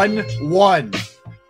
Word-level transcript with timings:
1 0.00 0.24
1. 0.48 0.92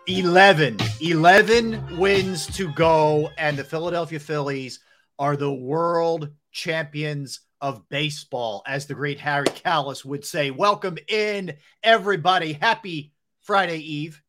11. 0.08 0.76
11 1.00 1.96
wins 1.96 2.48
to 2.56 2.72
go. 2.72 3.30
And 3.38 3.56
the 3.56 3.62
Philadelphia 3.62 4.18
Phillies 4.18 4.80
are 5.20 5.36
the 5.36 5.52
world 5.52 6.30
champions 6.50 7.42
of 7.60 7.88
baseball, 7.88 8.64
as 8.66 8.86
the 8.86 8.94
great 8.94 9.20
Harry 9.20 9.46
Kalas 9.46 10.04
would 10.04 10.24
say. 10.24 10.50
Welcome 10.50 10.98
in, 11.06 11.58
everybody. 11.84 12.52
Happy 12.52 13.12
Friday 13.42 13.78
Eve. 13.78 14.20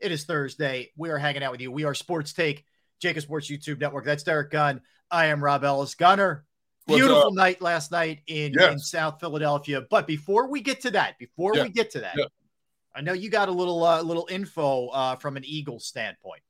It 0.00 0.12
is 0.12 0.24
Thursday. 0.24 0.90
We 0.98 1.08
are 1.08 1.16
hanging 1.16 1.42
out 1.42 1.52
with 1.52 1.62
you. 1.62 1.72
We 1.72 1.84
are 1.84 1.94
Sports 1.94 2.34
Take, 2.34 2.66
JAKIB 3.02 3.22
Sports 3.22 3.50
YouTube 3.50 3.80
Network. 3.80 4.04
That's 4.04 4.22
Derrick 4.22 4.50
Gunn. 4.50 4.82
I 5.10 5.28
am 5.28 5.42
Rob 5.42 5.64
Ellis 5.64 5.94
Gunner. 5.94 6.44
Beautiful 6.86 7.32
night 7.32 7.62
last 7.62 7.90
night 7.90 8.20
in, 8.26 8.52
yes. 8.52 8.72
in 8.74 8.78
South 8.78 9.18
Philadelphia. 9.18 9.80
But 9.88 10.06
before 10.06 10.50
we 10.50 10.60
get 10.60 10.82
to 10.82 10.90
that, 10.90 11.18
before 11.18 11.56
yeah. 11.56 11.62
we 11.62 11.70
get 11.70 11.90
to 11.92 12.00
that, 12.00 12.16
yeah. 12.18 12.26
I 12.94 13.00
know 13.00 13.12
you 13.12 13.30
got 13.30 13.48
a 13.48 13.52
little 13.52 13.84
uh, 13.84 14.02
little 14.02 14.26
info 14.30 14.88
uh, 14.88 15.16
from 15.16 15.36
an 15.36 15.44
Eagles 15.44 15.86
standpoint. 15.86 16.42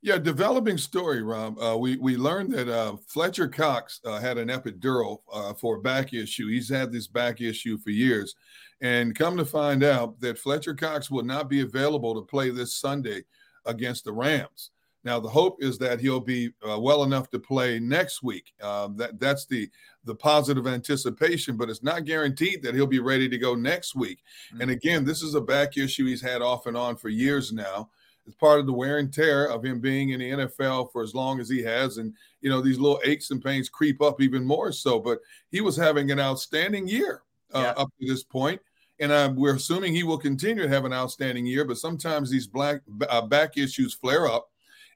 Yeah, 0.00 0.18
developing 0.18 0.78
story, 0.78 1.22
Rob. 1.22 1.58
Uh, 1.60 1.76
we 1.76 1.96
we 1.96 2.16
learned 2.16 2.52
that 2.52 2.68
uh, 2.68 2.96
Fletcher 3.08 3.48
Cox 3.48 4.00
uh, 4.04 4.20
had 4.20 4.38
an 4.38 4.48
epidural 4.48 5.18
uh, 5.32 5.54
for 5.54 5.76
a 5.76 5.80
back 5.80 6.14
issue. 6.14 6.48
He's 6.48 6.68
had 6.68 6.92
this 6.92 7.08
back 7.08 7.40
issue 7.40 7.78
for 7.78 7.90
years, 7.90 8.36
and 8.80 9.16
come 9.16 9.36
to 9.36 9.44
find 9.44 9.82
out 9.82 10.20
that 10.20 10.38
Fletcher 10.38 10.74
Cox 10.74 11.10
will 11.10 11.24
not 11.24 11.48
be 11.48 11.62
available 11.62 12.14
to 12.14 12.22
play 12.22 12.50
this 12.50 12.74
Sunday 12.74 13.24
against 13.66 14.04
the 14.04 14.12
Rams. 14.12 14.70
Now 15.04 15.20
the 15.20 15.28
hope 15.28 15.62
is 15.62 15.78
that 15.78 16.00
he'll 16.00 16.20
be 16.20 16.50
uh, 16.68 16.78
well 16.78 17.04
enough 17.04 17.30
to 17.30 17.38
play 17.38 17.78
next 17.78 18.22
week. 18.22 18.52
Uh, 18.60 18.88
that 18.96 19.18
that's 19.20 19.46
the 19.46 19.70
the 20.04 20.14
positive 20.14 20.66
anticipation, 20.66 21.56
but 21.56 21.68
it's 21.70 21.82
not 21.82 22.04
guaranteed 22.04 22.62
that 22.62 22.74
he'll 22.74 22.86
be 22.86 22.98
ready 22.98 23.28
to 23.28 23.38
go 23.38 23.54
next 23.54 23.94
week. 23.94 24.22
And 24.60 24.70
again, 24.70 25.04
this 25.04 25.22
is 25.22 25.34
a 25.34 25.40
back 25.40 25.76
issue 25.76 26.06
he's 26.06 26.22
had 26.22 26.40
off 26.42 26.66
and 26.66 26.76
on 26.76 26.96
for 26.96 27.08
years 27.10 27.52
now. 27.52 27.90
It's 28.26 28.36
part 28.36 28.60
of 28.60 28.66
the 28.66 28.72
wear 28.72 28.98
and 28.98 29.12
tear 29.12 29.46
of 29.46 29.64
him 29.64 29.80
being 29.80 30.10
in 30.10 30.20
the 30.20 30.30
NFL 30.30 30.92
for 30.92 31.02
as 31.02 31.14
long 31.14 31.40
as 31.40 31.48
he 31.48 31.62
has. 31.62 31.96
And, 31.98 32.12
you 32.42 32.50
know, 32.50 32.60
these 32.60 32.78
little 32.78 33.00
aches 33.04 33.30
and 33.30 33.42
pains 33.42 33.68
creep 33.70 34.02
up 34.02 34.20
even 34.20 34.44
more 34.44 34.70
so. 34.72 34.98
But 34.98 35.20
he 35.50 35.60
was 35.62 35.76
having 35.76 36.10
an 36.10 36.20
outstanding 36.20 36.86
year 36.88 37.22
uh, 37.54 37.60
Yeah. 37.60 37.82
up 37.82 37.88
to 38.00 38.06
this 38.06 38.22
point. 38.22 38.60
And 39.00 39.12
uh, 39.12 39.32
we're 39.34 39.54
assuming 39.56 39.94
he 39.94 40.02
will 40.02 40.18
continue 40.18 40.62
to 40.62 40.68
have 40.68 40.84
an 40.84 40.92
outstanding 40.92 41.46
year. 41.46 41.64
But 41.64 41.78
sometimes 41.78 42.28
these 42.30 42.46
black 42.46 42.80
uh, 43.08 43.22
back 43.22 43.56
issues 43.56 43.94
flare 43.94 44.26
up. 44.26 44.50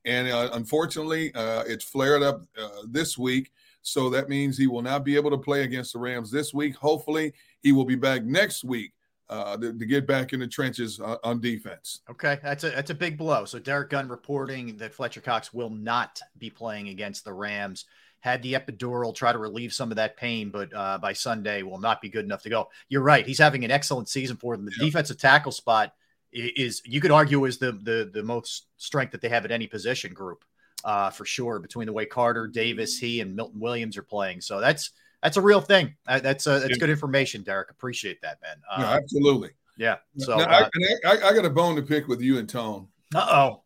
And 0.05 0.29
uh, 0.29 0.51
unfortunately, 0.53 1.33
uh, 1.35 1.63
it's 1.67 1.85
flared 1.85 2.23
up 2.23 2.43
uh, 2.61 2.83
this 2.89 3.17
week. 3.17 3.53
So 3.83 4.09
that 4.11 4.29
means 4.29 4.57
he 4.57 4.67
will 4.67 4.83
not 4.83 5.05
be 5.05 5.17
able 5.17 5.31
to 5.31 5.39
play 5.39 5.63
against 5.63 5.93
the 5.93 5.99
Rams 5.99 6.31
this 6.31 6.55
week. 6.55 6.77
Hopefully, 6.77 7.33
he 7.63 7.73
will 7.73 7.85
be 7.85 7.97
back 7.97 8.25
next 8.25 8.65
week 8.65 8.93
uh, 9.29 9.57
to, 9.57 9.73
to 9.73 9.87
get 9.87 10.07
back 10.07 10.33
in 10.33 10.41
the 10.41 10.47
trenches 10.47 11.01
uh, 11.01 11.17
on 11.25 11.41
defense. 11.41 12.01
Okay, 12.11 12.39
that's 12.43 12.65
a 12.65 12.71
that's 12.71 12.91
a 12.91 12.95
big 12.95 13.19
blow. 13.19 13.45
So 13.45 13.59
Derrick 13.59 13.91
Gunn 13.91 14.09
reporting 14.09 14.77
that 14.77 14.95
Fletcher 14.95 15.21
Cox 15.21 15.53
will 15.53 15.71
not 15.71 16.21
be 16.39 16.51
playing 16.51 16.89
against 16.89 17.25
the 17.25 17.33
Rams. 17.33 17.87
Had 18.21 18.41
the 18.43 18.53
epidural, 18.53 19.13
try 19.13 19.33
to 19.33 19.39
relieve 19.39 19.73
some 19.73 19.91
of 19.91 19.97
that 19.97 20.17
pain, 20.17 20.51
but 20.51 20.73
uh, 20.73 20.97
by 20.99 21.13
Sunday 21.13 21.65
will 21.65 21.81
not 21.81 22.01
be 22.01 22.09
good 22.09 22.25
enough 22.25 22.43
to 22.43 22.51
go. 22.51 22.69
You're 22.89 23.03
right; 23.03 23.27
he's 23.27 23.39
having 23.39 23.65
an 23.65 23.73
excellent 23.73 24.09
season 24.09 24.37
for 24.37 24.57
them. 24.57 24.65
The 24.65 24.73
Yeah. 24.79 24.85
defensive 24.85 25.19
tackle 25.19 25.51
spot 25.51 25.93
is, 26.33 26.83
you 26.85 27.01
could 27.01 27.11
argue, 27.11 27.45
is 27.45 27.59
the 27.59 27.73
the 27.73 28.11
the 28.13 28.23
most 28.23 28.67
strength 28.77 29.13
that 29.13 29.21
they 29.21 29.29
have 29.29 29.45
at 29.45 29.51
any 29.51 29.67
position 29.67 30.13
group, 30.15 30.45
uh, 30.85 31.11
for 31.11 31.25
sure. 31.25 31.59
Between 31.59 31.87
the 31.87 31.93
way 31.93 32.07
Carter, 32.07 32.47
Davis, 32.47 32.99
he, 32.99 33.21
and 33.21 33.37
Milton 33.37 33.61
Williams 33.61 33.97
are 33.97 34.03
playing, 34.03 34.41
so 34.41 34.61
that's 34.61 34.91
that's 35.23 35.37
a 35.37 35.41
real 35.43 35.61
thing. 35.61 35.95
That's 36.07 36.47
uh, 36.47 36.61
that's 36.61 36.79
good 36.79 36.91
information, 36.91 37.43
Derrick. 37.43 37.71
Appreciate 37.71 38.21
that, 38.23 38.39
man. 38.43 38.57
No, 38.79 38.85
Uh, 38.87 38.97
absolutely. 38.97 39.51
yeah. 39.77 39.97
So, 40.19 40.37
Now, 40.37 40.45
uh 40.45 40.69
I, 41.05 41.11
I, 41.13 41.29
I 41.29 41.33
got 41.35 41.45
a 41.45 41.51
bone 41.51 41.77
to 41.77 41.83
pick 41.83 42.09
with 42.09 42.21
you 42.21 42.39
and 42.39 42.49
Tone. 42.49 42.89
Uh 43.15 43.27
oh, 43.31 43.63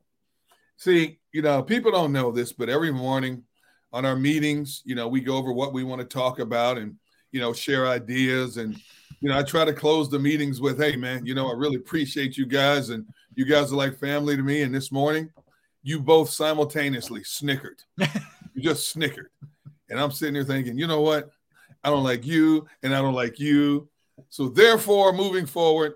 See, 0.77 1.19
you 1.33 1.41
know, 1.41 1.63
people 1.63 1.91
don't 1.91 2.13
know 2.13 2.31
this, 2.31 2.53
but 2.53 2.69
every 2.69 2.93
morning 2.93 3.45
on 3.93 4.05
our 4.05 4.17
meetings, 4.17 4.83
you 4.85 4.95
know, 4.95 5.09
we 5.09 5.21
go 5.21 5.37
over 5.37 5.53
what 5.53 5.73
we 5.73 5.85
want 5.85 6.01
to 6.03 6.07
talk 6.07 6.39
about 6.39 6.77
and, 6.77 6.97
you 7.33 7.41
know, 7.41 7.55
share 7.55 7.87
ideas. 7.87 8.59
And, 8.59 8.79
you 9.21 9.29
know, 9.29 9.39
I 9.39 9.43
try 9.43 9.65
to 9.65 9.73
close 9.73 10.11
the 10.11 10.19
meetings 10.19 10.61
with, 10.61 10.79
hey, 10.79 10.97
man, 10.97 11.25
you 11.25 11.35
know, 11.35 11.49
I 11.49 11.55
really 11.55 11.77
appreciate 11.77 12.37
you 12.37 12.47
guys. 12.47 12.91
And 12.91 13.07
you 13.35 13.45
guys 13.45 13.73
are 13.73 13.77
like 13.77 13.99
family 13.99 14.37
to 14.37 14.43
me. 14.43 14.63
And 14.63 14.75
this 14.75 14.93
morning, 14.93 15.31
you 15.83 16.01
both 16.01 16.31
simultaneously 16.31 17.23
snickered. 17.25 17.83
you 17.99 18.63
just 18.63 18.89
snickered. 18.89 19.31
And 19.89 20.01
I'm 20.01 20.11
sitting 20.11 20.35
there 20.35 20.45
thinking, 20.45 20.79
you 20.79 20.87
know 20.87 21.01
what? 21.01 21.31
I 21.85 21.91
don't 21.91 22.05
like 22.05 22.27
you 22.27 22.67
and 22.83 22.95
I 22.95 23.01
don't 23.01 23.15
like 23.15 23.39
you. 23.39 23.89
So 24.31 24.49
therefore, 24.49 25.13
moving 25.13 25.47
forward, 25.47 25.95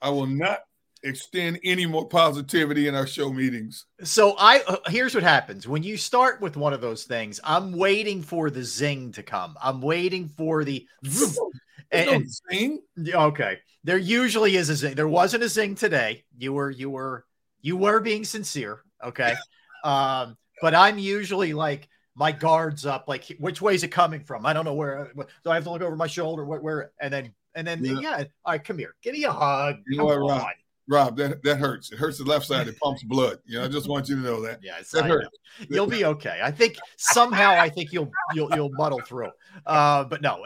I 0.00 0.10
will 0.10 0.26
not 0.26 0.60
extend 1.02 1.60
any 1.64 1.86
more 1.86 2.08
positivity 2.08 2.88
in 2.88 2.94
our 2.94 3.06
show 3.06 3.32
meetings. 3.32 3.86
So 4.02 4.34
I 4.38 4.62
uh, 4.66 4.76
here's 4.86 5.14
what 5.14 5.22
happens 5.22 5.68
when 5.68 5.82
you 5.82 5.96
start 5.96 6.40
with 6.40 6.56
one 6.56 6.72
of 6.72 6.80
those 6.80 7.04
things. 7.04 7.40
I'm 7.44 7.72
waiting 7.72 8.22
for 8.22 8.50
the 8.50 8.62
zing 8.62 9.12
to 9.12 9.22
come. 9.22 9.56
I'm 9.62 9.80
waiting 9.80 10.28
for 10.28 10.64
the 10.64 10.86
and, 11.90 12.10
no 12.10 12.22
zing. 12.50 12.82
okay. 13.14 13.58
There 13.84 13.98
usually 13.98 14.56
is 14.56 14.68
a 14.70 14.76
zing. 14.76 14.94
There 14.94 15.08
wasn't 15.08 15.44
a 15.44 15.48
zing 15.48 15.74
today. 15.74 16.24
You 16.36 16.52
were 16.52 16.70
you 16.70 16.90
were 16.90 17.24
you 17.62 17.76
were 17.76 18.00
being 18.00 18.24
sincere. 18.24 18.82
Okay. 19.02 19.34
um, 19.84 20.36
but 20.60 20.74
I'm 20.74 20.98
usually 20.98 21.52
like 21.54 21.88
my 22.14 22.32
guards 22.32 22.84
up. 22.84 23.04
Like 23.08 23.24
which 23.38 23.62
way 23.62 23.74
is 23.74 23.84
it 23.84 23.88
coming 23.88 24.24
from? 24.24 24.44
I 24.44 24.52
don't 24.52 24.64
know 24.64 24.74
where. 24.74 25.12
Do 25.16 25.50
I 25.50 25.54
have 25.54 25.64
to 25.64 25.70
look 25.70 25.82
over 25.82 25.96
my 25.96 26.06
shoulder? 26.06 26.44
Where? 26.44 26.60
where 26.60 26.92
and 27.00 27.12
then 27.12 27.32
and 27.54 27.66
then 27.66 27.84
Yeah. 27.84 28.00
yeah. 28.00 28.24
All 28.44 28.52
right, 28.52 28.62
come 28.64 28.78
here. 28.78 28.94
Give 29.02 29.14
me 29.14 29.24
a 29.24 29.32
hug. 29.32 29.76
You 29.86 29.98
Come 29.98 30.06
what, 30.06 30.18
Rob? 30.18 30.30
on. 30.42 30.52
Rob, 30.88 31.16
that, 31.18 31.42
that 31.42 31.58
hurts. 31.58 31.92
It 31.92 31.98
hurts 31.98 32.18
the 32.18 32.24
left 32.24 32.46
side. 32.46 32.66
It 32.66 32.78
pumps 32.80 33.02
blood. 33.02 33.38
You 33.44 33.58
know, 33.58 33.64
I 33.64 33.68
just 33.68 33.88
want 33.88 34.08
you 34.08 34.16
to 34.16 34.22
know 34.22 34.40
that. 34.42 34.60
Yes, 34.62 34.90
That 34.92 35.04
I 35.04 35.08
hurts. 35.08 35.28
know. 35.60 35.66
You'll 35.70 35.86
be 35.86 36.04
okay. 36.06 36.40
I 36.42 36.50
think 36.50 36.76
somehow 36.96 37.50
I 37.50 37.68
think 37.68 37.92
you'll 37.92 38.10
you'll 38.34 38.50
you'll 38.54 38.70
muddle 38.72 39.00
through. 39.06 39.30
Uh, 39.66 40.04
but 40.04 40.22
no, 40.22 40.44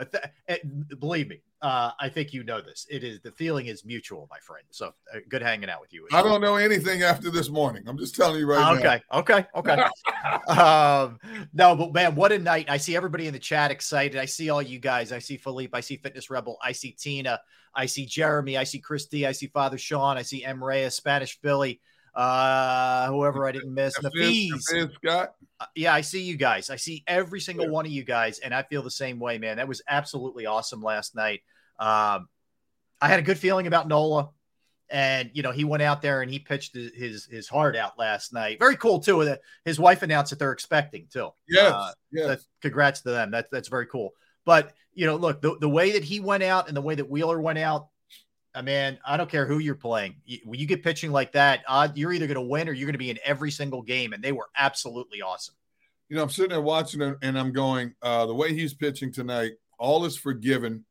believe 0.99 1.29
me, 1.29 1.41
uh, 1.62 1.93
I 2.00 2.09
think 2.09 2.32
you 2.32 2.43
know 2.43 2.61
this. 2.61 2.87
It 2.91 3.05
is 3.05 3.20
the 3.20 3.31
feeling 3.31 3.67
is 3.67 3.85
mutual, 3.85 4.26
my 4.31 4.38
friend. 4.41 4.64
So 4.70 4.88
uh, 5.14 5.19
good 5.29 5.43
hanging 5.43 5.70
out 5.70 5.81
with 5.81 5.93
you. 5.93 6.09
I 6.12 6.20
don't 6.20 6.41
know 6.41 6.56
anything 6.56 7.03
after 7.03 7.31
this 7.31 7.49
morning. 7.49 7.85
I'm 7.87 7.97
just 7.97 8.17
telling 8.17 8.41
you 8.41 8.47
right 8.47 8.76
okay, 8.79 9.00
now. 9.12 9.20
Okay, 9.20 9.47
okay, 9.55 9.85
okay. 10.26 10.61
um, 10.61 11.20
no, 11.55 11.76
but 11.76 11.93
man, 11.93 12.17
what 12.17 12.32
a 12.32 12.38
night! 12.38 12.67
I 12.69 12.79
see 12.79 12.97
everybody 12.97 13.29
in 13.29 13.32
the 13.32 13.38
chat 13.38 13.70
excited. 13.70 14.19
I 14.19 14.25
see 14.25 14.50
all 14.50 14.61
you 14.61 14.81
guys. 14.81 15.12
I 15.12 15.20
see 15.20 15.37
Philippe. 15.37 15.70
I 15.73 15.81
see 15.81 15.97
Fitness 15.97 16.31
Rebel. 16.31 16.59
I 16.62 16.73
see 16.73 16.91
Tina. 16.91 17.41
I 17.75 17.87
see 17.87 18.06
Jeremy. 18.06 18.56
I 18.56 18.65
see 18.65 18.81
Christy. 18.81 19.25
I 19.25 19.32
see 19.32 19.47
Father 19.47 19.79
Sean. 19.79 20.19
I 20.19 20.23
see 20.23 20.44
M. 20.44 20.62
Reyes, 20.62 20.94
Spanish 20.94 21.41
Philly. 21.41 21.81
Uh, 22.15 23.06
whoever 23.06 23.47
I 23.47 23.53
didn't 23.53 23.73
miss. 23.73 23.97
Nafiz. 23.99 24.93
Scott. 24.94 25.35
Uh, 25.61 25.67
yeah, 25.75 25.94
I 25.94 26.00
see 26.00 26.23
you 26.23 26.37
guys. 26.37 26.70
I 26.70 26.76
see 26.76 27.05
every 27.06 27.41
single 27.41 27.70
one 27.70 27.87
of 27.87 27.93
you 27.93 28.05
guys, 28.05 28.41
and 28.41 28.53
I 28.53 28.65
feel 28.65 28.82
the 28.82 28.91
same 28.91 29.19
way, 29.19 29.38
man. 29.38 29.56
That 29.56 29.69
was 29.69 29.81
absolutely 29.88 30.44
awesome 30.44 30.82
last 30.82 31.15
night. 31.15 31.41
Um, 31.82 32.29
I 33.00 33.08
had 33.08 33.19
a 33.19 33.23
good 33.23 33.38
feeling 33.38 33.67
about 33.67 33.88
Nola, 33.88 34.31
and 34.88 35.32
you 35.34 35.43
know 35.43 35.50
he 35.50 35.64
went 35.64 35.82
out 35.82 36.00
there 36.00 36.23
and 36.23 36.31
he 36.31 36.38
pitched 36.38 36.76
his 36.76 37.25
his 37.25 37.49
heart 37.49 37.75
out 37.75 37.99
last 37.99 38.32
night. 38.32 38.61
Very 38.61 38.76
cool 38.76 39.00
too. 39.00 39.25
That 39.25 39.40
his 39.64 39.81
wife 39.81 40.02
announced 40.02 40.31
that 40.31 40.38
they're 40.38 40.52
expecting 40.52 41.08
too. 41.12 41.31
Yes, 41.49 41.73
uh, 41.73 41.93
yes. 42.12 42.46
congrats 42.61 43.00
to 43.00 43.11
them. 43.11 43.32
That's 43.32 43.49
that's 43.50 43.67
very 43.67 43.87
cool. 43.87 44.11
But 44.44 44.75
you 44.94 45.06
know, 45.06 45.17
look 45.17 45.43
the, 45.43 45.56
the 45.61 45.69
way 45.69 45.93
that 45.93 46.05
he 46.05 46.20
went 46.20 46.44
out 46.44 46.69
and 46.69 46.76
the 46.76 46.82
way 46.82 46.94
that 46.94 47.11
Wheeler 47.11 47.40
went 47.40 47.58
out. 47.58 47.88
I 48.55 48.62
mean, 48.62 48.99
I 49.05 49.17
don't 49.17 49.31
care 49.31 49.46
who 49.46 49.58
you're 49.58 49.75
playing. 49.75 50.17
When 50.44 50.61
you 50.61 50.67
get 50.67 50.84
pitching 50.84 51.11
like 51.11 51.32
that, 51.32 51.62
uh, 51.67 51.88
you're 51.94 52.12
either 52.12 52.26
going 52.26 52.34
to 52.34 52.43
win 52.43 52.69
or 52.69 52.73
you're 52.73 52.87
going 52.87 52.93
to 52.93 52.99
be 52.99 53.11
in 53.11 53.19
every 53.25 53.50
single 53.50 53.82
game. 53.82 54.12
And 54.12 54.23
they 54.23 54.31
were 54.31 54.49
absolutely 54.55 55.23
awesome. 55.23 55.55
You 56.11 56.17
know, 56.17 56.23
I'm 56.23 56.29
sitting 56.29 56.50
there 56.50 56.61
watching 56.61 57.00
it 57.00 57.17
and 57.23 57.38
I'm 57.38 57.52
going, 57.52 57.94
uh, 58.02 58.26
the 58.26 58.34
way 58.34 58.52
he's 58.52 58.75
pitching 58.75 59.11
tonight, 59.11 59.52
all 59.79 60.05
is 60.05 60.19
forgiven 60.19 60.84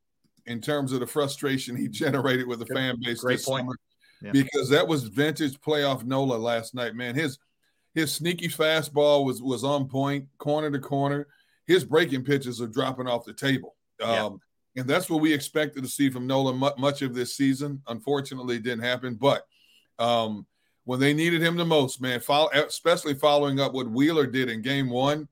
in 0.46 0.62
terms 0.62 0.92
of 0.92 1.00
the 1.00 1.08
frustration 1.08 1.76
he 1.76 1.88
generated 1.90 2.48
with 2.48 2.60
the 2.60 2.66
Good, 2.66 2.78
fan 2.78 2.96
base 3.02 3.22
great 3.22 3.44
point. 3.44 3.68
Yeah. 4.22 4.32
because 4.32 4.70
that 4.70 4.88
was 4.88 5.06
vintage 5.06 5.60
playoff 5.62 6.04
Nola 6.04 6.36
last 6.36 6.76
night, 6.76 6.96
man. 6.96 7.16
His 7.16 7.40
his 7.94 8.14
sneaky 8.14 8.48
fastball 8.48 9.26
was 9.26 9.42
was 9.42 9.64
on 9.64 9.88
point, 9.88 10.28
corner 10.38 10.70
to 10.72 10.80
corner. 10.80 11.28
His 11.66 11.84
breaking 11.84 12.24
pitches 12.24 12.62
are 12.62 12.68
dropping 12.68 13.08
off 13.08 13.26
the 13.26 13.34
table. 13.34 13.76
Yeah. 14.00 14.26
Um, 14.26 14.40
and 14.76 14.88
that's 14.88 15.10
what 15.10 15.22
we 15.22 15.34
expected 15.34 15.84
to 15.84 15.90
see 15.90 16.10
from 16.10 16.28
Nola 16.28 16.54
much 16.78 17.02
of 17.02 17.14
this 17.14 17.36
season. 17.36 17.82
Unfortunately, 17.88 18.56
it 18.56 18.64
didn't 18.64 18.84
happen. 18.84 19.16
But 19.16 19.44
um, 20.00 20.46
when 20.86 21.00
they 21.00 21.14
needed 21.14 21.42
him 21.42 21.58
the 21.58 21.66
most, 21.66 22.02
man, 22.02 22.20
follow, 22.22 22.50
especially 22.54 23.16
following 23.16 23.60
up 23.60 23.74
what 23.74 23.90
Wheeler 23.90 24.28
did 24.28 24.50
in 24.50 24.62
game 24.62 24.90
one, 24.90 25.28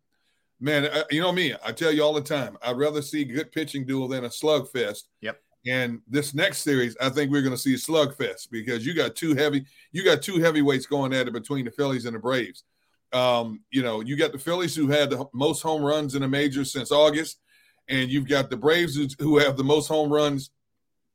man, 0.59 0.85
uh, 0.85 1.03
you 1.09 1.21
know 1.21 1.31
me. 1.31 1.53
I 1.63 1.71
tell 1.71 1.91
you 1.91 2.03
all 2.03 2.13
the 2.13 2.21
time, 2.21 2.57
I'd 2.61 2.77
rather 2.77 3.01
see 3.01 3.21
a 3.21 3.25
good 3.25 3.51
pitching 3.51 3.85
duel 3.85 4.07
than 4.07 4.25
a 4.25 4.29
slugfest. 4.29 5.03
Yep. 5.21 5.41
And 5.65 6.01
this 6.07 6.33
next 6.33 6.59
series, 6.59 6.95
I 7.01 7.09
think 7.09 7.31
we're 7.31 7.41
going 7.41 7.53
to 7.53 7.57
see 7.57 7.73
a 7.73 7.77
slugfest 7.77 8.49
because 8.49 8.85
you 8.85 8.93
got 8.93 9.15
two 9.15 9.35
heavy, 9.35 9.65
you 9.91 10.03
got 10.03 10.21
two 10.21 10.39
heavyweights 10.39 10.85
going 10.85 11.13
at 11.13 11.27
it 11.27 11.33
between 11.33 11.65
the 11.65 11.71
Phillies 11.71 12.05
and 12.05 12.15
the 12.15 12.19
Braves. 12.19 12.63
Um, 13.11 13.61
you 13.71 13.81
know, 13.81 14.01
you 14.01 14.15
got 14.15 14.31
the 14.31 14.39
Phillies 14.39 14.75
who 14.75 14.87
had 14.87 15.09
the 15.09 15.25
most 15.33 15.61
home 15.61 15.81
runs 15.81 16.15
in 16.15 16.21
the 16.21 16.27
majors 16.27 16.71
since 16.71 16.91
August, 16.91 17.39
and 17.87 18.09
you've 18.09 18.27
got 18.27 18.49
the 18.49 18.57
Braves 18.57 18.97
who 19.19 19.37
have 19.37 19.57
the 19.57 19.63
most 19.63 19.87
home 19.87 20.11
runs 20.11 20.51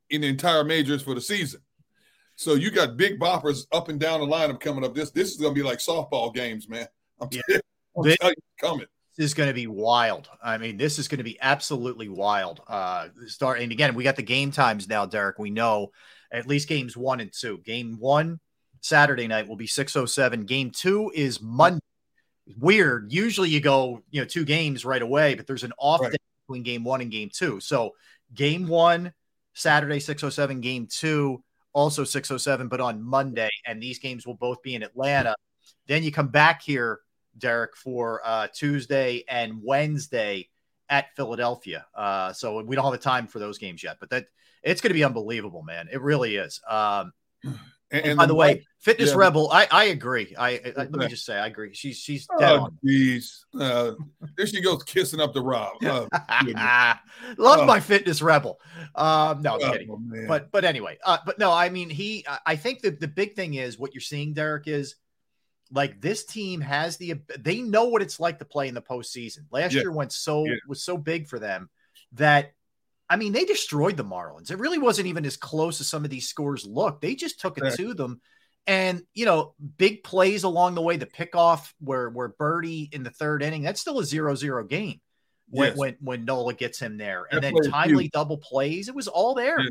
in 0.09 0.21
the 0.21 0.27
entire 0.27 0.63
majors 0.63 1.01
for 1.01 1.15
the 1.15 1.21
season. 1.21 1.61
So 2.35 2.53
you 2.55 2.69
got 2.69 2.97
big 2.97 3.17
boppers 3.17 3.65
up 3.71 3.87
and 3.87 3.99
down 3.99 4.19
the 4.19 4.27
lineup 4.27 4.59
coming 4.59 4.83
up. 4.83 4.93
This 4.93 5.09
this 5.11 5.31
is 5.31 5.37
going 5.37 5.55
to 5.55 5.59
be 5.59 5.65
like 5.65 5.79
softball 5.79 6.33
games, 6.33 6.67
man. 6.67 6.85
I'm, 7.19 7.29
yeah. 7.31 7.41
I'm 7.97 8.03
telling 8.03 8.35
you, 8.35 8.43
coming 8.59 8.85
is 9.17 9.33
going 9.33 9.49
to 9.49 9.53
be 9.53 9.67
wild. 9.67 10.29
I 10.43 10.57
mean, 10.57 10.77
this 10.77 10.99
is 10.99 11.07
going 11.07 11.19
to 11.19 11.23
be 11.23 11.37
absolutely 11.41 12.09
wild. 12.09 12.61
Uh, 12.67 13.07
start 13.27 13.61
and 13.61 13.71
again, 13.71 13.95
we 13.95 14.03
got 14.03 14.15
the 14.15 14.23
game 14.23 14.51
times 14.51 14.87
now, 14.87 15.05
Derrick. 15.05 15.39
We 15.39 15.49
know 15.49 15.91
at 16.31 16.47
least 16.47 16.67
games 16.67 16.97
one 16.97 17.19
and 17.19 17.31
two. 17.31 17.59
Game 17.59 17.97
one 17.99 18.39
Saturday 18.81 19.27
night 19.27 19.47
will 19.47 19.55
be 19.55 19.67
six 19.67 19.95
oh 19.95 20.05
seven. 20.05 20.45
Game 20.45 20.71
two 20.71 21.11
is 21.15 21.41
Monday. 21.41 21.79
Weird. 22.59 23.11
Usually 23.11 23.49
you 23.49 23.61
go, 23.61 24.01
you 24.11 24.21
know, 24.21 24.27
two 24.27 24.45
games 24.45 24.85
right 24.85 25.01
away, 25.01 25.33
but 25.35 25.47
there's 25.47 25.63
an 25.63 25.73
off 25.79 26.01
right. 26.01 26.11
day 26.11 26.17
between 26.47 26.63
game 26.63 26.83
one 26.83 27.01
and 27.01 27.09
game 27.09 27.29
two. 27.33 27.59
So 27.59 27.91
game 28.33 28.67
one 28.67 29.13
Saturday 29.53 29.99
six 29.99 30.23
oh 30.23 30.29
seven. 30.29 30.61
Game 30.61 30.87
two 30.87 31.43
also 31.73 32.03
six 32.03 32.29
oh 32.31 32.37
seven, 32.37 32.67
but 32.67 32.81
on 32.81 33.01
Monday, 33.01 33.49
and 33.65 33.81
these 33.81 33.99
games 33.99 34.27
will 34.27 34.35
both 34.35 34.61
be 34.61 34.75
in 34.75 34.83
Atlanta. 34.83 35.35
Then 35.87 36.03
you 36.03 36.11
come 36.11 36.27
back 36.27 36.61
here 36.61 36.99
Derrick, 37.37 37.75
for 37.75 38.21
uh, 38.23 38.47
Tuesday 38.53 39.23
and 39.27 39.61
Wednesday 39.63 40.49
at 40.89 41.15
Philadelphia. 41.15 41.85
Uh, 41.95 42.33
so 42.33 42.61
we 42.63 42.75
don't 42.75 42.85
have 42.85 42.93
the 42.93 42.97
time 42.97 43.27
for 43.27 43.39
those 43.39 43.57
games 43.57 43.83
yet, 43.83 43.97
but 43.99 44.09
that 44.09 44.25
it's 44.63 44.81
going 44.81 44.89
to 44.89 44.95
be 44.95 45.03
unbelievable, 45.03 45.63
man. 45.63 45.87
It 45.91 46.01
really 46.01 46.35
is. 46.35 46.59
Um, 46.67 47.13
and, 47.43 48.05
and, 48.05 48.17
by 48.17 48.25
the, 48.25 48.33
the 48.33 48.35
way, 48.35 48.65
Fitness 48.79 49.11
yeah. 49.11 49.17
Rebel, 49.17 49.49
I, 49.51 49.67
I 49.71 49.83
agree. 49.85 50.35
I, 50.37 50.49
I, 50.49 50.71
let 50.75 50.91
me 50.91 51.07
just 51.07 51.25
say, 51.25 51.35
I 51.35 51.47
agree. 51.47 51.73
She's 51.73 51.97
she's 51.97 52.27
dead 52.37 52.59
oh, 52.59 52.69
Jeez, 52.85 53.45
uh, 53.59 53.93
there 54.37 54.45
she 54.45 54.61
goes 54.61 54.83
kissing 54.83 55.19
up 55.19 55.33
the 55.33 55.41
Rob. 55.41 55.73
Oh, 55.83 56.07
Love 57.39 57.61
oh. 57.61 57.65
my 57.65 57.79
Fitness 57.79 58.21
Rebel. 58.21 58.59
Um, 58.93 59.41
no, 59.41 59.55
I'm 59.55 59.61
oh, 59.63 59.71
kidding. 59.71 60.25
But 60.27 60.51
but 60.51 60.65
anyway, 60.65 60.99
uh, 61.03 61.17
but 61.25 61.39
no, 61.39 61.51
I 61.51 61.69
mean 61.69 61.89
he. 61.89 62.25
I 62.45 62.55
think 62.55 62.81
that 62.81 62.99
the 62.99 63.07
big 63.07 63.35
thing 63.35 63.55
is 63.55 63.79
what 63.79 63.93
you're 63.93 64.01
seeing, 64.01 64.33
Derrick, 64.33 64.67
is 64.67 64.95
like 65.71 65.99
this 66.01 66.25
team 66.25 66.61
has 66.61 66.97
the 66.97 67.15
they 67.39 67.61
know 67.61 67.85
what 67.85 68.01
it's 68.01 68.19
like 68.19 68.39
to 68.39 68.45
play 68.45 68.67
in 68.67 68.75
the 68.75 68.81
postseason. 68.81 69.39
Last 69.51 69.73
yeah. 69.73 69.81
year 69.81 69.91
went 69.91 70.11
so 70.11 70.45
yeah. 70.45 70.55
was 70.67 70.83
so 70.83 70.97
big 70.97 71.27
for 71.27 71.39
them 71.39 71.69
that 72.13 72.53
I 73.09 73.15
mean 73.15 73.33
they 73.33 73.45
destroyed 73.45 73.97
the 73.97 74.03
Marlins. 74.03 74.51
It 74.51 74.59
really 74.59 74.77
wasn't 74.77 75.07
even 75.07 75.25
as 75.25 75.37
close 75.37 75.81
as 75.81 75.87
some 75.87 76.03
of 76.03 76.09
these 76.09 76.27
scores 76.27 76.65
look. 76.65 77.01
They 77.01 77.15
just 77.15 77.39
took 77.39 77.57
it 77.57 77.75
to 77.75 77.93
them. 77.93 78.21
And 78.67 79.03
you 79.13 79.25
know, 79.25 79.53
big 79.77 80.03
plays 80.03 80.43
along 80.43 80.75
the 80.75 80.81
way, 80.81 80.97
the 80.97 81.05
pickoff 81.05 81.71
where 81.79 82.09
where 82.09 82.29
Birdie 82.29 82.89
in 82.91 83.03
the 83.03 83.11
third 83.11 83.43
inning, 83.43 83.61
that's 83.61 83.81
still 83.81 83.99
a 83.99 84.05
zero 84.05 84.35
zero 84.35 84.63
game 84.63 85.01
when 85.49 85.69
yes. 85.69 85.77
when, 85.77 85.97
when 85.99 86.25
Nola 86.25 86.53
gets 86.53 86.79
him 86.79 86.97
there. 86.97 87.27
And 87.31 87.43
that 87.43 87.53
then 87.53 87.71
timely 87.71 88.09
double 88.09 88.37
plays, 88.37 88.87
it 88.87 88.95
was 88.95 89.07
all 89.07 89.35
there. 89.35 89.59
Yeah. 89.59 89.69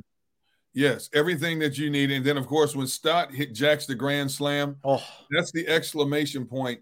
Yes, 0.75 1.09
everything 1.15 1.61
that 1.61 1.79
you 1.79 1.89
need. 1.89 2.11
And 2.11 2.27
then, 2.27 2.37
of 2.37 2.49
course, 2.49 2.75
when 2.75 2.89
Stott 2.89 3.33
hit 3.33 3.55
Jacks 3.55 3.87
the 3.87 3.95
grand 3.95 4.31
slam, 4.31 4.77
oh. 4.83 5.03
that's 5.31 5.53
the 5.53 5.67
exclamation 5.69 6.45
point 6.47 6.81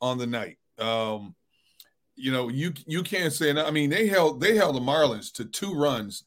on 0.00 0.16
the 0.16 0.26
night. 0.26 0.56
Um, 0.78 1.34
you 2.16 2.32
know, 2.32 2.48
you 2.48 2.72
you 2.86 3.02
can't 3.02 3.32
say. 3.32 3.50
I 3.50 3.70
mean, 3.70 3.90
they 3.90 4.06
held 4.06 4.40
they 4.40 4.56
held 4.56 4.76
the 4.76 4.80
Marlins 4.80 5.30
to 5.34 5.44
two 5.44 5.74
runs 5.74 6.24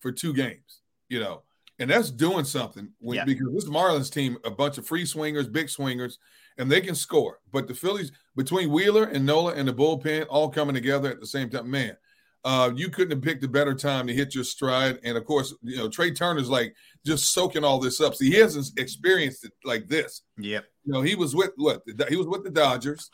for 0.00 0.12
two 0.12 0.34
games. 0.34 0.80
You 1.08 1.20
know, 1.20 1.42
and 1.78 1.88
that's 1.88 2.10
doing 2.10 2.44
something 2.44 2.90
when, 2.98 3.16
yeah. 3.16 3.24
because 3.24 3.48
this 3.54 3.64
Marlins 3.64 4.12
team, 4.12 4.36
a 4.44 4.50
bunch 4.50 4.76
of 4.76 4.86
free 4.86 5.06
swingers, 5.06 5.48
big 5.48 5.70
swingers, 5.70 6.18
and 6.58 6.70
they 6.70 6.82
can 6.82 6.94
score. 6.94 7.40
But 7.50 7.66
the 7.66 7.72
Phillies, 7.72 8.12
between 8.36 8.70
Wheeler 8.70 9.04
and 9.04 9.24
Nola 9.24 9.54
and 9.54 9.66
the 9.66 9.72
bullpen, 9.72 10.26
all 10.28 10.50
coming 10.50 10.74
together 10.74 11.10
at 11.10 11.20
the 11.20 11.26
same 11.26 11.48
time, 11.48 11.70
man 11.70 11.96
uh, 12.44 12.70
you 12.74 12.88
couldn't 12.88 13.10
have 13.10 13.22
picked 13.22 13.44
a 13.44 13.48
better 13.48 13.74
time 13.74 14.06
to 14.06 14.14
hit 14.14 14.34
your 14.34 14.44
stride. 14.44 14.98
And 15.02 15.16
of 15.16 15.24
course, 15.24 15.54
you 15.62 15.76
know, 15.76 15.88
Trea 15.88 16.12
Turner's 16.12 16.48
like 16.48 16.74
just 17.04 17.32
soaking 17.32 17.64
all 17.64 17.78
this 17.78 18.00
up. 18.00 18.14
See, 18.14 18.30
he 18.30 18.36
hasn't 18.36 18.78
experienced 18.78 19.44
it 19.44 19.52
like 19.64 19.88
this. 19.88 20.22
Yep. 20.38 20.64
You 20.84 20.92
know, 20.92 21.02
he 21.02 21.14
was 21.14 21.34
with 21.34 21.50
what? 21.56 21.82
He 22.08 22.16
was 22.16 22.26
with 22.26 22.44
the 22.44 22.50
Dodgers. 22.50 23.10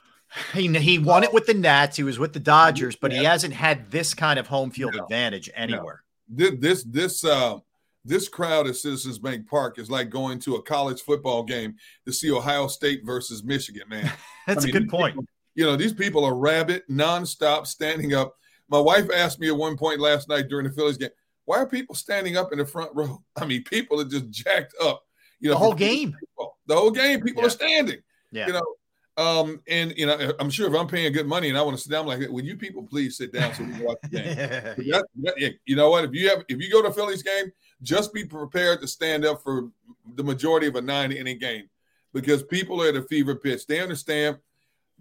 He, 0.52 0.68
he 0.78 0.98
won 0.98 1.22
it 1.22 1.32
with 1.32 1.46
the 1.46 1.54
Nats. 1.54 1.96
He 1.96 2.02
was 2.02 2.18
with 2.18 2.32
the 2.32 2.40
Dodgers, 2.40 2.96
but 2.96 3.12
yeah. 3.12 3.18
he 3.18 3.24
hasn't 3.24 3.54
had 3.54 3.90
this 3.90 4.14
kind 4.14 4.38
of 4.38 4.46
home 4.46 4.70
field 4.70 4.94
no. 4.94 5.04
advantage 5.04 5.50
anywhere. 5.54 6.02
No. 6.28 6.50
This 6.50 6.54
this 6.58 6.84
this 6.84 7.24
uh, 7.24 7.58
this 8.04 8.28
crowd 8.28 8.66
at 8.66 8.76
Citizens 8.76 9.18
Bank 9.18 9.48
Park 9.48 9.78
is 9.78 9.90
like 9.90 10.10
going 10.10 10.38
to 10.40 10.56
a 10.56 10.62
college 10.62 11.02
football 11.02 11.42
game 11.42 11.76
to 12.06 12.12
see 12.12 12.32
Ohio 12.32 12.66
State 12.66 13.04
versus 13.04 13.44
Michigan. 13.44 13.88
Man, 13.88 14.10
that's 14.46 14.64
I 14.64 14.66
mean, 14.66 14.76
a 14.76 14.80
good 14.80 14.88
point. 14.88 15.14
People, 15.14 15.24
you 15.54 15.64
know, 15.64 15.76
these 15.76 15.92
people 15.92 16.24
are 16.24 16.34
rabid, 16.34 16.82
nonstop, 16.90 17.66
standing 17.66 18.14
up 18.14 18.34
my 18.68 18.78
wife 18.78 19.08
asked 19.14 19.40
me 19.40 19.48
at 19.48 19.56
one 19.56 19.76
point 19.76 20.00
last 20.00 20.28
night 20.28 20.48
during 20.48 20.66
the 20.66 20.72
Phillies 20.72 20.96
game, 20.96 21.10
why 21.44 21.58
are 21.58 21.66
people 21.66 21.94
standing 21.94 22.36
up 22.36 22.52
in 22.52 22.58
the 22.58 22.66
front 22.66 22.94
row? 22.94 23.22
I 23.36 23.44
mean, 23.44 23.64
people 23.64 24.00
are 24.00 24.04
just 24.04 24.30
jacked 24.30 24.74
up. 24.82 25.02
You 25.40 25.50
know, 25.50 25.54
the 25.54 25.58
whole 25.58 25.74
game. 25.74 26.16
People, 26.18 26.58
the 26.66 26.76
whole 26.76 26.90
game, 26.90 27.20
people 27.20 27.42
yeah. 27.42 27.46
are 27.46 27.50
standing. 27.50 28.02
Yeah. 28.30 28.46
You 28.46 28.52
know, 28.54 28.62
um, 29.16 29.60
and 29.68 29.96
you 29.96 30.06
know, 30.06 30.32
I'm 30.40 30.50
sure 30.50 30.66
if 30.66 30.74
I'm 30.74 30.88
paying 30.88 31.12
good 31.12 31.26
money 31.26 31.48
and 31.48 31.56
I 31.56 31.62
want 31.62 31.76
to 31.76 31.82
sit 31.82 31.90
down, 31.90 32.08
I'm 32.08 32.18
like, 32.20 32.28
would 32.28 32.44
you 32.44 32.56
people 32.56 32.82
please 32.82 33.16
sit 33.16 33.32
down 33.32 33.54
so 33.54 33.62
we 33.62 33.72
can 33.72 33.84
watch 33.84 33.98
the 34.02 34.08
game? 34.08 34.26
yeah. 34.36 35.00
that, 35.22 35.34
that, 35.36 35.54
you 35.66 35.76
know 35.76 35.90
what? 35.90 36.04
If 36.04 36.14
you 36.14 36.28
have, 36.30 36.44
if 36.48 36.60
you 36.60 36.70
go 36.70 36.82
to 36.82 36.92
Phillies 36.92 37.22
game, 37.22 37.52
just 37.82 38.12
be 38.12 38.24
prepared 38.24 38.80
to 38.80 38.88
stand 38.88 39.24
up 39.24 39.42
for 39.42 39.70
the 40.16 40.24
majority 40.24 40.66
of 40.66 40.74
a 40.74 40.80
nine 40.80 41.12
inning 41.12 41.38
game 41.38 41.68
because 42.12 42.42
people 42.42 42.82
are 42.82 42.88
at 42.88 42.96
a 42.96 43.02
fever 43.02 43.36
pitch. 43.36 43.66
They 43.66 43.80
understand 43.80 44.38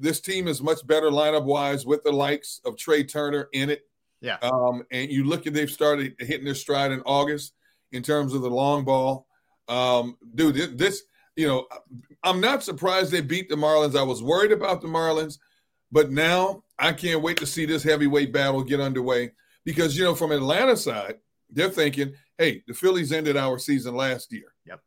this 0.04 0.20
team 0.20 0.50
is 0.50 0.62
much 0.62 0.86
better 0.86 1.10
lineup 1.10 1.46
wise 1.46 1.86
with 1.86 2.04
the 2.04 2.12
likes 2.12 2.60
of 2.66 2.78
Trea 2.78 3.06
Turner 3.06 3.48
in 3.54 3.70
it. 3.70 3.84
Yeah. 4.20 4.38
Um, 4.42 4.84
and 4.92 5.10
you 5.10 5.24
look 5.24 5.48
at 5.48 5.54
they've 5.54 5.72
started 5.72 6.16
hitting 6.20 6.44
their 6.44 6.56
stride 6.56 6.92
in 6.92 7.02
August 7.06 7.54
in 7.94 8.04
terms 8.04 8.34
of 8.34 8.42
the 8.42 8.50
long 8.50 8.84
ball. 8.84 9.28
Um, 9.70 10.18
dude, 10.36 10.78
this, 10.78 11.04
you 11.38 11.48
know, 11.48 11.68
I'm 12.22 12.42
not 12.42 12.64
surprised 12.64 13.12
they 13.12 13.22
beat 13.22 13.48
the 13.48 13.56
Marlins. 13.56 13.98
I 13.98 14.04
was 14.04 14.22
worried 14.22 14.52
about 14.52 14.82
the 14.82 14.88
Marlins, 14.88 15.40
but 15.90 16.12
now 16.12 16.64
I 16.78 16.92
can't 16.92 17.22
wait 17.22 17.38
to 17.38 17.46
see 17.46 17.66
this 17.66 17.84
heavyweight 17.84 18.34
battle 18.34 18.62
get 18.62 18.82
underway 18.82 19.32
because, 19.64 19.98
you 19.98 20.04
know, 20.04 20.16
from 20.16 20.34
Atlanta 20.34 20.76
side, 20.76 21.16
they're 21.50 21.70
thinking, 21.70 22.14
hey, 22.38 22.62
the 22.68 22.74
Phillies 22.74 23.14
ended 23.14 23.38
our 23.38 23.58
season 23.58 23.96
last 23.96 24.34
year. 24.34 24.54
Yep. 24.66 24.82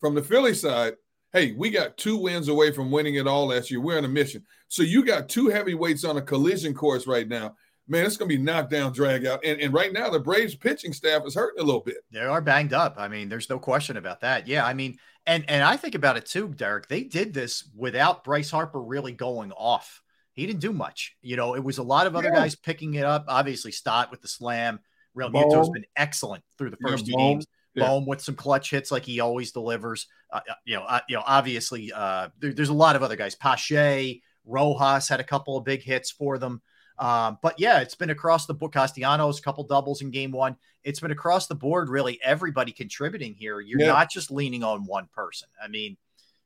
From 0.00 0.14
the 0.14 0.22
Philly 0.22 0.54
side, 0.54 0.94
hey, 1.34 1.52
we 1.52 1.68
got 1.68 1.98
two 1.98 2.16
wins 2.16 2.48
away 2.48 2.70
from 2.70 2.90
winning 2.90 3.16
it 3.16 3.26
all 3.26 3.48
last 3.48 3.70
year. 3.70 3.80
We're 3.80 3.98
on 3.98 4.04
a 4.04 4.08
mission. 4.08 4.44
So 4.68 4.82
you 4.82 5.04
got 5.04 5.28
two 5.28 5.48
heavyweights 5.48 6.04
on 6.04 6.16
a 6.16 6.22
collision 6.22 6.72
course 6.72 7.06
right 7.06 7.28
now. 7.28 7.56
Man, 7.86 8.06
it's 8.06 8.16
going 8.16 8.30
to 8.30 8.36
be 8.36 8.42
knockdown, 8.42 8.92
drag 8.92 9.26
out. 9.26 9.44
And, 9.44 9.60
and 9.60 9.74
right 9.74 9.92
now, 9.92 10.08
the 10.08 10.20
Braves 10.20 10.54
pitching 10.54 10.94
staff 10.94 11.26
is 11.26 11.34
hurting 11.34 11.60
a 11.60 11.64
little 11.66 11.82
bit. 11.82 11.98
They 12.10 12.20
are 12.20 12.40
banged 12.40 12.72
up. 12.72 12.94
I 12.96 13.08
mean, 13.08 13.28
there's 13.28 13.50
no 13.50 13.58
question 13.58 13.98
about 13.98 14.20
that. 14.22 14.48
Yeah. 14.48 14.64
I 14.64 14.72
mean, 14.72 14.96
and 15.26 15.44
and 15.48 15.62
I 15.62 15.76
think 15.76 15.94
about 15.94 16.16
it 16.16 16.26
too, 16.26 16.48
Derrick. 16.48 16.88
They 16.88 17.02
did 17.02 17.34
this 17.34 17.68
without 17.76 18.24
Bryce 18.24 18.50
Harper 18.50 18.80
really 18.80 19.12
going 19.12 19.52
off. 19.52 20.02
He 20.32 20.46
didn't 20.46 20.60
do 20.60 20.72
much. 20.72 21.16
You 21.20 21.36
know, 21.36 21.54
it 21.54 21.64
was 21.64 21.78
a 21.78 21.82
lot 21.82 22.06
of 22.06 22.16
other 22.16 22.28
yeah. 22.28 22.40
guys 22.40 22.56
picking 22.56 22.94
it 22.94 23.04
up. 23.04 23.24
Obviously, 23.28 23.72
Stott 23.72 24.10
with 24.10 24.22
the 24.22 24.28
slam. 24.28 24.80
Realmuto's 25.16 25.70
been 25.70 25.86
excellent 25.96 26.42
through 26.58 26.70
the 26.70 26.76
first 26.82 27.06
yeah, 27.06 27.12
two 27.12 27.18
games. 27.18 27.46
Yeah. 27.74 27.86
Bohm 27.86 28.06
with 28.06 28.20
some 28.20 28.34
clutch 28.34 28.70
hits 28.70 28.90
like 28.90 29.04
he 29.04 29.20
always 29.20 29.52
delivers. 29.52 30.06
Uh, 30.34 30.40
uh, 30.50 30.54
you 30.64 30.74
know, 30.74 30.82
uh, 30.82 31.00
you 31.08 31.14
know, 31.14 31.22
obviously, 31.24 31.92
uh, 31.92 32.28
there, 32.40 32.52
there's 32.52 32.68
a 32.68 32.74
lot 32.74 32.96
of 32.96 33.04
other 33.04 33.14
guys. 33.14 33.36
Pache, 33.36 34.20
Rojas 34.44 35.08
had 35.08 35.20
a 35.20 35.24
couple 35.24 35.56
of 35.56 35.64
big 35.64 35.82
hits 35.82 36.10
for 36.10 36.38
them. 36.38 36.60
Um, 36.98 37.38
but 37.40 37.58
yeah, 37.58 37.80
it's 37.80 37.94
been 37.94 38.10
across 38.10 38.46
the 38.46 38.54
board. 38.54 38.72
Castellanos, 38.72 39.38
a 39.38 39.42
couple 39.42 39.64
doubles 39.64 40.02
in 40.02 40.10
game 40.10 40.32
one. 40.32 40.56
It's 40.82 41.00
been 41.00 41.12
across 41.12 41.46
the 41.46 41.54
board, 41.54 41.88
really 41.88 42.20
everybody 42.22 42.72
contributing 42.72 43.34
here. 43.34 43.60
You're 43.60 43.80
yeah. 43.80 43.86
not 43.86 44.10
just 44.10 44.30
leaning 44.30 44.64
on 44.64 44.86
one 44.86 45.08
person. 45.14 45.48
I 45.62 45.68
mean, 45.68 45.96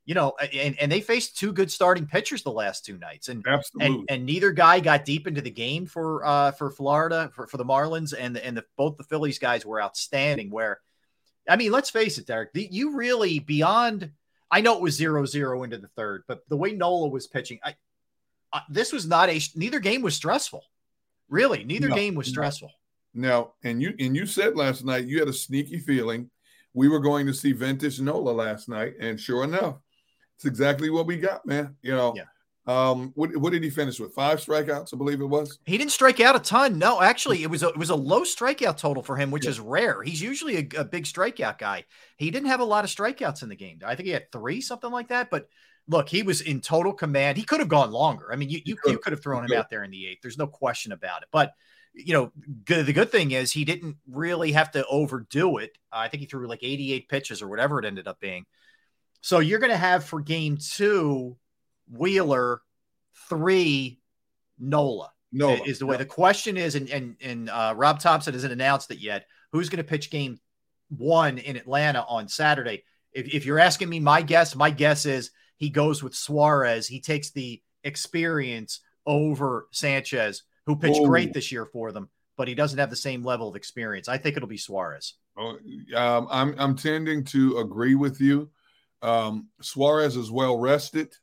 you 0.04 0.14
know, 0.14 0.34
and, 0.54 0.78
and 0.80 0.90
they 0.90 1.02
faced 1.02 1.36
two 1.36 1.52
good 1.52 1.70
starting 1.70 2.06
pitchers 2.06 2.42
the 2.42 2.50
last 2.50 2.84
two 2.84 2.96
nights, 2.96 3.28
and 3.28 3.44
Absolutely. 3.46 3.94
and, 3.94 4.06
and 4.10 4.26
neither 4.26 4.52
guy 4.52 4.80
got 4.80 5.04
deep 5.04 5.26
into 5.26 5.42
the 5.42 5.50
game 5.50 5.84
for 5.84 6.24
uh 6.24 6.52
for 6.52 6.70
Florida 6.70 7.30
for, 7.34 7.46
for 7.46 7.58
the 7.58 7.64
Marlins, 7.64 8.14
and 8.18 8.34
the, 8.34 8.44
and 8.44 8.56
the, 8.56 8.64
both 8.76 8.96
the 8.96 9.04
Phillies 9.04 9.38
guys 9.38 9.66
were 9.66 9.82
outstanding. 9.82 10.50
Where, 10.50 10.80
I 11.48 11.56
mean, 11.56 11.72
let's 11.72 11.90
face 11.90 12.18
it, 12.18 12.26
Derrick, 12.26 12.52
the, 12.52 12.68
you 12.70 12.96
really 12.96 13.38
beyond. 13.38 14.10
I 14.50 14.60
know 14.60 14.76
it 14.76 14.82
was 14.82 14.96
zero 14.96 15.26
zero 15.26 15.62
into 15.62 15.78
the 15.78 15.88
third, 15.88 16.24
but 16.26 16.48
the 16.48 16.56
way 16.56 16.72
Nola 16.72 17.08
was 17.08 17.26
pitching, 17.26 17.58
I, 17.62 17.76
uh, 18.52 18.60
this 18.70 18.92
was 18.92 19.06
not 19.06 19.28
a 19.28 19.40
neither 19.54 19.80
game 19.80 20.02
was 20.02 20.14
stressful. 20.14 20.64
Really, 21.28 21.64
neither 21.64 21.88
no, 21.88 21.94
game 21.94 22.14
was 22.14 22.28
stressful. 22.28 22.70
No, 23.14 23.52
and 23.62 23.82
you 23.82 23.94
and 23.98 24.16
you 24.16 24.26
said 24.26 24.56
last 24.56 24.84
night 24.84 25.06
you 25.06 25.18
had 25.18 25.28
a 25.28 25.32
sneaky 25.32 25.78
feeling 25.78 26.30
we 26.74 26.88
were 26.88 27.00
going 27.00 27.26
to 27.26 27.34
see 27.34 27.52
vintage 27.52 28.00
Nola 28.00 28.30
last 28.30 28.68
night, 28.68 28.94
and 29.00 29.18
sure 29.18 29.44
enough, 29.44 29.76
it's 30.36 30.44
exactly 30.44 30.90
what 30.90 31.06
we 31.06 31.16
got, 31.16 31.44
man. 31.44 31.76
You 31.82 31.92
know, 31.92 32.12
yeah. 32.16 32.24
Um, 32.68 33.12
what, 33.14 33.34
what 33.34 33.52
did 33.52 33.64
he 33.64 33.70
finish 33.70 33.98
with? 33.98 34.12
Five 34.12 34.44
strikeouts, 34.44 34.92
I 34.92 34.98
believe 34.98 35.22
it 35.22 35.26
was. 35.26 35.58
He 35.64 35.78
didn't 35.78 35.90
strike 35.90 36.20
out 36.20 36.36
a 36.36 36.38
ton. 36.38 36.78
No, 36.78 37.00
actually, 37.00 37.42
it 37.42 37.48
was 37.48 37.62
a, 37.62 37.68
it 37.68 37.78
was 37.78 37.88
a 37.88 37.96
low 37.96 38.22
strikeout 38.22 38.76
total 38.76 39.02
for 39.02 39.16
him, 39.16 39.30
which 39.30 39.44
yeah. 39.44 39.52
is 39.52 39.58
rare. 39.58 40.02
He's 40.02 40.20
usually 40.20 40.56
a, 40.56 40.80
a, 40.80 40.84
big 40.84 41.04
strikeout 41.04 41.56
guy. 41.56 41.86
He 42.18 42.30
didn't 42.30 42.50
have 42.50 42.60
a 42.60 42.64
lot 42.64 42.84
of 42.84 42.90
strikeouts 42.90 43.42
in 43.42 43.48
the 43.48 43.56
game. 43.56 43.78
I 43.82 43.94
think 43.94 44.06
he 44.06 44.12
had 44.12 44.30
three, 44.30 44.60
something 44.60 44.90
like 44.90 45.08
that. 45.08 45.30
But 45.30 45.48
look, 45.88 46.10
he 46.10 46.22
was 46.22 46.42
in 46.42 46.60
total 46.60 46.92
command. 46.92 47.38
He 47.38 47.44
could 47.44 47.60
have 47.60 47.70
gone 47.70 47.90
longer. 47.90 48.30
I 48.30 48.36
mean, 48.36 48.50
you 48.50 48.60
you, 48.62 48.76
could. 48.76 48.92
you 48.92 48.98
could 48.98 49.14
have 49.14 49.22
thrown 49.22 49.46
him 49.46 49.58
out 49.58 49.70
there 49.70 49.82
in 49.82 49.90
the 49.90 50.06
eighth. 50.06 50.18
There's 50.20 50.36
no 50.36 50.46
question 50.46 50.92
about 50.92 51.22
it. 51.22 51.28
But 51.32 51.54
you 51.94 52.12
know, 52.12 52.32
good, 52.66 52.84
the 52.84 52.92
good 52.92 53.10
thing 53.10 53.30
is 53.30 53.50
he 53.50 53.64
didn't 53.64 53.96
really 54.06 54.52
have 54.52 54.70
to 54.72 54.86
overdo 54.86 55.56
it. 55.56 55.70
Uh, 55.90 56.00
I 56.00 56.08
think 56.08 56.20
he 56.20 56.26
threw 56.26 56.46
like 56.46 56.62
88 56.62 57.08
pitches 57.08 57.40
or 57.40 57.48
whatever 57.48 57.78
it 57.78 57.86
ended 57.86 58.06
up 58.06 58.20
being. 58.20 58.44
So 59.22 59.38
you're 59.38 59.58
going 59.58 59.72
to 59.72 59.76
have 59.76 60.04
for 60.04 60.20
game 60.20 60.58
two, 60.58 61.36
Wheeler, 61.90 62.62
three, 63.28 64.00
Nola. 64.58 65.10
Nola 65.32 65.62
is 65.64 65.78
the 65.78 65.86
way. 65.86 65.96
The 65.96 66.06
question 66.06 66.56
is, 66.56 66.74
and 66.74 66.88
and 66.88 67.16
and 67.20 67.50
uh, 67.50 67.74
Rob 67.76 68.00
Thomson 68.00 68.32
hasn't 68.32 68.52
announced 68.52 68.90
it 68.90 68.98
yet. 68.98 69.26
Who's 69.52 69.68
going 69.68 69.78
to 69.78 69.84
pitch 69.84 70.10
game 70.10 70.40
one 70.88 71.38
in 71.38 71.56
Atlanta 71.56 72.04
on 72.08 72.28
Saturday? 72.28 72.84
If, 73.12 73.34
if 73.34 73.46
you're 73.46 73.58
asking 73.58 73.88
me, 73.88 74.00
my 74.00 74.22
guess, 74.22 74.54
my 74.54 74.70
guess 74.70 75.06
is 75.06 75.30
he 75.56 75.70
goes 75.70 76.02
with 76.02 76.14
Suarez. 76.14 76.86
He 76.86 77.00
takes 77.00 77.30
the 77.30 77.62
experience 77.84 78.80
over 79.06 79.68
Sanchez, 79.70 80.42
who 80.66 80.76
pitched 80.76 81.00
Ooh. 81.00 81.06
great 81.06 81.32
this 81.32 81.50
year 81.50 81.66
for 81.66 81.92
them, 81.92 82.08
but 82.36 82.48
he 82.48 82.54
doesn't 82.54 82.78
have 82.78 82.90
the 82.90 82.96
same 82.96 83.24
level 83.24 83.48
of 83.48 83.56
experience. 83.56 84.08
I 84.08 84.18
think 84.18 84.36
it'll 84.36 84.48
be 84.48 84.58
Suarez. 84.58 85.14
Oh, 85.36 85.58
um, 85.94 86.26
I'm 86.30 86.54
I'm 86.58 86.76
tending 86.76 87.24
to 87.24 87.58
agree 87.58 87.94
with 87.94 88.20
you. 88.20 88.50
Um, 89.02 89.48
Suarez 89.60 90.16
is 90.16 90.30
well 90.30 90.58
rested. 90.58 91.14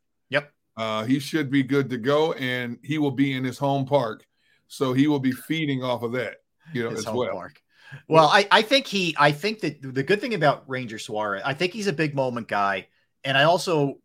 Uh, 0.78 1.04
he 1.06 1.20
should 1.20 1.50
be 1.50 1.64
good 1.64 1.90
to 1.90 1.98
go, 1.98 2.34
and 2.34 2.78
he 2.84 2.98
will 2.98 3.12
be 3.12 3.34
in 3.34 3.44
his 3.44 3.58
home 3.58 3.86
park, 3.86 4.26
so 4.68 4.94
he 4.94 5.08
will 5.08 5.20
be 5.20 5.32
feeding 5.32 5.84
off 5.84 6.04
of 6.04 6.12
that. 6.14 6.38
You 6.74 6.84
know, 6.84 6.90
his 6.90 7.08
as 7.08 7.14
well. 7.14 7.32
Park. 7.32 7.62
Well, 8.08 8.28
I, 8.28 8.48
I 8.52 8.62
think 8.62 8.88
he 8.88 9.16
I 9.18 9.32
think 9.32 9.60
that 9.62 9.82
the 9.82 10.04
good 10.04 10.20
thing 10.20 10.34
about 10.34 10.68
Ranger 10.68 11.00
Suarez, 11.00 11.44
I 11.46 11.54
think 11.54 11.72
he's 11.72 11.88
a 11.88 11.94
big 11.94 12.16
moment 12.16 12.48
guy. 12.48 12.88
And 13.24 13.38
I 13.38 13.44
also 13.44 14.00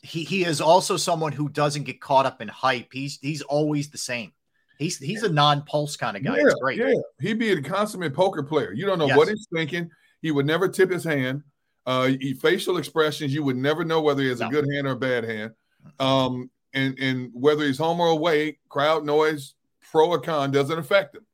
he 0.00 0.24
he 0.24 0.44
is 0.44 0.60
also 0.60 0.96
someone 0.96 1.32
who 1.32 1.48
doesn't 1.48 1.84
get 1.84 2.00
caught 2.00 2.26
up 2.26 2.40
in 2.40 2.48
hype. 2.48 2.92
He's 2.92 3.18
he's 3.20 3.42
always 3.42 3.90
the 3.90 3.98
same. 3.98 4.32
He's 4.78 4.98
he's 4.98 5.22
a 5.22 5.28
non-pulse 5.28 5.96
kind 5.96 6.16
of 6.16 6.22
guy. 6.22 6.36
Yeah, 6.36 6.46
it's 6.46 6.54
great. 6.54 6.78
Yeah, 6.78 6.94
he'd 7.20 7.38
be 7.38 7.50
a 7.50 7.60
consummate 7.60 8.14
poker 8.14 8.42
player. 8.42 8.72
You 8.72 8.86
don't 8.86 8.98
know 8.98 9.06
yes. 9.06 9.16
what 9.16 9.28
he's 9.28 9.46
thinking. 9.52 9.90
He 10.22 10.30
would 10.30 10.46
never 10.46 10.68
tip 10.68 10.90
his 10.90 11.04
hand. 11.04 11.42
Uh, 11.84 12.12
he, 12.20 12.34
facial 12.34 12.76
expressions, 12.76 13.32
you 13.34 13.42
would 13.42 13.56
never 13.56 13.84
know 13.84 14.00
whether 14.00 14.22
he 14.22 14.28
has 14.28 14.40
no. 14.40 14.48
a 14.48 14.50
good 14.50 14.66
hand 14.72 14.86
or 14.86 14.92
a 14.92 14.96
bad 14.96 15.24
hand. 15.24 15.52
Um, 15.98 16.50
and 16.74 16.98
and 16.98 17.30
whether 17.32 17.64
he's 17.64 17.78
home 17.78 18.00
or 18.00 18.08
away, 18.08 18.58
crowd 18.68 19.04
noise, 19.04 19.54
pro 19.90 20.08
or 20.08 20.20
con, 20.20 20.50
doesn't 20.50 20.78
affect 20.78 21.16
him. 21.16 21.26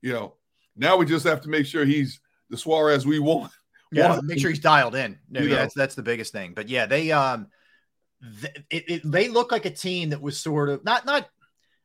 You 0.00 0.12
know, 0.12 0.34
now 0.76 0.96
we 0.96 1.06
just 1.06 1.26
have 1.26 1.40
to 1.42 1.48
make 1.48 1.66
sure 1.66 1.84
he's 1.84 2.20
the 2.50 2.56
Suarez 2.56 3.06
we 3.06 3.18
want. 3.18 3.52
Yeah, 3.90 4.10
want. 4.10 4.24
make 4.24 4.38
sure 4.38 4.50
he's 4.50 4.58
dialed 4.58 4.94
in. 4.94 5.18
No, 5.30 5.40
yeah, 5.40 5.56
that's 5.56 5.72
that's 5.72 5.94
the 5.94 6.02
biggest 6.02 6.30
thing. 6.30 6.52
But 6.54 6.68
yeah, 6.68 6.84
they 6.84 7.10
um 7.10 7.46
it, 8.68 8.84
it, 8.90 9.02
they 9.02 9.28
look 9.28 9.50
like 9.50 9.64
a 9.64 9.70
team 9.70 10.10
that 10.10 10.20
was 10.20 10.38
sort 10.38 10.68
of 10.68 10.84
not 10.84 11.06
not 11.06 11.26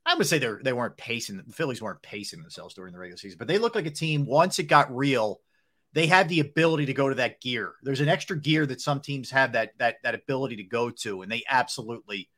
I 0.05 0.15
would 0.15 0.27
say 0.27 0.37
they 0.37 0.49
they 0.61 0.73
weren't 0.73 0.97
pacing 0.97 1.37
the 1.37 1.53
Phillies 1.53 1.81
weren't 1.81 2.01
pacing 2.01 2.41
themselves 2.41 2.73
during 2.75 2.91
the 2.91 2.99
regular 2.99 3.17
season, 3.17 3.37
but 3.37 3.47
they 3.47 3.57
look 3.57 3.75
like 3.75 3.85
a 3.85 3.91
team 3.91 4.25
once 4.25 4.59
it 4.59 4.63
got 4.63 4.93
real, 4.93 5.39
they 5.93 6.07
had 6.07 6.27
the 6.27 6.39
ability 6.39 6.87
to 6.87 6.93
go 6.93 7.09
to 7.09 7.15
that 7.15 7.39
gear. 7.41 7.73
There's 7.83 8.01
an 8.01 8.09
extra 8.09 8.37
gear 8.37 8.65
that 8.65 8.81
some 8.81 8.99
teams 8.99 9.29
have 9.31 9.53
that 9.53 9.77
that 9.79 9.97
that 10.03 10.15
ability 10.15 10.57
to 10.57 10.63
go 10.63 10.89
to, 10.89 11.21
and 11.21 11.31
they 11.31 11.43
absolutely, 11.47 12.29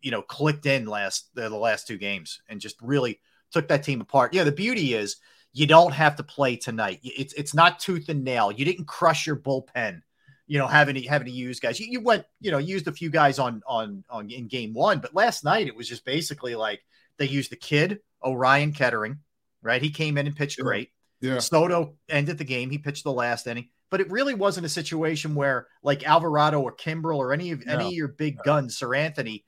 you 0.00 0.10
know, 0.10 0.22
clicked 0.22 0.66
in 0.66 0.86
last 0.86 1.30
the, 1.34 1.48
the 1.48 1.56
last 1.56 1.86
two 1.86 1.98
games 1.98 2.40
and 2.48 2.60
just 2.60 2.76
really 2.82 3.20
took 3.52 3.68
that 3.68 3.84
team 3.84 4.00
apart. 4.00 4.34
Yeah, 4.34 4.44
the 4.44 4.52
beauty 4.52 4.94
is 4.94 5.16
you 5.52 5.66
don't 5.66 5.92
have 5.92 6.16
to 6.16 6.22
play 6.22 6.56
tonight. 6.56 7.00
It's 7.02 7.34
it's 7.34 7.54
not 7.54 7.78
tooth 7.80 8.08
and 8.08 8.24
nail. 8.24 8.50
You 8.50 8.64
didn't 8.64 8.86
crush 8.86 9.26
your 9.26 9.36
bullpen 9.36 10.02
you 10.46 10.58
know, 10.58 10.66
having 10.66 10.94
to 10.94 11.02
having 11.02 11.26
to 11.26 11.32
use 11.32 11.60
guys. 11.60 11.80
You, 11.80 11.86
you 11.90 12.00
went, 12.00 12.24
you 12.40 12.50
know, 12.50 12.58
used 12.58 12.86
a 12.86 12.92
few 12.92 13.10
guys 13.10 13.38
on 13.38 13.62
on 13.66 14.04
on 14.08 14.30
in 14.30 14.46
game 14.46 14.72
one, 14.74 15.00
but 15.00 15.14
last 15.14 15.44
night 15.44 15.66
it 15.66 15.76
was 15.76 15.88
just 15.88 16.04
basically 16.04 16.54
like 16.54 16.80
they 17.18 17.26
used 17.26 17.50
the 17.50 17.56
kid 17.56 17.98
Orion 18.24 18.72
Kerkering, 18.72 19.18
right? 19.62 19.82
He 19.82 19.90
came 19.90 20.16
in 20.18 20.26
and 20.26 20.36
pitched 20.36 20.60
great. 20.60 20.90
Yeah. 21.20 21.38
Soto 21.38 21.94
ended 22.08 22.38
the 22.38 22.44
game. 22.44 22.70
He 22.70 22.78
pitched 22.78 23.04
the 23.04 23.12
last 23.12 23.46
inning, 23.46 23.68
but 23.90 24.00
it 24.00 24.10
really 24.10 24.34
wasn't 24.34 24.66
a 24.66 24.70
situation 24.70 25.34
where 25.34 25.66
like 25.82 26.06
Alvarado 26.06 26.60
or 26.60 26.74
Kimbrel 26.74 27.18
or 27.18 27.32
any 27.32 27.52
of 27.52 27.64
no. 27.64 27.74
any 27.74 27.86
of 27.86 27.92
your 27.92 28.08
big 28.08 28.38
guns, 28.44 28.78
Seranthony, 28.78 29.44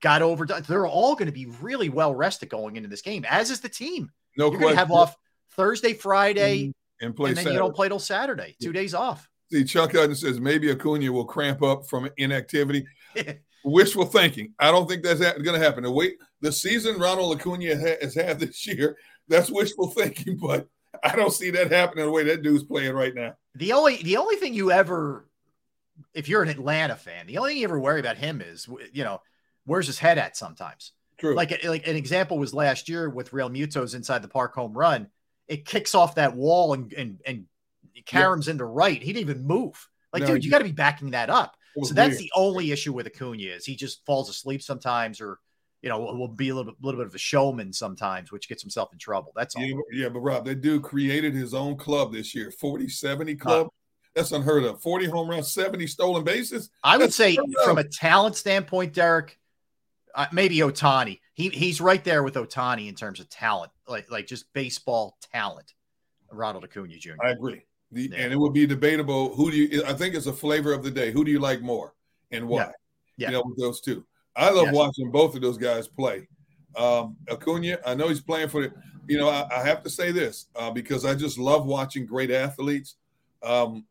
got 0.00 0.22
overdone. 0.22 0.62
They're 0.66 0.86
all 0.86 1.14
going 1.14 1.26
to 1.26 1.32
be 1.32 1.46
really 1.60 1.88
well 1.88 2.14
rested 2.14 2.48
going 2.48 2.76
into 2.76 2.88
this 2.88 3.02
game, 3.02 3.24
as 3.28 3.50
is 3.50 3.60
the 3.60 3.68
team. 3.68 4.10
No 4.36 4.50
You're 4.50 4.60
question. 4.60 4.78
Have 4.78 4.90
off 4.90 5.16
Thursday, 5.52 5.94
Friday, 5.94 6.68
mm-hmm. 6.68 7.06
and 7.06 7.16
play. 7.16 7.30
And 7.30 7.36
then 7.36 7.44
Saturday. 7.44 7.54
you 7.54 7.60
don't 7.60 7.76
play 7.76 7.88
till 7.88 7.98
Saturday. 7.98 8.56
Two 8.60 8.72
days 8.72 8.94
off. 8.94 9.28
See, 9.50 9.64
Chuck 9.64 9.92
Hudson 9.92 10.14
says 10.14 10.40
maybe 10.40 10.70
Acuna 10.70 11.12
will 11.12 11.26
cramp 11.26 11.62
up 11.62 11.86
from 11.86 12.08
inactivity. 12.16 12.86
Wishful 13.64 14.06
thinking. 14.06 14.54
I 14.58 14.70
don't 14.72 14.88
think 14.88 15.04
that's 15.04 15.20
going 15.20 15.44
to 15.44 15.58
happen. 15.58 15.84
The 15.84 15.90
way 15.90 16.14
the 16.40 16.50
season 16.50 16.98
Ronald 16.98 17.38
Acuna 17.38 17.76
has 17.76 18.14
had 18.14 18.40
this 18.40 18.66
year, 18.66 18.96
that's 19.32 19.50
wishful 19.50 19.88
thinking. 19.88 20.36
But 20.36 20.68
I 21.02 21.16
don't 21.16 21.32
see 21.32 21.50
that 21.50 21.72
happening 21.72 22.04
the 22.04 22.10
way 22.10 22.24
that 22.24 22.42
dude's 22.42 22.64
playing 22.64 22.94
right 22.94 23.14
now. 23.14 23.34
The 23.54 23.72
only 23.72 23.96
the 23.96 24.16
only 24.18 24.36
thing 24.36 24.54
you 24.54 24.70
ever, 24.70 25.28
if 26.14 26.28
you're 26.28 26.42
an 26.42 26.48
Atlanta 26.48 26.96
fan, 26.96 27.26
the 27.26 27.38
only 27.38 27.50
thing 27.50 27.58
you 27.58 27.64
ever 27.64 27.80
worry 27.80 28.00
about 28.00 28.16
him 28.16 28.40
is, 28.40 28.68
you 28.92 29.04
know, 29.04 29.20
where's 29.64 29.86
his 29.86 29.98
head 29.98 30.18
at 30.18 30.36
sometimes. 30.36 30.92
True. 31.18 31.34
Like 31.34 31.64
like 31.64 31.86
an 31.86 31.96
example 31.96 32.38
was 32.38 32.54
last 32.54 32.88
year 32.88 33.08
with 33.08 33.30
Realmuto's 33.30 33.94
inside 33.94 34.22
the 34.22 34.28
park 34.28 34.54
home 34.54 34.72
run. 34.72 35.08
It 35.48 35.64
kicks 35.64 35.94
off 35.94 36.16
that 36.16 36.34
wall 36.34 36.72
and 36.74 36.92
and 36.92 37.20
and 37.26 37.46
Karem's 38.06 38.48
into 38.48 38.64
right. 38.64 39.00
He 39.00 39.12
didn't 39.12 39.30
even 39.30 39.46
move. 39.46 39.88
Like, 40.12 40.22
no, 40.22 40.28
dude, 40.28 40.44
you 40.44 40.50
got 40.50 40.58
to 40.58 40.64
be 40.64 40.72
backing 40.72 41.12
that 41.12 41.30
up. 41.30 41.56
So 41.82 41.94
that's 41.94 42.10
weird. 42.10 42.20
the 42.20 42.32
only 42.34 42.72
issue 42.72 42.92
with 42.92 43.06
Acuna 43.06 43.42
is 43.44 43.64
he 43.64 43.76
just 43.76 44.04
falls 44.04 44.28
asleep 44.28 44.62
sometimes, 44.62 45.20
or 45.20 45.38
you 45.82 45.88
know, 45.88 45.98
will 45.98 46.28
be 46.28 46.48
a 46.48 46.54
little 46.54 46.72
bit, 46.72 46.82
little 46.82 47.00
bit 47.00 47.08
of 47.08 47.14
a 47.14 47.18
showman 47.18 47.72
sometimes, 47.72 48.30
which 48.30 48.48
gets 48.48 48.62
himself 48.62 48.92
in 48.92 48.98
trouble. 48.98 49.32
That's 49.34 49.56
all. 49.56 49.62
Yeah, 49.62 49.74
yeah 49.92 50.08
but 50.08 50.20
Rob, 50.20 50.44
that 50.46 50.60
dude 50.60 50.82
created 50.82 51.34
his 51.34 51.52
own 51.54 51.76
club 51.76 52.12
this 52.12 52.34
year, 52.34 52.52
40 52.52 52.88
70 52.88 53.34
club. 53.34 53.66
Huh. 53.66 53.70
That's 54.14 54.32
unheard 54.32 54.64
of. 54.64 54.80
40 54.80 55.06
home 55.06 55.28
runs, 55.28 55.52
70 55.52 55.86
stolen 55.86 56.22
bases. 56.22 56.70
I 56.84 56.98
would 56.98 57.12
say, 57.12 57.36
from 57.64 57.78
a 57.78 57.84
talent 57.84 58.36
standpoint, 58.36 58.92
Derrick, 58.92 59.38
uh, 60.14 60.26
maybe 60.32 60.58
Ohtani. 60.58 61.20
He 61.34 61.48
he's 61.48 61.80
right 61.80 62.04
there 62.04 62.22
with 62.22 62.34
Ohtani 62.34 62.88
in 62.88 62.94
terms 62.94 63.20
of 63.20 63.30
talent, 63.30 63.72
like 63.88 64.10
like 64.10 64.26
just 64.26 64.52
baseball 64.52 65.16
talent. 65.32 65.72
Ronald 66.30 66.64
Acuna 66.64 66.96
Jr. 66.98 67.12
I 67.22 67.30
agree. 67.30 67.62
The, 67.90 68.08
yeah. 68.08 68.18
And 68.18 68.32
it 68.32 68.38
would 68.38 68.52
be 68.52 68.66
debatable. 68.66 69.34
Who 69.34 69.50
do 69.50 69.56
you? 69.56 69.84
I 69.84 69.94
think 69.94 70.14
it's 70.14 70.26
a 70.26 70.32
flavor 70.32 70.74
of 70.74 70.82
the 70.82 70.90
day. 70.90 71.10
Who 71.10 71.24
do 71.24 71.30
you 71.30 71.40
like 71.40 71.62
more, 71.62 71.94
and 72.30 72.46
why? 72.46 72.58
Yeah. 72.58 72.70
yeah. 73.16 73.28
You 73.28 73.32
know, 73.34 73.42
with 73.46 73.58
those 73.58 73.80
two. 73.80 74.04
I 74.36 74.50
love 74.50 74.66
yes. 74.66 74.74
watching 74.74 75.10
both 75.10 75.34
of 75.34 75.42
those 75.42 75.58
guys 75.58 75.88
play. 75.88 76.26
Um, 76.76 77.16
Acuna, 77.30 77.78
I 77.84 77.94
know 77.94 78.08
he's 78.08 78.20
playing 78.20 78.48
for 78.48 78.62
the. 78.62 78.72
You 79.08 79.18
know, 79.18 79.28
I, 79.28 79.46
I 79.50 79.64
have 79.64 79.82
to 79.82 79.90
say 79.90 80.12
this 80.12 80.46
uh, 80.54 80.70
because 80.70 81.04
I 81.04 81.14
just 81.14 81.36
love 81.36 81.66
watching 81.66 82.06
great 82.06 82.30
athletes. 82.30 82.96
Um, 83.42 83.84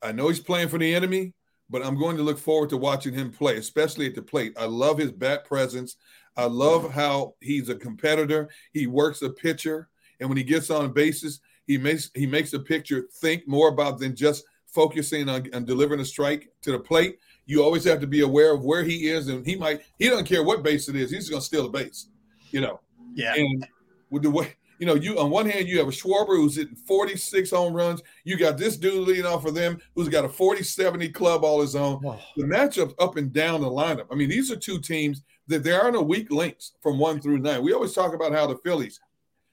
I 0.00 0.12
know 0.12 0.28
he's 0.28 0.40
playing 0.40 0.68
for 0.68 0.78
the 0.78 0.94
enemy, 0.94 1.34
but 1.68 1.84
I'm 1.84 1.98
going 1.98 2.16
to 2.16 2.22
look 2.22 2.38
forward 2.38 2.70
to 2.70 2.76
watching 2.76 3.12
him 3.12 3.32
play, 3.32 3.56
especially 3.56 4.06
at 4.06 4.14
the 4.14 4.22
plate. 4.22 4.54
I 4.56 4.66
love 4.66 4.98
his 4.98 5.10
bat 5.10 5.44
presence. 5.44 5.96
I 6.36 6.44
love 6.44 6.92
how 6.92 7.34
he's 7.40 7.68
a 7.68 7.74
competitor. 7.74 8.48
He 8.72 8.86
works 8.86 9.22
a 9.22 9.30
pitcher, 9.30 9.88
and 10.20 10.28
when 10.28 10.38
he 10.38 10.44
gets 10.44 10.70
on 10.70 10.92
bases, 10.92 11.40
he 11.66 11.76
makes 11.76 12.10
he 12.14 12.26
makes 12.26 12.52
a 12.52 12.60
pitcher 12.60 13.08
think 13.20 13.46
more 13.46 13.68
about 13.68 13.98
than 13.98 14.14
just 14.14 14.44
focusing 14.66 15.28
on, 15.28 15.48
on 15.52 15.64
delivering 15.64 16.00
a 16.00 16.04
strike 16.04 16.50
to 16.62 16.72
the 16.72 16.78
plate. 16.78 17.18
You 17.48 17.64
always 17.64 17.82
have 17.84 17.98
to 18.00 18.06
be 18.06 18.20
aware 18.20 18.52
of 18.52 18.62
where 18.62 18.84
he 18.84 19.08
is, 19.08 19.28
and 19.28 19.44
he 19.44 19.56
might 19.56 19.80
he 19.98 20.08
doesn't 20.08 20.26
care 20.26 20.44
what 20.44 20.62
base 20.62 20.88
it 20.88 20.96
is. 20.96 21.10
He's 21.10 21.30
going 21.30 21.40
to 21.40 21.46
steal 21.46 21.64
a 21.64 21.70
base, 21.70 22.08
you 22.50 22.60
know. 22.60 22.78
Yeah. 23.14 23.34
And 23.34 23.66
with 24.10 24.22
the 24.22 24.30
way 24.30 24.54
you 24.78 24.86
know, 24.86 24.94
you 24.94 25.18
on 25.18 25.30
one 25.30 25.48
hand 25.48 25.66
you 25.66 25.78
have 25.78 25.88
a 25.88 25.90
Schwarber 25.90 26.36
who's 26.36 26.56
hitting 26.56 26.76
46 26.76 27.50
home 27.50 27.72
runs. 27.72 28.02
You 28.24 28.36
got 28.36 28.58
this 28.58 28.76
dude 28.76 29.08
leading 29.08 29.24
off 29.24 29.42
for 29.42 29.50
them 29.50 29.80
who's 29.94 30.10
got 30.10 30.26
a 30.26 30.28
40-70 30.28 31.12
club 31.14 31.42
all 31.42 31.62
his 31.62 31.74
own. 31.74 32.02
The 32.36 32.44
matchups 32.44 32.94
up 32.98 33.16
and 33.16 33.32
down 33.32 33.62
the 33.62 33.70
lineup. 33.70 34.06
I 34.12 34.14
mean, 34.14 34.28
these 34.28 34.52
are 34.52 34.56
two 34.56 34.78
teams 34.78 35.22
that 35.46 35.64
there 35.64 35.80
are 35.80 35.90
no 35.90 36.02
weak 36.02 36.30
links 36.30 36.72
from 36.82 36.98
one 36.98 37.18
through 37.18 37.38
nine. 37.38 37.62
We 37.62 37.72
always 37.72 37.94
talk 37.94 38.14
about 38.14 38.32
how 38.32 38.46
the 38.46 38.58
Phillies 38.58 39.00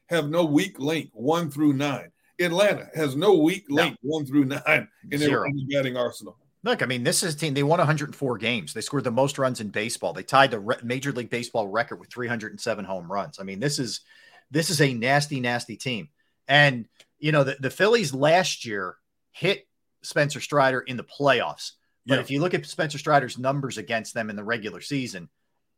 have 0.07 0.29
no 0.29 0.43
weak 0.43 0.79
link 0.79 1.09
one 1.13 1.49
through 1.49 1.73
nine. 1.73 2.11
Atlanta 2.39 2.89
has 2.93 3.15
no 3.15 3.35
weak 3.35 3.65
link 3.69 3.97
no. 4.03 4.17
one 4.17 4.25
through 4.25 4.45
nine 4.45 4.89
in 5.11 5.19
their 5.21 5.47
batting 5.69 5.95
arsenal. 5.95 6.37
Look, 6.65 6.81
I 6.81 6.87
mean, 6.87 7.03
this 7.03 7.21
is 7.21 7.35
a 7.35 7.37
team. 7.37 7.53
They 7.53 7.61
won 7.61 7.77
104 7.77 8.37
games. 8.39 8.73
They 8.73 8.81
scored 8.81 9.03
the 9.03 9.11
most 9.11 9.37
runs 9.37 9.61
in 9.61 9.69
baseball. 9.69 10.13
They 10.13 10.23
tied 10.23 10.49
the 10.49 10.59
re- 10.59 10.77
Major 10.81 11.11
League 11.11 11.29
Baseball 11.29 11.67
record 11.67 11.99
with 11.99 12.09
307 12.09 12.83
home 12.83 13.09
runs. 13.09 13.39
I 13.39 13.43
mean, 13.43 13.59
this 13.59 13.77
is 13.77 14.01
this 14.49 14.71
is 14.71 14.81
a 14.81 14.91
nasty, 14.91 15.39
nasty 15.39 15.77
team. 15.77 16.09
And, 16.47 16.87
you 17.19 17.31
know, 17.31 17.43
the, 17.43 17.55
the 17.59 17.69
Phillies 17.69 18.15
last 18.15 18.65
year 18.65 18.95
hit 19.31 19.67
Spencer 20.01 20.41
Strider 20.41 20.79
in 20.79 20.97
the 20.97 21.03
playoffs. 21.03 21.73
But 22.07 22.15
yeah. 22.15 22.21
if 22.21 22.31
you 22.31 22.41
look 22.41 22.55
at 22.55 22.65
Spencer 22.65 22.97
Strider's 22.97 23.37
numbers 23.37 23.77
against 23.77 24.15
them 24.15 24.31
in 24.31 24.35
the 24.35 24.43
regular 24.43 24.81
season, 24.81 25.29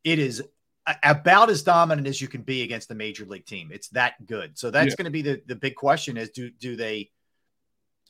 it 0.06 0.20
is 0.20 0.41
about 1.03 1.50
as 1.50 1.63
dominant 1.63 2.08
as 2.08 2.22
you 2.22 2.29
can 2.29 2.44
be 2.44 2.63
against 2.63 2.88
the 2.88 2.96
major 2.96 3.25
league 3.25 3.46
team. 3.46 3.72
It's 3.74 3.89
that 3.89 4.25
good. 4.25 4.58
So 4.58 4.72
that's 4.72 4.91
yeah. 4.91 4.96
going 4.96 5.06
to 5.06 5.12
be 5.12 5.22
the, 5.22 5.41
the 5.48 5.56
big 5.56 5.75
question 5.75 6.15
is 6.15 6.29
do 6.29 6.50
do 6.50 6.77
they 6.77 7.12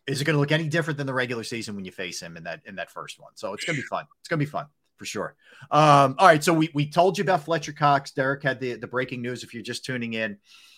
is 0.07 0.21
it 0.21 0.23
going 0.23 0.35
to 0.35 0.39
look 0.39 0.51
any 0.51 0.67
different 0.67 0.97
than 0.97 1.07
the 1.07 1.13
regular 1.13 1.43
season 1.43 1.75
when 1.75 1.85
you 1.85 1.91
face 1.91 2.21
him 2.21 2.37
in 2.37 2.43
that 2.43 2.61
in 2.65 2.75
that 2.75 2.89
first 2.89 3.19
one? 3.19 3.31
So 3.35 3.53
it's 3.53 3.65
going 3.65 3.75
to 3.75 3.81
be 3.81 3.87
fun. 3.87 4.05
It's 4.19 4.29
going 4.29 4.39
to 4.39 4.45
be 4.45 4.49
fun 4.49 4.67
for 4.97 5.05
sure. 5.05 5.35
Um, 5.69 6.15
all 6.17 6.27
right, 6.27 6.43
so 6.43 6.53
we 6.53 6.69
we 6.73 6.89
told 6.89 7.17
you 7.17 7.23
about 7.23 7.43
Fletcher 7.43 7.73
Cox. 7.73 8.11
Derrick 8.11 8.43
had 8.43 8.59
the 8.59 8.75
the 8.75 8.87
breaking 8.87 9.21
news. 9.21 9.43
If 9.43 9.53
you're 9.53 9.63
just 9.63 9.85
tuning 9.85 10.13
in, 10.13 10.37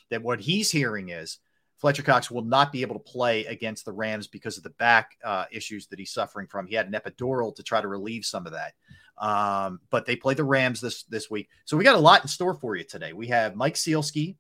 that 0.10 0.22
what 0.22 0.40
he's 0.40 0.72
hearing 0.72 1.10
is 1.10 1.40
Fletcher 1.78 2.04
Cox 2.04 2.30
will 2.30 2.44
not 2.44 2.72
be 2.72 2.82
able 2.82 2.96
to 2.96 3.12
play 3.12 3.46
against 3.46 3.86
the 3.86 3.94
Rams 3.94 4.28
because 4.28 4.58
of 4.58 4.64
the 4.64 4.72
back 4.72 5.18
uh, 5.24 5.46
issues 5.52 5.88
that 5.88 6.00
he's 6.00 6.12
suffering 6.12 6.48
from. 6.48 6.68
He 6.68 6.76
had 6.76 6.88
an 6.88 6.94
epidural 6.94 7.56
to 7.56 7.64
try 7.64 7.80
to 7.80 7.88
relieve 7.88 8.26
some 8.26 8.46
of 8.46 8.54
that. 8.54 8.74
Um, 9.18 9.80
but 9.90 10.06
they 10.06 10.16
play 10.16 10.34
the 10.34 10.44
Rams 10.44 10.82
this 10.82 11.04
this 11.04 11.30
week, 11.30 11.50
so 11.66 11.78
we 11.78 11.84
got 11.84 11.96
a 11.96 12.00
lot 12.00 12.22
in 12.22 12.28
store 12.28 12.54
for 12.54 12.76
you 12.76 12.84
today. 12.84 13.14
We 13.14 13.28
have 13.28 13.56
Mike 13.56 13.76
Sielski 13.76 14.36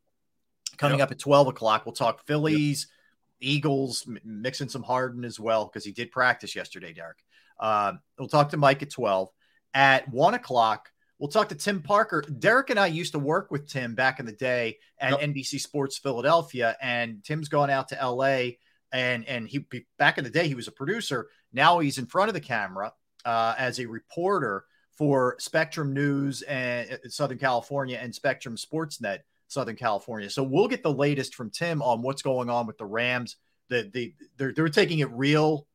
coming 0.77 0.99
yep. 0.99 1.07
up 1.07 1.11
at 1.11 1.19
twelve 1.19 1.47
o'clock. 1.47 1.85
We'll 1.85 1.93
talk 1.93 2.25
Phillies, 2.25 2.87
yep. 2.89 2.98
Eagles, 3.41 4.07
mixing 4.23 4.69
some 4.69 4.83
Harden 4.83 5.23
as 5.23 5.39
well 5.39 5.65
because 5.65 5.85
he 5.85 5.91
did 5.91 6.11
practice 6.11 6.55
yesterday, 6.55 6.93
Derrick. 6.93 7.17
Um, 7.59 7.99
we'll 8.17 8.27
talk 8.27 8.49
to 8.49 8.57
Mike 8.57 8.81
at 8.81 8.91
twelve 8.91 9.29
at 9.73 10.09
one 10.09 10.33
o'clock. 10.33 10.89
We'll 11.17 11.29
talk 11.29 11.49
to 11.49 11.55
Tim 11.55 11.81
Parker. 11.81 12.21
Derrick 12.21 12.69
and 12.69 12.79
I 12.79 12.87
used 12.87 13.11
to 13.11 13.19
work 13.19 13.51
with 13.51 13.67
Tim 13.67 13.93
back 13.93 14.19
in 14.19 14.25
the 14.25 14.31
day 14.31 14.77
at 14.99 15.19
yep. 15.19 15.19
NBC 15.19 15.59
Sports 15.59 15.97
Philadelphia, 15.97 16.77
and 16.81 17.23
Tim's 17.23 17.49
gone 17.49 17.69
out 17.69 17.89
to 17.89 17.95
LA. 17.95 18.51
And 18.91 19.27
and 19.27 19.47
he 19.47 19.65
back 19.97 20.17
in 20.17 20.23
the 20.23 20.29
day 20.29 20.47
he 20.47 20.55
was 20.55 20.67
a 20.67 20.71
producer. 20.71 21.29
Now 21.53 21.79
he's 21.79 21.97
in 21.97 22.05
front 22.07 22.29
of 22.29 22.33
the 22.33 22.39
camera 22.39 22.93
uh, 23.25 23.53
as 23.57 23.79
a 23.79 23.85
reporter 23.85 24.65
for 24.99 25.35
Spectrum 25.39 25.93
News 25.93 26.41
and 26.41 26.91
uh, 26.91 26.97
Southern 27.07 27.37
California 27.37 27.97
and 28.01 28.13
Spectrum 28.13 28.55
Sportsnet 28.55 29.19
Southern 29.49 29.75
California. 29.75 30.29
So 30.29 30.43
we'll 30.43 30.67
get 30.67 30.83
the 30.83 30.93
latest 30.93 31.35
from 31.35 31.49
Tim 31.49 31.81
on 31.81 32.01
what's 32.01 32.21
going 32.21 32.49
on 32.49 32.65
with 32.65 32.77
the 32.77 32.85
Rams. 32.85 33.35
The 33.67 33.89
the 33.93 34.13
they're, 34.37 34.53
they're 34.53 34.69
taking 34.69 34.99
it 34.99 35.11
real 35.11 35.67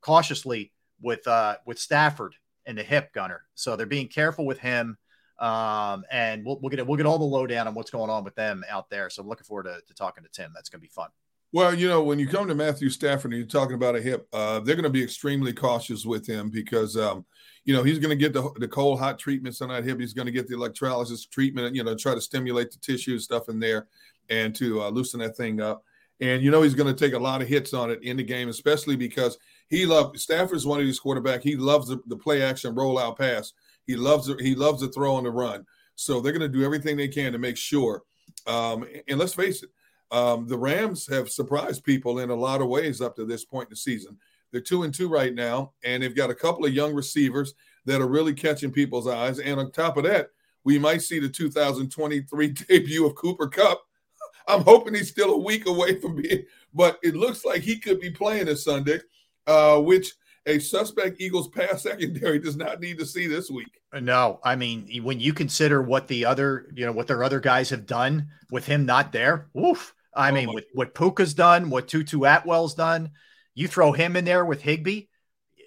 cautiously 0.00 0.72
with 1.00 1.26
uh 1.28 1.56
with 1.66 1.78
Stafford 1.78 2.34
and 2.64 2.78
the 2.78 2.82
hip 2.82 3.12
gunner. 3.12 3.42
So 3.54 3.76
they're 3.76 3.86
being 3.86 4.08
careful 4.08 4.46
with 4.46 4.58
him. 4.58 4.96
Um, 5.38 6.04
and 6.10 6.46
we'll, 6.46 6.58
we'll 6.60 6.70
get 6.70 6.86
we'll 6.86 6.96
get 6.96 7.04
all 7.04 7.18
the 7.18 7.24
lowdown 7.24 7.68
on 7.68 7.74
what's 7.74 7.90
going 7.90 8.10
on 8.10 8.24
with 8.24 8.34
them 8.36 8.64
out 8.70 8.88
there. 8.88 9.10
So 9.10 9.22
I'm 9.22 9.28
looking 9.28 9.44
forward 9.44 9.64
to, 9.64 9.80
to 9.86 9.94
talking 9.94 10.24
to 10.24 10.30
Tim. 10.30 10.52
That's 10.54 10.70
going 10.70 10.80
to 10.80 10.82
be 10.82 10.88
fun. 10.88 11.10
Well, 11.52 11.74
you 11.74 11.88
know, 11.88 12.02
when 12.02 12.18
you 12.18 12.26
come 12.26 12.48
to 12.48 12.54
Matthew 12.54 12.90
Stafford 12.90 13.32
and 13.32 13.38
you're 13.38 13.46
talking 13.46 13.74
about 13.74 13.96
a 13.96 14.00
hip, 14.00 14.26
uh, 14.32 14.60
they're 14.60 14.74
going 14.74 14.84
to 14.84 14.90
be 14.90 15.02
extremely 15.02 15.52
cautious 15.52 16.04
with 16.04 16.26
him 16.26 16.50
because, 16.50 16.96
um, 16.96 17.24
you 17.66 17.74
know, 17.74 17.82
he's 17.82 17.98
going 17.98 18.16
to 18.16 18.16
get 18.16 18.32
the, 18.32 18.48
the 18.58 18.68
cold 18.68 19.00
hot 19.00 19.18
treatment 19.18 19.60
on 19.60 19.68
that. 19.68 19.84
He's 19.84 20.14
going 20.14 20.26
to 20.26 20.32
get 20.32 20.46
the 20.46 20.54
electrolysis 20.54 21.26
treatment, 21.26 21.74
you 21.74 21.82
know, 21.82 21.96
try 21.96 22.14
to 22.14 22.20
stimulate 22.20 22.70
the 22.70 22.78
tissue 22.78 23.18
stuff 23.18 23.48
in 23.48 23.58
there 23.58 23.88
and 24.30 24.54
to 24.54 24.82
uh, 24.82 24.88
loosen 24.88 25.20
that 25.20 25.36
thing 25.36 25.60
up. 25.60 25.84
And 26.20 26.42
you 26.42 26.50
know, 26.50 26.62
he's 26.62 26.74
going 26.74 26.94
to 26.94 26.98
take 26.98 27.12
a 27.12 27.18
lot 27.18 27.42
of 27.42 27.48
hits 27.48 27.74
on 27.74 27.90
it 27.90 28.02
in 28.02 28.16
the 28.16 28.22
game, 28.22 28.48
especially 28.48 28.96
because 28.96 29.36
he 29.68 29.84
loves 29.84 30.22
Stafford's 30.22 30.64
one 30.64 30.80
of 30.80 30.86
these 30.86 31.00
quarterback. 31.00 31.42
He 31.42 31.56
loves 31.56 31.88
the, 31.88 32.00
the 32.06 32.16
play 32.16 32.40
action 32.40 32.74
rollout 32.74 33.18
pass. 33.18 33.52
He 33.86 33.96
loves 33.96 34.32
he 34.40 34.54
loves 34.54 34.80
the 34.80 34.88
throw 34.88 35.18
and 35.18 35.26
the 35.26 35.30
run. 35.30 35.66
So 35.96 36.20
they're 36.20 36.32
going 36.32 36.40
to 36.40 36.58
do 36.58 36.64
everything 36.64 36.96
they 36.96 37.08
can 37.08 37.32
to 37.32 37.38
make 37.38 37.56
sure. 37.56 38.02
Um, 38.46 38.86
and 39.08 39.18
let's 39.18 39.34
face 39.34 39.62
it, 39.62 39.70
um, 40.10 40.46
the 40.46 40.56
Rams 40.56 41.06
have 41.08 41.28
surprised 41.28 41.84
people 41.84 42.20
in 42.20 42.30
a 42.30 42.34
lot 42.34 42.60
of 42.60 42.68
ways 42.68 43.00
up 43.00 43.16
to 43.16 43.26
this 43.26 43.44
point 43.44 43.66
in 43.66 43.70
the 43.70 43.76
season. 43.76 44.16
They're 44.52 44.60
two 44.60 44.84
and 44.84 44.94
two 44.94 45.08
right 45.08 45.34
now, 45.34 45.72
and 45.84 46.02
they've 46.02 46.16
got 46.16 46.30
a 46.30 46.34
couple 46.34 46.64
of 46.64 46.74
young 46.74 46.94
receivers 46.94 47.54
that 47.84 48.00
are 48.00 48.08
really 48.08 48.34
catching 48.34 48.72
people's 48.72 49.06
eyes. 49.06 49.38
And 49.38 49.60
on 49.60 49.70
top 49.70 49.96
of 49.96 50.04
that, 50.04 50.30
we 50.64 50.78
might 50.78 51.02
see 51.02 51.18
the 51.18 51.28
2023 51.28 52.48
debut 52.68 53.06
of 53.06 53.14
Cooper 53.14 53.48
Kupp. 53.48 53.82
I'm 54.48 54.62
hoping 54.62 54.94
he's 54.94 55.10
still 55.10 55.34
a 55.34 55.38
week 55.38 55.66
away 55.66 56.00
from 56.00 56.16
being, 56.16 56.44
but 56.72 56.98
it 57.02 57.16
looks 57.16 57.44
like 57.44 57.62
he 57.62 57.78
could 57.78 58.00
be 58.00 58.10
playing 58.10 58.46
this 58.46 58.64
Sunday 58.64 59.00
uh, 59.46 59.78
which 59.80 60.12
a 60.46 60.58
suspect 60.58 61.20
Eagles 61.20 61.48
pass 61.48 61.82
secondary 61.84 62.38
does 62.38 62.56
not 62.56 62.80
need 62.80 62.98
to 62.98 63.06
see 63.06 63.26
this 63.26 63.50
week. 63.50 63.80
No, 64.00 64.40
I 64.44 64.56
mean 64.56 64.88
when 65.02 65.20
you 65.20 65.32
consider 65.32 65.82
what 65.82 66.08
the 66.08 66.24
other, 66.24 66.66
you 66.74 66.84
know, 66.84 66.92
what 66.92 67.06
their 67.06 67.24
other 67.24 67.40
guys 67.40 67.70
have 67.70 67.86
done 67.86 68.28
with 68.50 68.66
him 68.66 68.86
not 68.86 69.12
there. 69.12 69.48
Oof. 69.58 69.94
I 70.14 70.30
oh 70.30 70.34
mean, 70.34 70.52
with 70.52 70.64
what 70.72 70.94
Puka's 70.94 71.34
done, 71.34 71.68
what 71.68 71.88
Tutu 71.88 72.20
Atwell's 72.20 72.74
done, 72.74 73.10
you 73.56 73.66
throw 73.66 73.90
him 73.90 74.14
in 74.14 74.24
there 74.24 74.44
with 74.44 74.62
Higbee. 74.62 75.06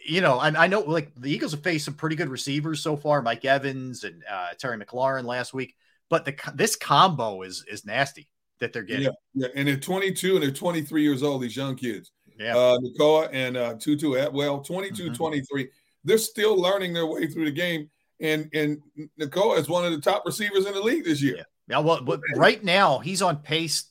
You 0.07 0.21
know, 0.21 0.37
I, 0.37 0.47
I 0.47 0.67
know 0.67 0.79
like 0.79 1.11
the 1.15 1.29
Eagles 1.29 1.51
have 1.51 1.63
faced 1.63 1.83
some 1.83 1.95
pretty 1.95 2.15
good 2.15 2.29
receivers 2.29 2.81
so 2.81 2.95
far, 2.95 3.21
Mike 3.21 3.43
Evans 3.43 4.05
and 4.05 4.23
uh, 4.29 4.49
Terry 4.57 4.77
McLaurin 4.77 5.25
last 5.25 5.53
week, 5.53 5.75
but 6.09 6.23
the 6.23 6.35
this 6.55 6.77
combo 6.77 7.41
is 7.41 7.65
is 7.69 7.85
nasty 7.85 8.29
that 8.59 8.71
they're 8.71 8.83
getting. 8.83 9.03
Yeah, 9.03 9.11
yeah, 9.33 9.47
and 9.55 9.67
they're 9.67 9.77
22 9.77 10.35
and 10.35 10.43
they're 10.43 10.51
23 10.51 11.03
years 11.03 11.23
old. 11.23 11.41
These 11.41 11.57
young 11.57 11.75
kids. 11.75 12.11
Yeah. 12.39 12.55
Uh, 12.55 12.77
Nacua 12.77 13.29
and 13.33 13.57
uh, 13.57 13.73
Tutu 13.77 14.13
Atwell, 14.13 14.61
22, 14.61 15.03
mm-hmm. 15.03 15.13
23. 15.13 15.67
They're 16.05 16.17
still 16.17 16.55
learning 16.55 16.93
their 16.93 17.05
way 17.05 17.27
through 17.27 17.45
the 17.45 17.51
game. 17.51 17.89
And 18.21 18.49
and 18.53 18.79
Nacua 19.19 19.57
is 19.57 19.67
one 19.67 19.85
of 19.85 19.91
the 19.91 19.99
top 19.99 20.23
receivers 20.25 20.65
in 20.65 20.73
the 20.73 20.81
league 20.81 21.03
this 21.03 21.21
year. 21.21 21.37
Yeah. 21.37 21.43
Yeah, 21.69 21.79
well, 21.79 22.01
but 22.01 22.19
right 22.35 22.63
now 22.63 22.97
he's 22.97 23.21
on 23.21 23.37
pace. 23.37 23.85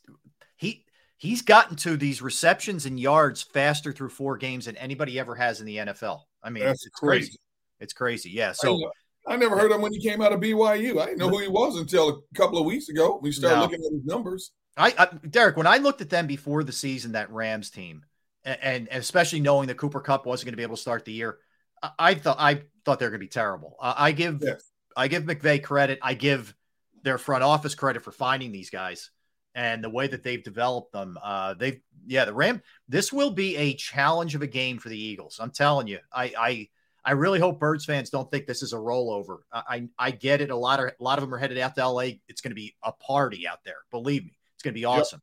He 1.19 1.29
he's 1.29 1.43
gotten 1.43 1.77
to 1.77 1.97
these 1.97 2.23
receptions 2.23 2.87
and 2.87 2.99
yards 2.99 3.43
faster 3.43 3.93
through 3.93 4.11
four 4.11 4.37
games 4.37 4.65
than 4.65 4.77
anybody 4.77 5.19
ever 5.19 5.35
has 5.35 5.61
in 5.61 5.67
the 5.67 5.77
NFL. 5.77 6.21
I 6.43 6.51
mean, 6.51 6.65
That's 6.65 6.87
it's 6.87 6.95
crazy. 6.95 7.27
crazy. 7.27 7.39
It's 7.81 7.93
crazy. 7.93 8.31
Yeah. 8.31 8.53
So 8.53 8.79
I, 9.27 9.35
I, 9.35 9.37
never 9.37 9.59
heard 9.59 9.71
him 9.71 9.83
when 9.83 9.93
he 9.93 10.01
came 10.01 10.21
out 10.21 10.33
of 10.33 10.41
BYU. 10.41 11.01
I 11.01 11.07
didn't 11.07 11.19
know 11.19 11.29
who 11.29 11.39
he 11.39 11.49
was 11.49 11.77
until 11.77 12.09
a 12.09 12.35
couple 12.35 12.59
of 12.59 12.65
weeks 12.65 12.89
ago. 12.89 13.19
We 13.23 13.33
started 13.33 13.57
no. 13.57 13.63
looking 13.63 13.85
at 13.85 13.93
his 13.93 14.05
numbers. 14.05 14.53
I, 14.77 14.95
I 14.97 15.09
Derrick, 15.29 15.57
when 15.57 15.67
I 15.67 15.79
looked 15.79 16.01
at 16.01 16.11
them 16.11 16.27
before 16.27 16.65
the 16.65 16.73
season, 16.73 17.13
that 17.13 17.31
Rams 17.31 17.71
team, 17.71 18.05
and, 18.45 18.59
and 18.63 18.89
especially 18.93 19.41
knowing 19.41 19.69
that 19.69 19.77
Cooper 19.77 20.01
Kupp 20.01 20.25
wasn't 20.25 20.47
going 20.47 20.53
to 20.53 20.57
be 20.57 20.63
able 20.63 20.77
to 20.77 20.83
start 20.83 21.05
the 21.05 21.13
year, 21.13 21.39
I, 21.83 21.91
I 21.99 22.15
thought 22.15 22.37
I 22.39 22.63
thought 22.85 23.01
they 23.01 23.07
were 23.07 23.11
going 23.11 23.21
to 23.21 23.27
be 23.27 23.29
terrible. 23.29 23.77
Uh, 23.81 23.95
I 23.97 24.13
give 24.13 24.41
yes. 24.43 24.71
I 24.97 25.09
give 25.09 25.25
McVay 25.25 25.63
credit. 25.63 25.99
I 26.03 26.15
give 26.15 26.55
their 27.03 27.19
front 27.19 27.43
office 27.43 27.75
credit 27.75 28.03
for 28.03 28.13
finding 28.13 28.53
these 28.53 28.71
guys 28.71 29.11
and 29.55 29.83
the 29.83 29.91
way 29.91 30.07
that 30.07 30.23
they've 30.23 30.43
developed 30.43 30.93
them. 30.93 31.19
Uh, 31.23 31.55
they've 31.55 31.81
yeah, 32.07 32.25
the 32.25 32.35
Ram. 32.35 32.63
This 32.89 33.13
will 33.13 33.31
be 33.31 33.57
a 33.57 33.75
challenge 33.75 34.35
of 34.35 34.43
a 34.43 34.47
game 34.47 34.79
for 34.79 34.89
the 34.89 35.01
Eagles. 35.01 35.39
I'm 35.41 35.51
telling 35.51 35.87
you. 35.87 35.99
I 36.13 36.33
I 36.39 36.69
I 37.05 37.13
really 37.13 37.41
hope 37.41 37.59
Birds 37.59 37.85
fans 37.85 38.11
don't 38.11 38.31
think 38.31 38.47
this 38.47 38.63
is 38.63 38.73
a 38.73 38.77
rollover. 38.77 39.39
I 39.53 39.63
I, 39.69 39.89
I 39.99 40.11
get 40.11 40.41
it. 40.41 40.51
A 40.51 40.57
lot 40.57 40.81
of 40.81 40.87
a 40.89 41.03
lot 41.03 41.19
of 41.19 41.23
them 41.23 41.35
are 41.35 41.39
headed 41.39 41.59
out 41.59 41.75
to 41.75 41.89
LA. 41.89 42.11
It's 42.29 42.41
going 42.41 42.51
to 42.51 42.57
be 42.57 42.77
a 42.83 42.93
party 42.93 43.47
out 43.47 43.59
there. 43.65 43.79
Believe 43.91 44.25
me, 44.25 44.37
it's 44.55 44.63
going 44.63 44.75
to 44.75 44.79
be 44.79 44.85
awesome. 44.85 45.21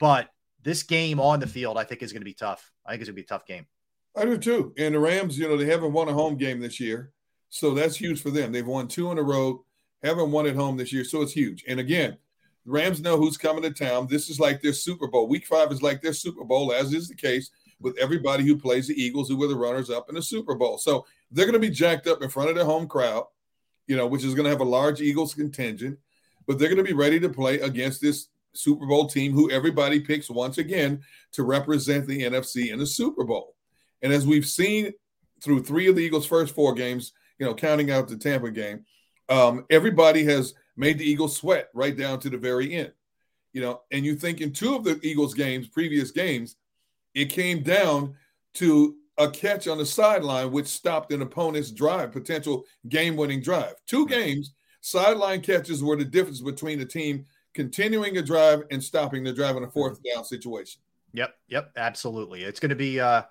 But 0.00 0.28
this 0.62 0.82
game 0.82 1.20
on 1.20 1.40
the 1.40 1.46
field, 1.46 1.78
I 1.78 1.84
think, 1.84 2.02
is 2.02 2.12
going 2.12 2.20
to 2.20 2.26
be 2.26 2.34
tough. 2.34 2.70
I 2.84 2.90
think 2.90 3.02
it's 3.02 3.08
going 3.08 3.16
to 3.16 3.22
be 3.22 3.24
a 3.24 3.28
tough 3.28 3.46
game. 3.46 3.66
I 4.16 4.24
do 4.24 4.36
too. 4.38 4.74
And 4.76 4.94
the 4.94 4.98
Rams, 4.98 5.38
you 5.38 5.48
know, 5.48 5.56
they 5.56 5.66
haven't 5.66 5.92
won 5.92 6.08
a 6.08 6.12
home 6.12 6.36
game 6.36 6.60
this 6.60 6.80
year. 6.80 7.12
So 7.50 7.72
that's 7.74 7.96
huge 7.96 8.20
for 8.20 8.30
them. 8.30 8.52
They've 8.52 8.66
won 8.66 8.88
two 8.88 9.10
in 9.10 9.18
a 9.18 9.22
row, 9.22 9.64
haven't 10.02 10.30
won 10.30 10.46
at 10.46 10.56
home 10.56 10.76
this 10.76 10.92
year. 10.92 11.04
So 11.04 11.22
it's 11.22 11.32
huge. 11.32 11.64
And 11.68 11.80
again, 11.80 12.18
Rams 12.68 13.00
know 13.00 13.16
who's 13.16 13.36
coming 13.36 13.62
to 13.62 13.70
town. 13.70 14.06
This 14.08 14.28
is 14.28 14.38
like 14.38 14.60
their 14.60 14.72
Super 14.72 15.08
Bowl. 15.08 15.26
Week 15.26 15.46
five 15.46 15.72
is 15.72 15.82
like 15.82 16.02
their 16.02 16.12
Super 16.12 16.44
Bowl, 16.44 16.72
as 16.72 16.92
is 16.92 17.08
the 17.08 17.14
case 17.14 17.50
with 17.80 17.96
everybody 17.98 18.44
who 18.44 18.56
plays 18.56 18.88
the 18.88 19.00
Eagles, 19.00 19.28
who 19.28 19.36
were 19.36 19.46
the 19.46 19.56
runners 19.56 19.90
up 19.90 20.08
in 20.08 20.14
the 20.14 20.22
Super 20.22 20.54
Bowl. 20.54 20.78
So 20.78 21.06
they're 21.30 21.46
going 21.46 21.60
to 21.60 21.66
be 21.66 21.70
jacked 21.70 22.06
up 22.06 22.22
in 22.22 22.28
front 22.28 22.50
of 22.50 22.56
their 22.56 22.64
home 22.64 22.86
crowd, 22.86 23.24
you 23.86 23.96
know, 23.96 24.06
which 24.06 24.24
is 24.24 24.34
going 24.34 24.44
to 24.44 24.50
have 24.50 24.60
a 24.60 24.64
large 24.64 25.00
Eagles 25.00 25.34
contingent, 25.34 25.98
but 26.46 26.58
they're 26.58 26.68
going 26.68 26.78
to 26.78 26.84
be 26.84 26.92
ready 26.92 27.20
to 27.20 27.28
play 27.28 27.60
against 27.60 28.00
this 28.00 28.28
Super 28.52 28.86
Bowl 28.86 29.06
team 29.06 29.32
who 29.32 29.50
everybody 29.50 30.00
picks 30.00 30.28
once 30.28 30.58
again 30.58 31.00
to 31.32 31.44
represent 31.44 32.06
the 32.06 32.22
NFC 32.22 32.72
in 32.72 32.78
the 32.78 32.86
Super 32.86 33.24
Bowl. 33.24 33.54
And 34.02 34.12
as 34.12 34.26
we've 34.26 34.46
seen 34.46 34.92
through 35.42 35.62
three 35.62 35.88
of 35.88 35.96
the 35.96 36.02
Eagles' 36.02 36.26
first 36.26 36.54
four 36.54 36.74
games, 36.74 37.12
you 37.38 37.46
know, 37.46 37.54
counting 37.54 37.90
out 37.90 38.08
the 38.08 38.16
Tampa 38.16 38.50
game, 38.50 38.84
um, 39.28 39.64
everybody 39.70 40.24
has 40.24 40.54
made 40.78 40.96
the 40.96 41.04
Eagles 41.04 41.36
sweat 41.36 41.68
right 41.74 41.96
down 41.96 42.20
to 42.20 42.30
the 42.30 42.38
very 42.38 42.72
end. 42.72 42.92
You 43.52 43.62
know, 43.62 43.82
and 43.90 44.04
you 44.04 44.14
think 44.14 44.40
in 44.40 44.52
two 44.52 44.76
of 44.76 44.84
the 44.84 45.00
Eagles 45.02 45.34
games, 45.34 45.66
previous 45.66 46.10
games, 46.10 46.56
it 47.14 47.26
came 47.26 47.62
down 47.62 48.14
to 48.54 48.96
a 49.18 49.28
catch 49.28 49.66
on 49.66 49.78
the 49.78 49.86
sideline, 49.86 50.52
which 50.52 50.66
stopped 50.66 51.12
an 51.12 51.22
opponent's 51.22 51.72
drive, 51.72 52.12
potential 52.12 52.64
game 52.88 53.16
winning 53.16 53.42
drive. 53.42 53.74
Two 53.86 54.06
games, 54.06 54.52
sideline 54.80 55.40
catches 55.40 55.82
were 55.82 55.96
the 55.96 56.04
difference 56.04 56.40
between 56.40 56.78
the 56.78 56.86
team 56.86 57.26
continuing 57.54 58.16
a 58.18 58.22
drive 58.22 58.62
and 58.70 58.82
stopping 58.82 59.24
the 59.24 59.32
drive 59.32 59.56
in 59.56 59.64
a 59.64 59.70
fourth 59.70 59.98
down 60.04 60.24
situation. 60.24 60.80
Yep, 61.14 61.34
yep, 61.48 61.72
absolutely. 61.76 62.44
It's 62.44 62.60
going 62.60 62.70
to 62.70 62.76
be 62.76 63.00
uh 63.00 63.22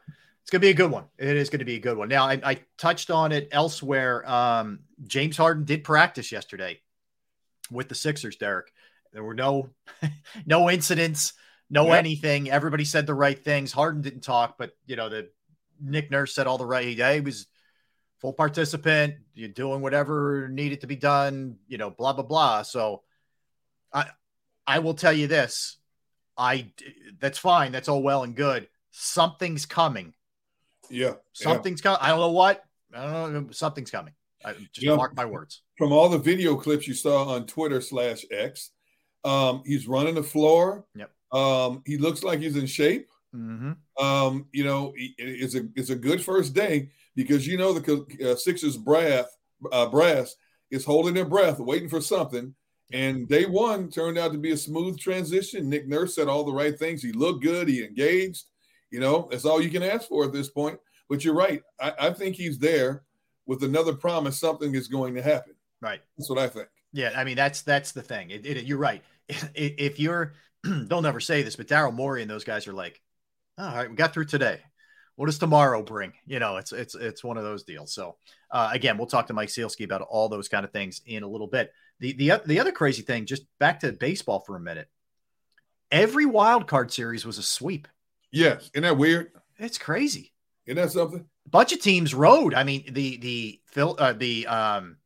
it's 0.41 0.51
going 0.51 0.61
to 0.61 0.65
be 0.65 0.71
a 0.71 0.73
good 0.73 0.91
one. 0.91 1.05
It 1.17 1.35
is 1.35 1.49
going 1.49 1.59
to 1.59 1.65
be 1.65 1.75
a 1.75 1.79
good 1.79 1.97
one. 1.97 2.07
Now, 2.07 2.25
I, 2.25 2.39
I 2.43 2.59
touched 2.77 3.11
on 3.11 3.33
it 3.33 3.49
elsewhere. 3.51 4.29
Um, 4.29 4.79
James 5.05 5.35
Harden 5.35 5.65
did 5.65 5.83
practice 5.83 6.31
yesterday 6.31 6.79
with 7.71 7.89
the 7.89 7.95
Sixers, 7.95 8.35
Derrick. 8.35 8.71
There 9.13 9.23
were 9.23 9.33
no 9.33 9.69
no 10.45 10.69
incidents, 10.69 11.33
no 11.69 11.87
yep. 11.87 11.99
anything. 11.99 12.49
Everybody 12.49 12.85
said 12.85 13.07
the 13.07 13.13
right 13.13 13.41
things. 13.43 13.71
Harden 13.71 14.01
didn't 14.01 14.21
talk, 14.21 14.57
but 14.57 14.71
you 14.85 14.95
know, 14.95 15.09
the 15.09 15.29
Nick 15.81 16.11
Nurse 16.11 16.33
said 16.35 16.47
all 16.47 16.57
the 16.57 16.65
right. 16.65 16.95
Yeah, 16.95 17.13
he 17.13 17.21
was 17.21 17.47
full 18.19 18.33
participant, 18.33 19.15
you're 19.33 19.49
doing 19.49 19.81
whatever 19.81 20.47
needed 20.49 20.81
to 20.81 20.87
be 20.87 20.95
done, 20.95 21.57
you 21.67 21.77
know, 21.77 21.89
blah 21.89 22.13
blah 22.13 22.25
blah. 22.25 22.61
So 22.63 23.03
I 23.93 24.07
I 24.65 24.79
will 24.79 24.95
tell 24.95 25.13
you 25.13 25.27
this. 25.27 25.77
I 26.37 26.71
that's 27.19 27.37
fine. 27.39 27.71
That's 27.71 27.89
all 27.89 28.03
well 28.03 28.23
and 28.23 28.35
good. 28.35 28.67
Something's 28.91 29.65
coming 29.65 30.13
yeah. 30.89 31.13
Something's 31.33 31.81
yeah. 31.81 31.95
coming. 31.95 31.99
I 32.01 32.09
don't 32.09 32.19
know 32.19 32.31
what. 32.31 32.63
I 32.93 33.11
don't 33.11 33.33
know. 33.33 33.47
Something's 33.51 33.91
coming. 33.91 34.13
I, 34.43 34.53
just 34.71 34.85
know, 34.85 34.95
mark 34.95 35.15
my 35.15 35.25
words. 35.25 35.61
From 35.77 35.91
all 35.91 36.09
the 36.09 36.17
video 36.17 36.55
clips 36.55 36.87
you 36.87 36.93
saw 36.93 37.25
on 37.25 37.45
Twitter 37.45 37.81
slash 37.81 38.25
X, 38.31 38.71
um, 39.23 39.61
he's 39.65 39.87
running 39.87 40.15
the 40.15 40.23
floor. 40.23 40.85
Yep. 40.95 41.11
Um, 41.31 41.83
he 41.85 41.97
looks 41.97 42.23
like 42.23 42.39
he's 42.39 42.55
in 42.55 42.65
shape. 42.65 43.07
Mm-hmm. 43.35 44.03
Um, 44.03 44.47
you 44.51 44.63
know, 44.63 44.93
it's 44.95 45.55
a 45.55 45.67
it's 45.75 45.89
a 45.89 45.95
good 45.95 46.23
first 46.23 46.53
day 46.53 46.89
because 47.15 47.45
you 47.45 47.57
know 47.57 47.73
the 47.73 48.31
uh, 48.31 48.35
Sixers 48.35 48.77
brass 48.77 49.25
uh, 49.71 49.87
brass 49.87 50.35
is 50.71 50.85
holding 50.85 51.13
their 51.13 51.25
breath, 51.25 51.59
waiting 51.59 51.89
for 51.89 52.01
something. 52.01 52.53
And 52.93 53.27
day 53.27 53.45
one 53.45 53.89
turned 53.89 54.17
out 54.17 54.31
to 54.31 54.37
be 54.37 54.51
a 54.51 54.57
smooth 54.57 54.97
transition. 54.97 55.69
Nick 55.69 55.87
Nurse 55.87 56.15
said 56.15 56.29
all 56.29 56.45
the 56.45 56.53
right 56.53 56.77
things. 56.77 57.03
He 57.03 57.11
looked 57.11 57.43
good. 57.43 57.67
He 57.67 57.83
engaged. 57.83 58.45
You 58.91 59.01
know, 59.01 59.27
that's 59.29 59.43
all 59.43 59.61
you 59.61 59.69
can 59.69 59.83
ask 59.83 60.07
for 60.07 60.23
at 60.23 60.31
this 60.31 60.49
point. 60.49 60.79
But 61.09 61.25
you're 61.25 61.35
right. 61.35 61.61
I, 61.81 61.93
I 61.99 62.09
think 62.11 62.35
he's 62.35 62.57
there 62.57 63.03
with 63.45 63.63
another 63.63 63.93
promise 63.93 64.39
something 64.39 64.73
is 64.73 64.87
going 64.87 65.15
to 65.15 65.21
happen. 65.21 65.53
Right. 65.81 66.01
That's 66.17 66.29
what 66.29 66.39
I 66.39 66.47
think. 66.47 66.67
Yeah, 66.93 67.11
I 67.15 67.23
mean 67.23 67.35
that's 67.35 67.61
that's 67.61 67.91
the 67.91 68.01
thing. 68.01 68.31
It, 68.31 68.45
it, 68.45 68.65
you're 68.65 68.77
right. 68.77 69.03
If 69.55 69.99
you're, 69.99 70.33
they'll 70.63 71.01
never 71.01 71.19
say 71.19 71.43
this, 71.43 71.55
but 71.55 71.67
Daryl 71.67 71.93
Morey 71.93 72.21
and 72.21 72.31
those 72.31 72.45
guys 72.45 72.65
are 72.67 72.73
like, 72.73 73.01
all 73.57 73.75
right, 73.75 73.89
we 73.89 73.95
got 73.95 74.13
through 74.13 74.25
today. 74.25 74.61
What 75.15 75.25
does 75.25 75.39
tomorrow 75.39 75.81
bring? 75.81 76.13
You 76.25 76.39
know, 76.39 76.57
it's 76.57 76.71
it's 76.71 76.95
it's 76.95 77.23
one 77.23 77.37
of 77.37 77.43
those 77.43 77.63
deals. 77.63 77.93
So 77.93 78.15
uh, 78.51 78.69
again, 78.71 78.97
we'll 78.97 79.07
talk 79.07 79.27
to 79.27 79.33
Mike 79.33 79.49
Sielski 79.49 79.83
about 79.83 80.01
all 80.01 80.29
those 80.29 80.47
kind 80.47 80.63
of 80.63 80.71
things 80.71 81.01
in 81.05 81.23
a 81.23 81.27
little 81.27 81.47
bit. 81.47 81.71
The 81.99 82.13
the 82.13 82.41
the 82.45 82.59
other 82.59 82.71
crazy 82.71 83.01
thing, 83.01 83.25
just 83.25 83.43
back 83.59 83.79
to 83.81 83.91
baseball 83.91 84.39
for 84.39 84.55
a 84.55 84.61
minute. 84.61 84.87
Every 85.91 86.25
wild 86.25 86.67
card 86.67 86.91
series 86.91 87.25
was 87.25 87.37
a 87.37 87.43
sweep. 87.43 87.87
Yes, 88.31 88.69
isn't 88.73 88.83
that 88.83 88.97
weird? 88.97 89.31
It's 89.57 89.77
crazy. 89.77 90.33
Isn't 90.67 90.77
that 90.77 90.91
something? 90.91 91.25
A 91.45 91.49
bunch 91.49 91.73
of 91.73 91.81
teams 91.81 92.13
rode. 92.13 92.53
I 92.53 92.63
mean, 92.63 92.85
the 92.91 93.17
the 93.17 93.61
Phil 93.65 93.95
uh, 93.97 94.13
the 94.13 94.45
um 94.47 94.97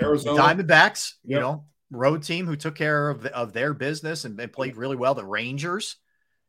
Arizona 0.00 0.40
Diamondbacks, 0.40 1.14
you 1.24 1.38
know, 1.38 1.64
road 1.90 2.22
team 2.22 2.46
who 2.46 2.56
took 2.56 2.74
care 2.74 3.10
of, 3.10 3.26
of 3.26 3.52
their 3.52 3.74
business 3.74 4.24
and, 4.24 4.38
and, 4.40 4.52
played 4.52 4.76
really 4.76 4.96
well. 4.96 5.14
The 5.14 5.24
Rangers 5.24 5.96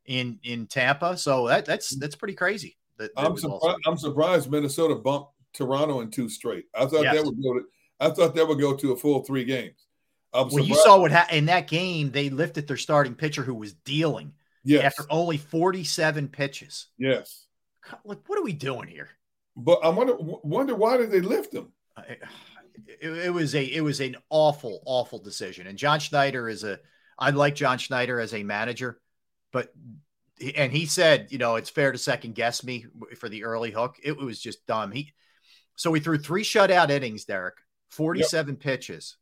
in 0.06 0.38
in 0.42 0.66
Tampa. 0.66 1.16
So 1.16 1.48
that 1.48 1.64
that's 1.64 1.96
that's 1.96 2.16
pretty 2.16 2.34
crazy. 2.34 2.76
That, 2.98 3.14
that 3.14 3.24
I'm 3.24 3.36
surprised. 3.36 3.78
I'm 3.86 3.96
surprised 3.96 4.50
Minnesota 4.50 4.94
bumped 4.94 5.32
Toronto 5.54 6.00
in 6.00 6.10
two 6.10 6.28
straight. 6.28 6.66
I 6.74 6.86
thought 6.86 7.02
yes. 7.02 7.16
that 7.16 7.24
would 7.24 7.42
go 7.42 7.54
to. 7.54 7.64
I 8.00 8.10
thought 8.10 8.34
that 8.34 8.46
would 8.46 8.60
go 8.60 8.76
to 8.76 8.92
a 8.92 8.96
full 8.96 9.22
three 9.24 9.44
games. 9.44 9.86
well, 10.32 10.60
you 10.60 10.74
saw 10.74 11.00
what 11.00 11.10
happened 11.10 11.38
in 11.38 11.46
that 11.46 11.66
game. 11.66 12.10
They 12.10 12.30
lifted 12.30 12.68
their 12.68 12.76
starting 12.76 13.14
pitcher 13.14 13.42
who 13.42 13.54
was 13.54 13.72
dealing 13.72 14.32
Yes. 14.68 14.84
After 14.84 15.04
only 15.10 15.38
47 15.38 16.28
pitches. 16.28 16.88
Yes. 16.98 17.46
Like, 18.04 18.18
what 18.26 18.38
are 18.38 18.42
we 18.42 18.52
doing 18.52 18.88
here? 18.88 19.08
But 19.56 19.80
I 19.82 19.88
wonder, 19.88 20.14
wonder 20.18 20.74
why 20.74 20.98
did 20.98 21.10
they 21.10 21.20
lift 21.20 21.54
him? 21.54 21.72
It, 22.86 23.08
it, 23.08 23.30
was 23.30 23.54
a 23.54 23.64
it 23.64 23.82
was 23.82 24.00
an 24.00 24.16
awful 24.30 24.82
awful 24.84 25.18
decision. 25.18 25.66
And 25.66 25.78
John 25.78 26.00
Schneider 26.00 26.48
is 26.48 26.64
a 26.64 26.78
I 27.18 27.30
like 27.30 27.54
John 27.54 27.78
Schneider 27.78 28.20
as 28.20 28.34
a 28.34 28.42
manager, 28.42 29.00
but 29.52 29.72
and 30.56 30.72
he 30.72 30.86
said, 30.86 31.28
you 31.30 31.38
know, 31.38 31.56
it's 31.56 31.70
fair 31.70 31.90
to 31.90 31.98
second 31.98 32.34
guess 32.34 32.62
me 32.62 32.86
for 33.16 33.28
the 33.28 33.44
early 33.44 33.70
hook. 33.70 33.96
It 34.02 34.16
was 34.16 34.40
just 34.40 34.66
dumb. 34.66 34.92
He 34.92 35.12
so 35.76 35.90
we 35.90 36.00
threw 36.00 36.18
three 36.18 36.42
shutout 36.42 36.90
innings, 36.90 37.24
Derrick, 37.24 37.54
47 37.90 38.54
yep. 38.54 38.60
pitches, 38.60 39.16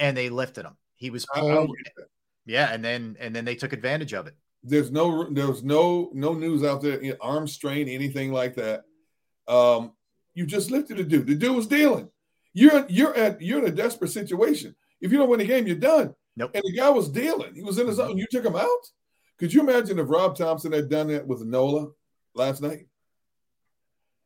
and 0.00 0.16
they 0.16 0.30
lifted 0.30 0.64
him. 0.64 0.76
He 0.96 1.10
was 1.10 1.26
pulled. 1.26 1.76
Yeah, 2.46 2.72
and 2.72 2.84
then 2.84 3.16
and 3.20 3.34
then 3.34 3.44
they 3.44 3.54
took 3.54 3.72
advantage 3.72 4.12
of 4.14 4.26
it. 4.26 4.34
There's 4.62 4.90
no 4.90 5.28
there's 5.30 5.62
no 5.62 6.10
no 6.12 6.34
news 6.34 6.64
out 6.64 6.82
there, 6.82 7.00
arm 7.20 7.46
strain, 7.46 7.88
anything 7.88 8.32
like 8.32 8.54
that. 8.56 8.84
Um, 9.48 9.92
you 10.34 10.46
just 10.46 10.70
lifted 10.70 10.98
the 10.98 11.04
dude. 11.04 11.26
The 11.26 11.34
dude 11.34 11.56
was 11.56 11.66
dealing. 11.66 12.08
You're 12.54 12.86
you're 12.88 13.14
at 13.16 13.40
you're 13.40 13.60
in 13.60 13.66
a 13.66 13.74
desperate 13.74 14.10
situation. 14.10 14.74
If 15.00 15.10
you 15.10 15.18
don't 15.18 15.28
win 15.28 15.40
the 15.40 15.46
game, 15.46 15.66
you're 15.66 15.76
done. 15.76 16.14
Nope. 16.36 16.52
And 16.54 16.62
the 16.64 16.76
guy 16.76 16.90
was 16.90 17.08
dealing. 17.08 17.54
He 17.54 17.62
was 17.62 17.78
in 17.78 17.86
his 17.86 17.98
mm-hmm. 17.98 18.10
own. 18.10 18.18
You 18.18 18.26
took 18.30 18.44
him 18.44 18.56
out. 18.56 18.68
Could 19.38 19.52
you 19.52 19.60
imagine 19.60 19.98
if 19.98 20.08
Rob 20.08 20.36
Thomson 20.36 20.72
had 20.72 20.88
done 20.88 21.08
that 21.08 21.26
with 21.26 21.42
Nola 21.42 21.88
last 22.34 22.62
night? 22.62 22.86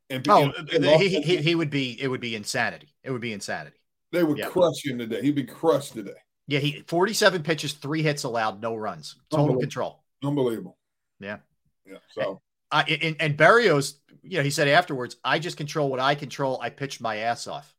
And, 0.09 0.25
oh, 0.29 0.53
and, 0.71 0.85
he, 0.85 1.21
he, 1.21 1.37
he 1.37 1.55
would 1.55 1.69
be. 1.69 2.01
It 2.01 2.07
would 2.07 2.21
be 2.21 2.35
insanity. 2.35 2.93
It 3.03 3.11
would 3.11 3.21
be 3.21 3.33
insanity. 3.33 3.77
They 4.11 4.23
would 4.23 4.41
crush 4.45 4.85
him 4.85 4.99
today. 4.99 5.21
He'd 5.21 5.35
be 5.35 5.43
crushed 5.43 5.93
today. 5.93 6.11
Yeah, 6.47 6.59
he 6.59 6.83
47 6.87 7.43
pitches, 7.43 7.73
three 7.73 8.01
hits 8.01 8.23
allowed, 8.23 8.61
no 8.61 8.73
runs, 8.75 9.17
total 9.29 9.57
control. 9.57 10.01
Unbelievable. 10.23 10.77
Yeah. 11.19 11.37
Yeah. 11.85 11.97
So 12.11 12.41
uh, 12.71 12.83
and, 12.87 13.15
and 13.19 13.37
Berrios, 13.37 13.95
you 14.23 14.37
know, 14.37 14.43
he 14.43 14.49
said 14.49 14.67
afterwards, 14.67 15.17
I 15.23 15.39
just 15.39 15.57
control 15.57 15.89
what 15.89 15.99
I 15.99 16.15
control. 16.15 16.59
I 16.61 16.69
pitched 16.69 17.01
my 17.01 17.17
ass 17.17 17.47
off. 17.47 17.73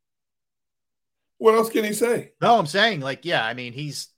What 1.39 1.55
else 1.55 1.71
can 1.71 1.85
he 1.85 1.93
say? 1.93 2.33
No, 2.43 2.59
I'm 2.59 2.67
saying, 2.67 3.01
like, 3.01 3.25
yeah, 3.25 3.45
I 3.45 3.55
mean, 3.55 3.73
he's 3.73 4.09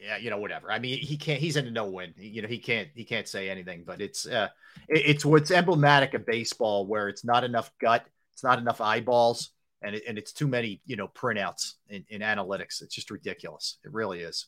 yeah, 0.00 0.16
you 0.16 0.30
know, 0.30 0.38
whatever. 0.38 0.70
I 0.70 0.78
mean, 0.78 0.98
he 0.98 1.16
can't. 1.16 1.40
He's 1.40 1.56
in 1.56 1.66
a 1.66 1.70
no 1.70 1.86
win. 1.86 2.14
You 2.16 2.42
know, 2.42 2.48
he 2.48 2.58
can't. 2.58 2.88
He 2.94 3.04
can't 3.04 3.28
say 3.28 3.48
anything. 3.48 3.84
But 3.86 4.00
it's 4.00 4.26
uh, 4.26 4.48
it, 4.88 5.02
it's 5.06 5.24
what's 5.24 5.50
emblematic 5.50 6.14
of 6.14 6.26
baseball, 6.26 6.86
where 6.86 7.08
it's 7.08 7.24
not 7.24 7.44
enough 7.44 7.70
gut, 7.80 8.04
it's 8.32 8.44
not 8.44 8.58
enough 8.58 8.80
eyeballs, 8.80 9.50
and 9.82 9.94
it, 9.94 10.02
and 10.08 10.18
it's 10.18 10.32
too 10.32 10.48
many, 10.48 10.80
you 10.86 10.96
know, 10.96 11.08
printouts 11.08 11.74
in, 11.88 12.04
in 12.08 12.20
analytics. 12.20 12.82
It's 12.82 12.94
just 12.94 13.10
ridiculous. 13.10 13.78
It 13.84 13.92
really 13.92 14.20
is. 14.20 14.46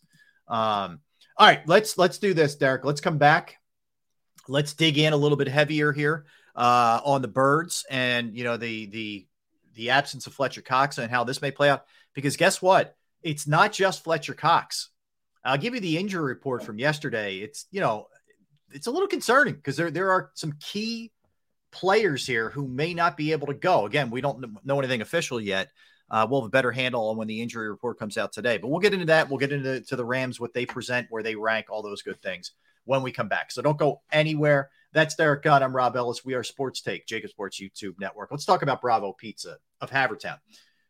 Um, 0.48 1.00
all 1.36 1.48
right, 1.48 1.66
let's 1.66 1.98
let's 1.98 2.18
do 2.18 2.34
this, 2.34 2.56
Derrick. 2.56 2.84
Let's 2.84 3.00
come 3.00 3.18
back. 3.18 3.56
Let's 4.46 4.74
dig 4.74 4.98
in 4.98 5.12
a 5.12 5.16
little 5.16 5.38
bit 5.38 5.48
heavier 5.48 5.92
here 5.92 6.26
uh, 6.54 7.00
on 7.04 7.22
the 7.22 7.28
birds 7.28 7.84
and 7.90 8.36
you 8.36 8.44
know 8.44 8.56
the 8.56 8.86
the 8.86 9.26
the 9.74 9.90
absence 9.90 10.26
of 10.26 10.34
Fletcher 10.34 10.62
Cox 10.62 10.98
and 10.98 11.10
how 11.10 11.24
this 11.24 11.42
may 11.42 11.50
play 11.50 11.70
out. 11.70 11.84
Because 12.14 12.36
guess 12.36 12.62
what? 12.62 12.96
It's 13.22 13.46
not 13.46 13.72
just 13.72 14.04
Fletcher 14.04 14.34
Cox. 14.34 14.90
I'll 15.44 15.58
give 15.58 15.74
you 15.74 15.80
the 15.80 15.98
injury 15.98 16.24
report 16.24 16.64
from 16.64 16.78
yesterday. 16.78 17.38
It's 17.38 17.66
you 17.70 17.80
know 17.80 18.08
it's 18.72 18.86
a 18.86 18.90
little 18.90 19.08
concerning 19.08 19.54
because 19.54 19.76
there 19.76 19.90
there 19.90 20.10
are 20.10 20.30
some 20.34 20.52
key 20.60 21.12
players 21.70 22.26
here 22.26 22.50
who 22.50 22.66
may 22.66 22.94
not 22.94 23.16
be 23.16 23.32
able 23.32 23.48
to 23.48 23.54
go. 23.54 23.86
Again, 23.86 24.10
we 24.10 24.20
don't 24.20 24.64
know 24.64 24.78
anything 24.78 25.00
official 25.00 25.40
yet, 25.40 25.70
uh, 26.10 26.26
we'll 26.28 26.42
have 26.42 26.48
a 26.48 26.50
better 26.50 26.70
handle 26.70 27.10
on 27.10 27.16
when 27.16 27.28
the 27.28 27.40
injury 27.40 27.68
report 27.68 27.98
comes 27.98 28.18
out 28.18 28.32
today. 28.32 28.58
But 28.58 28.68
we'll 28.68 28.80
get 28.80 28.92
into 28.92 29.06
that. 29.06 29.28
We'll 29.28 29.38
get 29.38 29.52
into 29.52 29.80
to 29.80 29.96
the 29.96 30.04
Rams, 30.04 30.38
what 30.38 30.52
they 30.52 30.66
present, 30.66 31.06
where 31.10 31.22
they 31.22 31.34
rank, 31.34 31.66
all 31.70 31.82
those 31.82 32.02
good 32.02 32.20
things 32.22 32.52
when 32.84 33.02
we 33.02 33.12
come 33.12 33.28
back. 33.28 33.50
So 33.50 33.62
don't 33.62 33.78
go 33.78 34.02
anywhere. 34.12 34.70
That's 34.94 35.16
Derrick 35.16 35.42
Gunn. 35.42 35.60
I'm 35.64 35.74
Rob 35.74 35.96
Ellis. 35.96 36.24
We 36.24 36.34
are 36.34 36.44
Sports 36.44 36.80
Take, 36.80 37.04
JAKIB 37.08 37.28
Sports 37.28 37.60
YouTube 37.60 37.98
Network. 37.98 38.30
Let's 38.30 38.44
talk 38.44 38.62
about 38.62 38.80
Bravo 38.80 39.12
Pizza 39.12 39.56
of 39.80 39.90
Havertown 39.90 40.38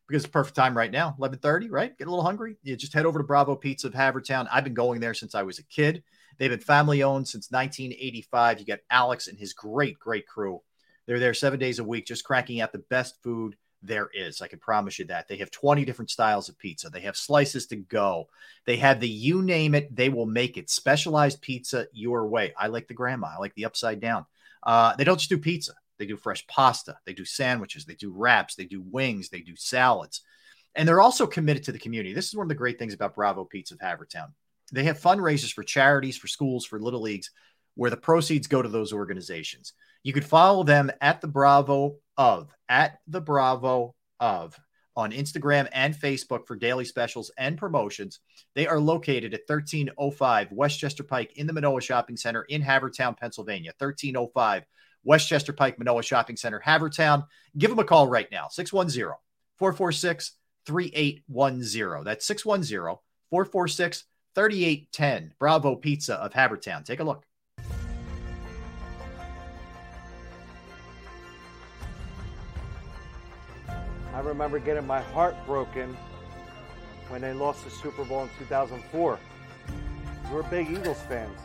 because 0.07 0.23
it's 0.23 0.31
perfect 0.31 0.55
time 0.55 0.77
right 0.77 0.91
now 0.91 1.15
11.30 1.19 1.65
right 1.71 1.97
get 1.97 2.05
a 2.05 2.09
little 2.11 2.23
hungry 2.23 2.57
you 2.61 2.75
just 2.75 2.93
head 2.93 3.07
over 3.07 3.17
to 3.17 3.25
bravo 3.25 3.55
pizza 3.55 3.87
of 3.87 3.93
havertown 3.95 4.47
i've 4.51 4.63
been 4.63 4.75
going 4.75 4.99
there 4.99 5.15
since 5.15 5.33
i 5.33 5.41
was 5.41 5.57
a 5.57 5.63
kid 5.63 6.03
they've 6.37 6.51
been 6.51 6.59
family 6.59 7.01
owned 7.01 7.27
since 7.27 7.49
1985 7.49 8.59
you 8.59 8.65
got 8.67 8.77
alex 8.91 9.27
and 9.27 9.39
his 9.39 9.53
great 9.53 9.97
great 9.97 10.27
crew 10.27 10.61
they're 11.07 11.17
there 11.17 11.33
seven 11.33 11.57
days 11.59 11.79
a 11.79 11.83
week 11.83 12.05
just 12.05 12.23
cracking 12.23 12.61
out 12.61 12.71
the 12.71 12.83
best 12.87 13.15
food 13.23 13.55
there 13.85 14.09
is 14.13 14.41
i 14.41 14.47
can 14.47 14.59
promise 14.59 14.99
you 14.99 15.05
that. 15.05 15.27
They 15.27 15.37
have 15.37 15.51
20 15.51 15.85
different 15.85 16.11
styles 16.11 16.49
of 16.49 16.57
pizza. 16.57 16.89
They 16.89 17.01
have 17.01 17.17
slices 17.17 17.67
to 17.67 17.75
go. 17.75 18.27
They 18.65 18.77
have 18.77 18.99
the 18.99 19.09
you 19.09 19.41
name 19.41 19.75
it 19.75 19.95
they 19.95 20.09
will 20.09 20.25
make 20.25 20.57
it. 20.57 20.69
Specialized 20.69 21.41
pizza 21.41 21.87
your 21.93 22.27
way. 22.27 22.53
I 22.57 22.67
like 22.67 22.87
the 22.87 22.93
grandma. 22.93 23.27
I 23.35 23.39
like 23.39 23.55
the 23.55 23.65
upside 23.65 23.99
down. 23.99 24.25
Uh, 24.63 24.95
they 24.95 25.03
don't 25.03 25.19
just 25.19 25.29
do 25.29 25.37
pizza. 25.37 25.73
They 25.97 26.05
do 26.05 26.17
fresh 26.17 26.45
pasta, 26.47 26.97
they 27.05 27.13
do 27.13 27.25
sandwiches, 27.25 27.85
they 27.85 27.95
do 27.95 28.11
wraps, 28.11 28.55
they 28.55 28.65
do 28.65 28.81
wings, 28.81 29.29
they 29.29 29.41
do 29.41 29.55
salads. 29.55 30.21
And 30.75 30.87
they're 30.87 31.01
also 31.01 31.25
committed 31.25 31.63
to 31.63 31.71
the 31.71 31.79
community. 31.79 32.13
This 32.13 32.27
is 32.27 32.35
one 32.35 32.45
of 32.45 32.49
the 32.49 32.55
great 32.55 32.77
things 32.77 32.93
about 32.93 33.15
Bravo 33.15 33.45
Pizza 33.45 33.75
of 33.75 33.79
Havertown. 33.79 34.33
They 34.73 34.83
have 34.83 34.99
fundraisers 34.99 35.53
for 35.53 35.63
charities, 35.63 36.17
for 36.17 36.27
schools, 36.27 36.65
for 36.65 36.79
little 36.79 37.01
leagues, 37.01 37.31
where 37.75 37.91
the 37.91 37.97
proceeds 37.97 38.47
go 38.47 38.61
to 38.61 38.67
those 38.67 38.91
organizations. 38.91 39.73
You 40.03 40.11
could 40.11 40.25
follow 40.25 40.63
them 40.63 40.91
at 40.99 41.21
the 41.21 41.27
Bravo 41.27 41.95
of, 42.17 42.53
at 42.69 42.99
the 43.07 43.21
Bravo 43.21 43.95
of 44.19 44.59
on 44.95 45.11
Instagram 45.11 45.67
and 45.73 45.93
Facebook 45.93 46.47
for 46.47 46.55
daily 46.55 46.85
specials 46.85 47.31
and 47.37 47.57
promotions. 47.57 48.19
They 48.53 48.65
are 48.67 48.79
located 48.79 49.33
at 49.33 49.41
1305 49.47 50.51
Westchester 50.51 51.03
Pike 51.03 51.33
in 51.35 51.47
the 51.47 51.53
Manoa 51.53 51.81
Shopping 51.81 52.15
Center 52.15 52.43
in 52.43 52.61
Havertown, 52.61 53.17
Pennsylvania. 53.17 53.73
1305 53.77 54.63
Westchester 55.03 55.53
Pike, 55.53 55.77
Manoa 55.77 56.01
Shopping 56.01 56.37
Center, 56.37 56.61
Havertown. 56.65 57.25
Give 57.57 57.69
them 57.69 57.79
a 57.79 57.83
call 57.83 58.07
right 58.07 58.31
now, 58.31 58.47
610 58.49 59.13
446 59.57 60.31
3810. 60.65 62.03
That's 62.03 62.25
610 62.25 62.97
446 63.29 64.03
3810. 64.33 65.33
Bravo 65.39 65.75
Pizza 65.75 66.15
of 66.15 66.33
Havertown. 66.33 66.83
Take 66.83 66.99
a 66.99 67.03
look. 67.03 67.25
Remember 74.35 74.59
getting 74.59 74.85
my 74.85 75.01
heart 75.01 75.35
broken 75.45 75.95
when 77.07 77.21
they 77.21 77.33
lost 77.33 77.63
the 77.63 77.69
Super 77.71 78.03
Bowl 78.03 78.23
in 78.23 78.29
2004. 78.37 79.19
We're 80.31 80.43
big 80.43 80.69
Eagles 80.69 81.01
fans. 81.07 81.39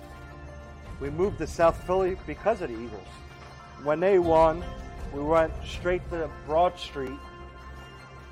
We 1.01 1.11
moved 1.11 1.39
to 1.39 1.47
South 1.47 1.83
Philly 1.87 2.17
because 2.27 2.63
of 2.63 2.69
the 2.69 2.79
Eagles 2.79 3.07
when 3.83 4.01
they 4.01 4.19
won, 4.19 4.63
we 5.13 5.23
went 5.23 5.53
straight 5.65 6.09
to 6.11 6.31
Broad 6.47 6.79
Street, 6.79 7.19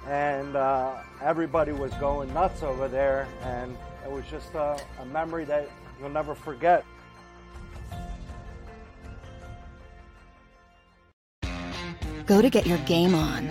and 0.07 0.57
uh, 0.57 0.97
everybody 1.23 1.73
was 1.73 1.93
going 1.95 2.33
nuts 2.35 2.63
over 2.63 2.89
there, 2.89 3.27
and 3.43 3.77
it 4.05 4.11
was 4.11 4.25
just 4.31 4.55
a, 4.55 4.79
a 5.01 5.07
memory 5.07 5.45
that 5.45 5.69
you'll 6.01 6.11
never 6.11 6.35
forget. 6.35 6.85
Go 12.27 12.43
to 12.43 12.51
get 12.51 12.67
your 12.67 12.79
game 12.79 13.15
on. 13.15 13.51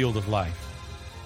Field 0.00 0.16
of 0.16 0.28
life, 0.30 0.56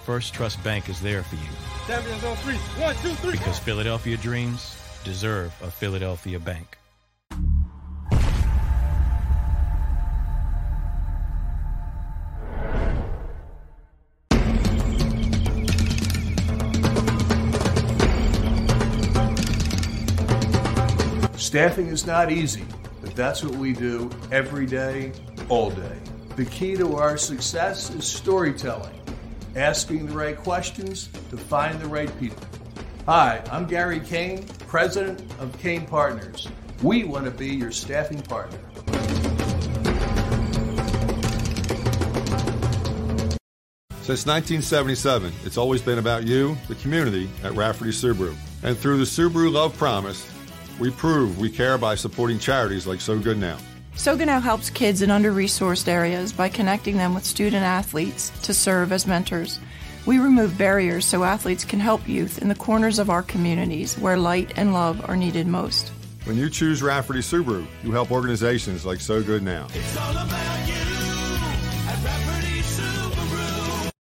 First 0.03 0.33
Trust 0.33 0.61
Bank 0.61 0.89
is 0.89 0.99
there 0.99 1.23
for 1.23 1.35
you. 1.35 1.41
Champions 1.87 2.25
on 2.25 2.35
three. 2.35 2.55
One, 2.55 2.93
two, 2.97 3.13
three. 3.13 3.31
Because 3.31 3.57
Philadelphia 3.57 4.17
dreams 4.17 4.75
deserve 5.05 5.53
a 5.63 5.71
Philadelphia 5.71 6.41
bank. 6.41 6.77
Staffing 21.37 21.87
is 21.87 22.05
not 22.05 22.29
easy, 22.29 22.65
but 22.99 23.15
that's 23.15 23.41
what 23.41 23.55
we 23.55 23.71
do 23.71 24.09
every 24.33 24.65
day, 24.65 25.13
all 25.47 25.69
day. 25.69 26.04
The 26.35 26.43
key 26.43 26.75
to 26.75 26.97
our 26.97 27.15
success 27.15 27.89
is 27.91 28.05
storytelling, 28.05 28.99
asking 29.55 30.07
the 30.07 30.13
right 30.13 30.35
questions 30.35 31.07
to 31.29 31.37
find 31.37 31.79
the 31.79 31.87
right 31.87 32.11
people. 32.19 32.43
Hi, 33.05 33.41
I'm 33.49 33.65
Gary 33.65 34.01
Kane, 34.01 34.45
president 34.67 35.21
of 35.39 35.57
Kane 35.59 35.85
Partners. 35.85 36.49
We 36.83 37.05
want 37.05 37.23
to 37.23 37.31
be 37.31 37.47
your 37.47 37.71
staffing 37.71 38.21
partner. 38.21 38.59
Since 44.01 44.25
1977, 44.25 45.31
it's 45.45 45.57
always 45.57 45.81
been 45.81 45.99
about 45.99 46.27
you, 46.27 46.57
the 46.67 46.75
community, 46.75 47.29
at 47.45 47.53
Rafferty 47.53 47.91
Subaru. 47.91 48.35
And 48.61 48.77
through 48.77 48.97
the 48.97 49.05
Subaru 49.05 49.53
Love 49.53 49.77
Promise, 49.77 50.29
we 50.81 50.91
prove 50.91 51.39
we 51.39 51.49
care 51.49 51.77
by 51.77 51.95
supporting 51.95 52.39
charities 52.39 52.85
like 52.85 52.99
So 52.99 53.17
Good 53.17 53.37
Now. 53.37 53.57
Sogano 53.95 54.41
helps 54.41 54.69
kids 54.69 55.01
in 55.01 55.09
under 55.09 55.31
resourced 55.31 55.87
areas 55.87 56.33
by 56.33 56.49
connecting 56.49 56.97
them 56.97 57.15
with 57.15 57.23
student 57.23 57.63
athletes 57.63 58.29
to 58.41 58.53
serve 58.53 58.91
as 58.91 59.07
mentors. 59.07 59.59
We 60.05 60.19
remove 60.19 60.57
barriers 60.57 61.05
so 61.05 61.23
athletes 61.23 61.63
can 61.63 61.79
help 61.79 62.07
youth 62.07 62.41
in 62.41 62.49
the 62.49 62.55
corners 62.55 62.99
of 62.99 63.09
our 63.09 63.23
communities 63.23 63.97
where 63.97 64.17
light 64.17 64.51
and 64.57 64.73
love 64.73 65.09
are 65.09 65.15
needed 65.15 65.47
most. 65.47 65.91
When 66.25 66.37
you 66.37 66.49
choose 66.49 66.83
Rafferty 66.83 67.19
Subaru, 67.19 67.65
you 67.83 67.91
help 67.93 68.11
organizations 68.11 68.85
like 68.85 68.99
So 68.99 69.23
Good 69.23 69.43
Now. 69.43 69.67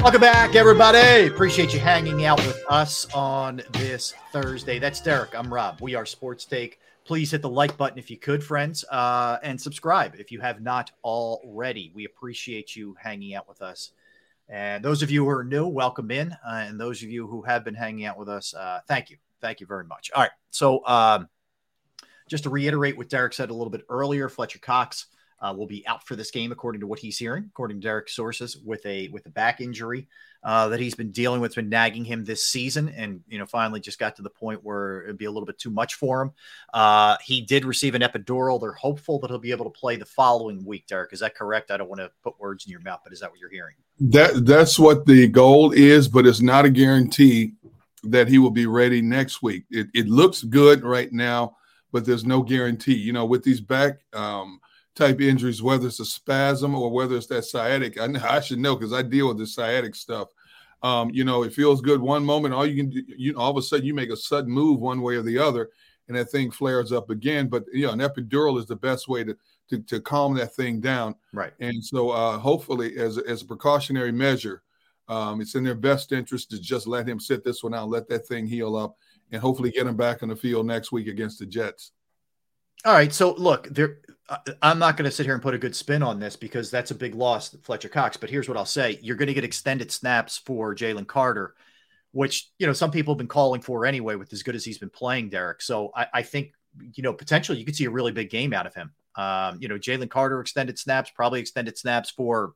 Welcome 0.00 0.20
back, 0.20 0.54
everybody. 0.54 1.26
Appreciate 1.26 1.74
you 1.74 1.80
hanging 1.80 2.24
out 2.24 2.38
with 2.38 2.62
us 2.68 3.06
on 3.12 3.62
this 3.72 4.14
Thursday. 4.32 4.78
That's 4.78 5.00
Derrick. 5.00 5.34
I'm 5.34 5.52
Rob. 5.52 5.80
We 5.80 5.94
are 5.94 6.06
Sports 6.06 6.44
Take 6.44 6.78
please 7.08 7.30
hit 7.30 7.40
the 7.40 7.48
like 7.48 7.74
button 7.78 7.98
if 7.98 8.10
you 8.10 8.18
could, 8.18 8.44
friends, 8.44 8.84
uh, 8.90 9.38
and 9.42 9.58
subscribe 9.58 10.14
if 10.18 10.30
you 10.30 10.40
have 10.40 10.60
not 10.60 10.90
already. 11.02 11.90
We 11.94 12.04
appreciate 12.04 12.76
you 12.76 12.94
hanging 13.02 13.34
out 13.34 13.48
with 13.48 13.62
us. 13.62 13.92
And 14.46 14.84
those 14.84 15.02
of 15.02 15.10
you 15.10 15.24
who 15.24 15.30
are 15.30 15.42
new, 15.42 15.66
welcome 15.66 16.10
in. 16.10 16.32
Uh, 16.46 16.66
and 16.66 16.78
those 16.78 17.02
of 17.02 17.08
you 17.08 17.26
who 17.26 17.40
have 17.40 17.64
been 17.64 17.74
hanging 17.74 18.04
out 18.04 18.18
with 18.18 18.28
us, 18.28 18.52
uh, 18.52 18.80
thank 18.86 19.08
you. 19.08 19.16
Thank 19.40 19.60
you 19.60 19.66
very 19.66 19.84
much. 19.84 20.10
All 20.14 20.22
right. 20.22 20.30
So, 20.50 20.86
um, 20.86 21.30
just 22.28 22.44
to 22.44 22.50
reiterate 22.50 22.98
what 22.98 23.08
Derrick 23.08 23.32
said 23.32 23.48
a 23.48 23.54
little 23.54 23.70
bit 23.70 23.86
earlier, 23.88 24.28
Fletcher 24.28 24.58
Cox 24.58 25.06
uh, 25.40 25.54
will 25.56 25.66
be 25.66 25.86
out 25.86 26.06
for 26.06 26.16
this 26.16 26.30
game, 26.30 26.52
according 26.52 26.80
to 26.80 26.86
what 26.86 26.98
he's 26.98 27.18
hearing, 27.18 27.44
according 27.48 27.80
to 27.80 27.86
Derrick's 27.86 28.14
sources, 28.14 28.56
with 28.56 28.84
a 28.86 29.08
with 29.08 29.26
a 29.26 29.30
back 29.30 29.60
injury 29.60 30.08
uh, 30.42 30.68
that 30.68 30.80
he's 30.80 30.94
been 30.94 31.10
dealing 31.10 31.40
with, 31.40 31.54
been 31.54 31.68
nagging 31.68 32.04
him 32.04 32.24
this 32.24 32.46
season, 32.46 32.88
and 32.90 33.20
you 33.28 33.38
know 33.38 33.46
finally 33.46 33.80
just 33.80 33.98
got 33.98 34.16
to 34.16 34.22
the 34.22 34.30
point 34.30 34.62
where 34.64 35.02
it'd 35.02 35.18
be 35.18 35.24
a 35.24 35.30
little 35.30 35.46
bit 35.46 35.58
too 35.58 35.70
much 35.70 35.94
for 35.94 36.22
him. 36.22 36.32
Uh, 36.72 37.16
he 37.22 37.40
did 37.40 37.64
receive 37.64 37.94
an 37.94 38.02
epidural. 38.02 38.60
They're 38.60 38.72
hopeful 38.72 39.18
that 39.20 39.30
he'll 39.30 39.38
be 39.38 39.50
able 39.50 39.64
to 39.64 39.78
play 39.78 39.96
the 39.96 40.06
following 40.06 40.64
week. 40.64 40.86
Derrick, 40.86 41.12
is 41.12 41.20
that 41.20 41.34
correct? 41.34 41.70
I 41.70 41.76
don't 41.76 41.88
want 41.88 42.00
to 42.00 42.10
put 42.22 42.38
words 42.38 42.66
in 42.66 42.70
your 42.70 42.80
mouth, 42.80 43.00
but 43.04 43.12
is 43.12 43.20
that 43.20 43.30
what 43.30 43.40
you're 43.40 43.50
hearing? 43.50 43.74
That 44.00 44.46
that's 44.46 44.78
what 44.78 45.06
the 45.06 45.26
goal 45.28 45.72
is, 45.72 46.08
but 46.08 46.26
it's 46.26 46.40
not 46.40 46.64
a 46.64 46.70
guarantee 46.70 47.54
that 48.04 48.28
he 48.28 48.38
will 48.38 48.50
be 48.50 48.66
ready 48.66 49.02
next 49.02 49.42
week. 49.42 49.64
It, 49.70 49.88
it 49.92 50.08
looks 50.08 50.42
good 50.42 50.84
right 50.84 51.12
now, 51.12 51.56
but 51.92 52.04
there's 52.04 52.24
no 52.24 52.42
guarantee. 52.42 52.94
You 52.94 53.12
know, 53.12 53.26
with 53.26 53.42
these 53.42 53.60
back 53.60 53.98
um, 54.12 54.60
type 54.98 55.20
injuries, 55.20 55.62
whether 55.62 55.86
it's 55.86 56.00
a 56.00 56.04
spasm 56.04 56.74
or 56.74 56.90
whether 56.90 57.16
it's 57.16 57.26
that 57.28 57.44
sciatic. 57.44 57.98
I, 57.98 58.06
I 58.36 58.40
should 58.40 58.58
know 58.58 58.76
because 58.76 58.92
I 58.92 59.02
deal 59.02 59.28
with 59.28 59.38
the 59.38 59.46
sciatic 59.46 59.94
stuff. 59.94 60.28
Um, 60.82 61.10
you 61.10 61.24
know, 61.24 61.42
it 61.42 61.52
feels 61.52 61.80
good 61.80 62.00
one 62.00 62.24
moment. 62.24 62.54
All 62.54 62.66
you 62.66 62.76
can 62.76 62.90
do, 62.90 63.02
you 63.16 63.34
all 63.36 63.50
of 63.50 63.56
a 63.56 63.62
sudden 63.62 63.86
you 63.86 63.94
make 63.94 64.10
a 64.10 64.16
sudden 64.16 64.50
move 64.50 64.80
one 64.80 65.00
way 65.00 65.16
or 65.16 65.22
the 65.22 65.38
other, 65.38 65.70
and 66.06 66.16
that 66.16 66.30
thing 66.30 66.50
flares 66.50 66.92
up 66.92 67.10
again. 67.10 67.48
But 67.48 67.64
you 67.72 67.86
know, 67.86 67.92
an 67.92 67.98
epidural 68.00 68.58
is 68.58 68.66
the 68.66 68.76
best 68.76 69.08
way 69.08 69.24
to 69.24 69.36
to, 69.70 69.80
to 69.80 70.00
calm 70.00 70.34
that 70.34 70.54
thing 70.54 70.80
down. 70.80 71.14
Right. 71.32 71.52
And 71.60 71.84
so, 71.84 72.10
uh, 72.10 72.38
hopefully, 72.38 72.96
as 72.96 73.18
as 73.18 73.42
a 73.42 73.46
precautionary 73.46 74.12
measure, 74.12 74.62
um, 75.08 75.40
it's 75.40 75.56
in 75.56 75.64
their 75.64 75.74
best 75.74 76.12
interest 76.12 76.50
to 76.50 76.60
just 76.60 76.86
let 76.86 77.08
him 77.08 77.18
sit 77.18 77.42
this 77.42 77.64
one 77.64 77.74
out, 77.74 77.88
let 77.88 78.08
that 78.08 78.26
thing 78.26 78.46
heal 78.46 78.76
up, 78.76 78.96
and 79.32 79.42
hopefully 79.42 79.72
get 79.72 79.86
him 79.86 79.96
back 79.96 80.22
on 80.22 80.28
the 80.28 80.36
field 80.36 80.66
next 80.66 80.92
week 80.92 81.08
against 81.08 81.40
the 81.40 81.46
Jets. 81.46 81.90
All 82.84 82.92
right. 82.92 83.12
So 83.12 83.32
look, 83.34 83.66
there 83.68 83.98
I'm 84.60 84.78
not 84.78 84.96
going 84.96 85.06
to 85.06 85.10
sit 85.10 85.24
here 85.24 85.34
and 85.34 85.42
put 85.42 85.54
a 85.54 85.58
good 85.58 85.74
spin 85.74 86.02
on 86.02 86.20
this 86.20 86.36
because 86.36 86.70
that's 86.70 86.90
a 86.90 86.94
big 86.94 87.14
loss, 87.14 87.56
Fletcher 87.62 87.88
Cox. 87.88 88.16
But 88.16 88.28
here's 88.28 88.48
what 88.48 88.58
I'll 88.58 88.66
say: 88.66 88.98
you're 89.00 89.16
going 89.16 89.28
to 89.28 89.34
get 89.34 89.44
extended 89.44 89.90
snaps 89.90 90.36
for 90.38 90.74
Jalen 90.74 91.06
Carter, 91.06 91.54
which 92.12 92.50
you 92.58 92.66
know 92.66 92.74
some 92.74 92.90
people 92.90 93.14
have 93.14 93.18
been 93.18 93.26
calling 93.26 93.62
for 93.62 93.86
anyway, 93.86 94.16
with 94.16 94.32
as 94.32 94.42
good 94.42 94.54
as 94.54 94.64
he's 94.64 94.78
been 94.78 94.90
playing, 94.90 95.30
Derrick. 95.30 95.62
So 95.62 95.92
I, 95.96 96.06
I 96.12 96.22
think 96.22 96.52
you 96.94 97.02
know 97.02 97.14
potentially 97.14 97.58
you 97.58 97.64
could 97.64 97.76
see 97.76 97.86
a 97.86 97.90
really 97.90 98.12
big 98.12 98.28
game 98.28 98.52
out 98.52 98.66
of 98.66 98.74
him. 98.74 98.92
Um, 99.16 99.58
you 99.60 99.68
know, 99.68 99.78
Jalen 99.78 100.10
Carter 100.10 100.40
extended 100.40 100.78
snaps, 100.78 101.10
probably 101.10 101.40
extended 101.40 101.78
snaps 101.78 102.10
for 102.10 102.52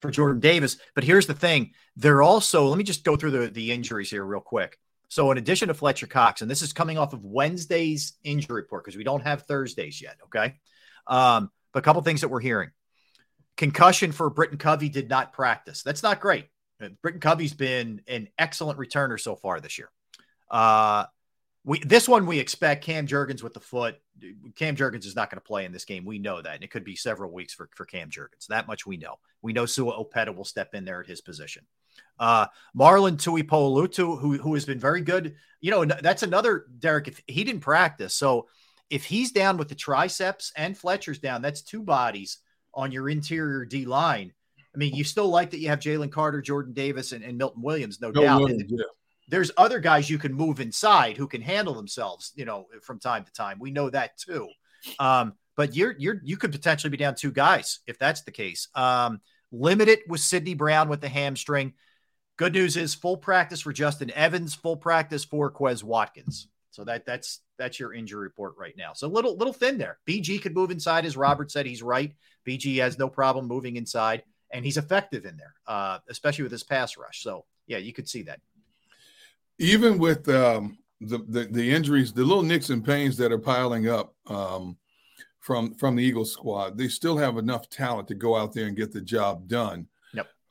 for 0.00 0.10
Jordan 0.10 0.40
Davis. 0.40 0.78
But 0.94 1.04
here's 1.04 1.26
the 1.26 1.34
thing: 1.34 1.72
they're 1.96 2.22
also. 2.22 2.68
Let 2.68 2.78
me 2.78 2.84
just 2.84 3.04
go 3.04 3.16
through 3.16 3.32
the 3.32 3.48
the 3.48 3.70
injuries 3.70 4.10
here 4.10 4.24
real 4.24 4.40
quick. 4.40 4.78
So, 5.14 5.30
in 5.30 5.38
addition 5.38 5.68
to 5.68 5.74
Fletcher 5.74 6.08
Cox, 6.08 6.42
and 6.42 6.50
this 6.50 6.60
is 6.60 6.72
coming 6.72 6.98
off 6.98 7.12
of 7.12 7.24
Wednesday's 7.24 8.14
injury 8.24 8.62
report 8.62 8.84
because 8.84 8.96
we 8.96 9.04
don't 9.04 9.22
have 9.22 9.42
Thursdays 9.42 10.02
yet. 10.02 10.16
Okay. 10.24 10.56
Um, 11.06 11.52
but 11.72 11.78
a 11.78 11.82
couple 11.82 12.02
things 12.02 12.22
that 12.22 12.30
we're 12.30 12.40
hearing 12.40 12.72
concussion 13.56 14.10
for 14.10 14.28
Britton 14.28 14.58
Covey 14.58 14.88
did 14.88 15.08
not 15.08 15.32
practice. 15.32 15.84
That's 15.84 16.02
not 16.02 16.18
great. 16.18 16.46
Uh, 16.82 16.88
Britton 17.00 17.20
Covey's 17.20 17.54
been 17.54 18.00
an 18.08 18.26
excellent 18.40 18.76
returner 18.76 19.20
so 19.20 19.36
far 19.36 19.60
this 19.60 19.78
year. 19.78 19.88
Uh, 20.50 21.04
we 21.62 21.78
this 21.78 22.08
one 22.08 22.26
we 22.26 22.40
expect 22.40 22.82
Cam 22.82 23.06
Jurgens 23.06 23.40
with 23.40 23.54
the 23.54 23.60
foot. 23.60 23.94
Cam 24.56 24.74
Jurgens 24.74 25.06
is 25.06 25.14
not 25.14 25.30
going 25.30 25.38
to 25.38 25.46
play 25.46 25.64
in 25.64 25.70
this 25.70 25.84
game. 25.84 26.04
We 26.04 26.18
know 26.18 26.42
that, 26.42 26.56
and 26.56 26.64
it 26.64 26.72
could 26.72 26.82
be 26.82 26.96
several 26.96 27.30
weeks 27.30 27.54
for, 27.54 27.70
for 27.76 27.84
Cam 27.84 28.10
Jurgens. 28.10 28.48
That 28.48 28.66
much 28.66 28.84
we 28.84 28.96
know. 28.96 29.20
We 29.42 29.52
know 29.52 29.64
Sua 29.64 29.96
Opeta 29.96 30.34
will 30.34 30.44
step 30.44 30.74
in 30.74 30.84
there 30.84 31.00
at 31.00 31.06
his 31.06 31.20
position. 31.20 31.66
Uh, 32.18 32.46
Marlon 32.76 33.16
Tuipulotu, 33.16 34.18
who 34.20 34.38
who 34.38 34.54
has 34.54 34.64
been 34.64 34.78
very 34.78 35.00
good. 35.00 35.34
You 35.60 35.70
know, 35.70 35.84
that's 35.84 36.22
another 36.22 36.66
Derrick. 36.78 37.08
If 37.08 37.20
he 37.26 37.44
didn't 37.44 37.62
practice, 37.62 38.14
so 38.14 38.48
if 38.90 39.04
he's 39.04 39.32
down 39.32 39.56
with 39.56 39.68
the 39.68 39.74
triceps 39.74 40.52
and 40.56 40.76
Fletcher's 40.76 41.18
down, 41.18 41.42
that's 41.42 41.62
two 41.62 41.82
bodies 41.82 42.38
on 42.72 42.92
your 42.92 43.08
interior 43.08 43.64
D 43.64 43.84
line. 43.84 44.32
I 44.74 44.78
mean, 44.78 44.94
you 44.94 45.04
still 45.04 45.28
like 45.28 45.50
that 45.50 45.58
you 45.58 45.68
have 45.68 45.78
Jalen 45.78 46.10
Carter, 46.10 46.42
Jordan 46.42 46.72
Davis, 46.72 47.12
and, 47.12 47.24
and 47.24 47.38
Milton 47.38 47.62
Williams, 47.62 48.00
no, 48.00 48.10
no 48.10 48.22
doubt. 48.22 48.40
Williams, 48.40 48.64
yeah. 48.68 48.84
There's 49.28 49.50
other 49.56 49.78
guys 49.78 50.10
you 50.10 50.18
can 50.18 50.34
move 50.34 50.60
inside 50.60 51.16
who 51.16 51.26
can 51.26 51.40
handle 51.40 51.74
themselves, 51.74 52.32
you 52.34 52.44
know, 52.44 52.66
from 52.82 52.98
time 52.98 53.24
to 53.24 53.32
time. 53.32 53.58
We 53.58 53.70
know 53.70 53.88
that 53.88 54.18
too. 54.18 54.48
Um, 54.98 55.34
but 55.56 55.74
you're 55.74 55.94
you're 55.98 56.20
you 56.24 56.36
could 56.36 56.52
potentially 56.52 56.90
be 56.90 56.96
down 56.96 57.14
two 57.14 57.32
guys 57.32 57.80
if 57.86 57.98
that's 57.98 58.22
the 58.22 58.32
case. 58.32 58.68
Um, 58.74 59.20
limited 59.54 60.00
with 60.08 60.20
Sydney 60.20 60.54
Brown 60.54 60.88
with 60.88 61.00
the 61.00 61.08
hamstring. 61.08 61.74
Good 62.36 62.52
news 62.52 62.76
is 62.76 62.94
full 62.94 63.16
practice 63.16 63.60
for 63.60 63.72
Justin 63.72 64.10
Evans, 64.10 64.54
full 64.54 64.76
practice 64.76 65.24
for 65.24 65.52
Quez 65.52 65.82
Watkins. 65.82 66.48
So 66.70 66.82
that 66.84 67.06
that's 67.06 67.40
that's 67.56 67.78
your 67.78 67.94
injury 67.94 68.22
report 68.22 68.54
right 68.58 68.76
now. 68.76 68.92
So 68.94 69.06
little 69.06 69.36
little 69.36 69.52
thin 69.52 69.78
there. 69.78 69.98
BG 70.08 70.42
could 70.42 70.54
move 70.54 70.72
inside, 70.72 71.06
as 71.06 71.16
Robert 71.16 71.52
said. 71.52 71.66
He's 71.66 71.82
right. 71.82 72.12
BG 72.46 72.78
has 72.78 72.98
no 72.98 73.08
problem 73.08 73.46
moving 73.46 73.76
inside, 73.76 74.24
and 74.50 74.64
he's 74.64 74.76
effective 74.76 75.24
in 75.24 75.36
there, 75.36 75.54
uh, 75.68 75.98
especially 76.08 76.42
with 76.42 76.52
his 76.52 76.64
pass 76.64 76.96
rush. 76.96 77.22
So 77.22 77.44
yeah, 77.68 77.78
you 77.78 77.92
could 77.92 78.08
see 78.08 78.22
that. 78.22 78.40
Even 79.58 79.98
with 79.98 80.28
um, 80.28 80.78
the, 81.00 81.18
the, 81.28 81.44
the 81.44 81.72
injuries, 81.72 82.12
the 82.12 82.24
little 82.24 82.42
nicks 82.42 82.70
and 82.70 82.84
pains 82.84 83.16
that 83.18 83.30
are 83.30 83.38
piling 83.38 83.88
up 83.88 84.14
um, 84.26 84.76
from 85.44 85.74
from 85.74 85.94
the 85.94 86.02
Eagles 86.02 86.32
squad, 86.32 86.78
they 86.78 86.88
still 86.88 87.18
have 87.18 87.36
enough 87.36 87.68
talent 87.68 88.08
to 88.08 88.14
go 88.14 88.34
out 88.34 88.54
there 88.54 88.66
and 88.66 88.76
get 88.76 88.92
the 88.92 89.00
job 89.00 89.46
done. 89.46 89.86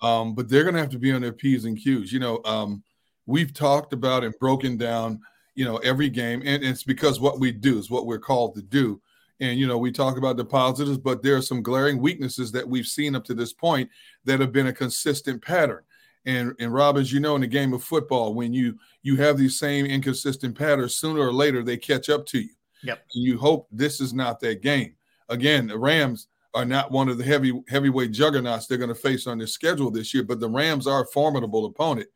Um, 0.01 0.36
but 0.36 0.47
they're 0.47 0.63
going 0.63 0.75
to 0.75 0.82
have 0.82 0.91
to 0.91 0.99
be 0.99 1.12
on 1.12 1.21
their 1.21 1.34
P's 1.34 1.65
and 1.65 1.77
Q's. 1.77 2.13
You 2.13 2.19
know, 2.19 2.41
um, 2.45 2.84
we've 3.25 3.53
talked 3.53 3.91
about 3.91 4.23
and 4.23 4.38
broken 4.39 4.77
down, 4.77 5.19
you 5.56 5.65
know, 5.65 5.77
every 5.77 6.10
game, 6.10 6.43
and 6.45 6.63
it's 6.63 6.84
because 6.84 7.19
what 7.19 7.39
we 7.39 7.51
do 7.51 7.79
is 7.79 7.89
what 7.89 8.06
we're 8.06 8.19
called 8.19 8.53
to 8.56 8.62
do. 8.62 9.01
And, 9.39 9.60
you 9.60 9.65
know, 9.65 9.79
we 9.79 9.91
talk 9.91 10.17
about 10.17 10.38
the 10.38 10.45
positives, 10.45 10.99
but 10.99 11.23
there 11.23 11.36
are 11.36 11.41
some 11.41 11.63
glaring 11.63 11.99
weaknesses 11.99 12.51
that 12.51 12.67
we've 12.67 12.86
seen 12.86 13.15
up 13.15 13.25
to 13.25 13.34
this 13.34 13.51
point 13.51 13.89
that 14.25 14.39
have 14.39 14.51
been 14.51 14.67
a 14.67 14.73
consistent 14.73 15.41
pattern. 15.41 15.84
And, 16.25 16.53
and 16.60 16.71
Rob, 16.71 16.97
as 16.97 17.12
you 17.12 17.19
know, 17.19 17.36
in 17.36 17.41
the 17.41 17.47
game 17.47 17.73
of 17.73 17.84
football, 17.84 18.36
when 18.36 18.53
you 18.53 18.77
you 19.01 19.17
have 19.17 19.38
these 19.38 19.58
same 19.58 19.86
inconsistent 19.86 20.58
patterns, 20.58 20.95
sooner 20.95 21.19
or 21.19 21.34
later 21.34 21.63
they 21.63 21.77
catch 21.77 22.10
up 22.10 22.25
to 22.27 22.39
you. 22.39 22.53
Yep. 22.84 23.06
And 23.15 23.24
you 23.24 23.38
hope 23.38 23.67
this 23.72 24.02
is 24.02 24.13
not 24.13 24.39
that 24.41 24.62
game. 24.62 24.96
Again, 25.30 25.67
the 25.67 25.78
Rams, 25.78 26.28
are 26.54 26.65
not 26.65 26.91
one 26.91 27.10
of 27.10 27.17
the 27.17 27.24
heavy 27.24 27.63
heavyweight 27.67 28.12
juggernauts 28.12 28.67
they're 28.67 28.78
going 28.78 28.89
to 28.89 28.96
face 28.96 29.28
on 29.28 29.38
their 29.38 29.48
schedule 29.48 29.89
this 29.89 30.13
year. 30.13 30.24
But 30.24 30.39
the 30.39 30.50
Rams 30.50 30.88
are 30.88 31.04
a 31.04 31.08
formidable 31.08 31.65
opponent, 31.65 32.08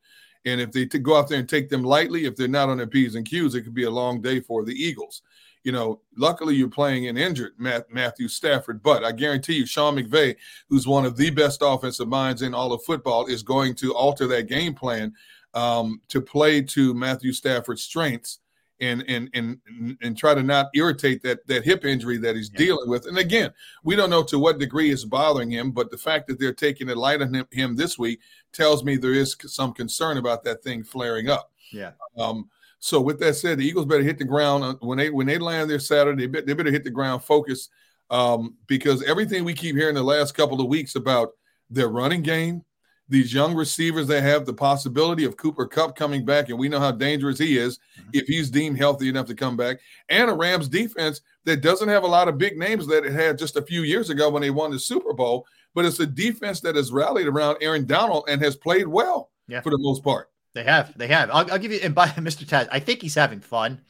and 0.44 0.60
if 0.60 0.72
they 0.72 0.86
t- 0.86 0.98
go 0.98 1.16
out 1.16 1.28
there 1.28 1.38
and 1.38 1.48
take 1.48 1.68
them 1.68 1.82
lightly, 1.82 2.24
if 2.24 2.36
they're 2.36 2.48
not 2.48 2.68
on 2.68 2.78
their 2.78 2.86
p's 2.86 3.14
and 3.14 3.26
q's, 3.28 3.54
it 3.54 3.62
could 3.62 3.74
be 3.74 3.84
a 3.84 3.90
long 3.90 4.20
day 4.20 4.40
for 4.40 4.64
the 4.64 4.72
Eagles. 4.72 5.22
You 5.64 5.72
know, 5.72 6.00
luckily 6.16 6.54
you're 6.54 6.68
playing 6.68 7.08
an 7.08 7.18
injured 7.18 7.52
Matt, 7.58 7.92
Matthew 7.92 8.28
Stafford, 8.28 8.82
but 8.82 9.04
I 9.04 9.10
guarantee 9.12 9.54
you, 9.54 9.66
Sean 9.66 9.96
McVay, 9.96 10.36
who's 10.68 10.86
one 10.86 11.04
of 11.04 11.16
the 11.16 11.30
best 11.30 11.60
offensive 11.62 12.08
minds 12.08 12.42
in 12.42 12.54
all 12.54 12.72
of 12.72 12.82
football, 12.84 13.26
is 13.26 13.42
going 13.42 13.74
to 13.76 13.92
alter 13.92 14.28
that 14.28 14.46
game 14.46 14.72
plan 14.72 15.12
um, 15.54 16.00
to 16.08 16.20
play 16.20 16.62
to 16.62 16.94
Matthew 16.94 17.32
Stafford's 17.32 17.82
strengths 17.82 18.38
and 18.80 19.04
and 19.08 19.28
and 19.34 19.58
and 20.00 20.16
try 20.16 20.34
to 20.34 20.42
not 20.42 20.68
irritate 20.74 21.22
that 21.22 21.46
that 21.46 21.64
hip 21.64 21.84
injury 21.84 22.16
that 22.18 22.36
he's 22.36 22.50
yeah. 22.52 22.58
dealing 22.58 22.88
with. 22.88 23.06
And 23.06 23.18
again, 23.18 23.52
we 23.82 23.96
don't 23.96 24.10
know 24.10 24.22
to 24.24 24.38
what 24.38 24.58
degree 24.58 24.90
it's 24.90 25.04
bothering 25.04 25.50
him, 25.50 25.70
but 25.72 25.90
the 25.90 25.98
fact 25.98 26.26
that 26.28 26.38
they're 26.38 26.52
taking 26.52 26.88
it 26.88 26.96
light 26.96 27.22
on 27.22 27.34
him, 27.34 27.46
him 27.50 27.76
this 27.76 27.98
week 27.98 28.20
tells 28.52 28.84
me 28.84 28.96
there 28.96 29.14
is 29.14 29.36
some 29.46 29.72
concern 29.72 30.18
about 30.18 30.44
that 30.44 30.62
thing 30.62 30.84
flaring 30.84 31.28
up. 31.28 31.50
Yeah. 31.72 31.92
Um, 32.16 32.48
so 32.80 33.00
with 33.00 33.18
that 33.20 33.34
said, 33.34 33.58
the 33.58 33.66
Eagles 33.66 33.86
better 33.86 34.04
hit 34.04 34.18
the 34.18 34.24
ground 34.24 34.78
when 34.80 34.98
they 34.98 35.10
when 35.10 35.26
they 35.26 35.38
land 35.38 35.68
there 35.68 35.80
Saturday. 35.80 36.26
They, 36.26 36.40
they 36.42 36.54
better 36.54 36.70
hit 36.70 36.84
the 36.84 36.90
ground 36.90 37.24
focus 37.24 37.68
um, 38.10 38.56
because 38.66 39.02
everything 39.02 39.44
we 39.44 39.54
keep 39.54 39.76
hearing 39.76 39.94
the 39.94 40.02
last 40.02 40.34
couple 40.34 40.60
of 40.60 40.68
weeks 40.68 40.94
about 40.94 41.30
their 41.70 41.88
running 41.88 42.22
game, 42.22 42.64
these 43.08 43.32
young 43.32 43.54
receivers 43.54 44.06
that 44.08 44.22
have 44.22 44.44
the 44.44 44.52
possibility 44.52 45.24
of 45.24 45.36
Cooper 45.36 45.66
Kupp 45.66 45.96
coming 45.96 46.24
back, 46.24 46.48
and 46.48 46.58
we 46.58 46.68
know 46.68 46.80
how 46.80 46.90
dangerous 46.90 47.38
he 47.38 47.56
is 47.56 47.78
mm-hmm. 47.78 48.10
if 48.12 48.26
he's 48.26 48.50
deemed 48.50 48.76
healthy 48.76 49.08
enough 49.08 49.26
to 49.26 49.34
come 49.34 49.56
back, 49.56 49.78
and 50.08 50.30
a 50.30 50.34
Rams 50.34 50.68
defense 50.68 51.22
that 51.44 51.62
doesn't 51.62 51.88
have 51.88 52.02
a 52.02 52.08
lot 52.08 52.28
of 52.28 52.38
big 52.38 52.58
names 52.58 52.86
that 52.86 53.04
it 53.04 53.12
had 53.12 53.38
just 53.38 53.56
a 53.56 53.62
few 53.62 53.82
years 53.82 54.10
ago 54.10 54.30
when 54.30 54.42
they 54.42 54.50
won 54.50 54.70
the 54.70 54.78
Super 54.78 55.14
Bowl, 55.14 55.46
but 55.74 55.84
it's 55.84 56.00
a 56.00 56.06
defense 56.06 56.60
that 56.60 56.76
has 56.76 56.92
rallied 56.92 57.26
around 57.26 57.56
Aaron 57.60 57.86
Donald 57.86 58.24
and 58.28 58.42
has 58.42 58.56
played 58.56 58.86
well 58.86 59.30
yeah. 59.46 59.60
for 59.60 59.70
the 59.70 59.78
most 59.78 60.04
part. 60.04 60.30
They 60.54 60.64
have, 60.64 60.96
they 60.96 61.08
have. 61.08 61.30
I'll, 61.30 61.50
I'll 61.52 61.58
give 61.58 61.72
you, 61.72 61.80
and 61.82 61.94
by 61.94 62.06
Mr. 62.08 62.44
Taz, 62.44 62.68
I 62.70 62.80
think 62.80 63.00
he's 63.00 63.14
having 63.14 63.40
fun. 63.40 63.80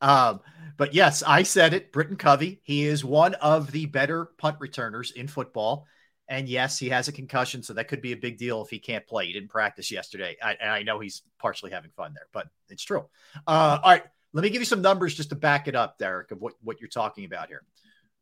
Um, 0.00 0.40
but 0.76 0.94
yes, 0.94 1.22
I 1.22 1.42
said 1.42 1.74
it. 1.74 1.92
Britton 1.92 2.16
Covey, 2.16 2.60
he 2.62 2.86
is 2.86 3.04
one 3.04 3.34
of 3.34 3.70
the 3.70 3.86
better 3.86 4.26
punt 4.38 4.56
returners 4.58 5.10
in 5.10 5.28
football. 5.28 5.86
And 6.32 6.48
yes, 6.48 6.78
he 6.78 6.88
has 6.88 7.08
a 7.08 7.12
concussion, 7.12 7.62
so 7.62 7.74
that 7.74 7.88
could 7.88 8.00
be 8.00 8.12
a 8.12 8.16
big 8.16 8.38
deal 8.38 8.62
if 8.62 8.70
he 8.70 8.78
can't 8.78 9.06
play. 9.06 9.26
He 9.26 9.34
didn't 9.34 9.50
practice 9.50 9.90
yesterday. 9.90 10.38
I, 10.42 10.56
and 10.58 10.70
I 10.70 10.82
know 10.82 10.98
he's 10.98 11.20
partially 11.38 11.70
having 11.70 11.90
fun 11.90 12.14
there, 12.14 12.26
but 12.32 12.46
it's 12.70 12.82
true. 12.82 13.04
Uh, 13.46 13.78
all 13.82 13.90
right. 13.90 14.02
Let 14.32 14.42
me 14.42 14.48
give 14.48 14.62
you 14.62 14.66
some 14.66 14.80
numbers 14.80 15.14
just 15.14 15.28
to 15.28 15.34
back 15.34 15.68
it 15.68 15.76
up, 15.76 15.98
Derrick, 15.98 16.30
of 16.30 16.40
what, 16.40 16.54
what 16.62 16.80
you're 16.80 16.88
talking 16.88 17.26
about 17.26 17.48
here. 17.48 17.64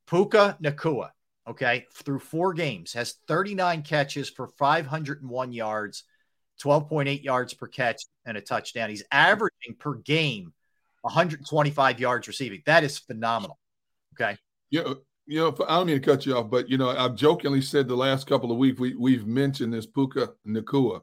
Puka 0.08 0.58
Nacua, 0.61 1.11
okay, 1.46 1.86
through 1.92 2.18
four 2.18 2.52
games, 2.52 2.94
has 2.94 3.14
39 3.28 3.82
catches 3.82 4.28
for 4.28 4.48
501 4.48 5.52
yards, 5.52 6.02
12.8 6.64 7.22
yards 7.22 7.54
per 7.54 7.68
catch, 7.68 8.02
and 8.24 8.36
a 8.36 8.40
touchdown. 8.40 8.90
He's 8.90 9.04
averaging 9.12 9.76
per 9.78 9.94
game 9.94 10.52
125 11.02 12.00
yards 12.00 12.26
receiving. 12.26 12.61
That 12.66 12.82
is 12.82 12.98
phenomenal. 12.98 13.61
Okay. 14.14 14.36
Yeah. 14.68 14.94
You 15.31 15.39
know, 15.39 15.57
I 15.68 15.76
don't 15.76 15.87
mean 15.87 16.01
to 16.01 16.05
cut 16.05 16.26
you 16.26 16.37
off, 16.37 16.51
but 16.51 16.68
you 16.68 16.76
know, 16.76 16.89
I've 16.89 17.14
jokingly 17.14 17.62
said 17.62 17.87
the 17.87 17.95
last 17.95 18.26
couple 18.26 18.51
of 18.51 18.59
weeks 18.59 18.81
we 18.81 18.97
we've 18.97 19.28
mentioned 19.28 19.72
this 19.72 19.87
Puka 19.87 20.31
Nacua. 20.45 21.03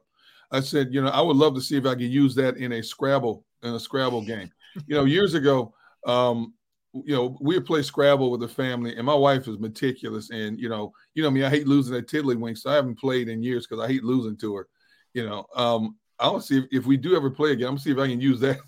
I 0.52 0.60
said, 0.60 0.92
you 0.92 1.00
know, 1.00 1.08
I 1.08 1.22
would 1.22 1.38
love 1.38 1.54
to 1.54 1.62
see 1.62 1.78
if 1.78 1.86
I 1.86 1.94
could 1.94 2.02
use 2.02 2.34
that 2.34 2.58
in 2.58 2.72
a 2.72 2.82
Scrabble 2.82 3.46
in 3.62 3.72
a 3.72 3.80
Scrabble 3.80 4.20
game. 4.20 4.50
you 4.86 4.96
know, 4.96 5.04
years 5.04 5.32
ago, 5.32 5.72
um, 6.06 6.52
you 6.92 7.14
know, 7.14 7.38
we 7.40 7.54
would 7.54 7.64
play 7.64 7.80
Scrabble 7.80 8.30
with 8.30 8.42
the 8.42 8.48
family, 8.48 8.94
and 8.96 9.06
my 9.06 9.14
wife 9.14 9.48
is 9.48 9.58
meticulous. 9.58 10.28
And 10.28 10.60
you 10.60 10.68
know, 10.68 10.92
you 11.14 11.22
know 11.22 11.30
me, 11.30 11.42
I 11.42 11.48
hate 11.48 11.66
losing 11.66 11.96
at 11.96 12.06
Tiddlywinks. 12.06 12.58
So 12.58 12.70
I 12.70 12.74
haven't 12.74 12.98
played 12.98 13.30
in 13.30 13.42
years 13.42 13.66
because 13.66 13.82
I 13.82 13.88
hate 13.88 14.04
losing 14.04 14.36
to 14.38 14.56
her. 14.56 14.68
You 15.14 15.26
know, 15.26 15.46
um, 15.56 15.96
I'll 16.18 16.42
see 16.42 16.58
if, 16.58 16.64
if 16.70 16.86
we 16.86 16.98
do 16.98 17.16
ever 17.16 17.30
play 17.30 17.52
again. 17.52 17.68
I'm 17.68 17.76
gonna 17.76 17.80
see 17.80 17.92
if 17.92 17.98
I 17.98 18.08
can 18.08 18.20
use 18.20 18.40
that. 18.40 18.58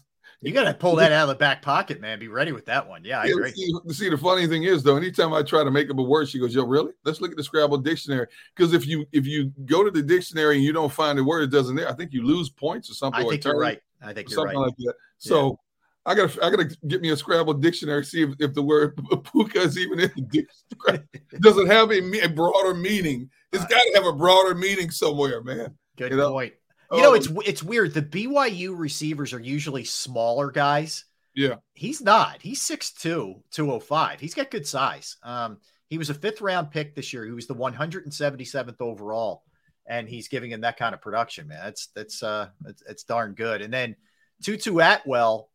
You 0.43 0.53
got 0.53 0.65
to 0.65 0.73
pull 0.73 0.97
that 0.97 1.13
out 1.13 1.25
of 1.25 1.29
the 1.29 1.35
back 1.35 1.61
pocket, 1.61 2.01
man. 2.01 2.19
Be 2.19 2.29
ready 2.29 2.53
with 2.53 2.65
that 2.67 2.89
one. 2.89 3.05
Yeah, 3.05 3.21
I 3.21 3.27
Yeah, 3.27 3.33
agree. 3.33 3.53
See, 3.53 3.73
see, 3.91 4.09
the 4.09 4.17
funny 4.17 4.47
thing 4.47 4.63
is 4.63 4.83
though, 4.83 4.97
anytime 4.97 5.35
I 5.35 5.43
try 5.43 5.63
to 5.65 5.71
make 5.71 5.91
up 5.91 5.99
a 5.99 6.03
word, 6.03 6.29
she 6.29 6.39
goes, 6.39 6.55
"Yo, 6.55 6.65
really? 6.65 6.93
Let's 7.05 7.21
look 7.21 7.31
at 7.31 7.37
the 7.37 7.45
Scrabble 7.45 7.77
dictionary." 7.79 8.27
Because 8.57 8.73
if 8.73 8.87
you 8.87 9.05
if 9.13 9.27
you 9.27 9.53
go 9.67 9.85
to 9.85 9.91
the 9.91 10.03
dictionary 10.03 10.57
and 10.57 10.65
you 10.65 10.73
don't 10.73 10.93
find 10.93 11.19
the 11.19 11.25
word, 11.25 11.43
it 11.43 11.51
doesn't 11.51 11.77
there. 11.77 11.91
I 11.91 11.93
think 11.93 12.15
you 12.15 12.25
lose 12.25 12.49
points 12.49 12.91
or 12.91 12.95
something. 12.95 13.25
I 13.25 13.29
think 13.29 13.45
you're 13.45 13.59
right. 13.59 13.81
I 14.03 14.15
think 14.15 14.31
you're 14.31 14.37
something 14.37 14.57
right. 14.59 14.67
like 14.67 14.77
that. 14.79 14.95
So 15.19 15.59
I 16.07 16.15
gotta 16.15 16.45
I 16.45 16.51
gotta 16.51 16.77
get 16.87 17.03
me 17.03 17.11
a 17.11 17.17
Scrabble 17.17 17.55
dictionary, 17.55 18.05
see 18.05 18.23
if, 18.23 18.31
if 18.39 18.55
the 18.55 18.63
word 18.63 18.99
puka 19.25 19.61
is 19.61 19.77
even 19.77 20.01
in 20.01 20.11
the 20.17 20.23
dictionary. 20.23 21.07
Does 21.41 21.59
it 21.59 21.67
have 21.67 21.91
a, 21.91 22.25
a 22.25 22.29
broader 22.29 22.75
meaning? 22.75 23.29
It's 23.53 23.63
uh, 23.63 23.67
got 23.67 23.81
to 23.81 23.93
have 23.97 24.07
a 24.07 24.13
broader 24.13 24.55
meaning 24.55 24.91
somewhere, 24.91 25.43
man. 25.43 25.77
Good 25.97 26.13
You 26.13 26.17
know? 26.17 26.33
point. 26.33 26.55
You 26.93 27.03
know, 27.03 27.11
Oh. 27.11 27.15
it's 27.15 27.29
it's 27.47 27.63
weird. 27.63 27.95
The 27.95 28.03
BYU 28.03 28.77
receivers 28.77 29.33
are 29.33 29.41
usually 29.41 29.85
smaller 29.85 30.51
guys. 30.51 31.05
Yeah. 31.35 31.57
He's 31.75 32.01
not. 32.01 32.43
He's 32.43 32.61
6'2, 32.61 33.43
205. 33.53 34.19
He's 34.21 34.35
got 34.35 34.51
good 34.51 34.67
size. 34.67 35.17
Um, 35.23 35.59
he 35.89 35.97
was 35.99 36.11
a 36.11 36.15
fifth 36.15 36.41
round 36.41 36.71
pick 36.73 36.95
this 36.95 37.13
year. 37.13 37.25
He 37.25 37.31
was 37.31 37.47
the 37.47 37.55
177th 37.55 38.81
overall, 38.81 39.45
and 39.87 40.09
he's 40.09 40.29
giving 40.29 40.51
him 40.51 40.63
that 40.63 40.77
kind 40.77 40.95
of 40.95 41.01
production, 41.01 41.49
man. 41.49 41.61
That's 41.65 41.87
that's 41.95 42.23
uh 42.23 42.49
it's, 42.67 42.83
it's 42.89 43.05
darn 43.05 43.35
good. 43.35 43.63
And 43.63 43.73
then 43.73 43.95
Tutu 44.43 44.79
Atwell 44.81 45.51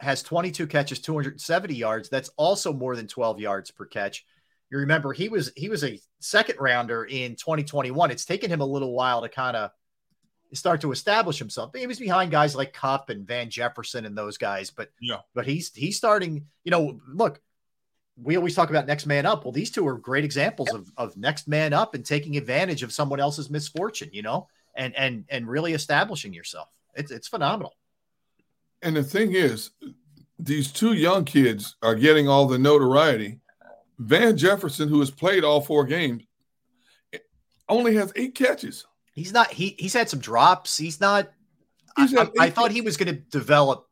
has 0.00 0.22
22 0.22 0.66
catches, 0.66 1.00
270 1.00 1.74
yards. 1.74 2.08
That's 2.08 2.30
also 2.36 2.72
more 2.72 2.96
than 2.96 3.06
12 3.08 3.40
yards 3.40 3.70
per 3.70 3.84
catch. 3.84 4.24
You 4.70 4.78
remember 4.78 5.12
he 5.12 5.28
was 5.28 5.52
he 5.56 5.68
was 5.68 5.84
a 5.84 6.00
second 6.20 6.56
rounder 6.60 7.04
in 7.04 7.32
2021. 7.36 8.10
It's 8.10 8.24
taken 8.24 8.50
him 8.50 8.60
a 8.60 8.66
little 8.66 8.92
while 8.92 9.22
to 9.22 9.28
kind 9.28 9.56
of 9.56 9.70
start 10.52 10.80
to 10.82 10.92
establish 10.92 11.38
himself. 11.38 11.72
He 11.74 11.86
was 11.86 11.98
behind 11.98 12.30
guys 12.30 12.54
like 12.56 12.72
Kupp 12.72 13.10
and 13.10 13.26
Van 13.26 13.50
Jefferson 13.50 14.04
and 14.06 14.16
those 14.16 14.38
guys, 14.38 14.70
but 14.70 14.90
Yeah. 15.00 15.20
but 15.34 15.46
he's 15.46 15.72
he's 15.74 15.96
starting. 15.96 16.46
You 16.64 16.70
know, 16.70 17.00
look, 17.08 17.40
we 18.16 18.36
always 18.36 18.54
talk 18.54 18.70
about 18.70 18.86
next 18.86 19.06
man 19.06 19.26
up. 19.26 19.44
Well, 19.44 19.52
these 19.52 19.70
two 19.70 19.86
are 19.86 19.96
great 19.98 20.24
examples 20.24 20.72
of 20.72 20.90
of 20.96 21.16
next 21.16 21.48
man 21.48 21.72
up 21.72 21.94
and 21.94 22.04
taking 22.04 22.36
advantage 22.36 22.82
of 22.82 22.92
someone 22.92 23.20
else's 23.20 23.50
misfortune. 23.50 24.10
You 24.12 24.22
know, 24.22 24.48
and 24.74 24.94
and 24.96 25.24
and 25.28 25.48
really 25.48 25.72
establishing 25.74 26.32
yourself. 26.32 26.68
It's 26.94 27.10
it's 27.10 27.28
phenomenal. 27.28 27.76
And 28.82 28.96
the 28.96 29.02
thing 29.02 29.32
is, 29.34 29.70
these 30.38 30.70
two 30.72 30.92
young 30.94 31.24
kids 31.24 31.76
are 31.82 31.94
getting 31.94 32.28
all 32.28 32.46
the 32.46 32.58
notoriety. 32.58 33.40
Van 33.98 34.36
Jefferson, 34.36 34.88
who 34.88 35.00
has 35.00 35.10
played 35.10 35.42
all 35.42 35.60
four 35.60 35.84
games, 35.84 36.22
only 37.68 37.96
has 37.96 38.12
eight 38.16 38.34
catches. 38.34 38.86
He's 39.18 39.32
not. 39.32 39.50
He 39.50 39.74
he's 39.78 39.94
had 39.94 40.08
some 40.08 40.20
drops. 40.20 40.76
He's 40.76 41.00
not. 41.00 41.30
He's 41.96 42.14
I, 42.14 42.28
I 42.38 42.46
eight 42.46 42.54
thought 42.54 42.70
he 42.70 42.80
was 42.80 42.96
going 42.96 43.12
to 43.14 43.20
develop 43.20 43.88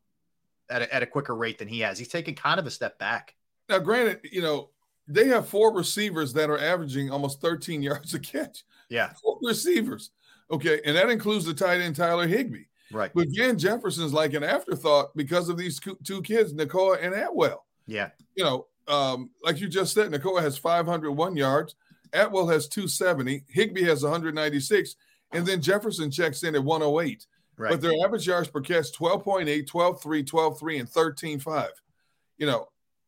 at 0.69 0.81
a, 0.81 0.93
at 0.93 1.03
a 1.03 1.05
quicker 1.05 1.35
rate 1.35 1.57
than 1.57 1.67
he 1.67 1.81
has. 1.81 1.99
He's 1.99 2.07
taken 2.07 2.33
kind 2.35 2.59
of 2.59 2.65
a 2.65 2.71
step 2.71 2.97
back. 2.97 3.35
Now, 3.69 3.79
granted, 3.79 4.19
you 4.23 4.41
know, 4.41 4.69
they 5.07 5.27
have 5.27 5.47
four 5.47 5.73
receivers 5.73 6.33
that 6.33 6.49
are 6.49 6.59
averaging 6.59 7.11
almost 7.11 7.41
13 7.41 7.81
yards 7.83 8.13
a 8.13 8.19
catch. 8.19 8.63
Yeah. 8.89 9.11
Four 9.21 9.39
receivers. 9.41 10.11
Okay. 10.49 10.79
And 10.85 10.95
that 10.95 11.09
includes 11.09 11.45
the 11.45 11.53
tight 11.53 11.81
end 11.81 11.95
Tyler 11.95 12.27
Higbee. 12.27 12.63
Right. 12.91 13.11
But 13.13 13.27
Van 13.35 13.57
Jefferson's 13.57 14.13
like 14.13 14.33
an 14.33 14.43
afterthought 14.43 15.15
because 15.15 15.49
of 15.49 15.57
these 15.57 15.79
two- 15.79 16.21
kids, 16.21 16.53
Nicola 16.53 16.97
and 16.99 17.13
Atwell. 17.13 17.65
Yeah. 17.85 18.11
You 18.35 18.45
know, 18.45 18.67
um, 18.87 19.29
like 19.43 19.59
you 19.59 19.67
just 19.67 19.93
said, 19.93 20.09
Nicola 20.09 20.41
has 20.41 20.57
501 20.57 21.35
yards. 21.35 21.75
Atwell 22.13 22.47
has 22.47 22.69
270. 22.69 23.43
Higbee 23.49 23.83
has 23.83 24.03
196. 24.03 24.95
And 25.31 25.45
then 25.45 25.61
Jefferson 25.61 26.09
checks 26.11 26.43
in 26.43 26.55
at 26.55 26.63
108. 26.63 27.25
Right. 27.57 27.71
But 27.71 27.81
their 27.81 27.93
average 28.05 28.27
yards 28.27 28.47
per 28.49 28.61
catch 28.61 28.91
12.8, 28.93 29.65
12.3, 29.65 30.23
12.3, 30.23 30.79
and 30.79 30.89
13.5. 30.89 31.67
You 32.37 32.45
know, 32.45 32.67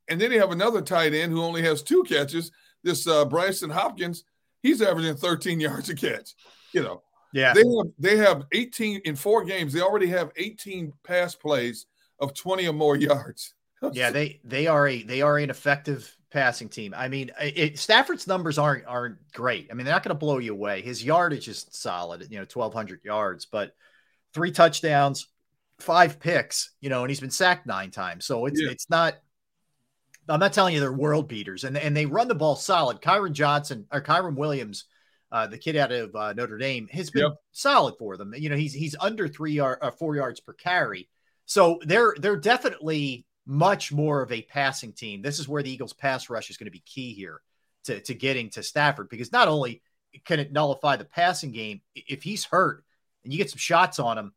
and 0.09 0.20
then 0.20 0.32
you 0.32 0.39
have 0.39 0.51
another 0.51 0.82
tight 0.82 1.13
end 1.13 1.32
who 1.32 1.41
only 1.43 1.61
has 1.61 1.84
two 1.84 2.03
catches. 2.03 2.51
This 2.84 3.05
uh, 3.07 3.26
Brycen 3.26 3.72
Hopkins, 3.72 4.24
he's 4.63 4.82
averaging 4.82 5.15
13 5.15 5.59
yards 5.67 5.89
a 5.89 5.95
catch. 5.95 6.34
You 6.74 6.82
know, 6.84 7.03
Yeah. 7.32 7.53
they 7.53 7.61
have 7.63 7.88
they 7.99 8.17
have 8.17 8.43
18 8.51 9.01
in 9.05 9.15
four 9.15 9.43
games. 9.45 9.72
They 9.74 9.82
already 9.82 10.07
have 10.07 10.32
18 10.36 10.91
pass 11.03 11.36
plays 11.36 11.86
of 12.20 12.34
20 12.34 12.67
or 12.67 12.74
more 12.74 12.95
yards. 13.09 13.53
yeah, 13.93 14.09
they 14.09 14.41
they 14.43 14.65
are 14.67 14.88
a 14.88 15.03
they 15.03 15.22
are 15.22 15.38
an 15.38 15.49
effective 15.51 16.15
passing 16.32 16.69
team. 16.69 16.93
I 16.95 17.07
mean, 17.07 17.32
it, 17.41 17.80
Stafford's 17.80 18.27
numbers 18.27 18.57
aren't 18.57 18.86
aren't 18.86 19.17
great. 19.34 19.67
I 19.71 19.73
mean, 19.73 19.86
they're 19.86 19.93
not 19.95 20.03
going 20.03 20.15
to 20.15 20.19
blow 20.19 20.38
you 20.38 20.53
away. 20.53 20.82
His 20.82 21.03
yardage 21.03 21.47
is 21.47 21.65
solid, 21.71 22.27
you 22.30 22.39
know, 22.39 22.45
twelve 22.45 22.73
hundred 22.73 23.01
yards, 23.03 23.45
but 23.45 23.73
three 24.34 24.51
touchdowns, 24.51 25.27
five 25.80 26.19
picks, 26.19 26.71
you 26.82 26.89
know, 26.89 27.01
and 27.01 27.09
he's 27.09 27.19
been 27.19 27.32
sacked 27.32 27.65
nine 27.65 27.91
times. 27.91 28.25
So 28.25 28.45
it's 28.45 28.61
Yeah. 28.61 28.69
it's 28.71 28.89
not. 28.89 29.15
I'm 30.27 30.39
not 30.39 30.53
telling 30.53 30.75
you 30.75 30.80
they're 30.80 30.93
world 30.93 31.27
beaters, 31.27 31.63
and 31.63 31.75
and 31.77 31.95
they 31.97 32.05
run 32.05 32.27
the 32.27 32.36
ball 32.36 32.55
solid. 32.55 33.01
Kyren 33.01 33.32
Johnson 33.34 33.88
or 33.91 33.99
Kyren 34.01 34.36
Williams, 34.36 34.86
uh, 35.32 35.47
the 35.47 35.57
kid 35.57 35.75
out 35.75 35.91
of 35.91 36.15
uh, 36.15 36.34
Notre 36.34 36.57
Dame, 36.59 36.88
has 36.91 37.09
been 37.09 37.23
Yep. 37.23 37.34
solid 37.51 37.95
for 37.97 38.15
them. 38.17 38.34
You 38.38 38.49
know, 38.49 38.55
he's 38.55 38.73
he's 38.73 38.95
under 38.99 39.27
three 39.27 39.53
yard, 39.53 39.80
uh, 39.82 39.89
four 39.89 40.15
yards 40.15 40.39
per 40.39 40.53
carry. 40.53 41.09
So 41.45 41.80
they're 41.84 42.13
they're 42.19 42.38
definitely 42.38 43.25
much 43.50 43.91
more 43.91 44.22
of 44.22 44.32
a 44.32 44.43
passing 44.43 44.93
team. 44.93 45.24
This 45.24 45.39
is 45.39 45.47
where 45.47 45.64
the 45.64 45.72
Eagles' 45.72 45.91
pass 45.91 46.30
rush 46.30 46.52
is 46.52 46.58
going 46.58 46.68
to 46.68 46.72
be 46.72 46.84
key 46.86 47.14
here 47.14 47.41
to, 47.86 48.00
to 48.02 48.14
getting 48.14 48.52
to 48.52 48.62
Stafford 48.62 49.10
because 49.10 49.32
not 49.32 49.47
only 49.47 49.82
can 50.24 50.39
it 50.39 50.52
nullify 50.52 50.97
the 50.97 51.06
passing 51.06 51.52
game, 51.52 51.82
if 51.95 52.22
he's 52.22 52.45
hurt 52.45 52.84
and 53.24 53.34
you 53.34 53.39
get 53.39 53.50
some 53.50 53.58
shots 53.58 53.97
on 53.97 54.20
him, 54.20 54.34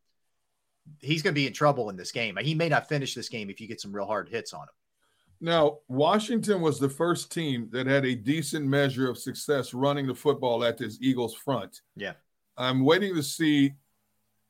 he's 0.99 1.21
going 1.21 1.31
to 1.31 1.39
be 1.39 1.45
in 1.45 1.53
trouble 1.53 1.91
in 1.91 1.95
this 1.95 2.11
game. 2.11 2.35
He 2.41 2.55
may 2.55 2.69
not 2.69 2.89
finish 2.89 3.13
this 3.13 3.29
game 3.29 3.51
if 3.51 3.61
you 3.61 3.67
get 3.67 3.79
some 3.79 3.93
real 3.93 4.07
hard 4.07 4.29
hits 4.29 4.51
on 4.51 4.63
him. 4.63 4.73
Now, 5.39 5.77
Washington 5.87 6.61
was 6.61 6.79
the 6.79 6.89
first 6.89 7.31
team 7.31 7.69
that 7.71 7.85
had 7.85 8.05
a 8.05 8.15
decent 8.15 8.65
measure 8.65 9.11
of 9.11 9.19
success 9.19 9.75
running 9.75 10.07
the 10.07 10.15
football 10.15 10.63
at 10.63 10.79
this 10.79 10.97
Eagles 11.01 11.35
front. 11.35 11.81
Yeah. 11.95 12.13
I'm 12.57 12.83
waiting 12.83 13.13
to 13.13 13.21
see 13.21 13.73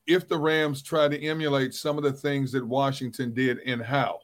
if 0.06 0.26
the 0.26 0.38
Rams 0.38 0.82
try 0.82 1.08
to 1.08 1.22
emulate 1.22 1.74
some 1.74 1.98
of 1.98 2.04
the 2.04 2.12
things 2.12 2.50
that 2.52 2.66
Washington 2.66 3.34
did 3.34 3.58
and 3.66 3.82
how. 3.82 4.20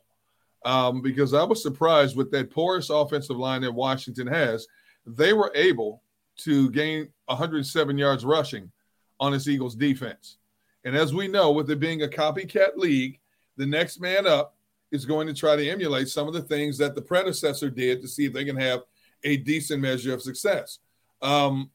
Um, 0.65 1.01
because 1.01 1.33
I 1.33 1.43
was 1.43 1.63
surprised 1.63 2.17
with 2.17 2.31
that 2.33 2.51
porous 2.51 2.91
offensive 2.91 3.37
line 3.37 3.63
that 3.63 3.73
Washington 3.73 4.27
has. 4.27 4.67
They 5.07 5.33
were 5.33 5.51
able 5.55 6.03
to 6.39 6.71
gain 6.71 7.09
107 7.27 7.97
yards 7.97 8.25
rushing 8.25 8.71
on 9.19 9.33
this 9.33 9.49
Eagles 9.49 9.75
defense. 9.75 10.39
And 10.85 10.97
as 10.97 11.15
we 11.15 11.29
know, 11.29 11.51
with 11.53 11.71
it 11.71 11.81
being 11.81 12.03
a 12.03 12.09
copycat 12.09 12.77
league, 12.77 13.19
the 13.57 13.67
next 13.67 14.01
man 14.01 14.27
up 14.27 14.57
is 14.91 15.05
going 15.05 15.27
to 15.27 15.35
try 15.35 15.57
to 15.57 15.69
emulate 15.69 16.09
some 16.09 16.27
of 16.27 16.35
the 16.35 16.43
things 16.43 16.79
that 16.79 16.95
the 16.95 17.03
predecessor 17.03 17.71
did 17.71 18.01
to 18.01 18.09
see 18.09 18.27
if 18.27 18.33
they 18.33 18.45
can 18.45 18.57
have 18.57 18.81
a 19.25 19.37
decent 19.37 19.81
measure 19.81 20.15
of 20.15 20.23
success. 20.23 20.79
Um, 21.23 21.71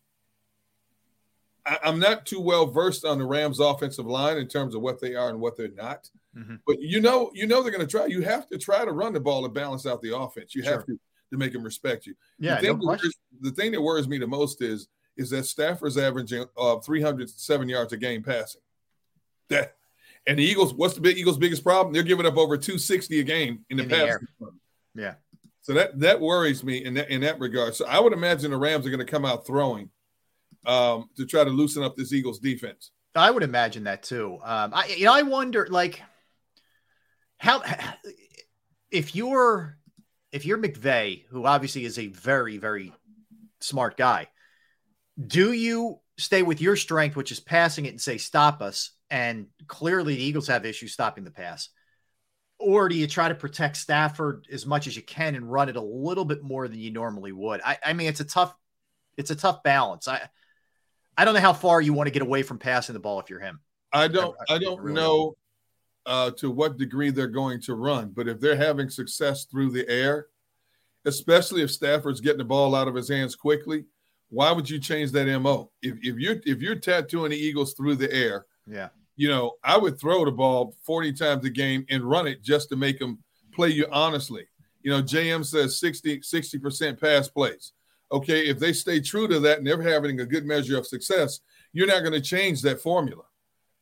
I, 1.66 1.80
I'm 1.84 2.00
not 2.00 2.26
too 2.26 2.40
well 2.40 2.66
versed 2.68 3.06
on 3.06 3.18
the 3.18 3.26
Rams' 3.26 3.60
offensive 3.60 4.06
line 4.06 4.38
in 4.38 4.48
terms 4.48 4.76
of 4.76 4.82
what 4.82 5.00
they 5.00 5.16
are 5.16 5.30
and 5.30 5.40
what 5.40 5.58
they're 5.58 5.70
not. 5.70 6.10
But 6.66 6.82
you 6.82 7.02
know, 7.02 7.32
you 7.34 7.48
know 7.48 7.64
they're 7.64 7.72
going 7.72 7.86
to 7.86 7.92
try. 7.92 8.06
You 8.08 8.22
have 8.22 8.48
to 8.50 8.58
try 8.58 8.86
to 8.86 8.92
run 8.92 9.14
the 9.14 9.20
ball 9.20 9.44
to 9.44 9.50
balance 9.50 9.86
out 9.86 10.02
the 10.02 10.16
offense. 10.16 10.54
You 10.54 10.64
have 10.64 10.86
to 10.86 11.00
to 11.32 11.38
make 11.38 11.54
them 11.54 11.64
respect 11.64 12.06
you. 12.06 12.16
Yeah, 12.40 12.56
the 12.56 12.62
thing, 12.62 12.80
no 12.80 12.92
that 12.92 13.00
worries, 13.00 13.18
the 13.42 13.52
thing 13.52 13.72
that 13.72 13.82
worries 13.82 14.08
me 14.08 14.18
the 14.18 14.28
most 14.28 14.62
is 14.62 14.88
is 15.18 15.30
that 15.30 15.46
Stafford's 15.46 15.98
averaging 15.98 16.46
uh, 16.58 16.80
307 16.80 17.70
yards 17.70 17.94
a 17.94 17.98
game 17.98 18.22
passing. 18.22 18.62
That 19.50 19.76
and 20.28 20.40
the 20.40 20.44
Eagles. 20.44 20.74
What's 20.74 20.96
the 20.96 21.02
big 21.02 21.18
Eagles' 21.18 21.38
biggest 21.38 21.64
problem? 21.64 21.94
They're 21.94 22.04
giving 22.04 22.26
up 22.26 22.38
over 22.38 22.58
260 22.58 23.20
a 23.20 23.24
game 23.24 23.66
in 23.70 23.78
the 23.78 23.84
In 23.84 23.90
the 23.90 23.96
Yeah. 24.96 25.14
So 25.62 25.74
that 25.74 26.00
that 26.00 26.20
worries 26.20 26.64
me 26.64 26.84
in 26.84 26.94
that 26.96 27.10
in 27.10 27.22
that 27.22 27.40
regard. 27.40 27.76
So 27.76 27.86
I 27.86 28.00
would 28.00 28.14
imagine 28.14 28.52
the 28.52 28.58
Rams 28.58 28.86
are 28.86 28.90
going 28.90 29.06
to 29.06 29.12
come 29.12 29.26
out 29.26 29.48
throwing 29.48 29.90
um, 30.68 31.10
to 31.18 31.26
try 31.26 31.44
to 31.44 31.50
loosen 31.50 31.84
up 31.84 31.96
this 31.96 32.14
Eagles 32.14 32.40
defense. 32.40 32.92
I 33.16 33.32
would 33.32 33.44
imagine 33.44 33.86
that 33.86 34.04
too. 34.04 34.40
Um, 34.44 34.74
I 34.74 34.88
you 34.88 35.06
know 35.06 35.14
I 35.14 35.22
wonder 35.22 35.68
like 35.70 36.02
how 37.38 37.64
if 38.92 39.16
you're 39.16 39.78
if 40.32 40.46
you're 40.46 40.58
McVay, 40.58 41.26
who 41.30 41.46
obviously 41.46 41.86
is 41.86 41.98
a 41.98 42.08
very 42.08 42.58
very 42.58 42.94
smart 43.62 43.98
guy, 43.98 44.28
do 45.26 45.54
you 45.54 46.00
stay 46.18 46.44
with 46.44 46.62
your 46.62 46.76
strength, 46.76 47.16
which 47.16 47.32
is 47.32 47.40
passing 47.40 47.86
it, 47.86 47.90
and 47.90 48.02
say 48.02 48.18
stop 48.18 48.62
us? 48.62 48.92
And 49.10 49.48
clearly, 49.68 50.16
the 50.16 50.24
Eagles 50.24 50.48
have 50.48 50.66
issues 50.66 50.94
stopping 50.94 51.24
the 51.24 51.32
pass. 51.32 51.70
Or 52.58 52.90
do 52.90 52.96
you 52.96 53.06
try 53.06 53.28
to 53.28 53.36
protect 53.36 53.78
Stafford 53.78 54.48
as 54.52 54.66
much 54.66 54.88
as 54.88 54.96
you 54.96 55.02
can 55.04 55.36
and 55.36 55.52
run 55.52 55.70
it 55.70 55.76
a 55.76 55.82
little 55.82 56.26
bit 56.26 56.42
more 56.42 56.68
than 56.68 56.80
you 56.80 56.92
normally 56.92 57.32
would? 57.32 57.62
I, 57.64 57.78
I 57.86 57.94
mean, 57.94 58.08
it's 58.08 58.22
a 58.22 58.26
tough, 58.26 58.56
it's 59.18 59.30
a 59.30 59.36
tough 59.36 59.62
balance. 59.62 60.08
I, 60.08 60.22
I 61.18 61.26
don't 61.26 61.34
know 61.34 61.40
how 61.40 61.54
far 61.54 61.82
you 61.82 61.94
want 61.94 62.08
to 62.08 62.12
get 62.12 62.22
away 62.22 62.44
from 62.44 62.58
passing 62.58 62.94
the 62.94 63.00
ball 63.00 63.20
if 63.20 63.30
you're 63.30 63.40
him. 63.40 63.60
I 63.94 64.08
don't, 64.08 64.36
I, 64.50 64.56
I 64.56 64.58
don't 64.60 64.82
really 64.82 64.96
know 64.96 65.36
uh, 66.06 66.32
to 66.32 66.52
what 66.52 66.78
degree 66.78 67.12
they're 67.12 67.28
going 67.28 67.62
to 67.62 67.76
run, 67.76 68.12
but 68.14 68.28
if 68.28 68.40
they're 68.40 68.56
having 68.56 68.90
success 68.90 69.46
through 69.46 69.72
the 69.72 69.88
air, 69.90 70.28
especially 71.06 71.62
if 71.62 71.72
Stafford's 71.72 72.22
getting 72.22 72.40
the 72.40 72.46
ball 72.46 72.76
out 72.76 72.88
of 72.88 72.96
his 72.96 73.10
hands 73.10 73.36
quickly, 73.36 73.86
why 74.30 74.52
would 74.52 74.70
you 74.70 74.80
change 74.80 75.12
that 75.12 75.28
mo? 75.40 75.72
If, 75.82 75.96
if 76.02 76.18
you're 76.18 76.38
if 76.46 76.62
you're 76.62 76.76
tattooing 76.76 77.32
the 77.32 77.38
Eagles 77.38 77.74
through 77.74 77.96
the 77.96 78.12
air, 78.12 78.46
yeah, 78.68 78.90
you 79.16 79.30
know 79.30 79.54
I 79.64 79.78
would 79.78 80.00
throw 80.00 80.26
the 80.26 80.32
ball 80.32 80.76
40 80.84 81.14
times 81.14 81.46
a 81.46 81.50
game 81.50 81.86
and 81.90 82.04
run 82.04 82.28
it 82.28 82.44
just 82.44 82.70
to 82.70 82.76
make 82.76 83.00
them 83.00 83.20
play 83.54 83.70
you 83.70 83.88
honestly. 83.92 84.48
You 84.82 84.92
know, 84.92 85.02
JM 85.02 85.46
says 85.46 85.80
60 85.80 86.60
percent 86.60 87.00
pass 87.00 87.28
plays. 87.28 87.74
Okay, 88.12 88.48
if 88.48 88.60
they 88.60 88.72
stay 88.72 89.00
true 89.00 89.28
to 89.28 89.40
that 89.40 89.58
and 89.58 89.68
they're 89.68 89.82
having 89.82 90.20
a 90.20 90.26
good 90.26 90.46
measure 90.46 90.78
of 90.78 90.86
success, 90.86 91.40
you're 91.74 91.88
not 91.88 92.02
going 92.02 92.14
to 92.14 92.22
change 92.22 92.62
that 92.62 92.80
formula. 92.80 93.24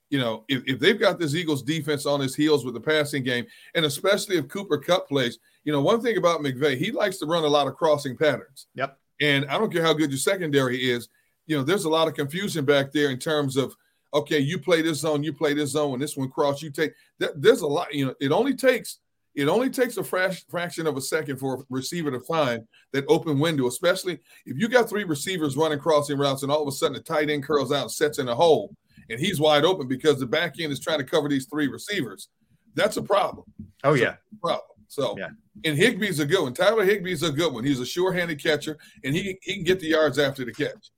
You 0.09 0.19
know, 0.19 0.45
if, 0.47 0.63
if 0.65 0.79
they've 0.79 0.99
got 0.99 1.19
this 1.19 1.35
Eagles 1.35 1.63
defense 1.63 2.05
on 2.05 2.19
his 2.19 2.35
heels 2.35 2.63
with 2.63 2.73
the 2.73 2.79
passing 2.79 3.23
game, 3.23 3.45
and 3.75 3.85
especially 3.85 4.37
if 4.37 4.47
Cooper 4.47 4.77
Kupp 4.77 5.07
plays, 5.07 5.39
you 5.63 5.73
know, 5.73 5.81
one 5.81 6.01
thing 6.01 6.17
about 6.17 6.41
McVay, 6.41 6.77
he 6.77 6.91
likes 6.91 7.17
to 7.17 7.25
run 7.25 7.43
a 7.43 7.47
lot 7.47 7.67
of 7.67 7.75
crossing 7.75 8.15
patterns. 8.15 8.67
Yep. 8.75 8.97
And 9.21 9.45
I 9.45 9.57
don't 9.57 9.71
care 9.71 9.83
how 9.83 9.93
good 9.93 10.11
your 10.11 10.19
secondary 10.19 10.89
is, 10.89 11.09
you 11.47 11.57
know, 11.57 11.63
there's 11.63 11.85
a 11.85 11.89
lot 11.89 12.07
of 12.07 12.13
confusion 12.13 12.63
back 12.65 12.91
there 12.91 13.09
in 13.09 13.19
terms 13.19 13.57
of, 13.57 13.75
okay, 14.13 14.39
you 14.39 14.59
play 14.59 14.81
this 14.81 14.99
zone, 14.99 15.23
you 15.23 15.33
play 15.33 15.53
this 15.53 15.71
zone, 15.71 15.93
and 15.93 16.01
this 16.01 16.15
one 16.15 16.29
cross, 16.29 16.61
you 16.61 16.69
take 16.69 16.93
that. 17.19 17.41
There's 17.41 17.61
a 17.61 17.67
lot, 17.67 17.93
you 17.93 18.05
know, 18.05 18.15
it 18.19 18.31
only 18.31 18.55
takes 18.55 18.99
it 19.35 19.47
only 19.47 19.69
takes 19.69 19.97
a 19.97 20.03
frac- 20.03 20.49
fraction 20.49 20.85
of 20.87 20.97
a 20.97 21.01
second 21.01 21.37
for 21.37 21.55
a 21.55 21.63
receiver 21.69 22.11
to 22.11 22.19
find 22.19 22.67
that 22.91 23.05
open 23.07 23.39
window, 23.39 23.67
especially 23.67 24.19
if 24.45 24.57
you 24.57 24.67
got 24.67 24.89
three 24.89 25.03
receivers 25.03 25.57
running 25.57 25.79
crossing 25.79 26.17
routes 26.17 26.43
and 26.43 26.51
all 26.51 26.61
of 26.61 26.67
a 26.67 26.71
sudden 26.71 26.93
the 26.93 26.99
tight 26.99 27.29
end 27.29 27.43
curls 27.43 27.71
out 27.71 27.83
and 27.83 27.91
sets 27.91 28.19
in 28.19 28.27
a 28.27 28.35
hole 28.35 28.75
and 29.09 29.19
he's 29.19 29.39
wide 29.39 29.65
open 29.65 29.87
because 29.87 30.19
the 30.19 30.25
back 30.25 30.59
end 30.59 30.71
is 30.71 30.79
trying 30.79 30.99
to 30.99 31.03
cover 31.03 31.27
these 31.27 31.45
three 31.45 31.67
receivers. 31.67 32.29
That's 32.75 32.97
a 32.97 33.01
problem. 33.01 33.45
Oh, 33.83 33.93
yeah. 33.93 34.15
Problem. 34.41 34.61
So, 34.87 35.15
yeah. 35.17 35.29
and 35.65 35.77
Higbee's 35.77 36.19
a 36.19 36.25
good 36.25 36.43
one. 36.43 36.53
Tyler 36.53 36.85
Higbee's 36.85 37.23
a 37.23 37.31
good 37.31 37.53
one. 37.53 37.63
He's 37.63 37.79
a 37.79 37.85
sure-handed 37.85 38.41
catcher, 38.41 38.77
and 39.03 39.15
he 39.15 39.37
he 39.41 39.55
can 39.55 39.63
get 39.63 39.79
the 39.79 39.87
yards 39.87 40.19
after 40.19 40.45
the 40.45 40.53
catch. 40.53 40.91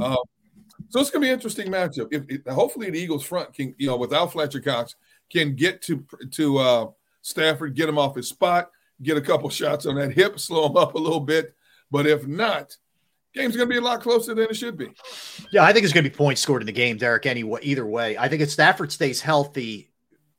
Uh, 0.00 0.16
so 0.88 1.00
it's 1.00 1.10
going 1.10 1.20
to 1.22 1.26
be 1.26 1.28
an 1.28 1.34
interesting 1.34 1.68
matchup. 1.68 2.08
If, 2.10 2.24
if, 2.28 2.46
hopefully 2.46 2.90
the 2.90 2.98
Eagles 2.98 3.24
front 3.24 3.52
can, 3.52 3.74
you 3.78 3.86
know, 3.86 3.96
without 3.96 4.32
Fletcher 4.32 4.60
Cox, 4.60 4.96
can 5.30 5.54
get 5.54 5.82
to 5.82 6.04
to 6.32 6.58
uh, 6.58 6.86
Stafford, 7.22 7.74
get 7.74 7.88
him 7.88 7.98
off 7.98 8.16
his 8.16 8.28
spot, 8.28 8.70
get 9.02 9.16
a 9.16 9.22
couple 9.22 9.48
shots 9.48 9.86
on 9.86 9.94
that 9.96 10.12
hip, 10.12 10.38
slow 10.38 10.68
him 10.68 10.76
up 10.76 10.94
a 10.94 10.98
little 10.98 11.20
bit. 11.20 11.54
But 11.90 12.06
if 12.06 12.26
not, 12.26 12.76
game's 13.34 13.56
going 13.56 13.68
to 13.68 13.72
be 13.72 13.78
a 13.78 13.82
lot 13.82 14.00
closer 14.00 14.34
than 14.34 14.48
it 14.50 14.56
should 14.56 14.76
be. 14.76 14.90
Yeah, 15.52 15.64
I 15.64 15.72
think 15.72 15.84
it's 15.84 15.92
going 15.92 16.04
to 16.04 16.10
be 16.10 16.16
points 16.16 16.40
scored 16.40 16.62
in 16.62 16.66
the 16.66 16.72
game, 16.72 16.96
Derrick. 16.96 17.26
Anyway, 17.26 17.60
either 17.62 17.86
way, 17.86 18.18
I 18.18 18.28
think 18.28 18.42
if 18.42 18.50
Stafford 18.50 18.92
stays 18.92 19.20
healthy, 19.20 19.90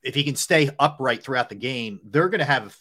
if 0.02 0.14
he 0.14 0.24
can 0.24 0.36
stay 0.36 0.70
upright 0.78 1.22
throughout 1.22 1.48
the 1.48 1.54
game, 1.54 2.00
they're 2.04 2.28
going 2.28 2.40
to 2.40 2.44
have 2.44 2.76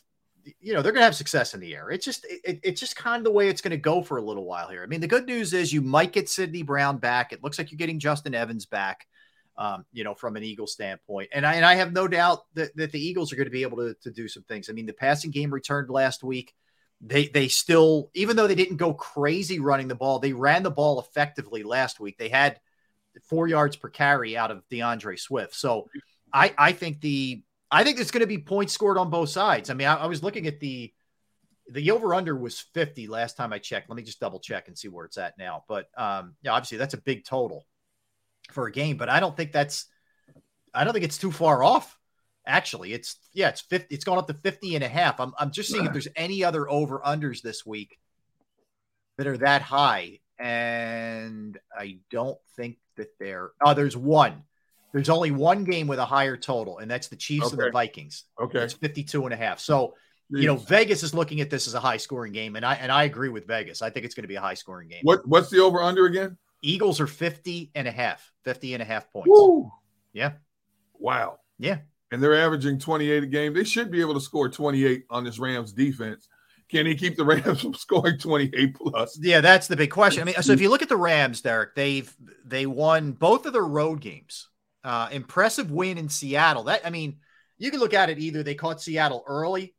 you 0.60 0.74
know 0.74 0.82
they're 0.82 0.91
going 0.91 1.01
to 1.01 1.06
have 1.06 1.16
success 1.16 1.54
in 1.54 1.60
the 1.60 1.76
air. 1.76 1.89
It's 1.89 2.06
just 2.06 2.26
it, 2.26 2.60
it's 2.64 2.80
just 2.80 2.95
kind 2.95 3.22
of 3.22 3.24
the 3.24 3.32
way 3.32 3.47
it's 3.47 3.62
going 3.62 3.72
to 3.72 3.78
go 3.78 4.01
for 4.01 4.18
a 4.18 4.22
little 4.22 4.45
while 4.45 4.68
here. 4.68 4.84
I 4.84 4.88
mean, 4.88 5.01
the 5.01 5.08
good 5.08 5.26
news 5.26 5.54
is 5.54 5.72
you 5.72 5.82
might 5.82 6.12
get 6.12 6.30
Sydney 6.30 6.64
Brown 6.64 6.97
back. 6.97 7.32
It 7.32 7.43
looks 7.43 7.58
like 7.58 7.72
you're 7.72 7.78
getting 7.78 7.99
Justin 7.99 8.36
Evans 8.36 8.66
back. 8.66 9.08
Um, 9.56 9.86
you 9.91 10.04
know, 10.04 10.16
from 10.16 10.36
an 10.36 10.43
Eagle 10.43 10.66
standpoint, 10.66 11.30
and 11.32 11.45
I 11.45 11.54
and 11.56 11.66
I 11.66 11.76
have 11.76 11.93
no 11.93 12.08
doubt 12.08 12.39
that, 12.56 12.76
that 12.76 12.91
the 12.91 12.99
Eagles 12.99 13.32
are 13.32 13.36
going 13.36 13.45
to 13.45 13.51
be 13.51 13.62
able 13.62 13.78
to, 13.78 13.95
to 14.01 14.12
do 14.12 14.28
some 14.28 14.43
things. 14.43 14.68
I 14.68 14.74
mean, 14.74 14.88
the 14.88 14.93
passing 14.93 15.30
game 15.30 15.54
returned 15.54 15.91
last 15.91 16.24
week. 16.24 16.54
They 17.01 17.28
they 17.28 17.49
still, 17.49 18.10
even 18.16 18.36
though 18.36 18.47
they 18.47 18.56
didn't 18.56 18.78
go 18.78 18.93
crazy 18.93 19.60
running 19.60 19.88
the 19.88 19.95
ball, 19.95 20.18
they 20.18 20.34
ran 20.34 20.64
the 20.64 20.72
ball 20.72 20.99
effectively 20.99 21.62
last 21.62 21.99
week. 21.99 22.18
They 22.18 22.30
had 22.30 22.60
four 23.30 23.47
yards 23.47 23.76
per 23.76 23.89
carry 23.89 24.36
out 24.36 24.49
of 24.49 24.68
D'Andre 24.70 25.18
Swift. 25.18 25.54
So 25.56 25.88
I 26.34 26.54
I 26.58 26.72
think 26.72 27.01
the 27.01 27.43
I 27.70 27.84
think 27.84 27.99
it's 27.99 28.12
going 28.12 28.22
to 28.22 28.28
be 28.28 28.38
points 28.38 28.74
scored 28.74 28.97
on 28.97 29.10
both 29.10 29.30
sides. 29.30 29.70
I 29.70 29.74
mean, 29.74 29.88
I, 29.88 29.95
I 29.95 30.06
was 30.08 30.24
looking 30.24 30.47
at 30.47 30.60
the 30.60 30.93
the 31.70 31.91
over 31.91 32.14
under 32.14 32.36
was 32.36 32.60
50 32.60 33.08
last 33.08 33.38
time 33.38 33.54
I 33.54 33.60
checked. 33.60 33.89
Let 33.89 33.95
me 33.95 34.04
just 34.04 34.20
double 34.20 34.39
check 34.39 34.68
and 34.68 34.78
see 34.78 34.89
where 34.89 35.06
it's 35.06 35.18
at 35.18 35.38
now. 35.38 35.64
But 35.68 35.88
um, 35.97 36.36
yeah, 36.41 36.51
obviously 36.51 36.78
that's 36.78 36.93
a 36.93 37.01
big 37.01 37.26
total 37.26 37.66
for 38.52 38.68
a 38.68 38.72
game, 38.72 38.98
but 38.98 39.10
I 39.10 39.20
don't 39.20 39.36
think 39.36 39.52
that's 39.52 39.86
I 40.74 40.84
don't 40.84 40.94
think 40.94 41.06
it's 41.06 41.18
too 41.18 41.32
far 41.32 41.64
off. 41.64 41.98
Actually, 42.46 42.94
it's 42.94 43.18
yeah, 43.34 43.50
it's 43.50 43.62
50, 43.62 43.94
it's 43.94 44.04
gone 44.04 44.18
up 44.18 44.28
to 44.28 44.34
50 44.34 44.76
and 44.76 44.84
a 44.84 44.89
half. 44.89 45.20
I'm 45.20 45.34
I'm 45.39 45.52
just 45.52 45.70
seeing 45.70 45.86
if 45.86 45.94
there's 45.94 46.08
any 46.16 46.44
other 46.44 46.70
over 46.70 47.00
unders 47.00 47.41
this 47.41 47.66
week 47.66 47.98
that 49.18 49.28
are 49.28 49.38
that 49.38 49.62
high. 49.62 50.20
And 50.39 51.58
I 51.78 52.00
don't 52.10 52.39
think 52.56 52.78
that 52.98 53.10
there 53.20 53.52
oh, 53.66 53.74
there's 53.74 53.96
one. 53.96 54.44
There's 54.91 55.10
only 55.10 55.32
one 55.32 55.64
game 55.64 55.88
with 55.88 56.00
a 56.00 56.06
higher 56.06 56.38
total, 56.38 56.78
and 56.78 56.89
that's 56.89 57.08
the 57.08 57.16
Chiefs 57.16 57.48
okay. 57.48 57.54
and 57.54 57.62
the 57.64 57.72
Vikings. 57.72 58.26
Okay. 58.39 58.60
It's 58.60 58.74
52 58.74 59.26
and 59.26 59.34
a 59.34 59.38
half. 59.38 59.60
So, 59.60 59.96
you 60.30 60.46
know, 60.46 60.56
Vegas 60.56 61.02
is 61.02 61.16
looking 61.16 61.41
at 61.41 61.50
this 61.50 61.68
as 61.68 61.74
a 61.74 61.80
high 61.80 61.98
scoring 61.98 62.32
game, 62.32 62.56
and 62.56 62.66
I 62.66 62.76
and 62.76 62.91
I 62.91 63.04
agree 63.04 63.30
with 63.30 63.48
Vegas. 63.48 63.82
I 63.82 63.89
think 63.89 64.06
it's 64.06 64.14
going 64.14 64.24
to 64.24 64.28
be 64.28 64.36
a 64.36 64.41
high 64.41 64.54
scoring 64.54 64.89
game. 64.89 65.00
What 65.04 65.28
what's 65.28 65.50
the 65.50 65.60
over 65.60 65.82
under 65.82 66.06
again? 66.06 66.38
Eagles 66.64 66.99
are 66.99 67.07
50 67.07 67.72
and 67.76 67.88
a 67.88 67.91
half, 67.91 68.32
50 68.45 68.74
and 68.74 68.82
a 68.82 68.86
half 68.86 69.11
points. 69.11 69.30
Woo. 69.30 69.72
Yeah. 70.14 70.34
Wow. 70.93 71.39
Yeah. 71.59 71.80
And 72.11 72.24
they're 72.24 72.36
averaging 72.36 72.80
28 72.80 73.24
a 73.24 73.28
game. 73.28 73.53
They 73.53 73.66
should 73.66 73.91
be 73.91 73.99
able 73.99 74.14
to 74.14 74.22
score 74.22 74.49
28 74.49 75.03
on 75.09 75.24
this 75.24 75.39
Rams 75.39 75.74
defense. 75.74 76.28
Can 76.70 76.86
he 76.86 76.95
keep 76.95 77.18
the 77.18 77.26
Rams 77.26 77.61
from 77.61 77.74
scoring 77.74 78.18
28 78.18 78.76
plus? 78.76 79.20
Yeah, 79.22 79.41
that's 79.41 79.68
the 79.68 79.76
big 79.76 79.91
question. 79.91 80.22
I 80.22 80.26
mean, 80.26 80.36
so 80.41 80.53
if 80.53 80.61
you 80.61 80.70
look 80.70 80.82
at 80.82 80.89
the 80.89 80.97
Rams, 80.97 81.41
Derrick, 81.41 81.76
they've 81.76 82.16
they 82.45 82.66
won 82.66 83.11
both 83.11 83.45
of 83.45 83.53
their 83.53 83.66
road 83.66 83.99
games. 83.99 84.49
Uh, 84.84 85.09
impressive 85.11 85.72
win 85.72 85.97
in 85.97 86.09
Seattle. 86.09 86.64
That 86.64 86.86
I 86.86 86.89
mean, 86.89 87.18
you 87.57 87.72
can 87.72 87.80
look 87.80 87.93
at 87.93 88.09
it 88.09 88.20
either 88.20 88.43
they 88.43 88.55
caught 88.55 88.82
Seattle 88.82 89.24
early, 89.28 89.76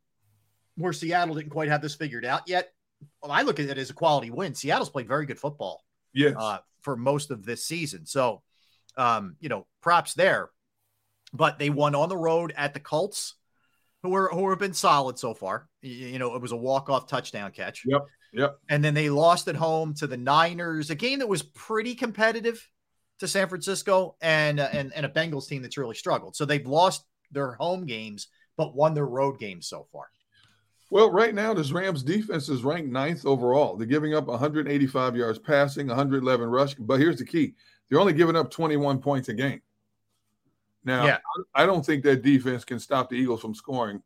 where 0.75 0.93
Seattle 0.93 1.35
didn't 1.35 1.51
quite 1.51 1.69
have 1.69 1.81
this 1.81 1.95
figured 1.95 2.25
out 2.25 2.43
yet. 2.47 2.71
Well, 3.21 3.31
I 3.31 3.41
look 3.41 3.59
at 3.59 3.65
it 3.65 3.77
as 3.77 3.89
a 3.89 3.93
quality 3.93 4.29
win. 4.29 4.55
Seattle's 4.55 4.89
played 4.89 5.07
very 5.07 5.25
good 5.25 5.39
football. 5.39 5.84
Yes. 6.15 6.35
Uh, 6.37 6.59
for 6.81 6.95
most 6.95 7.31
of 7.31 7.45
this 7.45 7.65
season. 7.65 8.05
So, 8.05 8.41
um, 8.97 9.35
you 9.39 9.49
know, 9.49 9.67
props 9.81 10.13
there. 10.13 10.49
But 11.33 11.59
they 11.59 11.69
won 11.69 11.95
on 11.95 12.07
the 12.07 12.17
road 12.17 12.53
at 12.55 12.73
the 12.73 12.79
Colts, 12.79 13.35
who 14.03 14.09
were 14.09 14.29
who 14.31 14.49
have 14.49 14.59
been 14.59 14.73
solid 14.73 15.19
so 15.19 15.33
far. 15.33 15.67
You, 15.81 16.07
you 16.07 16.19
know, 16.19 16.35
it 16.35 16.41
was 16.41 16.53
a 16.53 16.57
walk 16.57 16.89
off 16.89 17.07
touchdown 17.07 17.51
catch. 17.51 17.83
Yep. 17.85 18.05
Yep. 18.33 18.57
And 18.69 18.83
then 18.83 18.93
they 18.93 19.09
lost 19.09 19.47
at 19.47 19.55
home 19.55 19.93
to 19.95 20.07
the 20.07 20.17
Niners, 20.17 20.89
a 20.89 20.95
game 20.95 21.19
that 21.19 21.27
was 21.27 21.43
pretty 21.43 21.95
competitive 21.95 22.65
to 23.19 23.27
San 23.27 23.49
Francisco 23.49 24.15
and 24.21 24.59
uh, 24.59 24.69
and 24.71 24.93
and 24.93 25.05
a 25.05 25.09
Bengals 25.09 25.47
team 25.47 25.61
that's 25.61 25.77
really 25.77 25.95
struggled. 25.95 26.35
So 26.35 26.45
they've 26.45 26.65
lost 26.65 27.03
their 27.31 27.53
home 27.53 27.85
games 27.85 28.27
but 28.57 28.75
won 28.75 28.93
their 28.93 29.05
road 29.05 29.39
games 29.39 29.67
so 29.67 29.87
far. 29.91 30.05
Well, 30.91 31.09
right 31.11 31.33
now, 31.33 31.53
this 31.53 31.71
Rams 31.71 32.03
defense 32.03 32.47
is 32.47 32.63
ranked 32.63 32.91
ninth 32.91 33.25
overall. 33.25 33.75
They're 33.75 33.87
giving 33.87 34.13
up 34.13 34.27
185 34.27 35.15
yards 35.15 35.39
passing, 35.39 35.87
111 35.87 36.47
rush. 36.47 36.75
But 36.75 36.99
here's 36.99 37.17
the 37.17 37.25
key 37.25 37.55
they're 37.89 37.99
only 37.99 38.13
giving 38.13 38.35
up 38.35 38.51
21 38.51 38.99
points 38.99 39.29
a 39.29 39.33
game. 39.33 39.61
Now, 40.83 41.05
yeah. 41.05 41.17
I 41.53 41.65
don't 41.65 41.85
think 41.85 42.03
that 42.03 42.21
defense 42.21 42.63
can 42.63 42.79
stop 42.79 43.09
the 43.09 43.15
Eagles 43.15 43.41
from 43.41 43.55
scoring 43.55 44.01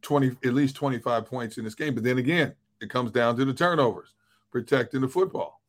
20, 0.00 0.36
at 0.44 0.54
least 0.54 0.74
25 0.76 1.26
points 1.26 1.58
in 1.58 1.64
this 1.64 1.74
game. 1.74 1.94
But 1.94 2.04
then 2.04 2.18
again, 2.18 2.54
it 2.80 2.88
comes 2.88 3.10
down 3.10 3.36
to 3.36 3.44
the 3.44 3.52
turnovers, 3.52 4.14
protecting 4.50 5.02
the 5.02 5.08
football. 5.08 5.60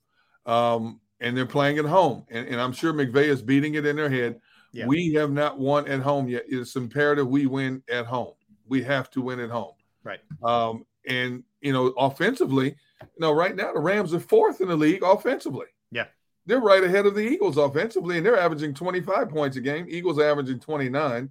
Um, 0.45 1.01
and 1.19 1.36
they're 1.38 1.45
playing 1.45 1.78
at 1.78 1.86
home. 1.86 2.26
And, 2.30 2.47
and, 2.47 2.59
I'm 2.59 2.74
sure 2.74 2.91
McVay 2.91 3.26
is 3.26 3.41
beating 3.41 3.76
it 3.76 3.86
in 3.86 3.95
their 3.95 4.09
head. 4.09 4.41
Yeah. 4.74 4.88
We 4.88 5.13
have 5.13 5.32
not 5.32 5.57
won 5.57 5.88
at 5.88 6.01
home 6.01 6.28
yet. 6.28 6.43
It's 6.47 6.76
imperative 6.76 7.28
we 7.28 7.45
win 7.45 7.82
at 7.89 8.05
home. 8.05 8.34
We 8.67 8.84
have 8.84 9.09
to 9.11 9.21
win 9.21 9.39
at 9.39 9.49
home. 9.49 9.74
Right. 10.04 10.20
Um, 10.43 10.86
and, 11.08 11.43
you 11.62 11.74
know, 11.74 11.88
offensively, 11.97 12.76
you 13.01 13.20
know, 13.20 13.32
right 13.32 13.56
now 13.56 13.74
the 13.74 13.80
Rams 13.80 14.14
are 14.14 14.20
fourth 14.20 14.62
in 14.62 14.68
the 14.68 14.76
league 14.76 15.04
offensively. 15.04 15.68
Yeah. 15.91 16.06
They're 16.45 16.60
right 16.60 16.84
ahead 16.84 17.06
of 17.06 17.16
the 17.16 17.22
Eagles 17.22 17.58
offensively, 17.58 18.18
and 18.18 18.26
they're 18.26 18.39
averaging 18.39 18.74
25 18.74 19.30
points 19.30 19.58
a 19.58 19.62
game. 19.62 19.86
Eagles 19.89 20.20
averaging 20.20 20.60
29. 20.60 21.30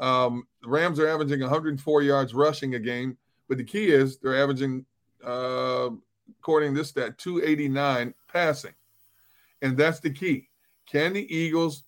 Um, 0.00 0.46
the 0.62 0.68
Rams 0.68 0.98
are 0.98 1.08
averaging 1.08 1.40
104 1.40 2.02
yards 2.02 2.34
rushing 2.34 2.74
a 2.74 2.78
game. 2.78 3.16
But 3.48 3.58
the 3.58 3.64
key 3.64 3.90
is 3.90 4.18
they're 4.18 4.40
averaging, 4.40 4.86
uh, 5.24 5.90
according 6.38 6.74
to 6.74 6.80
this 6.80 6.88
stat, 6.88 7.18
289 7.18 8.14
passing. 8.32 8.74
And 9.62 9.76
that's 9.76 10.00
the 10.00 10.10
key. 10.10 10.48
Can 10.86 11.12
the 11.12 11.34
Eagles 11.34 11.84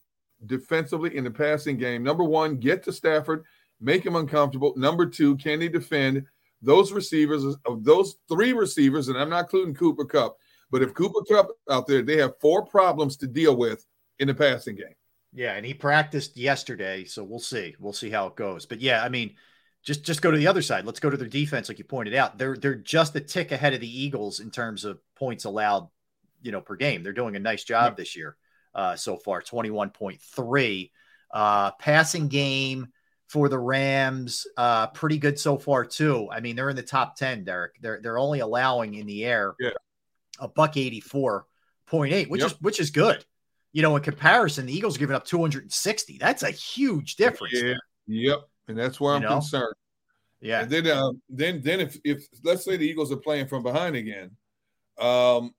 defensively 0.46 1.16
in 1.16 1.24
the 1.24 1.30
passing 1.30 1.76
game, 1.76 2.02
number 2.02 2.24
one, 2.24 2.56
get 2.56 2.82
to 2.84 2.92
Stafford, 2.92 3.44
make 3.82 4.06
him 4.06 4.16
uncomfortable. 4.16 4.72
Number 4.76 5.06
two, 5.06 5.36
can 5.36 5.60
he 5.60 5.68
defend 5.68 6.24
those 6.62 6.92
receivers 6.92 7.44
of 7.66 7.84
those 7.84 8.16
three 8.28 8.52
receivers? 8.52 9.08
And 9.08 9.18
I'm 9.18 9.28
not 9.28 9.44
including 9.44 9.74
Cooper 9.74 10.04
Kupp, 10.04 10.36
but 10.70 10.82
if 10.82 10.94
Cooper 10.94 11.22
Kupp 11.28 11.48
out 11.68 11.86
there, 11.86 12.02
they 12.02 12.16
have 12.18 12.38
four 12.40 12.64
problems 12.64 13.16
to 13.18 13.26
deal 13.26 13.56
with 13.56 13.84
in 14.18 14.28
the 14.28 14.34
passing 14.34 14.76
game. 14.76 14.94
Yeah, 15.34 15.54
and 15.54 15.64
he 15.64 15.74
practiced 15.74 16.36
yesterday, 16.36 17.04
so 17.04 17.24
we'll 17.24 17.38
see. 17.38 17.74
We'll 17.78 17.92
see 17.94 18.10
how 18.10 18.26
it 18.26 18.36
goes. 18.36 18.66
But 18.66 18.80
yeah, 18.80 19.02
I 19.02 19.08
mean, 19.08 19.34
just 19.82 20.04
just 20.04 20.22
go 20.22 20.30
to 20.30 20.36
the 20.36 20.46
other 20.46 20.62
side. 20.62 20.84
Let's 20.84 21.00
go 21.00 21.10
to 21.10 21.16
their 21.16 21.26
defense, 21.26 21.68
like 21.68 21.78
you 21.78 21.84
pointed 21.84 22.14
out. 22.14 22.38
They're 22.38 22.56
they're 22.56 22.74
just 22.74 23.16
a 23.16 23.20
tick 23.20 23.50
ahead 23.50 23.74
of 23.74 23.80
the 23.80 24.02
Eagles 24.02 24.40
in 24.40 24.50
terms 24.50 24.84
of 24.84 25.00
points 25.16 25.44
allowed, 25.44 25.88
you 26.42 26.52
know, 26.52 26.60
per 26.60 26.76
game. 26.76 27.02
They're 27.02 27.12
doing 27.12 27.34
a 27.34 27.40
nice 27.40 27.64
job 27.64 27.96
this 27.96 28.14
year 28.14 28.36
uh, 28.74 28.94
so 28.96 29.16
far, 29.16 29.40
twenty 29.40 29.70
one 29.70 29.90
point 29.90 30.20
three. 30.20 30.92
Uh, 31.30 31.70
passing 31.72 32.28
game 32.28 32.92
for 33.32 33.48
the 33.48 33.58
Rams, 33.58 34.46
uh, 34.58 34.88
pretty 34.88 35.16
good 35.16 35.38
so 35.38 35.56
far 35.56 35.86
too. 35.86 36.28
I 36.30 36.40
mean, 36.40 36.54
they're 36.54 36.68
in 36.68 36.76
the 36.76 36.82
top 36.82 37.16
ten, 37.16 37.44
Derrick. 37.44 37.72
They're 37.80 37.98
they're 38.02 38.18
only 38.18 38.40
allowing 38.40 38.92
in 38.92 39.06
the 39.06 39.24
air 39.24 39.54
yeah. 39.58 39.70
a 40.38 40.48
buck 40.48 40.76
eighty 40.76 41.00
four 41.00 41.46
point 41.86 42.12
eight, 42.12 42.28
which 42.28 42.42
Yep. 42.42 42.50
is 42.50 42.60
which 42.60 42.78
is 42.78 42.90
good. 42.90 43.24
You 43.72 43.80
know, 43.80 43.96
in 43.96 44.02
comparison, 44.02 44.66
the 44.66 44.76
Eagles 44.76 44.98
giving 44.98 45.16
up 45.16 45.24
two 45.24 45.40
hundred 45.40 45.62
and 45.62 45.72
sixty. 45.72 46.18
That's 46.18 46.42
a 46.42 46.50
huge 46.50 47.16
difference. 47.16 47.54
Yeah. 47.54 47.62
there. 47.62 47.80
Yep. 48.06 48.40
And 48.68 48.78
that's 48.78 49.00
where 49.00 49.14
I'm 49.14 49.22
You 49.22 49.28
know? 49.28 49.34
concerned. 49.36 49.74
Yeah. 50.42 50.62
And 50.62 50.70
then, 50.70 50.86
uh, 50.88 51.12
then, 51.30 51.62
then 51.62 51.80
if, 51.80 51.96
if 52.04 52.26
let's 52.44 52.64
say 52.64 52.76
the 52.76 52.86
Eagles 52.86 53.12
are 53.12 53.16
playing 53.16 53.46
from 53.46 53.62
behind 53.62 53.96
again, 53.96 54.32
um, 54.98 55.54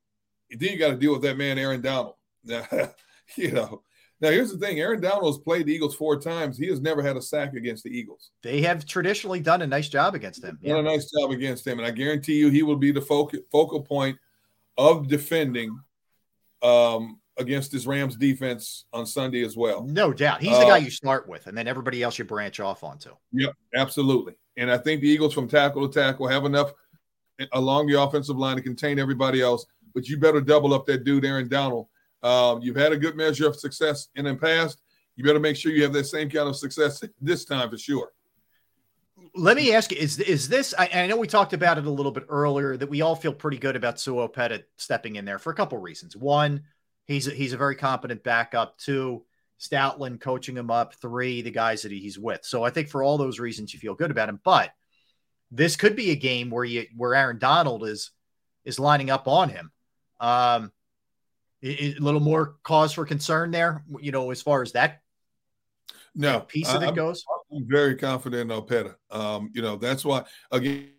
then 0.52 0.70
you 0.74 0.78
got 0.78 0.92
to 0.92 0.98
deal 0.98 1.14
with 1.14 1.24
that 1.24 1.38
man, 1.38 1.58
Aaron 1.58 1.82
Donald. 1.82 2.16
You 3.38 3.52
know, 3.52 3.82
now 4.24 4.32
here's 4.32 4.52
the 4.52 4.58
thing: 4.58 4.80
Aaron 4.80 5.02
Donald 5.02 5.26
has 5.26 5.38
played 5.44 5.66
the 5.66 5.74
Eagles 5.74 5.94
four 5.94 6.18
times. 6.20 6.58
He 6.58 6.68
has 6.68 6.80
never 6.80 7.04
had 7.04 7.18
a 7.18 7.22
sack 7.22 7.54
against 7.54 7.84
the 7.84 7.90
Eagles. 7.90 8.32
They 8.42 8.62
have 8.62 8.86
traditionally 8.86 9.42
done 9.42 9.62
a 9.62 9.68
nice 9.68 9.90
job 9.90 10.16
against 10.16 10.42
them. 10.42 10.58
Done 10.64 10.80
a 10.80 10.82
nice 10.82 11.12
job 11.12 11.32
against 11.32 11.68
him, 11.68 11.78
and 11.78 11.86
I 11.86 11.92
guarantee 11.92 12.38
you, 12.38 12.50
he 12.50 12.64
will 12.64 12.78
be 12.78 12.92
the 12.92 13.02
focal 13.02 13.40
focal 13.52 13.82
point 13.82 14.18
of 14.78 15.08
defending 15.08 15.78
um, 16.62 17.20
against 17.38 17.72
this 17.74 17.86
Rams 17.86 18.16
defense 18.16 18.86
on 18.94 19.06
Sunday 19.06 19.44
as 19.44 19.58
well. 19.58 19.84
No 19.84 20.14
doubt. 20.14 20.42
He's 20.42 20.58
the 20.58 20.66
Uh, 20.66 20.70
guy 20.70 20.78
you 20.78 20.90
start 20.90 21.28
with, 21.28 21.48
and 21.48 21.58
then 21.58 21.68
everybody 21.68 22.02
else 22.02 22.18
you 22.18 22.24
branch 22.26 22.60
off 22.62 22.84
onto. 22.84 23.10
Yep, 23.34 23.54
absolutely. 23.76 24.36
And 24.56 24.72
I 24.72 24.78
think 24.78 25.02
the 25.02 25.10
Eagles 25.10 25.34
from 25.34 25.48
tackle 25.50 25.88
to 25.88 25.94
tackle 25.94 26.28
have 26.28 26.46
enough 26.46 26.72
along 27.52 27.88
the 27.88 28.02
offensive 28.02 28.38
line 28.38 28.56
to 28.56 28.62
contain 28.62 29.00
everybody 29.00 29.42
else. 29.42 29.66
But 29.94 30.08
you 30.08 30.18
better 30.18 30.42
double 30.42 30.74
up 30.74 30.86
that 30.86 31.04
dude, 31.04 31.26
Aaron 31.26 31.50
Donald. 31.50 31.88
Um, 32.24 32.62
you've 32.62 32.76
had 32.76 32.94
a 32.94 32.98
good 32.98 33.16
measure 33.16 33.48
of 33.48 33.60
success 33.60 34.08
in 34.16 34.26
the 34.26 34.36
past. 34.36 34.82
You 35.16 35.24
better 35.24 35.40
make 35.40 35.56
sure 35.56 35.72
you 35.72 35.84
have 35.84 35.94
that 35.94 36.06
same 36.06 36.30
kind 36.30 36.48
of 36.48 36.56
success 36.56 37.04
this 37.22 37.46
time 37.46 37.70
for 37.70 37.78
sure. 37.78 38.12
Let 39.36 39.58
me 39.58 39.74
ask 39.74 39.92
you: 39.92 39.98
Is 39.98 40.20
is 40.20 40.50
this? 40.50 40.74
I, 40.78 40.90
I 40.94 41.08
know 41.08 41.18
we 41.18 41.28
talked 41.28 41.54
about 41.54 41.78
it 41.78 41.86
a 41.86 41.92
little 41.92 42.12
bit 42.12 42.26
earlier 42.30 42.78
that 42.78 42.90
we 42.90 43.02
all 43.02 43.16
feel 43.16 43.34
pretty 43.34 43.58
good 43.58 43.76
about 43.76 44.00
Sua 44.00 44.28
Opeta 44.28 44.64
stepping 44.78 45.16
in 45.16 45.26
there 45.26 45.40
for 45.40 45.52
a 45.52 45.56
couple 45.56 45.78
reasons. 45.78 46.16
One, 46.16 46.64
he's 47.06 47.28
a, 47.28 47.32
he's 47.32 47.54
a 47.54 47.58
very 47.58 47.76
competent 47.76 48.24
backup. 48.24 48.78
Two, 48.78 49.26
Stoutland 49.60 50.20
coaching 50.20 50.58
him 50.58 50.70
up. 50.70 50.96
Three, 50.96 51.42
the 51.42 51.52
guys 51.52 51.84
that 51.84 51.92
he's 51.92 52.20
with. 52.20 52.42
So 52.44 52.64
I 52.64 52.70
think 52.70 52.90
for 52.90 53.02
all 53.04 53.18
those 53.18 53.40
reasons, 53.40 53.74
you 53.74 53.80
feel 53.80 53.96
good 53.96 54.12
about 54.12 54.30
him. 54.30 54.40
But 54.44 54.72
this 55.52 55.76
could 55.76 55.96
be 55.96 56.12
a 56.12 56.16
game 56.16 56.50
where 56.50 56.66
you 56.66 56.86
where 56.96 57.16
Aaron 57.16 57.38
Donald 57.38 57.88
is 57.88 58.12
is 58.66 58.80
lining 58.80 59.10
up 59.10 59.28
on 59.28 59.50
him. 59.50 59.72
Um, 60.20 60.72
a 61.64 61.96
little 62.00 62.20
more 62.20 62.56
cause 62.64 62.94
for 62.94 63.06
concern 63.06 63.52
there, 63.52 63.84
you 64.00 64.12
know, 64.12 64.32
as 64.32 64.42
far 64.42 64.62
as 64.62 64.74
that 64.74 65.02
No 66.14 66.42
piece 66.42 66.70
of 66.70 66.84
it 66.84 66.88
I'm- 66.88 66.96
goes. 66.96 67.24
I'm 67.52 67.66
very 67.68 67.96
confident 67.96 68.52
in 68.52 68.58
Opeta. 68.58 68.96
Um, 69.10 69.50
you 69.54 69.62
know, 69.62 69.78
that's 69.78 70.04
why 70.04 70.26
again, 70.52 70.92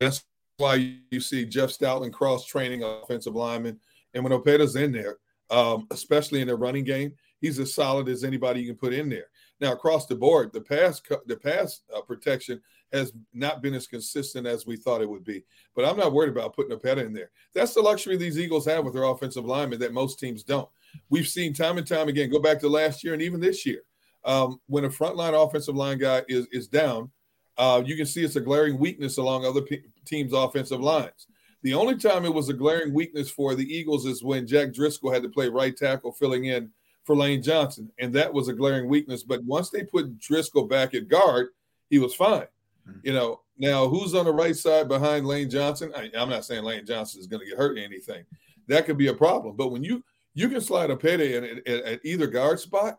that's 0.00 0.24
why 0.56 0.98
you 1.10 1.20
see 1.20 1.44
Jeff 1.46 1.70
Stoutland 1.70 2.12
cross 2.12 2.44
training 2.46 2.82
offensive 2.82 3.34
linemen. 3.34 3.78
And 4.14 4.24
when 4.24 4.32
Opeta's 4.32 4.76
in 4.76 4.92
there, 4.92 5.18
um, 5.50 5.86
especially 5.90 6.40
in 6.40 6.48
the 6.48 6.56
running 6.56 6.84
game, 6.84 7.12
he's 7.40 7.58
as 7.58 7.74
solid 7.74 8.08
as 8.08 8.24
anybody 8.24 8.60
you 8.60 8.66
can 8.66 8.76
put 8.76 8.92
in 8.92 9.08
there. 9.08 9.26
Now, 9.60 9.72
across 9.72 10.06
the 10.06 10.16
board, 10.16 10.52
the 10.52 10.60
pass 10.60 11.00
the 11.26 11.36
pass 11.36 11.82
uh, 11.94 12.00
protection 12.02 12.60
has 12.92 13.12
not 13.32 13.62
been 13.62 13.74
as 13.74 13.86
consistent 13.86 14.46
as 14.46 14.66
we 14.66 14.76
thought 14.76 15.02
it 15.02 15.08
would 15.08 15.24
be. 15.24 15.44
But 15.74 15.84
I'm 15.84 15.96
not 15.96 16.12
worried 16.12 16.30
about 16.30 16.54
putting 16.54 16.76
Opeta 16.76 17.04
in 17.04 17.12
there. 17.12 17.30
That's 17.54 17.74
the 17.74 17.80
luxury 17.80 18.16
these 18.16 18.38
Eagles 18.38 18.66
have 18.66 18.84
with 18.84 18.94
their 18.94 19.04
offensive 19.04 19.44
linemen 19.44 19.78
that 19.80 19.92
most 19.92 20.18
teams 20.18 20.42
don't. 20.42 20.68
We've 21.08 21.28
seen 21.28 21.54
time 21.54 21.78
and 21.78 21.86
time 21.86 22.08
again. 22.08 22.30
Go 22.30 22.40
back 22.40 22.60
to 22.60 22.68
last 22.68 23.02
year 23.02 23.14
and 23.14 23.22
even 23.22 23.40
this 23.40 23.64
year 23.64 23.82
um, 24.24 24.60
when 24.66 24.84
a 24.84 24.88
frontline 24.88 25.34
offensive 25.34 25.76
line 25.76 25.98
guy 25.98 26.22
is 26.28 26.46
is 26.52 26.68
down, 26.68 27.10
uh, 27.58 27.82
you 27.84 27.96
can 27.96 28.06
see 28.06 28.24
it's 28.24 28.36
a 28.36 28.40
glaring 28.40 28.78
weakness 28.78 29.18
along 29.18 29.44
other 29.44 29.62
teams' 30.06 30.32
offensive 30.32 30.80
lines. 30.80 31.26
The 31.62 31.74
only 31.74 31.96
time 31.96 32.24
it 32.24 32.34
was 32.34 32.48
a 32.48 32.54
glaring 32.54 32.92
weakness 32.92 33.30
for 33.30 33.54
the 33.54 33.64
Eagles 33.64 34.06
is 34.06 34.24
when 34.24 34.46
Jack 34.46 34.72
Driscoll 34.72 35.12
had 35.12 35.22
to 35.22 35.28
play 35.28 35.48
right 35.48 35.76
tackle, 35.76 36.12
filling 36.12 36.46
in 36.46 36.70
for 37.04 37.16
Lane 37.16 37.42
Johnson, 37.42 37.90
and 37.98 38.12
that 38.14 38.32
was 38.32 38.48
a 38.48 38.52
glaring 38.52 38.88
weakness. 38.88 39.22
But 39.22 39.44
once 39.44 39.70
they 39.70 39.84
put 39.84 40.18
Driscoll 40.18 40.66
back 40.66 40.94
at 40.94 41.08
guard, 41.08 41.48
he 41.90 41.98
was 41.98 42.14
fine. 42.14 42.46
Mm-hmm. 42.88 43.00
You 43.04 43.12
know, 43.12 43.40
now 43.58 43.88
who's 43.88 44.14
on 44.14 44.24
the 44.24 44.32
right 44.32 44.56
side 44.56 44.88
behind 44.88 45.26
Lane 45.26 45.50
Johnson? 45.50 45.92
I, 45.96 46.10
I'm 46.16 46.28
not 46.28 46.44
saying 46.44 46.64
Lane 46.64 46.86
Johnson 46.86 47.20
is 47.20 47.26
going 47.26 47.40
to 47.40 47.46
get 47.46 47.58
hurt 47.58 47.78
or 47.78 47.80
anything. 47.80 48.24
That 48.68 48.86
could 48.86 48.98
be 48.98 49.08
a 49.08 49.14
problem. 49.14 49.56
But 49.56 49.70
when 49.70 49.82
you 49.82 50.04
you 50.34 50.48
can 50.48 50.60
slide 50.60 50.90
a 50.90 50.94
at, 50.94 51.66
at 51.66 52.00
either 52.04 52.26
guard 52.26 52.58
spot, 52.58 52.98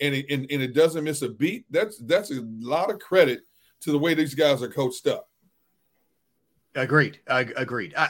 and 0.00 0.14
it, 0.14 0.26
and, 0.30 0.46
and 0.50 0.62
it 0.62 0.74
doesn't 0.74 1.04
miss 1.04 1.22
a 1.22 1.28
beat. 1.28 1.64
That's 1.70 1.98
that's 1.98 2.30
a 2.30 2.42
lot 2.60 2.90
of 2.90 2.98
credit 2.98 3.42
to 3.82 3.92
the 3.92 3.98
way 3.98 4.14
these 4.14 4.34
guys 4.34 4.62
are 4.62 4.68
coached 4.68 5.06
up. 5.06 5.28
Agreed. 6.74 7.20
I 7.28 7.40
agreed. 7.56 7.94
I, 7.96 8.02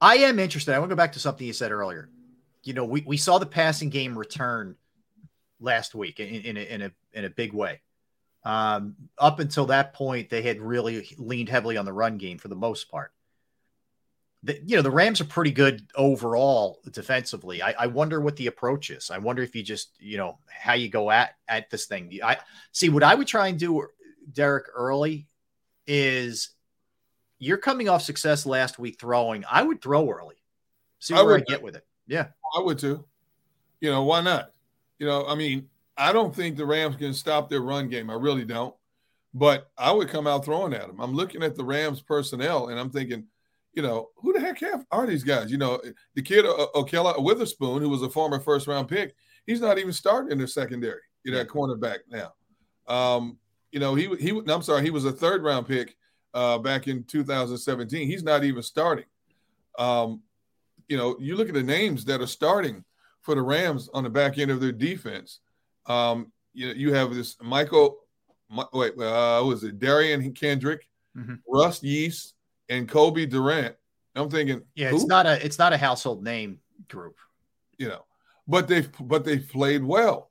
I 0.00 0.14
I 0.14 0.16
am 0.18 0.38
interested. 0.38 0.74
I 0.74 0.78
want 0.78 0.90
to 0.90 0.94
go 0.94 0.98
back 0.98 1.12
to 1.12 1.20
something 1.20 1.46
you 1.46 1.52
said 1.52 1.72
earlier. 1.72 2.08
You 2.64 2.74
know, 2.74 2.84
we, 2.84 3.02
we 3.06 3.16
saw 3.16 3.38
the 3.38 3.46
passing 3.46 3.88
game 3.88 4.18
return 4.18 4.76
last 5.60 5.94
week 5.94 6.20
in, 6.20 6.28
in, 6.28 6.56
a, 6.56 6.60
in 6.60 6.82
a 6.82 6.92
in 7.12 7.24
a 7.24 7.30
big 7.30 7.52
way. 7.52 7.80
Um, 8.44 8.94
up 9.18 9.40
until 9.40 9.66
that 9.66 9.92
point, 9.94 10.30
they 10.30 10.42
had 10.42 10.60
really 10.60 11.08
leaned 11.18 11.48
heavily 11.48 11.76
on 11.76 11.84
the 11.84 11.92
run 11.92 12.18
game 12.18 12.38
for 12.38 12.48
the 12.48 12.54
most 12.56 12.90
part. 12.90 13.12
The, 14.44 14.60
you 14.64 14.76
know, 14.76 14.82
the 14.82 14.90
Rams 14.90 15.20
are 15.20 15.24
pretty 15.24 15.50
good 15.50 15.82
overall 15.96 16.80
defensively. 16.92 17.60
I, 17.60 17.72
I 17.72 17.86
wonder 17.88 18.20
what 18.20 18.36
the 18.36 18.46
approach 18.46 18.90
is. 18.90 19.10
I 19.10 19.18
wonder 19.18 19.42
if 19.42 19.56
you 19.56 19.62
just, 19.64 19.90
you 19.98 20.16
know, 20.16 20.38
how 20.48 20.74
you 20.74 20.88
go 20.88 21.10
at 21.10 21.34
at 21.48 21.70
this 21.70 21.86
thing. 21.86 22.18
I 22.22 22.36
see 22.70 22.88
what 22.88 23.02
I 23.02 23.16
would 23.16 23.26
try 23.26 23.48
and 23.48 23.58
do, 23.58 23.88
Derrick, 24.32 24.66
early 24.74 25.26
is 25.86 26.50
you're 27.40 27.58
coming 27.58 27.88
off 27.88 28.02
success 28.02 28.46
last 28.46 28.78
week 28.78 29.00
throwing. 29.00 29.44
I 29.50 29.62
would 29.62 29.82
throw 29.82 30.08
early. 30.08 30.36
See 31.00 31.14
I 31.14 31.22
where 31.22 31.34
I 31.34 31.38
would. 31.38 31.46
get 31.46 31.62
with 31.62 31.74
it. 31.74 31.84
Yeah. 32.06 32.28
I 32.56 32.60
would 32.60 32.78
too. 32.78 33.04
You 33.80 33.90
know, 33.90 34.04
why 34.04 34.20
not? 34.20 34.52
You 34.98 35.06
know, 35.06 35.26
I 35.26 35.34
mean, 35.34 35.68
I 35.98 36.12
don't 36.12 36.34
think 36.34 36.56
the 36.56 36.64
Rams 36.64 36.96
can 36.96 37.12
stop 37.12 37.50
their 37.50 37.60
run 37.60 37.88
game. 37.88 38.08
I 38.08 38.14
really 38.14 38.44
don't. 38.44 38.74
But 39.34 39.70
I 39.76 39.92
would 39.92 40.08
come 40.08 40.26
out 40.26 40.44
throwing 40.44 40.72
at 40.72 40.86
them. 40.86 41.00
I'm 41.00 41.14
looking 41.14 41.42
at 41.42 41.54
the 41.54 41.64
Rams 41.64 42.00
personnel 42.00 42.68
and 42.68 42.80
I'm 42.80 42.90
thinking, 42.90 43.26
you 43.74 43.82
know, 43.82 44.08
who 44.16 44.32
the 44.32 44.40
heck 44.40 44.58
have, 44.60 44.86
are 44.90 45.06
these 45.06 45.22
guys? 45.22 45.50
You 45.50 45.58
know, 45.58 45.80
the 46.14 46.22
kid 46.22 46.46
uh, 46.46 46.66
Ahkello 46.74 47.22
Witherspoon, 47.22 47.82
who 47.82 47.88
was 47.88 48.02
a 48.02 48.08
former 48.08 48.40
first 48.40 48.66
round 48.66 48.88
pick, 48.88 49.14
he's 49.46 49.60
not 49.60 49.78
even 49.78 49.92
starting 49.92 50.32
in 50.32 50.38
the 50.38 50.48
secondary. 50.48 51.00
You 51.24 51.32
know, 51.32 51.40
at 51.40 51.48
cornerback 51.48 51.98
now. 52.08 52.32
Um, 52.86 53.38
you 53.70 53.80
know, 53.80 53.94
he 53.94 54.08
he. 54.16 54.30
I'm 54.48 54.62
sorry, 54.62 54.82
he 54.82 54.90
was 54.90 55.04
a 55.04 55.12
third 55.12 55.42
round 55.42 55.66
pick 55.66 55.96
uh, 56.32 56.58
back 56.58 56.88
in 56.88 57.04
2017. 57.04 58.06
He's 58.06 58.22
not 58.22 58.44
even 58.44 58.62
starting. 58.62 59.04
Um, 59.78 60.22
you 60.88 60.96
know, 60.96 61.16
you 61.20 61.36
look 61.36 61.48
at 61.48 61.54
the 61.54 61.62
names 61.62 62.04
that 62.06 62.22
are 62.22 62.26
starting 62.26 62.84
for 63.20 63.34
the 63.34 63.42
Rams 63.42 63.90
on 63.92 64.04
the 64.04 64.10
back 64.10 64.38
end 64.38 64.50
of 64.50 64.60
their 64.60 64.72
defense. 64.72 65.40
Um, 65.88 66.32
you 66.52 66.68
know, 66.68 66.74
you 66.74 66.92
have 66.92 67.14
this 67.14 67.36
Michael, 67.42 67.98
Mi- 68.50 68.64
wait, 68.72 68.92
uh, 68.98 69.42
was 69.44 69.64
it 69.64 69.78
Derion 69.78 70.34
Kendrick, 70.34 70.88
Mhm. 71.16 71.40
Russ 71.48 71.82
Yeast, 71.82 72.34
and 72.68 72.88
Cobie 72.88 73.26
Durant? 73.26 73.74
I'm 74.14 74.30
thinking, 74.30 74.62
Yeah. 74.74 74.90
It's 74.92 75.02
who? 75.02 75.08
not 75.08 75.26
a 75.26 75.44
it's 75.44 75.58
not 75.58 75.72
a 75.72 75.78
household 75.78 76.22
name 76.22 76.60
group. 76.88 77.16
you 77.78 77.86
know, 77.88 78.04
but 78.48 78.66
they've 78.66 78.90
but 79.00 79.24
they've 79.24 79.48
played 79.48 79.84
well. 79.84 80.30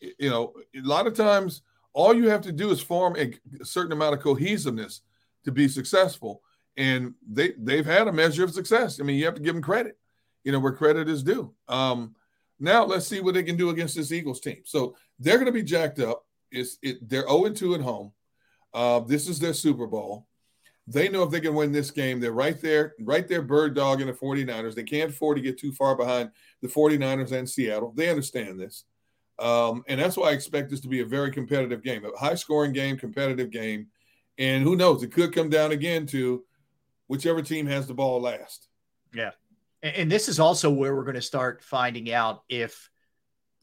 You 0.00 0.30
know, 0.30 0.54
a 0.74 0.80
lot 0.80 1.06
of 1.06 1.14
times 1.14 1.62
all 1.92 2.14
you 2.14 2.28
have 2.30 2.40
to 2.42 2.52
do 2.52 2.70
is 2.70 2.80
form 2.80 3.16
a 3.16 3.32
certain 3.64 3.92
amount 3.92 4.14
of 4.14 4.20
cohesiveness 4.22 5.02
to 5.44 5.52
be 5.52 5.68
successful, 5.68 6.42
and 6.78 7.14
they 7.28 7.52
they've 7.58 7.84
had 7.84 8.08
a 8.08 8.12
measure 8.12 8.44
of 8.44 8.52
success. 8.52 8.98
I 9.00 9.04
mean, 9.04 9.18
you 9.18 9.26
have 9.26 9.34
to 9.34 9.42
give 9.42 9.54
them 9.54 9.62
credit, 9.62 9.98
you 10.44 10.52
know, 10.52 10.58
where 10.60 10.72
credit 10.72 11.08
is 11.08 11.22
due. 11.22 11.54
Um, 11.68 12.14
now 12.58 12.84
let's 12.84 13.06
see 13.06 13.20
what 13.20 13.34
they 13.34 13.42
can 13.42 13.56
do 13.56 13.70
against 13.70 13.96
this 13.96 14.12
Eagles 14.12 14.40
team. 14.40 14.62
So 14.64 14.96
they're 15.18 15.36
going 15.36 15.46
to 15.46 15.52
be 15.52 15.62
jacked 15.62 15.98
up. 15.98 16.24
It's 16.50 16.78
it 16.82 17.08
they're 17.08 17.28
0 17.28 17.50
2 17.50 17.74
at 17.74 17.80
home. 17.80 18.12
Uh, 18.72 19.00
this 19.00 19.28
is 19.28 19.38
their 19.38 19.54
Super 19.54 19.86
Bowl. 19.86 20.26
They 20.88 21.08
know 21.08 21.24
if 21.24 21.30
they 21.30 21.40
can 21.40 21.54
win 21.54 21.72
this 21.72 21.90
game, 21.90 22.20
they're 22.20 22.32
right 22.32 22.60
there, 22.60 22.94
right 23.00 23.26
there, 23.26 23.42
bird 23.42 23.74
dog 23.74 24.00
in 24.00 24.06
the 24.06 24.12
49ers. 24.12 24.74
They 24.74 24.84
can't 24.84 25.10
afford 25.10 25.36
to 25.36 25.42
get 25.42 25.58
too 25.58 25.72
far 25.72 25.96
behind 25.96 26.30
the 26.62 26.68
49ers 26.68 27.32
and 27.32 27.48
Seattle. 27.48 27.92
They 27.96 28.08
understand 28.08 28.60
this. 28.60 28.84
Um, 29.38 29.82
and 29.88 30.00
that's 30.00 30.16
why 30.16 30.28
I 30.28 30.32
expect 30.32 30.70
this 30.70 30.80
to 30.80 30.88
be 30.88 31.00
a 31.00 31.06
very 31.06 31.32
competitive 31.32 31.82
game, 31.82 32.04
a 32.04 32.16
high 32.16 32.36
scoring 32.36 32.72
game, 32.72 32.96
competitive 32.96 33.50
game. 33.50 33.88
And 34.38 34.62
who 34.62 34.76
knows, 34.76 35.02
it 35.02 35.12
could 35.12 35.34
come 35.34 35.50
down 35.50 35.72
again 35.72 36.06
to 36.08 36.44
whichever 37.08 37.42
team 37.42 37.66
has 37.66 37.86
the 37.86 37.94
ball 37.94 38.20
last. 38.20 38.68
Yeah. 39.12 39.32
And 39.82 40.10
this 40.10 40.28
is 40.28 40.40
also 40.40 40.70
where 40.70 40.94
we're 40.94 41.04
going 41.04 41.14
to 41.14 41.22
start 41.22 41.62
finding 41.62 42.12
out 42.12 42.42
if 42.48 42.88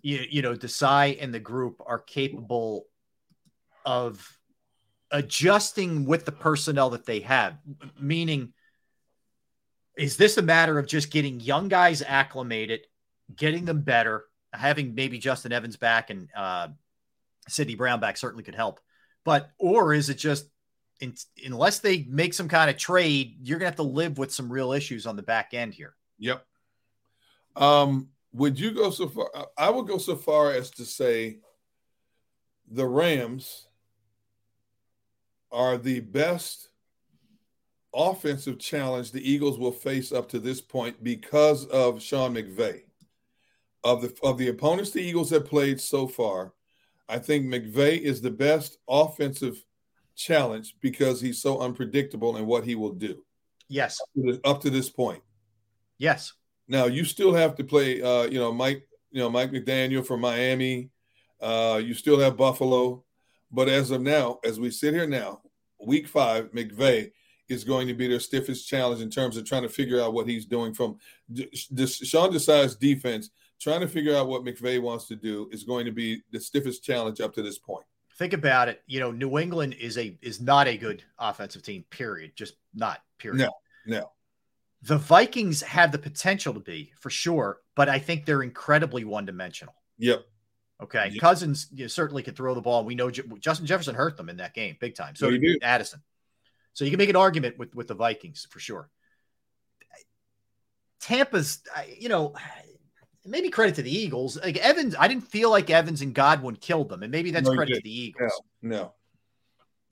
you, 0.01 0.25
you 0.29 0.41
know 0.41 0.53
Desai 0.53 1.17
and 1.19 1.33
the 1.33 1.39
group 1.39 1.81
are 1.85 1.99
capable 1.99 2.85
of 3.85 4.37
adjusting 5.11 6.05
with 6.05 6.25
the 6.25 6.31
personnel 6.31 6.91
that 6.91 7.05
they 7.05 7.21
have. 7.21 7.57
Meaning, 7.99 8.53
is 9.97 10.17
this 10.17 10.37
a 10.37 10.41
matter 10.41 10.79
of 10.79 10.87
just 10.87 11.11
getting 11.11 11.39
young 11.39 11.67
guys 11.67 12.01
acclimated, 12.01 12.81
getting 13.35 13.65
them 13.65 13.81
better, 13.81 14.25
having 14.53 14.95
maybe 14.95 15.19
Justin 15.19 15.51
Evans 15.51 15.77
back 15.77 16.09
and 16.09 16.29
uh, 16.35 16.67
Sydney 17.47 17.75
Brown 17.75 17.99
back 17.99 18.17
certainly 18.17 18.43
could 18.43 18.55
help, 18.55 18.79
but 19.23 19.51
or 19.57 19.93
is 19.93 20.09
it 20.09 20.17
just 20.17 20.47
in, 20.99 21.15
unless 21.45 21.79
they 21.79 22.05
make 22.09 22.33
some 22.33 22.47
kind 22.47 22.69
of 22.69 22.77
trade, 22.77 23.37
you're 23.41 23.59
gonna 23.59 23.69
have 23.69 23.75
to 23.77 23.83
live 23.83 24.17
with 24.17 24.33
some 24.33 24.51
real 24.51 24.71
issues 24.71 25.05
on 25.05 25.15
the 25.15 25.23
back 25.23 25.53
end 25.53 25.73
here. 25.73 25.95
Yep. 26.23 26.45
Um, 27.57 28.07
would 28.31 28.57
you 28.57 28.71
go 28.71 28.89
so 28.89 29.09
far? 29.09 29.29
I 29.57 29.69
would 29.69 29.87
go 29.87 29.97
so 29.97 30.15
far 30.15 30.51
as 30.51 30.71
to 30.71 30.85
say 30.85 31.39
the 32.71 32.87
Rams 32.87 33.67
are 35.51 35.77
the 35.77 35.99
best 35.99 36.69
offensive 37.93 38.57
challenge 38.57 39.11
the 39.11 39.29
Eagles 39.29 39.59
will 39.59 39.73
face 39.73 40.13
up 40.13 40.29
to 40.29 40.39
this 40.39 40.61
point 40.61 41.03
because 41.03 41.65
of 41.65 42.01
Sean 42.01 42.33
McVay. 42.33 42.83
Of 43.83 44.01
the 44.01 44.15
of 44.23 44.37
the 44.37 44.47
opponents 44.47 44.91
the 44.91 45.01
Eagles 45.01 45.29
have 45.31 45.45
played 45.45 45.81
so 45.81 46.07
far, 46.07 46.53
I 47.09 47.19
think 47.19 47.45
McVay 47.45 47.99
is 47.99 48.21
the 48.21 48.31
best 48.31 48.77
offensive 48.87 49.61
challenge 50.15 50.77
because 50.79 51.19
he's 51.19 51.41
so 51.41 51.59
unpredictable 51.59 52.37
in 52.37 52.45
what 52.45 52.63
he 52.63 52.75
will 52.75 52.93
do. 52.93 53.25
Yes. 53.67 53.99
Up 54.45 54.61
to 54.61 54.69
this 54.69 54.89
point. 54.89 55.21
Yes. 55.97 56.33
Now 56.67 56.85
you 56.85 57.05
still 57.05 57.33
have 57.33 57.55
to 57.55 57.63
play 57.63 58.01
uh, 58.01 58.23
you 58.23 58.39
know, 58.39 58.51
Mike, 58.51 58.87
you 59.11 59.19
know, 59.19 59.29
Mike 59.29 59.51
McDaniel 59.51 60.05
from 60.05 60.21
Miami. 60.21 60.89
Uh, 61.41 61.81
you 61.83 61.93
still 61.93 62.19
have 62.19 62.37
Buffalo. 62.37 63.03
But 63.51 63.69
as 63.69 63.91
of 63.91 64.01
now, 64.01 64.39
as 64.43 64.59
we 64.59 64.71
sit 64.71 64.93
here 64.93 65.07
now, 65.07 65.41
week 65.79 66.07
five, 66.07 66.51
McVay 66.51 67.11
is 67.49 67.63
going 67.63 67.87
to 67.87 67.93
be 67.93 68.07
their 68.07 68.19
stiffest 68.19 68.67
challenge 68.67 69.01
in 69.01 69.09
terms 69.09 69.37
of 69.37 69.45
trying 69.45 69.61
to 69.61 69.69
figure 69.69 70.01
out 70.01 70.13
what 70.13 70.27
he's 70.27 70.45
doing 70.45 70.73
from 70.73 70.97
this 71.29 71.97
Sean 71.97 72.31
Desai's 72.31 72.75
defense. 72.75 73.29
Trying 73.61 73.81
to 73.81 73.87
figure 73.87 74.15
out 74.15 74.27
what 74.27 74.43
McVay 74.43 74.81
wants 74.81 75.07
to 75.07 75.15
do 75.15 75.47
is 75.51 75.63
going 75.63 75.85
to 75.85 75.91
be 75.91 76.21
the 76.31 76.39
stiffest 76.39 76.83
challenge 76.83 77.21
up 77.21 77.33
to 77.35 77.41
this 77.41 77.57
point. 77.59 77.85
Think 78.17 78.33
about 78.33 78.67
it. 78.67 78.81
You 78.87 78.99
know, 78.99 79.11
New 79.11 79.37
England 79.37 79.75
is 79.79 79.97
a 79.97 80.17
is 80.21 80.41
not 80.41 80.67
a 80.67 80.75
good 80.75 81.03
offensive 81.17 81.63
team. 81.63 81.85
Period. 81.89 82.33
Just 82.35 82.55
not. 82.73 83.01
Period. 83.19 83.39
No. 83.39 83.51
No. 83.85 84.11
The 84.83 84.97
Vikings 84.97 85.61
have 85.61 85.91
the 85.91 85.97
potential 85.97 86.53
to 86.53 86.59
be 86.59 86.91
for 86.99 87.09
sure, 87.09 87.61
but 87.75 87.89
I 87.89 87.99
think 87.99 88.25
they're 88.25 88.43
incredibly 88.43 89.03
one 89.05 89.25
dimensional. 89.25 89.75
Yep. 89.97 90.25
Okay. 90.81 91.09
Yep. 91.13 91.21
Cousins 91.21 91.67
you 91.71 91.85
know, 91.85 91.87
certainly 91.87 92.21
could 92.21 92.35
throw 92.35 92.53
the 92.53 92.61
ball. 92.61 92.83
We 92.83 92.95
know 92.95 93.09
Justin 93.09 93.65
Jefferson 93.65 93.95
hurt 93.95 94.17
them 94.17 94.29
in 94.29 94.37
that 94.37 94.53
game 94.53 94.75
big 94.79 94.95
time. 94.95 95.15
So 95.15 95.31
did 95.31 95.63
Addison. 95.63 96.01
So 96.73 96.83
you 96.83 96.91
can 96.91 96.97
make 96.97 97.09
an 97.09 97.15
argument 97.15 97.57
with 97.57 97.73
with 97.73 97.87
the 97.87 97.93
Vikings 97.93 98.47
for 98.49 98.59
sure. 98.59 98.89
Tampa's, 100.99 101.61
you 101.99 102.09
know, 102.09 102.33
maybe 103.25 103.49
credit 103.49 103.75
to 103.75 103.81
the 103.81 103.95
Eagles. 103.95 104.37
Like 104.41 104.57
Evans, 104.57 104.95
I 104.97 105.07
didn't 105.07 105.27
feel 105.27 105.49
like 105.49 105.69
Evans 105.69 106.01
and 106.01 106.13
Godwin 106.13 106.55
killed 106.55 106.89
them, 106.89 107.03
and 107.03 107.11
maybe 107.11 107.31
that's 107.31 107.47
no, 107.47 107.55
credit 107.55 107.75
to 107.75 107.81
the 107.81 108.01
Eagles. 108.01 108.41
No, 108.61 108.77
no. 108.77 108.93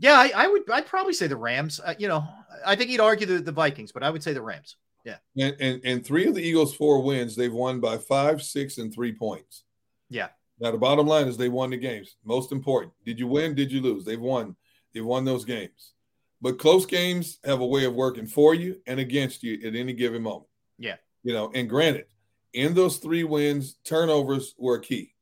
Yeah, 0.02 0.18
I, 0.18 0.32
I, 0.36 0.48
would. 0.48 0.70
I'd 0.70 0.88
probably 0.88 1.14
say 1.14 1.28
the 1.28 1.38
Rams. 1.38 1.80
Uh, 1.80 1.94
you 1.98 2.08
know, 2.08 2.28
I 2.66 2.76
think 2.76 2.90
he'd 2.90 3.00
argue 3.00 3.28
the, 3.28 3.40
the 3.40 3.52
Vikings, 3.52 3.92
but 3.92 4.02
I 4.04 4.10
would 4.10 4.24
say 4.24 4.34
the 4.34 4.42
Rams. 4.42 4.76
Yeah. 5.06 5.18
And, 5.38 5.56
and 5.60 5.82
and 5.86 6.06
three 6.06 6.28
of 6.28 6.36
the 6.36 6.42
Eagles' 6.42 6.76
four 6.76 7.02
wins, 7.04 7.36
they've 7.36 7.54
won 7.54 7.80
by 7.80 7.98
five, 7.98 8.42
six, 8.42 8.78
and 8.80 8.94
three 8.94 9.14
points. 9.14 9.64
Yeah. 10.10 10.30
Now 10.60 10.72
the 10.72 10.78
bottom 10.78 11.08
line 11.08 11.28
is 11.28 11.38
they 11.38 11.50
won 11.50 11.70
the 11.70 11.78
games. 11.78 12.18
Most 12.26 12.52
important. 12.52 12.94
Did 13.06 13.20
you 13.20 13.28
win? 13.28 13.56
Did 13.56 13.72
you 13.72 13.82
lose? 13.82 14.04
They've 14.04 14.20
won. 14.20 14.56
They've 14.94 15.06
won 15.06 15.24
those 15.24 15.46
games. 15.46 15.94
But 16.42 16.58
close 16.58 16.86
games 16.86 17.40
have 17.44 17.62
a 17.62 17.66
way 17.66 17.86
of 17.86 17.94
working 17.94 18.26
for 18.26 18.56
you 18.56 18.82
and 18.88 19.00
against 19.00 19.44
you 19.44 19.60
at 19.68 19.76
any 19.76 19.94
given 19.94 20.24
moment. 20.24 20.50
Yeah. 20.80 20.96
You 21.24 21.34
know, 21.34 21.52
and 21.54 21.70
granted, 21.70 22.06
in 22.54 22.74
those 22.74 22.98
three 22.98 23.24
wins, 23.24 23.76
turnovers 23.84 24.56
were 24.58 24.80
key. 24.80 25.14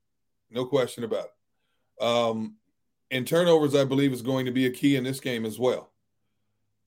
No 0.50 0.66
question 0.66 1.04
about 1.04 1.26
it. 1.26 2.04
Um, 2.04 2.56
and 3.12 3.26
turnovers, 3.26 3.76
I 3.76 3.86
believe, 3.86 4.14
is 4.14 4.22
going 4.22 4.46
to 4.46 4.52
be 4.52 4.66
a 4.66 4.72
key 4.72 4.96
in 4.96 5.04
this 5.04 5.20
game 5.20 5.46
as 5.46 5.58
well. 5.60 5.92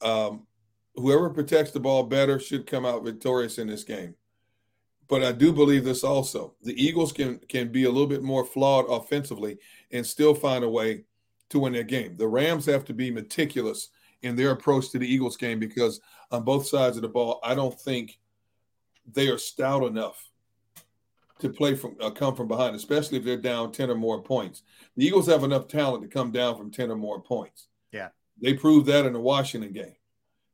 Um, 0.01 0.47
whoever 0.95 1.31
protects 1.31 1.73
the 1.73 1.81
ball 1.81 2.05
better 2.05 2.39
should 2.39 2.67
come 2.67 2.85
out 2.85 3.05
victorious 3.05 3.59
in 3.59 3.67
this 3.67 3.85
game. 3.85 4.15
But 5.09 5.23
I 5.23 5.33
do 5.33 5.53
believe 5.53 5.85
this 5.85 6.05
also. 6.05 6.55
The 6.63 6.81
Eagles 6.83 7.13
can 7.13 7.39
can 7.49 7.71
be 7.71 7.85
a 7.85 7.91
little 7.91 8.07
bit 8.07 8.23
more 8.23 8.45
flawed 8.45 8.87
offensively 8.89 9.59
and 9.91 10.07
still 10.07 10.35
find 10.35 10.65
a 10.65 10.69
way 10.69 11.05
to 11.51 11.59
win 11.59 11.73
their 11.73 11.83
game. 11.83 12.17
The 12.17 12.29
Rams 12.29 12.67
have 12.67 12.85
to 12.87 12.95
be 12.95 13.11
meticulous 13.11 13.91
in 14.23 14.37
their 14.37 14.53
approach 14.53 14.91
to 14.91 14.99
the 14.99 15.07
Eagles 15.07 15.37
game 15.37 15.59
because 15.59 16.01
on 16.31 16.45
both 16.45 16.67
sides 16.67 16.97
of 16.97 17.03
the 17.03 17.09
ball, 17.09 17.41
I 17.43 17.55
don't 17.55 17.79
think 17.79 18.19
they 19.13 19.29
are 19.29 19.39
stout 19.39 19.85
enough 19.85 20.32
to 21.43 21.51
play 21.51 21.75
from 21.75 21.97
uh, 22.01 22.11
come 22.11 22.35
from 22.35 22.49
behind, 22.49 22.75
especially 22.75 23.19
if 23.19 23.25
they're 23.25 23.37
down 23.37 23.73
10 23.73 23.91
or 23.91 23.95
more 23.95 24.23
points. 24.23 24.63
The 24.97 25.07
Eagles 25.07 25.27
have 25.27 25.45
enough 25.45 25.69
talent 25.69 26.03
to 26.03 26.09
come 26.09 26.33
down 26.33 26.57
from 26.57 26.71
10 26.71 26.91
or 26.91 26.97
more 26.97 27.21
points. 27.21 27.69
Yeah. 27.93 28.09
They 28.41 28.55
proved 28.55 28.87
that 28.87 29.05
in 29.07 29.13
the 29.13 29.21
Washington 29.21 29.73
game. 29.73 29.95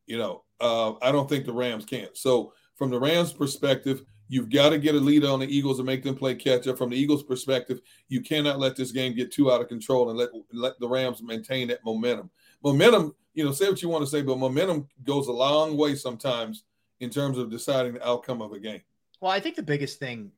You 0.06 0.18
know, 0.18 0.44
uh, 0.60 0.94
I 1.00 1.12
don't 1.12 1.28
think 1.28 1.46
the 1.46 1.52
Rams 1.52 1.84
can. 1.84 2.08
So, 2.14 2.52
from 2.76 2.90
the 2.90 2.98
Rams' 3.00 3.32
perspective, 3.32 4.02
you've 4.28 4.50
got 4.50 4.70
to 4.70 4.78
get 4.78 4.94
a 4.94 4.98
lead 4.98 5.24
on 5.24 5.40
the 5.40 5.46
Eagles 5.46 5.78
and 5.78 5.86
make 5.86 6.02
them 6.02 6.14
play 6.14 6.34
catch 6.34 6.66
up. 6.66 6.78
From 6.78 6.90
the 6.90 6.96
Eagles' 6.96 7.22
perspective, 7.22 7.80
you 8.08 8.20
cannot 8.20 8.58
let 8.58 8.76
this 8.76 8.92
game 8.92 9.14
get 9.14 9.32
too 9.32 9.50
out 9.50 9.60
of 9.60 9.68
control 9.68 10.10
and 10.10 10.18
let 10.18 10.30
let 10.52 10.78
the 10.78 10.88
Rams 10.88 11.22
maintain 11.22 11.68
that 11.68 11.84
momentum. 11.84 12.30
Momentum, 12.62 13.14
you 13.34 13.44
know, 13.44 13.52
say 13.52 13.68
what 13.68 13.82
you 13.82 13.88
want 13.88 14.04
to 14.04 14.10
say, 14.10 14.22
but 14.22 14.38
momentum 14.38 14.88
goes 15.04 15.28
a 15.28 15.32
long 15.32 15.76
way 15.76 15.94
sometimes 15.94 16.64
in 17.00 17.10
terms 17.10 17.38
of 17.38 17.50
deciding 17.50 17.94
the 17.94 18.08
outcome 18.08 18.42
of 18.42 18.52
a 18.52 18.58
game. 18.58 18.82
Well, 19.20 19.32
I 19.32 19.40
think 19.40 19.56
the 19.56 19.62
biggest 19.62 19.98
thing 19.98 20.30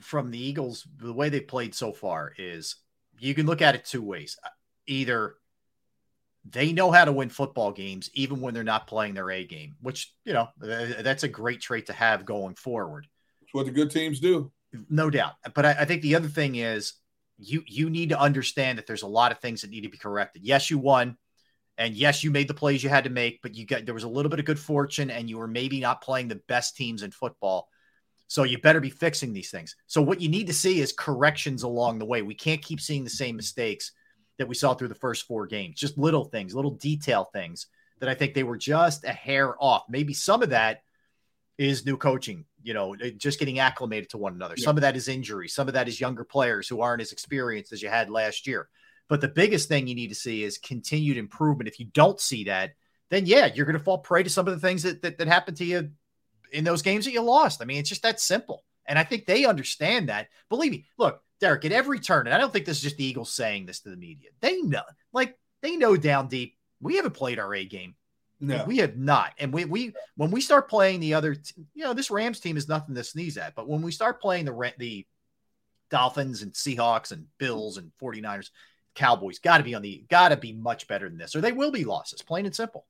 from 0.00 0.30
the 0.30 0.38
Eagles, 0.38 0.86
the 0.98 1.12
way 1.12 1.28
they've 1.28 1.46
played 1.46 1.74
so 1.74 1.92
far, 1.92 2.32
is 2.36 2.76
you 3.18 3.34
can 3.34 3.46
look 3.46 3.62
at 3.62 3.74
it 3.74 3.84
two 3.84 4.02
ways. 4.02 4.36
Uh, 4.44 4.50
either 4.86 5.36
they 6.50 6.72
know 6.72 6.90
how 6.90 7.04
to 7.04 7.12
win 7.12 7.28
football 7.28 7.72
games 7.72 8.10
even 8.14 8.40
when 8.40 8.54
they're 8.54 8.64
not 8.64 8.86
playing 8.86 9.14
their 9.14 9.30
A 9.30 9.44
game, 9.44 9.76
which, 9.80 10.14
you 10.24 10.32
know, 10.32 10.48
that's 10.58 11.22
a 11.22 11.28
great 11.28 11.60
trait 11.60 11.86
to 11.86 11.92
have 11.92 12.24
going 12.24 12.54
forward. 12.54 13.06
It's 13.42 13.54
what 13.54 13.66
the 13.66 13.72
good 13.72 13.90
teams 13.90 14.20
do. 14.20 14.52
No 14.90 15.08
doubt. 15.10 15.34
But 15.54 15.64
I, 15.64 15.70
I 15.80 15.84
think 15.84 16.02
the 16.02 16.14
other 16.14 16.28
thing 16.28 16.56
is 16.56 16.94
you 17.38 17.62
you 17.66 17.88
need 17.88 18.10
to 18.10 18.20
understand 18.20 18.78
that 18.78 18.86
there's 18.86 19.02
a 19.02 19.08
lot 19.08 19.32
of 19.32 19.38
things 19.38 19.62
that 19.62 19.70
need 19.70 19.82
to 19.82 19.88
be 19.88 19.96
corrected. 19.96 20.42
Yes, 20.44 20.70
you 20.70 20.78
won. 20.78 21.16
And 21.78 21.94
yes, 21.94 22.24
you 22.24 22.30
made 22.30 22.48
the 22.48 22.54
plays 22.54 22.82
you 22.82 22.90
had 22.90 23.04
to 23.04 23.10
make, 23.10 23.40
but 23.40 23.54
you 23.54 23.64
got 23.64 23.86
there 23.86 23.94
was 23.94 24.04
a 24.04 24.08
little 24.08 24.28
bit 24.28 24.40
of 24.40 24.44
good 24.44 24.58
fortune 24.58 25.10
and 25.10 25.30
you 25.30 25.38
were 25.38 25.46
maybe 25.46 25.80
not 25.80 26.02
playing 26.02 26.28
the 26.28 26.42
best 26.48 26.76
teams 26.76 27.02
in 27.02 27.10
football. 27.10 27.68
So 28.28 28.44
you 28.44 28.58
better 28.58 28.80
be 28.80 28.90
fixing 28.90 29.32
these 29.32 29.50
things. 29.50 29.74
So 29.86 30.02
what 30.02 30.20
you 30.20 30.28
need 30.28 30.46
to 30.46 30.54
see 30.54 30.80
is 30.80 30.92
corrections 30.92 31.62
along 31.62 31.98
the 31.98 32.04
way. 32.04 32.22
We 32.22 32.34
can't 32.34 32.62
keep 32.62 32.80
seeing 32.80 33.02
the 33.02 33.10
same 33.10 33.36
mistakes 33.36 33.92
that 34.36 34.46
we 34.46 34.54
saw 34.54 34.74
through 34.74 34.88
the 34.88 34.94
first 34.94 35.26
four 35.26 35.46
games. 35.46 35.80
Just 35.80 35.98
little 35.98 36.24
things, 36.24 36.54
little 36.54 36.72
detail 36.72 37.28
things 37.32 37.66
that 38.00 38.08
I 38.08 38.14
think 38.14 38.34
they 38.34 38.44
were 38.44 38.58
just 38.58 39.04
a 39.04 39.12
hair 39.12 39.56
off. 39.58 39.84
Maybe 39.88 40.12
some 40.12 40.42
of 40.42 40.50
that 40.50 40.82
is 41.56 41.86
new 41.86 41.96
coaching, 41.96 42.44
you 42.62 42.74
know, 42.74 42.94
just 43.16 43.38
getting 43.38 43.58
acclimated 43.58 44.10
to 44.10 44.18
one 44.18 44.34
another. 44.34 44.54
Yeah. 44.56 44.64
Some 44.64 44.76
of 44.76 44.82
that 44.82 44.94
is 44.94 45.08
injury. 45.08 45.48
Some 45.48 45.66
of 45.66 45.74
that 45.74 45.88
is 45.88 46.00
younger 46.00 46.22
players 46.22 46.68
who 46.68 46.82
aren't 46.82 47.02
as 47.02 47.12
experienced 47.12 47.72
as 47.72 47.82
you 47.82 47.88
had 47.88 48.10
last 48.10 48.46
year. 48.46 48.68
But 49.08 49.22
the 49.22 49.28
biggest 49.28 49.68
thing 49.68 49.86
you 49.86 49.94
need 49.94 50.08
to 50.08 50.14
see 50.14 50.44
is 50.44 50.58
continued 50.58 51.16
improvement. 51.16 51.68
If 51.68 51.80
you 51.80 51.86
don't 51.86 52.20
see 52.20 52.44
that, 52.44 52.72
then 53.10 53.24
yeah, 53.24 53.46
you're 53.46 53.64
going 53.64 53.78
to 53.78 53.82
fall 53.82 53.98
prey 53.98 54.22
to 54.22 54.30
some 54.30 54.46
of 54.46 54.54
the 54.54 54.60
things 54.60 54.82
that, 54.82 55.00
that, 55.02 55.16
that 55.16 55.26
happened 55.26 55.56
to 55.56 55.64
you 55.64 55.90
in 56.52 56.64
those 56.64 56.82
games 56.82 57.04
that 57.04 57.12
you 57.12 57.22
lost. 57.22 57.62
I 57.62 57.64
mean, 57.64 57.78
it's 57.78 57.88
just 57.88 58.02
that 58.02 58.20
simple. 58.20 58.64
And 58.86 58.98
I 58.98 59.04
think 59.04 59.26
they 59.26 59.44
understand 59.44 60.08
that. 60.08 60.28
Believe 60.48 60.72
me, 60.72 60.86
look, 60.96 61.22
Derrick, 61.40 61.64
at 61.64 61.72
every 61.72 62.00
turn, 62.00 62.26
and 62.26 62.34
I 62.34 62.38
don't 62.38 62.52
think 62.52 62.64
this 62.64 62.78
is 62.78 62.82
just 62.82 62.96
the 62.96 63.04
Eagles 63.04 63.32
saying 63.32 63.66
this 63.66 63.80
to 63.80 63.90
the 63.90 63.96
media. 63.96 64.30
They 64.40 64.60
know, 64.62 64.82
like 65.12 65.38
they 65.62 65.76
know 65.76 65.96
down 65.96 66.28
deep, 66.28 66.56
we 66.80 66.96
haven't 66.96 67.14
played 67.14 67.38
our 67.38 67.54
A 67.54 67.64
game. 67.64 67.94
No, 68.40 68.64
we 68.66 68.78
have 68.78 68.96
not. 68.96 69.32
And 69.38 69.52
we 69.52 69.64
we 69.64 69.92
when 70.16 70.30
we 70.30 70.40
start 70.40 70.70
playing 70.70 71.00
the 71.00 71.14
other, 71.14 71.36
you 71.74 71.84
know, 71.84 71.92
this 71.92 72.10
Rams 72.10 72.38
team 72.38 72.56
is 72.56 72.68
nothing 72.68 72.94
to 72.94 73.02
sneeze 73.02 73.36
at. 73.36 73.54
But 73.56 73.68
when 73.68 73.82
we 73.82 73.90
start 73.90 74.20
playing 74.20 74.44
the 74.44 74.74
the 74.78 75.06
Dolphins 75.90 76.42
and 76.42 76.52
Seahawks 76.52 77.10
and 77.10 77.26
Bills 77.38 77.78
and 77.78 77.90
49ers, 78.00 78.50
Cowboys 78.94 79.40
got 79.40 79.58
to 79.58 79.64
be 79.64 79.74
on 79.74 79.82
the 79.82 80.04
got 80.08 80.28
to 80.28 80.36
be 80.36 80.52
much 80.52 80.86
better 80.86 81.08
than 81.08 81.18
this, 81.18 81.34
or 81.34 81.40
they 81.40 81.52
will 81.52 81.72
be 81.72 81.84
losses, 81.84 82.22
plain 82.22 82.46
and 82.46 82.54
simple. 82.54 82.86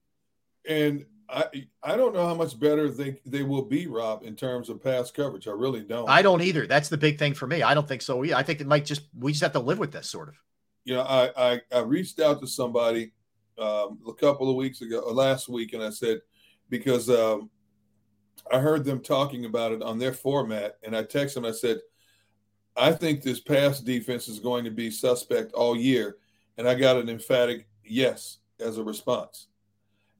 And 0.66 1.06
I 1.28 1.66
I 1.82 1.96
don't 1.96 2.14
know 2.14 2.26
how 2.26 2.34
much 2.34 2.58
better 2.58 2.88
they 2.90 3.20
they 3.26 3.42
will 3.42 3.62
be, 3.62 3.86
Rob, 3.86 4.22
in 4.24 4.34
terms 4.34 4.68
of 4.68 4.82
pass 4.82 5.10
coverage. 5.10 5.46
I 5.46 5.52
really 5.52 5.82
don't. 5.82 6.08
I 6.08 6.22
don't 6.22 6.40
either. 6.40 6.66
That's 6.66 6.88
the 6.88 6.96
big 6.96 7.18
thing 7.18 7.34
for 7.34 7.46
me. 7.46 7.62
I 7.62 7.74
don't 7.74 7.86
think 7.86 8.02
so. 8.02 8.24
I 8.32 8.42
think 8.42 8.60
it 8.60 8.66
might 8.66 8.86
just 8.86 9.02
we 9.18 9.32
just 9.32 9.42
have 9.42 9.52
to 9.52 9.60
live 9.60 9.78
with 9.78 9.92
this 9.92 10.08
sort 10.08 10.28
of. 10.28 10.34
You 10.84 10.94
know, 10.94 11.02
I 11.02 11.30
I, 11.36 11.60
I 11.72 11.80
reached 11.80 12.20
out 12.20 12.40
to 12.40 12.46
somebody 12.46 13.12
um, 13.58 13.98
a 14.08 14.14
couple 14.14 14.48
of 14.48 14.56
weeks 14.56 14.80
ago, 14.80 15.04
uh, 15.06 15.12
last 15.12 15.48
week, 15.48 15.74
and 15.74 15.82
I 15.82 15.90
said 15.90 16.20
because 16.70 17.10
um, 17.10 17.50
I 18.50 18.58
heard 18.58 18.84
them 18.84 19.00
talking 19.00 19.44
about 19.44 19.72
it 19.72 19.82
on 19.82 19.98
their 19.98 20.14
format, 20.14 20.78
and 20.82 20.96
I 20.96 21.02
texted 21.02 21.34
them. 21.34 21.44
I 21.44 21.52
said, 21.52 21.80
I 22.74 22.92
think 22.92 23.22
this 23.22 23.40
pass 23.40 23.80
defense 23.80 24.28
is 24.28 24.38
going 24.38 24.64
to 24.64 24.70
be 24.70 24.90
suspect 24.90 25.52
all 25.52 25.76
year, 25.76 26.16
and 26.56 26.66
I 26.66 26.74
got 26.74 26.96
an 26.96 27.10
emphatic 27.10 27.68
yes 27.84 28.38
as 28.60 28.78
a 28.78 28.82
response 28.82 29.48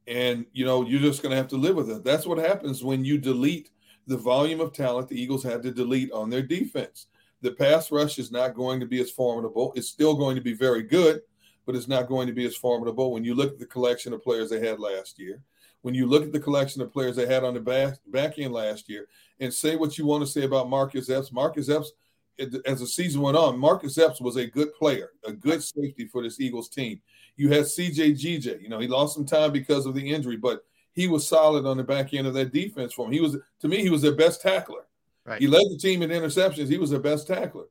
and 0.08 0.46
you 0.52 0.64
know 0.64 0.84
you're 0.84 1.00
just 1.00 1.22
going 1.22 1.30
to 1.30 1.36
have 1.36 1.48
to 1.48 1.56
live 1.56 1.76
with 1.76 1.90
it. 1.90 2.02
That's 2.02 2.26
what 2.26 2.38
happens 2.38 2.82
when 2.82 3.04
you 3.04 3.18
delete 3.18 3.70
the 4.06 4.16
volume 4.16 4.60
of 4.60 4.72
talent 4.72 5.08
the 5.08 5.20
Eagles 5.20 5.44
had 5.44 5.62
to 5.62 5.70
delete 5.70 6.10
on 6.12 6.30
their 6.30 6.42
defense. 6.42 7.06
The 7.42 7.52
pass 7.52 7.92
rush 7.92 8.18
is 8.18 8.32
not 8.32 8.54
going 8.54 8.80
to 8.80 8.86
be 8.86 9.00
as 9.00 9.10
formidable. 9.10 9.72
It's 9.76 9.88
still 9.88 10.14
going 10.14 10.34
to 10.34 10.42
be 10.42 10.54
very 10.54 10.82
good, 10.82 11.20
but 11.66 11.76
it's 11.76 11.86
not 11.86 12.08
going 12.08 12.26
to 12.26 12.32
be 12.32 12.46
as 12.46 12.56
formidable 12.56 13.12
when 13.12 13.22
you 13.22 13.34
look 13.34 13.52
at 13.52 13.58
the 13.58 13.66
collection 13.66 14.12
of 14.12 14.22
players 14.22 14.50
they 14.50 14.66
had 14.66 14.80
last 14.80 15.18
year. 15.18 15.42
When 15.82 15.94
you 15.94 16.06
look 16.06 16.24
at 16.24 16.32
the 16.32 16.40
collection 16.40 16.82
of 16.82 16.92
players 16.92 17.14
they 17.14 17.26
had 17.26 17.44
on 17.44 17.54
the 17.54 17.60
back 17.60 17.98
back 18.08 18.38
end 18.38 18.52
last 18.52 18.88
year, 18.88 19.06
and 19.38 19.52
say 19.52 19.76
what 19.76 19.98
you 19.98 20.06
want 20.06 20.24
to 20.24 20.30
say 20.30 20.44
about 20.44 20.70
Marcus 20.70 21.10
Epps. 21.10 21.30
Marcus 21.30 21.68
Epps, 21.68 21.92
as 22.38 22.80
the 22.80 22.86
season 22.86 23.20
went 23.20 23.36
on, 23.36 23.58
Marcus 23.58 23.98
Epps 23.98 24.20
was 24.20 24.36
a 24.36 24.46
good 24.46 24.72
player, 24.74 25.10
a 25.24 25.32
good 25.32 25.62
safety 25.62 26.06
for 26.06 26.22
this 26.22 26.40
Eagles 26.40 26.68
team. 26.68 27.00
You 27.36 27.50
had 27.50 27.64
CJ 27.64 28.12
GJ. 28.12 28.62
You 28.62 28.68
know, 28.68 28.78
he 28.78 28.88
lost 28.88 29.14
some 29.14 29.26
time 29.26 29.52
because 29.52 29.86
of 29.86 29.94
the 29.94 30.10
injury, 30.10 30.36
but 30.36 30.64
he 30.92 31.08
was 31.08 31.28
solid 31.28 31.66
on 31.66 31.76
the 31.76 31.84
back 31.84 32.12
end 32.14 32.26
of 32.26 32.34
that 32.34 32.52
defense 32.52 32.92
for 32.92 33.06
him. 33.06 33.12
He 33.12 33.20
was, 33.20 33.36
to 33.60 33.68
me, 33.68 33.82
he 33.82 33.90
was 33.90 34.02
their 34.02 34.16
best 34.16 34.42
tackler. 34.42 34.86
Right. 35.24 35.40
He 35.40 35.46
led 35.46 35.64
the 35.70 35.78
team 35.78 36.02
in 36.02 36.10
interceptions. 36.10 36.68
He 36.68 36.78
was 36.78 36.90
their 36.90 37.00
best 37.00 37.26
tackler. 37.26 37.66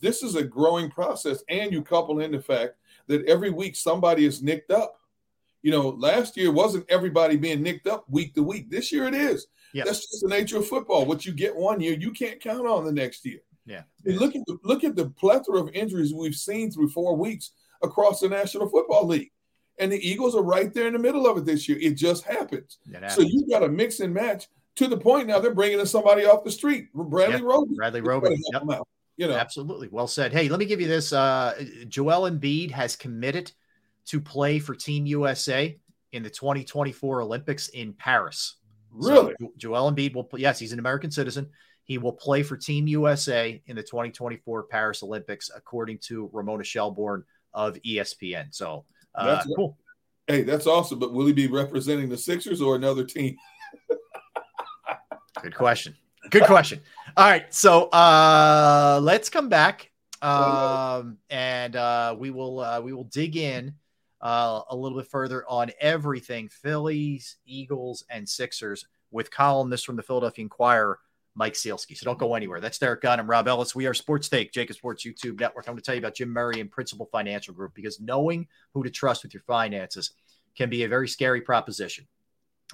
This 0.00 0.22
is 0.22 0.36
a 0.36 0.44
growing 0.44 0.90
process, 0.90 1.42
and 1.48 1.72
you 1.72 1.82
couple 1.82 2.20
in 2.20 2.30
the 2.30 2.40
fact 2.40 2.74
that 3.06 3.24
every 3.26 3.50
week 3.50 3.74
somebody 3.74 4.24
is 4.24 4.42
nicked 4.42 4.70
up. 4.70 5.00
You 5.62 5.72
know, 5.72 5.88
last 5.88 6.36
year 6.36 6.52
wasn't 6.52 6.86
everybody 6.88 7.36
being 7.36 7.62
nicked 7.62 7.86
up 7.86 8.04
week 8.08 8.34
to 8.34 8.42
week. 8.42 8.70
This 8.70 8.92
year 8.92 9.06
it 9.06 9.14
is. 9.14 9.46
Yeah. 9.72 9.84
That's 9.84 10.00
just 10.00 10.22
the 10.22 10.28
nature 10.28 10.58
of 10.58 10.66
football. 10.66 11.06
What 11.06 11.26
you 11.26 11.32
get 11.32 11.54
one 11.54 11.80
year, 11.80 11.94
you 11.98 12.12
can't 12.12 12.40
count 12.40 12.66
on 12.66 12.84
the 12.84 12.92
next 12.92 13.24
year. 13.24 13.40
Yeah. 13.66 13.82
look 14.04 14.34
at 14.34 14.42
the 14.46 14.58
look 14.64 14.84
at 14.84 14.96
the 14.96 15.10
plethora 15.10 15.60
of 15.60 15.68
injuries 15.74 16.12
we've 16.12 16.34
seen 16.34 16.70
through 16.70 16.88
four 16.90 17.16
weeks 17.16 17.52
across 17.82 18.20
the 18.20 18.28
National 18.28 18.68
Football 18.68 19.06
League. 19.06 19.30
And 19.78 19.90
the 19.90 20.08
Eagles 20.08 20.34
are 20.34 20.42
right 20.42 20.72
there 20.74 20.86
in 20.86 20.92
the 20.92 20.98
middle 20.98 21.26
of 21.26 21.38
it 21.38 21.46
this 21.46 21.68
year. 21.68 21.78
It 21.80 21.94
just 21.94 22.24
happens. 22.24 22.78
happens. 22.92 23.14
So 23.14 23.22
you've 23.22 23.48
got 23.48 23.60
to 23.60 23.68
mix 23.68 24.00
and 24.00 24.12
match 24.12 24.48
to 24.76 24.88
the 24.88 24.96
point 24.96 25.28
now 25.28 25.38
they're 25.38 25.54
bringing 25.54 25.80
in 25.80 25.86
somebody 25.86 26.24
off 26.24 26.44
the 26.44 26.50
street, 26.50 26.92
Bradley 26.92 27.36
yep. 27.36 27.44
Roby. 27.44 27.74
Bradley 27.74 28.00
Roby. 28.00 28.36
Yep. 28.52 28.62
You 29.16 29.28
know, 29.28 29.34
absolutely. 29.34 29.88
Well 29.88 30.06
said. 30.06 30.32
Hey, 30.32 30.48
let 30.48 30.58
me 30.58 30.64
give 30.64 30.80
you 30.80 30.88
this. 30.88 31.12
Uh, 31.12 31.62
Joel 31.88 32.30
Embiid 32.30 32.70
has 32.70 32.96
committed 32.96 33.52
to 34.06 34.20
play 34.20 34.58
for 34.58 34.74
Team 34.74 35.04
USA 35.04 35.78
in 36.12 36.22
the 36.22 36.30
2024 36.30 37.20
Olympics 37.20 37.68
in 37.68 37.92
Paris. 37.92 38.56
Really? 38.90 39.34
So 39.38 39.52
Joel 39.58 39.92
Embiid 39.92 40.14
will. 40.14 40.28
Yes, 40.36 40.58
he's 40.58 40.72
an 40.72 40.78
American 40.78 41.10
citizen. 41.10 41.50
He 41.90 41.98
will 41.98 42.12
play 42.12 42.44
for 42.44 42.56
Team 42.56 42.86
USA 42.86 43.60
in 43.66 43.74
the 43.74 43.82
2024 43.82 44.62
Paris 44.62 45.02
Olympics, 45.02 45.50
according 45.52 45.98
to 46.02 46.30
Ramona 46.32 46.62
Shelburne 46.62 47.24
of 47.52 47.74
ESPN. 47.84 48.54
So 48.54 48.84
uh, 49.12 49.26
that's 49.26 49.48
cool. 49.56 49.76
Hey, 50.28 50.42
that's 50.42 50.68
awesome. 50.68 51.00
But 51.00 51.12
will 51.12 51.26
he 51.26 51.32
be 51.32 51.48
representing 51.48 52.08
the 52.08 52.16
Sixers 52.16 52.62
or 52.62 52.76
another 52.76 53.02
team? 53.02 53.36
Good 55.42 55.56
question. 55.56 55.96
Good 56.30 56.44
question. 56.44 56.80
All 57.16 57.28
right, 57.28 57.52
so 57.52 57.88
uh, 57.88 59.00
let's 59.02 59.28
come 59.28 59.48
back, 59.48 59.90
um, 60.22 61.18
and 61.28 61.74
uh, 61.74 62.14
we 62.16 62.30
will 62.30 62.60
uh, 62.60 62.80
we 62.80 62.92
will 62.92 63.02
dig 63.02 63.36
in 63.36 63.74
uh, 64.20 64.60
a 64.70 64.76
little 64.76 64.96
bit 64.96 65.08
further 65.08 65.44
on 65.48 65.72
everything 65.80 66.50
Phillies, 66.50 67.38
Eagles, 67.46 68.04
and 68.08 68.28
Sixers 68.28 68.86
with 69.10 69.32
columnist 69.32 69.84
from 69.84 69.96
the 69.96 70.04
Philadelphia 70.04 70.44
Inquirer, 70.44 71.00
Mike 71.34 71.54
Sielski. 71.54 71.96
So 71.96 72.04
don't 72.04 72.18
go 72.18 72.34
anywhere. 72.34 72.60
That's 72.60 72.78
Derrick 72.78 73.02
Gunn 73.02 73.20
and 73.20 73.28
Rob 73.28 73.48
Ellis. 73.48 73.74
We 73.74 73.86
are 73.86 73.94
Sports 73.94 74.28
Take, 74.28 74.52
JAKIB 74.52 74.74
Sports 74.74 75.04
YouTube 75.04 75.40
Network. 75.40 75.66
I'm 75.66 75.74
going 75.74 75.78
to 75.78 75.82
tell 75.82 75.94
you 75.94 76.00
about 76.00 76.14
Jim 76.14 76.30
Murray 76.30 76.60
and 76.60 76.70
Principal 76.70 77.06
Financial 77.06 77.54
Group 77.54 77.74
because 77.74 78.00
knowing 78.00 78.48
who 78.74 78.82
to 78.82 78.90
trust 78.90 79.22
with 79.22 79.34
your 79.34 79.42
finances 79.46 80.12
can 80.56 80.68
be 80.68 80.84
a 80.84 80.88
very 80.88 81.08
scary 81.08 81.40
proposition. 81.40 82.06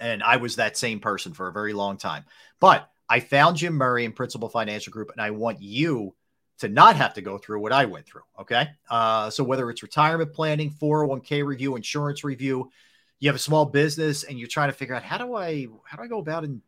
And 0.01 0.23
I 0.23 0.37
was 0.37 0.57
that 0.57 0.77
same 0.77 1.01
person 1.01 1.33
for 1.33 1.49
a 1.49 1.53
very 1.53 1.73
long 1.73 1.97
time. 1.97 2.25
But 2.61 2.91
I 3.09 3.21
found 3.21 3.57
Jim 3.57 3.75
Murray 3.75 4.05
and 4.05 4.17
Principal 4.17 4.49
Financial 4.49 4.93
Group, 4.93 5.11
and 5.13 5.21
I 5.21 5.31
want 5.31 5.63
you 5.63 6.15
to 6.59 6.69
not 6.69 6.97
have 6.97 7.15
to 7.15 7.23
go 7.23 7.39
through 7.39 7.61
what 7.61 7.73
I 7.73 7.85
went 7.85 8.07
through. 8.07 8.23
Okay. 8.41 8.69
Uh, 8.91 9.31
so 9.31 9.45
whether 9.45 9.71
it's 9.71 9.83
retirement 9.83 10.33
planning, 10.33 10.71
401k 10.71 11.45
review, 11.45 11.77
insurance 11.77 12.25
review, 12.25 12.71
you 13.19 13.29
have 13.29 13.37
a 13.37 13.41
small 13.41 13.65
business 13.65 14.25
and 14.25 14.39
you're 14.39 14.49
trying 14.49 14.69
to 14.69 14.75
figure 14.75 14.95
out 14.95 15.03
how 15.03 15.19
do 15.19 15.35
I 15.35 15.67
how 15.85 15.97
do 15.97 16.03
I 16.03 16.07
go 16.07 16.19
about 16.19 16.45
and 16.45 16.61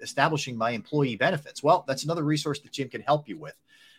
establishing 0.00 0.56
my 0.56 0.70
employee 0.70 1.16
benefits. 1.16 1.62
Well, 1.62 1.84
that's 1.86 2.04
another 2.04 2.22
resource 2.22 2.60
that 2.60 2.72
Jim 2.72 2.88
can 2.88 3.02
help 3.02 3.28
you 3.28 3.38
with. 3.38 3.54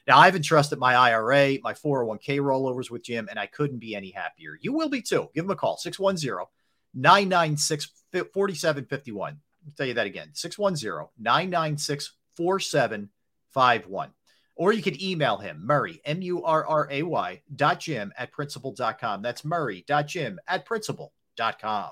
Now, 0.07 0.19
I've 0.19 0.37
entrusted 0.37 0.79
my 0.79 0.95
IRA, 0.95 1.57
my 1.61 1.73
401k 1.73 2.39
rollovers 2.39 2.89
with 2.89 3.03
Jim, 3.03 3.27
and 3.29 3.37
I 3.37 3.45
couldn't 3.45 3.79
be 3.79 3.93
any 3.93 4.11
happier. 4.11 4.57
You 4.61 4.71
will 4.71 4.89
be 4.89 5.01
too. 5.01 5.29
Give 5.35 5.43
him 5.43 5.51
a 5.51 5.55
call 5.55 5.77
610 5.77 6.45
996 6.93 7.91
4751. 8.11 9.39
I'll 9.65 9.73
tell 9.75 9.85
you 9.85 9.93
that 9.95 10.07
again 10.07 10.29
610 10.33 11.09
996 11.19 12.13
4751. 12.35 14.11
Or 14.55 14.73
you 14.73 14.81
can 14.81 15.01
email 15.03 15.37
him, 15.37 15.61
Murray, 15.63 16.01
M 16.05 16.21
U 16.21 16.43
R 16.43 16.65
R 16.65 16.87
A 16.89 17.03
Y 17.03 17.41
dot 17.55 17.79
Jim 17.79 18.11
at 18.17 18.31
principal.com. 18.31 19.21
That's 19.21 19.45
Murray 19.45 19.83
dot 19.87 20.07
Jim 20.07 20.39
at 20.47 20.65
principal.com. 20.65 21.91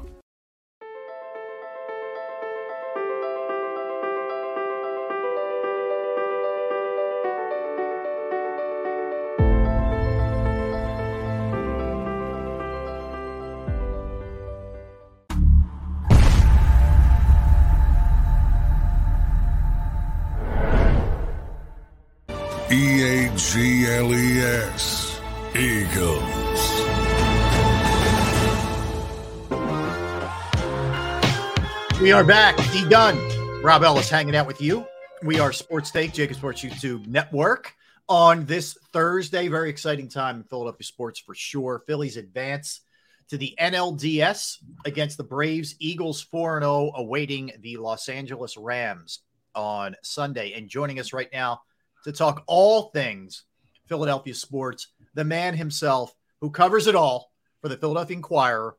We 32.11 32.15
are 32.15 32.25
back. 32.25 32.57
D 32.73 32.83
done. 32.89 33.17
Rob 33.63 33.83
Ellis 33.83 34.09
hanging 34.09 34.35
out 34.35 34.45
with 34.45 34.59
you. 34.59 34.85
We 35.23 35.39
are 35.39 35.53
Sports 35.53 35.91
Take, 35.91 36.11
JAKIB 36.11 36.35
Sports 36.35 36.61
YouTube 36.61 37.07
Network. 37.07 37.73
On 38.09 38.45
this 38.45 38.77
Thursday, 38.91 39.47
very 39.47 39.69
exciting 39.69 40.09
time 40.09 40.35
in 40.35 40.43
Philadelphia 40.43 40.83
sports 40.83 41.21
for 41.21 41.33
sure. 41.33 41.85
Phillies 41.87 42.17
advance 42.17 42.81
to 43.29 43.37
the 43.37 43.55
NLDS 43.57 44.57
against 44.83 45.15
the 45.15 45.23
Braves. 45.23 45.75
Eagles 45.79 46.21
4 46.21 46.59
0 46.59 46.91
awaiting 46.95 47.53
the 47.61 47.77
Los 47.77 48.09
Angeles 48.09 48.57
Rams 48.57 49.19
on 49.55 49.95
Sunday. 50.03 50.51
And 50.51 50.67
joining 50.67 50.99
us 50.99 51.13
right 51.13 51.29
now 51.31 51.61
to 52.03 52.11
talk 52.11 52.43
all 52.45 52.89
things 52.89 53.45
Philadelphia 53.87 54.35
sports, 54.35 54.87
the 55.13 55.23
man 55.23 55.55
himself 55.55 56.13
who 56.41 56.49
covers 56.49 56.87
it 56.87 56.95
all 56.95 57.31
for 57.61 57.69
the 57.69 57.77
Philadelphia 57.77 58.17
Inquirer. 58.17 58.75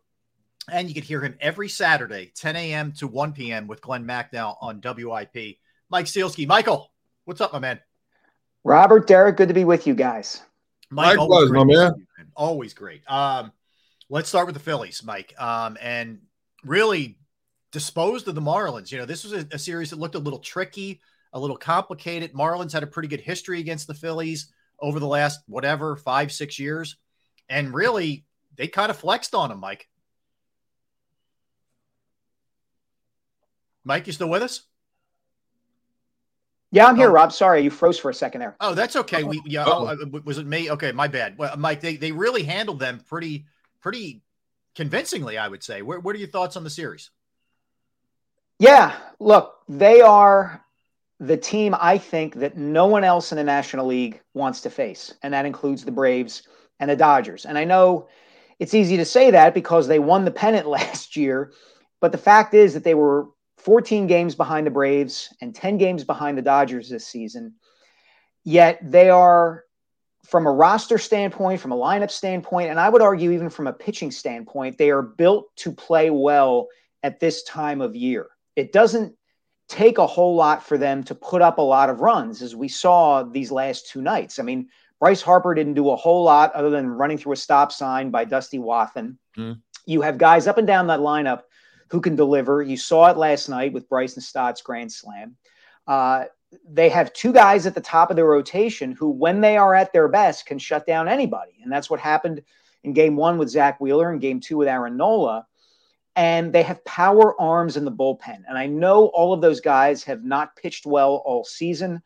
And 0.70 0.88
you 0.88 0.94
can 0.94 1.02
hear 1.02 1.20
him 1.20 1.36
every 1.40 1.68
Saturday, 1.68 2.32
10 2.36 2.56
a.m. 2.56 2.92
to 2.92 3.08
1 3.08 3.32
p.m. 3.32 3.66
with 3.66 3.80
Glenn 3.80 4.04
Macnow 4.04 4.56
on 4.60 4.80
WIP. 4.80 5.58
Mike 5.90 6.06
Sielski. 6.06 6.46
Michael, 6.46 6.92
what's 7.24 7.40
up, 7.40 7.52
my 7.52 7.58
man? 7.58 7.80
Robert, 8.64 9.06
Derrick, 9.06 9.36
good 9.36 9.48
to 9.48 9.54
be 9.54 9.64
with 9.64 9.86
you 9.86 9.94
guys. 9.94 10.42
Mike, 10.90 11.18
Likewise, 11.18 11.50
my 11.50 11.64
man. 11.64 11.94
You, 11.96 12.24
always 12.36 12.74
great. 12.74 13.02
Um, 13.10 13.52
let's 14.08 14.28
start 14.28 14.46
with 14.46 14.54
the 14.54 14.60
Phillies, 14.60 15.02
Mike. 15.02 15.34
Um, 15.38 15.76
and 15.80 16.20
really 16.64 17.18
disposed 17.72 18.28
of 18.28 18.34
the 18.34 18.40
Marlins. 18.40 18.92
You 18.92 18.98
know, 18.98 19.06
this 19.06 19.24
was 19.24 19.32
a, 19.32 19.46
a 19.52 19.58
series 19.58 19.90
that 19.90 19.98
looked 19.98 20.14
a 20.14 20.20
little 20.20 20.38
tricky, 20.38 21.00
a 21.32 21.40
little 21.40 21.56
complicated. 21.56 22.32
Marlins 22.34 22.72
had 22.72 22.82
a 22.82 22.86
pretty 22.86 23.08
good 23.08 23.20
history 23.20 23.58
against 23.58 23.86
the 23.86 23.94
Phillies 23.94 24.52
over 24.78 25.00
the 25.00 25.06
last 25.06 25.40
whatever 25.46 25.96
five, 25.96 26.30
six 26.30 26.58
years, 26.58 26.96
and 27.48 27.74
really 27.74 28.26
they 28.56 28.68
kind 28.68 28.90
of 28.90 28.96
flexed 28.96 29.34
on 29.34 29.48
them, 29.48 29.60
Mike. 29.60 29.88
Mike, 33.84 34.06
you 34.06 34.12
still 34.12 34.28
with 34.28 34.42
us? 34.42 34.62
Yeah, 36.70 36.86
I'm 36.86 36.96
here, 36.96 37.10
oh. 37.10 37.12
Rob. 37.12 37.32
Sorry, 37.32 37.62
you 37.62 37.70
froze 37.70 37.98
for 37.98 38.10
a 38.10 38.14
second 38.14 38.40
there. 38.40 38.56
Oh, 38.58 38.74
that's 38.74 38.96
okay. 38.96 39.24
We 39.24 39.42
yeah, 39.44 39.64
oh, 39.66 39.86
uh, 39.86 40.20
was 40.24 40.38
it 40.38 40.46
me? 40.46 40.70
Okay, 40.70 40.90
my 40.90 41.06
bad. 41.06 41.36
Well, 41.36 41.54
Mike, 41.58 41.80
they, 41.80 41.96
they 41.96 42.12
really 42.12 42.44
handled 42.44 42.78
them 42.78 43.00
pretty 43.06 43.44
pretty 43.80 44.22
convincingly, 44.74 45.36
I 45.36 45.48
would 45.48 45.62
say. 45.62 45.82
What, 45.82 46.02
what 46.02 46.16
are 46.16 46.18
your 46.18 46.28
thoughts 46.28 46.56
on 46.56 46.64
the 46.64 46.70
series? 46.70 47.10
Yeah, 48.58 48.96
look, 49.18 49.58
they 49.68 50.00
are 50.00 50.64
the 51.20 51.36
team 51.36 51.74
I 51.78 51.98
think 51.98 52.36
that 52.36 52.56
no 52.56 52.86
one 52.86 53.04
else 53.04 53.32
in 53.32 53.36
the 53.36 53.44
National 53.44 53.86
League 53.86 54.20
wants 54.34 54.62
to 54.62 54.70
face, 54.70 55.12
and 55.22 55.34
that 55.34 55.46
includes 55.46 55.84
the 55.84 55.92
Braves 55.92 56.42
and 56.80 56.90
the 56.90 56.96
Dodgers. 56.96 57.44
And 57.44 57.58
I 57.58 57.64
know 57.64 58.08
it's 58.58 58.74
easy 58.74 58.96
to 58.96 59.04
say 59.04 59.30
that 59.30 59.52
because 59.52 59.88
they 59.88 59.98
won 59.98 60.24
the 60.24 60.30
pennant 60.30 60.66
last 60.68 61.16
year, 61.16 61.52
but 62.00 62.12
the 62.12 62.18
fact 62.18 62.54
is 62.54 62.72
that 62.74 62.84
they 62.84 62.94
were 62.94 63.28
14 63.64 64.06
games 64.06 64.34
behind 64.34 64.66
the 64.66 64.70
Braves 64.70 65.32
and 65.40 65.54
10 65.54 65.78
games 65.78 66.04
behind 66.04 66.36
the 66.36 66.42
Dodgers 66.42 66.88
this 66.88 67.06
season. 67.06 67.54
Yet 68.44 68.80
they 68.82 69.08
are, 69.08 69.64
from 70.24 70.46
a 70.46 70.52
roster 70.52 70.98
standpoint, 70.98 71.60
from 71.60 71.72
a 71.72 71.76
lineup 71.76 72.10
standpoint, 72.10 72.70
and 72.70 72.80
I 72.80 72.88
would 72.88 73.02
argue 73.02 73.30
even 73.30 73.50
from 73.50 73.68
a 73.68 73.72
pitching 73.72 74.10
standpoint, 74.10 74.78
they 74.78 74.90
are 74.90 75.02
built 75.02 75.54
to 75.56 75.70
play 75.70 76.10
well 76.10 76.68
at 77.04 77.20
this 77.20 77.44
time 77.44 77.80
of 77.80 77.94
year. 77.94 78.28
It 78.56 78.72
doesn't 78.72 79.14
take 79.68 79.98
a 79.98 80.06
whole 80.06 80.34
lot 80.34 80.64
for 80.66 80.76
them 80.76 81.04
to 81.04 81.14
put 81.14 81.40
up 81.40 81.58
a 81.58 81.62
lot 81.62 81.88
of 81.88 82.00
runs, 82.00 82.42
as 82.42 82.56
we 82.56 82.68
saw 82.68 83.22
these 83.22 83.52
last 83.52 83.88
two 83.88 84.02
nights. 84.02 84.38
I 84.40 84.42
mean, 84.42 84.68
Bryce 84.98 85.22
Harper 85.22 85.54
didn't 85.54 85.74
do 85.74 85.90
a 85.90 85.96
whole 85.96 86.24
lot 86.24 86.52
other 86.52 86.70
than 86.70 86.88
running 86.88 87.18
through 87.18 87.32
a 87.32 87.36
stop 87.36 87.70
sign 87.70 88.10
by 88.10 88.24
Dusty 88.24 88.58
Wathan. 88.58 89.16
Mm. 89.38 89.60
You 89.86 90.02
have 90.02 90.18
guys 90.18 90.46
up 90.46 90.58
and 90.58 90.66
down 90.66 90.88
that 90.88 91.00
lineup 91.00 91.42
who 91.92 92.00
can 92.00 92.16
deliver. 92.16 92.62
You 92.62 92.78
saw 92.78 93.10
it 93.10 93.18
last 93.18 93.50
night 93.50 93.74
with 93.74 93.86
Bryson 93.86 94.22
Stott's 94.22 94.62
grand 94.62 94.90
slam. 94.90 95.36
Uh, 95.86 96.24
they 96.66 96.88
have 96.88 97.12
two 97.12 97.34
guys 97.34 97.66
at 97.66 97.74
the 97.74 97.82
top 97.82 98.08
of 98.08 98.16
the 98.16 98.24
rotation 98.24 98.92
who, 98.92 99.10
when 99.10 99.42
they 99.42 99.58
are 99.58 99.74
at 99.74 99.92
their 99.92 100.08
best, 100.08 100.46
can 100.46 100.58
shut 100.58 100.86
down 100.86 101.06
anybody. 101.06 101.52
And 101.62 101.70
that's 101.70 101.90
what 101.90 102.00
happened 102.00 102.40
in 102.82 102.94
game 102.94 103.14
one 103.14 103.36
with 103.36 103.50
Zack 103.50 103.78
Wheeler 103.78 104.10
and 104.10 104.22
game 104.22 104.40
two 104.40 104.56
with 104.56 104.68
Aaron 104.68 104.96
Nola. 104.96 105.46
And 106.16 106.50
they 106.50 106.62
have 106.62 106.82
power 106.86 107.38
arms 107.38 107.76
in 107.76 107.84
the 107.84 107.92
bullpen. 107.92 108.42
And 108.48 108.56
I 108.56 108.66
know 108.66 109.06
all 109.08 109.34
of 109.34 109.42
those 109.42 109.60
guys 109.60 110.02
have 110.04 110.24
not 110.24 110.56
pitched 110.56 110.86
well 110.86 111.22
all 111.26 111.44
season. 111.44 112.02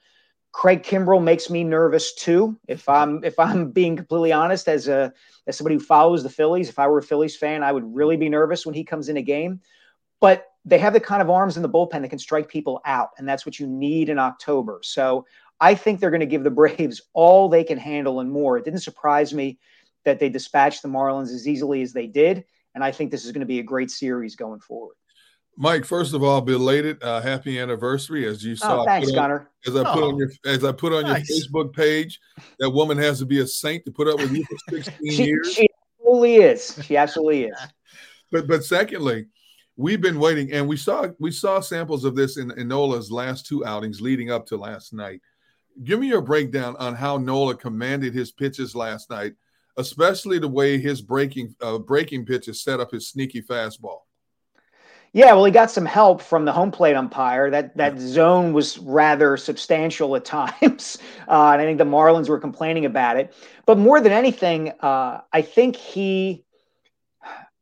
Craig 0.50 0.82
Kimbrel 0.82 1.22
makes 1.22 1.48
me 1.48 1.62
nervous 1.62 2.12
too. 2.12 2.58
If 2.66 2.88
I'm 2.88 3.22
if 3.22 3.38
I'm 3.38 3.70
being 3.70 3.94
completely 3.94 4.32
honest, 4.32 4.66
as 4.66 4.88
a 4.88 5.12
as 5.46 5.56
somebody 5.56 5.76
who 5.76 5.80
follows 5.80 6.24
the 6.24 6.30
Phillies, 6.30 6.68
if 6.68 6.80
I 6.80 6.88
were 6.88 6.98
a 6.98 7.02
Phillies 7.04 7.36
fan, 7.36 7.62
I 7.62 7.70
would 7.70 7.94
really 7.94 8.16
be 8.16 8.28
nervous 8.28 8.66
when 8.66 8.74
he 8.74 8.82
comes 8.82 9.08
in 9.08 9.16
a 9.16 9.22
game 9.22 9.60
but 10.20 10.46
they 10.64 10.78
have 10.78 10.92
the 10.92 11.00
kind 11.00 11.22
of 11.22 11.30
arms 11.30 11.56
in 11.56 11.62
the 11.62 11.68
bullpen 11.68 12.02
that 12.02 12.08
can 12.08 12.18
strike 12.18 12.48
people 12.48 12.80
out, 12.84 13.10
and 13.18 13.28
that's 13.28 13.46
what 13.46 13.58
you 13.58 13.66
need 13.66 14.08
in 14.08 14.18
October. 14.18 14.80
So 14.82 15.24
I 15.60 15.74
think 15.74 16.00
they're 16.00 16.10
going 16.10 16.20
to 16.20 16.26
give 16.26 16.44
the 16.44 16.50
Braves 16.50 17.00
all 17.14 17.48
they 17.48 17.64
can 17.64 17.78
handle 17.78 18.20
and 18.20 18.30
more. 18.30 18.58
It 18.58 18.64
didn't 18.64 18.80
surprise 18.80 19.32
me 19.32 19.58
that 20.04 20.18
they 20.18 20.28
dispatched 20.28 20.82
the 20.82 20.88
Marlins 20.88 21.34
as 21.34 21.46
easily 21.48 21.82
as 21.82 21.92
they 21.92 22.06
did, 22.06 22.44
and 22.74 22.82
I 22.82 22.92
think 22.92 23.10
this 23.10 23.24
is 23.24 23.32
going 23.32 23.40
to 23.40 23.46
be 23.46 23.60
a 23.60 23.64
great 23.64 23.90
series 23.90 24.36
going 24.36 24.60
forward. 24.60 24.96
Mike, 25.58 25.86
first 25.86 26.12
of 26.12 26.22
all, 26.22 26.42
belated 26.42 27.02
uh, 27.02 27.20
happy 27.22 27.58
anniversary 27.58 28.26
as 28.26 28.44
you 28.44 28.56
saw. 28.56 28.82
Oh, 28.82 28.84
thanks, 28.84 29.10
on, 29.14 29.46
As 29.66 29.74
I 29.74 29.84
put 29.84 30.02
oh, 30.02 30.08
on 30.08 30.18
your 30.18 30.30
as 30.44 30.64
I 30.64 30.72
put 30.72 30.92
on 30.92 31.04
nice. 31.04 31.28
your 31.28 31.38
Facebook 31.38 31.72
page, 31.72 32.20
that 32.58 32.68
woman 32.68 32.98
has 32.98 33.20
to 33.20 33.26
be 33.26 33.40
a 33.40 33.46
saint 33.46 33.84
to 33.86 33.90
put 33.90 34.06
up 34.06 34.18
with 34.18 34.32
you 34.32 34.44
for 34.44 34.58
16 34.82 35.12
she, 35.12 35.24
years. 35.24 35.54
She 35.54 35.68
absolutely 35.98 36.36
is. 36.36 36.80
She 36.84 36.96
absolutely 36.96 37.44
is. 37.44 37.58
but 38.30 38.46
but 38.46 38.64
secondly, 38.64 39.26
we've 39.76 40.00
been 40.00 40.18
waiting, 40.18 40.52
and 40.52 40.66
we 40.66 40.76
saw 40.76 41.08
we 41.18 41.30
saw 41.30 41.60
samples 41.60 42.04
of 42.04 42.14
this 42.14 42.36
in, 42.36 42.50
in 42.58 42.68
Nola's 42.68 43.10
last 43.10 43.46
two 43.46 43.64
outings 43.64 44.00
leading 44.00 44.30
up 44.30 44.46
to 44.46 44.56
last 44.56 44.92
night. 44.92 45.20
Give 45.84 46.00
me 46.00 46.08
your 46.08 46.22
breakdown 46.22 46.74
on 46.78 46.94
how 46.94 47.18
Nola 47.18 47.54
commanded 47.54 48.14
his 48.14 48.32
pitches 48.32 48.74
last 48.74 49.10
night, 49.10 49.34
especially 49.76 50.38
the 50.38 50.48
way 50.48 50.78
his 50.78 51.02
breaking 51.02 51.54
uh, 51.60 51.78
breaking 51.78 52.26
pitches 52.26 52.62
set 52.62 52.80
up 52.80 52.90
his 52.90 53.08
sneaky 53.08 53.42
fastball. 53.42 54.00
Yeah, 55.12 55.32
well, 55.32 55.44
he 55.46 55.52
got 55.52 55.70
some 55.70 55.86
help 55.86 56.20
from 56.20 56.44
the 56.44 56.52
home 56.52 56.70
plate 56.70 56.94
umpire. 56.94 57.50
That 57.50 57.76
that 57.76 57.98
zone 57.98 58.52
was 58.52 58.78
rather 58.78 59.36
substantial 59.36 60.16
at 60.16 60.24
times, 60.26 60.98
uh, 61.28 61.52
and 61.52 61.62
I 61.62 61.64
think 61.64 61.78
the 61.78 61.84
Marlins 61.84 62.28
were 62.28 62.40
complaining 62.40 62.86
about 62.86 63.16
it. 63.16 63.34
But 63.66 63.78
more 63.78 64.00
than 64.00 64.12
anything, 64.12 64.72
uh, 64.80 65.20
I 65.32 65.42
think 65.42 65.76
he. 65.76 66.44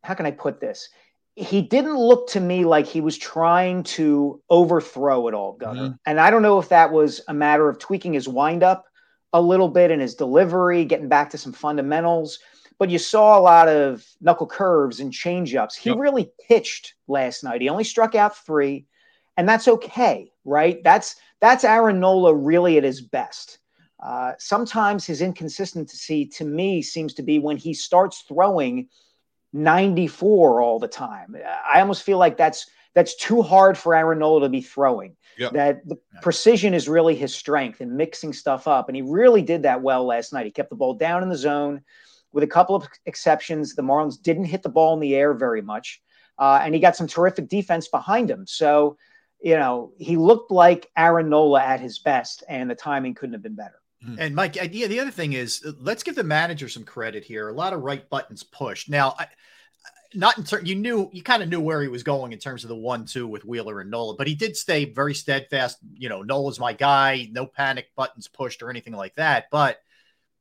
How 0.02 0.12
can 0.12 0.26
I 0.26 0.32
put 0.32 0.60
this? 0.60 0.90
He 1.36 1.62
didn't 1.62 1.96
look 1.96 2.28
to 2.28 2.40
me 2.40 2.64
like 2.64 2.86
he 2.86 3.00
was 3.00 3.18
trying 3.18 3.82
to 3.82 4.40
overthrow 4.50 5.26
it 5.26 5.34
all, 5.34 5.54
Gunner. 5.54 5.82
Mm-hmm. 5.82 5.94
And 6.06 6.20
I 6.20 6.30
don't 6.30 6.42
know 6.42 6.58
if 6.58 6.68
that 6.68 6.92
was 6.92 7.20
a 7.26 7.34
matter 7.34 7.68
of 7.68 7.78
tweaking 7.78 8.12
his 8.12 8.28
windup 8.28 8.84
a 9.32 9.42
little 9.42 9.68
bit 9.68 9.90
in 9.90 9.98
his 9.98 10.14
delivery, 10.14 10.84
getting 10.84 11.08
back 11.08 11.30
to 11.30 11.38
some 11.38 11.52
fundamentals. 11.52 12.38
But 12.78 12.90
you 12.90 12.98
saw 12.98 13.36
a 13.36 13.40
lot 13.40 13.68
of 13.68 14.04
knuckle 14.20 14.46
curves 14.46 15.00
and 15.00 15.12
changeups. 15.12 15.76
He 15.76 15.90
yep. 15.90 15.98
really 15.98 16.30
pitched 16.48 16.94
last 17.08 17.42
night. 17.42 17.60
He 17.60 17.68
only 17.68 17.84
struck 17.84 18.14
out 18.14 18.36
three, 18.36 18.86
and 19.36 19.48
that's 19.48 19.66
okay, 19.66 20.30
right? 20.44 20.82
That's 20.84 21.16
that's 21.40 21.64
Aaron 21.64 22.00
Nola 22.00 22.34
really 22.34 22.78
at 22.78 22.84
his 22.84 23.00
best. 23.00 23.58
Uh, 24.00 24.32
sometimes 24.38 25.06
his 25.06 25.20
inconsistency 25.20 26.26
to 26.26 26.44
me 26.44 26.82
seems 26.82 27.14
to 27.14 27.22
be 27.22 27.38
when 27.40 27.56
he 27.56 27.74
starts 27.74 28.20
throwing– 28.28 28.88
94 29.54 30.60
all 30.60 30.78
the 30.80 30.88
time. 30.88 31.36
I 31.72 31.80
almost 31.80 32.02
feel 32.02 32.18
like 32.18 32.36
that's 32.36 32.66
that's 32.94 33.16
too 33.16 33.40
hard 33.42 33.78
for 33.78 33.94
Aaron 33.94 34.18
Nola 34.18 34.42
to 34.42 34.48
be 34.48 34.60
throwing. 34.60 35.16
Yep. 35.38 35.52
That 35.52 35.88
the 35.88 35.96
precision 36.22 36.74
is 36.74 36.88
really 36.88 37.14
his 37.14 37.34
strength 37.34 37.80
and 37.80 37.96
mixing 37.96 38.32
stuff 38.32 38.68
up. 38.68 38.88
And 38.88 38.94
he 38.94 39.02
really 39.02 39.42
did 39.42 39.62
that 39.62 39.82
well 39.82 40.04
last 40.04 40.32
night. 40.32 40.46
He 40.46 40.52
kept 40.52 40.70
the 40.70 40.76
ball 40.76 40.94
down 40.94 41.22
in 41.22 41.28
the 41.28 41.36
zone. 41.36 41.82
With 42.32 42.44
a 42.44 42.48
couple 42.48 42.76
of 42.76 42.86
exceptions, 43.06 43.74
the 43.74 43.82
Marlins 43.82 44.20
didn't 44.20 44.44
hit 44.44 44.62
the 44.62 44.68
ball 44.68 44.94
in 44.94 45.00
the 45.00 45.14
air 45.14 45.34
very 45.34 45.62
much. 45.62 46.02
Uh, 46.38 46.60
and 46.62 46.74
he 46.74 46.80
got 46.80 46.96
some 46.96 47.06
terrific 47.06 47.48
defense 47.48 47.88
behind 47.88 48.30
him. 48.30 48.46
So, 48.46 48.96
you 49.40 49.56
know, 49.56 49.92
he 49.98 50.16
looked 50.16 50.50
like 50.50 50.90
Aaron 50.96 51.28
Nola 51.28 51.62
at 51.62 51.80
his 51.80 52.00
best, 52.00 52.42
and 52.48 52.68
the 52.68 52.74
timing 52.74 53.14
couldn't 53.14 53.34
have 53.34 53.42
been 53.42 53.54
better. 53.54 53.80
And 54.18 54.34
Mike, 54.34 54.58
idea 54.58 54.88
the 54.88 55.00
other 55.00 55.10
thing 55.10 55.32
is 55.32 55.62
uh, 55.66 55.72
let's 55.80 56.02
give 56.02 56.14
the 56.14 56.24
manager 56.24 56.68
some 56.68 56.84
credit 56.84 57.24
here. 57.24 57.48
A 57.48 57.52
lot 57.52 57.72
of 57.72 57.82
right 57.82 58.08
buttons 58.08 58.42
pushed. 58.42 58.88
Now, 58.88 59.14
I, 59.18 59.26
not 60.14 60.38
in 60.38 60.44
terms 60.44 60.68
you 60.68 60.76
knew 60.76 61.10
you 61.12 61.22
kind 61.22 61.42
of 61.42 61.48
knew 61.48 61.60
where 61.60 61.82
he 61.82 61.88
was 61.88 62.02
going 62.02 62.32
in 62.32 62.38
terms 62.38 62.64
of 62.64 62.68
the 62.68 62.76
one-two 62.76 63.26
with 63.26 63.44
Wheeler 63.44 63.80
and 63.80 63.90
Nola, 63.90 64.14
but 64.16 64.26
he 64.26 64.34
did 64.34 64.56
stay 64.56 64.84
very 64.84 65.14
steadfast. 65.14 65.78
You 65.94 66.08
know, 66.08 66.22
Nola's 66.22 66.60
my 66.60 66.72
guy. 66.72 67.28
No 67.32 67.46
panic 67.46 67.88
buttons 67.96 68.28
pushed 68.28 68.62
or 68.62 68.70
anything 68.70 68.94
like 68.94 69.14
that. 69.16 69.46
But 69.50 69.80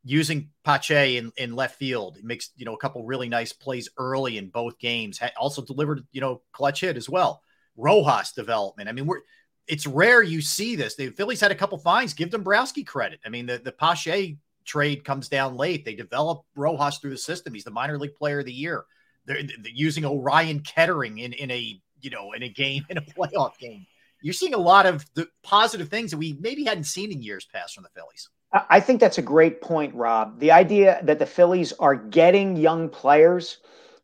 using 0.03 0.49
Pache 0.63 1.17
in, 1.17 1.31
in 1.37 1.55
left 1.55 1.77
field, 1.77 2.17
makes 2.23 2.51
you 2.55 2.65
know 2.65 2.73
a 2.73 2.77
couple 2.77 3.05
really 3.05 3.29
nice 3.29 3.53
plays 3.53 3.89
early 3.97 4.37
in 4.37 4.49
both 4.49 4.77
games. 4.79 5.19
Also 5.37 5.61
delivered 5.61 6.05
you 6.11 6.21
know 6.21 6.41
clutch 6.51 6.81
hit 6.81 6.97
as 6.97 7.09
well. 7.09 7.41
Rojas 7.75 8.31
development. 8.33 8.89
I 8.89 8.91
mean, 8.91 9.07
we're 9.07 9.21
it's 9.67 9.87
rare 9.87 10.21
you 10.21 10.41
see 10.41 10.75
this. 10.75 10.95
The 10.95 11.09
Phillies 11.09 11.41
had 11.41 11.51
a 11.51 11.55
couple 11.55 11.77
fines. 11.77 12.13
Give 12.13 12.29
Dombrowski 12.29 12.83
credit. 12.83 13.19
I 13.25 13.29
mean, 13.29 13.45
the 13.45 13.59
the 13.59 13.71
Pache 13.71 14.37
trade 14.65 15.03
comes 15.03 15.29
down 15.29 15.55
late. 15.55 15.85
They 15.85 15.95
develop 15.95 16.43
Rojas 16.55 16.97
through 16.97 17.11
the 17.11 17.17
system. 17.17 17.53
He's 17.53 17.63
the 17.63 17.71
minor 17.71 17.97
league 17.97 18.15
player 18.15 18.39
of 18.39 18.45
the 18.45 18.53
year. 18.53 18.85
They're, 19.25 19.41
they're 19.43 19.71
using 19.73 20.05
Orion 20.05 20.61
Kerkering 20.61 21.21
in 21.21 21.33
in 21.33 21.51
a 21.51 21.79
you 22.01 22.09
know 22.09 22.33
in 22.33 22.43
a 22.43 22.49
game 22.49 22.85
in 22.89 22.97
a 22.97 23.01
playoff 23.01 23.57
game. 23.57 23.85
You're 24.21 24.33
seeing 24.33 24.53
a 24.53 24.57
lot 24.57 24.85
of 24.85 25.05
the 25.15 25.27
positive 25.43 25.89
things 25.89 26.11
that 26.11 26.17
we 26.17 26.37
maybe 26.39 26.63
hadn't 26.63 26.85
seen 26.85 27.11
in 27.11 27.21
years 27.21 27.45
past 27.45 27.75
from 27.75 27.83
the 27.83 27.89
Phillies. 27.89 28.29
I 28.53 28.79
think 28.79 28.99
that's 28.99 29.17
a 29.17 29.23
great 29.23 29.61
point, 29.61 29.95
Rob. 29.95 30.39
The 30.39 30.51
idea 30.51 31.01
that 31.03 31.17
the 31.17 31.25
Phillies 31.25 31.73
are 31.73 31.95
getting 31.95 32.55
young 32.55 32.87
players, 32.87 33.57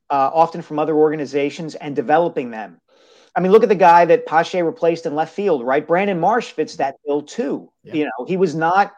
uh, 0.10 0.32
often 0.34 0.64
from 0.64 0.80
other 0.80 0.96
organizations, 0.96 1.76
and 1.76 1.96
developing 1.96 2.50
them. 2.50 2.82
I 3.40 3.42
mean, 3.42 3.54
look 3.54 3.64
at 3.64 3.70
the 3.70 3.76
guy 3.76 4.04
that 4.04 4.26
Pache 4.26 4.62
replaced 4.62 5.06
in 5.06 5.16
left 5.16 5.34
field, 5.34 5.64
right? 5.64 5.88
Brandon 5.88 6.20
Marsh 6.20 6.52
fits 6.52 6.76
that 6.76 6.98
bill 7.06 7.22
too. 7.22 7.72
Yeah. 7.84 7.94
You 7.94 8.04
know, 8.04 8.26
he 8.28 8.36
was 8.36 8.54
not 8.54 8.96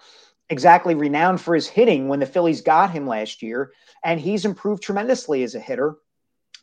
exactly 0.49 0.95
renowned 0.95 1.39
for 1.39 1.53
his 1.53 1.67
hitting 1.67 2.07
when 2.07 2.19
the 2.19 2.25
Phillies 2.25 2.61
got 2.61 2.89
him 2.89 3.05
last 3.05 3.43
year, 3.43 3.71
and 4.03 4.19
he's 4.19 4.43
improved 4.43 4.81
tremendously 4.81 5.43
as 5.43 5.53
a 5.53 5.59
hitter. 5.59 5.97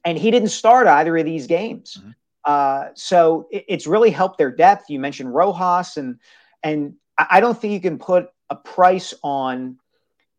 And 0.04 0.18
he 0.18 0.32
didn't 0.32 0.48
start 0.48 0.88
either 0.88 1.16
of 1.18 1.24
these 1.24 1.46
games. 1.46 1.98
Mm-hmm. 2.00 2.10
Uh, 2.44 2.86
so 2.94 3.46
it, 3.52 3.64
it's 3.68 3.86
really 3.86 4.10
helped 4.10 4.38
their 4.38 4.50
depth. 4.50 4.90
You 4.90 4.98
mentioned 4.98 5.32
Rojas, 5.32 5.96
and 5.98 6.18
and 6.64 6.94
I 7.16 7.38
don't 7.38 7.56
think 7.56 7.74
you 7.74 7.80
can 7.80 7.98
put 8.00 8.28
a 8.50 8.56
price 8.56 9.14
on 9.22 9.78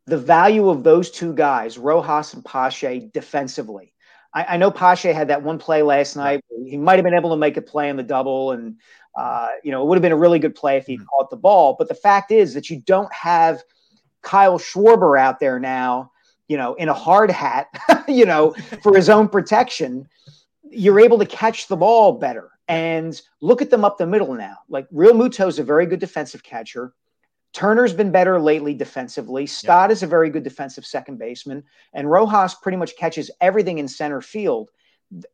the 0.08 0.18
value 0.18 0.68
of 0.68 0.84
those 0.84 1.10
two 1.10 1.34
guys, 1.34 1.78
Rojas 1.78 2.34
and 2.34 2.44
Pache, 2.44 3.12
defensively. 3.14 3.94
I, 4.34 4.44
I 4.56 4.58
know 4.58 4.72
Pache 4.72 5.12
had 5.12 5.28
that 5.30 5.42
one 5.42 5.58
play 5.58 5.82
last 5.82 6.16
night. 6.16 6.44
He 6.66 6.78
might 6.78 6.96
have 6.96 7.04
been 7.04 7.14
able 7.14 7.32
to 7.32 7.38
make 7.38 7.58
a 7.58 7.62
play 7.62 7.90
on 7.90 7.96
the 7.96 8.04
double, 8.04 8.52
and 8.52 8.76
uh, 9.18 9.50
you 9.64 9.72
know 9.72 9.82
it 9.82 9.88
would 9.88 9.98
have 9.98 10.02
been 10.02 10.12
a 10.12 10.18
really 10.18 10.40
good 10.40 10.56
play 10.56 10.78
if 10.78 10.86
he 10.86 10.96
mm-hmm. 10.96 11.06
caught 11.06 11.30
the 11.30 11.38
ball. 11.38 11.76
But 11.78 11.88
the 11.88 11.96
fact 11.96 12.32
is 12.32 12.54
that 12.54 12.70
you 12.70 12.80
don't 12.82 13.12
have 13.14 13.64
Kyle 14.22 14.60
Schwarber 14.60 15.20
out 15.20 15.40
there 15.40 15.60
now, 15.60 16.12
you 16.48 16.58
know, 16.58 16.76
in 16.76 16.90
a 16.90 16.94
hard 16.94 17.32
hat, 17.32 17.68
you 18.08 18.26
know, 18.26 18.52
for 18.84 18.96
his 18.96 19.10
own 19.10 19.28
protection. 19.28 20.08
You're 20.72 21.00
able 21.00 21.18
to 21.18 21.26
catch 21.26 21.68
the 21.68 21.78
ball 21.78 22.14
better. 22.14 22.52
And 22.68 23.20
look 23.42 23.64
at 23.64 23.72
them 23.72 23.84
up 23.84 23.98
the 23.98 24.06
middle 24.06 24.36
now. 24.36 24.58
Like 24.70 24.88
Realmuto 24.92 25.48
is 25.48 25.58
a 25.58 25.64
very 25.64 25.88
good 25.88 26.00
defensive 26.00 26.44
catcher. 26.44 26.94
Turner's 27.54 27.94
been 27.94 28.12
better 28.12 28.40
lately 28.40 28.74
defensively. 28.74 29.48
Stott 29.48 29.90
yeah. 29.90 29.94
is 29.94 30.04
a 30.04 30.08
very 30.08 30.30
good 30.30 30.44
defensive 30.44 30.86
second 30.86 31.18
baseman, 31.18 31.64
and 31.94 32.10
Rojas 32.10 32.56
pretty 32.56 32.78
much 32.78 32.96
catches 32.98 33.32
everything 33.42 33.80
in 33.80 33.88
center 33.88 34.22
field. 34.22 34.70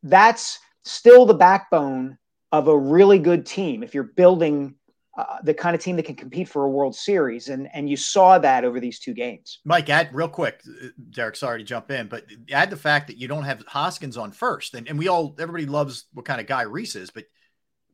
That's 0.04 0.60
still 0.84 1.26
the 1.26 1.34
backbone 1.34 2.18
of 2.52 2.68
a 2.68 2.78
really 2.78 3.20
good 3.20 3.46
team. 3.46 3.84
If 3.84 3.94
you're 3.94 4.04
building 4.04 4.76
uh, 5.18 5.38
the 5.44 5.54
kind 5.54 5.76
of 5.76 5.82
team 5.82 5.96
that 5.96 6.06
can 6.06 6.16
compete 6.16 6.50
for 6.50 6.66
a 6.66 6.70
World 6.70 6.96
Series, 6.96 7.48
and 7.48 7.70
and 7.74 7.90
you 7.90 7.96
saw 7.96 8.38
that 8.38 8.66
over 8.66 8.80
these 8.80 9.00
two 9.00 9.14
games. 9.14 9.60
Mike, 9.64 9.90
add 9.90 10.10
real 10.14 10.28
quick, 10.28 10.62
uh, 10.68 10.88
Derrick. 11.10 11.38
Sorry 11.38 11.60
to 11.60 11.64
jump 11.64 11.90
in, 11.90 12.08
but 12.08 12.26
add 12.52 12.70
the 12.70 12.78
fact 12.78 13.08
that 13.08 13.18
you 13.18 13.28
don't 13.28 13.44
have 13.44 13.64
Hoskins 13.66 14.18
on 14.18 14.32
first, 14.32 14.74
and 14.74 14.88
and 14.90 15.00
we 15.00 15.08
all 15.08 15.34
everybody 15.40 15.66
loves 15.66 16.06
what 16.14 16.26
kind 16.26 16.42
of 16.42 16.48
guy 16.48 16.64
Rhys 16.64 16.96
is, 16.96 17.12
but 17.12 17.26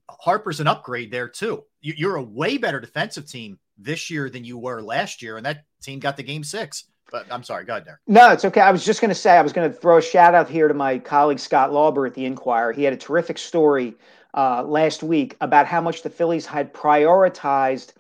Harper's 0.09 0.59
an 0.59 0.67
upgrade 0.67 1.11
there 1.11 1.27
too. 1.27 1.63
You're 1.81 2.15
a 2.15 2.23
way 2.23 2.57
better 2.57 2.79
defensive 2.79 3.27
team 3.27 3.59
this 3.83 4.09
year 4.09 4.29
than 4.29 4.43
you 4.43 4.57
were 4.57 4.81
last 4.81 5.21
year, 5.21 5.37
and 5.37 5.45
that 5.45 5.65
team 5.81 5.99
got 5.99 6.17
the 6.17 6.23
game 6.23 6.43
six. 6.43 6.85
But 7.11 7.25
I'm 7.29 7.43
sorry, 7.43 7.65
go 7.65 7.73
ahead 7.73 7.85
there. 7.85 7.99
No, 8.07 8.31
it's 8.31 8.45
okay. 8.45 8.61
I 8.61 8.71
was 8.71 8.85
just 8.85 9.01
going 9.01 9.09
to 9.09 9.15
say 9.15 9.31
I 9.31 9.41
was 9.41 9.51
going 9.51 9.69
to 9.69 9.75
throw 9.75 9.97
a 9.97 10.01
shout 10.01 10.33
out 10.33 10.49
here 10.49 10.67
to 10.67 10.73
my 10.73 10.97
colleague 10.97 11.39
Scott 11.39 11.73
Lauber 11.73 12.05
at 12.05 12.13
the 12.13 12.25
Inquirer. 12.25 12.71
He 12.71 12.83
had 12.83 12.93
a 12.93 12.97
terrific 12.97 13.37
story 13.37 13.95
uh, 14.33 14.63
last 14.63 15.03
week 15.03 15.35
about 15.41 15.67
how 15.67 15.81
much 15.81 16.03
the 16.03 16.09
Phillies 16.09 16.45
had 16.45 16.73
prioritized 16.73 17.93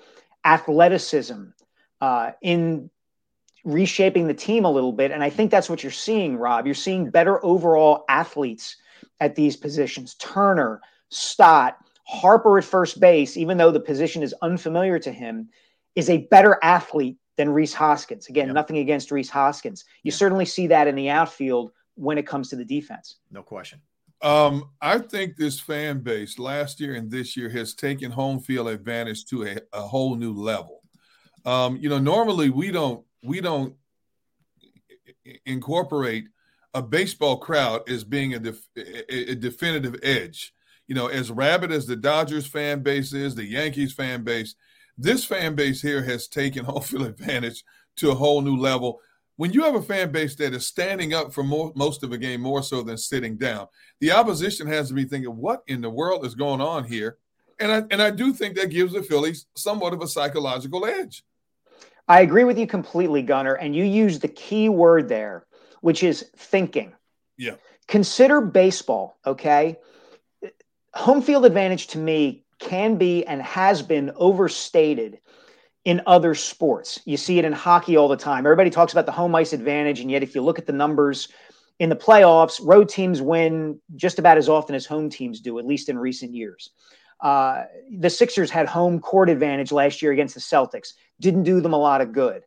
athleticism 0.45 1.43
uh, 1.99 2.31
in 2.41 2.89
reshaping 3.65 4.27
the 4.27 4.33
team 4.33 4.65
a 4.65 4.71
little 4.71 4.93
bit, 4.93 5.11
and 5.11 5.23
I 5.23 5.29
think 5.29 5.51
that's 5.51 5.69
what 5.69 5.83
you're 5.83 5.91
seeing, 5.91 6.37
Rob. 6.37 6.65
You're 6.65 6.73
seeing 6.73 7.09
better 7.09 7.43
overall 7.45 8.05
athletes 8.09 8.77
at 9.19 9.35
these 9.35 9.55
positions. 9.55 10.15
Turner, 10.15 10.81
Stott, 11.09 11.77
Harper 12.05 12.57
at 12.57 12.63
first 12.63 12.99
base, 12.99 13.37
even 13.37 13.57
though 13.57 13.71
the 13.71 13.79
position 13.79 14.23
is 14.23 14.33
unfamiliar 14.41 14.99
to 14.99 15.11
him, 15.11 15.49
is 15.95 16.09
a 16.09 16.25
better 16.27 16.57
athlete 16.63 17.17
than 17.37 17.49
Rhys 17.49 17.73
Hoskins. 17.73 18.27
Again, 18.27 18.47
yep. 18.47 18.55
nothing 18.55 18.77
against 18.77 19.11
Rhys 19.11 19.29
Hoskins. 19.29 19.85
You 20.03 20.11
certainly 20.11 20.45
see 20.45 20.67
that 20.67 20.87
in 20.87 20.95
the 20.95 21.09
outfield 21.09 21.71
when 21.95 22.17
it 22.17 22.27
comes 22.27 22.49
to 22.49 22.55
the 22.55 22.65
defense. 22.65 23.17
No 23.31 23.41
question. 23.43 23.81
Um, 24.21 24.69
I 24.79 24.99
think 24.99 25.35
this 25.35 25.59
fan 25.59 25.99
base 25.99 26.37
last 26.37 26.79
year 26.79 26.93
and 26.93 27.09
this 27.09 27.35
year 27.35 27.49
has 27.49 27.73
taken 27.73 28.11
home 28.11 28.39
field 28.39 28.67
advantage 28.67 29.25
to 29.25 29.45
a, 29.45 29.57
a 29.73 29.81
whole 29.81 30.15
new 30.15 30.33
level. 30.33 30.83
Um, 31.43 31.77
you 31.77 31.89
know, 31.89 31.97
normally 31.97 32.49
we 32.51 32.71
don't 32.71 33.03
we 33.23 33.41
don't 33.41 33.75
incorporate 35.45 36.25
a 36.73 36.81
baseball 36.81 37.37
crowd 37.37 37.87
as 37.89 38.03
being 38.03 38.33
a, 38.35 38.39
def, 38.39 38.61
a, 38.77 39.31
a 39.31 39.35
definitive 39.35 39.99
edge. 40.03 40.53
You 40.87 40.95
know, 40.95 41.07
as 41.07 41.31
rabid 41.31 41.71
as 41.71 41.85
the 41.85 41.95
Dodgers 41.95 42.45
fan 42.45 42.83
base 42.83 43.13
is, 43.13 43.33
the 43.33 43.45
Yankees 43.45 43.93
fan 43.93 44.23
base, 44.23 44.55
this 45.01 45.25
fan 45.25 45.55
base 45.55 45.81
here 45.81 46.03
has 46.03 46.27
taken 46.27 46.65
home 46.65 46.81
field 46.81 47.07
advantage 47.07 47.63
to 47.97 48.11
a 48.11 48.15
whole 48.15 48.41
new 48.41 48.55
level. 48.55 48.99
When 49.37 49.51
you 49.51 49.63
have 49.63 49.75
a 49.75 49.81
fan 49.81 50.11
base 50.11 50.35
that 50.35 50.53
is 50.53 50.67
standing 50.67 51.13
up 51.13 51.33
for 51.33 51.43
more, 51.43 51.71
most 51.75 52.03
of 52.03 52.11
the 52.11 52.17
game 52.17 52.41
more 52.41 52.61
so 52.61 52.83
than 52.83 52.97
sitting 52.97 53.37
down, 53.37 53.67
the 53.99 54.11
opposition 54.11 54.67
has 54.67 54.87
to 54.89 54.93
be 54.93 55.05
thinking, 55.05 55.35
"What 55.35 55.63
in 55.67 55.81
the 55.81 55.89
world 55.89 56.25
is 56.25 56.35
going 56.35 56.61
on 56.61 56.83
here?" 56.83 57.17
And 57.59 57.71
I 57.71 57.83
and 57.89 58.01
I 58.01 58.11
do 58.11 58.33
think 58.33 58.55
that 58.55 58.69
gives 58.69 58.93
the 58.93 59.01
Phillies 59.01 59.47
somewhat 59.55 59.93
of 59.93 60.01
a 60.01 60.07
psychological 60.07 60.85
edge. 60.85 61.23
I 62.07 62.21
agree 62.21 62.43
with 62.43 62.59
you 62.59 62.67
completely, 62.67 63.21
Gunner. 63.21 63.53
And 63.53 63.75
you 63.75 63.85
use 63.85 64.19
the 64.19 64.27
key 64.27 64.69
word 64.69 65.07
there, 65.07 65.45
which 65.81 66.03
is 66.03 66.29
thinking. 66.35 66.93
Yeah. 67.37 67.55
Consider 67.87 68.41
baseball, 68.41 69.17
okay? 69.25 69.77
Home 70.93 71.21
field 71.21 71.45
advantage 71.45 71.87
to 71.87 71.97
me 71.97 72.43
can 72.61 72.95
be 72.95 73.25
and 73.25 73.41
has 73.41 73.81
been 73.81 74.11
overstated 74.15 75.19
in 75.83 76.01
other 76.05 76.35
sports. 76.35 77.01
You 77.05 77.17
see 77.17 77.39
it 77.39 77.45
in 77.45 77.51
hockey 77.51 77.97
all 77.97 78.07
the 78.07 78.15
time. 78.15 78.45
Everybody 78.45 78.69
talks 78.69 78.93
about 78.93 79.05
the 79.05 79.11
home 79.11 79.35
ice 79.35 79.51
advantage, 79.51 79.99
and 79.99 80.09
yet 80.09 80.23
if 80.23 80.33
you 80.35 80.41
look 80.41 80.59
at 80.59 80.67
the 80.67 80.73
numbers 80.73 81.27
in 81.79 81.89
the 81.89 81.95
playoffs, 81.95 82.61
road 82.63 82.87
teams 82.87 83.21
win 83.21 83.79
just 83.95 84.19
about 84.19 84.37
as 84.37 84.47
often 84.47 84.75
as 84.75 84.85
home 84.85 85.09
teams 85.09 85.41
do, 85.41 85.57
at 85.57 85.65
least 85.65 85.89
in 85.89 85.97
recent 85.97 86.33
years. 86.33 86.69
Uh, 87.19 87.63
the 87.99 88.09
Sixers 88.09 88.49
had 88.49 88.67
home 88.67 88.99
court 88.99 89.29
advantage 89.29 89.71
last 89.71 90.01
year 90.01 90.11
against 90.11 90.35
the 90.35 90.41
Celtics, 90.41 90.93
didn't 91.19 91.43
do 91.43 91.61
them 91.61 91.73
a 91.73 91.77
lot 91.77 92.01
of 92.01 92.13
good. 92.13 92.43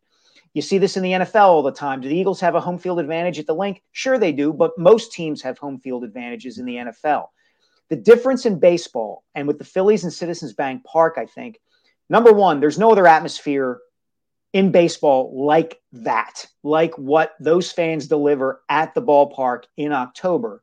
You 0.53 0.63
see 0.63 0.79
this 0.79 0.97
in 0.97 1.03
the 1.03 1.11
NFL 1.11 1.47
all 1.47 1.63
the 1.65 1.73
time. 1.73 2.01
Do 2.01 2.09
the 2.09 2.17
Eagles 2.17 2.41
have 2.41 2.55
a 2.55 2.61
home 2.61 2.79
field 2.79 3.01
advantage 3.01 3.41
at 3.41 3.47
the 3.47 3.55
Linc? 3.55 3.83
Sure, 3.91 4.19
they 4.19 4.31
do, 4.31 4.53
but 4.53 4.79
most 4.79 5.13
teams 5.13 5.43
have 5.43 5.59
home 5.59 5.81
field 5.81 6.05
advantages 6.05 6.59
in 6.59 6.65
the 6.65 6.77
NFL. 6.77 7.27
The 7.91 7.97
difference 7.97 8.47
in 8.47 8.59
baseball 8.59 9.25
and 9.35 9.47
with 9.47 9.59
the 9.59 9.65
Phillies 9.65 10.05
and 10.05 10.13
Citizens 10.13 10.53
Bank 10.53 10.85
Park, 10.85 11.15
I 11.19 11.27
think, 11.27 11.61
number 12.09 12.33
one, 12.33 12.61
there's 12.61 12.79
no 12.79 12.93
other 12.93 13.07
atmosphere 13.07 13.81
in 14.53 14.71
baseball 14.71 15.45
like 15.47 15.81
that, 15.93 16.47
like 16.63 16.97
what 16.97 17.35
those 17.41 17.73
fans 17.73 18.07
deliver 18.07 18.63
at 18.69 18.95
the 18.95 19.03
ballpark 19.03 19.65
in 19.77 19.93
October. 19.93 20.63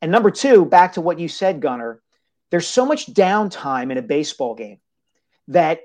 And 0.00 0.12
number 0.12 0.30
two, 0.30 0.64
back 0.64 0.92
to 0.92 1.00
what 1.00 1.18
you 1.18 1.28
said, 1.28 1.60
Gunner, 1.60 2.00
there's 2.50 2.68
so 2.68 2.86
much 2.86 3.12
downtime 3.12 3.90
in 3.90 3.98
a 3.98 4.02
baseball 4.02 4.54
game 4.54 4.78
that 5.48 5.80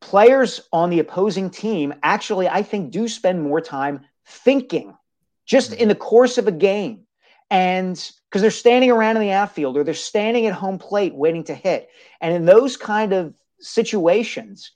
players 0.00 0.60
on 0.72 0.90
the 0.90 1.00
opposing 1.00 1.50
team 1.50 1.94
actually, 2.02 2.48
I 2.48 2.62
think, 2.62 2.92
do 2.92 3.08
spend 3.08 3.42
more 3.42 3.60
time 3.60 4.06
thinking 4.26 4.96
just 5.44 5.72
in 5.72 5.88
the 5.88 5.94
course 5.94 6.38
of 6.38 6.46
a 6.46 6.52
game. 6.52 7.06
And 7.50 7.98
because 8.36 8.42
they're 8.42 8.50
standing 8.50 8.90
around 8.90 9.16
in 9.16 9.22
the 9.22 9.30
outfield 9.30 9.78
or 9.78 9.82
they're 9.82 9.94
standing 9.94 10.44
at 10.44 10.52
home 10.52 10.76
plate 10.76 11.14
waiting 11.14 11.42
to 11.42 11.54
hit. 11.54 11.88
And 12.20 12.34
in 12.34 12.44
those 12.44 12.76
kind 12.76 13.14
of 13.14 13.32
situations, 13.60 14.72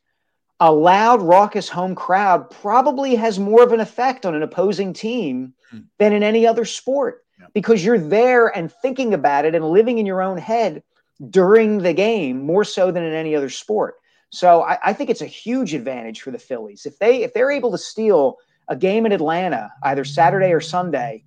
a 0.60 0.72
loud, 0.72 1.20
raucous 1.20 1.68
home 1.68 1.94
crowd 1.94 2.48
probably 2.48 3.16
has 3.16 3.38
more 3.38 3.62
of 3.62 3.74
an 3.74 3.80
effect 3.80 4.24
on 4.24 4.34
an 4.34 4.42
opposing 4.42 4.94
team 4.94 5.52
hmm. 5.70 5.80
than 5.98 6.14
in 6.14 6.22
any 6.22 6.46
other 6.46 6.64
sport 6.64 7.22
yeah. 7.38 7.48
because 7.52 7.84
you're 7.84 7.98
there 7.98 8.48
and 8.48 8.72
thinking 8.72 9.12
about 9.12 9.44
it 9.44 9.54
and 9.54 9.68
living 9.68 9.98
in 9.98 10.06
your 10.06 10.22
own 10.22 10.38
head 10.38 10.82
during 11.28 11.82
the 11.82 11.92
game 11.92 12.40
more 12.40 12.64
so 12.64 12.90
than 12.90 13.02
in 13.02 13.12
any 13.12 13.36
other 13.36 13.50
sport. 13.50 13.96
So 14.30 14.62
I, 14.62 14.78
I 14.82 14.92
think 14.94 15.10
it's 15.10 15.20
a 15.20 15.26
huge 15.26 15.74
advantage 15.74 16.22
for 16.22 16.30
the 16.30 16.38
Phillies 16.38 16.86
if 16.86 16.98
they 16.98 17.24
if 17.24 17.34
they're 17.34 17.50
able 17.50 17.72
to 17.72 17.78
steal 17.78 18.38
a 18.68 18.76
game 18.76 19.04
in 19.04 19.12
Atlanta 19.12 19.70
either 19.82 20.06
Saturday 20.06 20.50
or 20.50 20.62
Sunday. 20.62 21.24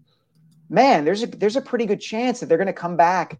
Man, 0.74 1.06
there's 1.06 1.22
a 1.22 1.28
there's 1.28 1.56
a 1.56 1.62
pretty 1.62 1.86
good 1.86 2.02
chance 2.02 2.40
that 2.40 2.48
they're 2.48 2.58
going 2.58 2.66
to 2.66 2.74
come 2.74 2.98
back 2.98 3.40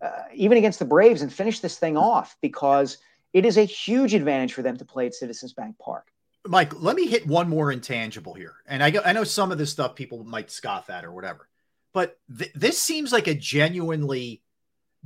uh, 0.00 0.22
even 0.32 0.56
against 0.56 0.78
the 0.78 0.84
Braves 0.84 1.20
and 1.20 1.32
finish 1.32 1.58
this 1.58 1.76
thing 1.76 1.96
off 1.96 2.36
because 2.40 2.98
it 3.32 3.44
is 3.44 3.58
a 3.58 3.64
huge 3.64 4.14
advantage 4.14 4.52
for 4.52 4.62
them 4.62 4.76
to 4.76 4.84
play 4.84 5.06
at 5.06 5.14
Citizens 5.14 5.52
Bank 5.52 5.76
Park. 5.78 6.12
Mike, 6.46 6.80
let 6.80 6.94
me 6.94 7.08
hit 7.08 7.26
one 7.26 7.48
more 7.48 7.72
intangible 7.72 8.34
here. 8.34 8.54
And 8.68 8.84
I, 8.84 8.94
I 9.04 9.12
know 9.12 9.24
some 9.24 9.50
of 9.50 9.58
this 9.58 9.72
stuff 9.72 9.96
people 9.96 10.22
might 10.22 10.48
scoff 10.48 10.90
at 10.90 11.04
or 11.04 11.10
whatever, 11.10 11.48
but 11.92 12.16
th- 12.38 12.52
this 12.54 12.80
seems 12.80 13.12
like 13.12 13.26
a 13.26 13.34
genuinely 13.34 14.40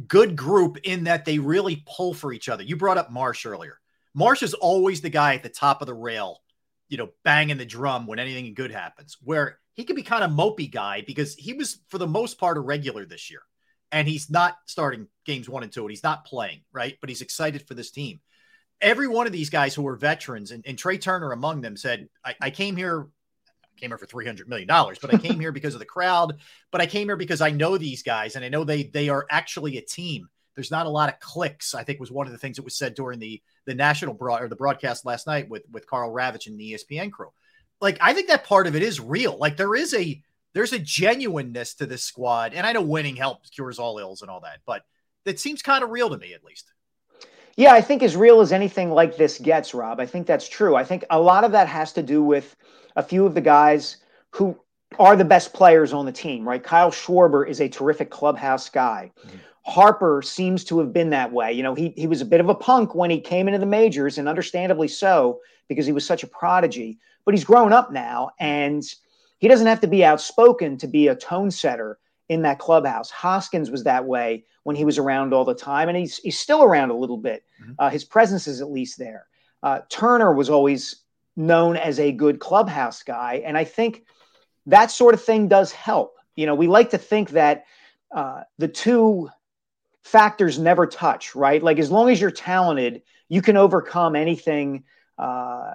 good 0.07 0.37
group 0.37 0.77
in 0.85 1.05
that 1.05 1.25
they 1.25 1.39
really 1.39 1.83
pull 1.87 2.13
for 2.13 2.31
each 2.31 2.51
other. 2.51 2.63
You 2.63 2.77
brought 2.77 2.99
up 2.99 3.11
Marsh 3.11 3.47
earlier. 3.47 3.81
Marsh 4.13 4.43
is 4.43 4.53
always 4.53 5.01
the 5.01 5.09
guy 5.09 5.35
at 5.35 5.43
the 5.43 5.49
top 5.49 5.81
of 5.81 5.87
the 5.87 5.95
rail, 5.95 6.43
you 6.91 6.99
know, 6.99 7.09
banging 7.25 7.57
the 7.57 7.65
drum 7.65 8.07
when 8.07 8.19
anything 8.19 8.53
good 8.53 8.71
happens, 8.71 9.17
where 9.23 9.61
he 9.75 9.85
could 9.85 9.97
be 9.97 10.03
kind 10.03 10.25
of 10.25 10.31
mopey 10.31 10.71
guy 10.71 11.03
because 11.07 11.35
he 11.35 11.53
was, 11.53 11.79
for 11.89 11.99
the 11.99 12.07
most 12.07 12.39
part, 12.39 12.57
a 12.57 12.61
regular 12.61 13.05
this 13.05 13.31
year. 13.31 13.43
And 13.93 14.09
he's 14.09 14.31
not 14.31 14.57
starting 14.67 15.09
games 15.25 15.49
one 15.49 15.63
and 15.63 15.71
two, 15.73 15.83
and 15.83 15.91
he's 15.91 16.03
not 16.03 16.25
playing, 16.25 16.63
right? 16.73 16.97
But 17.01 17.11
he's 17.11 17.21
excited 17.21 17.67
for 17.67 17.75
this 17.75 17.91
team. 17.91 18.21
Every 18.81 19.07
one 19.07 19.27
of 19.27 19.33
these 19.33 19.51
guys 19.51 19.75
who 19.75 19.87
are 19.87 19.97
veterans, 19.97 20.51
and, 20.51 20.65
and 20.67 20.79
Trea 20.79 20.99
Turner 20.99 21.33
among 21.33 21.61
them, 21.61 21.77
said, 21.77 22.09
I, 22.25 22.35
I 22.41 22.51
came 22.51 22.77
here 22.77 23.07
I 23.77 23.81
came 23.81 23.91
here 23.91 23.99
for 23.99 24.07
three 24.07 24.27
hundred 24.27 24.49
million 24.49 24.69
dollars, 24.69 24.99
but 25.01 25.13
I 25.13 25.19
came 25.19 25.41
here 25.41 25.53
because 25.53 25.75
of 25.75 25.81
the 25.81 25.87
crowd. 25.87 26.41
But 26.71 26.81
I 26.81 26.87
came 26.87 27.09
here 27.09 27.17
because 27.17 27.41
I 27.41 27.51
know 27.51 27.77
these 27.77 28.03
guys, 28.03 28.37
and 28.37 28.45
I 28.45 28.49
know 28.49 28.65
they 28.65 28.85
they 28.85 29.09
are 29.09 29.27
actually 29.31 29.79
a 29.79 29.83
team. 29.83 30.29
There's 30.55 30.71
not 30.71 30.87
a 30.87 30.91
lot 30.91 31.09
of 31.09 31.19
cliques. 31.19 31.75
I 31.75 31.83
think 31.83 31.99
was 31.99 32.13
one 32.13 32.27
of 32.27 32.33
the 32.33 32.39
things 32.39 32.57
that 32.57 32.65
was 32.65 32.77
said 32.77 32.95
during 32.95 33.19
the 33.19 33.43
the 33.67 33.75
national 33.75 34.15
broad 34.15 34.43
or 34.43 34.49
the 34.49 34.57
broadcast 34.57 35.05
last 35.05 35.27
night 35.27 35.49
with 35.49 35.65
with 35.73 35.87
Karl 35.87 36.13
Ravech 36.13 36.47
and 36.47 36.59
the 36.59 36.73
ESPN 36.73 37.11
crew. 37.11 37.31
Like 37.85 37.99
I 38.01 38.15
think 38.15 38.29
that 38.29 38.45
part 38.45 38.67
of 38.67 38.75
it 38.75 38.83
is 38.83 38.99
real. 38.99 39.37
Like 39.37 39.59
there 39.59 39.75
is 39.75 39.93
a 39.93 40.21
there's 40.55 40.73
a 40.73 40.79
genuineness 40.79 41.75
to 41.75 41.87
this 41.87 42.03
squad, 42.03 42.55
and 42.55 42.67
I 42.67 42.73
know 42.73 42.81
winning 42.81 43.15
helps 43.15 43.51
cures 43.51 43.79
all 43.79 43.99
ills 43.99 44.23
and 44.23 44.31
all 44.31 44.41
that, 44.41 44.61
but 44.67 44.83
it 45.27 45.39
seems 45.39 45.61
kind 45.61 45.85
of 45.85 45.91
real 45.91 46.09
to 46.09 46.17
me 46.17 46.33
at 46.33 46.43
least. 46.43 46.73
Yeah, 47.57 47.75
I 47.75 47.83
think 47.83 48.03
as 48.03 48.17
real 48.17 48.41
as 48.41 48.53
anything 48.53 48.91
like 48.91 49.17
this 49.17 49.39
gets, 49.39 49.75
Rob. 49.75 50.01
I 50.01 50.07
think 50.07 50.27
that's 50.27 50.49
true. 50.49 50.75
I 50.75 50.83
think 50.83 51.05
a 51.11 51.21
lot 51.21 51.45
of 51.45 51.53
that 51.53 51.69
has 51.69 51.93
to 51.93 52.03
do 52.03 52.23
with 52.23 52.57
a 52.97 53.03
few 53.03 53.27
of 53.27 53.35
the 53.35 53.41
guys 53.43 53.99
who 54.31 54.59
are 54.99 55.15
the 55.15 55.25
best 55.25 55.53
players 55.53 55.93
on 55.93 56.07
the 56.07 56.13
team, 56.13 56.49
right? 56.49 56.63
Kyle 56.63 56.91
Schwarber 56.91 57.47
is 57.47 57.61
a 57.61 57.69
terrific 57.69 58.11
clubhouse 58.11 58.71
guy. 58.71 59.13
Mm-hmm. 59.27 59.37
Harper 59.67 60.23
seems 60.23 60.65
to 60.65 60.79
have 60.79 60.93
been 60.93 61.11
that 61.11 61.33
way. 61.33 61.53
You 61.53 61.63
know, 61.63 61.75
he 61.75 61.93
he 61.97 62.07
was 62.07 62.23
a 62.23 62.27
bit 62.27 62.41
of 62.41 62.49
a 62.49 62.55
punk 62.55 62.95
when 62.95 63.11
he 63.11 63.21
came 63.21 63.47
into 63.47 63.61
the 63.61 63.67
majors, 63.67 64.17
and 64.17 64.27
understandably 64.27 64.89
so, 64.89 65.41
because 65.69 65.85
he 65.85 65.93
was 65.93 66.07
such 66.07 66.23
a 66.23 66.27
prodigy. 66.29 66.99
But 67.25 67.35
he's 67.35 67.45
grown 67.45 67.73
up 67.73 67.93
now, 67.93 68.31
and 68.39 68.83
he 69.39 69.49
doesn't 69.49 69.67
have 69.67 69.81
to 69.81 69.87
be 69.87 70.05
outspoken 70.05 70.77
to 70.79 70.87
be 70.87 71.09
a 71.09 71.17
tone 71.17 71.51
setter 71.51 71.99
in 72.29 72.43
that 72.43 72.59
clubhouse. 72.59 73.11
Hoskins 73.11 73.71
was 73.71 73.85
that 73.85 74.05
way 74.05 74.45
when 74.63 74.77
he 74.77 74.85
was 74.85 74.99
around 74.99 75.33
all 75.33 75.45
the 75.45 75.55
time, 75.55 75.89
and 75.89 75.97
he's 75.97 76.19
he's 76.19 76.39
still 76.39 76.63
around 76.63 76.91
a 76.91 76.97
little 76.97 77.19
bit. 77.19 77.45
Mm-hmm. 77.63 77.73
Uh, 77.79 77.91
his 77.91 78.05
presence 78.05 78.47
is 78.47 78.61
at 78.61 78.71
least 78.71 78.99
there. 78.99 79.27
Uh, 79.63 79.81
Turner 79.89 80.35
was 80.35 80.51
always 80.51 81.05
known 81.37 81.77
as 81.77 81.99
a 81.99 82.13
good 82.13 82.39
clubhouse 82.39 83.03
guy. 83.03 83.43
And 83.45 83.57
I 83.57 83.65
think 83.65 84.05
that 84.67 84.91
sort 84.91 85.15
of 85.15 85.23
thing 85.23 85.49
does 85.49 85.73
help. 85.73 86.17
You 86.37 86.47
know, 86.47 86.55
we 86.55 86.67
like 86.67 86.91
to 86.91 86.99
think 86.99 87.31
that 87.31 87.65
uh, 88.15 88.43
the 88.59 88.69
two 88.69 89.29
factors 90.03 90.59
never 90.59 90.87
touch, 90.87 91.35
right? 91.35 91.63
Like 91.63 91.79
as 91.79 91.91
long 91.91 92.11
as 92.11 92.21
you're 92.21 92.31
talented, 92.31 93.03
you 93.29 93.43
can 93.43 93.57
overcome 93.57 94.17
anything 94.17 94.85
uh, 95.19 95.75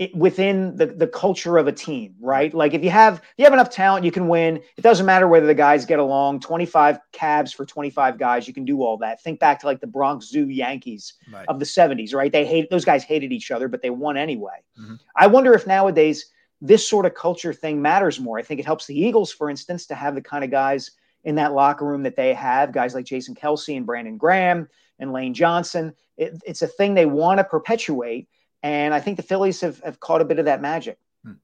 it, 0.00 0.16
within 0.16 0.74
the, 0.76 0.86
the 0.86 1.06
culture 1.06 1.58
of 1.58 1.68
a 1.68 1.72
team, 1.72 2.14
right? 2.20 2.54
Like 2.54 2.72
if 2.72 2.82
you 2.82 2.88
have 2.88 3.16
if 3.18 3.34
you 3.36 3.44
have 3.44 3.52
enough 3.52 3.68
talent, 3.68 4.02
you 4.02 4.10
can 4.10 4.28
win. 4.28 4.56
It 4.78 4.80
doesn't 4.80 5.04
matter 5.04 5.28
whether 5.28 5.46
the 5.46 5.54
guys 5.54 5.84
get 5.84 5.98
along. 5.98 6.40
Twenty 6.40 6.64
five 6.64 6.98
cabs 7.12 7.52
for 7.52 7.66
twenty 7.66 7.90
five 7.90 8.18
guys, 8.18 8.48
you 8.48 8.54
can 8.54 8.64
do 8.64 8.82
all 8.82 8.96
that. 8.96 9.22
Think 9.22 9.38
back 9.40 9.60
to 9.60 9.66
like 9.66 9.82
the 9.82 9.86
Bronx 9.86 10.26
Zoo 10.26 10.48
Yankees 10.48 11.12
right. 11.30 11.44
of 11.48 11.58
the 11.58 11.66
seventies, 11.66 12.14
right? 12.14 12.32
They 12.32 12.46
hate 12.46 12.70
those 12.70 12.86
guys 12.86 13.04
hated 13.04 13.30
each 13.30 13.50
other, 13.50 13.68
but 13.68 13.82
they 13.82 13.90
won 13.90 14.16
anyway. 14.16 14.64
Mm-hmm. 14.80 14.94
I 15.16 15.26
wonder 15.26 15.52
if 15.52 15.66
nowadays 15.66 16.32
this 16.62 16.88
sort 16.88 17.04
of 17.04 17.12
culture 17.12 17.52
thing 17.52 17.82
matters 17.82 18.18
more. 18.18 18.38
I 18.38 18.42
think 18.42 18.58
it 18.58 18.66
helps 18.66 18.86
the 18.86 18.98
Eagles, 18.98 19.30
for 19.30 19.50
instance, 19.50 19.84
to 19.88 19.94
have 19.94 20.14
the 20.14 20.22
kind 20.22 20.44
of 20.44 20.50
guys 20.50 20.92
in 21.24 21.34
that 21.34 21.52
locker 21.52 21.84
room 21.84 22.02
that 22.04 22.16
they 22.16 22.32
have, 22.32 22.72
guys 22.72 22.94
like 22.94 23.04
Jason 23.04 23.34
Kelce 23.34 23.76
and 23.76 23.84
Brandon 23.84 24.16
Graham 24.16 24.66
and 24.98 25.12
Lane 25.12 25.34
Johnson. 25.34 25.92
It, 26.16 26.40
it's 26.46 26.62
a 26.62 26.66
thing 26.66 26.94
they 26.94 27.04
want 27.04 27.36
to 27.36 27.44
perpetuate 27.44 28.28
and 28.62 28.92
I 28.94 29.00
think 29.00 29.16
the 29.16 29.22
Phillies 29.22 29.60
have, 29.60 29.80
have 29.80 30.00
caught 30.00 30.20
a 30.20 30.24
bit 30.24 30.38
of 30.38 30.44
that 30.44 30.60
magic. 30.60 30.98
Hmm. 31.24 31.34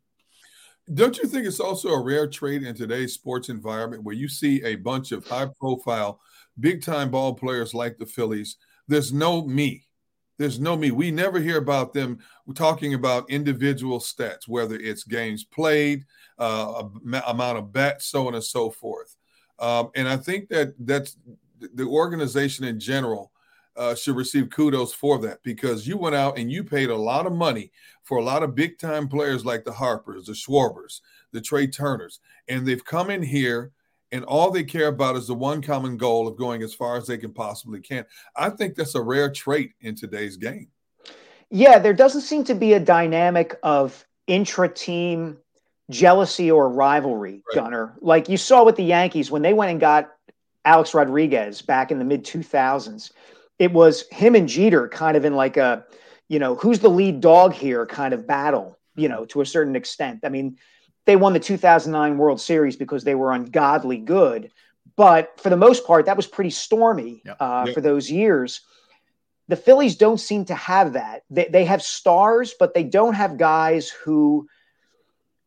Don't 0.93 1.19
you 1.19 1.27
think 1.27 1.47
it's 1.47 1.61
also 1.61 1.91
a 1.91 2.03
rare 2.03 2.27
trait 2.27 2.63
in 2.63 2.75
today's 2.75 3.15
sports 3.15 3.49
environment 3.49 4.03
where 4.03 4.15
you 4.15 4.29
see 4.29 4.63
a 4.65 4.77
bunch 4.77 5.13
of 5.13 5.27
high 5.27 5.49
profile, 5.59 6.21
big 6.61 6.83
time 6.83 7.11
ball 7.11 7.35
players 7.35 7.75
like 7.75 7.99
the 7.99 8.07
Phillies? 8.07 8.57
There's 8.89 9.13
no 9.13 9.47
me. 9.47 9.87
There's 10.39 10.61
no 10.61 10.77
me. 10.77 10.91
We 10.91 11.11
never 11.11 11.41
hear 11.41 11.57
about 11.57 11.95
them 11.95 12.19
talking 12.55 12.93
about 12.93 13.31
individual 13.31 13.99
stats, 14.01 14.47
whether 14.47 14.77
it's 14.77 15.03
games 15.03 15.45
played, 15.45 16.05
uh, 16.39 16.85
amount 17.27 17.59
of 17.59 17.73
bats, 17.73 18.07
so 18.07 18.29
on 18.29 18.35
and 18.35 18.45
so 18.45 18.71
forth. 18.71 19.17
Um, 19.59 19.91
and 19.95 20.07
I 20.07 20.19
think 20.19 20.51
that 20.51 20.75
that's 20.79 21.17
the 21.59 21.87
organization 21.87 22.67
in 22.67 22.79
general 22.79 23.33
uh, 23.77 23.95
should 23.95 24.17
receive 24.17 24.51
kudos 24.51 24.93
for 24.93 25.19
that 25.19 25.43
because 25.43 25.87
you 25.87 25.97
went 25.97 26.15
out 26.15 26.39
and 26.39 26.51
you 26.51 26.65
paid 26.65 26.91
a 26.91 26.97
lot 26.97 27.27
of 27.27 27.33
money 27.33 27.71
for 28.03 28.19
a 28.19 28.25
lot 28.25 28.43
of 28.43 28.55
big 28.55 28.79
time 28.79 29.09
players 29.09 29.45
like 29.45 29.65
the 29.65 29.73
Harpers, 29.73 30.27
the 30.27 30.33
Schwarbers, 30.33 31.01
the 31.33 31.41
Trea 31.41 31.67
Turners, 31.67 32.21
and 32.49 32.67
they've 32.67 32.85
come 32.85 33.11
in 33.11 33.23
here 33.23 33.73
and 34.13 34.25
all 34.25 34.51
they 34.51 34.65
care 34.65 34.89
about 34.89 35.17
is 35.17 35.27
the 35.27 35.35
one 35.35 35.61
common 35.61 35.97
goal 35.97 36.29
of 36.29 36.37
going 36.37 36.63
as 36.63 36.73
far 36.73 36.97
as 36.97 37.07
they 37.07 37.19
can 37.19 37.33
possibly 37.33 37.81
can. 37.81 38.05
I 38.37 38.51
think 38.51 38.75
that's 38.75 38.95
a 38.95 39.03
rare 39.03 39.31
trait 39.31 39.73
in 39.81 39.95
today's 39.95 40.37
game. 40.37 40.69
Yeah, 41.51 41.79
there 41.79 41.93
doesn't 41.93 42.23
seem 42.23 42.45
to 42.45 42.55
be 42.55 42.73
a 42.73 42.81
dynamic 42.81 43.57
of 43.63 44.05
intra-team 44.27 45.39
jealousy 45.91 46.51
or 46.51 46.69
rivalry, 46.69 47.43
right. 47.49 47.63
Gunner. 47.63 47.95
Like 48.01 48.29
you 48.29 48.37
saw 48.37 48.65
with 48.65 48.77
the 48.77 48.85
Yankees 48.85 49.31
when 49.31 49.43
they 49.43 49.53
went 49.53 49.71
and 49.71 49.81
got 49.81 50.13
Alex 50.65 50.95
Rodriguez 50.95 51.63
back 51.63 51.91
in 51.91 51.99
the 51.99 52.05
mid 52.05 52.25
2000s 52.25 53.13
it 53.59 53.73
was 53.73 54.05
him 54.11 54.35
and 54.35 54.49
Jeter 54.49 54.89
kind 54.89 55.17
of 55.17 55.25
in 55.25 55.35
like 55.35 55.57
a, 55.57 55.85
you 56.29 56.39
know, 56.39 56.55
who's 56.57 56.81
the 56.81 56.91
lead 56.91 57.21
dog 57.21 57.53
here 57.53 57.87
kind 57.87 58.13
of 58.13 58.27
battle, 58.27 58.79
you 58.97 59.09
know, 59.09 59.25
to 59.27 59.41
a 59.41 59.47
certain 59.47 59.77
extent. 59.77 60.21
I 60.25 60.29
mean, 60.29 60.59
they 61.05 61.17
won 61.17 61.33
the 61.33 61.41
2009 61.41 62.19
World 62.19 62.41
Series 62.41 62.77
because 62.77 63.05
they 63.05 63.15
were 63.15 63.33
ungodly 63.33 63.99
good. 63.99 64.51
But 64.97 65.41
for 65.41 65.51
the 65.51 65.57
most 65.57 65.87
part, 65.87 66.07
that 66.07 66.17
was 66.17 66.27
pretty 66.27 66.51
stormy 66.51 67.23
uh, 67.39 67.73
for 67.73 67.81
those 67.81 68.11
years. 68.11 68.63
The 69.49 69.57
Phillies 69.57 69.97
don't 69.97 70.19
seem 70.19 70.45
to 70.47 70.55
have 70.55 70.95
that. 70.95 71.23
They, 71.31 71.47
they 71.47 71.65
have 71.65 71.83
stars, 71.83 72.55
but 72.59 72.75
they 72.75 72.83
don't 72.83 73.15
have 73.15 73.37
guys 73.37 73.89
who 73.89 74.49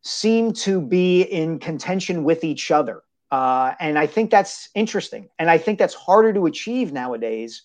seem 0.02 0.52
to 0.52 0.80
be 0.80 1.22
in 1.22 1.58
contention 1.58 2.24
with 2.24 2.42
each 2.44 2.70
other. 2.70 3.02
Uh, 3.30 3.74
and 3.78 3.98
I 3.98 4.06
think 4.06 4.30
that's 4.30 4.70
interesting. 4.74 5.28
And 5.38 5.50
I 5.50 5.58
think 5.58 5.78
that's 5.78 5.94
harder 5.94 6.32
to 6.32 6.46
achieve 6.46 6.92
nowadays 6.92 7.62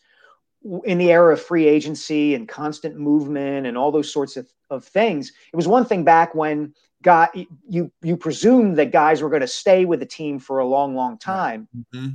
in 0.86 0.98
the 0.98 1.12
era 1.12 1.34
of 1.34 1.42
free 1.42 1.68
agency 1.68 2.34
and 2.36 2.48
constant 2.48 2.98
movement 2.98 3.68
and 3.68 3.78
all 3.78 3.92
those 3.92 4.12
sorts 4.12 4.36
of, 4.38 4.48
of 4.70 4.84
things, 4.84 5.32
it 5.52 5.56
was 5.56 5.68
one 5.68 5.86
thing 5.86 6.04
back 6.04 6.34
when 6.34 6.74
got 7.06 7.36
you 7.70 7.92
you 8.02 8.18
presumed 8.18 8.78
that 8.78 8.92
guys 8.92 9.22
were 9.22 9.30
going 9.30 9.42
to 9.42 9.48
stay 9.48 9.86
with 9.86 10.00
the 10.00 10.06
team 10.08 10.40
for 10.40 10.58
a 10.58 10.66
long, 10.66 10.96
long 10.96 11.20
time. 11.20 11.68
Mm-hmm. 11.94 12.08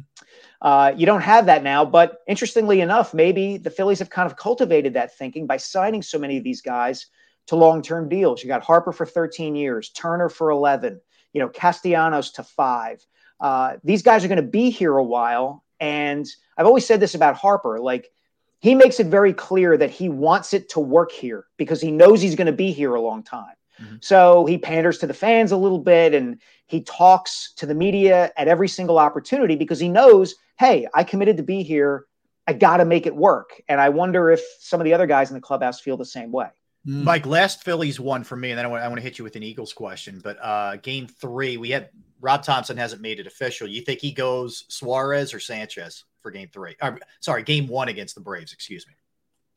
Uh, 0.61 0.93
you 0.97 1.07
don't 1.07 1.21
have 1.21 1.47
that 1.47 1.63
now, 1.63 1.85
but 1.85 2.19
interestingly 2.27 2.81
enough, 2.81 3.15
maybe 3.15 3.57
the 3.57 3.71
Phillies 3.71 4.01
have 4.01 4.11
kind 4.11 4.27
of 4.27 4.37
cultivated 4.37 4.95
that 4.95 5.17
thinking 5.17 5.47
by 5.47 5.57
signing 5.57 6.03
so 6.03 6.19
many 6.19 6.37
of 6.37 6.45
these 6.45 6.61
guys 6.61 7.07
to 7.47 7.57
long-term 7.57 8.09
deals. 8.09 8.43
You 8.43 8.49
got 8.49 8.63
Harper 8.63 8.93
for 8.93 9.07
13 9.07 9.55
years, 9.55 9.91
Turner 9.91 10.29
for 10.29 10.51
11, 10.51 11.01
you 11.33 11.41
know, 11.41 11.49
Castellanos 11.49 12.33
to 12.33 12.43
five. 12.43 13.05
Uh, 13.41 13.77
these 13.83 14.03
guys 14.03 14.25
are 14.25 14.29
going 14.29 14.37
to 14.37 14.43
be 14.43 14.71
here 14.71 14.97
a 14.97 15.05
while, 15.05 15.65
and 15.79 16.27
I've 16.59 16.67
always 16.67 16.85
said 16.85 17.01
this 17.01 17.15
about 17.15 17.37
Harper, 17.37 17.79
like 17.79 18.11
he 18.61 18.75
makes 18.75 19.01
it 19.01 19.07
very 19.07 19.33
clear 19.33 19.77
that 19.77 19.91
he 19.91 20.09
wants 20.09 20.53
it 20.53 20.69
to 20.71 20.81
work 20.81 21.11
here 21.11 21.47
because 21.57 21.81
he 21.81 21.91
knows 21.91 22.21
he's 22.21 22.35
going 22.35 22.47
to 22.47 22.53
be 22.53 22.73
here 22.73 22.95
a 22.95 23.01
long 23.01 23.23
time. 23.23 23.55
Mm-hmm. 23.81 23.97
So 24.01 24.45
he 24.45 24.59
panders 24.59 24.99
to 24.99 25.07
the 25.07 25.15
fans 25.15 25.53
a 25.53 25.57
little 25.57 25.79
bit 25.79 26.15
and 26.15 26.41
he 26.67 26.83
talks 26.83 27.55
to 27.57 27.67
the 27.67 27.75
media 27.75 28.31
at 28.37 28.49
every 28.49 28.69
single 28.69 28.99
opportunity 28.99 29.57
because 29.57 29.81
he 29.81 29.89
knows, 29.89 30.35
hey, 30.59 30.87
I 30.95 31.05
committed 31.05 31.39
to 31.39 31.43
be 31.43 31.63
here. 31.63 32.07
I 32.47 32.53
got 32.53 32.79
to 32.79 32.85
make 32.85 33.07
it 33.07 33.17
work. 33.17 33.63
And 33.69 33.81
I 33.81 33.89
wonder 33.89 34.31
if 34.31 34.41
some 34.61 34.81
of 34.81 34.85
the 34.85 34.93
other 34.93 35.07
guys 35.07 35.31
in 35.31 35.35
the 35.35 35.41
clubhouse 35.41 35.81
feel 35.81 35.97
the 35.97 36.05
same 36.05 36.31
way. 36.31 36.49
Mm. 36.87 37.05
Mike, 37.05 37.27
last 37.27 37.63
Phillies 37.63 38.01
one 38.01 38.25
for 38.25 38.37
me, 38.37 38.51
and 38.51 38.59
then 38.59 38.65
I 38.65 38.69
want, 38.69 38.83
I 38.83 38.89
want 38.89 38.99
to 38.99 39.03
hit 39.03 39.19
you 39.19 39.25
with 39.25 39.37
an 39.37 39.43
Eagles 39.43 39.73
question. 39.73 40.21
But 40.23 40.39
uh, 40.43 40.77
game 40.77 41.07
three, 41.07 41.57
we 41.57 41.71
had 41.71 41.91
Rob 42.21 42.43
Thomson 42.43 42.77
hasn't 42.77 43.03
made 43.03 43.21
it 43.21 43.27
official. 43.27 43.67
You 43.69 43.83
think 43.83 44.01
he 44.01 44.13
goes 44.13 44.65
Suarez 44.69 45.33
or 45.33 45.41
Sanchez 45.41 46.05
for 46.21 46.31
game 46.31 46.49
three? 46.53 46.77
Or, 46.83 46.99
sorry, 47.21 47.43
game 47.43 47.67
one 47.67 47.89
against 47.89 48.15
the 48.15 48.21
Braves, 48.21 48.53
excuse 48.53 48.87
me. 48.87 48.95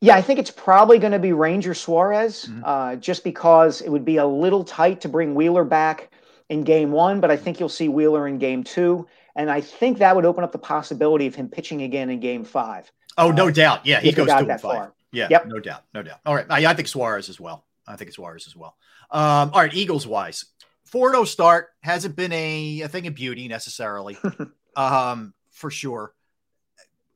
Yeah, 0.00 0.16
I 0.16 0.22
think 0.22 0.38
it's 0.38 0.50
probably 0.50 0.98
going 0.98 1.12
to 1.12 1.18
be 1.18 1.32
Ranger 1.32 1.72
Suarez, 1.72 2.46
mm-hmm. 2.46 2.62
uh, 2.64 2.96
just 2.96 3.24
because 3.24 3.80
it 3.80 3.88
would 3.88 4.04
be 4.04 4.18
a 4.18 4.26
little 4.26 4.64
tight 4.64 5.00
to 5.02 5.08
bring 5.08 5.34
Wheeler 5.34 5.64
back 5.64 6.10
in 6.50 6.62
game 6.62 6.90
one, 6.90 7.20
but 7.20 7.30
I 7.30 7.36
think 7.36 7.58
you'll 7.58 7.68
see 7.70 7.88
Wheeler 7.88 8.28
in 8.28 8.38
game 8.38 8.64
two. 8.64 9.06
And 9.34 9.50
I 9.50 9.60
think 9.60 9.98
that 9.98 10.14
would 10.14 10.26
open 10.26 10.44
up 10.44 10.52
the 10.52 10.58
possibility 10.58 11.26
of 11.26 11.34
him 11.34 11.48
pitching 11.48 11.82
again 11.82 12.10
in 12.10 12.20
game 12.20 12.44
five. 12.44 12.90
Oh, 13.16 13.30
no 13.30 13.48
uh, 13.48 13.50
doubt. 13.50 13.86
Yeah, 13.86 14.00
he 14.00 14.12
goes 14.12 14.26
two 14.26 14.32
and 14.32 14.48
five. 14.48 14.60
Far. 14.60 14.94
Yeah, 15.12 15.28
yep. 15.30 15.46
no 15.46 15.58
doubt. 15.58 15.84
No 15.94 16.02
doubt. 16.02 16.20
All 16.26 16.34
right. 16.34 16.46
I, 16.50 16.66
I 16.66 16.74
think 16.74 16.88
Suarez 16.88 17.28
as 17.28 17.40
well. 17.40 17.64
I 17.86 17.96
think 17.96 18.08
it's 18.08 18.16
Suarez 18.16 18.46
as 18.46 18.56
well. 18.56 18.76
Um, 19.10 19.50
all 19.52 19.60
right, 19.60 19.72
Eagles 19.72 20.06
wise. 20.06 20.46
4 20.94 21.26
start 21.26 21.70
hasn't 21.80 22.16
been 22.16 22.32
a, 22.32 22.82
a 22.82 22.88
thing 22.88 23.06
of 23.06 23.14
beauty 23.14 23.48
necessarily, 23.48 24.16
um, 24.76 25.34
for 25.50 25.70
sure 25.70 26.14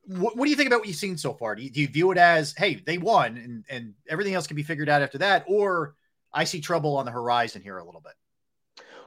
what, 0.08 0.36
what, 0.36 0.46
do 0.46 0.50
you 0.50 0.56
think 0.56 0.68
about 0.68 0.80
what 0.80 0.88
you've 0.88 0.96
seen 0.96 1.16
so 1.16 1.34
far? 1.34 1.54
Do 1.54 1.62
you, 1.62 1.70
do 1.70 1.80
you, 1.82 1.88
view 1.88 2.10
it 2.10 2.18
as, 2.18 2.54
hey, 2.56 2.76
they 2.76 2.98
won 2.98 3.36
and, 3.36 3.64
and 3.68 3.94
everything 4.08 4.34
else 4.34 4.46
can 4.46 4.56
be 4.56 4.62
figured 4.62 4.88
out 4.88 5.02
after 5.02 5.18
that? 5.18 5.44
Or 5.46 5.94
I 6.32 6.44
see 6.44 6.60
trouble 6.60 6.96
on 6.96 7.04
the 7.04 7.10
horizon 7.10 7.62
here 7.62 7.78
a 7.78 7.84
little 7.84 8.00
bit? 8.00 8.14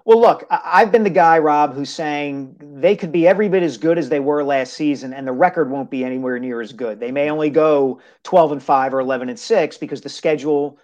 Well, 0.05 0.19
look, 0.19 0.45
I've 0.49 0.91
been 0.91 1.03
the 1.03 1.11
guy, 1.11 1.37
Rob, 1.37 1.75
who's 1.75 1.91
saying 1.91 2.55
they 2.59 2.95
could 2.95 3.11
be 3.11 3.27
every 3.27 3.49
bit 3.49 3.61
as 3.61 3.77
good 3.77 3.99
as 3.99 4.09
they 4.09 4.19
were 4.19 4.43
last 4.43 4.73
season, 4.73 5.13
and 5.13 5.27
the 5.27 5.31
record 5.31 5.69
won't 5.69 5.91
be 5.91 6.03
anywhere 6.03 6.39
near 6.39 6.59
as 6.59 6.73
good. 6.73 6.99
They 6.99 7.11
may 7.11 7.29
only 7.29 7.51
go 7.51 7.99
12 8.23 8.53
and 8.53 8.63
5 8.63 8.93
or 8.95 8.99
11 8.99 9.29
and 9.29 9.39
6 9.39 9.77
because 9.77 10.01
the 10.01 10.09
schedule 10.09 10.79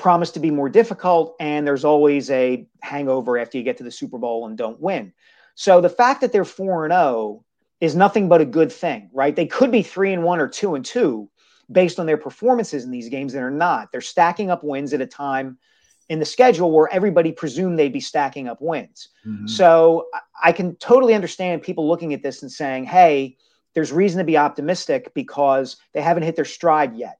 promised 0.00 0.34
to 0.34 0.40
be 0.40 0.50
more 0.50 0.68
difficult, 0.68 1.36
and 1.38 1.66
there's 1.66 1.84
always 1.84 2.30
a 2.30 2.66
hangover 2.82 3.38
after 3.38 3.58
you 3.58 3.64
get 3.64 3.76
to 3.76 3.84
the 3.84 3.90
Super 3.90 4.18
Bowl 4.18 4.46
and 4.46 4.58
don't 4.58 4.80
win. 4.80 5.12
So 5.54 5.80
the 5.80 5.88
fact 5.88 6.22
that 6.22 6.32
they're 6.32 6.44
4 6.44 6.86
and 6.86 6.92
0 6.92 7.44
is 7.80 7.94
nothing 7.94 8.28
but 8.28 8.40
a 8.40 8.44
good 8.44 8.72
thing, 8.72 9.10
right? 9.12 9.34
They 9.34 9.46
could 9.46 9.70
be 9.70 9.82
three 9.82 10.12
and 10.12 10.24
one 10.24 10.40
or 10.40 10.48
two 10.48 10.74
and 10.74 10.84
two 10.84 11.30
based 11.70 12.00
on 12.00 12.06
their 12.06 12.16
performances 12.16 12.84
in 12.84 12.90
these 12.90 13.08
games 13.08 13.34
and 13.34 13.44
are 13.44 13.50
not. 13.50 13.92
They're 13.92 14.00
stacking 14.00 14.50
up 14.50 14.64
wins 14.64 14.92
at 14.92 15.00
a 15.00 15.06
time 15.06 15.58
in 16.08 16.18
the 16.18 16.24
schedule 16.24 16.72
where 16.72 16.92
everybody 16.92 17.30
presumed 17.30 17.78
they'd 17.78 17.92
be 17.92 18.00
stacking 18.00 18.48
up 18.48 18.58
wins. 18.60 19.10
Mm-hmm. 19.24 19.46
So 19.46 20.08
I 20.42 20.50
can 20.50 20.74
totally 20.76 21.14
understand 21.14 21.62
people 21.62 21.88
looking 21.88 22.12
at 22.12 22.22
this 22.22 22.42
and 22.42 22.50
saying, 22.50 22.84
hey, 22.84 23.36
there's 23.74 23.92
reason 23.92 24.18
to 24.18 24.24
be 24.24 24.36
optimistic 24.36 25.14
because 25.14 25.76
they 25.94 26.02
haven't 26.02 26.24
hit 26.24 26.34
their 26.34 26.44
stride 26.44 26.96
yet. 26.96 27.19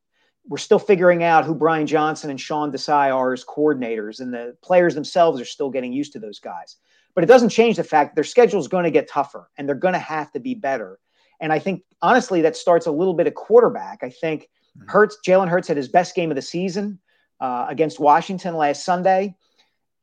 We're 0.51 0.59
still 0.59 0.81
figuring 0.81 1.22
out 1.22 1.44
who 1.44 1.55
Brian 1.55 1.86
Johnson 1.86 2.28
and 2.28 2.40
Sean 2.40 2.72
Desai 2.72 3.14
are 3.14 3.32
as 3.32 3.44
coordinators, 3.44 4.18
and 4.18 4.35
the 4.35 4.56
players 4.62 4.97
themselves 4.97 5.40
are 5.40 5.44
still 5.44 5.70
getting 5.70 5.93
used 5.93 6.12
to 6.14 6.18
those 6.18 6.40
guys. 6.40 6.77
But 7.14 7.22
it 7.22 7.28
doesn't 7.28 7.51
change 7.51 7.77
the 7.77 7.85
fact 7.85 8.16
their 8.16 8.24
schedule 8.24 8.59
is 8.59 8.66
going 8.66 8.82
to 8.82 8.90
get 8.90 9.09
tougher 9.09 9.48
and 9.56 9.68
they're 9.68 9.77
going 9.77 9.94
to 9.94 10.01
have 10.01 10.32
to 10.32 10.40
be 10.40 10.56
better. 10.56 10.98
And 11.39 11.52
I 11.52 11.60
think 11.60 11.85
honestly, 12.02 12.43
that 12.43 12.56
starts 12.56 12.86
a 12.86 12.90
little 12.90 13.14
bit 13.14 13.28
of 13.28 13.35
quarterback. 13.35 14.01
I 14.02 14.10
think 14.10 14.48
mm-hmm. 14.77 14.89
Hurts, 14.89 15.18
Jalen 15.24 15.48
Hurts 15.48 15.68
had 15.68 15.77
his 15.77 15.89
best 15.89 16.16
game 16.16 16.31
of 16.32 16.36
the 16.36 16.43
season 16.43 16.98
uh, 17.40 17.66
against 17.68 18.01
Washington 18.01 18.56
last 18.56 18.85
Sunday, 18.85 19.36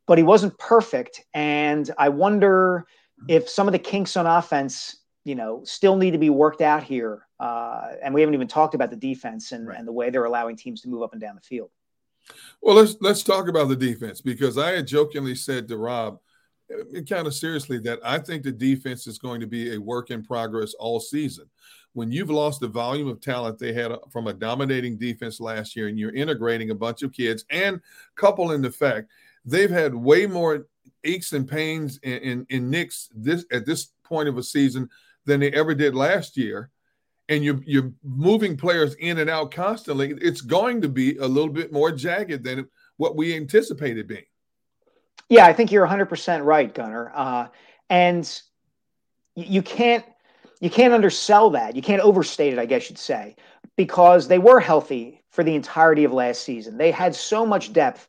but 0.05 0.17
he 0.17 0.23
wasn't 0.23 0.57
perfect. 0.59 1.23
And 1.33 1.89
I 1.97 2.07
wonder 2.07 2.87
if 3.27 3.49
some 3.49 3.67
of 3.67 3.73
the 3.73 3.79
kinks 3.79 4.15
on 4.15 4.25
offense, 4.25 4.95
you 5.27 5.35
know, 5.35 5.61
still 5.65 5.97
need 5.97 6.11
to 6.11 6.17
be 6.17 6.29
worked 6.29 6.61
out 6.61 6.83
here. 6.83 7.27
Uh, 7.39 7.89
and 8.01 8.13
we 8.13 8.21
haven't 8.21 8.33
even 8.33 8.47
talked 8.47 8.73
about 8.73 8.89
the 8.89 8.95
defense 8.95 9.51
and, 9.51 9.67
right. 9.67 9.77
and 9.77 9.87
the 9.87 9.91
way 9.91 10.09
they're 10.09 10.25
allowing 10.25 10.55
teams 10.55 10.81
to 10.81 10.89
move 10.89 11.03
up 11.03 11.11
and 11.11 11.21
down 11.21 11.35
the 11.35 11.41
field. 11.41 11.69
Well, 12.61 12.75
let's 12.75 12.95
let's 12.99 13.23
talk 13.23 13.47
about 13.47 13.69
the 13.69 13.75
defense 13.75 14.19
because 14.19 14.57
I 14.57 14.71
had 14.71 14.87
jokingly 14.87 15.35
said 15.35 15.67
to 15.67 15.77
Rob 15.77 16.19
kind 17.07 17.27
of 17.27 17.33
seriously 17.33 17.79
that 17.79 17.99
I 18.03 18.19
think 18.19 18.43
the 18.43 18.51
defense 18.51 19.07
is 19.07 19.17
going 19.17 19.39
to 19.39 19.47
be 19.47 19.73
a 19.73 19.79
work 19.79 20.11
in 20.11 20.23
progress 20.23 20.73
all 20.73 20.99
season. 20.99 21.45
When 21.93 22.11
you've 22.11 22.29
lost 22.29 22.59
the 22.59 22.67
volume 22.67 23.07
of 23.07 23.21
talent 23.21 23.59
they 23.59 23.71
had 23.71 23.93
from 24.11 24.27
a 24.27 24.33
dominating 24.33 24.97
defense 24.97 25.39
last 25.39 25.75
year, 25.75 25.87
and 25.87 25.97
you're 25.97 26.13
integrating 26.13 26.69
a 26.71 26.75
bunch 26.75 27.01
of 27.01 27.13
kids, 27.13 27.45
and 27.49 27.79
couple 28.15 28.51
in 28.51 28.61
the 28.61 28.71
fact 28.71 29.09
they've 29.45 29.69
had 29.69 29.95
way 29.95 30.25
more 30.25 30.67
aches 31.05 31.31
and 31.31 31.47
pains 31.47 31.99
in, 32.03 32.17
in, 32.17 32.45
in 32.49 32.69
nicks 32.69 33.09
this 33.15 33.45
at 33.51 33.65
this 33.65 33.93
point 34.03 34.27
of 34.27 34.37
a 34.37 34.43
season 34.43 34.89
than 35.27 35.39
they 35.39 35.51
ever 35.51 35.75
did 35.75 35.93
last 35.93 36.37
year. 36.37 36.71
And 37.29 37.43
you're 37.43 37.61
you're 37.65 37.91
moving 38.03 38.55
players 38.55 38.95
in 38.95 39.19
and 39.19 39.29
out 39.29 39.51
constantly. 39.51 40.13
It's 40.21 40.41
going 40.41 40.81
to 40.81 40.89
be 40.89 41.17
a 41.17 41.27
little 41.27 41.51
bit 41.51 41.71
more 41.73 41.91
jagged 41.91 42.43
than 42.43 42.67
what 42.95 43.17
we 43.17 43.35
anticipated 43.35 44.07
being. 44.07 44.23
Yeah, 45.29 45.45
I 45.45 45.51
think 45.51 45.73
you're 45.73 45.85
100% 45.85 46.45
right, 46.45 46.73
Gunner. 46.73 47.11
Uh, 47.13 47.47
and 47.89 48.41
you 49.35 49.61
can't 49.61 50.05
you 50.61 50.69
can't 50.69 50.93
undersell 50.93 51.51
that. 51.51 51.75
You 51.75 51.81
can't 51.81 52.01
overstate 52.01 52.53
it, 52.53 52.59
I 52.59 52.65
guess 52.65 52.89
you'd 52.89 52.97
say, 52.97 53.35
because 53.75 54.27
they 54.27 54.39
were 54.39 54.59
healthy 54.59 55.21
for 55.29 55.43
the 55.43 55.53
entirety 55.53 56.03
of 56.05 56.13
last 56.13 56.41
season. 56.43 56.77
They 56.77 56.91
had 56.91 57.13
so 57.13 57.45
much 57.45 57.73
depth 57.73 58.07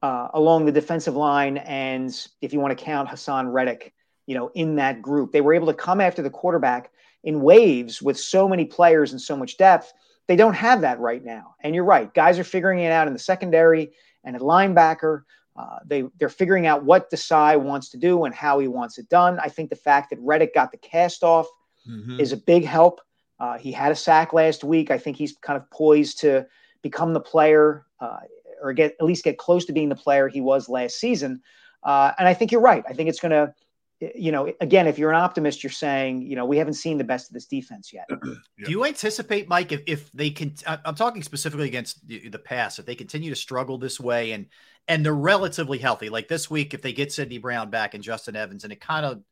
uh, 0.00 0.28
along 0.32 0.64
the 0.64 0.72
defensive 0.72 1.14
line, 1.14 1.58
and 1.58 2.10
if 2.40 2.54
you 2.54 2.60
want 2.60 2.78
to 2.78 2.82
count 2.82 3.08
Haason 3.10 3.52
Reddick, 3.52 3.92
you 4.30 4.36
know, 4.36 4.48
in 4.54 4.76
that 4.76 5.02
group, 5.02 5.32
they 5.32 5.40
were 5.40 5.54
able 5.54 5.66
to 5.66 5.74
come 5.74 6.00
after 6.00 6.22
the 6.22 6.30
quarterback 6.30 6.92
in 7.24 7.40
waves 7.40 8.00
with 8.00 8.16
so 8.16 8.48
many 8.48 8.64
players 8.64 9.10
and 9.10 9.20
so 9.20 9.36
much 9.36 9.56
depth. 9.56 9.92
They 10.28 10.36
don't 10.36 10.54
have 10.54 10.82
that 10.82 11.00
right 11.00 11.24
now. 11.24 11.56
And 11.64 11.74
you're 11.74 11.82
right. 11.82 12.14
Guys 12.14 12.38
are 12.38 12.44
figuring 12.44 12.78
it 12.78 12.92
out 12.92 13.08
in 13.08 13.12
the 13.12 13.18
secondary 13.18 13.90
and 14.22 14.36
at 14.36 14.42
linebacker. 14.42 15.22
Uh, 15.56 15.80
they 15.84 16.04
they're 16.20 16.28
figuring 16.28 16.68
out 16.68 16.84
what 16.84 17.10
Desai 17.10 17.60
wants 17.60 17.88
to 17.88 17.96
do 17.96 18.22
and 18.22 18.32
how 18.32 18.60
he 18.60 18.68
wants 18.68 18.98
it 18.98 19.08
done. 19.08 19.40
I 19.40 19.48
think 19.48 19.68
the 19.68 19.74
fact 19.74 20.10
that 20.10 20.20
Reddick 20.20 20.54
got 20.54 20.70
the 20.70 20.78
cast 20.78 21.24
off 21.24 21.48
mm-hmm. 21.84 22.20
is 22.20 22.30
a 22.30 22.36
big 22.36 22.64
help. 22.64 23.00
Uh, 23.40 23.58
he 23.58 23.72
had 23.72 23.90
a 23.90 23.96
sack 23.96 24.32
last 24.32 24.62
week. 24.62 24.92
I 24.92 24.98
think 24.98 25.16
he's 25.16 25.34
kind 25.42 25.56
of 25.56 25.68
poised 25.72 26.20
to 26.20 26.46
become 26.82 27.14
the 27.14 27.20
player 27.20 27.84
uh, 27.98 28.20
or 28.62 28.72
get 28.74 28.94
at 29.00 29.04
least 29.04 29.24
get 29.24 29.38
close 29.38 29.64
to 29.64 29.72
being 29.72 29.88
the 29.88 29.96
player 29.96 30.28
he 30.28 30.40
was 30.40 30.68
last 30.68 31.00
season. 31.00 31.42
Uh, 31.82 32.12
and 32.16 32.28
I 32.28 32.34
think 32.34 32.52
you're 32.52 32.60
right. 32.60 32.84
I 32.88 32.92
think 32.92 33.08
it's 33.08 33.18
going 33.18 33.32
to 33.32 33.52
you 34.00 34.32
know, 34.32 34.52
again, 34.60 34.86
if 34.86 34.98
you're 34.98 35.10
an 35.10 35.20
optimist, 35.20 35.62
you're 35.62 35.70
saying, 35.70 36.22
you 36.22 36.34
know, 36.34 36.46
we 36.46 36.56
haven't 36.56 36.74
seen 36.74 36.96
the 36.96 37.04
best 37.04 37.28
of 37.28 37.34
this 37.34 37.46
defense 37.46 37.92
yet. 37.92 38.06
yeah. 38.24 38.34
Do 38.64 38.70
you 38.70 38.84
anticipate, 38.86 39.48
Mike, 39.48 39.72
if, 39.72 39.82
if 39.86 40.10
they 40.12 40.30
can, 40.30 40.54
I'm 40.66 40.94
talking 40.94 41.22
specifically 41.22 41.68
against 41.68 42.06
the, 42.08 42.28
the 42.28 42.38
pass, 42.38 42.78
if 42.78 42.86
they 42.86 42.94
continue 42.94 43.28
to 43.28 43.36
struggle 43.36 43.76
this 43.76 44.00
way 44.00 44.32
and, 44.32 44.46
and 44.88 45.04
they're 45.04 45.14
relatively 45.14 45.78
healthy, 45.78 46.08
like 46.08 46.28
this 46.28 46.50
week, 46.50 46.72
if 46.72 46.80
they 46.80 46.94
get 46.94 47.12
Sydney 47.12 47.38
Brown 47.38 47.68
back 47.68 47.92
and 47.94 48.02
Justin 48.02 48.36
Evans 48.36 48.64
and 48.64 48.72
it 48.72 48.80
kind 48.80 49.04
of, 49.04 49.22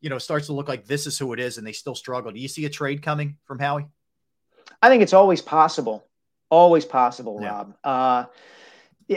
you 0.00 0.10
know, 0.10 0.18
starts 0.18 0.46
to 0.46 0.54
look 0.54 0.68
like 0.68 0.86
this 0.86 1.06
is 1.06 1.18
who 1.18 1.32
it 1.32 1.38
is 1.38 1.56
and 1.56 1.66
they 1.66 1.72
still 1.72 1.94
struggle. 1.94 2.32
Do 2.32 2.40
you 2.40 2.48
see 2.48 2.64
a 2.64 2.70
trade 2.70 3.02
coming 3.02 3.36
from 3.44 3.60
Howie? 3.60 3.86
I 4.82 4.88
think 4.88 5.02
it's 5.02 5.12
always 5.12 5.40
possible. 5.40 6.04
Always 6.48 6.84
possible, 6.84 7.38
yeah. 7.40 7.48
Rob. 7.48 7.76
Uh, 7.84 8.24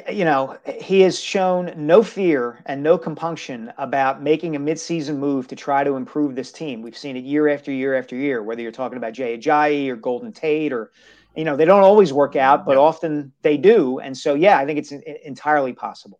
you 0.09 0.25
know, 0.25 0.57
he 0.65 1.01
has 1.01 1.19
shown 1.19 1.71
no 1.77 2.01
fear 2.01 2.63
and 2.65 2.81
no 2.81 2.97
compunction 2.97 3.71
about 3.77 4.23
making 4.23 4.55
a 4.55 4.59
midseason 4.59 5.17
move 5.17 5.47
to 5.49 5.55
try 5.55 5.83
to 5.83 5.95
improve 5.95 6.33
this 6.33 6.51
team. 6.51 6.81
We've 6.81 6.97
seen 6.97 7.15
it 7.15 7.23
year 7.23 7.47
after 7.47 7.71
year 7.71 7.93
after 7.93 8.15
year, 8.15 8.41
whether 8.41 8.63
you're 8.63 8.71
talking 8.71 8.97
about 8.97 9.13
Jay 9.13 9.37
Ajayi 9.37 9.89
or 9.89 9.95
Golden 9.95 10.33
Tate 10.33 10.73
or, 10.73 10.91
you 11.35 11.43
know, 11.43 11.55
they 11.55 11.65
don't 11.65 11.83
always 11.83 12.11
work 12.11 12.35
out, 12.35 12.65
but 12.65 12.75
often 12.75 13.33
they 13.43 13.55
do. 13.55 13.99
And 13.99 14.17
so, 14.17 14.33
yeah, 14.33 14.57
I 14.57 14.65
think 14.65 14.79
it's 14.79 14.91
entirely 14.91 15.73
possible. 15.73 16.19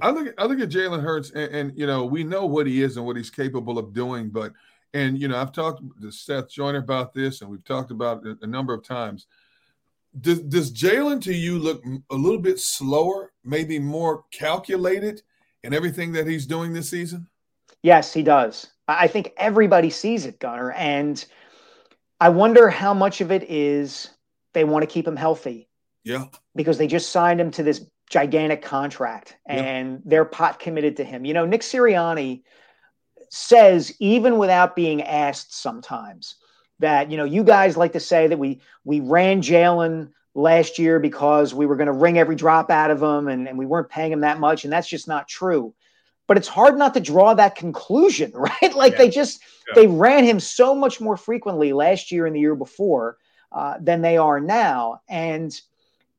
I 0.00 0.10
look, 0.10 0.32
I 0.38 0.46
look 0.46 0.60
at 0.60 0.70
Jalen 0.70 1.02
Hurts, 1.02 1.32
and, 1.32 1.54
and, 1.54 1.78
you 1.78 1.86
know, 1.86 2.06
we 2.06 2.24
know 2.24 2.46
what 2.46 2.66
he 2.66 2.82
is 2.82 2.96
and 2.96 3.04
what 3.04 3.18
he's 3.18 3.28
capable 3.28 3.76
of 3.76 3.92
doing. 3.92 4.30
But, 4.30 4.54
and, 4.94 5.18
you 5.18 5.28
know, 5.28 5.36
I've 5.36 5.52
talked 5.52 5.82
to 6.00 6.10
Seth 6.10 6.48
Joyner 6.48 6.78
about 6.78 7.12
this, 7.12 7.42
and 7.42 7.50
we've 7.50 7.64
talked 7.64 7.90
about 7.90 8.24
it 8.24 8.38
a 8.40 8.46
number 8.46 8.72
of 8.72 8.82
times– 8.82 9.26
does, 10.18 10.40
does 10.40 10.72
Jalen 10.72 11.20
to 11.22 11.34
you 11.34 11.58
look 11.58 11.84
a 12.10 12.14
little 12.14 12.40
bit 12.40 12.58
slower, 12.58 13.32
maybe 13.44 13.78
more 13.78 14.24
calculated 14.32 15.22
in 15.62 15.74
everything 15.74 16.12
that 16.12 16.26
he's 16.26 16.46
doing 16.46 16.72
this 16.72 16.90
season? 16.90 17.28
Yes, 17.82 18.12
he 18.12 18.22
does. 18.22 18.66
I 18.88 19.06
think 19.06 19.32
everybody 19.36 19.90
sees 19.90 20.26
it, 20.26 20.38
Gunner. 20.40 20.72
And 20.72 21.24
I 22.20 22.28
wonder 22.28 22.68
how 22.68 22.92
much 22.92 23.20
of 23.20 23.30
it 23.30 23.44
is 23.48 24.10
they 24.52 24.64
want 24.64 24.82
to 24.82 24.86
keep 24.92 25.06
him 25.06 25.16
healthy. 25.16 25.68
Yeah. 26.04 26.26
Because 26.56 26.76
they 26.78 26.86
just 26.86 27.10
signed 27.10 27.40
him 27.40 27.50
to 27.52 27.62
this 27.62 27.86
gigantic 28.10 28.62
contract 28.62 29.36
and 29.46 29.92
yeah. 29.92 29.98
they're 30.04 30.24
pot 30.24 30.58
committed 30.58 30.96
to 30.96 31.04
him. 31.04 31.24
You 31.24 31.34
know, 31.34 31.46
Nick 31.46 31.60
Sirianni 31.60 32.42
says, 33.30 33.94
even 34.00 34.36
without 34.36 34.74
being 34.74 35.02
asked 35.02 35.54
sometimes, 35.54 36.34
that 36.80 37.10
you 37.10 37.16
know 37.16 37.24
you 37.24 37.44
guys 37.44 37.76
like 37.76 37.92
to 37.92 38.00
say 38.00 38.26
that 38.26 38.38
we 38.38 38.60
we 38.84 39.00
ran 39.00 39.40
Jalen 39.40 40.10
last 40.34 40.78
year 40.78 40.98
because 40.98 41.54
we 41.54 41.66
were 41.66 41.76
going 41.76 41.86
to 41.86 41.92
wring 41.92 42.18
every 42.18 42.36
drop 42.36 42.70
out 42.70 42.90
of 42.90 43.02
him 43.02 43.28
and, 43.28 43.48
and 43.48 43.58
we 43.58 43.66
weren't 43.66 43.88
paying 43.88 44.12
him 44.12 44.20
that 44.20 44.38
much. 44.38 44.64
And 44.64 44.72
that's 44.72 44.88
just 44.88 45.08
not 45.08 45.28
true. 45.28 45.74
But 46.26 46.36
it's 46.36 46.48
hard 46.48 46.78
not 46.78 46.94
to 46.94 47.00
draw 47.00 47.34
that 47.34 47.56
conclusion, 47.56 48.32
right? 48.34 48.74
Like 48.74 48.92
yeah. 48.92 48.98
they 48.98 49.10
just 49.10 49.40
yeah. 49.68 49.74
they 49.74 49.86
ran 49.86 50.24
him 50.24 50.40
so 50.40 50.74
much 50.74 51.00
more 51.00 51.16
frequently 51.16 51.72
last 51.72 52.10
year 52.10 52.26
and 52.26 52.34
the 52.34 52.40
year 52.40 52.54
before 52.54 53.16
uh, 53.52 53.76
than 53.80 54.02
they 54.02 54.16
are 54.16 54.40
now. 54.40 55.00
And 55.08 55.58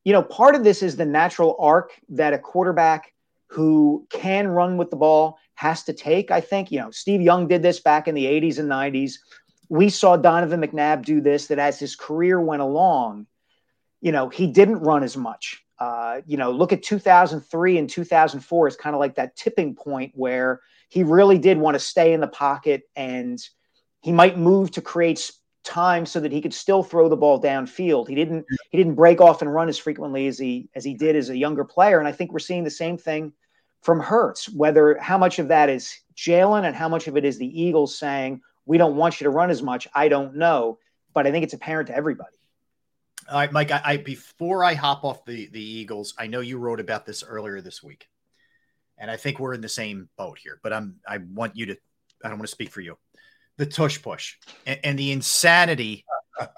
you 0.03 0.13
know, 0.13 0.23
part 0.23 0.55
of 0.55 0.63
this 0.63 0.81
is 0.81 0.95
the 0.95 1.05
natural 1.05 1.55
arc 1.59 1.91
that 2.09 2.33
a 2.33 2.39
quarterback 2.39 3.13
who 3.47 4.07
can 4.09 4.47
run 4.47 4.77
with 4.77 4.89
the 4.89 4.95
ball 4.95 5.37
has 5.55 5.83
to 5.83 5.93
take. 5.93 6.31
I 6.31 6.41
think, 6.41 6.71
you 6.71 6.79
know, 6.79 6.89
Steve 6.89 7.21
Young 7.21 7.47
did 7.47 7.61
this 7.61 7.79
back 7.79 8.07
in 8.07 8.15
the 8.15 8.25
80s 8.25 8.57
and 8.57 8.69
90s. 8.69 9.15
We 9.71 9.87
saw 9.87 10.17
Donovan 10.17 10.59
McNabb 10.59 11.05
do 11.05 11.21
this, 11.21 11.47
that 11.47 11.57
as 11.57 11.79
his 11.79 11.95
career 11.95 12.41
went 12.41 12.61
along, 12.61 13.27
you 14.01 14.11
know, 14.11 14.27
he 14.27 14.47
didn't 14.47 14.79
run 14.79 15.01
as 15.01 15.15
much. 15.15 15.63
Uh, 15.79 16.19
you 16.25 16.35
know, 16.35 16.51
look 16.51 16.73
at 16.73 16.83
2003 16.83 17.77
and 17.77 17.89
2004 17.89 18.67
is 18.67 18.75
kind 18.75 18.93
of 18.93 18.99
like 18.99 19.15
that 19.15 19.33
tipping 19.37 19.73
point 19.73 20.11
where 20.13 20.59
he 20.89 21.03
really 21.03 21.37
did 21.37 21.57
want 21.57 21.75
to 21.75 21.79
stay 21.79 22.11
in 22.11 22.19
the 22.19 22.27
pocket 22.27 22.83
and 22.97 23.41
he 24.01 24.11
might 24.11 24.37
move 24.37 24.71
to 24.71 24.81
create 24.81 25.31
time 25.63 26.05
so 26.05 26.19
that 26.19 26.33
he 26.33 26.41
could 26.41 26.53
still 26.53 26.83
throw 26.83 27.07
the 27.07 27.15
ball 27.15 27.41
downfield. 27.41 28.09
He 28.09 28.15
didn't 28.15 28.45
he 28.71 28.77
didn't 28.77 28.95
break 28.95 29.21
off 29.21 29.41
and 29.41 29.53
run 29.53 29.69
as 29.69 29.77
frequently 29.77 30.27
as 30.27 30.37
he 30.37 30.67
as 30.75 30.83
he 30.83 30.95
did 30.95 31.15
as 31.15 31.29
a 31.29 31.37
younger 31.37 31.63
player. 31.63 31.97
And 31.97 32.09
I 32.09 32.11
think 32.11 32.33
we're 32.33 32.39
seeing 32.39 32.65
the 32.65 32.69
same 32.69 32.97
thing 32.97 33.31
from 33.83 34.01
Hurts, 34.01 34.49
Whether 34.49 34.97
how 34.99 35.17
much 35.17 35.39
of 35.39 35.47
that 35.47 35.69
is 35.69 35.97
Jalen 36.17 36.65
and 36.65 36.75
how 36.75 36.89
much 36.89 37.07
of 37.07 37.15
it 37.15 37.23
is 37.23 37.37
the 37.37 37.61
Eagles 37.61 37.97
saying 37.97 38.41
we 38.65 38.77
don't 38.77 38.95
want 38.95 39.19
you 39.19 39.25
to 39.25 39.31
run 39.31 39.49
as 39.49 39.61
much, 39.61 39.87
I 39.93 40.07
don't 40.07 40.35
know. 40.35 40.79
But 41.13 41.27
I 41.27 41.31
think 41.31 41.43
it's 41.43 41.53
apparent 41.53 41.87
to 41.87 41.95
everybody. 41.95 42.35
All 43.29 43.37
right, 43.37 43.51
Mike. 43.51 43.71
I, 43.71 43.81
I 43.83 43.97
before 43.97 44.63
I 44.63 44.73
hop 44.73 45.03
off 45.03 45.25
the 45.25 45.47
the 45.47 45.63
Eagles, 45.63 46.13
I 46.17 46.27
know 46.27 46.39
you 46.39 46.57
wrote 46.57 46.79
about 46.79 47.05
this 47.05 47.23
earlier 47.23 47.61
this 47.61 47.83
week, 47.83 48.07
and 48.97 49.11
I 49.11 49.17
think 49.17 49.39
we're 49.39 49.53
in 49.53 49.61
the 49.61 49.69
same 49.69 50.09
boat 50.17 50.39
here. 50.41 50.59
But 50.63 50.73
I'm 50.73 50.95
I 51.07 51.17
want 51.17 51.55
you 51.55 51.67
to 51.67 51.77
I 52.23 52.29
don't 52.29 52.37
want 52.37 52.47
to 52.47 52.51
speak 52.51 52.69
for 52.69 52.81
you 52.81 52.97
the 53.57 53.65
tush 53.65 54.01
push 54.01 54.35
and, 54.65 54.79
and 54.83 54.99
the 54.99 55.11
insanity 55.11 56.05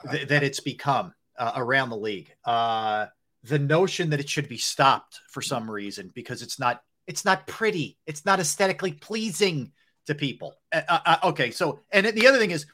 th- 0.10 0.28
that 0.28 0.44
it's 0.44 0.60
become 0.60 1.14
uh, 1.38 1.52
around 1.56 1.90
the 1.90 1.98
league. 1.98 2.32
Uh, 2.46 3.08
the 3.44 3.60
notion 3.60 4.10
that 4.12 4.20
it 4.20 4.30
should 4.30 4.48
be 4.48 4.58
stopped 4.58 5.20
for 5.30 5.42
some 5.42 5.70
reason 5.70 6.12
because 6.14 6.42
it's 6.42 6.60
not 6.60 6.82
it's 7.08 7.26
not 7.26 7.46
pretty, 7.48 7.98
it's 8.08 8.26
not 8.26 8.40
aesthetically 8.40 8.94
pleasing 8.94 9.74
to 10.08 10.16
people. 10.16 10.56
Uh, 10.72 10.82
uh, 10.88 11.00
uh 11.06 11.18
okay, 11.30 11.52
so 11.52 11.80
and 11.92 12.06
the 12.06 12.28
other 12.28 12.38
thing 12.38 12.52
is. 12.52 12.66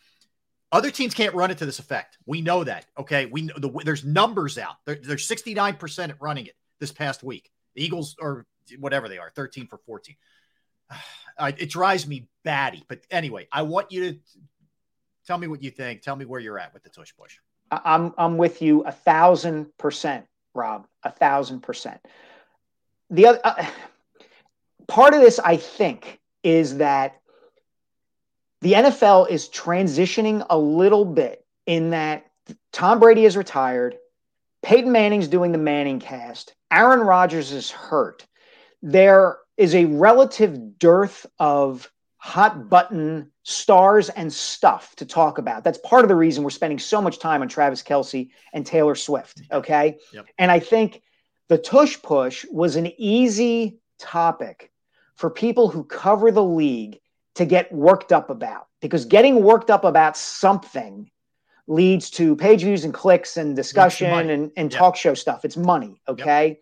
Other 0.71 0.91
teams 0.91 1.15
can't 1.15 1.33
run 1.33 1.49
it 1.49 1.57
to 1.57 1.65
this 1.65 1.79
effect. 1.79 2.19
We 2.27 2.41
know 2.41 2.63
that. 2.63 2.85
Okay, 2.95 3.25
we 3.25 3.41
know 3.41 3.55
the, 3.57 3.71
there's 3.83 4.05
numbers 4.05 4.59
out. 4.59 4.75
There, 4.85 4.99
there's 5.01 5.25
69 5.25 5.77
percent 5.77 6.11
at 6.11 6.21
running 6.21 6.45
it 6.45 6.53
this 6.79 6.91
past 6.91 7.23
week. 7.23 7.49
The 7.73 7.83
Eagles 7.83 8.15
or 8.21 8.45
whatever 8.77 9.09
they 9.09 9.17
are, 9.17 9.31
13 9.35 9.67
for 9.67 9.77
14. 9.77 10.15
Uh, 11.37 11.53
it 11.57 11.69
drives 11.69 12.05
me 12.05 12.27
batty. 12.43 12.83
But 12.89 12.99
anyway, 13.09 13.47
I 13.49 13.61
want 13.61 13.93
you 13.93 14.11
to 14.11 14.19
tell 15.25 15.37
me 15.37 15.47
what 15.47 15.63
you 15.63 15.71
think. 15.71 16.01
Tell 16.01 16.17
me 16.17 16.25
where 16.25 16.41
you're 16.41 16.59
at 16.59 16.73
with 16.73 16.83
the 16.83 16.89
tush 16.89 17.13
push. 17.17 17.37
I'm 17.71 18.13
I'm 18.17 18.37
with 18.37 18.61
you 18.61 18.83
a 18.83 18.91
thousand 18.91 19.67
percent, 19.77 20.25
Rob. 20.53 20.85
A 21.03 21.11
thousand 21.11 21.61
percent. 21.61 22.01
The 23.09 23.27
other 23.27 23.39
uh, 23.45 23.65
part 24.89 25.13
of 25.13 25.21
this, 25.21 25.39
I 25.39 25.55
think, 25.55 26.18
is 26.43 26.77
that 26.77 27.19
the 28.61 28.73
NFL 28.73 29.29
is 29.29 29.49
transitioning 29.49 30.45
a 30.49 30.57
little 30.57 31.05
bit 31.05 31.45
in 31.65 31.91
that 31.91 32.25
Tom 32.71 32.99
Brady 32.99 33.25
is 33.25 33.37
retired, 33.37 33.97
Peyton 34.61 34.91
Manning's 34.91 35.27
doing 35.27 35.51
the 35.51 35.57
Manning 35.57 35.99
cast, 35.99 36.55
Aaron 36.71 36.99
Rodgers 36.99 37.51
is 37.51 37.71
hurt. 37.71 38.25
There 38.81 39.37
is 39.57 39.75
a 39.75 39.85
relative 39.85 40.77
dearth 40.77 41.25
of 41.39 41.91
hot 42.17 42.69
button 42.69 43.31
stars 43.43 44.09
and 44.09 44.31
stuff 44.31 44.95
to 44.97 45.05
talk 45.05 45.37
about. 45.37 45.63
That's 45.63 45.77
part 45.79 46.03
of 46.03 46.09
the 46.09 46.15
reason 46.15 46.43
we're 46.43 46.49
spending 46.49 46.79
so 46.79 47.01
much 47.01 47.19
time 47.19 47.41
on 47.41 47.47
Travis 47.47 47.81
Kelce 47.81 48.29
and 48.53 48.65
Taylor 48.65 48.95
Swift. 48.95 49.41
Okay. 49.51 49.97
Yep. 50.13 50.27
And 50.37 50.51
I 50.51 50.59
think 50.59 51.01
the 51.47 51.57
tush 51.57 52.01
push 52.01 52.45
was 52.51 52.75
an 52.75 52.91
easy 52.97 53.79
topic 53.97 54.68
for 55.19 55.29
people 55.29 55.67
who 55.67 55.83
cover 55.83 56.31
the 56.31 56.43
league 56.43 56.97
to 57.35 57.43
get 57.43 57.69
worked 57.73 58.13
up 58.13 58.29
about 58.29 58.67
because 58.79 59.03
getting 59.03 59.43
worked 59.43 59.69
up 59.69 59.83
about 59.83 60.15
something 60.15 61.11
leads 61.67 62.09
to 62.09 62.37
page 62.37 62.61
views 62.61 62.85
and 62.85 62.93
clicks 62.93 63.35
and 63.35 63.53
discussion 63.53 64.29
and, 64.29 64.49
and 64.55 64.71
yep. 64.71 64.79
talk 64.79 64.95
show 64.95 65.13
stuff. 65.13 65.43
It's 65.43 65.57
money. 65.57 66.01
Okay. 66.07 66.47
Yep. 66.47 66.61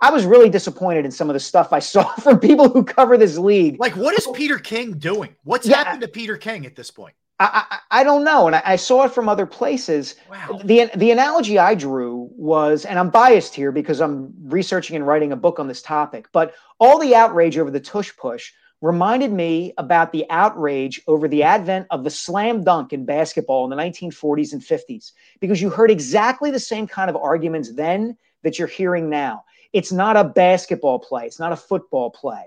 I 0.00 0.10
was 0.10 0.26
really 0.26 0.50
disappointed 0.50 1.04
in 1.04 1.12
some 1.12 1.30
of 1.30 1.34
the 1.34 1.40
stuff 1.40 1.72
I 1.72 1.78
saw 1.94 2.12
from 2.16 2.40
people 2.40 2.68
who 2.68 2.82
cover 2.82 3.16
this 3.16 3.38
league. 3.38 3.78
Like, 3.78 3.94
what 3.94 4.18
is 4.18 4.26
Peter 4.34 4.58
King 4.58 4.98
doing? 4.98 5.36
What's 5.44 5.68
yeah, 5.68 5.76
happened 5.76 6.02
to 6.02 6.08
Peter 6.08 6.36
King 6.36 6.66
at 6.66 6.74
this 6.74 6.90
point? 6.90 7.14
I, 7.52 7.64
I, 7.70 8.00
I 8.00 8.04
don't 8.04 8.24
know, 8.24 8.46
and 8.46 8.56
I, 8.56 8.62
I, 8.64 8.76
saw 8.76 9.04
it 9.04 9.12
from 9.12 9.28
other 9.28 9.46
places. 9.46 10.16
Wow. 10.30 10.60
The 10.64 10.90
the 10.96 11.10
analogy 11.10 11.58
I 11.58 11.74
drew 11.74 12.30
was, 12.36 12.84
and 12.84 12.98
I'm 12.98 13.10
biased 13.10 13.54
here 13.54 13.72
because 13.72 14.00
I'm 14.00 14.32
researching 14.44 14.96
and 14.96 15.06
writing 15.06 15.32
a 15.32 15.36
book 15.36 15.58
on 15.58 15.68
this 15.68 15.82
topic, 15.82 16.28
but 16.32 16.54
all 16.78 16.98
the 16.98 17.14
outrage 17.14 17.58
over 17.58 17.70
the 17.70 17.80
tush 17.80 18.16
push 18.16 18.52
reminded 18.80 19.32
me 19.32 19.72
about 19.78 20.12
the 20.12 20.26
outrage 20.30 21.00
over 21.06 21.28
the 21.28 21.42
advent 21.42 21.86
of 21.90 22.04
the 22.04 22.10
slam 22.10 22.64
dunk 22.64 22.92
in 22.92 23.04
basketball 23.04 23.64
in 23.64 23.70
the 23.70 23.82
1940s 23.82 24.52
and 24.52 24.62
50s, 24.62 25.12
because 25.40 25.60
you 25.60 25.70
heard 25.70 25.90
exactly 25.90 26.50
the 26.50 26.60
same 26.60 26.86
kind 26.86 27.10
of 27.10 27.16
arguments 27.16 27.72
then 27.74 28.16
that 28.42 28.58
you're 28.58 28.68
hearing 28.68 29.08
now. 29.08 29.44
It's 29.72 29.92
not 29.92 30.16
a 30.16 30.24
basketball 30.24 30.98
play, 30.98 31.26
it's 31.26 31.40
not 31.40 31.52
a 31.52 31.56
football 31.56 32.10
play. 32.10 32.44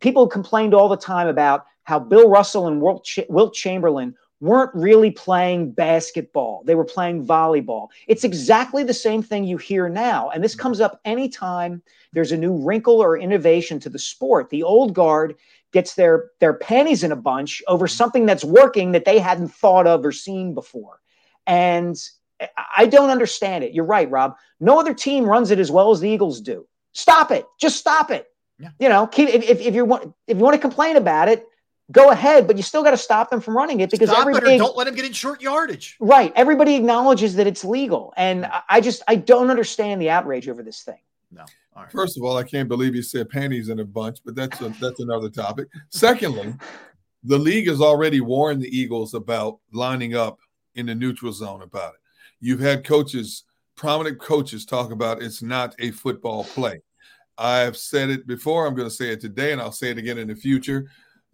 People 0.00 0.28
complained 0.28 0.74
all 0.74 0.88
the 0.88 0.96
time 0.96 1.28
about 1.28 1.66
how 1.84 1.98
Bill 1.98 2.28
Russell 2.28 2.66
and 2.66 2.82
Wilt 2.82 3.54
Chamberlain 3.54 4.14
weren't 4.40 4.74
really 4.74 5.10
playing 5.10 5.72
basketball. 5.72 6.62
They 6.64 6.74
were 6.74 6.84
playing 6.84 7.26
volleyball. 7.26 7.88
It's 8.06 8.24
exactly 8.24 8.82
the 8.84 8.94
same 8.94 9.22
thing 9.22 9.44
you 9.44 9.56
hear 9.56 9.88
now. 9.88 10.30
And 10.30 10.44
this 10.44 10.54
comes 10.54 10.80
up 10.80 11.00
anytime 11.04 11.82
there's 12.12 12.32
a 12.32 12.36
new 12.36 12.54
wrinkle 12.54 13.02
or 13.02 13.16
innovation 13.16 13.80
to 13.80 13.88
the 13.88 13.98
sport. 13.98 14.50
The 14.50 14.62
old 14.62 14.94
guard 14.94 15.36
gets 15.72 15.94
their, 15.94 16.30
their 16.40 16.54
panties 16.54 17.02
in 17.02 17.12
a 17.12 17.16
bunch 17.16 17.62
over 17.66 17.88
something 17.88 18.26
that's 18.26 18.44
working 18.44 18.92
that 18.92 19.04
they 19.04 19.18
hadn't 19.18 19.48
thought 19.48 19.86
of 19.86 20.04
or 20.04 20.12
seen 20.12 20.54
before. 20.54 21.00
And 21.46 21.96
I 22.76 22.86
don't 22.86 23.10
understand 23.10 23.64
it. 23.64 23.72
You're 23.72 23.84
right, 23.84 24.10
Rob. 24.10 24.36
No 24.60 24.78
other 24.78 24.94
team 24.94 25.24
runs 25.24 25.50
it 25.50 25.58
as 25.58 25.70
well 25.70 25.90
as 25.90 26.00
the 26.00 26.10
Eagles 26.10 26.40
do. 26.40 26.66
Stop 26.92 27.30
it. 27.30 27.46
Just 27.58 27.78
stop 27.78 28.10
it. 28.10 28.26
Yeah. 28.58 28.70
You 28.78 28.88
know, 28.88 29.06
keep 29.06 29.28
if, 29.28 29.42
if, 29.42 29.60
if 29.60 29.74
you 29.74 29.84
want 29.84 30.14
if 30.26 30.38
you 30.38 30.42
want 30.42 30.54
to 30.54 30.60
complain 30.60 30.96
about 30.96 31.28
it, 31.28 31.44
go 31.92 32.10
ahead, 32.10 32.46
but 32.46 32.56
you 32.56 32.62
still 32.62 32.82
got 32.82 32.90
to 32.90 32.96
stop 32.96 33.30
them 33.30 33.40
from 33.40 33.56
running 33.56 33.80
it 33.80 33.90
because 33.90 34.10
stop 34.10 34.20
everybody 34.20 34.54
it 34.54 34.58
don't 34.58 34.76
let 34.76 34.84
them 34.84 34.94
get 34.94 35.04
in 35.04 35.12
short 35.12 35.40
yardage. 35.40 35.96
Right. 36.00 36.32
Everybody 36.34 36.74
acknowledges 36.74 37.36
that 37.36 37.46
it's 37.46 37.64
legal. 37.64 38.12
And 38.16 38.50
I 38.68 38.80
just 38.80 39.02
I 39.08 39.16
don't 39.16 39.50
understand 39.50 40.00
the 40.00 40.10
outrage 40.10 40.48
over 40.48 40.62
this 40.62 40.82
thing. 40.82 40.98
No. 41.30 41.44
First 41.92 42.16
of 42.16 42.24
all, 42.24 42.38
I 42.38 42.42
can't 42.42 42.68
believe 42.68 42.94
you 42.94 43.02
said 43.02 43.28
panties 43.28 43.68
in 43.68 43.80
a 43.80 43.84
bunch, 43.84 44.20
but 44.24 44.34
that's 44.34 44.60
a, 44.62 44.70
that's 44.80 45.00
another 45.00 45.28
topic. 45.28 45.68
Secondly, 45.90 46.54
the 47.22 47.38
league 47.38 47.68
has 47.68 47.82
already 47.82 48.20
warned 48.20 48.62
the 48.62 48.76
Eagles 48.76 49.12
about 49.12 49.58
lining 49.72 50.14
up 50.14 50.38
in 50.76 50.86
the 50.86 50.94
neutral 50.94 51.32
zone 51.32 51.62
about 51.62 51.94
it. 51.94 52.00
You've 52.40 52.60
had 52.60 52.82
coaches, 52.82 53.44
prominent 53.74 54.18
coaches, 54.18 54.64
talk 54.64 54.90
about 54.90 55.22
it's 55.22 55.42
not 55.42 55.74
a 55.78 55.90
football 55.90 56.44
play. 56.44 56.80
I've 57.36 57.76
said 57.76 58.08
it 58.08 58.26
before. 58.26 58.66
I'm 58.66 58.74
going 58.74 58.88
to 58.88 58.94
say 58.94 59.10
it 59.10 59.20
today, 59.20 59.52
and 59.52 59.60
I'll 59.60 59.72
say 59.72 59.90
it 59.90 59.98
again 59.98 60.16
in 60.16 60.28
the 60.28 60.34
future. 60.34 60.86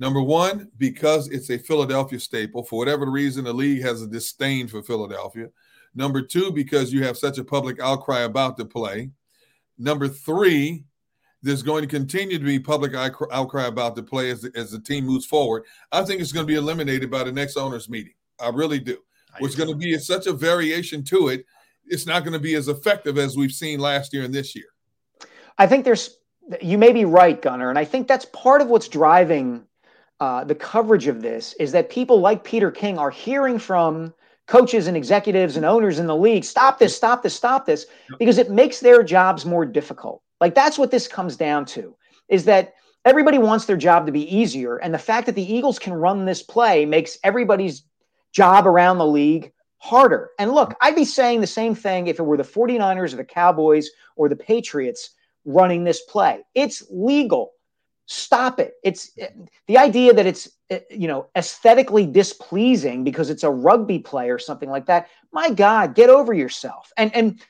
Number 0.02 0.20
one, 0.20 0.68
because 0.78 1.28
it's 1.28 1.48
a 1.50 1.58
Philadelphia 1.58 2.18
staple. 2.18 2.64
For 2.64 2.76
whatever 2.76 3.08
reason, 3.08 3.44
the 3.44 3.52
league 3.52 3.82
has 3.82 4.02
a 4.02 4.08
disdain 4.08 4.66
for 4.66 4.82
Philadelphia. 4.82 5.46
Number 5.94 6.22
two, 6.22 6.50
because 6.50 6.92
you 6.92 7.04
have 7.04 7.16
such 7.16 7.38
a 7.38 7.44
public 7.44 7.78
outcry 7.78 8.22
about 8.22 8.56
the 8.56 8.64
play. 8.64 9.10
Number 9.78 10.08
three, 10.08 10.86
there's 11.40 11.62
going 11.62 11.82
to 11.82 11.86
continue 11.86 12.36
to 12.36 12.44
be 12.44 12.58
public 12.58 12.94
outcry 12.96 13.66
about 13.66 13.94
the 13.94 14.02
play 14.02 14.30
as 14.30 14.42
the, 14.42 14.50
as 14.56 14.72
the 14.72 14.80
team 14.80 15.04
moves 15.04 15.24
forward. 15.24 15.66
I 15.92 16.02
think 16.02 16.20
it's 16.20 16.32
going 16.32 16.48
to 16.48 16.52
be 16.52 16.58
eliminated 16.58 17.08
by 17.08 17.22
the 17.22 17.30
next 17.30 17.56
owners' 17.56 17.88
meeting. 17.88 18.14
I 18.40 18.48
really 18.48 18.80
do. 18.80 18.98
It's 19.38 19.54
going 19.54 19.70
to 19.70 19.76
be 19.76 19.96
such 19.98 20.26
a 20.26 20.32
variation 20.32 21.04
to 21.04 21.28
it. 21.28 21.46
It's 21.86 22.08
not 22.08 22.24
going 22.24 22.32
to 22.32 22.40
be 22.40 22.56
as 22.56 22.66
effective 22.66 23.18
as 23.18 23.36
we've 23.36 23.52
seen 23.52 23.78
last 23.78 24.12
year 24.12 24.24
and 24.24 24.34
this 24.34 24.56
year. 24.56 24.66
I 25.58 25.68
think 25.68 25.84
there's, 25.84 26.18
you 26.60 26.76
may 26.76 26.92
be 26.92 27.04
right, 27.04 27.40
Gunner. 27.40 27.70
And 27.70 27.78
I 27.78 27.84
think 27.84 28.08
that's 28.08 28.24
part 28.24 28.62
of 28.62 28.66
what's 28.66 28.88
driving 28.88 29.64
uh, 30.22 30.44
the 30.44 30.54
coverage 30.54 31.08
of 31.08 31.20
this 31.20 31.52
is 31.54 31.72
that 31.72 31.90
people 31.90 32.20
like 32.20 32.44
Peter 32.44 32.70
King 32.70 32.96
are 32.96 33.10
hearing 33.10 33.58
from 33.58 34.14
coaches 34.46 34.86
and 34.86 34.96
executives 34.96 35.56
and 35.56 35.66
owners 35.66 35.98
in 35.98 36.06
the 36.06 36.14
league 36.14 36.44
stop 36.44 36.78
this, 36.78 36.96
stop 36.96 37.24
this, 37.24 37.34
stop 37.34 37.66
this, 37.66 37.86
because 38.20 38.38
it 38.38 38.48
makes 38.48 38.78
their 38.78 39.02
jobs 39.02 39.44
more 39.44 39.66
difficult. 39.66 40.22
Like 40.40 40.54
that's 40.54 40.78
what 40.78 40.92
this 40.92 41.08
comes 41.08 41.34
down 41.34 41.64
to 41.74 41.96
is 42.28 42.44
that 42.44 42.74
everybody 43.04 43.36
wants 43.36 43.64
their 43.64 43.76
job 43.76 44.06
to 44.06 44.12
be 44.12 44.32
easier. 44.32 44.76
And 44.76 44.94
the 44.94 44.98
fact 44.98 45.26
that 45.26 45.34
the 45.34 45.54
Eagles 45.54 45.80
can 45.80 45.92
run 45.92 46.24
this 46.24 46.40
play 46.40 46.86
makes 46.86 47.18
everybody's 47.24 47.82
job 48.30 48.64
around 48.64 48.98
the 48.98 49.06
league 49.06 49.52
harder. 49.78 50.30
And 50.38 50.52
look, 50.52 50.72
I'd 50.80 50.94
be 50.94 51.04
saying 51.04 51.40
the 51.40 51.48
same 51.48 51.74
thing 51.74 52.06
if 52.06 52.20
it 52.20 52.22
were 52.22 52.36
the 52.36 52.44
49ers 52.44 53.12
or 53.12 53.16
the 53.16 53.24
Cowboys 53.24 53.90
or 54.14 54.28
the 54.28 54.36
Patriots 54.36 55.10
running 55.44 55.82
this 55.82 56.02
play. 56.02 56.44
It's 56.54 56.84
legal. 56.92 57.54
Stop 58.06 58.60
it. 58.60 58.74
It's 58.82 59.12
eh, 59.18 59.28
the 59.66 59.78
idea 59.78 60.12
that 60.12 60.26
it's 60.26 60.48
eh, 60.70 60.80
you 60.90 61.08
know 61.08 61.28
aesthetically 61.36 62.06
displeasing 62.06 63.04
because 63.04 63.30
it's 63.30 63.44
a 63.44 63.50
rugby 63.50 63.98
play 63.98 64.30
or 64.30 64.38
something 64.38 64.70
like 64.70 64.86
that. 64.86 65.08
My 65.32 65.50
God, 65.50 65.94
get 65.94 66.10
over 66.10 66.32
yourself. 66.32 66.92
And 66.96 67.14
and 67.14 67.40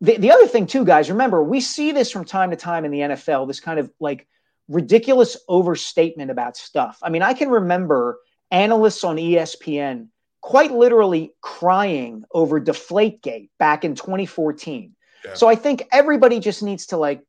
the, 0.00 0.16
the 0.16 0.32
other 0.32 0.46
thing 0.46 0.66
too, 0.66 0.84
guys, 0.84 1.10
remember 1.10 1.42
we 1.42 1.60
see 1.60 1.92
this 1.92 2.10
from 2.10 2.24
time 2.24 2.50
to 2.50 2.56
time 2.56 2.84
in 2.84 2.90
the 2.90 3.00
NFL. 3.00 3.46
This 3.46 3.60
kind 3.60 3.78
of 3.78 3.90
like 4.00 4.26
ridiculous 4.68 5.36
overstatement 5.48 6.30
about 6.30 6.56
stuff. 6.56 6.98
I 7.02 7.10
mean, 7.10 7.22
I 7.22 7.34
can 7.34 7.50
remember 7.50 8.18
analysts 8.50 9.04
on 9.04 9.16
ESPN 9.16 10.08
quite 10.40 10.72
literally 10.72 11.34
crying 11.42 12.24
over 12.32 12.60
Deflategate 12.60 13.50
back 13.58 13.84
in 13.84 13.94
2014. 13.94 14.94
Yeah. 15.24 15.34
So 15.34 15.48
I 15.48 15.54
think 15.54 15.86
everybody 15.92 16.40
just 16.40 16.62
needs 16.62 16.86
to 16.86 16.96
like 16.96 17.22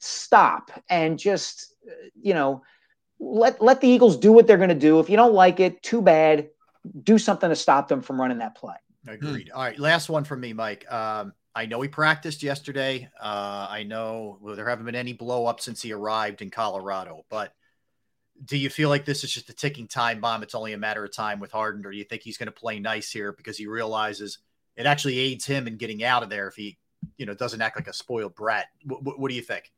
stop 0.00 0.70
and 0.88 1.18
just 1.18 1.74
you 2.20 2.34
know 2.34 2.62
let 3.20 3.60
let 3.60 3.80
the 3.80 3.88
Eagles 3.88 4.16
do 4.16 4.32
what 4.32 4.46
they're 4.46 4.56
going 4.56 4.68
to 4.68 4.74
do. 4.74 5.00
If 5.00 5.10
you 5.10 5.16
don't 5.16 5.34
like 5.34 5.60
it, 5.60 5.82
too 5.82 6.02
bad. 6.02 6.48
Do 7.02 7.18
something 7.18 7.48
to 7.48 7.56
stop 7.56 7.88
them 7.88 8.00
from 8.00 8.20
running 8.20 8.38
that 8.38 8.54
play. 8.54 8.76
Agreed. 9.06 9.50
All 9.50 9.62
right, 9.62 9.78
last 9.78 10.08
one 10.08 10.24
from 10.24 10.40
me, 10.40 10.52
Mike. 10.52 10.90
Um, 10.90 11.32
I 11.54 11.66
know 11.66 11.80
he 11.80 11.88
practiced 11.88 12.42
yesterday. 12.42 13.08
Uh, 13.20 13.66
I 13.68 13.82
know 13.82 14.38
well, 14.40 14.54
there 14.54 14.68
haven't 14.68 14.86
been 14.86 14.94
any 14.94 15.12
blow 15.12 15.46
up 15.46 15.60
since 15.60 15.82
he 15.82 15.92
arrived 15.92 16.40
in 16.40 16.50
Colorado, 16.50 17.24
but 17.28 17.52
do 18.44 18.56
you 18.56 18.70
feel 18.70 18.88
like 18.88 19.04
this 19.04 19.24
is 19.24 19.32
just 19.32 19.50
a 19.50 19.54
ticking 19.54 19.88
time 19.88 20.20
bomb? 20.20 20.42
It's 20.42 20.54
only 20.54 20.72
a 20.72 20.78
matter 20.78 21.04
of 21.04 21.12
time 21.12 21.40
with 21.40 21.50
Harden, 21.50 21.84
or 21.84 21.90
do 21.90 21.96
you 21.96 22.04
think 22.04 22.22
he's 22.22 22.38
going 22.38 22.46
to 22.46 22.52
play 22.52 22.78
nice 22.78 23.10
here 23.10 23.32
because 23.32 23.56
he 23.56 23.66
realizes 23.66 24.38
it 24.76 24.86
actually 24.86 25.18
aids 25.18 25.44
him 25.44 25.66
in 25.66 25.76
getting 25.76 26.04
out 26.04 26.22
of 26.22 26.30
there 26.30 26.46
if 26.46 26.54
he, 26.54 26.78
you 27.16 27.26
know, 27.26 27.34
doesn't 27.34 27.60
act 27.60 27.76
like 27.76 27.88
a 27.88 27.92
spoiled 27.92 28.36
brat? 28.36 28.66
W- 28.86 29.16
what 29.16 29.28
do 29.28 29.34
you 29.34 29.42
think? 29.42 29.72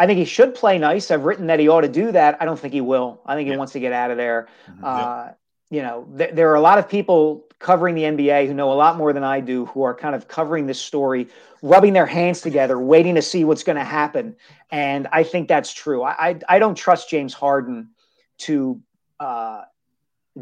I 0.00 0.06
think 0.06 0.18
he 0.18 0.24
should 0.24 0.54
play 0.54 0.78
nice. 0.78 1.10
I've 1.10 1.24
written 1.24 1.46
that 1.48 1.60
he 1.60 1.68
ought 1.68 1.82
to 1.82 1.88
do 1.88 2.10
that. 2.12 2.38
I 2.40 2.46
don't 2.46 2.58
think 2.58 2.72
he 2.72 2.80
will. 2.80 3.20
I 3.26 3.34
think 3.34 3.50
he 3.50 3.56
wants 3.56 3.74
to 3.74 3.80
get 3.80 3.92
out 3.92 4.10
of 4.10 4.16
there. 4.16 4.48
Mm-hmm. 4.68 4.84
Uh, 4.84 5.28
You 5.70 5.82
know, 5.82 6.08
th- 6.18 6.34
there 6.34 6.48
are 6.50 6.56
a 6.56 6.60
lot 6.70 6.78
of 6.78 6.88
people 6.88 7.44
covering 7.58 7.94
the 7.94 8.04
NBA 8.04 8.46
who 8.46 8.54
know 8.54 8.72
a 8.72 8.78
lot 8.84 8.96
more 8.96 9.12
than 9.12 9.22
I 9.22 9.40
do 9.40 9.66
who 9.66 9.82
are 9.82 9.94
kind 9.94 10.14
of 10.14 10.26
covering 10.26 10.66
this 10.66 10.80
story, 10.80 11.28
rubbing 11.62 11.92
their 11.92 12.06
hands 12.06 12.40
together, 12.40 12.78
waiting 12.78 13.14
to 13.16 13.22
see 13.22 13.44
what's 13.44 13.62
going 13.62 13.76
to 13.76 13.84
happen. 13.84 14.34
And 14.70 15.06
I 15.12 15.22
think 15.22 15.46
that's 15.48 15.72
true. 15.72 16.02
I, 16.02 16.12
I, 16.28 16.30
I 16.48 16.58
don't 16.58 16.74
trust 16.74 17.10
James 17.10 17.34
Harden 17.34 17.90
to 18.38 18.80
uh, 19.20 19.62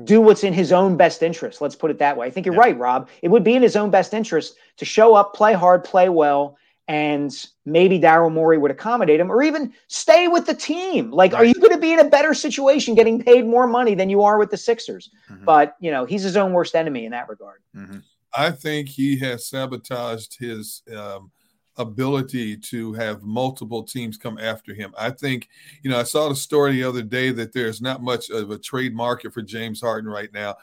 do 0.05 0.21
what's 0.21 0.45
in 0.45 0.53
his 0.53 0.71
own 0.71 0.97
best 0.97 1.23
interest. 1.23 1.61
Let's 1.61 1.75
put 1.77 1.91
it 1.91 1.99
that 1.99 2.17
way. 2.17 2.29
I 2.29 2.31
think 2.31 2.47
you're 2.47 2.55
yeah. 2.55 2.61
right, 2.67 2.79
Rob. 2.79 3.09
It 3.23 3.29
would 3.29 3.45
be 3.45 3.55
in 3.55 3.63
his 3.63 3.75
own 3.75 3.91
best 3.91 4.15
interest 4.15 4.57
to 4.77 4.85
show 4.85 5.15
up, 5.15 5.35
play 5.35 5.55
hard, 5.55 5.83
play 5.83 6.09
well, 6.09 6.57
and 6.89 7.47
maybe 7.67 8.01
Daryl 8.01 8.33
Morey 8.33 8.57
would 8.57 8.71
accommodate 8.71 9.21
him 9.21 9.31
or 9.31 9.43
even 9.43 9.73
stay 9.89 10.27
with 10.27 10.47
the 10.47 10.55
team. 10.55 11.11
Like, 11.11 11.35
right. 11.35 11.41
are 11.41 11.45
you 11.45 11.55
going 11.55 11.73
to 11.73 11.79
be 11.79 11.93
in 11.93 11.99
a 11.99 12.09
better 12.09 12.33
situation 12.33 12.95
getting 12.95 13.23
paid 13.23 13.47
more 13.47 13.67
money 13.67 13.95
than 13.95 14.09
you 14.09 14.23
are 14.23 14.39
with 14.39 14.51
the 14.51 14.57
Sixers? 14.57 15.11
Mm-hmm. 15.31 15.45
But, 15.45 15.77
you 15.81 15.91
know, 15.91 16.07
he's 16.07 16.23
his 16.23 16.37
own 16.37 16.55
worst 16.55 16.75
enemy 16.75 17.05
in 17.05 17.13
that 17.13 17.29
regard. 17.29 17.61
Mm-hmm. 17.77 17.99
I 18.35 18.51
think 18.51 18.89
he 18.89 19.19
has 19.19 19.47
sabotaged 19.47 20.39
his 20.39 20.83
um, 20.97 21.31
ability 21.77 22.57
to 22.57 22.95
have 22.95 23.23
multiple 23.23 23.83
teams 23.83 24.17
come 24.17 24.39
after 24.39 24.73
him. 24.73 24.95
I 24.99 25.11
think, 25.11 25.49
you 25.83 25.91
know, 25.91 26.01
I 26.01 26.05
saw 26.05 26.31
the 26.31 26.37
story 26.37 26.73
the 26.73 26.85
other 26.85 27.03
day 27.03 27.33
that 27.33 27.53
there's 27.53 27.83
not 27.83 28.03
much 28.03 28.31
of 28.31 28.51
a 28.51 28.59
trade 28.59 28.95
market 28.95 29.35
for 29.35 29.43
James 29.43 29.81
Harden 29.81 30.11
right 30.11 30.33
now. 30.33 30.57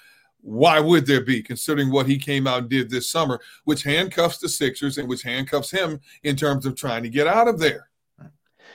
Why 0.46 0.80
would 0.80 1.08
there 1.08 1.22
be, 1.22 1.42
considering 1.42 1.92
what 1.92 2.06
he 2.06 2.20
came 2.20 2.46
out 2.46 2.60
and 2.60 2.70
did 2.70 2.88
this 2.88 3.10
summer, 3.10 3.40
which 3.64 3.82
handcuffs 3.82 4.38
the 4.38 4.48
Sixers 4.48 5.00
and 5.00 5.10
which 5.10 5.24
handcuffs 5.24 5.72
him 5.72 6.00
in 6.22 6.36
terms 6.36 6.68
of 6.68 6.76
trying 6.76 7.02
to 7.02 7.10
get 7.10 7.26
out 7.26 7.48
of 7.48 7.58
there? 7.58 7.90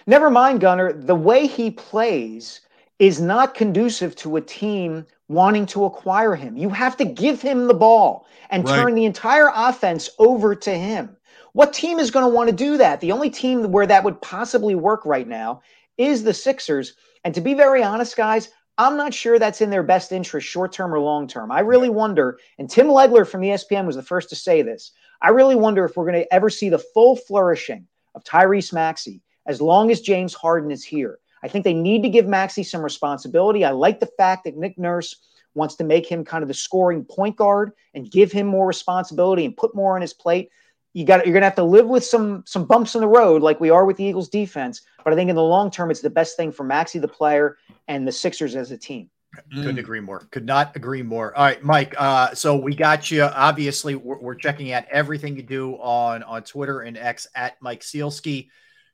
Never 0.08 0.30
mind, 0.30 0.60
Gunner. 0.60 0.92
The 0.92 1.14
way 1.14 1.46
he 1.46 1.70
plays 1.70 2.62
is 2.98 3.20
not 3.20 3.54
conducive 3.54 4.16
to 4.16 4.34
a 4.34 4.40
team 4.40 5.06
wanting 5.28 5.64
to 5.66 5.84
acquire 5.84 6.34
him. 6.34 6.56
You 6.56 6.70
have 6.70 6.96
to 6.96 7.04
give 7.04 7.40
him 7.40 7.68
the 7.68 7.74
ball 7.74 8.26
and 8.50 8.64
right. 8.64 8.74
turn 8.74 8.96
the 8.96 9.04
entire 9.04 9.52
offense 9.54 10.10
over 10.18 10.56
to 10.56 10.70
him. 10.76 11.16
What 11.52 11.72
team 11.72 12.00
is 12.00 12.10
going 12.10 12.24
to 12.24 12.34
want 12.34 12.50
to 12.50 12.56
do 12.56 12.78
that? 12.78 13.00
The 13.00 13.12
only 13.12 13.30
team 13.30 13.70
where 13.70 13.86
that 13.86 14.02
would 14.02 14.20
possibly 14.20 14.74
work 14.74 15.06
right 15.06 15.28
now 15.28 15.62
is 15.98 16.24
the 16.24 16.34
Sixers. 16.34 16.94
And 17.22 17.32
to 17.32 17.40
be 17.40 17.54
very 17.54 17.80
honest, 17.80 18.16
guys, 18.16 18.48
I'm 18.80 18.96
not 18.96 19.12
sure 19.12 19.38
that's 19.38 19.60
in 19.60 19.68
their 19.68 19.82
best 19.82 20.10
interest, 20.10 20.46
short 20.46 20.72
term 20.72 20.94
or 20.94 21.00
long 21.00 21.28
term. 21.28 21.52
I 21.52 21.60
really 21.60 21.90
wonder, 21.90 22.38
and 22.58 22.68
Tim 22.68 22.86
Legler 22.86 23.28
from 23.28 23.42
ESPN 23.42 23.84
was 23.84 23.94
the 23.94 24.02
first 24.02 24.30
to 24.30 24.36
say 24.36 24.62
this. 24.62 24.92
I 25.20 25.28
really 25.28 25.54
wonder 25.54 25.84
if 25.84 25.98
we're 25.98 26.10
going 26.10 26.22
to 26.22 26.32
ever 26.32 26.48
see 26.48 26.70
the 26.70 26.78
full 26.78 27.16
flourishing 27.16 27.86
of 28.14 28.24
Tyrese 28.24 28.72
Maxey 28.72 29.20
as 29.44 29.60
long 29.60 29.90
as 29.90 30.00
James 30.00 30.32
Harden 30.32 30.70
is 30.70 30.82
here. 30.82 31.18
I 31.42 31.48
think 31.48 31.64
they 31.64 31.74
need 31.74 32.02
to 32.04 32.08
give 32.08 32.26
Maxey 32.26 32.62
some 32.62 32.80
responsibility. 32.80 33.66
I 33.66 33.72
like 33.72 34.00
the 34.00 34.10
fact 34.16 34.44
that 34.44 34.56
Nick 34.56 34.78
Nurse 34.78 35.14
wants 35.54 35.74
to 35.74 35.84
make 35.84 36.10
him 36.10 36.24
kind 36.24 36.40
of 36.40 36.48
the 36.48 36.54
scoring 36.54 37.04
point 37.04 37.36
guard 37.36 37.72
and 37.92 38.10
give 38.10 38.32
him 38.32 38.46
more 38.46 38.66
responsibility 38.66 39.44
and 39.44 39.54
put 39.54 39.74
more 39.74 39.94
on 39.94 40.00
his 40.00 40.14
plate 40.14 40.48
you 40.92 41.04
got 41.04 41.26
you're 41.26 41.38
to 41.38 41.46
have 41.46 41.54
to 41.54 41.62
live 41.62 41.86
with 41.86 42.04
some 42.04 42.42
some 42.46 42.66
bumps 42.66 42.94
in 42.94 43.00
the 43.00 43.08
road 43.08 43.42
like 43.42 43.60
we 43.60 43.70
are 43.70 43.84
with 43.84 43.96
the 43.96 44.04
Eagles 44.04 44.28
defense 44.28 44.82
but 45.04 45.12
I 45.12 45.16
think 45.16 45.30
in 45.30 45.36
the 45.36 45.42
long 45.42 45.70
term 45.70 45.90
it's 45.90 46.00
the 46.00 46.10
best 46.10 46.36
thing 46.36 46.52
for 46.52 46.64
Maxey 46.64 46.98
the 46.98 47.08
player 47.08 47.56
and 47.88 48.06
the 48.06 48.12
Sixers 48.12 48.56
as 48.56 48.70
a 48.70 48.78
team. 48.78 49.10
Couldn't 49.52 49.78
agree 49.78 50.00
more. 50.00 50.26
Could 50.32 50.44
not 50.44 50.74
agree 50.74 51.02
more. 51.02 51.36
All 51.36 51.44
right, 51.44 51.62
Mike. 51.62 51.94
Uh, 51.96 52.34
so 52.34 52.56
we 52.56 52.74
got 52.74 53.12
you. 53.12 53.22
Obviously, 53.22 53.94
we're, 53.94 54.18
we're, 54.18 54.34
checking 54.34 54.72
out 54.72 54.84
everything 54.90 55.36
you 55.36 55.44
do 55.44 55.74
on 55.74 56.24
on 56.24 56.42
Twitter 56.42 56.80
and 56.80 56.98
X 56.98 57.28
at 57.36 57.54
Mike 57.60 57.82
Sielski. 57.82 58.48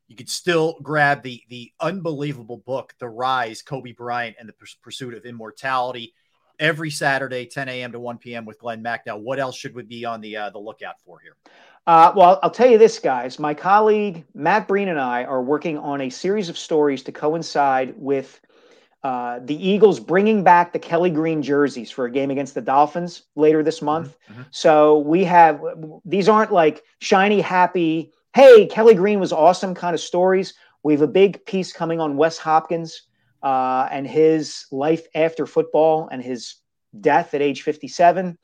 You 0.09 0.15
could 0.15 0.29
still 0.29 0.79
grab 0.83 1.23
the 1.23 1.43
the 1.49 1.73
unbelievable 1.81 2.59
book, 2.59 2.95
The 2.99 3.09
Rise: 3.09 3.63
Kobe 3.63 3.93
Bryant 3.93 4.37
and 4.39 4.47
the 4.47 4.55
Pursuit 4.83 5.15
of 5.15 5.25
Immortality, 5.25 6.13
every 6.59 6.91
Saturday, 6.91 7.47
10 7.47 7.71
a.m. 7.71 7.93
to 7.93 8.01
1 8.01 8.19
p.m. 8.19 8.45
with 8.45 8.59
Glenn 8.59 8.83
Macnow, 8.83 9.19
what 9.19 9.39
else 9.39 9.57
should 9.57 9.75
we 9.75 9.85
be 9.85 10.05
on 10.05 10.21
the 10.21 10.37
uh, 10.37 10.51
the 10.51 10.59
lookout 10.59 11.01
for 11.05 11.19
here? 11.21 11.37
Uh, 11.87 12.13
well, 12.17 12.41
I'll 12.43 12.51
tell 12.51 12.69
you 12.69 12.79
this, 12.79 12.99
guys. 12.99 13.39
My 13.39 13.55
colleague 13.55 14.25
Matt 14.35 14.67
Breen 14.67 14.89
and 14.89 14.99
I 14.99 15.25
are 15.25 15.43
working 15.43 15.79
on 15.79 16.01
a 16.01 16.11
series 16.11 16.49
of 16.49 16.59
stories 16.59 17.03
to 17.05 17.13
coincide 17.13 17.95
with 17.97 18.41
uh, 19.05 19.39
the 19.45 19.55
Eagles 19.55 20.01
bringing 20.01 20.43
back 20.43 20.73
the 20.73 20.81
Kelly 20.81 21.11
Green 21.11 21.43
jerseys 21.43 21.93
for 21.93 22.07
a 22.07 22.11
game 22.11 22.33
against 22.33 22.55
the 22.55 22.61
Dolphins 22.61 23.23
later 23.37 23.63
this 23.63 23.77
mm-hmm, 23.77 23.87
month. 23.87 24.17
Mm-hmm. 24.29 24.43
So 24.51 24.99
we 24.99 25.23
have 25.25 25.61
these 26.05 26.29
aren't 26.29 26.53
like 26.53 26.83
shiny, 27.01 27.41
happy, 27.41 28.13
hey, 28.35 28.67
Kelly 28.67 28.95
Green 28.95 29.21
was 29.21 29.33
awesome 29.33 29.75
kind 29.75 29.95
of 29.95 30.01
stories. 30.01 30.55
We 30.83 30.93
have 30.93 31.03
a 31.03 31.09
big 31.09 31.45
piece 31.47 31.73
coming 31.73 32.01
on 32.01 32.17
Wes 32.17 32.37
Hopkins 32.37 33.03
uh, 33.43 33.89
and 33.93 34.07
his 34.07 34.67
life 34.73 35.07
after 35.15 35.47
football 35.47 36.09
and 36.11 36.21
his 36.21 36.57
death 37.01 37.35
at 37.35 37.43
age 37.43 37.63
57. 37.63 38.37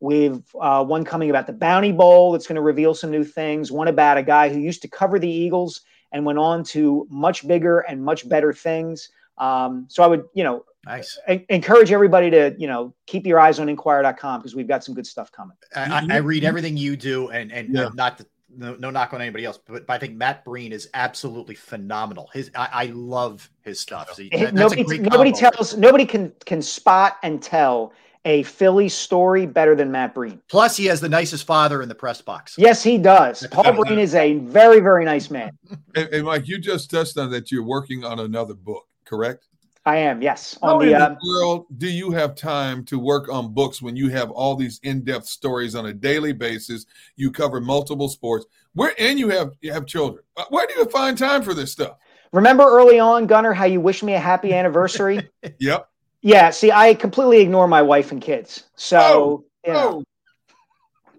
We've 0.00 0.42
uh, 0.58 0.84
one 0.84 1.04
coming 1.04 1.30
about 1.30 1.46
the 1.46 1.52
Bounty 1.52 1.92
Bowl 1.92 2.32
that's 2.32 2.46
going 2.46 2.56
to 2.56 2.62
reveal 2.62 2.94
some 2.94 3.10
new 3.10 3.24
things. 3.24 3.70
One 3.70 3.88
about 3.88 4.16
a 4.16 4.22
guy 4.22 4.48
who 4.48 4.58
used 4.58 4.82
to 4.82 4.88
cover 4.88 5.18
the 5.18 5.28
Eagles 5.28 5.82
and 6.12 6.24
went 6.24 6.38
on 6.38 6.64
to 6.64 7.06
much 7.10 7.46
bigger 7.46 7.80
and 7.80 8.02
much 8.02 8.28
better 8.28 8.52
things. 8.52 9.10
Um, 9.38 9.86
so 9.88 10.02
I 10.02 10.06
would, 10.06 10.24
you 10.34 10.42
know, 10.42 10.64
nice. 10.86 11.18
A- 11.28 11.44
encourage 11.48 11.92
everybody 11.92 12.30
to, 12.30 12.54
you 12.58 12.66
know, 12.66 12.94
keep 13.06 13.26
your 13.26 13.38
eyes 13.38 13.58
on 13.60 13.68
inquirer.com 13.68 14.40
because 14.40 14.54
we've 14.54 14.68
got 14.68 14.82
some 14.84 14.94
good 14.94 15.06
stuff 15.06 15.30
coming. 15.32 15.56
I, 15.74 16.06
I 16.10 16.16
read 16.16 16.44
everything 16.44 16.76
you 16.76 16.96
do 16.96 17.28
and, 17.28 17.52
and 17.52 17.74
yeah. 17.74 17.90
not 17.94 18.18
to, 18.18 18.26
no, 18.56 18.74
no 18.74 18.90
knock 18.90 19.12
on 19.12 19.20
anybody 19.20 19.44
else, 19.44 19.58
but, 19.58 19.86
but, 19.86 19.92
I 19.92 19.98
think 19.98 20.14
Matt 20.14 20.44
Breen 20.44 20.72
is 20.72 20.88
absolutely 20.94 21.54
phenomenal. 21.54 22.30
His, 22.32 22.50
I, 22.54 22.68
I 22.72 22.84
love 22.86 23.50
his 23.62 23.80
stuff. 23.80 24.14
So 24.14 24.22
that, 24.32 24.54
nobody, 24.54 24.98
nobody 24.98 25.32
tells, 25.32 25.76
nobody 25.76 26.04
can, 26.04 26.32
can 26.44 26.62
spot 26.62 27.18
and 27.22 27.42
tell 27.42 27.92
a 28.24 28.42
Philly 28.42 28.88
story 28.88 29.46
better 29.46 29.74
than 29.74 29.90
Matt 29.90 30.14
Breen. 30.14 30.40
Plus, 30.48 30.76
he 30.76 30.86
has 30.86 31.00
the 31.00 31.08
nicest 31.08 31.46
father 31.46 31.82
in 31.82 31.88
the 31.88 31.94
press 31.94 32.20
box. 32.20 32.54
Yes, 32.58 32.82
he 32.82 32.98
does. 32.98 33.46
Paul 33.50 33.72
Breen 33.72 33.98
is 33.98 34.14
a 34.14 34.34
very, 34.38 34.80
very 34.80 35.04
nice 35.04 35.30
man. 35.30 35.52
And, 35.94 36.24
Mike, 36.24 36.46
you 36.46 36.58
just 36.58 36.90
touched 36.90 37.18
on 37.18 37.30
that 37.30 37.50
you're 37.50 37.64
working 37.64 38.04
on 38.04 38.20
another 38.20 38.54
book, 38.54 38.86
correct? 39.04 39.48
I 39.86 39.96
am, 39.96 40.20
yes. 40.20 40.58
On 40.62 40.70
How 40.70 40.78
the, 40.78 40.92
in 40.92 40.98
the 40.98 41.10
uh, 41.10 41.16
world 41.26 41.66
do 41.78 41.88
you 41.88 42.10
have 42.10 42.34
time 42.34 42.84
to 42.84 42.98
work 42.98 43.30
on 43.30 43.54
books 43.54 43.80
when 43.80 43.96
you 43.96 44.08
have 44.10 44.30
all 44.30 44.54
these 44.54 44.78
in-depth 44.82 45.26
stories 45.26 45.74
on 45.74 45.86
a 45.86 45.92
daily 45.92 46.32
basis? 46.32 46.84
You 47.16 47.30
cover 47.30 47.60
multiple 47.60 48.08
sports. 48.08 48.44
Where 48.74 48.94
and 48.98 49.18
you 49.18 49.30
have 49.30 49.52
you 49.60 49.72
have 49.72 49.86
children. 49.86 50.22
Uh, 50.36 50.44
where 50.50 50.66
do 50.66 50.74
you 50.74 50.84
find 50.86 51.16
time 51.16 51.42
for 51.42 51.54
this 51.54 51.72
stuff? 51.72 51.96
Remember 52.32 52.64
early 52.64 53.00
on, 53.00 53.26
Gunner, 53.26 53.52
how 53.52 53.64
you 53.64 53.80
wish 53.80 54.02
me 54.02 54.14
a 54.14 54.20
happy 54.20 54.52
anniversary? 54.54 55.28
yep. 55.58 55.88
Yeah, 56.22 56.50
see, 56.50 56.70
I 56.70 56.94
completely 56.94 57.40
ignore 57.40 57.66
my 57.66 57.82
wife 57.82 58.12
and 58.12 58.20
kids. 58.20 58.64
So, 58.76 59.00
oh, 59.00 59.44
you 59.66 59.72
know. 59.72 60.04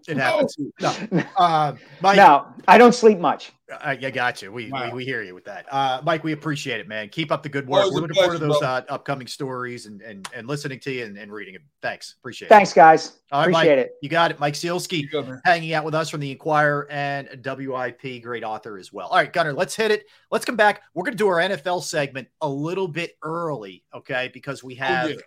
It 0.07 0.17
happens. 0.17 0.57
No, 0.79 1.23
uh, 1.37 1.75
Mike, 2.01 2.17
no, 2.17 2.47
I 2.67 2.77
don't 2.77 2.93
sleep 2.93 3.19
much. 3.19 3.51
I, 3.71 3.91
I 3.91 4.09
got 4.11 4.41
you. 4.41 4.51
We, 4.51 4.69
wow. 4.69 4.87
we, 4.87 4.93
we 4.93 5.05
hear 5.05 5.23
you 5.23 5.33
with 5.33 5.45
that, 5.45 5.65
uh, 5.71 6.01
Mike. 6.03 6.23
We 6.23 6.33
appreciate 6.33 6.79
it, 6.79 6.87
man. 6.87 7.09
Keep 7.09 7.31
up 7.31 7.43
the 7.43 7.49
good 7.49 7.67
work. 7.67 7.85
We're 7.91 8.01
looking 8.01 8.15
forward 8.15 8.39
to 8.39 8.39
those 8.39 8.61
uh, 8.61 8.81
upcoming 8.89 9.27
stories 9.27 9.85
and, 9.85 10.01
and 10.01 10.27
and 10.35 10.47
listening 10.47 10.79
to 10.81 10.91
you 10.91 11.05
and, 11.05 11.17
and 11.17 11.31
reading 11.31 11.55
it. 11.55 11.61
Thanks, 11.81 12.15
appreciate 12.19 12.49
Thanks, 12.49 12.71
it. 12.71 12.75
Thanks, 12.75 13.03
guys. 13.07 13.19
All 13.31 13.39
right, 13.39 13.49
appreciate 13.49 13.77
Mike, 13.77 13.85
it. 13.85 13.93
You 14.01 14.09
got 14.09 14.31
it, 14.31 14.39
Mike 14.39 14.55
Sielski, 14.55 15.07
hanging 15.45 15.73
out 15.73 15.85
with 15.85 15.95
us 15.95 16.09
from 16.09 16.19
the 16.19 16.31
Inquirer 16.31 16.87
and 16.91 17.29
WIP, 17.43 18.21
great 18.21 18.43
author 18.43 18.77
as 18.77 18.91
well. 18.91 19.07
All 19.07 19.17
right, 19.17 19.31
Gunner, 19.31 19.53
let's 19.53 19.75
hit 19.75 19.91
it. 19.91 20.05
Let's 20.31 20.45
come 20.45 20.55
back. 20.55 20.81
We're 20.93 21.03
going 21.03 21.13
to 21.13 21.17
do 21.17 21.27
our 21.27 21.39
NFL 21.39 21.83
segment 21.83 22.27
a 22.41 22.49
little 22.49 22.87
bit 22.87 23.17
early, 23.23 23.83
okay? 23.93 24.29
Because 24.33 24.63
we 24.63 24.75
have. 24.75 25.07
Oh, 25.07 25.09
yeah 25.09 25.17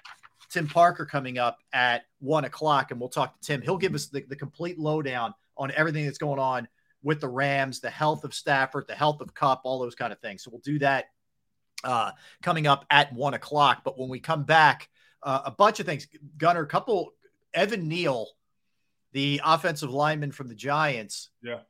Tim 0.55 0.69
Parker 0.69 1.05
coming 1.05 1.37
up 1.37 1.59
at 1.73 2.05
one 2.21 2.45
o'clock, 2.45 2.93
and 2.93 3.01
we'll 3.01 3.09
talk 3.09 3.35
to 3.41 3.45
Tim. 3.45 3.61
He'll 3.61 3.77
give 3.77 3.93
us 3.93 4.07
the, 4.07 4.21
the 4.29 4.37
complete 4.37 4.79
lowdown 4.79 5.35
on 5.57 5.73
everything 5.73 6.05
that's 6.05 6.17
going 6.19 6.39
on 6.39 6.69
with 7.03 7.21
the 7.21 7.29
Rams, 7.29 7.81
the 7.81 7.91
health 7.91 8.23
of 8.23 8.33
Stafford, 8.33 8.87
the 8.87 8.95
health 8.95 9.21
of 9.21 9.35
Kupp, 9.35 9.63
all 9.65 9.81
those 9.81 9.97
kind 9.97 10.13
of 10.13 10.21
things. 10.21 10.45
So 10.45 10.53
we'll 10.53 10.61
do 10.61 10.79
that 10.79 11.07
uh, 11.83 12.13
coming 12.41 12.69
up 12.69 12.87
at 12.89 13.13
one 13.13 13.35
o'clock. 13.35 13.83
But 13.85 13.99
when 13.99 14.09
we 14.09 14.21
come 14.21 14.45
back, 14.45 14.89
uh, 15.25 15.41
a 15.45 15.51
bunch 15.51 15.81
of 15.81 15.87
things. 15.87 16.07
Gunner, 16.39 16.63
a 16.63 16.69
couple. 16.69 17.15
Evan 17.53 17.89
Neal, 17.89 18.29
the 19.11 19.41
offensive 19.45 19.91
lineman 19.91 20.31
from 20.31 20.47
the 20.47 20.55
Giants, 20.55 21.31
yeah, 21.43 21.61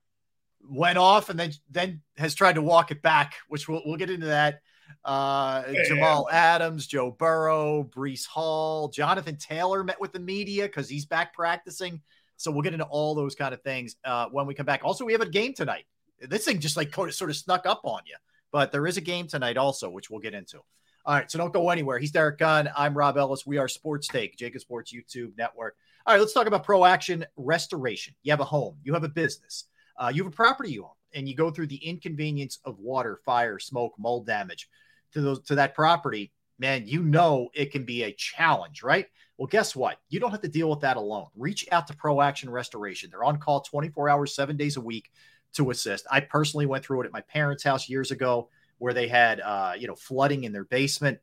went 0.69 0.98
off 0.98 1.31
and 1.31 1.40
then 1.40 1.52
then 1.70 2.02
has 2.19 2.35
tried 2.35 2.56
to 2.56 2.62
walk 2.62 2.90
it 2.90 3.01
back, 3.01 3.35
which 3.48 3.66
we'll 3.66 3.82
we'll 3.86 3.97
get 3.97 4.11
into 4.11 4.27
that 4.27 4.61
uh, 5.05 5.62
Jamal 5.86 6.28
Adams, 6.31 6.86
Joe 6.86 7.11
Burrow, 7.11 7.85
Breece 7.85 8.27
Hall, 8.27 8.89
Jonathan 8.89 9.36
Taylor 9.36 9.85
met 9.85 10.01
with 10.01 10.12
the 10.12 10.20
media 10.20 10.65
because 10.65 10.89
he's 10.89 11.06
back 11.06 11.35
practicing. 11.35 12.01
So 12.36 12.51
we'll 12.51 12.62
get 12.62 12.73
into 12.73 12.86
all 12.86 13.15
those 13.15 13.35
kind 13.35 13.55
of 13.55 13.62
things 13.62 13.97
uh, 14.05 14.27
when 14.31 14.47
we 14.47 14.55
come 14.55 14.66
back. 14.66 14.82
Also, 14.85 15.05
we 15.05 15.12
have 15.12 15.20
a 15.20 15.28
game 15.28 15.55
tonight. 15.55 15.85
This 16.20 16.44
thing 16.44 16.59
just 16.59 16.77
like 16.77 16.94
sort 16.94 17.31
of 17.31 17.36
snuck 17.36 17.66
up 17.66 17.82
on 17.85 18.01
you, 18.06 18.16
but 18.51 18.73
there 18.73 18.86
is 18.86 18.97
a 18.97 19.01
game 19.01 19.27
tonight 19.27 19.56
also, 19.56 19.90
which 19.90 20.11
we'll 20.11 20.20
get 20.20 20.35
into. 20.35 20.59
All 21.06 21.15
right, 21.15 21.31
so 21.31 21.36
don't 21.36 21.52
go 21.52 21.69
anywhere. 21.69 21.98
He's 21.98 22.12
Derrick 22.12 22.39
Gunn. 22.39 22.70
I'm 22.74 22.97
Rob 22.97 23.19
Ellis. 23.19 23.44
We 23.44 23.59
are 23.59 23.69
Sports 23.69 24.09
Take, 24.09 24.39
JAKIB 24.39 24.61
Sports 24.61 24.93
YouTube 24.93 25.36
Network. 25.36 25.77
All 26.06 26.15
right, 26.15 26.20
let's 26.20 26.32
talk 26.32 26.47
about 26.47 26.65
Pro 26.65 26.85
Action 26.85 27.27
Restoration. 27.36 28.15
You 28.23 28.32
have 28.32 28.40
a 28.40 28.44
home, 28.44 28.77
you 28.82 28.94
have 28.94 29.05
a 29.05 29.09
business, 29.09 29.65
uh, 29.98 30.11
you 30.15 30.24
have 30.24 30.32
a 30.32 30.36
property 30.36 30.73
you 30.73 30.85
own, 30.85 30.90
and 31.14 31.28
you 31.28 31.34
go 31.34 31.50
through 31.50 31.68
the 31.68 31.76
inconvenience 31.76 32.58
of 32.64 32.78
water, 32.78 33.20
fire, 33.24 33.58
smoke, 33.58 33.94
mold 33.98 34.26
damage 34.26 34.68
to 35.12 35.20
those 35.20 35.40
to 35.44 35.54
that 35.54 35.74
property, 35.74 36.32
man, 36.58 36.86
you 36.86 37.02
know 37.02 37.48
it 37.54 37.72
can 37.72 37.84
be 37.84 38.02
a 38.02 38.12
challenge, 38.12 38.82
right? 38.82 39.06
Well, 39.38 39.48
guess 39.48 39.74
what? 39.74 39.98
You 40.08 40.20
don't 40.20 40.30
have 40.30 40.42
to 40.42 40.48
deal 40.48 40.70
with 40.70 40.80
that 40.80 40.96
alone. 40.96 41.26
Reach 41.36 41.66
out 41.72 41.86
to 41.88 41.96
Pro 41.96 42.20
Action 42.20 42.50
Restoration. 42.50 43.10
They're 43.10 43.24
on 43.24 43.38
call 43.38 43.62
24 43.62 44.08
hours, 44.08 44.34
seven 44.34 44.56
days 44.56 44.76
a 44.76 44.80
week 44.80 45.10
to 45.54 45.70
assist. 45.70 46.06
I 46.10 46.20
personally 46.20 46.66
went 46.66 46.84
through 46.84 47.02
it 47.02 47.06
at 47.06 47.12
my 47.12 47.22
parents' 47.22 47.64
house 47.64 47.88
years 47.88 48.10
ago 48.10 48.48
where 48.78 48.94
they 48.94 49.08
had, 49.08 49.40
uh, 49.40 49.72
you 49.76 49.88
know, 49.88 49.96
flooding 49.96 50.44
in 50.44 50.52
their 50.52 50.64
basement. 50.64 51.18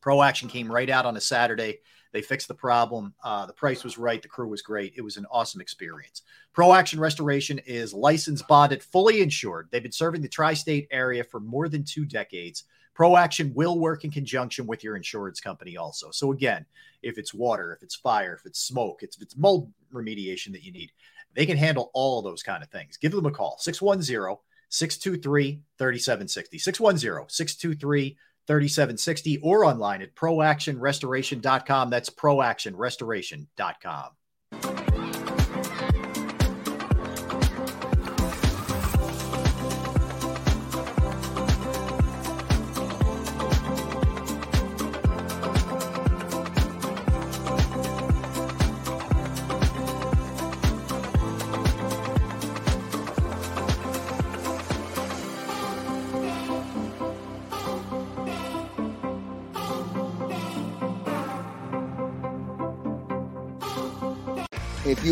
Pro 0.00 0.22
Action 0.22 0.48
came 0.48 0.70
right 0.70 0.90
out 0.90 1.06
on 1.06 1.16
a 1.16 1.20
Saturday. 1.20 1.80
They 2.14 2.22
fixed 2.22 2.46
the 2.46 2.54
problem. 2.54 3.12
Uh, 3.24 3.44
the 3.44 3.52
price 3.52 3.82
was 3.82 3.98
right. 3.98 4.22
The 4.22 4.28
crew 4.28 4.46
was 4.46 4.62
great. 4.62 4.94
It 4.96 5.00
was 5.02 5.16
an 5.16 5.26
awesome 5.32 5.60
experience. 5.60 6.22
Pro 6.52 6.72
Action 6.72 7.00
Restoration 7.00 7.58
is 7.66 7.92
licensed, 7.92 8.46
bonded, 8.46 8.84
fully 8.84 9.20
insured. 9.20 9.66
They've 9.70 9.82
been 9.82 9.90
serving 9.90 10.22
the 10.22 10.28
tri 10.28 10.54
state 10.54 10.86
area 10.92 11.24
for 11.24 11.40
more 11.40 11.68
than 11.68 11.82
two 11.82 12.04
decades. 12.04 12.64
ProAction 12.96 13.52
will 13.54 13.80
work 13.80 14.04
in 14.04 14.12
conjunction 14.12 14.64
with 14.64 14.84
your 14.84 14.94
insurance 14.94 15.40
company 15.40 15.76
also. 15.76 16.12
So 16.12 16.30
again, 16.30 16.64
if 17.02 17.18
it's 17.18 17.34
water, 17.34 17.72
if 17.72 17.82
it's 17.82 17.96
fire, 17.96 18.34
if 18.34 18.46
it's 18.46 18.60
smoke, 18.60 19.02
if 19.02 19.20
it's 19.20 19.36
mold 19.36 19.72
remediation 19.92 20.52
that 20.52 20.62
you 20.62 20.70
need, 20.70 20.92
they 21.34 21.46
can 21.46 21.56
handle 21.56 21.90
all 21.94 22.22
those 22.22 22.44
kind 22.44 22.62
of 22.62 22.70
things. 22.70 22.96
Give 22.96 23.10
them 23.10 23.26
a 23.26 23.32
call 23.32 23.56
610 23.58 24.36
623 24.68 25.62
3760. 25.78 26.58
610 26.58 27.28
623 27.28 28.16
3760 28.46 29.40
or 29.42 29.64
online 29.64 30.02
at 30.02 30.14
proactionrestoration.com. 30.14 31.90
That's 31.90 32.10
proactionrestoration.com. 32.10 34.10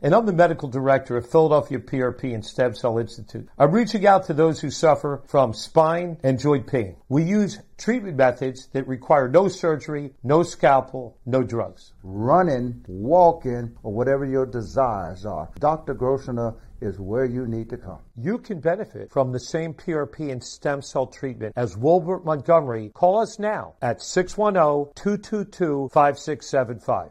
and 0.00 0.14
I'm 0.14 0.26
the 0.26 0.32
medical 0.32 0.68
director 0.68 1.16
of 1.16 1.28
Philadelphia 1.28 1.78
PRP 1.78 2.32
and 2.32 2.44
Stem 2.44 2.74
Cell 2.74 2.98
Institute. 2.98 3.48
I'm 3.58 3.72
reaching 3.72 4.06
out 4.06 4.26
to 4.26 4.34
those 4.34 4.60
who 4.60 4.70
suffer 4.70 5.22
from 5.26 5.52
spine 5.52 6.18
and 6.22 6.38
joint 6.38 6.68
pain. 6.68 6.96
We 7.08 7.24
use 7.24 7.60
treatment 7.78 8.16
methods 8.16 8.68
that 8.74 8.86
require 8.86 9.28
no 9.28 9.48
surgery, 9.48 10.14
no 10.22 10.44
scalpel, 10.44 11.18
no 11.26 11.42
drugs. 11.42 11.92
Running, 12.04 12.84
walking, 12.86 13.76
or 13.82 13.92
whatever 13.92 14.24
your 14.24 14.46
desires 14.46 15.26
are. 15.26 15.50
Dr. 15.58 15.94
Grossinger 15.94 16.54
is 16.80 17.00
where 17.00 17.24
you 17.24 17.46
need 17.46 17.68
to 17.70 17.76
come. 17.76 17.98
You 18.16 18.38
can 18.38 18.60
benefit 18.60 19.10
from 19.10 19.32
the 19.32 19.40
same 19.40 19.74
PRP 19.74 20.30
and 20.30 20.42
stem 20.42 20.80
cell 20.80 21.06
treatment 21.06 21.54
as 21.56 21.76
Wilbert 21.76 22.24
Montgomery. 22.24 22.92
Call 22.94 23.20
us 23.20 23.40
now 23.40 23.74
at 23.82 24.00
610 24.00 24.92
222 24.94 25.90
5675. 25.92 27.10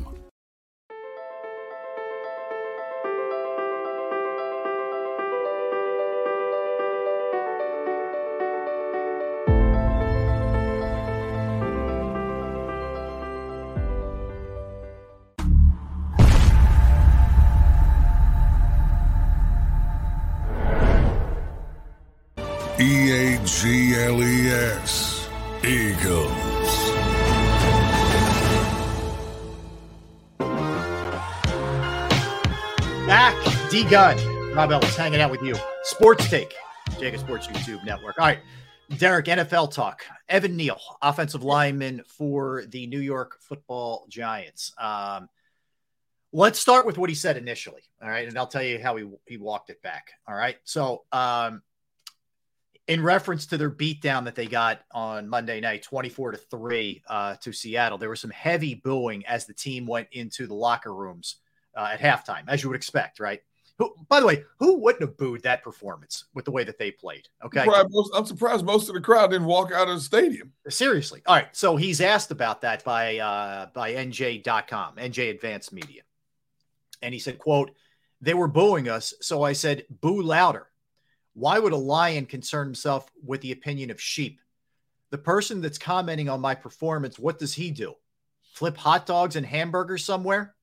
G 23.59 23.93
L 23.95 24.23
E 24.23 24.49
S. 24.49 25.27
Eagles. 25.63 26.31
Back, 33.05 33.69
D 33.69 33.83
Gun. 33.83 34.17
Rob 34.55 34.71
Ellis 34.71 34.95
hanging 34.95 35.19
out 35.19 35.29
with 35.29 35.43
you. 35.43 35.55
Sports 35.83 36.29
Take, 36.29 36.55
JAKIB 36.91 37.19
Sports 37.19 37.47
YouTube 37.47 37.83
Network. 37.83 38.17
All 38.17 38.25
right, 38.25 38.39
Derrick, 38.97 39.25
NFL 39.25 39.73
talk. 39.73 40.03
Evan 40.29 40.55
Neal, 40.55 40.79
offensive 41.01 41.43
lineman 41.43 42.03
for 42.07 42.63
the 42.69 42.87
New 42.87 42.99
York 42.99 43.37
football 43.41 44.05
Giants. 44.09 44.73
Um, 44.79 45.27
let's 46.33 46.57
start 46.57 46.85
with 46.85 46.97
what 46.97 47.09
he 47.09 47.15
said 47.15 47.37
initially. 47.37 47.81
All 48.01 48.09
right. 48.09 48.27
And 48.27 48.37
I'll 48.37 48.47
tell 48.47 48.63
you 48.63 48.81
how 48.81 48.95
he, 48.95 49.09
he 49.27 49.37
walked 49.37 49.69
it 49.69 49.81
back. 49.81 50.11
All 50.27 50.35
right. 50.35 50.55
So, 50.63 51.03
um, 51.11 51.61
in 52.87 53.01
reference 53.01 53.45
to 53.47 53.57
their 53.57 53.69
beatdown 53.69 54.25
that 54.25 54.35
they 54.35 54.47
got 54.47 54.81
on 54.91 55.27
Monday 55.27 55.59
night, 55.59 55.83
24 55.83 56.31
to 56.31 56.37
3 56.37 57.03
uh, 57.07 57.35
to 57.35 57.53
Seattle, 57.53 57.97
there 57.97 58.09
was 58.09 58.19
some 58.19 58.31
heavy 58.31 58.75
booing 58.75 59.25
as 59.25 59.45
the 59.45 59.53
team 59.53 59.85
went 59.85 60.07
into 60.11 60.47
the 60.47 60.53
locker 60.53 60.93
rooms 60.93 61.37
uh, 61.75 61.89
at 61.93 61.99
halftime, 61.99 62.43
as 62.47 62.63
you 62.63 62.69
would 62.69 62.75
expect, 62.75 63.19
right? 63.19 63.41
Who, 63.77 63.95
by 64.09 64.19
the 64.19 64.25
way, 64.25 64.43
who 64.59 64.77
wouldn't 64.77 65.01
have 65.01 65.17
booed 65.17 65.43
that 65.43 65.63
performance 65.63 66.25
with 66.35 66.45
the 66.45 66.51
way 66.51 66.63
that 66.63 66.77
they 66.77 66.91
played? 66.91 67.27
Okay. 67.43 67.61
I'm 67.61 67.65
surprised, 67.65 67.87
most, 67.91 68.11
I'm 68.15 68.25
surprised 68.25 68.65
most 68.65 68.89
of 68.89 68.95
the 68.95 69.01
crowd 69.01 69.31
didn't 69.31 69.47
walk 69.47 69.71
out 69.71 69.87
of 69.87 69.95
the 69.95 70.01
stadium. 70.01 70.53
Seriously. 70.69 71.21
All 71.25 71.35
right. 71.35 71.47
So 71.51 71.77
he's 71.77 72.01
asked 72.01 72.31
about 72.31 72.61
that 72.61 72.83
by 72.83 73.17
uh, 73.17 73.67
by 73.73 73.93
NJ.com, 73.93 74.97
NJ 74.97 75.31
Advanced 75.31 75.73
Media. 75.73 76.03
And 77.01 77.13
he 77.13 77.19
said, 77.19 77.39
quote, 77.39 77.71
they 78.21 78.35
were 78.35 78.47
booing 78.47 78.87
us. 78.87 79.15
So 79.21 79.41
I 79.41 79.53
said, 79.53 79.85
boo 79.89 80.21
louder. 80.21 80.67
Why 81.33 81.59
would 81.59 81.73
a 81.73 81.77
lion 81.77 82.25
concern 82.25 82.67
himself 82.67 83.09
with 83.23 83.41
the 83.41 83.51
opinion 83.51 83.89
of 83.91 84.01
sheep? 84.01 84.39
The 85.11 85.17
person 85.17 85.61
that's 85.61 85.77
commenting 85.77 86.29
on 86.29 86.41
my 86.41 86.55
performance, 86.55 87.19
what 87.19 87.39
does 87.39 87.53
he 87.53 87.71
do? 87.71 87.95
Flip 88.53 88.75
hot 88.75 89.05
dogs 89.05 89.35
and 89.35 89.45
hamburgers 89.45 90.03
somewhere? 90.03 90.55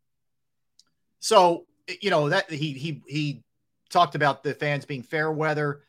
So 1.20 1.66
you 2.00 2.10
know 2.10 2.28
that 2.28 2.50
he 2.50 2.72
he 2.72 3.02
he 3.06 3.42
talked 3.88 4.14
about 4.14 4.42
the 4.42 4.54
fans 4.54 4.84
being 4.84 5.02
fair 5.02 5.32
weather, 5.32 5.82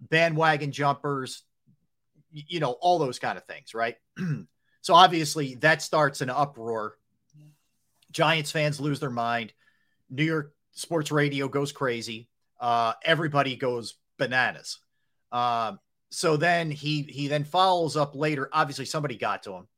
bandwagon 0.00 0.72
jumpers, 0.72 1.42
you 2.30 2.60
know, 2.60 2.72
all 2.72 2.98
those 2.98 3.18
kind 3.18 3.36
of 3.36 3.44
things, 3.44 3.74
right? 3.74 3.96
so 4.80 4.94
obviously 4.94 5.56
that 5.56 5.82
starts 5.82 6.20
an 6.20 6.30
uproar. 6.30 6.96
Giants 8.12 8.50
fans 8.50 8.80
lose 8.80 9.00
their 9.00 9.10
mind. 9.10 9.52
New 10.08 10.24
York 10.24 10.54
sports 10.72 11.12
radio 11.12 11.48
goes 11.48 11.72
crazy. 11.72 12.28
Uh, 12.60 12.92
everybody 13.04 13.56
goes 13.56 13.94
bananas. 14.20 14.78
Um, 15.32 15.80
so 16.10 16.36
then 16.36 16.70
he 16.70 17.02
he 17.02 17.26
then 17.26 17.42
follows 17.42 17.96
up 17.96 18.14
later. 18.14 18.48
Obviously, 18.52 18.84
somebody 18.84 19.16
got 19.16 19.42
to 19.44 19.54
him 19.54 19.68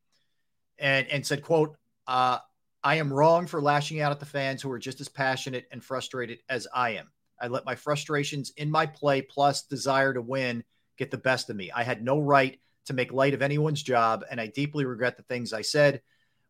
and 0.78 1.06
and 1.08 1.26
said, 1.26 1.42
"quote 1.42 1.76
uh, 2.06 2.38
I 2.82 2.96
am 2.96 3.12
wrong 3.12 3.46
for 3.46 3.62
lashing 3.62 4.00
out 4.00 4.12
at 4.12 4.20
the 4.20 4.26
fans 4.26 4.60
who 4.60 4.70
are 4.70 4.78
just 4.78 5.00
as 5.00 5.08
passionate 5.08 5.66
and 5.70 5.84
frustrated 5.84 6.40
as 6.48 6.66
I 6.74 6.90
am. 6.90 7.10
I 7.40 7.48
let 7.48 7.64
my 7.64 7.74
frustrations 7.74 8.52
in 8.56 8.70
my 8.70 8.86
play 8.86 9.22
plus 9.22 9.62
desire 9.62 10.12
to 10.14 10.22
win 10.22 10.64
get 10.96 11.10
the 11.10 11.18
best 11.18 11.48
of 11.50 11.56
me. 11.56 11.70
I 11.70 11.82
had 11.84 12.02
no 12.02 12.18
right 12.18 12.58
to 12.86 12.92
make 12.92 13.12
light 13.12 13.34
of 13.34 13.42
anyone's 13.42 13.82
job, 13.82 14.24
and 14.30 14.40
I 14.40 14.48
deeply 14.48 14.84
regret 14.84 15.16
the 15.16 15.22
things 15.22 15.52
I 15.52 15.62
said. 15.62 16.02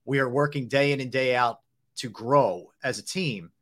We 0.05 0.19
are 0.19 0.29
working 0.29 0.69
day 0.69 0.93
in 0.93 1.01
and 1.01 1.13
day 1.13 1.35
out 1.35 1.61
to 1.97 2.09
grow 2.09 2.73
as 2.83 2.99
a 2.99 3.05
team, 3.05 3.53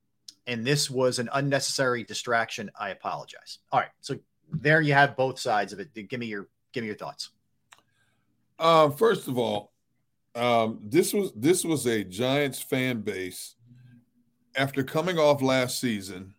and 0.50 0.66
this 0.66 0.90
was 0.90 1.20
an 1.20 1.30
unnecessary 1.32 2.02
distraction. 2.02 2.70
I 2.78 2.90
apologize. 2.90 3.58
All 3.70 3.78
right, 3.78 3.90
so 4.00 4.16
there 4.50 4.80
you 4.80 4.92
have 4.92 5.16
both 5.16 5.38
sides 5.38 5.72
of 5.72 5.78
it. 5.78 5.94
Give 5.94 6.18
me 6.18 6.26
your 6.26 6.48
give 6.72 6.82
me 6.82 6.88
your 6.88 6.96
thoughts. 6.96 7.30
Uh, 8.58 8.90
first 8.90 9.28
of 9.28 9.38
all, 9.38 9.72
um, 10.34 10.80
this 10.82 11.14
was 11.14 11.32
this 11.36 11.64
was 11.64 11.86
a 11.86 12.02
Giants 12.02 12.60
fan 12.60 13.00
base 13.00 13.54
after 14.56 14.82
coming 14.82 15.18
off 15.18 15.40
last 15.40 15.80
season 15.80 16.34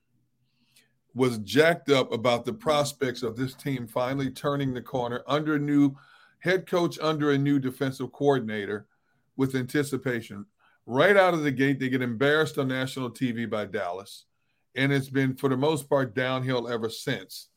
was 1.14 1.38
jacked 1.40 1.90
up 1.90 2.12
about 2.12 2.46
the 2.46 2.54
prospects 2.54 3.24
of 3.24 3.36
this 3.36 3.54
team 3.54 3.88
finally 3.88 4.30
turning 4.30 4.74
the 4.74 4.82
corner 4.82 5.24
under 5.28 5.56
a 5.56 5.60
new 5.60 5.96
head 6.40 6.68
coach, 6.68 6.98
under 7.02 7.32
a 7.32 7.38
new 7.38 7.60
defensive 7.60 8.12
coordinator 8.12 8.88
with 9.38 9.56
anticipation. 9.56 10.46
Right 10.86 11.16
out 11.16 11.34
of 11.34 11.44
the 11.44 11.52
gate, 11.52 11.80
they 11.80 11.90
get 11.90 12.02
embarrassed 12.02 12.58
on 12.58 12.68
national 12.68 13.12
TV 13.12 13.50
by 13.50 13.66
Dallas. 13.66 14.26
And 14.76 14.92
it's 14.92 15.10
been, 15.10 15.36
for 15.36 15.50
the 15.50 15.58
most 15.58 15.90
part, 15.90 16.16
downhill 16.16 16.68
ever 16.68 16.90
since. 16.90 17.50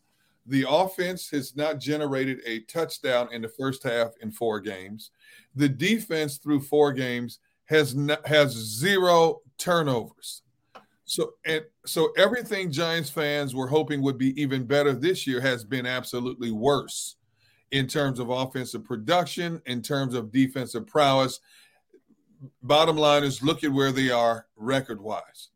The 0.46 0.66
offense 0.68 1.30
has 1.30 1.56
not 1.56 1.80
generated 1.80 2.40
a 2.44 2.60
touchdown 2.60 3.28
in 3.32 3.40
the 3.40 3.48
first 3.48 3.82
half 3.82 4.10
in 4.20 4.30
four 4.30 4.60
games. 4.60 5.10
The 5.54 5.68
defense 5.68 6.36
through 6.36 6.60
four 6.60 6.92
games 6.92 7.38
has 7.66 7.94
not, 7.94 8.26
has 8.26 8.52
zero 8.52 9.40
turnovers. 9.56 10.42
So 11.06 11.34
and 11.44 11.64
so 11.86 12.12
everything 12.16 12.70
Giants 12.70 13.10
fans 13.10 13.54
were 13.54 13.66
hoping 13.66 14.02
would 14.02 14.18
be 14.18 14.40
even 14.40 14.64
better 14.64 14.92
this 14.92 15.26
year 15.26 15.40
has 15.40 15.64
been 15.64 15.86
absolutely 15.86 16.50
worse 16.50 17.16
in 17.70 17.86
terms 17.86 18.18
of 18.18 18.30
offensive 18.30 18.84
production, 18.84 19.60
in 19.66 19.82
terms 19.82 20.14
of 20.14 20.32
defensive 20.32 20.86
prowess. 20.86 21.40
Bottom 22.62 22.96
line 22.96 23.24
is 23.24 23.42
look 23.42 23.64
at 23.64 23.72
where 23.72 23.92
they 23.92 24.10
are 24.10 24.46
record 24.56 25.00
wise. 25.00 25.48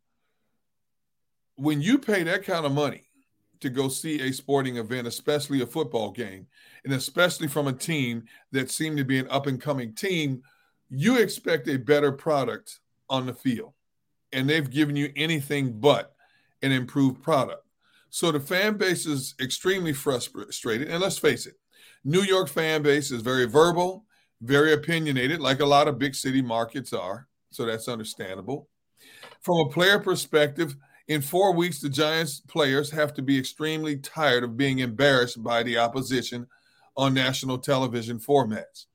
When 1.56 1.81
you 1.81 1.98
pay 1.98 2.23
that 2.23 2.44
kind 2.44 2.65
of 2.65 2.73
money 2.73 3.09
to 3.60 3.69
go 3.69 3.89
see 3.89 4.20
a 4.20 4.32
sporting 4.32 4.77
event, 4.77 5.06
especially 5.06 5.60
a 5.62 5.66
football 5.66 6.10
game, 6.10 6.47
and 6.85 6.93
especially 6.93 7.48
from 7.48 7.66
a 7.66 7.73
team 7.73 8.24
that 8.52 8.70
seemed 8.70 8.97
to 8.98 9.05
be 9.05 9.19
an 9.19 9.27
up 9.31 9.47
and 9.47 9.60
coming 9.60 9.94
team, 9.94 10.43
you 10.89 11.19
expect 11.19 11.69
a 11.69 11.77
better 11.77 12.12
product 12.12 12.78
on 13.10 13.27
the 13.27 13.35
field. 13.35 13.73
And 14.32 14.48
they've 14.48 14.70
given 14.70 14.94
you 14.94 15.12
anything 15.16 15.81
but 15.81 16.15
an 16.62 16.73
improved 16.73 17.23
product. 17.23 17.65
So 18.10 18.31
the 18.31 18.40
fan 18.40 18.77
base 18.77 19.06
is 19.06 19.35
extremely 19.40 19.93
frustrated. 19.93 20.89
And 20.89 21.01
let's 21.01 21.19
face 21.19 21.47
it, 21.47 21.55
New 22.05 22.23
York 22.23 22.48
fan 22.48 22.82
base 22.82 23.10
is 23.10 23.23
very 23.23 23.47
verbal, 23.47 24.05
very 24.40 24.73
opinionated, 24.73 25.40
like 25.40 25.60
a 25.60 25.66
lot 25.66 25.89
of 25.89 25.98
big 25.98 26.15
city 26.15 26.43
markets 26.43 26.93
are. 26.93 27.27
So 27.51 27.65
that's 27.65 27.89
understandable. 27.89 28.69
From 29.40 29.59
a 29.59 29.69
player 29.69 29.98
perspective, 29.98 30.77
in 31.09 31.23
four 31.23 31.55
weeks, 31.55 31.81
the 31.81 31.89
Giants 31.89 32.40
players 32.40 32.90
have 32.90 33.15
to 33.15 33.23
be 33.23 33.39
extremely 33.39 33.97
tired 33.97 34.44
of 34.44 34.56
being 34.56 34.81
embarrassed 34.81 35.43
by 35.43 35.62
the 35.62 35.78
opposition 35.78 36.47
on 36.97 37.15
national 37.15 37.59
television 37.59 38.19
formats. 38.19 38.86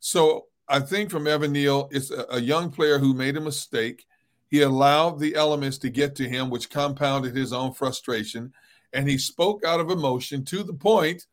So 0.00 0.46
I 0.68 0.80
think 0.80 1.10
from 1.10 1.26
Evan 1.26 1.52
Neal, 1.52 1.88
it's 1.92 2.10
a, 2.10 2.26
a 2.30 2.40
young 2.40 2.70
player 2.70 2.98
who 2.98 3.14
made 3.14 3.36
a 3.36 3.40
mistake. 3.40 4.06
He 4.48 4.62
allowed 4.62 5.20
the 5.20 5.36
elements 5.36 5.78
to 5.78 5.90
get 5.90 6.16
to 6.16 6.28
him, 6.28 6.50
which 6.50 6.70
compounded 6.70 7.36
his 7.36 7.52
own 7.52 7.72
frustration. 7.72 8.52
And 8.92 9.08
he 9.08 9.18
spoke 9.18 9.64
out 9.64 9.80
of 9.80 9.90
emotion 9.90 10.44
to 10.46 10.62
the 10.62 10.74
point 10.74 11.26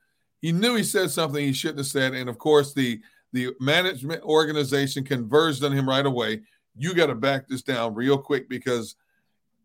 he 0.43 0.51
knew 0.51 0.75
he 0.75 0.83
said 0.83 1.09
something 1.09 1.43
he 1.43 1.53
shouldn't 1.53 1.79
have 1.79 1.87
said. 1.87 2.13
And 2.13 2.29
of 2.29 2.37
course, 2.37 2.73
the 2.73 3.01
the 3.33 3.53
management 3.59 4.23
organization 4.23 5.03
converged 5.03 5.63
on 5.63 5.71
him 5.71 5.89
right 5.89 6.05
away. 6.05 6.41
You 6.75 6.93
got 6.93 7.07
to 7.07 7.15
back 7.15 7.47
this 7.47 7.63
down 7.63 7.93
real 7.93 8.17
quick 8.17 8.47
because 8.47 8.95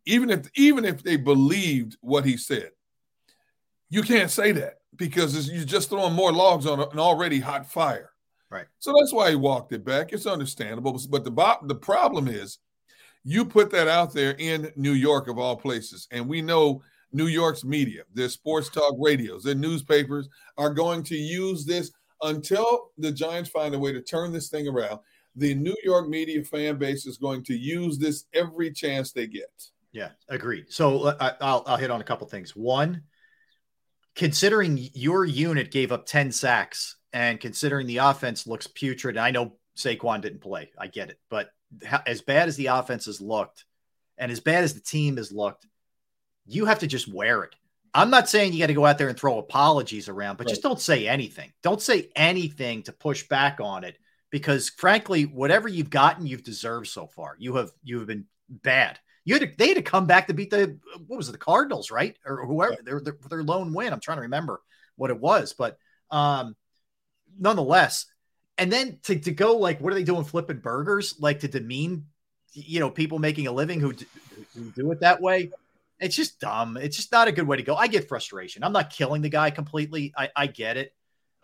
even 0.07 0.31
if 0.31 0.49
even 0.55 0.85
if 0.85 1.03
they 1.03 1.17
believed 1.17 1.97
what 2.01 2.25
he 2.25 2.37
said, 2.37 2.71
you 3.91 4.03
can't 4.03 4.31
say 4.31 4.53
that 4.53 4.79
because 4.97 5.49
you're 5.51 5.65
just 5.65 5.91
throwing 5.91 6.15
more 6.15 6.33
logs 6.33 6.67
on 6.67 6.81
an 6.81 6.99
already 6.99 7.39
hot 7.39 7.71
fire. 7.71 8.11
Right. 8.51 8.67
So 8.79 8.95
that's 8.99 9.13
why 9.13 9.31
he 9.31 9.37
walked 9.37 9.73
it 9.73 9.85
back. 9.85 10.13
It's 10.13 10.27
understandable. 10.27 10.99
But 11.11 11.25
the 11.25 11.59
the 11.65 11.75
problem 11.75 12.29
is, 12.29 12.59
you 13.23 13.45
put 13.45 13.71
that 13.71 13.89
out 13.89 14.15
there 14.15 14.35
in 14.39 14.73
New 14.75 14.93
York 14.93 15.29
of 15.29 15.39
all 15.39 15.57
places, 15.57 16.09
and 16.11 16.27
we 16.27 16.41
know 16.41 16.83
New 17.13 17.27
York's 17.27 17.65
media, 17.65 18.05
their 18.15 18.31
sports 18.31 18.71
talk 18.71 18.95
radios, 18.99 19.45
their 19.45 19.55
newspapers 19.55 20.29
are 20.57 20.73
going 20.73 21.03
to 21.05 21.17
use 21.17 21.67
this 21.67 21.93
until 22.23 22.91
the 22.99 23.13
Giants 23.13 23.51
find 23.51 23.75
a 23.75 23.79
way 23.79 23.93
to 23.93 24.03
turn 24.03 24.33
this 24.33 24.49
thing 24.49 24.69
around. 24.69 25.01
The 25.37 25.55
New 25.55 25.77
York 25.85 26.09
media 26.09 26.43
fan 26.43 26.79
base 26.79 27.07
is 27.07 27.19
going 27.19 27.45
to 27.45 27.55
use 27.55 27.99
this 27.99 28.25
every 28.35 28.73
chance 28.73 29.13
they 29.13 29.27
get. 29.27 29.51
Yeah, 29.93 30.11
agreed. 30.29 30.67
So 30.69 31.17
I'll, 31.21 31.63
I'll 31.67 31.77
hit 31.77 31.91
on 31.91 32.01
a 32.01 32.05
couple 32.05 32.27
things. 32.27 32.57
One, 32.57 33.03
considering 34.15 34.89
your 34.95 35.25
unit 35.25 35.71
gave 35.71 35.93
up 35.93 36.07
10 36.07 36.33
sacks 36.33 36.97
and 37.13 37.41
considering 37.41 37.87
the 37.87 37.99
offense 37.99 38.47
looks 38.47 38.67
putrid, 38.67 39.17
I 39.17 39.31
know 39.31 39.57
Saquon 39.77 40.21
didn't 40.21 40.41
play. 40.41 40.71
I 40.77 40.89
get 40.89 41.11
it. 41.11 41.19
But 41.31 41.51
as 42.07 42.21
bad 42.21 42.49
as 42.49 42.57
the 42.57 42.67
offense 42.67 43.07
has 43.07 43.21
looked 43.21 43.65
and 44.17 44.33
as 44.33 44.41
bad 44.41 44.65
as 44.65 44.75
the 44.75 44.81
team 44.81 45.17
has 45.17 45.31
looked, 45.31 45.67
you 46.47 46.65
have 46.65 46.81
to 46.81 46.87
just 46.87 47.13
wear 47.13 47.45
it. 47.45 47.55
I'm 47.95 48.11
not 48.11 48.29
saying 48.29 48.53
you 48.53 48.61
got 48.61 48.67
to 48.69 48.75
go 48.75 48.87
out 48.87 48.99
there 48.99 49.09
and 49.09 49.19
throw 49.19 49.39
apologies 49.39 50.09
around, 50.09 50.37
but 50.37 50.47
right. 50.47 50.51
just 50.51 50.63
don't 50.63 50.81
say 50.81 51.09
anything. 51.09 51.53
Don't 51.63 51.83
say 51.83 52.11
anything 52.15 52.83
to 52.85 52.93
push 52.93 53.27
back 53.29 53.59
on 53.61 53.85
it 53.85 53.99
because 54.31 54.69
frankly, 54.69 55.25
whatever 55.25 55.69
you've 55.69 55.91
gotten, 55.91 56.27
you've 56.27 56.45
deserved 56.45 56.89
so 56.89 57.07
far. 57.07 57.37
You 57.39 57.57
have 57.57 57.71
you 57.83 57.99
have 57.99 58.07
been 58.07 58.27
bad. 58.49 58.99
You 59.25 59.35
had 59.35 59.43
to, 59.43 59.57
they 59.57 59.69
had 59.69 59.77
to 59.77 59.83
come 59.83 60.07
back 60.07 60.27
to 60.27 60.35
beat 60.35 60.51
the 60.51 60.79
what 61.07 61.17
was 61.17 61.29
it, 61.29 61.33
the 61.33 61.39
Cardinals, 61.39 61.91
right? 61.91 62.17
Or 62.25 62.47
whoever 62.47 62.73
yeah. 62.75 62.79
their, 62.85 63.01
their 63.01 63.17
their 63.29 63.43
lone 63.43 63.73
win. 63.73 63.93
I'm 63.93 64.01
trying 64.01 64.19
to 64.19 64.23
remember 64.23 64.61
what 64.97 65.11
it 65.11 65.21
was, 65.21 65.53
but 65.53 65.79
Um, 66.11 66.57
nonetheless, 67.39 68.07
and 68.57 68.73
then 68.73 68.99
to, 69.05 69.19
to 69.21 69.31
go 69.31 69.59
like, 69.59 69.81
what 69.81 69.93
are 69.93 69.97
they 69.97 70.03
doing? 70.03 70.25
Flipping 70.25 70.61
burgers, 70.61 71.15
like 71.21 71.41
to 71.41 71.49
demean, 71.49 72.07
you 72.55 72.81
know, 72.81 72.91
people 72.91 73.19
making 73.19 73.47
a 73.47 73.53
living 73.53 73.79
who, 73.79 73.93
who 74.55 74.71
do 74.73 74.91
it 74.93 75.01
that 75.01 75.21
way. 75.21 75.51
It's 76.01 76.15
just 76.15 76.41
dumb. 76.41 76.77
It's 76.77 76.97
just 76.97 77.11
not 77.11 77.29
a 77.29 77.33
good 77.33 77.47
way 77.47 77.57
to 77.57 77.63
go. 77.63 77.75
I 77.75 77.89
get 77.89 78.09
frustration. 78.09 78.63
I'm 78.63 78.73
not 78.73 78.91
killing 78.91 79.23
the 79.23 79.29
guy 79.29 79.51
completely. 79.51 80.13
I, 80.17 80.31
I 80.37 80.47
get 80.47 80.77
it. 80.77 80.95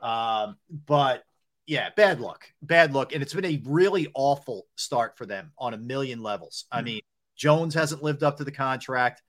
Um, 0.01 0.57
but 0.87 1.25
yeah, 1.67 1.91
bad 1.97 2.21
luck, 2.21 2.47
bad 2.63 2.93
luck. 2.93 3.13
And 3.13 3.23
it's 3.23 3.35
been 3.35 3.45
a 3.45 3.63
really 3.65 4.09
awful 4.15 4.67
start 4.77 5.17
for 5.17 5.27
them 5.27 5.53
on 5.59 5.75
a 5.75 5.79
million 5.79 6.23
levels. 6.23 6.67
I 6.71 6.81
hmm. 6.81 6.85
mean, 6.85 7.01
Jones 7.37 7.75
hasn't 7.75 8.03
lived 8.03 8.23
up 8.23 8.37
to 8.37 8.45
the 8.45 8.53
contract. 8.53 9.23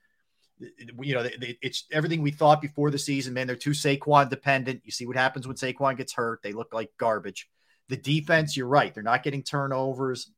You 0.59 1.15
know, 1.15 1.27
it's 1.61 1.85
everything 1.91 2.21
we 2.21 2.31
thought 2.31 2.61
before 2.61 2.91
the 2.91 2.99
season, 2.99 3.33
man. 3.33 3.47
They're 3.47 3.55
too 3.55 3.71
Saquon 3.71 4.29
dependent. 4.29 4.81
You 4.85 4.91
see 4.91 5.05
what 5.05 5.17
happens 5.17 5.47
when 5.47 5.57
Saquon 5.57 5.97
gets 5.97 6.13
hurt. 6.13 6.41
They 6.43 6.53
look 6.53 6.73
like 6.73 6.91
garbage. 6.97 7.49
The 7.89 7.97
defense, 7.97 8.55
you're 8.55 8.67
right. 8.67 8.93
They're 8.93 9.03
not 9.03 9.23
getting 9.23 9.43
turnovers. 9.43 10.31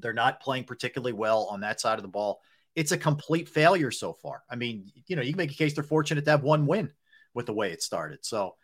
They're 0.00 0.12
not 0.12 0.40
playing 0.40 0.64
particularly 0.64 1.12
well 1.12 1.44
on 1.50 1.60
that 1.60 1.80
side 1.80 1.98
of 1.98 2.02
the 2.02 2.08
ball. 2.08 2.40
It's 2.76 2.92
a 2.92 2.98
complete 2.98 3.48
failure 3.48 3.90
so 3.90 4.12
far. 4.12 4.42
I 4.48 4.54
mean, 4.54 4.92
you 5.06 5.16
know, 5.16 5.22
you 5.22 5.32
can 5.32 5.38
make 5.38 5.50
a 5.50 5.54
case 5.54 5.74
they're 5.74 5.82
fortunate 5.82 6.24
to 6.26 6.30
have 6.30 6.42
one 6.42 6.66
win 6.66 6.92
with 7.34 7.46
the 7.46 7.54
way 7.54 7.72
it 7.72 7.82
started. 7.82 8.24
So 8.24 8.54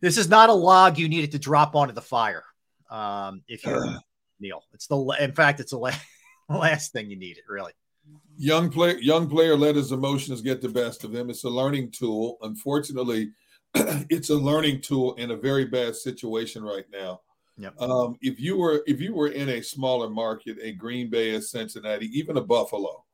this 0.00 0.16
is 0.16 0.28
not 0.28 0.50
a 0.50 0.54
log 0.54 0.98
you 0.98 1.08
needed 1.08 1.32
to 1.32 1.38
drop 1.38 1.74
onto 1.74 1.94
the 1.94 2.02
fire. 2.02 2.44
Um, 2.90 3.42
if 3.48 3.64
you're 3.64 3.86
Neal, 4.40 4.62
it's 4.72 4.86
the 4.86 5.16
in 5.20 5.32
fact, 5.32 5.60
it's 5.60 5.72
the 5.72 5.78
last, 5.86 6.04
last 6.48 6.92
thing 6.92 7.10
you 7.10 7.18
need 7.18 7.38
it 7.38 7.44
really. 7.48 7.72
Young 8.36 8.70
player, 8.70 8.96
young 8.98 9.28
player 9.28 9.56
let 9.56 9.76
his 9.76 9.92
emotions 9.92 10.40
get 10.40 10.60
the 10.60 10.68
best 10.68 11.04
of 11.04 11.14
him. 11.14 11.30
It's 11.30 11.44
a 11.44 11.48
learning 11.48 11.92
tool. 11.92 12.38
Unfortunately, 12.42 13.30
it's 13.74 14.30
a 14.30 14.34
learning 14.34 14.80
tool 14.80 15.14
in 15.14 15.30
a 15.30 15.36
very 15.36 15.66
bad 15.66 15.94
situation 15.94 16.62
right 16.62 16.86
now. 16.90 17.20
Yep. 17.58 17.80
Um, 17.80 18.16
if 18.22 18.40
you 18.40 18.56
were 18.56 18.82
if 18.86 19.00
you 19.00 19.14
were 19.14 19.28
in 19.28 19.50
a 19.50 19.60
smaller 19.60 20.08
market, 20.08 20.56
a 20.62 20.72
Green 20.72 21.10
Bay, 21.10 21.34
a 21.34 21.42
Cincinnati, 21.42 22.06
even 22.18 22.38
a 22.38 22.40
Buffalo, 22.40 23.04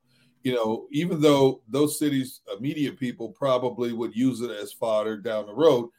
you 0.47 0.55
know, 0.55 0.86
even 0.93 1.20
though 1.20 1.60
those 1.66 1.98
cities, 1.98 2.40
uh, 2.48 2.55
media 2.60 2.93
people 2.93 3.31
probably 3.31 3.93
would 3.93 4.14
use 4.14 4.40
it 4.43 4.51
as 4.52 4.73
fodder 4.73 5.16
down 5.16 5.44
the 5.44 5.52
road, 5.52 5.90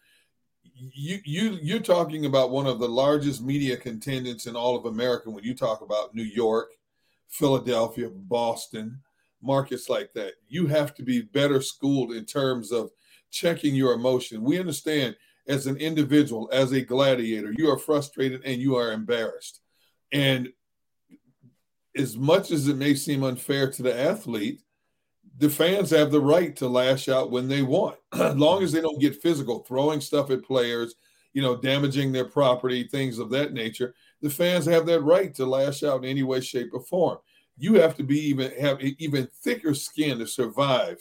you 0.74 1.19
you 1.26 1.60
you're 1.61 1.82
talking 1.82 2.26
about 2.26 2.49
one 2.49 2.65
of 2.65 2.80
the 2.80 2.88
largest 2.88 3.41
media 3.41 3.76
contingents 3.76 4.48
in 4.48 4.56
all 4.56 4.78
of 4.78 4.86
America 4.86 5.30
when 5.30 5.44
you 5.44 5.53
talk 5.53 5.82
about 5.82 6.15
New 6.15 6.24
York, 6.24 6.69
Philadelphia, 7.28 8.10
Boston, 8.10 9.02
markets 9.41 9.90
like 9.90 10.14
that. 10.14 10.36
You 10.48 10.65
have 10.68 10.95
to 10.95 11.03
be 11.03 11.24
better 11.24 11.61
schooled 11.61 12.14
in 12.14 12.24
terms 12.24 12.72
of 12.72 12.91
checking 13.30 13.76
your 13.76 13.91
emotion. 13.91 14.45
We 14.45 14.61
understand 14.61 15.18
as 15.49 15.68
an 15.68 15.76
individual, 15.76 16.49
as 16.53 16.72
a 16.72 16.80
gladiator, 16.80 17.53
you 17.57 17.69
are 17.69 17.78
frustrated 17.78 18.45
and 18.45 18.61
you 18.61 18.78
are 18.78 18.94
embarrassed. 18.94 19.60
And 20.14 20.53
as 21.98 22.18
much 22.18 22.52
as 22.52 22.68
it 22.68 22.78
may 22.78 22.94
seem 22.94 23.24
unfair 23.24 23.72
to 23.72 23.84
the 23.84 23.99
athlete, 23.99 24.61
the 25.38 25.49
fans 25.49 25.90
have 25.91 26.11
the 26.11 26.22
right 26.22 26.56
to 26.56 26.68
lash 26.68 27.10
out 27.10 27.32
when 27.32 27.48
they 27.48 27.61
want, 27.61 27.98
as 28.14 28.36
long 28.36 28.64
as 28.64 28.72
they 28.72 28.82
don't 28.82 28.99
get 29.02 29.22
physical, 29.22 29.60
throwing 29.60 30.02
stuff 30.02 30.32
at 30.32 30.44
players, 30.44 30.95
you 31.34 31.41
know, 31.41 31.56
damaging 31.56 32.11
their 32.11 32.26
property, 32.26 32.84
things 32.84 33.19
of 33.19 33.30
that 33.30 33.53
nature. 33.53 33.94
The 34.22 34.30
fans 34.30 34.65
have 34.65 34.86
that 34.88 35.02
right 35.02 35.34
to 35.36 35.45
lash 35.45 35.84
out 35.84 36.03
in 36.03 36.10
any 36.10 36.24
way, 36.24 36.41
shape, 36.41 36.72
or 36.74 36.82
form. 36.82 37.19
You 37.57 37.76
have 37.76 37.95
to 37.98 38.03
be 38.03 38.19
even 38.19 38.52
have 38.60 38.82
even 38.82 39.28
thicker 39.44 39.74
skin 39.74 40.19
to 40.19 40.28
survive 40.28 40.98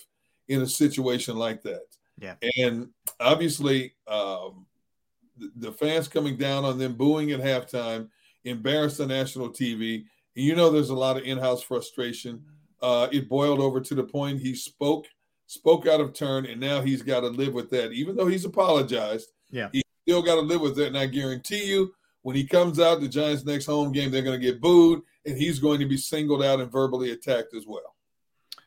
in 0.48 0.62
a 0.62 0.66
situation 0.66 1.36
like 1.36 1.62
that. 1.62 1.86
Yeah. 2.18 2.35
And 2.59 2.89
obviously, 3.20 3.94
um, 4.06 4.66
the, 5.36 5.51
the 5.56 5.73
fans 5.73 6.09
coming 6.09 6.36
down 6.36 6.64
on 6.64 6.78
them, 6.78 6.94
booing 6.94 7.32
at 7.32 7.40
halftime, 7.40 8.09
embarrassed 8.44 8.98
the 8.98 9.06
national 9.06 9.51
TV. 9.51 10.05
And 10.36 10.44
you 10.44 10.54
know, 10.54 10.70
there's 10.70 10.90
a 10.90 10.94
lot 10.94 11.16
of 11.16 11.24
in-house 11.24 11.62
frustration 11.62 12.42
uh, 12.82 13.08
it 13.10 13.28
boiled 13.28 13.60
over 13.60 13.80
to 13.80 13.94
the 13.94 14.04
point 14.04 14.40
he 14.40 14.54
spoke 14.54 15.06
spoke 15.46 15.86
out 15.86 16.00
of 16.00 16.12
turn, 16.12 16.46
and 16.46 16.60
now 16.60 16.80
he's 16.80 17.02
got 17.02 17.20
to 17.20 17.28
live 17.28 17.54
with 17.54 17.70
that. 17.70 17.92
Even 17.92 18.16
though 18.16 18.26
he's 18.26 18.44
apologized, 18.44 19.32
yeah, 19.50 19.68
he 19.72 19.82
still 20.02 20.22
got 20.22 20.34
to 20.34 20.40
live 20.40 20.60
with 20.60 20.78
it. 20.78 20.88
And 20.88 20.98
I 20.98 21.06
guarantee 21.06 21.64
you, 21.64 21.94
when 22.22 22.36
he 22.36 22.44
comes 22.44 22.80
out 22.80 23.00
the 23.00 23.08
Giants' 23.08 23.44
next 23.44 23.66
home 23.66 23.92
game, 23.92 24.10
they're 24.10 24.22
going 24.22 24.38
to 24.38 24.44
get 24.44 24.60
booed, 24.60 25.02
and 25.24 25.36
he's 25.36 25.58
going 25.58 25.80
to 25.80 25.86
be 25.86 25.96
singled 25.96 26.44
out 26.44 26.60
and 26.60 26.70
verbally 26.70 27.12
attacked 27.12 27.54
as 27.54 27.66
well. 27.66 27.94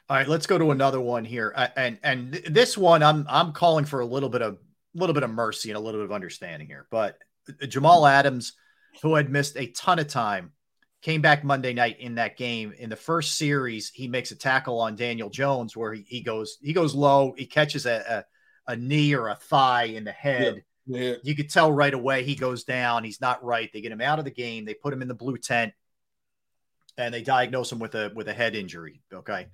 All 0.10 0.18
right, 0.18 0.28
let's 0.28 0.48
go 0.48 0.58
to 0.58 0.72
another 0.72 1.00
one 1.00 1.24
here, 1.24 1.54
and 1.76 2.00
and 2.04 2.34
this 2.34 2.78
one 2.78 3.04
I'm 3.04 3.26
I'm 3.30 3.52
calling 3.52 3.86
for 3.86 4.00
a 4.00 4.06
little 4.06 4.30
bit 4.30 4.42
of 4.42 4.56
a 4.56 4.98
little 4.98 5.14
bit 5.14 5.24
of 5.24 5.30
mercy 5.30 5.70
and 5.70 5.78
a 5.78 5.80
little 5.80 6.00
bit 6.00 6.06
of 6.06 6.12
understanding 6.12 6.66
here, 6.66 6.88
but 6.90 7.20
Jamal 7.68 8.08
Adams, 8.08 8.54
who 9.04 9.16
had 9.16 9.30
missed 9.30 9.56
a 9.56 9.68
ton 9.68 10.00
of 10.00 10.08
time 10.08 10.52
came 11.02 11.22
back 11.22 11.44
Monday 11.44 11.74
night 11.74 12.00
in 12.00 12.16
that 12.16 12.38
game. 12.38 12.74
In 12.78 12.90
the 12.90 12.96
first 12.96 13.38
series, 13.38 13.90
he 13.90 14.08
makes 14.08 14.32
a 14.32 14.36
tackle 14.36 14.80
on 14.80 14.96
Daniel 14.96 15.30
Jones 15.30 15.76
where 15.76 15.94
he, 15.94 16.04
he 16.08 16.22
goes 16.22 16.58
he 16.62 16.74
goes 16.74 16.94
low, 16.94 17.34
he 17.38 17.46
catches 17.46 17.86
a, 17.86 18.26
a, 18.68 18.74
a 18.74 18.76
knee 18.76 19.14
or 19.14 19.30
a 19.30 19.36
thigh 19.36 19.86
in 19.86 20.04
the 20.04 20.12
head. 20.12 20.56
Yeah. 20.56 20.62
Yeah. 20.90 21.14
You 21.24 21.36
could 21.36 21.52
tell 21.52 21.72
right 21.72 21.94
away 21.94 22.24
he 22.24 22.36
goes 22.36 22.64
down. 22.64 23.04
He's 23.04 23.22
not 23.22 23.44
right. 23.44 23.70
They 23.72 23.82
get 23.82 23.92
him 23.92 24.02
out 24.02 24.18
of 24.18 24.26
the 24.26 24.32
game. 24.32 24.66
They 24.66 24.74
put 24.74 24.92
him 24.92 25.04
in 25.04 25.08
the 25.08 25.14
blue 25.14 25.38
tent, 25.38 25.74
and 26.98 27.14
they 27.14 27.22
diagnose 27.22 27.72
him 27.72 27.78
with 27.78 27.94
a 27.94 28.12
with 28.16 28.28
a 28.28 28.34
head 28.34 28.56
injury. 28.56 29.04
Okay. 29.14 29.48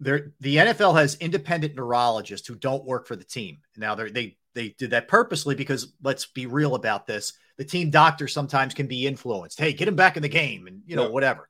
There, 0.00 0.32
the 0.40 0.56
NFL 0.56 0.98
has 0.98 1.14
independent 1.16 1.76
neurologists 1.76 2.48
who 2.48 2.56
don't 2.56 2.84
work 2.84 3.06
for 3.06 3.14
the 3.14 3.24
team. 3.24 3.58
Now 3.76 3.94
they 3.94 4.10
they 4.10 4.36
they 4.54 4.68
did 4.70 4.90
that 4.90 5.06
purposely 5.06 5.54
because 5.54 5.92
let's 6.02 6.26
be 6.26 6.46
real 6.46 6.74
about 6.74 7.06
this 7.06 7.34
the 7.60 7.66
team 7.66 7.90
doctor 7.90 8.26
sometimes 8.26 8.72
can 8.72 8.86
be 8.86 9.06
influenced. 9.06 9.60
Hey, 9.60 9.74
get 9.74 9.86
him 9.86 9.94
back 9.94 10.16
in 10.16 10.22
the 10.22 10.30
game 10.30 10.66
and, 10.66 10.80
you 10.86 10.96
know, 10.96 11.02
yeah. 11.04 11.10
whatever. 11.10 11.46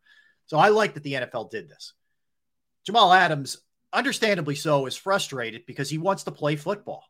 So 0.47 0.59
I 0.59 0.70
like 0.70 0.95
that 0.95 1.05
the 1.05 1.12
NFL 1.12 1.53
did 1.53 1.69
this. 1.69 1.93
Jamal 2.85 3.12
Adams, 3.12 3.59
understandably 3.93 4.57
so, 4.57 4.87
is 4.87 4.97
frustrated 4.97 5.66
because 5.66 5.89
he 5.89 5.99
wants 5.99 6.24
to 6.24 6.32
play 6.32 6.57
football. 6.57 7.05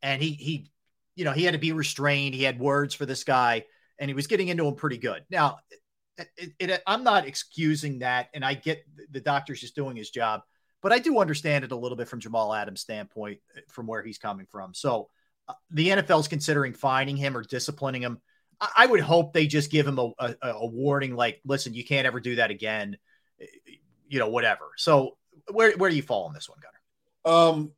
And 0.00 0.22
he, 0.22 0.30
he, 0.30 0.70
you 1.16 1.26
know, 1.26 1.32
he 1.32 1.44
had 1.44 1.52
to 1.52 1.58
be 1.58 1.72
restrained. 1.72 2.34
He 2.34 2.44
had 2.44 2.58
words 2.58 2.94
for 2.94 3.04
this 3.04 3.24
guy 3.24 3.66
and 3.98 4.08
he 4.08 4.14
was 4.14 4.26
getting 4.26 4.48
into 4.48 4.66
him 4.66 4.74
pretty 4.74 4.96
good. 4.96 5.22
Now, 5.28 5.58
it, 6.16 6.54
it, 6.58 6.82
I'm 6.86 7.04
not 7.04 7.26
excusing 7.26 7.98
that. 7.98 8.28
And 8.32 8.42
I 8.42 8.54
get 8.54 8.86
the 9.10 9.20
doctor's 9.20 9.60
just 9.60 9.76
doing 9.76 9.96
his 9.96 10.08
job, 10.08 10.40
but 10.80 10.92
I 10.92 10.98
do 10.98 11.18
understand 11.18 11.66
it 11.66 11.72
a 11.72 11.76
little 11.76 11.98
bit 11.98 12.08
from 12.08 12.20
Jamal 12.20 12.54
Adams' 12.54 12.80
standpoint 12.80 13.38
uh, 13.54 13.60
from 13.68 13.86
where 13.86 14.02
he's 14.02 14.16
coming 14.16 14.46
from. 14.50 14.72
So 14.72 15.10
uh, 15.46 15.52
the 15.72 15.90
NFL 15.90 16.20
is 16.20 16.28
considering 16.28 16.72
fining 16.72 17.18
him 17.18 17.36
or 17.36 17.42
disciplining 17.42 18.00
him 18.00 18.18
I 18.60 18.86
would 18.86 19.00
hope 19.00 19.32
they 19.32 19.46
just 19.46 19.70
give 19.70 19.86
him 19.86 19.98
a, 19.98 20.10
a, 20.18 20.34
a, 20.42 20.66
warning, 20.66 21.14
like, 21.14 21.40
listen, 21.44 21.74
you 21.74 21.84
can't 21.84 22.06
ever 22.06 22.20
do 22.20 22.36
that 22.36 22.50
again, 22.50 22.96
you 24.08 24.18
know, 24.18 24.28
whatever. 24.28 24.70
So 24.76 25.16
where 25.50 25.76
where 25.76 25.90
do 25.90 25.96
you 25.96 26.02
fall 26.02 26.24
on 26.24 26.32
this 26.32 26.48
one, 26.48 26.58
Gunner? 26.60 27.36
Um, 27.36 27.72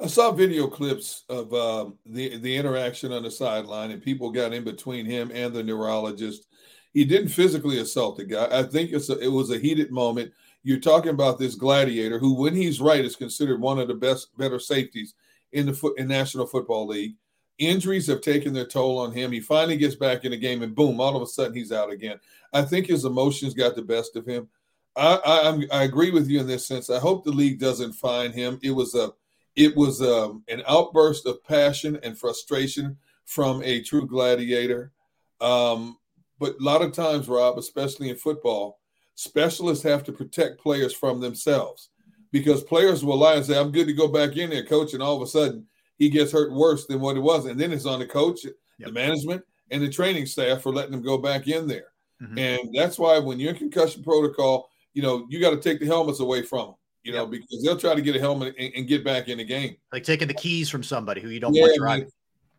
I 0.00 0.08
saw 0.08 0.30
video 0.30 0.66
clips 0.66 1.24
of 1.28 1.54
uh, 1.54 1.90
the 2.04 2.38
the 2.38 2.56
interaction 2.56 3.12
on 3.12 3.22
the 3.22 3.30
sideline, 3.30 3.92
and 3.92 4.02
people 4.02 4.30
got 4.30 4.52
in 4.52 4.64
between 4.64 5.06
him 5.06 5.30
and 5.32 5.54
the 5.54 5.62
neurologist. 5.62 6.46
He 6.92 7.04
didn't 7.04 7.28
physically 7.28 7.78
assault 7.78 8.16
the 8.16 8.24
guy. 8.24 8.48
I 8.50 8.62
think 8.62 8.92
a, 8.92 9.18
it 9.18 9.28
was 9.28 9.50
a 9.50 9.58
heated 9.58 9.90
moment. 9.90 10.32
You're 10.62 10.80
talking 10.80 11.10
about 11.10 11.38
this 11.38 11.54
gladiator 11.54 12.18
who, 12.18 12.34
when 12.34 12.54
he's 12.54 12.80
right, 12.80 13.04
is 13.04 13.16
considered 13.16 13.60
one 13.60 13.78
of 13.78 13.86
the 13.86 13.94
best, 13.94 14.36
better 14.36 14.58
safeties 14.58 15.14
in 15.52 15.66
the 15.66 15.72
foot 15.72 15.98
in 15.98 16.08
National 16.08 16.46
Football 16.46 16.88
League. 16.88 17.14
Injuries 17.58 18.06
have 18.08 18.20
taken 18.20 18.52
their 18.52 18.66
toll 18.66 18.98
on 18.98 19.12
him. 19.12 19.32
He 19.32 19.40
finally 19.40 19.78
gets 19.78 19.94
back 19.94 20.24
in 20.24 20.32
the 20.32 20.36
game, 20.36 20.62
and 20.62 20.74
boom, 20.74 21.00
all 21.00 21.16
of 21.16 21.22
a 21.22 21.26
sudden 21.26 21.54
he's 21.54 21.72
out 21.72 21.90
again. 21.90 22.20
I 22.52 22.62
think 22.62 22.86
his 22.86 23.04
emotions 23.04 23.54
got 23.54 23.74
the 23.74 23.82
best 23.82 24.16
of 24.16 24.26
him. 24.26 24.48
I, 24.94 25.66
I, 25.72 25.78
I 25.78 25.82
agree 25.84 26.10
with 26.10 26.28
you 26.28 26.40
in 26.40 26.46
this 26.46 26.66
sense. 26.66 26.90
I 26.90 26.98
hope 26.98 27.24
the 27.24 27.30
league 27.30 27.58
doesn't 27.58 27.92
fine 27.92 28.32
him. 28.32 28.58
It 28.62 28.70
was 28.70 28.94
a 28.94 29.12
it 29.54 29.74
was 29.74 30.02
um, 30.02 30.42
an 30.48 30.62
outburst 30.68 31.24
of 31.24 31.42
passion 31.44 31.98
and 32.02 32.18
frustration 32.18 32.96
from 33.24 33.62
a 33.62 33.80
true 33.80 34.06
gladiator. 34.06 34.92
Um, 35.40 35.96
but 36.38 36.56
a 36.60 36.62
lot 36.62 36.82
of 36.82 36.92
times, 36.92 37.26
Rob, 37.26 37.56
especially 37.56 38.10
in 38.10 38.16
football, 38.16 38.80
specialists 39.14 39.82
have 39.84 40.04
to 40.04 40.12
protect 40.12 40.60
players 40.60 40.92
from 40.92 41.20
themselves 41.20 41.88
because 42.32 42.62
players 42.62 43.02
will 43.02 43.16
lie 43.16 43.36
and 43.36 43.46
say, 43.46 43.58
"I'm 43.58 43.72
good 43.72 43.86
to 43.86 43.94
go 43.94 44.08
back 44.08 44.36
in 44.36 44.50
there, 44.50 44.64
coach," 44.64 44.92
and 44.92 45.02
all 45.02 45.16
of 45.16 45.22
a 45.22 45.26
sudden 45.26 45.66
he 45.98 46.08
gets 46.08 46.32
hurt 46.32 46.52
worse 46.52 46.86
than 46.86 47.00
what 47.00 47.16
it 47.16 47.20
was. 47.20 47.46
And 47.46 47.58
then 47.58 47.72
it's 47.72 47.86
on 47.86 47.98
the 47.98 48.06
coach, 48.06 48.44
yep. 48.44 48.54
the 48.78 48.92
management, 48.92 49.42
and 49.70 49.82
the 49.82 49.90
training 49.90 50.26
staff 50.26 50.62
for 50.62 50.72
letting 50.72 50.94
him 50.94 51.02
go 51.02 51.18
back 51.18 51.48
in 51.48 51.66
there. 51.66 51.88
Mm-hmm. 52.22 52.38
And 52.38 52.74
that's 52.74 52.98
why 52.98 53.18
when 53.18 53.38
you're 53.38 53.52
in 53.52 53.58
concussion 53.58 54.02
protocol, 54.02 54.70
you 54.94 55.02
know, 55.02 55.26
you 55.28 55.40
got 55.40 55.50
to 55.50 55.60
take 55.60 55.80
the 55.80 55.86
helmets 55.86 56.20
away 56.20 56.42
from 56.42 56.66
them, 56.66 56.74
you 57.02 57.12
know, 57.12 57.26
because 57.26 57.62
they'll 57.62 57.76
try 57.76 57.94
to 57.94 58.00
get 58.00 58.16
a 58.16 58.20
helmet 58.20 58.54
and, 58.58 58.72
and, 58.74 58.88
get 58.88 59.04
back 59.04 59.28
in 59.28 59.38
the 59.38 59.44
game. 59.44 59.76
Like 59.92 60.04
taking 60.04 60.28
the 60.28 60.34
keys 60.34 60.70
from 60.70 60.82
somebody 60.82 61.20
who 61.20 61.28
you 61.28 61.40
don't 61.40 61.54
yeah, 61.54 61.62
want 61.62 61.78
driving. 61.78 62.10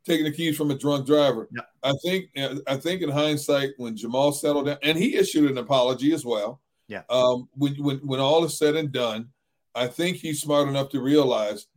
Taking 0.06 0.26
the 0.26 0.32
keys 0.32 0.56
from 0.56 0.72
a 0.72 0.76
drunk 0.78 1.06
driver. 1.06 1.50
Yep. 1.52 1.68
I 1.84 1.94
think 2.06 2.30
I 2.68 2.78
think 2.78 3.02
in 3.02 3.10
hindsight, 3.10 3.72
when 3.76 3.98
Jamal 3.98 4.32
settled 4.32 4.68
down, 4.68 4.78
and 4.82 4.98
he 4.98 5.16
issued 5.18 5.52
an 5.52 5.58
apology 5.58 6.14
as 6.14 6.24
well. 6.24 6.62
Yeah. 6.88 7.02
Um, 7.10 7.50
when 7.56 7.74
when 7.84 7.98
when 7.98 8.20
all 8.22 8.46
is 8.46 8.58
said 8.58 8.78
and 8.78 8.90
done, 8.92 9.30
I 9.76 9.88
think 9.88 10.18
he's 10.18 10.40
smart 10.40 10.70
enough 10.70 10.90
to 10.90 11.02
realize 11.02 11.68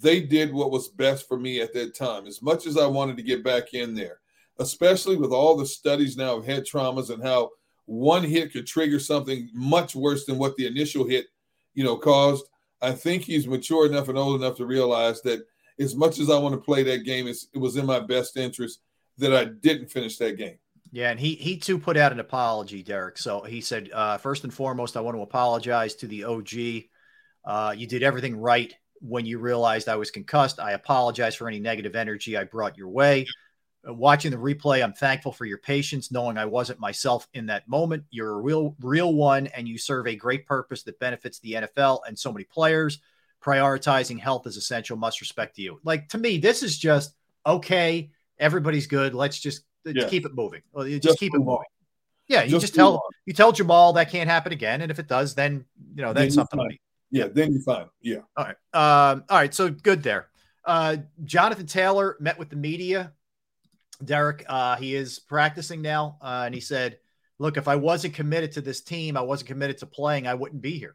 they 0.00 0.20
did 0.20 0.52
what 0.52 0.70
was 0.70 0.88
best 0.88 1.26
for 1.26 1.38
me 1.38 1.60
at 1.60 1.72
that 1.74 1.94
time. 1.94 2.26
As 2.26 2.42
much 2.42 2.66
as 2.66 2.76
I 2.76 2.86
wanted 2.86 3.16
to 3.16 3.22
get 3.22 3.44
back 3.44 3.74
in 3.74 3.94
there, 3.94 4.20
especially 4.58 5.16
with 5.16 5.32
all 5.32 5.56
the 5.56 5.66
studies 5.66 6.16
now 6.16 6.36
of 6.36 6.46
head 6.46 6.64
traumas 6.64 7.10
and 7.10 7.22
how 7.22 7.50
one 7.86 8.22
hit 8.22 8.52
could 8.52 8.66
trigger 8.66 8.98
something 8.98 9.48
much 9.54 9.94
worse 9.94 10.26
than 10.26 10.38
what 10.38 10.56
the 10.56 10.66
initial 10.66 11.06
hit, 11.06 11.26
you 11.74 11.84
know, 11.84 11.96
caused. 11.96 12.46
I 12.82 12.92
think 12.92 13.22
he's 13.22 13.46
mature 13.46 13.86
enough 13.86 14.08
and 14.08 14.18
old 14.18 14.40
enough 14.40 14.56
to 14.58 14.66
realize 14.66 15.22
that 15.22 15.44
as 15.78 15.94
much 15.94 16.18
as 16.18 16.30
I 16.30 16.38
want 16.38 16.54
to 16.54 16.60
play 16.60 16.82
that 16.84 17.04
game, 17.04 17.26
it 17.26 17.58
was 17.58 17.76
in 17.76 17.86
my 17.86 18.00
best 18.00 18.36
interest 18.36 18.80
that 19.16 19.34
I 19.34 19.44
didn't 19.46 19.90
finish 19.90 20.16
that 20.18 20.36
game. 20.36 20.58
Yeah, 20.90 21.10
and 21.10 21.20
he 21.20 21.34
he 21.34 21.58
too 21.58 21.78
put 21.78 21.96
out 21.96 22.12
an 22.12 22.20
apology, 22.20 22.82
Derrick. 22.82 23.18
So 23.18 23.42
he 23.42 23.60
said, 23.60 23.90
uh, 23.92 24.16
first 24.18 24.44
and 24.44 24.54
foremost, 24.54 24.96
I 24.96 25.00
want 25.00 25.16
to 25.16 25.22
apologize 25.22 25.94
to 25.96 26.06
the 26.06 26.24
OG. 26.24 26.84
Uh, 27.44 27.74
you 27.76 27.86
did 27.86 28.02
everything 28.02 28.36
right 28.36 28.74
when 29.00 29.26
you 29.26 29.38
realized 29.38 29.88
I 29.88 29.96
was 29.96 30.10
concussed. 30.10 30.60
I 30.60 30.72
apologize 30.72 31.34
for 31.34 31.48
any 31.48 31.60
negative 31.60 31.96
energy 31.96 32.36
I 32.36 32.44
brought 32.44 32.76
your 32.76 32.88
way. 32.88 33.26
Uh, 33.88 33.94
watching 33.94 34.30
the 34.30 34.36
replay, 34.36 34.82
I'm 34.82 34.92
thankful 34.92 35.32
for 35.32 35.44
your 35.44 35.58
patience, 35.58 36.10
knowing 36.10 36.36
I 36.36 36.44
wasn't 36.44 36.80
myself 36.80 37.28
in 37.34 37.46
that 37.46 37.68
moment. 37.68 38.04
You're 38.10 38.32
a 38.32 38.40
real, 38.40 38.74
real 38.80 39.14
one, 39.14 39.46
and 39.48 39.68
you 39.68 39.78
serve 39.78 40.06
a 40.06 40.16
great 40.16 40.46
purpose 40.46 40.82
that 40.84 40.98
benefits 40.98 41.38
the 41.38 41.52
NFL 41.52 42.00
and 42.06 42.18
so 42.18 42.32
many 42.32 42.44
players. 42.44 42.98
Prioritizing 43.42 44.18
health 44.18 44.46
is 44.46 44.56
essential. 44.56 44.96
Must 44.96 45.20
respect 45.20 45.56
to 45.56 45.62
you. 45.62 45.80
Like 45.84 46.08
to 46.08 46.18
me, 46.18 46.38
this 46.38 46.62
is 46.62 46.76
just 46.76 47.14
okay. 47.46 48.10
Everybody's 48.38 48.88
good. 48.88 49.14
Let's 49.14 49.38
just 49.38 49.62
yes. 49.84 50.10
keep 50.10 50.26
it 50.26 50.34
moving. 50.34 50.62
Just, 50.76 51.02
just 51.02 51.18
keep 51.18 51.34
it 51.34 51.38
moving. 51.38 51.52
On. 51.52 51.64
Yeah, 52.26 52.42
you 52.42 52.50
just, 52.50 52.62
just 52.62 52.74
tell 52.74 52.94
on. 52.94 53.00
you 53.26 53.32
tell 53.32 53.52
Jamal 53.52 53.94
that 53.94 54.10
can't 54.10 54.28
happen 54.28 54.52
again, 54.52 54.82
and 54.82 54.90
if 54.90 54.98
it 54.98 55.08
does, 55.08 55.34
then 55.34 55.64
you 55.94 56.02
know 56.02 56.12
that's 56.12 56.34
something. 56.34 56.78
Yeah, 57.10 57.28
then 57.28 57.52
you're 57.52 57.62
fine. 57.62 57.86
Yeah. 58.00 58.20
All 58.36 58.44
right. 58.44 58.56
Um, 58.74 59.24
all 59.28 59.38
right. 59.38 59.54
So 59.54 59.70
good 59.70 60.02
there. 60.02 60.28
Uh, 60.64 60.98
Jonathan 61.24 61.66
Taylor 61.66 62.16
met 62.20 62.38
with 62.38 62.50
the 62.50 62.56
media. 62.56 63.12
Derrick, 64.04 64.44
uh, 64.48 64.76
he 64.76 64.94
is 64.94 65.18
practicing 65.18 65.82
now, 65.82 66.18
uh, 66.20 66.42
and 66.46 66.54
he 66.54 66.60
said, 66.60 66.98
"Look, 67.38 67.56
if 67.56 67.66
I 67.66 67.76
wasn't 67.76 68.14
committed 68.14 68.52
to 68.52 68.60
this 68.60 68.80
team, 68.80 69.16
I 69.16 69.22
wasn't 69.22 69.48
committed 69.48 69.78
to 69.78 69.86
playing, 69.86 70.26
I 70.26 70.34
wouldn't 70.34 70.62
be 70.62 70.78
here." 70.78 70.94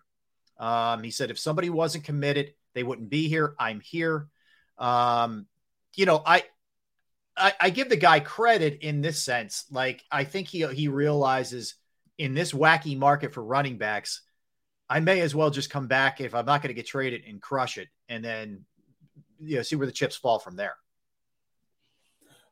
Um, 0.58 1.04
he 1.04 1.12
said, 1.12 1.30
"If 1.30 1.40
somebody 1.40 1.70
wasn't 1.70 2.06
committed, 2.06 2.54
they 2.74 2.84
wouldn't 2.84 3.10
be 3.10 3.28
here. 3.28 3.56
I'm 3.60 3.82
here." 3.82 4.30
Um, 4.78 5.48
you 5.96 6.06
know, 6.06 6.22
I, 6.26 6.44
I, 7.36 7.54
I 7.60 7.70
give 7.72 7.90
the 7.90 7.98
guy 7.98 8.20
credit 8.20 8.80
in 8.82 9.02
this 9.02 9.22
sense. 9.22 9.66
Like, 9.70 10.04
I 10.12 10.24
think 10.24 10.48
he 10.48 10.66
he 10.68 10.88
realizes 10.88 11.76
in 12.18 12.36
this 12.36 12.54
wacky 12.54 12.98
market 12.98 13.34
for 13.34 13.44
running 13.44 13.78
backs 13.78 14.22
I 14.94 15.00
may 15.00 15.22
as 15.22 15.34
well 15.34 15.50
just 15.50 15.72
come 15.72 15.88
back 15.88 16.22
if 16.22 16.36
I'm 16.36 16.46
not 16.46 16.62
going 16.62 16.68
to 16.68 16.76
get 16.76 16.86
traded 16.86 17.24
and 17.28 17.42
crush 17.42 17.80
it, 17.80 17.88
and 18.10 18.24
then 18.24 18.64
you 19.42 19.56
know 19.56 19.64
see 19.64 19.76
where 19.76 19.88
the 19.88 19.92
chips 19.92 20.16
fall 20.16 20.38
from 20.38 20.56
there. 20.56 20.76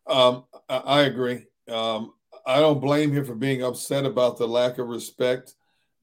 Um, 0.07 0.45
I 0.67 1.01
agree. 1.01 1.45
Um, 1.69 2.13
I 2.43 2.59
don't 2.59 2.81
blame 2.81 3.11
him 3.11 3.25
for 3.25 3.35
being 3.35 3.61
upset 3.61 4.05
about 4.05 4.39
the 4.39 4.47
lack 4.47 4.79
of 4.79 4.87
respect 4.87 5.53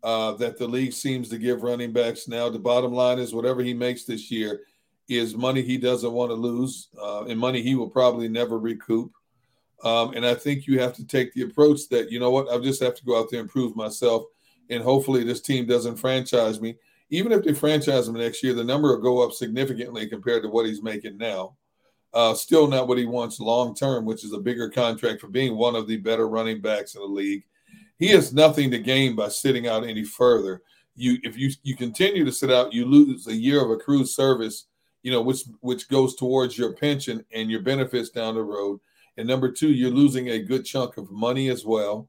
uh, 0.05 0.31
that 0.35 0.59
the 0.59 0.69
league 0.69 0.93
seems 0.93 1.28
to 1.31 1.39
give 1.39 1.65
running 1.65 1.93
backs 1.93 2.28
now. 2.28 2.48
The 2.48 2.60
bottom 2.60 2.93
line 2.93 3.19
is 3.19 3.35
whatever 3.35 3.60
he 3.60 3.74
makes 3.74 4.05
this 4.05 4.31
year 4.31 4.60
is 5.09 5.35
money 5.35 5.62
he 5.62 5.77
doesn't 5.77 6.12
want 6.12 6.31
to 6.31 6.36
lose 6.36 6.86
uh, 7.02 7.24
and 7.24 7.40
money 7.40 7.62
he 7.62 7.74
will 7.74 7.90
probably 7.90 8.28
never 8.28 8.60
recoup. 8.60 9.10
Um, 9.82 10.15
and 10.15 10.24
I 10.24 10.35
think 10.35 10.69
you 10.69 10.78
have 10.78 10.93
to 10.94 11.05
take 11.05 11.35
the 11.35 11.43
approach 11.43 11.89
that, 11.90 12.12
you 12.12 12.20
know 12.20 12.31
what, 12.31 12.48
I 12.48 12.59
just 12.59 12.81
have 12.81 12.94
to 12.94 13.05
go 13.05 13.19
out 13.19 13.28
there 13.28 13.40
and 13.40 13.51
prove 13.51 13.74
myself 13.74 14.27
and 14.70 14.82
hopefully 14.82 15.24
this 15.24 15.40
team 15.40 15.66
doesn't 15.66 15.97
franchise 15.97 16.61
me. 16.61 16.77
Even 17.11 17.32
if 17.32 17.43
they 17.43 17.55
franchise 17.55 18.07
him 18.07 18.15
next 18.15 18.43
year, 18.43 18.55
the 18.55 18.65
number 18.65 18.89
will 18.89 19.03
go 19.03 19.24
up 19.24 19.32
significantly 19.32 20.07
compared 20.07 20.43
to 20.43 20.49
what 20.49 20.66
he's 20.66 20.82
making 20.82 21.16
now. 21.16 21.57
Uh, 22.12 22.35
still 22.35 22.66
not 22.66 22.89
what 22.89 22.99
he 22.99 23.07
wants 23.07 23.40
long 23.40 23.74
term, 23.74 24.05
which 24.05 24.24
is 24.24 24.32
a 24.32 24.39
bigger 24.39 24.69
contract 24.69 25.20
for 25.20 25.28
being 25.28 25.57
one 25.57 25.74
of 25.74 25.86
the 25.86 25.97
better 25.97 26.28
running 26.28 26.61
backs 26.61 26.95
in 26.95 27.01
the 27.01 27.07
league. 27.07 27.45
He 27.99 28.09
has 28.09 28.32
nothing 28.32 28.70
to 28.70 28.78
gain 28.78 29.16
by 29.16 29.28
sitting 29.28 29.66
out 29.66 29.85
any 29.85 30.05
further. 30.05 30.62
You, 30.97 31.19
if 31.23 31.36
you 31.36 31.51
you 31.62 31.77
continue 31.77 32.24
to 32.24 32.32
sit 32.32 32.51
out, 32.51 32.73
you 32.73 32.86
lose 32.86 33.27
a 33.27 33.35
year 33.35 33.62
of 33.62 33.70
accrued 33.70 34.09
service, 34.09 34.66
you 35.03 35.12
know, 35.12 35.20
which 35.20 35.43
which 35.61 35.89
goes 35.89 36.16
towards 36.16 36.57
your 36.57 36.73
pension 36.73 37.24
and 37.32 37.51
your 37.51 37.62
benefits 37.62 38.11
down 38.11 38.35
the 38.35 38.43
road. 38.43 38.81
And 39.16 39.27
number 39.27 39.51
two, 39.51 39.70
you're 39.70 39.90
losing 39.90 40.28
a 40.28 40.39
good 40.39 40.65
chunk 40.65 40.97
of 40.97 41.11
money 41.11 41.49
as 41.49 41.65
well. 41.65 42.09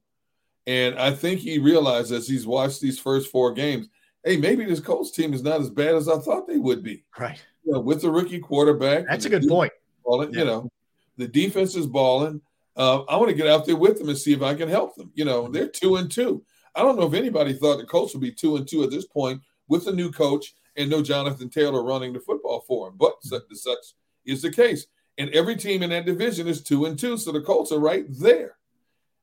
And 0.67 0.99
I 0.99 1.11
think 1.11 1.39
he 1.39 1.57
realized 1.57 2.11
as 2.11 2.27
he's 2.27 2.45
watched 2.45 2.81
these 2.81 2.99
first 2.99 3.31
four 3.31 3.53
games, 3.53 3.87
hey, 4.23 4.37
maybe 4.37 4.65
this 4.65 4.79
Colts 4.79 5.11
team 5.11 5.33
is 5.33 5.43
not 5.43 5.61
as 5.61 5.69
bad 5.69 5.95
as 5.95 6.07
I 6.07 6.19
thought 6.19 6.47
they 6.47 6.57
would 6.57 6.83
be. 6.83 7.03
Right. 7.17 7.41
You 7.63 7.73
know, 7.73 7.79
with 7.79 8.01
the 8.01 8.11
rookie 8.11 8.39
quarterback. 8.39 9.05
That's 9.07 9.25
a 9.25 9.29
good 9.29 9.47
point. 9.47 9.71
Balling, 10.05 10.33
yeah. 10.33 10.39
You 10.39 10.45
know, 10.45 10.69
the 11.17 11.27
defense 11.27 11.75
is 11.75 11.87
balling. 11.87 12.41
Uh, 12.75 13.03
I 13.03 13.17
want 13.17 13.29
to 13.29 13.35
get 13.35 13.47
out 13.47 13.65
there 13.65 13.75
with 13.75 13.97
them 13.97 14.09
and 14.09 14.17
see 14.17 14.33
if 14.33 14.41
I 14.41 14.53
can 14.53 14.69
help 14.69 14.95
them. 14.95 15.11
You 15.13 15.25
know, 15.25 15.47
they're 15.47 15.67
two 15.67 15.97
and 15.97 16.09
two. 16.09 16.43
I 16.75 16.81
don't 16.81 16.97
know 16.97 17.07
if 17.07 17.13
anybody 17.13 17.53
thought 17.53 17.77
the 17.77 17.85
Colts 17.85 18.13
would 18.13 18.21
be 18.21 18.31
two 18.31 18.55
and 18.55 18.67
two 18.67 18.83
at 18.83 18.91
this 18.91 19.05
point 19.05 19.41
with 19.67 19.87
a 19.87 19.91
new 19.91 20.11
coach 20.11 20.53
and 20.77 20.89
no 20.89 21.01
Jonathan 21.01 21.49
Taylor 21.49 21.83
running 21.83 22.13
the 22.13 22.19
football 22.19 22.63
for 22.67 22.87
him. 22.87 22.93
But 22.97 23.21
such, 23.21 23.43
such 23.53 23.95
is 24.25 24.41
the 24.41 24.51
case. 24.51 24.85
And 25.17 25.29
every 25.31 25.57
team 25.57 25.83
in 25.83 25.89
that 25.89 26.05
division 26.05 26.47
is 26.47 26.63
two 26.63 26.85
and 26.85 26.97
two. 26.97 27.17
So 27.17 27.31
the 27.31 27.41
Colts 27.41 27.71
are 27.71 27.79
right 27.79 28.05
there. 28.07 28.55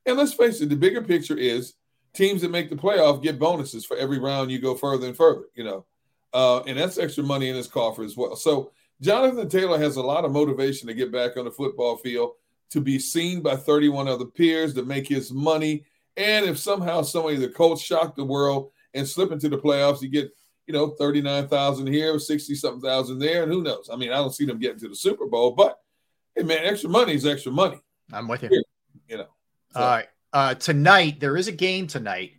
And 0.06 0.16
let's 0.16 0.34
face 0.34 0.60
it, 0.60 0.68
the 0.68 0.76
bigger 0.76 1.02
picture 1.02 1.36
is 1.36 1.74
teams 2.14 2.40
that 2.42 2.50
make 2.50 2.70
the 2.70 2.76
playoff 2.76 3.22
get 3.22 3.38
bonuses 3.38 3.84
for 3.84 3.96
every 3.96 4.18
round 4.18 4.50
you 4.50 4.58
go 4.58 4.74
further 4.74 5.06
and 5.06 5.16
further, 5.16 5.44
you 5.54 5.64
know. 5.64 5.84
Uh, 6.32 6.60
and 6.62 6.78
that's 6.78 6.98
extra 6.98 7.24
money 7.24 7.48
in 7.48 7.56
his 7.56 7.66
coffer 7.68 8.02
as 8.02 8.16
well. 8.16 8.36
So 8.36 8.72
Jonathan 9.00 9.48
Taylor 9.48 9.78
has 9.78 9.96
a 9.96 10.02
lot 10.02 10.24
of 10.24 10.32
motivation 10.32 10.88
to 10.88 10.94
get 10.94 11.12
back 11.12 11.36
on 11.36 11.44
the 11.44 11.50
football 11.50 11.96
field, 11.96 12.32
to 12.70 12.80
be 12.80 12.98
seen 12.98 13.42
by 13.42 13.56
31 13.56 14.08
other 14.08 14.24
peers, 14.24 14.74
to 14.74 14.84
make 14.84 15.06
his 15.06 15.32
money. 15.32 15.84
And 16.16 16.46
if 16.46 16.58
somehow 16.58 17.02
somebody, 17.02 17.36
the 17.36 17.48
Colts, 17.48 17.82
shock 17.82 18.16
the 18.16 18.24
world 18.24 18.70
and 18.94 19.06
slip 19.06 19.32
into 19.32 19.48
the 19.48 19.58
playoffs, 19.58 20.00
you 20.00 20.08
get, 20.08 20.30
you 20.66 20.72
know, 20.72 20.88
39,000 20.98 21.86
here, 21.86 22.18
60 22.18 22.54
something 22.54 22.80
thousand 22.80 23.18
there. 23.18 23.42
And 23.42 23.52
who 23.52 23.62
knows? 23.62 23.90
I 23.92 23.96
mean, 23.96 24.10
I 24.10 24.16
don't 24.16 24.34
see 24.34 24.46
them 24.46 24.58
getting 24.58 24.80
to 24.80 24.88
the 24.88 24.96
Super 24.96 25.26
Bowl, 25.26 25.52
but 25.52 25.78
hey, 26.34 26.42
man, 26.42 26.64
extra 26.64 26.88
money 26.88 27.14
is 27.14 27.26
extra 27.26 27.52
money. 27.52 27.78
I'm 28.12 28.28
with 28.28 28.42
you. 28.42 28.62
You 29.08 29.18
know. 29.18 29.28
So. 29.72 29.80
All 29.80 29.86
right. 29.86 30.08
Uh, 30.32 30.54
tonight, 30.54 31.18
there 31.20 31.36
is 31.36 31.48
a 31.48 31.52
game 31.52 31.86
tonight. 31.86 32.32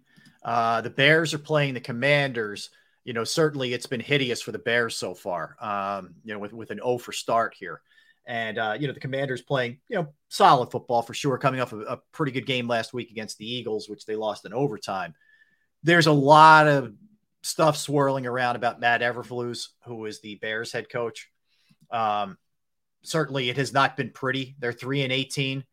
Uh, 0.43 0.81
the 0.81 0.89
Bears 0.89 1.33
are 1.33 1.39
playing 1.39 1.73
the 1.73 1.79
Commanders. 1.79 2.69
You 3.03 3.13
know, 3.13 3.23
certainly 3.23 3.73
it's 3.73 3.85
been 3.85 3.99
hideous 3.99 4.41
for 4.41 4.51
the 4.51 4.59
Bears 4.59 4.95
so 4.95 5.13
far, 5.13 5.55
um, 5.61 6.15
you 6.23 6.33
know, 6.33 6.39
with, 6.39 6.53
with 6.53 6.71
an 6.71 6.79
O 6.81 6.97
for 6.97 7.11
start 7.11 7.55
here. 7.57 7.81
And, 8.25 8.57
uh, 8.57 8.75
you 8.77 8.87
know, 8.87 8.93
the 8.93 8.99
Commanders 8.99 9.41
playing, 9.41 9.79
you 9.87 9.95
know, 9.95 10.13
solid 10.27 10.69
football 10.69 11.01
for 11.01 11.13
sure, 11.13 11.37
coming 11.37 11.61
off 11.61 11.71
a, 11.71 11.79
a 11.79 12.01
pretty 12.11 12.33
good 12.33 12.45
game 12.45 12.67
last 12.67 12.93
week 12.93 13.09
against 13.09 13.37
the 13.37 13.49
Eagles, 13.49 13.87
which 13.89 14.05
they 14.05 14.15
lost 14.15 14.45
in 14.45 14.53
overtime. 14.53 15.15
There's 15.83 16.07
a 16.07 16.11
lot 16.11 16.67
of 16.67 16.93
stuff 17.41 17.77
swirling 17.77 18.25
around 18.25 18.57
about 18.57 18.81
Matt 18.81 19.01
Eberflus, 19.01 19.69
who 19.85 20.05
is 20.05 20.19
the 20.19 20.35
Bears 20.35 20.73
head 20.73 20.89
coach. 20.89 21.29
Um, 21.89 22.37
certainly 23.01 23.49
it 23.49 23.57
has 23.57 23.71
not 23.71 23.95
been 23.95 24.11
pretty. 24.11 24.55
They're 24.59 24.73
3 24.73 25.03
and 25.03 25.13
18 25.13 25.63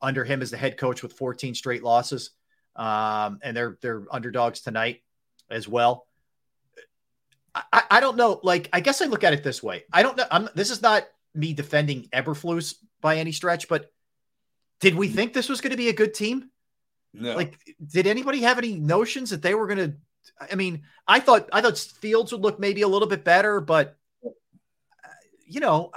under 0.00 0.24
him 0.24 0.42
as 0.42 0.50
the 0.50 0.56
head 0.56 0.76
coach 0.76 1.02
with 1.02 1.12
14 1.12 1.54
straight 1.54 1.82
losses. 1.82 2.30
Um, 2.76 3.40
and 3.42 3.56
they're 3.56 3.76
they're 3.82 4.04
underdogs 4.10 4.60
tonight 4.60 5.02
as 5.50 5.66
well. 5.66 6.06
I, 7.72 7.82
I 7.90 8.00
don't 8.00 8.16
know. 8.16 8.40
Like, 8.42 8.68
I 8.72 8.80
guess 8.80 9.02
I 9.02 9.06
look 9.06 9.24
at 9.24 9.32
it 9.32 9.42
this 9.42 9.62
way. 9.62 9.84
I 9.92 10.02
don't 10.02 10.16
know. 10.16 10.26
I'm, 10.30 10.48
this 10.54 10.70
is 10.70 10.80
not 10.80 11.08
me 11.34 11.54
defending 11.54 12.04
Eberflus 12.12 12.76
by 13.00 13.16
any 13.16 13.32
stretch, 13.32 13.68
but 13.68 13.90
did 14.80 14.94
we 14.94 15.08
think 15.08 15.32
this 15.32 15.48
was 15.48 15.60
going 15.60 15.72
to 15.72 15.76
be 15.76 15.88
a 15.88 15.92
good 15.92 16.14
team? 16.14 16.50
No. 17.12 17.34
Like, 17.34 17.58
did 17.84 18.06
anybody 18.06 18.42
have 18.42 18.58
any 18.58 18.74
notions 18.74 19.30
that 19.30 19.42
they 19.42 19.54
were 19.54 19.66
going 19.66 19.78
to? 19.78 19.96
I 20.52 20.54
mean, 20.54 20.82
I 21.06 21.20
thought 21.20 21.48
I 21.52 21.62
thought 21.62 21.78
Fields 21.78 22.32
would 22.32 22.42
look 22.42 22.60
maybe 22.60 22.82
a 22.82 22.88
little 22.88 23.08
bit 23.08 23.24
better, 23.24 23.60
but 23.60 23.96
uh, 24.24 25.08
you 25.46 25.60
know, 25.60 25.90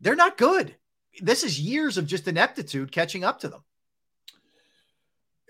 they're 0.00 0.16
not 0.16 0.38
good 0.38 0.74
this 1.20 1.44
is 1.44 1.60
years 1.60 1.98
of 1.98 2.06
just 2.06 2.28
ineptitude 2.28 2.92
catching 2.92 3.24
up 3.24 3.40
to 3.40 3.48
them. 3.48 3.64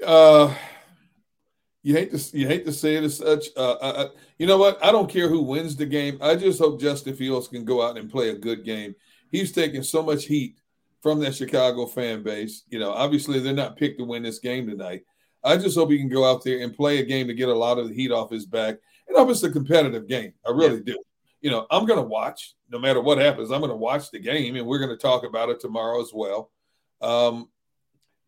Uh, 0.04 0.54
you 1.82 1.94
hate 1.94 2.10
to 2.12 2.38
you 2.38 2.46
hate 2.46 2.64
to 2.66 2.72
say 2.72 2.96
it 2.96 3.04
as 3.04 3.16
such. 3.16 3.46
Uh, 3.56 3.76
I, 3.82 4.06
you 4.38 4.46
know 4.46 4.58
what? 4.58 4.82
I 4.84 4.92
don't 4.92 5.10
care 5.10 5.28
who 5.28 5.42
wins 5.42 5.76
the 5.76 5.86
game. 5.86 6.18
I 6.20 6.34
just 6.36 6.58
hope 6.58 6.80
Justin 6.80 7.14
Fields 7.14 7.48
can 7.48 7.64
go 7.64 7.82
out 7.82 7.98
and 7.98 8.10
play 8.10 8.30
a 8.30 8.34
good 8.34 8.64
game. 8.64 8.94
He's 9.30 9.52
taking 9.52 9.82
so 9.82 10.02
much 10.02 10.24
heat 10.24 10.56
from 11.02 11.20
that 11.20 11.34
Chicago 11.34 11.86
fan 11.86 12.22
base. 12.22 12.64
You 12.68 12.78
know, 12.78 12.92
obviously 12.92 13.40
they're 13.40 13.54
not 13.54 13.76
picked 13.76 13.98
to 13.98 14.04
win 14.04 14.22
this 14.22 14.38
game 14.38 14.66
tonight. 14.66 15.02
I 15.42 15.56
just 15.56 15.76
hope 15.76 15.90
he 15.90 15.98
can 15.98 16.08
go 16.08 16.30
out 16.30 16.44
there 16.44 16.60
and 16.60 16.76
play 16.76 16.98
a 16.98 17.04
game 17.04 17.26
to 17.28 17.34
get 17.34 17.48
a 17.48 17.54
lot 17.54 17.78
of 17.78 17.88
the 17.88 17.94
heat 17.94 18.12
off 18.12 18.30
his 18.30 18.44
back. 18.44 18.76
And 19.08 19.16
hope 19.16 19.30
it's 19.30 19.42
a 19.42 19.50
competitive 19.50 20.06
game. 20.06 20.34
I 20.46 20.50
really 20.50 20.76
yeah. 20.76 20.94
do 20.94 20.98
you 21.40 21.50
know, 21.50 21.66
I'm 21.70 21.86
going 21.86 21.98
to 21.98 22.06
watch 22.06 22.54
no 22.70 22.78
matter 22.78 23.00
what 23.00 23.18
happens. 23.18 23.50
I'm 23.50 23.60
going 23.60 23.70
to 23.70 23.76
watch 23.76 24.10
the 24.10 24.18
game, 24.18 24.56
and 24.56 24.66
we're 24.66 24.78
going 24.78 24.90
to 24.90 24.96
talk 24.96 25.24
about 25.24 25.48
it 25.48 25.60
tomorrow 25.60 26.00
as 26.00 26.10
well. 26.12 26.50
Um, 27.00 27.48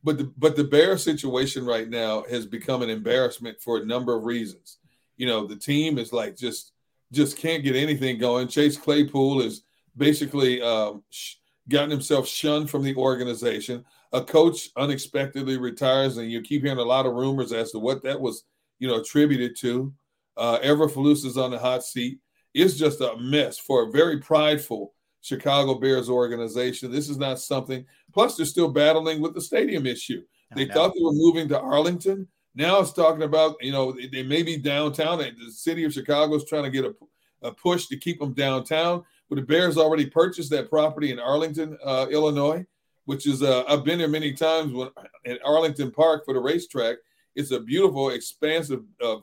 but 0.05 0.19
the 0.19 0.33
but 0.37 0.57
the 0.57 0.65
bear 0.65 0.99
situation 0.99 1.65
right 1.65 1.89
now 1.89 2.25
has 2.29 2.47
become 2.47 2.83
an 2.83 2.91
embarrassment 2.91 3.61
for 3.61 3.79
a 3.79 3.85
number 3.85 4.17
of 4.17 4.25
reasons. 4.25 4.79
You 5.17 5.27
know, 5.27 5.47
the 5.47 5.57
team 5.57 5.99
is 5.99 6.13
like 6.13 6.37
just 6.37 6.73
just 7.13 7.37
can't 7.37 7.63
get 7.63 7.77
anything 7.77 8.19
going. 8.19 8.49
Chase 8.49 8.77
Claypool 8.77 9.43
is 9.43 9.63
basically 9.97 10.63
um, 10.63 11.03
sh- 11.11 11.35
gotten 11.69 11.91
himself 11.91 12.27
shunned 12.27 12.71
from 12.71 12.83
the 12.83 12.97
organization. 12.97 13.85
A 14.13 14.23
coach 14.23 14.71
unexpectedly 14.77 15.57
retires, 15.59 16.17
and 16.17 16.31
you 16.31 16.41
keep 16.41 16.63
hearing 16.63 16.79
a 16.79 16.83
lot 16.83 17.07
of 17.07 17.15
rumors 17.15 17.53
as 17.53 17.71
to 17.73 17.79
what 17.79 18.03
that 18.03 18.21
was, 18.21 18.45
you 18.79 18.89
know, 18.89 18.97
attributed 18.97 19.57
to. 19.59 19.93
Uh, 20.37 20.59
Eberflus 20.59 21.25
is 21.25 21.37
on 21.37 21.51
the 21.51 21.59
hot 21.59 21.85
seat. 21.85 22.19
It's 22.55 22.75
just 22.75 23.01
a 23.01 23.17
mess 23.17 23.59
for 23.59 23.85
a 23.85 23.91
very 23.91 24.19
prideful 24.19 24.93
Chicago 25.23 25.75
Bears 25.75 26.09
organization. 26.09 26.91
This 26.91 27.09
is 27.09 27.17
not 27.17 27.39
something. 27.39 27.87
Plus, 28.13 28.37
they're 28.37 28.47
still 28.47 28.69
battling 28.69 29.21
with 29.21 29.35
the 29.35 29.41
stadium 29.41 29.87
issue. 29.87 30.23
They 30.55 30.67
thought 30.67 30.93
they 30.95 31.03
were 31.03 31.13
moving 31.13 31.49
to 31.49 31.61
Arlington. 31.61 32.29
Now 32.55 32.81
it's 32.81 32.93
talking 32.93 33.23
about, 33.23 33.57
you 33.61 33.73
know, 33.73 33.97
they 34.13 34.23
may 34.23 34.43
be 34.43 34.59
downtown. 34.59 35.19
The 35.19 35.51
city 35.51 35.85
of 35.85 35.95
Chicago 35.95 36.35
is 36.35 36.45
trying 36.45 36.65
to 36.65 36.71
get 36.71 36.85
a, 36.85 36.95
a 37.41 37.53
push 37.53 37.87
to 37.87 37.97
keep 37.97 38.21
them 38.21 38.35
downtown. 38.35 39.05
But 39.31 39.37
the 39.37 39.43
Bears 39.43 39.79
already 39.79 40.05
purchased 40.05 40.51
that 40.51 40.69
property 40.69 41.11
in 41.11 41.19
Arlington, 41.19 41.79
uh, 41.83 42.07
Illinois, 42.11 42.67
which 43.07 43.27
is, 43.27 43.43
uh, 43.43 43.65
I've 43.67 43.85
been 43.85 43.99
there 43.99 44.09
many 44.09 44.35
times 44.35 44.75
when 44.75 44.91
at 45.25 45.41
Arlington 45.43 45.91
Park 45.91 46.27
for 46.27 46.35
the 46.35 46.41
racetrack. 46.41 46.99
It's 47.35 47.51
a 47.51 47.61
beautiful, 47.61 48.11
expansive 48.11 48.83
uh, 49.03 49.17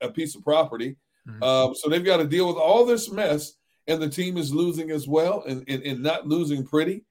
a 0.00 0.10
piece 0.10 0.36
of 0.36 0.44
property. 0.44 0.96
Mm-hmm. 1.28 1.42
Um, 1.42 1.74
so 1.74 1.88
they've 1.88 2.04
got 2.04 2.18
to 2.18 2.26
deal 2.26 2.46
with 2.46 2.56
all 2.56 2.86
this 2.86 3.10
mess, 3.10 3.54
and 3.86 4.00
the 4.00 4.08
team 4.08 4.36
is 4.36 4.52
losing 4.54 4.90
as 4.90 5.06
well, 5.06 5.44
and, 5.46 5.64
and, 5.68 5.82
and 5.82 6.02
not 6.02 6.26
losing 6.26 6.66
pretty. 6.66 7.04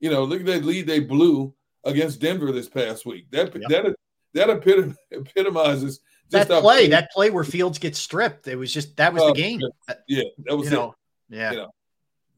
You 0.00 0.10
know, 0.10 0.24
look 0.24 0.40
at 0.40 0.46
that 0.46 0.64
lead 0.64 0.86
they 0.86 1.00
blew 1.00 1.54
against 1.84 2.20
Denver 2.20 2.52
this 2.52 2.68
past 2.68 3.06
week. 3.06 3.26
That 3.30 3.54
yep. 3.54 3.70
that 3.70 3.96
that 4.34 4.48
epitom- 4.48 4.96
epitomizes 5.10 6.00
that 6.30 6.48
play. 6.48 6.88
That 6.88 7.10
play 7.12 7.30
where 7.30 7.44
Fields 7.44 7.78
gets 7.78 7.98
stripped. 7.98 8.48
It 8.48 8.56
was 8.56 8.72
just 8.72 8.96
that 8.96 9.12
was 9.12 9.22
uh, 9.22 9.26
the 9.28 9.34
game. 9.34 9.60
Yeah, 10.08 10.24
that 10.44 10.56
was 10.56 10.70
you 10.70 10.76
it. 10.76 10.80
Know, 10.80 10.94
yeah. 11.28 11.50
You 11.52 11.56
know, 11.58 11.70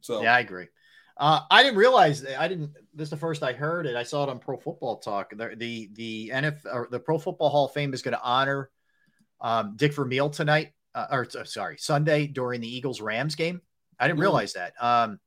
so 0.01 0.23
yeah, 0.23 0.35
I 0.35 0.41
agree. 0.41 0.67
Uh, 1.17 1.41
I 1.51 1.63
didn't 1.63 1.79
realize 1.79 2.27
I 2.27 2.49
didn't. 2.49 2.73
This 2.93 3.07
is 3.07 3.11
the 3.11 3.17
first 3.17 3.43
I 3.43 3.53
heard 3.53 3.87
it. 3.87 3.97
I 3.97 4.03
saw 4.03 4.25
it 4.25 4.29
on 4.29 4.39
Pro 4.39 4.57
Football 4.57 4.99
Talk. 4.99 5.31
The 5.31 5.55
the 5.57 5.91
the 5.93 6.33
NFL 6.35 6.67
or 6.67 6.89
the 6.91 7.01
Pro 7.01 7.19
Football 7.19 7.51
Hall 7.51 7.67
of 7.67 7.73
Fame 7.73 7.95
is 7.95 8.03
going 8.03 8.17
to 8.17 8.23
honor 8.23 8.71
um, 9.41 9.75
Dick 9.77 9.95
Vermeil 9.95 10.31
tonight, 10.31 10.73
uh, 10.95 11.07
or 11.11 11.27
uh, 11.39 11.45
sorry, 11.45 11.77
Sunday 11.79 12.27
during 12.27 12.61
the 12.61 12.77
Eagles 12.77 13.01
Rams 13.01 13.35
game. 13.35 13.61
I 13.99 14.07
didn't 14.07 14.21
realize 14.21 14.55
that. 14.55 14.75
Um, 14.81 15.21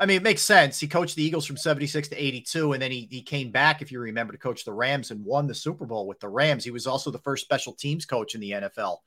I 0.00 0.06
mean, 0.06 0.18
it 0.18 0.22
makes 0.22 0.42
sense. 0.42 0.78
He 0.78 0.86
coached 0.86 1.16
the 1.16 1.24
Eagles 1.24 1.44
from 1.44 1.56
76 1.56 2.08
to 2.08 2.16
82, 2.16 2.72
and 2.72 2.80
then 2.80 2.92
he, 2.92 3.08
he 3.10 3.20
came 3.20 3.50
back, 3.50 3.82
if 3.82 3.90
you 3.90 3.98
remember, 3.98 4.32
to 4.32 4.38
coach 4.38 4.64
the 4.64 4.72
Rams 4.72 5.10
and 5.10 5.24
won 5.24 5.48
the 5.48 5.54
Super 5.54 5.86
Bowl 5.86 6.06
with 6.06 6.20
the 6.20 6.28
Rams. 6.28 6.64
He 6.64 6.70
was 6.70 6.86
also 6.86 7.10
the 7.10 7.18
first 7.18 7.44
special 7.44 7.72
teams 7.72 8.06
coach 8.06 8.36
in 8.36 8.40
the 8.40 8.52
NFL 8.52 8.98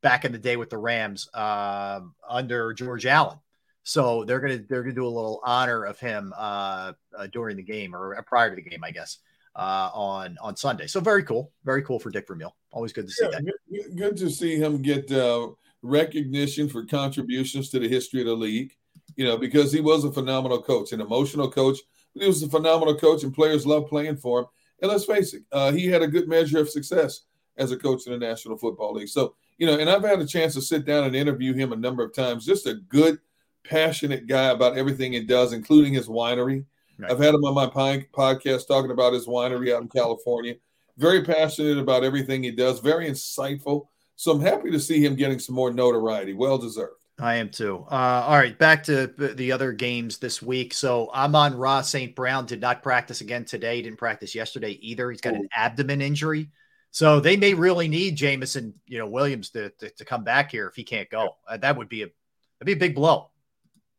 back 0.00 0.24
in 0.24 0.32
the 0.32 0.38
day 0.38 0.56
with 0.56 0.70
the 0.70 0.78
Rams 0.78 1.28
uh, 1.34 2.00
under 2.26 2.72
George 2.72 3.04
Allen. 3.04 3.38
So 3.82 4.24
they're 4.24 4.40
gonna 4.40 4.60
they're 4.68 4.82
gonna 4.82 4.94
do 4.94 5.06
a 5.06 5.08
little 5.08 5.40
honor 5.44 5.84
of 5.84 5.98
him 5.98 6.34
uh, 6.36 6.92
uh, 7.16 7.26
during 7.28 7.56
the 7.56 7.62
game 7.62 7.94
or 7.94 8.22
prior 8.26 8.50
to 8.50 8.56
the 8.56 8.68
game, 8.68 8.84
I 8.84 8.90
guess, 8.90 9.18
uh, 9.58 9.90
on 9.92 10.38
on 10.40 10.56
Sunday. 10.56 10.86
So 10.86 11.00
very 11.00 11.22
cool, 11.24 11.52
very 11.64 11.82
cool 11.82 11.98
for 11.98 12.10
Dick 12.10 12.26
Vermeil. 12.26 12.56
Always 12.72 12.94
good 12.94 13.06
to 13.06 13.12
see 13.12 13.24
yeah, 13.24 13.40
that. 13.40 13.96
Good, 13.96 14.16
to 14.16 14.30
see 14.30 14.56
him 14.56 14.80
get 14.80 15.12
uh, 15.12 15.48
recognition 15.82 16.68
for 16.68 16.86
contributions 16.86 17.68
to 17.70 17.78
the 17.78 17.88
history 17.88 18.20
of 18.20 18.26
the 18.26 18.34
league 18.34 18.72
you 19.18 19.24
know, 19.24 19.36
because 19.36 19.72
he 19.72 19.80
was 19.80 20.04
a 20.04 20.12
phenomenal 20.12 20.62
coach, 20.62 20.92
an 20.92 21.00
emotional 21.00 21.50
coach, 21.50 21.78
but 22.14 22.22
he 22.22 22.28
was 22.28 22.42
a 22.42 22.48
phenomenal 22.48 22.94
coach, 22.94 23.24
and 23.24 23.34
players 23.34 23.66
love 23.66 23.88
playing 23.88 24.16
for 24.16 24.40
him. 24.40 24.46
And 24.80 24.90
let's 24.90 25.04
face 25.04 25.34
it, 25.34 25.42
uh, 25.50 25.72
he 25.72 25.86
had 25.86 26.02
a 26.02 26.06
good 26.06 26.28
measure 26.28 26.60
of 26.60 26.70
success 26.70 27.22
as 27.56 27.72
a 27.72 27.76
coach 27.76 28.06
in 28.06 28.12
the 28.12 28.18
National 28.18 28.56
Football 28.56 28.94
League. 28.94 29.08
So, 29.08 29.34
you 29.58 29.66
know, 29.66 29.76
and 29.76 29.90
I've 29.90 30.04
had 30.04 30.20
a 30.20 30.26
chance 30.26 30.54
to 30.54 30.62
sit 30.62 30.84
down 30.84 31.02
and 31.02 31.16
interview 31.16 31.52
him 31.52 31.72
a 31.72 31.76
number 31.76 32.04
of 32.04 32.14
times. 32.14 32.46
Just 32.46 32.68
a 32.68 32.74
good, 32.74 33.18
passionate 33.64 34.28
guy 34.28 34.50
about 34.50 34.78
everything 34.78 35.14
he 35.14 35.24
does, 35.24 35.52
including 35.52 35.94
his 35.94 36.06
winery. 36.06 36.64
Right. 36.98 37.10
I've 37.10 37.20
had 37.20 37.34
him 37.34 37.44
on 37.44 37.54
my 37.54 37.66
podcast 37.66 38.66
talking 38.66 38.90
about 38.90 39.12
his 39.12 39.26
winery 39.26 39.74
out 39.74 39.82
in 39.82 39.88
California. 39.88 40.54
Very 40.96 41.24
passionate 41.24 41.78
about 41.78 42.02
everything 42.02 42.42
he 42.42 42.50
does, 42.50 42.80
very 42.80 43.08
insightful. 43.08 43.86
So 44.16 44.32
I'm 44.32 44.40
happy 44.40 44.70
to 44.72 44.80
see 44.80 45.04
him 45.04 45.14
getting 45.14 45.38
some 45.38 45.54
more 45.54 45.72
notoriety. 45.72 46.34
Well 46.34 46.58
deserved. 46.58 46.94
I 47.20 47.36
am 47.36 47.50
too. 47.50 47.84
Uh, 47.90 48.24
all 48.26 48.36
right, 48.36 48.56
back 48.56 48.84
to 48.84 49.06
the 49.06 49.52
other 49.52 49.72
games 49.72 50.18
this 50.18 50.40
week. 50.40 50.72
So 50.72 51.10
Amon-Ra 51.12 51.82
St. 51.82 52.14
Brown 52.14 52.46
did 52.46 52.60
not 52.60 52.82
practice 52.82 53.20
again 53.20 53.44
today. 53.44 53.76
He 53.76 53.82
didn't 53.82 53.98
practice 53.98 54.34
yesterday 54.34 54.78
either. 54.80 55.10
He's 55.10 55.20
got 55.20 55.34
an 55.34 55.48
abdomen 55.54 56.00
injury. 56.00 56.50
So 56.90 57.20
they 57.20 57.36
may 57.36 57.54
really 57.54 57.88
need 57.88 58.16
Jameson, 58.16 58.74
you 58.86 58.98
know, 58.98 59.06
Williams 59.06 59.50
to, 59.50 59.70
to, 59.70 59.90
to 59.90 60.04
come 60.04 60.24
back 60.24 60.50
here 60.50 60.68
if 60.68 60.74
he 60.74 60.84
can't 60.84 61.10
go. 61.10 61.36
Uh, 61.46 61.56
that 61.58 61.76
would 61.76 61.88
be 61.88 62.02
a 62.02 62.06
that'd 62.06 62.66
be 62.66 62.72
a 62.72 62.76
big 62.76 62.94
blow, 62.94 63.30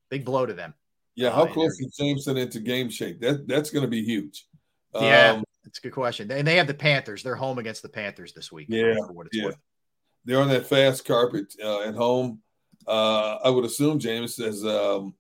big 0.09 0.25
blow 0.25 0.45
to 0.45 0.53
them. 0.53 0.73
Yeah, 1.19 1.31
how 1.31 1.43
uh, 1.43 1.53
close 1.53 1.79
is 1.79 1.95
Jameson 1.97 2.37
into 2.37 2.59
game 2.59 2.89
shape? 2.89 3.19
That 3.21 3.47
that's 3.47 3.69
going 3.69 3.83
to 3.83 3.89
be 3.89 4.03
huge. 4.03 4.45
Yeah, 4.93 5.33
um, 5.33 5.43
that's 5.63 5.79
a 5.79 5.81
good 5.81 5.93
question. 5.93 6.31
And 6.31 6.47
they 6.47 6.55
have 6.55 6.67
the 6.67 6.73
Panthers. 6.73 7.23
They're 7.23 7.35
home 7.35 7.59
against 7.59 7.81
the 7.81 7.89
Panthers 7.89 8.33
this 8.33 8.51
week. 8.51 8.67
Yeah, 8.69 8.93
yeah. 8.93 9.05
Worth. 9.11 9.57
They're 10.25 10.39
on 10.39 10.49
that 10.49 10.67
fast 10.67 11.05
carpet 11.05 11.53
uh, 11.63 11.81
at 11.81 11.95
home 11.95 12.41
uh, 12.89 13.37
I 13.43 13.49
would 13.49 13.65
assume 13.65 13.99
James 13.99 14.37
has 14.37 14.65
um, 14.65 15.13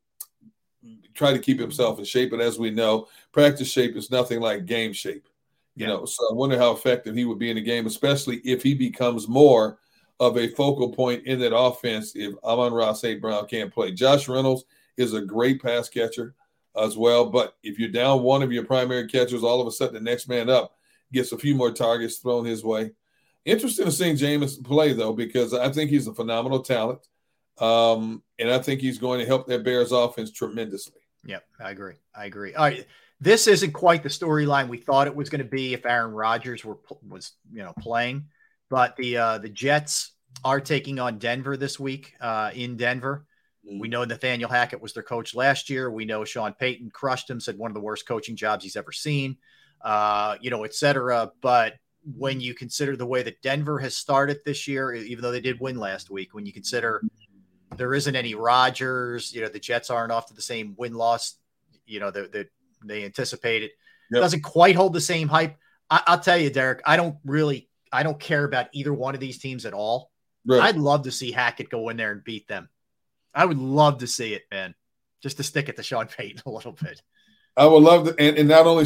tried 1.13 1.33
to 1.33 1.39
keep 1.39 1.59
himself 1.59 1.99
in 1.99 2.05
shape, 2.05 2.31
but 2.31 2.41
as 2.41 2.57
we 2.57 2.71
know, 2.71 3.07
practice 3.31 3.71
shape 3.71 3.95
is 3.95 4.11
nothing 4.11 4.39
like 4.39 4.65
game 4.65 4.91
shape. 4.91 5.27
You 5.75 5.85
yeah. 5.85 5.93
know, 5.93 6.05
so 6.05 6.23
I 6.29 6.33
wonder 6.33 6.57
how 6.57 6.71
effective 6.71 7.15
he 7.15 7.25
would 7.25 7.39
be 7.39 7.49
in 7.51 7.55
the 7.55 7.61
game, 7.61 7.85
especially 7.85 8.37
if 8.37 8.63
he 8.63 8.73
becomes 8.73 9.27
more 9.27 9.77
of 10.19 10.37
a 10.37 10.49
focal 10.49 10.91
point 10.91 11.25
in 11.27 11.39
that 11.39 11.55
offense. 11.55 12.13
If 12.15 12.33
Amon-Ra 12.43 12.93
St. 12.93 13.21
Brown 13.21 13.45
can't 13.45 13.73
play, 13.73 13.91
Josh 13.91 14.27
Reynolds 14.27 14.65
is 14.99 15.13
a 15.13 15.21
great 15.21 15.61
pass 15.61 15.89
catcher 15.89 16.35
as 16.75 16.97
well. 16.97 17.29
But 17.29 17.55
if 17.63 17.79
you're 17.79 17.89
down 17.89 18.21
one 18.21 18.43
of 18.43 18.51
your 18.51 18.65
primary 18.65 19.07
catchers, 19.07 19.43
all 19.43 19.61
of 19.61 19.67
a 19.67 19.71
sudden 19.71 19.95
the 19.95 20.01
next 20.01 20.27
man 20.27 20.49
up 20.49 20.75
gets 21.11 21.31
a 21.31 21.37
few 21.37 21.55
more 21.55 21.71
targets 21.71 22.17
thrown 22.17 22.45
his 22.45 22.63
way. 22.63 22.91
Interesting 23.45 23.85
to 23.85 23.91
see 23.91 24.13
James 24.15 24.57
play 24.57 24.93
though, 24.93 25.13
because 25.13 25.53
I 25.53 25.69
think 25.71 25.89
he's 25.89 26.07
a 26.07 26.13
phenomenal 26.13 26.61
talent. 26.61 27.07
Um, 27.57 28.23
and 28.37 28.49
I 28.49 28.59
think 28.59 28.79
he's 28.81 28.99
going 28.99 29.19
to 29.19 29.25
help 29.25 29.47
that 29.47 29.63
Bears 29.63 29.91
offense 29.91 30.31
tremendously. 30.31 31.01
Yep, 31.25 31.43
I 31.59 31.71
agree. 31.71 31.95
I 32.15 32.25
agree. 32.25 32.53
All 32.53 32.65
right. 32.65 32.85
This 33.21 33.47
isn't 33.47 33.73
quite 33.73 34.01
the 34.01 34.09
storyline 34.09 34.69
we 34.69 34.77
thought 34.77 35.07
it 35.07 35.15
was 35.15 35.29
going 35.29 35.43
to 35.43 35.49
be 35.49 35.73
if 35.73 35.85
Aaron 35.85 36.13
Rodgers 36.13 36.63
were 36.63 36.77
was 37.05 37.33
you 37.51 37.61
know 37.61 37.73
playing, 37.81 38.27
but 38.69 38.95
the 38.95 39.17
uh, 39.17 39.37
the 39.39 39.49
Jets 39.49 40.13
are 40.45 40.61
taking 40.61 40.99
on 40.99 41.17
Denver 41.17 41.57
this 41.57 41.77
week 41.77 42.13
uh, 42.21 42.51
in 42.53 42.77
Denver. 42.77 43.25
We 43.71 43.87
know 43.87 44.03
Nathaniel 44.03 44.49
Hackett 44.49 44.81
was 44.81 44.93
their 44.93 45.03
coach 45.03 45.35
last 45.35 45.69
year. 45.69 45.91
We 45.91 46.05
know 46.05 46.25
Sean 46.25 46.53
Payton 46.53 46.91
crushed 46.91 47.29
him, 47.29 47.39
said 47.39 47.57
one 47.57 47.69
of 47.69 47.75
the 47.75 47.81
worst 47.81 48.07
coaching 48.07 48.35
jobs 48.35 48.63
he's 48.63 48.75
ever 48.75 48.91
seen, 48.91 49.37
uh, 49.81 50.37
you 50.41 50.49
know, 50.49 50.63
et 50.63 50.73
cetera. 50.73 51.31
But 51.41 51.75
when 52.15 52.41
you 52.41 52.53
consider 52.53 52.95
the 52.95 53.05
way 53.05 53.21
that 53.23 53.41
Denver 53.41 53.77
has 53.79 53.95
started 53.95 54.39
this 54.45 54.67
year, 54.67 54.93
even 54.93 55.21
though 55.21 55.31
they 55.31 55.41
did 55.41 55.59
win 55.59 55.77
last 55.77 56.09
week, 56.09 56.33
when 56.33 56.45
you 56.45 56.53
consider 56.53 57.03
there 57.77 57.93
isn't 57.93 58.15
any 58.15 58.35
Rodgers. 58.35 59.33
You 59.33 59.41
know, 59.41 59.49
the 59.49 59.59
Jets 59.59 59.89
aren't 59.89 60.11
off 60.11 60.27
to 60.27 60.33
the 60.33 60.41
same 60.41 60.75
win 60.77 60.93
loss. 60.93 61.35
You 61.85 61.99
know, 61.99 62.11
that 62.11 62.31
they, 62.31 62.45
they 62.83 63.05
anticipated. 63.05 63.71
Yep. 64.11 64.21
Doesn't 64.21 64.41
quite 64.41 64.75
hold 64.75 64.93
the 64.93 65.01
same 65.01 65.27
hype. 65.27 65.57
I, 65.89 66.03
will 66.07 66.19
tell 66.19 66.37
you, 66.37 66.49
Derrick. 66.49 66.81
I 66.85 66.97
don't 66.97 67.17
really, 67.25 67.67
I 67.91 68.03
don't 68.03 68.19
care 68.19 68.43
about 68.43 68.67
either 68.73 68.93
one 68.93 69.15
of 69.15 69.21
these 69.21 69.39
teams 69.39 69.65
at 69.65 69.73
all. 69.73 70.11
Right. 70.45 70.61
I'd 70.61 70.77
love 70.77 71.03
to 71.03 71.11
see 71.11 71.31
Hackett 71.31 71.69
go 71.69 71.89
in 71.89 71.97
there 71.97 72.11
and 72.11 72.23
beat 72.23 72.47
them. 72.47 72.69
I 73.33 73.45
would 73.45 73.57
love 73.57 73.99
to 73.99 74.07
see 74.07 74.33
it, 74.33 74.43
man. 74.51 74.75
Just 75.21 75.37
to 75.37 75.43
stick 75.43 75.69
it 75.69 75.75
to 75.75 75.83
Sean 75.83 76.07
Payton 76.07 76.43
a 76.45 76.49
little 76.49 76.71
bit. 76.73 77.01
I 77.57 77.65
would 77.65 77.83
love 77.83 78.05
to, 78.05 78.15
and, 78.19 78.37
and 78.37 78.47
not 78.47 78.67
only, 78.67 78.85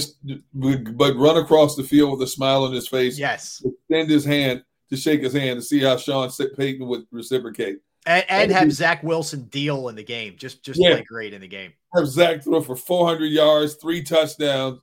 but 0.53 1.15
run 1.15 1.37
across 1.37 1.75
the 1.75 1.83
field 1.83 2.11
with 2.11 2.27
a 2.27 2.31
smile 2.31 2.63
on 2.63 2.73
his 2.73 2.87
face. 2.87 3.19
Yes. 3.19 3.63
Extend 3.63 4.09
his 4.09 4.25
hand 4.25 4.63
to 4.89 4.97
shake 4.97 5.21
his 5.21 5.33
hand 5.33 5.59
to 5.59 5.61
see 5.61 5.81
how 5.81 5.97
Sean 5.97 6.29
Payton 6.57 6.87
would 6.87 7.05
reciprocate 7.11 7.79
and, 8.05 8.25
and 8.29 8.51
have 8.51 8.71
Zach 8.71 9.03
Wilson 9.03 9.43
deal 9.45 9.89
in 9.89 9.95
the 9.95 10.03
game. 10.03 10.35
Just 10.37 10.63
just 10.63 10.79
yeah. 10.79 10.95
play 10.95 11.03
great 11.03 11.33
in 11.33 11.41
the 11.41 11.47
game. 11.47 11.73
Have 11.95 12.07
Zach 12.07 12.43
throw 12.43 12.61
for 12.61 12.75
400 12.75 13.25
yards, 13.25 13.75
three 13.75 14.03
touchdowns, 14.03 14.79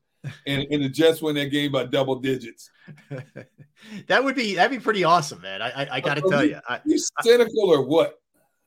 and, 0.46 0.66
and 0.70 0.84
the 0.84 0.88
Jets 0.88 1.20
win 1.20 1.34
that 1.36 1.50
game 1.50 1.72
by 1.72 1.84
double 1.84 2.16
digits. 2.16 2.70
that 4.06 4.22
would 4.22 4.34
be 4.34 4.54
that'd 4.54 4.76
be 4.76 4.82
pretty 4.82 5.04
awesome, 5.04 5.40
man. 5.42 5.62
I 5.62 5.70
I, 5.70 5.88
I 5.96 6.00
got 6.00 6.14
to 6.14 6.22
tell 6.22 6.44
you, 6.44 6.60
I, 6.68 6.80
you 6.84 6.98
cynical 7.22 7.70
or 7.70 7.84
what? 7.84 8.20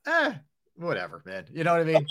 Eh, 0.06 0.34
whatever, 0.76 1.22
man. 1.26 1.46
You 1.52 1.64
know 1.64 1.74
what 1.74 1.82
I 1.82 1.84
mean? 1.86 2.06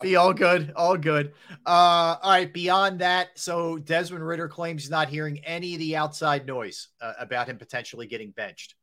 be 0.00 0.16
all 0.16 0.32
good, 0.32 0.72
all 0.76 0.96
good. 0.96 1.32
Uh, 1.66 2.16
all 2.22 2.30
right. 2.30 2.52
Beyond 2.52 3.00
that, 3.00 3.38
so 3.38 3.78
Desmond 3.78 4.26
Ridder 4.26 4.48
claims 4.48 4.82
he's 4.82 4.90
not 4.90 5.08
hearing 5.08 5.38
any 5.44 5.74
of 5.74 5.78
the 5.78 5.96
outside 5.96 6.46
noise 6.46 6.88
uh, 7.00 7.14
about 7.18 7.48
him 7.48 7.58
potentially 7.58 8.06
getting 8.06 8.30
benched. 8.30 8.74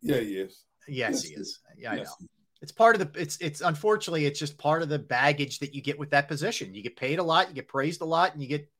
Yeah, 0.00 0.18
he 0.18 0.38
is. 0.38 0.64
Yes, 0.88 1.12
yes 1.12 1.22
he 1.22 1.34
is. 1.34 1.60
Yeah, 1.76 1.94
yes. 1.94 2.14
I 2.18 2.22
know. 2.22 2.28
It's 2.62 2.72
part 2.72 2.98
of 2.98 3.00
the. 3.12 3.20
It's 3.20 3.36
it's 3.38 3.60
unfortunately 3.60 4.24
it's 4.24 4.38
just 4.38 4.56
part 4.56 4.80
of 4.80 4.88
the 4.88 4.98
baggage 4.98 5.58
that 5.58 5.74
you 5.74 5.82
get 5.82 5.98
with 5.98 6.10
that 6.10 6.28
position. 6.28 6.74
You 6.74 6.82
get 6.82 6.96
paid 6.96 7.18
a 7.18 7.22
lot, 7.22 7.48
you 7.48 7.54
get 7.54 7.68
praised 7.68 8.00
a 8.00 8.06
lot, 8.06 8.32
and 8.32 8.42
you 8.42 8.48
get 8.48 8.70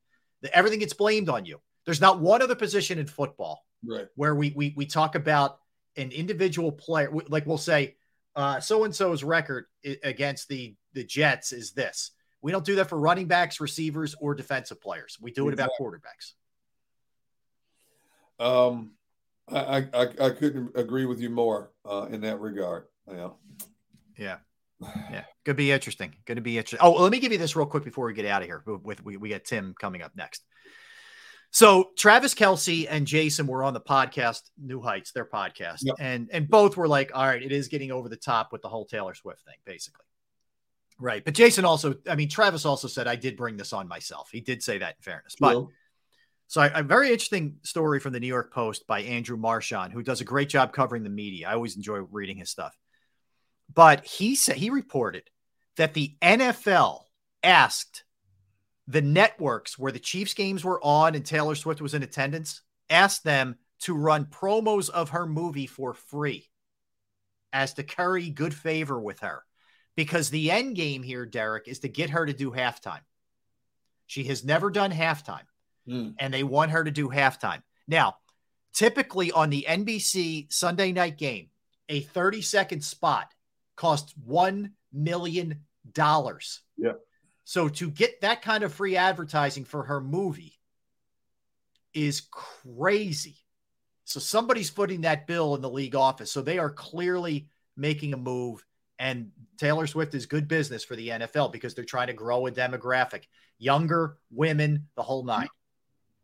the, 0.41 0.55
everything 0.55 0.79
gets 0.79 0.93
blamed 0.93 1.29
on 1.29 1.45
you. 1.45 1.59
There's 1.85 2.01
not 2.01 2.19
one 2.19 2.41
other 2.41 2.55
position 2.55 2.97
in 2.97 3.05
football 3.05 3.63
right. 3.85 4.07
where 4.15 4.33
we 4.33 4.53
we 4.55 4.73
we 4.75 4.87
talk 4.87 5.13
about 5.13 5.59
an 5.95 6.11
individual 6.11 6.71
player. 6.71 7.11
Like 7.27 7.45
we'll 7.45 7.59
say, 7.59 7.95
so 8.61 8.83
and 8.83 8.95
so's 8.95 9.23
record 9.23 9.65
against 10.03 10.47
the 10.47 10.75
the 10.93 11.03
Jets 11.03 11.51
is 11.51 11.73
this. 11.73 12.11
We 12.41 12.51
don't 12.51 12.65
do 12.65 12.75
that 12.75 12.89
for 12.89 12.99
running 12.99 13.27
backs, 13.27 13.59
receivers, 13.59 14.15
or 14.19 14.35
defensive 14.35 14.79
players. 14.79 15.17
We 15.19 15.31
do 15.31 15.47
it 15.47 15.53
exactly. 15.53 15.75
about 15.79 15.99
quarterbacks. 15.99 16.33
Um, 18.39 18.91
I, 19.51 19.87
I 19.93 20.25
I 20.25 20.29
couldn't 20.29 20.71
agree 20.75 21.05
with 21.05 21.19
you 21.19 21.29
more 21.29 21.71
uh, 21.85 22.07
in 22.11 22.21
that 22.21 22.39
regard. 22.39 22.85
Yeah. 23.07 23.29
Yeah. 24.17 24.37
Yeah. 25.11 25.23
Could 25.45 25.55
be 25.55 25.71
interesting. 25.71 26.13
Going 26.25 26.35
to 26.35 26.41
be 26.41 26.57
interesting. 26.57 26.79
Oh, 26.81 27.01
let 27.01 27.11
me 27.11 27.19
give 27.19 27.31
you 27.31 27.37
this 27.37 27.55
real 27.55 27.65
quick 27.65 27.83
before 27.83 28.07
we 28.07 28.13
get 28.13 28.25
out 28.25 28.41
of 28.41 28.47
here. 28.47 28.61
With 28.65 29.03
we, 29.03 29.15
we 29.15 29.29
get 29.29 29.45
Tim 29.45 29.73
coming 29.79 30.01
up 30.01 30.11
next. 30.15 30.43
So 31.55 31.91
Travis 31.97 32.33
Kelce 32.33 32.85
and 32.89 33.07
Jason 33.07 33.47
were 33.47 33.63
on 33.63 33.73
the 33.73 33.79
podcast 33.79 34.41
New 34.61 34.81
Heights, 34.81 35.13
their 35.13 35.23
podcast, 35.23 35.83
yep. 35.83 35.95
and 35.99 36.29
and 36.33 36.49
both 36.49 36.75
were 36.75 36.85
like, 36.85 37.11
"All 37.13 37.25
right, 37.25 37.41
it 37.41 37.53
is 37.53 37.69
getting 37.69 37.93
over 37.93 38.09
the 38.09 38.17
top 38.17 38.51
with 38.51 38.61
the 38.61 38.67
whole 38.67 38.83
Taylor 38.85 39.13
Swift 39.13 39.45
thing, 39.45 39.55
basically." 39.63 40.03
Right, 40.99 41.23
but 41.23 41.33
Jason 41.33 41.63
also, 41.63 41.95
I 42.09 42.15
mean, 42.15 42.27
Travis 42.27 42.65
also 42.65 42.89
said, 42.89 43.07
"I 43.07 43.15
did 43.15 43.37
bring 43.37 43.55
this 43.55 43.71
on 43.71 43.87
myself." 43.87 44.27
He 44.33 44.41
did 44.41 44.63
say 44.63 44.79
that 44.79 44.97
in 44.97 45.01
fairness, 45.01 45.37
but. 45.39 45.55
Yeah. 45.55 45.65
So, 46.47 46.61
a 46.61 46.83
very 46.83 47.07
interesting 47.07 47.55
story 47.63 47.99
from 47.99 48.13
the 48.13 48.19
New 48.19 48.27
York 48.27 48.53
Post 48.53 48.85
by 48.85 49.01
Andrew 49.01 49.35
Marchand, 49.35 49.91
who 49.91 50.03
does 50.03 50.21
a 50.21 50.25
great 50.25 50.47
job 50.47 50.73
covering 50.73 51.01
the 51.01 51.09
media. 51.09 51.49
I 51.49 51.53
always 51.53 51.75
enjoy 51.75 51.99
reading 52.11 52.37
his 52.37 52.51
stuff. 52.51 52.77
But 53.73 54.05
he 54.05 54.35
said 54.35 54.57
he 54.57 54.69
reported 54.69 55.23
that 55.77 55.95
the 55.95 56.15
NFL 56.21 57.05
asked 57.41 58.04
the 58.87 59.01
networks 59.01 59.79
where 59.79 59.91
the 59.91 59.99
Chiefs 59.99 60.33
games 60.33 60.63
were 60.63 60.83
on 60.83 61.15
and 61.15 61.25
Taylor 61.25 61.55
Swift 61.55 61.81
was 61.81 61.93
in 61.93 62.03
attendance 62.03 62.61
asked 62.89 63.23
them 63.23 63.55
to 63.79 63.95
run 63.95 64.25
promos 64.25 64.89
of 64.89 65.09
her 65.09 65.25
movie 65.25 65.67
for 65.67 65.93
free 65.93 66.49
as 67.51 67.73
to 67.73 67.83
curry 67.83 68.29
good 68.29 68.53
favor 68.53 68.99
with 68.99 69.19
her. 69.19 69.43
Because 69.95 70.29
the 70.29 70.51
end 70.51 70.75
game 70.75 71.03
here, 71.03 71.25
Derrick, 71.25 71.67
is 71.67 71.79
to 71.79 71.87
get 71.87 72.09
her 72.09 72.25
to 72.25 72.33
do 72.33 72.51
halftime. 72.51 72.99
She 74.07 74.25
has 74.25 74.43
never 74.43 74.69
done 74.69 74.91
halftime, 74.91 75.45
mm. 75.87 76.13
and 76.19 76.33
they 76.33 76.43
want 76.43 76.71
her 76.71 76.83
to 76.83 76.91
do 76.91 77.09
halftime. 77.09 77.63
Now, 77.87 78.17
typically 78.73 79.31
on 79.31 79.49
the 79.49 79.65
NBC 79.67 80.51
Sunday 80.51 80.91
night 80.91 81.17
game, 81.17 81.49
a 81.87 82.01
30 82.01 82.41
second 82.41 82.83
spot 82.83 83.31
costs 83.75 84.13
$1 84.27 84.71
million. 84.91 85.63
Yeah. 85.95 86.91
So 87.45 87.69
to 87.69 87.89
get 87.91 88.21
that 88.21 88.41
kind 88.41 88.63
of 88.63 88.73
free 88.73 88.97
advertising 88.97 89.65
for 89.65 89.83
her 89.83 90.01
movie 90.01 90.59
is 91.93 92.21
crazy. 92.31 93.37
So 94.03 94.19
somebody's 94.19 94.69
footing 94.69 95.01
that 95.01 95.27
bill 95.27 95.55
in 95.55 95.61
the 95.61 95.69
league 95.69 95.95
office. 95.95 96.31
So 96.31 96.41
they 96.41 96.57
are 96.57 96.71
clearly 96.71 97.47
making 97.77 98.13
a 98.13 98.17
move. 98.17 98.65
And 98.97 99.31
Taylor 99.57 99.85
Swift 99.87 100.15
is 100.15 100.25
good 100.25 100.47
business 100.47 100.83
for 100.83 100.95
the 100.95 101.09
NFL 101.09 101.51
because 101.51 101.75
they're 101.75 101.85
trying 101.85 102.07
to 102.07 102.13
grow 102.13 102.47
a 102.47 102.51
demographic, 102.51 103.23
younger 103.59 104.17
women, 104.31 104.87
the 104.95 105.03
whole 105.03 105.23
nine. 105.23 105.47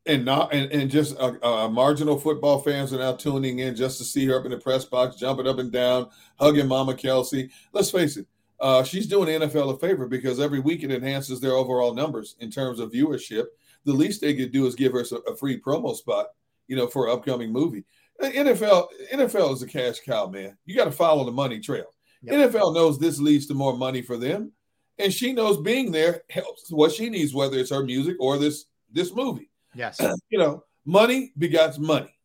And 0.08 0.26
not 0.26 0.52
and, 0.52 0.72
and 0.72 0.90
just 0.90 1.16
uh, 1.20 1.34
uh, 1.44 1.70
marginal 1.70 2.18
football 2.18 2.60
fans 2.60 2.92
are 2.92 2.98
now 2.98 3.14
tuning 3.14 3.60
in 3.60 3.76
just 3.76 4.00
to 4.00 4.04
see 4.04 4.26
her 4.26 4.40
up 4.40 4.46
in 4.46 4.52
the 4.52 4.58
press 4.58 4.84
box, 4.84 5.18
jumping 5.18 5.48
up 5.48 5.60
and 5.60 5.72
down, 5.72 6.10
hugging 6.40 6.68
Mama 6.68 6.94
Kelce. 6.94 7.52
Let's 7.72 7.92
face 7.92 8.18
it, 8.18 8.26
uh, 8.62 8.84
she's 8.84 9.08
doing 9.08 9.26
the 9.26 9.48
NFL 9.48 9.76
a 9.76 9.80
favor 9.80 10.08
because 10.08 10.40
every 10.40 10.60
week 10.60 10.84
it 10.84 10.92
enhances 10.92 11.40
their 11.40 11.54
overall 11.54 11.96
numbers 11.96 12.36
in 12.40 12.52
terms 12.52 12.80
of 12.80 12.92
viewership. 12.92 13.46
The 13.86 13.92
least 13.92 14.22
they 14.22 14.36
could 14.36 14.52
do 14.52 14.68
is 14.68 14.76
give 14.76 14.94
her 14.94 15.04
a, 15.28 15.36
free 15.36 15.60
promo 15.60 15.96
spot, 15.96 16.28
you 16.68 16.76
know, 16.76 16.86
for 16.86 17.08
an 17.08 17.14
upcoming 17.14 17.52
movie. 17.52 17.84
NFL 18.22 18.88
NFL 19.12 19.54
is 19.54 19.64
a 19.64 19.68
cash 19.68 20.00
cow, 20.06 20.28
man. 20.28 20.56
You 20.66 20.76
got 20.76 20.86
to 20.86 20.92
follow 20.92 21.26
the 21.26 21.32
money 21.32 21.60
trail. 21.60 21.88
Yep. 22.22 22.52
NFL 22.52 22.76
knows 22.76 23.00
this 23.00 23.20
leads 23.20 23.48
to 23.48 23.56
more 23.56 23.76
money 23.76 24.04
for 24.04 24.16
them, 24.16 24.52
and 25.00 25.12
she 25.12 25.34
knows 25.34 25.60
being 25.60 25.92
there 25.92 26.22
helps 26.30 26.70
what 26.70 26.92
she 26.92 27.10
needs, 27.10 27.34
whether 27.34 27.58
it's 27.58 27.72
her 27.72 27.84
music 27.84 28.16
or 28.20 28.38
this 28.38 28.66
this 28.92 29.16
movie. 29.16 29.50
Yes, 29.74 30.00
you 30.30 30.38
know, 30.38 30.64
money 30.86 31.34
begets 31.36 31.80
money. 31.80 32.16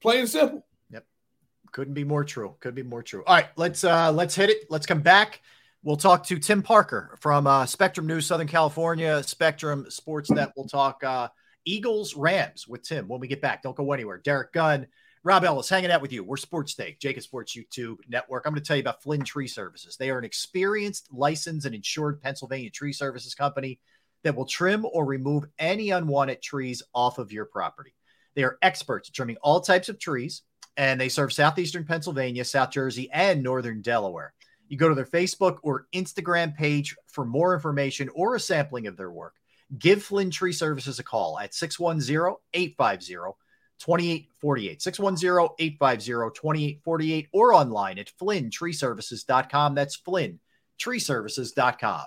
Plain 0.00 0.20
and 0.20 0.28
simple. 0.28 0.66
Yep, 0.90 1.04
couldn't 1.70 1.94
be 1.94 2.02
more 2.02 2.24
true. 2.24 2.56
Could 2.58 2.74
be 2.74 2.82
more 2.82 3.04
true. 3.04 3.22
All 3.24 3.36
right, 3.36 3.46
let's 3.54 3.84
uh 3.84 4.10
let's 4.10 4.34
hit 4.34 4.50
it. 4.50 4.64
Let's 4.70 4.86
come 4.86 5.02
back. 5.02 5.40
We'll 5.84 5.98
talk 5.98 6.24
to 6.28 6.38
Tim 6.38 6.62
Parker 6.62 7.14
from 7.20 7.46
uh, 7.46 7.66
Spectrum 7.66 8.06
News, 8.06 8.24
Southern 8.24 8.46
California, 8.46 9.22
Spectrum 9.22 9.84
Sportsnet. 9.90 10.50
We'll 10.56 10.64
talk 10.64 11.04
uh, 11.04 11.28
Eagles 11.66 12.16
Rams 12.16 12.66
with 12.66 12.82
Tim 12.82 13.06
when 13.06 13.20
we 13.20 13.28
get 13.28 13.42
back. 13.42 13.62
Don't 13.62 13.76
go 13.76 13.92
anywhere. 13.92 14.16
Derrick 14.16 14.50
Gunn, 14.54 14.86
Rob 15.24 15.44
Ellis 15.44 15.68
hanging 15.68 15.90
out 15.90 16.00
with 16.00 16.10
you. 16.10 16.24
We're 16.24 16.38
Sports 16.38 16.74
Take, 16.74 17.00
JAKIB 17.00 17.20
Sports 17.20 17.54
YouTube 17.54 17.98
Network. 18.08 18.46
I'm 18.46 18.54
going 18.54 18.62
to 18.62 18.66
tell 18.66 18.78
you 18.78 18.80
about 18.80 19.02
Flynn 19.02 19.24
Tree 19.24 19.46
Services. 19.46 19.98
They 19.98 20.08
are 20.08 20.18
an 20.18 20.24
experienced, 20.24 21.08
licensed, 21.12 21.66
and 21.66 21.74
insured 21.74 22.22
Pennsylvania 22.22 22.70
tree 22.70 22.94
services 22.94 23.34
company 23.34 23.78
that 24.22 24.34
will 24.34 24.46
trim 24.46 24.86
or 24.90 25.04
remove 25.04 25.44
any 25.58 25.90
unwanted 25.90 26.40
trees 26.40 26.82
off 26.94 27.18
of 27.18 27.30
your 27.30 27.44
property. 27.44 27.92
They 28.34 28.44
are 28.44 28.56
experts 28.62 29.10
at 29.10 29.14
trimming 29.14 29.36
all 29.42 29.60
types 29.60 29.90
of 29.90 29.98
trees, 29.98 30.44
and 30.78 30.98
they 30.98 31.10
serve 31.10 31.34
southeastern 31.34 31.84
Pennsylvania, 31.84 32.46
South 32.46 32.70
Jersey, 32.70 33.10
and 33.12 33.42
northern 33.42 33.82
Delaware. 33.82 34.32
You 34.68 34.76
go 34.76 34.88
to 34.88 34.94
their 34.94 35.04
Facebook 35.04 35.58
or 35.62 35.86
Instagram 35.94 36.54
page 36.54 36.96
for 37.06 37.24
more 37.24 37.54
information 37.54 38.10
or 38.14 38.34
a 38.34 38.40
sampling 38.40 38.86
of 38.86 38.96
their 38.96 39.10
work. 39.10 39.34
Give 39.78 40.02
Flynn 40.02 40.30
Tree 40.30 40.52
Services 40.52 40.98
a 40.98 41.02
call 41.02 41.38
at 41.38 41.54
610 41.54 42.36
850 42.52 43.14
2848. 43.78 44.82
610 44.82 45.48
850 45.58 46.40
2848 46.40 47.28
or 47.32 47.54
online 47.54 47.98
at 47.98 48.12
flynntreeservices.com. 48.20 49.74
That's 49.74 50.00
flynntreeservices.com. 50.00 52.06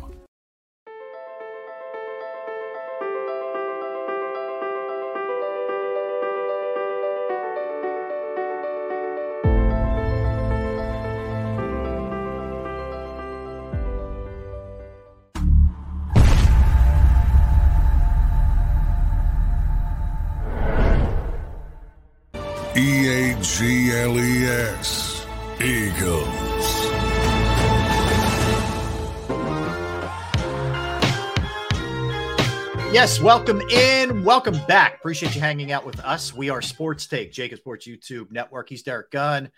Yes, 33.01 33.19
welcome 33.19 33.61
in. 33.61 34.23
Welcome 34.23 34.59
back. 34.67 34.97
Appreciate 34.97 35.33
you 35.33 35.41
hanging 35.41 35.71
out 35.71 35.83
with 35.83 35.99
us. 36.01 36.35
We 36.35 36.51
are 36.51 36.61
Sports 36.61 37.07
Take, 37.07 37.33
JAKIB 37.33 37.57
Sports 37.57 37.87
YouTube 37.87 38.29
Network. 38.29 38.69
He's 38.69 38.83
Derrick 38.83 39.09
Gunn. 39.09 39.49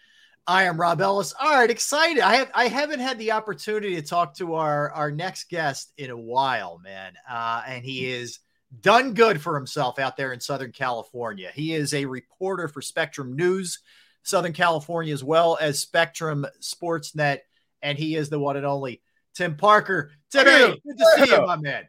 I 0.47 0.63
am 0.63 0.79
Rob 0.79 1.01
Ellis. 1.01 1.33
All 1.37 1.53
right, 1.53 1.69
excited. 1.69 2.21
I 2.23 2.37
have 2.37 2.51
I 2.53 2.69
haven't 2.69 3.01
had 3.01 3.19
the 3.19 3.33
opportunity 3.33 3.95
to 3.95 4.01
talk 4.01 4.35
to 4.35 4.53
our 4.53 4.91
our 4.91 5.11
next 5.11 5.49
guest 5.49 5.91
in 5.97 6.09
a 6.09 6.17
while, 6.17 6.79
man. 6.85 7.15
Uh, 7.29 7.63
and 7.67 7.83
he 7.83 8.09
is 8.09 8.39
done 8.79 9.13
good 9.13 9.41
for 9.41 9.55
himself 9.55 9.99
out 9.99 10.15
there 10.15 10.31
in 10.31 10.39
Southern 10.39 10.71
California. 10.71 11.51
He 11.53 11.73
is 11.73 11.93
a 11.93 12.05
reporter 12.05 12.69
for 12.69 12.81
Spectrum 12.81 13.35
News, 13.35 13.79
Southern 14.23 14.53
California, 14.53 15.13
as 15.13 15.21
well 15.21 15.57
as 15.59 15.79
Spectrum 15.79 16.47
Sportsnet, 16.61 17.39
and 17.81 17.97
he 17.97 18.15
is 18.15 18.29
the 18.29 18.39
one 18.39 18.55
and 18.55 18.65
only 18.65 19.01
Tim 19.33 19.57
Parker. 19.57 20.11
Tim, 20.31 20.45
hey, 20.45 20.79
good 20.87 20.97
to 20.97 21.25
see 21.25 21.35
you, 21.35 21.45
my 21.45 21.57
man. 21.57 21.83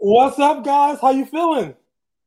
What's 0.00 0.38
up, 0.38 0.64
guys? 0.64 1.00
How 1.00 1.10
you 1.10 1.26
feeling? 1.26 1.74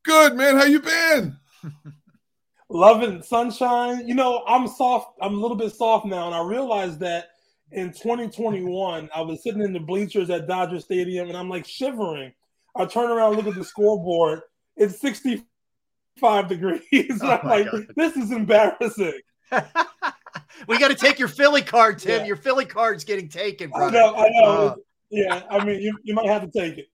Good, 0.03 0.35
man. 0.35 0.57
How 0.57 0.65
you 0.65 0.81
been? 0.81 1.37
Loving 2.69 3.23
sunshine. 3.23 4.05
You 4.05 4.13
know, 4.13 4.43
I'm 4.45 4.67
soft. 4.67 5.17
I'm 5.21 5.35
a 5.35 5.37
little 5.37 5.55
bit 5.55 5.73
soft 5.73 6.05
now, 6.05 6.25
and 6.25 6.35
I 6.35 6.43
realized 6.43 6.99
that 6.99 7.29
in 7.71 7.93
2021, 7.93 9.09
I 9.15 9.21
was 9.21 9.41
sitting 9.41 9.61
in 9.61 9.71
the 9.71 9.79
bleachers 9.79 10.29
at 10.29 10.49
Dodger 10.49 10.81
Stadium, 10.81 11.29
and 11.29 11.37
I'm 11.37 11.47
like 11.47 11.65
shivering. 11.65 12.33
I 12.75 12.85
turn 12.85 13.09
around, 13.09 13.37
look 13.37 13.47
at 13.47 13.55
the 13.55 13.63
scoreboard. 13.63 14.41
It's 14.75 14.99
65 14.99 16.49
degrees. 16.49 16.81
Oh 17.23 17.29
I'm 17.29 17.47
like, 17.47 17.71
God. 17.71 17.87
this 17.95 18.17
is 18.17 18.31
embarrassing. 18.31 19.21
we 20.67 20.77
got 20.77 20.89
to 20.89 20.95
take 20.95 21.19
your 21.19 21.29
Philly 21.29 21.61
card, 21.61 21.99
Tim. 21.99 22.21
Yeah. 22.21 22.27
Your 22.27 22.35
Philly 22.35 22.65
card's 22.65 23.05
getting 23.05 23.29
taken. 23.29 23.69
Brother. 23.69 23.97
I 23.97 24.01
know. 24.01 24.15
I 24.15 24.29
know. 24.29 24.67
Uh, 24.67 24.75
yeah. 25.09 25.43
I 25.49 25.63
mean, 25.63 25.79
you, 25.79 25.97
you 26.03 26.13
might 26.13 26.27
have 26.27 26.41
to 26.41 26.51
take 26.51 26.77
it. 26.77 26.90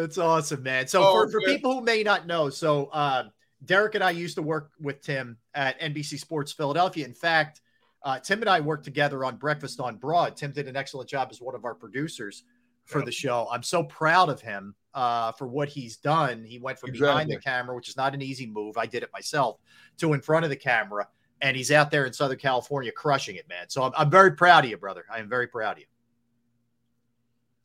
That's 0.00 0.18
awesome, 0.18 0.62
man. 0.62 0.86
So 0.86 1.02
oh, 1.02 1.12
for, 1.12 1.30
for 1.30 1.40
people 1.40 1.74
who 1.74 1.80
may 1.80 2.02
not 2.02 2.26
know, 2.26 2.50
so 2.50 2.86
uh, 2.86 3.24
Derrick 3.64 3.94
and 3.94 4.04
I 4.04 4.10
used 4.10 4.36
to 4.36 4.42
work 4.42 4.70
with 4.80 5.00
Tim 5.02 5.36
at 5.54 5.80
NBC 5.80 6.18
Sports 6.18 6.52
Philadelphia. 6.52 7.04
In 7.04 7.14
fact, 7.14 7.60
uh, 8.02 8.18
Tim 8.18 8.40
and 8.40 8.50
I 8.50 8.60
worked 8.60 8.84
together 8.84 9.24
on 9.24 9.36
Breakfast 9.36 9.80
on 9.80 9.96
Broad. 9.96 10.36
Tim 10.36 10.52
did 10.52 10.68
an 10.68 10.76
excellent 10.76 11.08
job 11.08 11.28
as 11.30 11.40
one 11.40 11.54
of 11.54 11.64
our 11.64 11.74
producers 11.74 12.44
for 12.84 12.98
yep. 12.98 13.06
the 13.06 13.12
show. 13.12 13.48
I'm 13.50 13.62
so 13.62 13.82
proud 13.82 14.28
of 14.28 14.40
him 14.40 14.74
uh, 14.94 15.32
for 15.32 15.46
what 15.46 15.68
he's 15.68 15.96
done. 15.96 16.44
He 16.44 16.58
went 16.58 16.78
from 16.78 16.90
exactly. 16.90 17.08
behind 17.08 17.30
the 17.30 17.38
camera, 17.38 17.74
which 17.74 17.88
is 17.88 17.96
not 17.96 18.14
an 18.14 18.22
easy 18.22 18.46
move. 18.46 18.76
I 18.76 18.86
did 18.86 19.02
it 19.02 19.10
myself, 19.12 19.58
to 19.98 20.12
in 20.12 20.20
front 20.20 20.44
of 20.44 20.50
the 20.50 20.56
camera, 20.56 21.08
and 21.40 21.56
he's 21.56 21.72
out 21.72 21.90
there 21.90 22.06
in 22.06 22.12
Southern 22.12 22.38
California 22.38 22.92
crushing 22.92 23.36
it, 23.36 23.48
man. 23.48 23.68
So 23.68 23.82
I'm, 23.82 23.92
I'm 23.96 24.10
very 24.10 24.32
proud 24.32 24.64
of 24.64 24.70
you, 24.70 24.76
brother. 24.76 25.04
I 25.12 25.18
am 25.18 25.28
very 25.28 25.48
proud 25.48 25.72
of 25.72 25.78
you. 25.80 25.86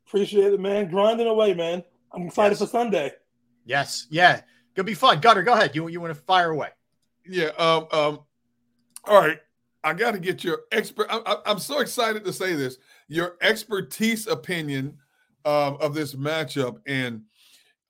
Appreciate 0.08 0.54
it, 0.54 0.60
man. 0.60 0.90
Grinding 0.90 1.28
away, 1.28 1.54
man. 1.54 1.84
I'm 2.14 2.28
excited 2.28 2.52
yes. 2.52 2.60
for 2.60 2.68
Sunday. 2.68 3.12
Yes, 3.66 4.08
yeah, 4.10 4.42
gonna 4.76 4.86
be 4.86 4.94
fun. 4.94 5.20
Gunner, 5.20 5.44
go 5.44 5.54
ahead. 5.54 5.76
You 5.76 5.88
you 5.88 6.02
want 6.02 6.14
to 6.16 6.22
fire 6.22 6.52
away? 6.52 6.70
Yeah. 7.26 7.50
Um. 7.58 7.88
Um. 7.92 8.20
All 9.06 9.20
right. 9.20 9.40
I 9.84 9.94
got 9.94 10.12
to 10.12 10.20
get 10.20 10.44
your 10.44 10.62
expert. 10.72 11.08
I, 11.10 11.38
am 11.46 11.60
so 11.60 11.80
excited 11.80 12.24
to 12.26 12.34
say 12.34 12.54
this. 12.54 12.78
Your 13.08 13.38
expertise 13.42 14.28
opinion 14.28 14.98
um, 15.44 15.78
of 15.82 15.96
this 15.96 16.14
matchup, 16.14 16.78
and 16.86 17.24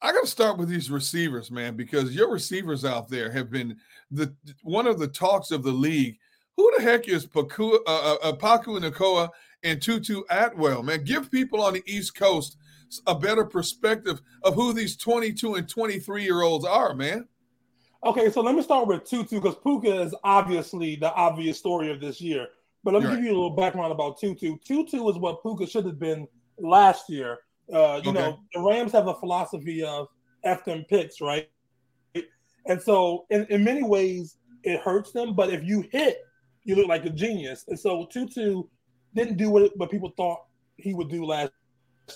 I 0.01 0.13
got 0.13 0.21
to 0.21 0.27
start 0.27 0.57
with 0.57 0.69
these 0.69 0.89
receivers, 0.89 1.51
man, 1.51 1.75
because 1.75 2.15
your 2.15 2.31
receivers 2.31 2.85
out 2.85 3.09
there 3.09 3.31
have 3.31 3.51
been 3.51 3.77
the 4.09 4.33
one 4.63 4.87
of 4.87 4.99
the 4.99 5.07
talks 5.07 5.51
of 5.51 5.63
the 5.63 5.71
league. 5.71 6.17
Who 6.57 6.71
the 6.77 6.83
heck 6.83 7.07
is 7.07 7.25
Puka, 7.25 7.63
uh, 7.63 7.77
uh, 7.87 8.17
uh 8.23 8.33
Puka 8.33 8.71
Nacua 8.71 9.29
and 9.63 9.81
Tutu 9.81 10.21
Atwell, 10.29 10.83
man? 10.83 11.03
Give 11.03 11.29
people 11.29 11.61
on 11.61 11.73
the 11.73 11.83
East 11.85 12.15
Coast 12.15 12.57
a 13.07 13.15
better 13.15 13.45
perspective 13.45 14.21
of 14.43 14.55
who 14.55 14.73
these 14.73 14.95
22 14.97 15.55
and 15.55 15.69
23 15.69 16.23
year 16.23 16.41
olds 16.41 16.65
are, 16.65 16.93
man. 16.93 17.27
Okay, 18.03 18.31
so 18.31 18.41
let 18.41 18.55
me 18.55 18.63
start 18.63 18.87
with 18.87 19.07
Tutu 19.07 19.39
because 19.39 19.55
Puka 19.55 20.01
is 20.01 20.15
obviously 20.23 20.95
the 20.95 21.13
obvious 21.13 21.59
story 21.59 21.91
of 21.91 22.01
this 22.01 22.19
year. 22.19 22.47
But 22.83 22.95
let 22.95 23.03
me 23.03 23.09
give 23.09 23.23
you 23.23 23.31
a 23.31 23.37
little 23.37 23.55
background 23.55 23.91
about 23.91 24.19
Tutu. 24.19 24.57
Tutu 24.65 25.07
is 25.07 25.17
what 25.17 25.43
Puka 25.43 25.67
should 25.67 25.85
have 25.85 25.99
been 25.99 26.27
last 26.57 27.09
year. 27.09 27.39
Uh, 27.71 28.01
you 28.03 28.09
okay. 28.09 28.13
know, 28.13 28.39
the 28.53 28.59
Rams 28.59 28.91
have 28.91 29.07
a 29.07 29.13
philosophy 29.13 29.83
of 29.83 30.07
F 30.43 30.65
them 30.65 30.83
picks, 30.89 31.21
right? 31.21 31.47
And 32.65 32.81
so, 32.81 33.25
in, 33.29 33.45
in 33.49 33.63
many 33.63 33.83
ways, 33.83 34.37
it 34.63 34.79
hurts 34.81 35.11
them. 35.11 35.35
But 35.35 35.51
if 35.51 35.63
you 35.63 35.81
hit, 35.91 36.17
you 36.63 36.75
look 36.75 36.87
like 36.87 37.05
a 37.05 37.09
genius. 37.09 37.65
And 37.67 37.79
so, 37.79 38.07
Tutu 38.11 38.63
didn't 39.15 39.37
do 39.37 39.49
what, 39.49 39.77
what 39.77 39.91
people 39.91 40.11
thought 40.17 40.41
he 40.77 40.93
would 40.93 41.09
do 41.09 41.23
last 41.23 41.51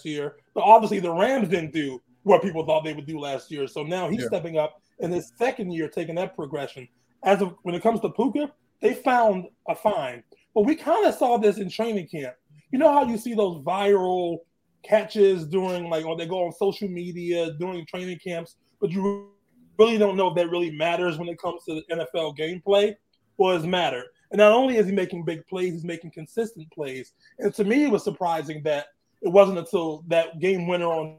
year. 0.03 0.37
But 0.53 0.63
obviously, 0.63 0.99
the 0.99 1.11
Rams 1.11 1.49
didn't 1.49 1.73
do 1.73 2.01
what 2.23 2.41
people 2.41 2.65
thought 2.65 2.83
they 2.83 2.93
would 2.93 3.05
do 3.05 3.19
last 3.19 3.51
year. 3.51 3.67
So 3.67 3.83
now 3.83 4.09
he's 4.09 4.21
yeah. 4.21 4.27
stepping 4.27 4.57
up 4.57 4.81
in 4.99 5.11
his 5.11 5.31
second 5.37 5.71
year, 5.71 5.87
taking 5.87 6.15
that 6.15 6.35
progression. 6.35 6.87
As 7.23 7.41
of, 7.41 7.55
when 7.61 7.75
it 7.75 7.83
comes 7.83 7.99
to 8.01 8.09
Puka, 8.09 8.51
they 8.81 8.95
found 8.95 9.45
a 9.67 9.75
find. 9.75 10.23
But 10.53 10.65
we 10.65 10.75
kind 10.75 11.05
of 11.05 11.13
saw 11.13 11.37
this 11.37 11.57
in 11.57 11.69
training 11.69 12.07
camp. 12.07 12.35
You 12.71 12.79
know 12.79 12.91
how 12.91 13.05
you 13.05 13.17
see 13.17 13.35
those 13.35 13.61
viral 13.63 14.39
catches 14.83 15.45
during 15.45 15.89
like, 15.89 16.05
or 16.05 16.17
they 16.17 16.25
go 16.25 16.45
on 16.45 16.51
social 16.51 16.87
media 16.87 17.51
during 17.53 17.85
training 17.85 18.19
camps, 18.23 18.55
but 18.79 18.91
you 18.91 19.29
really 19.77 19.97
don't 19.97 20.17
know 20.17 20.29
if 20.29 20.35
that 20.35 20.49
really 20.49 20.71
matters 20.71 21.17
when 21.17 21.27
it 21.27 21.39
comes 21.39 21.63
to 21.65 21.75
the 21.75 21.95
NFL 21.95 22.37
gameplay. 22.37 22.95
Well, 23.37 23.55
it's 23.55 23.65
matter. 23.65 24.03
And 24.31 24.39
not 24.39 24.51
only 24.51 24.77
is 24.77 24.87
he 24.87 24.91
making 24.91 25.25
big 25.25 25.45
plays, 25.47 25.73
he's 25.73 25.83
making 25.83 26.11
consistent 26.11 26.71
plays. 26.71 27.13
And 27.39 27.53
to 27.53 27.63
me, 27.63 27.83
it 27.83 27.91
was 27.91 28.03
surprising 28.03 28.63
that 28.63 28.87
it 29.21 29.29
wasn't 29.29 29.57
until 29.57 30.03
that 30.07 30.39
game 30.39 30.67
winner 30.67 30.87
on 30.87 31.17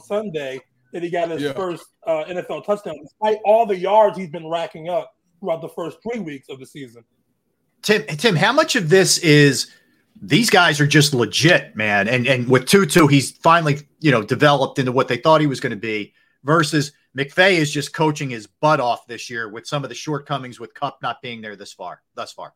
Sunday 0.00 0.60
that 0.92 1.02
he 1.02 1.10
got 1.10 1.30
his 1.30 1.42
yeah. 1.42 1.52
first 1.52 1.84
uh, 2.06 2.24
NFL 2.24 2.64
touchdown, 2.64 2.96
despite 3.02 3.38
all 3.44 3.66
the 3.66 3.76
yards 3.76 4.16
he's 4.16 4.30
been 4.30 4.48
racking 4.48 4.88
up 4.88 5.14
throughout 5.40 5.60
the 5.60 5.68
first 5.68 5.98
three 6.02 6.20
weeks 6.20 6.48
of 6.48 6.58
the 6.58 6.66
season. 6.66 7.04
Tim, 7.82 8.04
Tim, 8.06 8.36
how 8.36 8.52
much 8.52 8.76
of 8.76 8.88
this 8.88 9.18
is 9.18 9.70
these 10.20 10.50
guys 10.50 10.80
are 10.80 10.86
just 10.86 11.14
legit, 11.14 11.76
man? 11.76 12.08
And 12.08 12.26
and 12.26 12.48
with 12.48 12.66
Tutu, 12.66 13.06
he's 13.06 13.32
finally 13.32 13.78
you 14.00 14.10
know 14.10 14.22
developed 14.22 14.78
into 14.78 14.92
what 14.92 15.08
they 15.08 15.18
thought 15.18 15.40
he 15.40 15.46
was 15.46 15.60
going 15.60 15.70
to 15.70 15.76
be. 15.76 16.14
Versus 16.44 16.92
McVay 17.16 17.54
is 17.54 17.72
just 17.72 17.92
coaching 17.92 18.30
his 18.30 18.46
butt 18.46 18.78
off 18.78 19.06
this 19.06 19.28
year 19.28 19.48
with 19.48 19.66
some 19.66 19.82
of 19.82 19.88
the 19.88 19.94
shortcomings 19.94 20.60
with 20.60 20.74
Kupp 20.74 21.02
not 21.02 21.20
being 21.20 21.40
there 21.40 21.56
this 21.56 21.72
far, 21.72 22.02
thus 22.14 22.32
far. 22.32 22.54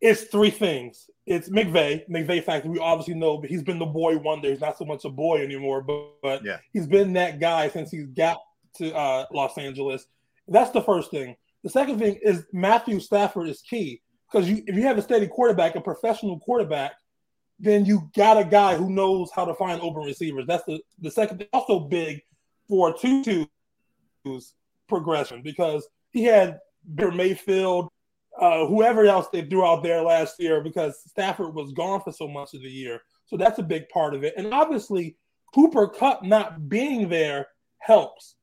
It's 0.00 0.22
three 0.24 0.50
things. 0.50 1.10
It's 1.26 1.48
McVay. 1.48 2.08
McVay 2.08 2.42
factor 2.42 2.68
we 2.68 2.78
obviously 2.78 3.14
know, 3.14 3.38
but 3.38 3.50
he's 3.50 3.62
been 3.62 3.78
the 3.78 3.86
boy 3.86 4.16
wonder. 4.18 4.48
He's 4.48 4.60
not 4.60 4.78
so 4.78 4.84
much 4.84 5.04
a 5.04 5.10
boy 5.10 5.42
anymore, 5.42 5.82
but, 5.82 6.12
but 6.22 6.44
yeah. 6.44 6.58
he's 6.72 6.86
been 6.86 7.12
that 7.14 7.40
guy 7.40 7.68
since 7.68 7.90
he's 7.90 8.06
got 8.06 8.38
to 8.76 8.94
uh, 8.94 9.26
Los 9.32 9.58
Angeles. 9.58 10.06
That's 10.46 10.70
the 10.70 10.82
first 10.82 11.10
thing. 11.10 11.36
The 11.64 11.70
second 11.70 11.98
thing 11.98 12.18
is 12.22 12.44
Matthew 12.52 13.00
Stafford 13.00 13.48
is 13.48 13.60
key 13.60 14.00
because 14.30 14.48
you, 14.48 14.62
if 14.66 14.76
you 14.76 14.82
have 14.82 14.98
a 14.98 15.02
steady 15.02 15.26
quarterback, 15.26 15.74
a 15.74 15.80
professional 15.80 16.38
quarterback, 16.40 16.92
then 17.58 17.84
you 17.84 18.08
got 18.16 18.38
a 18.38 18.44
guy 18.44 18.76
who 18.76 18.88
knows 18.88 19.30
how 19.34 19.44
to 19.44 19.54
find 19.54 19.80
open 19.80 20.02
receivers. 20.04 20.46
That's 20.46 20.64
the, 20.64 20.80
the 21.00 21.10
second 21.10 21.38
thing. 21.38 21.48
Also 21.52 21.80
big 21.80 22.22
for 22.68 22.94
Tutu's 22.94 24.54
progression 24.88 25.42
because 25.42 25.88
he 26.10 26.24
had 26.24 26.60
Baker 26.94 27.10
Mayfield, 27.10 27.90
uh, 28.38 28.66
whoever 28.66 29.04
else 29.04 29.28
they 29.32 29.42
threw 29.42 29.64
out 29.64 29.82
there 29.82 30.02
last 30.02 30.40
year 30.40 30.62
because 30.62 31.02
Stafford 31.06 31.54
was 31.54 31.72
gone 31.72 32.00
for 32.00 32.12
so 32.12 32.28
much 32.28 32.54
of 32.54 32.62
the 32.62 32.70
year. 32.70 33.00
So 33.26 33.36
that's 33.36 33.58
a 33.58 33.64
big 33.64 33.88
part 33.88 34.14
of 34.14 34.24
it. 34.24 34.34
And 34.36 34.54
obviously, 34.54 35.16
Cooper 35.54 35.88
Kupp 35.88 36.22
not 36.22 36.68
being 36.68 37.08
there 37.08 37.48
helps 37.78 38.36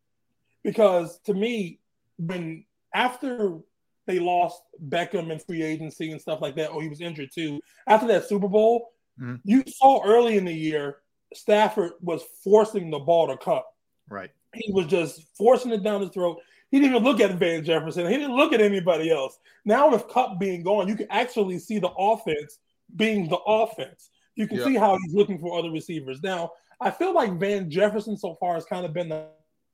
because 0.64 1.20
to 1.26 1.34
me, 1.34 1.80
when 2.18 2.66
after 2.94 3.60
they 4.06 4.20
lost 4.20 4.62
Beckham 4.90 5.32
in 5.32 5.40
free 5.40 5.64
agency 5.64 6.12
and 6.12 6.22
stuff 6.22 6.42
like 6.42 6.56
that, 6.56 6.72
or 6.72 6.82
he 6.82 6.90
was 6.90 7.02
injured 7.02 7.30
too, 7.34 7.62
after 7.88 8.08
that 8.08 8.28
Super 8.28 8.48
Bowl, 8.48 8.92
mm-hmm. 9.20 9.36
you 9.44 9.64
saw 9.68 10.04
early 10.04 10.38
in 10.38 10.46
the 10.46 10.54
year 10.54 10.98
Stafford 11.34 11.94
was 12.02 12.24
forcing 12.44 12.90
the 12.90 13.00
ball 13.00 13.28
to 13.28 13.38
Kupp. 13.38 13.66
Right. 14.10 14.32
He 14.54 14.72
was 14.72 14.88
just 14.88 15.26
forcing 15.38 15.72
it 15.72 15.84
down 15.84 16.02
his 16.02 16.12
throat. 16.12 16.40
He 16.76 16.82
didn't 16.82 16.96
even 16.96 17.06
look 17.06 17.22
at 17.22 17.32
Van 17.36 17.64
Jefferson. 17.64 18.06
He 18.06 18.18
didn't 18.18 18.36
look 18.36 18.52
at 18.52 18.60
anybody 18.60 19.10
else. 19.10 19.40
Now 19.64 19.90
with 19.90 20.10
Kupp 20.10 20.38
being 20.38 20.62
gone, 20.62 20.90
you 20.90 20.98
can 20.98 21.08
actually 21.10 21.58
see 21.58 21.80
the 21.80 21.88
offense 21.98 22.60
being 22.98 23.30
the 23.30 23.38
offense. 23.38 24.10
You 24.36 24.46
can 24.46 24.62
see 24.62 24.76
how 24.76 24.98
he's 24.98 25.14
looking 25.14 25.40
for 25.40 25.58
other 25.58 25.72
receivers. 25.72 26.22
Now, 26.22 26.52
I 26.82 26.92
feel 26.92 27.14
like 27.14 27.40
Van 27.40 27.70
Jefferson 27.70 28.18
so 28.18 28.36
far 28.42 28.56
has 28.56 28.66
kind 28.66 28.86
of 28.86 28.92
been 28.92 29.08
the, 29.08 29.26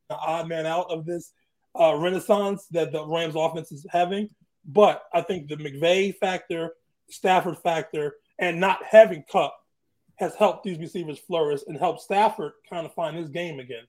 the 0.09 0.15
odd 0.15 0.47
man 0.47 0.67
out 0.67 0.91
of 0.91 1.07
this 1.07 1.33
uh, 1.73 1.95
renaissance 1.95 2.67
that 2.69 2.91
the 2.91 3.03
Rams 3.03 3.33
offense 3.35 3.71
is 3.71 3.83
having. 3.89 4.29
But 4.63 5.03
I 5.11 5.21
think 5.21 5.47
the 5.47 5.55
McVay 5.55 6.15
factor, 6.15 6.75
Stafford 7.09 7.57
factor, 7.57 8.17
and 8.37 8.59
not 8.59 8.83
having 8.83 9.23
Kupp 9.27 9.55
has 10.17 10.35
helped 10.35 10.65
these 10.65 10.77
receivers 10.77 11.17
flourish 11.17 11.61
and 11.65 11.79
helped 11.79 12.01
Stafford 12.01 12.51
kind 12.69 12.85
of 12.85 12.93
find 12.93 13.17
his 13.17 13.29
game 13.29 13.59
again. 13.59 13.85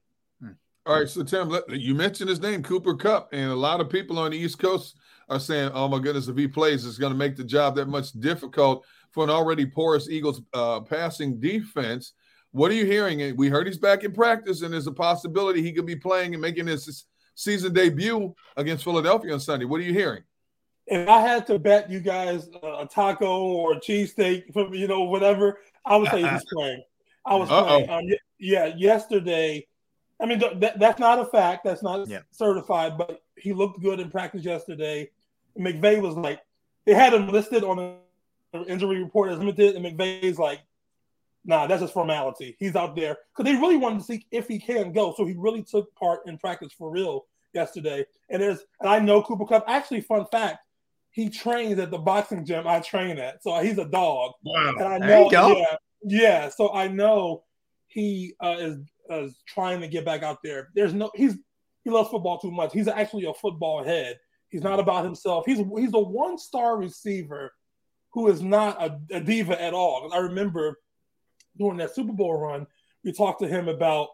All 0.85 0.99
right, 0.99 1.09
so 1.09 1.23
Tim, 1.23 1.55
you 1.69 1.95
mentioned 1.95 2.29
his 2.29 2.41
name, 2.41 2.63
Cooper 2.63 2.97
Kupp, 2.97 3.29
and 3.33 3.53
a 3.53 3.57
lot 3.57 3.81
of 3.81 3.89
people 3.89 4.19
on 4.19 4.33
the 4.33 4.37
East 4.37 4.59
Coast 4.59 4.97
are 5.29 5.39
saying, 5.39 5.71
"Oh 5.75 5.87
my 5.87 6.01
goodness, 6.01 6.27
if 6.27 6.37
he 6.37 6.49
plays, 6.49 6.85
it's 6.85 6.99
going 6.99 7.13
to 7.13 7.19
make 7.19 7.37
the 7.37 7.45
job 7.45 7.77
that 7.77 7.87
much 7.87 8.11
difficult 8.13 8.85
for 9.13 9.23
an 9.23 9.31
already 9.31 9.65
porous 9.65 10.09
Eagles 10.09 10.43
uh, 10.53 10.81
passing 10.81 11.39
defense." 11.39 12.15
What 12.51 12.73
are 12.73 12.75
you 12.75 12.85
hearing? 12.85 13.37
We 13.37 13.49
heard 13.49 13.69
he's 13.69 13.79
back 13.79 14.03
in 14.03 14.13
practice, 14.13 14.63
and 14.63 14.75
there's 14.75 14.89
a 14.89 14.93
possibility 14.93 15.63
he 15.63 15.73
could 15.73 15.87
be 15.87 15.95
playing 15.95 16.35
and 16.35 16.43
making 16.43 16.67
his 16.67 17.05
season 17.37 17.73
debut 17.73 18.35
against 18.57 18.83
Philadelphia 18.83 19.33
on 19.35 19.41
Sunday. 19.41 19.65
What 19.67 19.81
are 19.81 19.85
you 19.85 19.95
hearing? 19.95 20.25
If 20.89 21.09
I 21.09 21.21
had 21.21 21.47
to 21.47 21.61
bet 21.61 21.91
you 21.91 22.01
guys 22.01 22.49
a 22.61 22.87
taco 22.87 23.45
or 23.45 23.75
a 23.75 23.81
cheesesteak, 23.81 24.45
you 24.75 24.89
know, 24.89 25.05
whatever, 25.05 25.61
I 25.85 25.97
would 25.97 26.11
say 26.11 26.29
he's 26.29 26.45
playing. 26.53 26.83
I 27.25 27.37
was 27.37 27.49
Uh-oh. 27.49 27.67
playing. 27.67 27.91
Um, 27.91 28.17
yeah, 28.41 28.75
yesterday 28.77 29.65
I 30.23 30.27
mean, 30.27 30.39
th- 30.39 30.75
that's 30.77 31.01
not 31.01 31.19
a 31.19 31.27
fact. 31.27 31.65
That's 31.65 31.83
not 31.83 32.09
yeah. 32.09 32.21
certified, 32.31 32.97
but 32.97 33.23
he 33.37 33.53
looked 33.53 33.83
good 33.83 33.99
in 33.99 34.09
practice 34.11 34.45
yesterday. 34.45 35.11
McVay 35.59 36.01
was 36.01 36.15
like, 36.15 36.41
they 36.87 36.95
had 36.95 37.13
him 37.13 37.29
listed 37.29 37.65
on 37.65 37.99
the 38.53 38.65
injury 38.67 39.03
report 39.03 39.33
as 39.33 39.39
limited, 39.39 39.75
and 39.75 39.85
McVay's 39.85 40.39
like, 40.39 40.61
nah, 41.45 41.67
that's 41.67 41.81
just 41.81 41.93
formality. 41.93 42.57
He's 42.61 42.77
out 42.77 42.95
there 42.95 43.19
because 43.37 43.51
they 43.51 43.59
really 43.59 43.77
wanted 43.77 43.99
to 43.99 44.05
see 44.05 44.27
if 44.31 44.47
he 44.47 44.61
can 44.61 44.93
go. 44.93 45.13
So 45.17 45.27
he 45.27 45.35
really 45.37 45.63
took 45.63 45.93
part 45.97 46.21
in 46.27 46.39
practice 46.39 46.73
for 46.73 46.91
real 46.91 47.27
yesterday. 47.53 48.07
And 48.31 48.41
there's, 48.41 48.61
and 48.81 48.89
I 48.89 49.01
know 49.01 49.23
Cooper 49.23 49.45
Kupp. 49.45 49.65
Actually, 49.67 50.03
fun 50.03 50.25
fact, 50.31 50.59
he 51.11 51.29
trains 51.29 51.79
at 51.79 51.91
the 51.91 51.99
boxing 51.99 52.45
gym 52.45 52.67
I 52.67 52.81
train 52.81 53.19
at. 53.19 53.43
So 53.43 53.59
he's 53.59 53.79
a 53.79 53.85
dog. 53.85 54.33
Wow. 54.45 54.75
And 54.79 54.89
I 54.89 54.99
know, 54.99 55.07
there 55.07 55.23
you 55.25 55.31
go. 55.31 55.57
Yeah, 55.57 55.77
yeah. 56.05 56.49
So 56.49 56.73
I 56.73 56.89
know 56.89 57.43
he 57.89 58.35
uh, 58.41 58.57
is 58.59 58.79
is 59.11 59.43
trying 59.47 59.81
to 59.81 59.89
get 59.89 60.05
back 60.05 60.23
out 60.23 60.39
there. 60.43 60.69
There's 60.75 60.95
no 60.95 61.11
he's 61.15 61.37
he 61.85 61.91
loves 61.91 62.11
football 62.11 62.39
too 62.39 62.51
much. 62.51 62.73
He's 62.73 62.89
actually 62.89 63.25
a 63.25 63.35
football 63.35 63.85
head. 63.85 64.19
He's 64.49 64.63
not 64.63 64.81
about 64.81 65.05
himself. 65.05 65.45
He's 65.47 65.59
he's 65.59 65.95
a 65.95 65.99
one 65.99 66.39
star 66.39 66.77
receiver 66.77 67.53
who 68.13 68.29
is 68.29 68.43
not 68.43 68.81
a, 68.83 69.17
a 69.17 69.21
diva 69.21 69.61
at 69.61 69.73
all. 69.73 70.13
I 70.13 70.19
remember 70.19 70.79
during 71.59 71.79
that 71.79 71.95
Super 71.95 72.13
Bowl 72.13 72.39
run, 72.39 72.67
we 73.05 73.13
talked 73.13 73.41
to 73.41 73.49
him 73.49 73.69
about, 73.69 74.09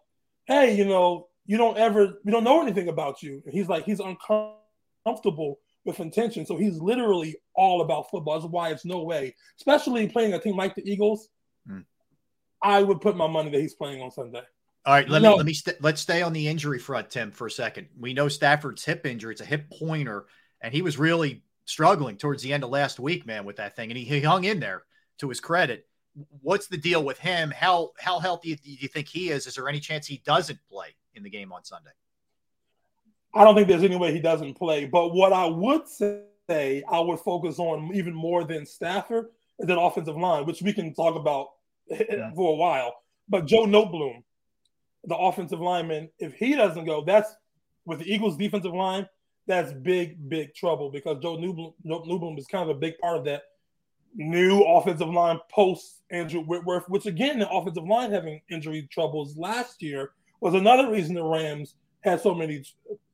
hey, 0.46 0.76
you 0.76 0.84
know, 0.84 1.28
you 1.46 1.56
don't 1.56 1.76
ever 1.76 2.20
we 2.24 2.32
don't 2.32 2.44
know 2.44 2.62
anything 2.62 2.88
about 2.88 3.22
you. 3.22 3.42
And 3.44 3.52
he's 3.52 3.68
like 3.68 3.84
he's 3.84 4.00
uncomfortable 4.00 5.58
with 5.84 6.00
intention. 6.00 6.46
So 6.46 6.56
he's 6.56 6.78
literally 6.78 7.36
all 7.54 7.80
about 7.80 8.10
football. 8.10 8.38
That's 8.38 8.50
why 8.50 8.70
it's 8.70 8.84
no 8.84 9.02
way, 9.02 9.34
especially 9.58 10.08
playing 10.08 10.34
a 10.34 10.38
team 10.38 10.56
like 10.56 10.74
the 10.74 10.88
Eagles. 10.88 11.28
Mm. 11.68 11.84
I 12.62 12.82
would 12.82 13.00
put 13.00 13.16
my 13.16 13.26
money 13.26 13.50
that 13.50 13.60
he's 13.60 13.74
playing 13.74 14.02
on 14.02 14.10
Sunday. 14.10 14.42
All 14.88 14.94
right, 14.94 15.06
let 15.06 15.20
no. 15.20 15.32
me 15.32 15.36
let 15.36 15.44
me 15.44 15.52
st- 15.52 15.82
let's 15.82 16.00
stay 16.00 16.22
on 16.22 16.32
the 16.32 16.48
injury 16.48 16.78
front, 16.78 17.10
Tim, 17.10 17.30
for 17.30 17.46
a 17.46 17.50
second. 17.50 17.88
We 18.00 18.14
know 18.14 18.28
Stafford's 18.28 18.86
hip 18.86 19.04
injury; 19.04 19.32
it's 19.32 19.42
a 19.42 19.44
hip 19.44 19.70
pointer, 19.70 20.24
and 20.62 20.72
he 20.72 20.80
was 20.80 20.96
really 20.96 21.42
struggling 21.66 22.16
towards 22.16 22.42
the 22.42 22.54
end 22.54 22.64
of 22.64 22.70
last 22.70 22.98
week, 22.98 23.26
man, 23.26 23.44
with 23.44 23.56
that 23.56 23.76
thing, 23.76 23.90
and 23.90 23.98
he, 23.98 24.04
he 24.06 24.22
hung 24.22 24.44
in 24.44 24.60
there. 24.60 24.84
To 25.18 25.28
his 25.28 25.40
credit, 25.40 25.86
what's 26.40 26.68
the 26.68 26.78
deal 26.78 27.04
with 27.04 27.18
him? 27.18 27.50
How 27.50 27.90
how 27.98 28.18
healthy 28.18 28.54
do 28.54 28.60
you 28.64 28.88
think 28.88 29.08
he 29.08 29.28
is? 29.28 29.46
Is 29.46 29.56
there 29.56 29.68
any 29.68 29.78
chance 29.78 30.06
he 30.06 30.22
doesn't 30.24 30.58
play 30.70 30.96
in 31.12 31.22
the 31.22 31.28
game 31.28 31.52
on 31.52 31.64
Sunday? 31.64 31.90
I 33.34 33.44
don't 33.44 33.54
think 33.54 33.68
there's 33.68 33.84
any 33.84 33.96
way 33.96 34.14
he 34.14 34.20
doesn't 34.20 34.54
play. 34.54 34.86
But 34.86 35.12
what 35.12 35.34
I 35.34 35.44
would 35.44 35.86
say, 35.86 36.82
I 36.90 36.98
would 36.98 37.18
focus 37.18 37.58
on 37.58 37.90
even 37.92 38.14
more 38.14 38.42
than 38.44 38.64
Stafford 38.64 39.26
is 39.58 39.66
that 39.66 39.78
offensive 39.78 40.16
line, 40.16 40.46
which 40.46 40.62
we 40.62 40.72
can 40.72 40.94
talk 40.94 41.14
about 41.14 41.48
eh, 41.90 42.04
eh, 42.08 42.14
mm. 42.14 42.34
for 42.34 42.54
a 42.54 42.56
while. 42.56 42.94
But 43.28 43.44
Joe 43.44 43.66
Noteboom, 43.66 44.22
the 45.04 45.16
offensive 45.16 45.60
lineman, 45.60 46.10
if 46.18 46.34
he 46.34 46.54
doesn't 46.54 46.84
go, 46.84 47.04
that's 47.04 47.34
with 47.86 48.00
the 48.00 48.12
Eagles' 48.12 48.36
defensive 48.36 48.74
line, 48.74 49.08
that's 49.46 49.72
big, 49.72 50.28
big 50.28 50.54
trouble 50.54 50.90
because 50.90 51.18
Joe 51.22 51.36
Noteboom, 51.36 51.72
Noteboom 51.84 52.38
is 52.38 52.46
kind 52.46 52.68
of 52.68 52.76
a 52.76 52.78
big 52.78 52.98
part 52.98 53.16
of 53.18 53.24
that 53.24 53.42
new 54.14 54.62
offensive 54.62 55.08
line 55.08 55.38
post 55.50 56.02
Andrew 56.10 56.42
Whitworth, 56.42 56.88
which 56.88 57.06
again, 57.06 57.38
the 57.38 57.48
offensive 57.50 57.86
line 57.86 58.10
having 58.10 58.40
injury 58.50 58.88
troubles 58.90 59.36
last 59.36 59.82
year 59.82 60.10
was 60.40 60.54
another 60.54 60.90
reason 60.90 61.14
the 61.14 61.24
Rams 61.24 61.74
had 62.02 62.20
so 62.20 62.34
many 62.34 62.62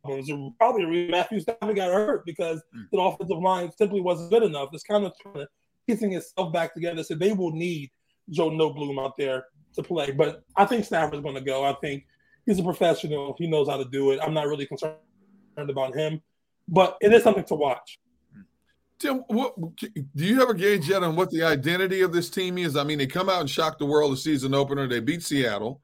problems. 0.02 0.30
Probably 0.58 1.08
Matthew 1.08 1.40
Stafford 1.40 1.76
got 1.76 1.92
hurt 1.92 2.26
because 2.26 2.62
mm. 2.76 2.84
the 2.92 2.98
offensive 2.98 3.38
line 3.38 3.70
simply 3.76 4.00
wasn't 4.00 4.30
good 4.30 4.42
enough. 4.42 4.70
It's 4.72 4.84
kind 4.84 5.04
of 5.04 5.12
piecing 5.86 6.12
itself 6.12 6.52
back 6.52 6.74
together. 6.74 7.02
So 7.02 7.14
they 7.14 7.32
will 7.32 7.52
need 7.52 7.90
Joe 8.30 8.50
Noteboom 8.50 9.02
out 9.02 9.16
there 9.16 9.46
to 9.74 9.82
play. 9.82 10.10
But 10.10 10.42
I 10.56 10.64
think 10.64 10.84
Stafford's 10.84 11.22
going 11.22 11.34
to 11.34 11.40
go. 11.40 11.64
I 11.64 11.74
think 11.74 12.06
he's 12.46 12.58
a 12.58 12.62
professional. 12.62 13.34
He 13.38 13.46
knows 13.46 13.68
how 13.68 13.76
to 13.76 13.84
do 13.84 14.12
it. 14.12 14.20
I'm 14.22 14.34
not 14.34 14.46
really 14.46 14.66
concerned 14.66 14.96
about 15.56 15.94
him, 15.94 16.20
but 16.68 16.96
it 17.00 17.12
is 17.12 17.22
something 17.22 17.44
to 17.44 17.54
watch. 17.54 17.98
Tim, 18.98 19.24
what, 19.26 19.54
do 19.76 20.24
you 20.24 20.38
have 20.38 20.50
a 20.50 20.54
gauge 20.54 20.88
yet 20.88 21.02
on 21.02 21.16
what 21.16 21.30
the 21.30 21.42
identity 21.42 22.00
of 22.02 22.12
this 22.12 22.30
team 22.30 22.58
is? 22.58 22.76
I 22.76 22.84
mean, 22.84 22.98
they 22.98 23.06
come 23.06 23.28
out 23.28 23.40
and 23.40 23.50
shock 23.50 23.78
the 23.78 23.86
world 23.86 24.12
the 24.12 24.16
season 24.16 24.54
opener. 24.54 24.86
They 24.86 25.00
beat 25.00 25.22
Seattle. 25.22 25.82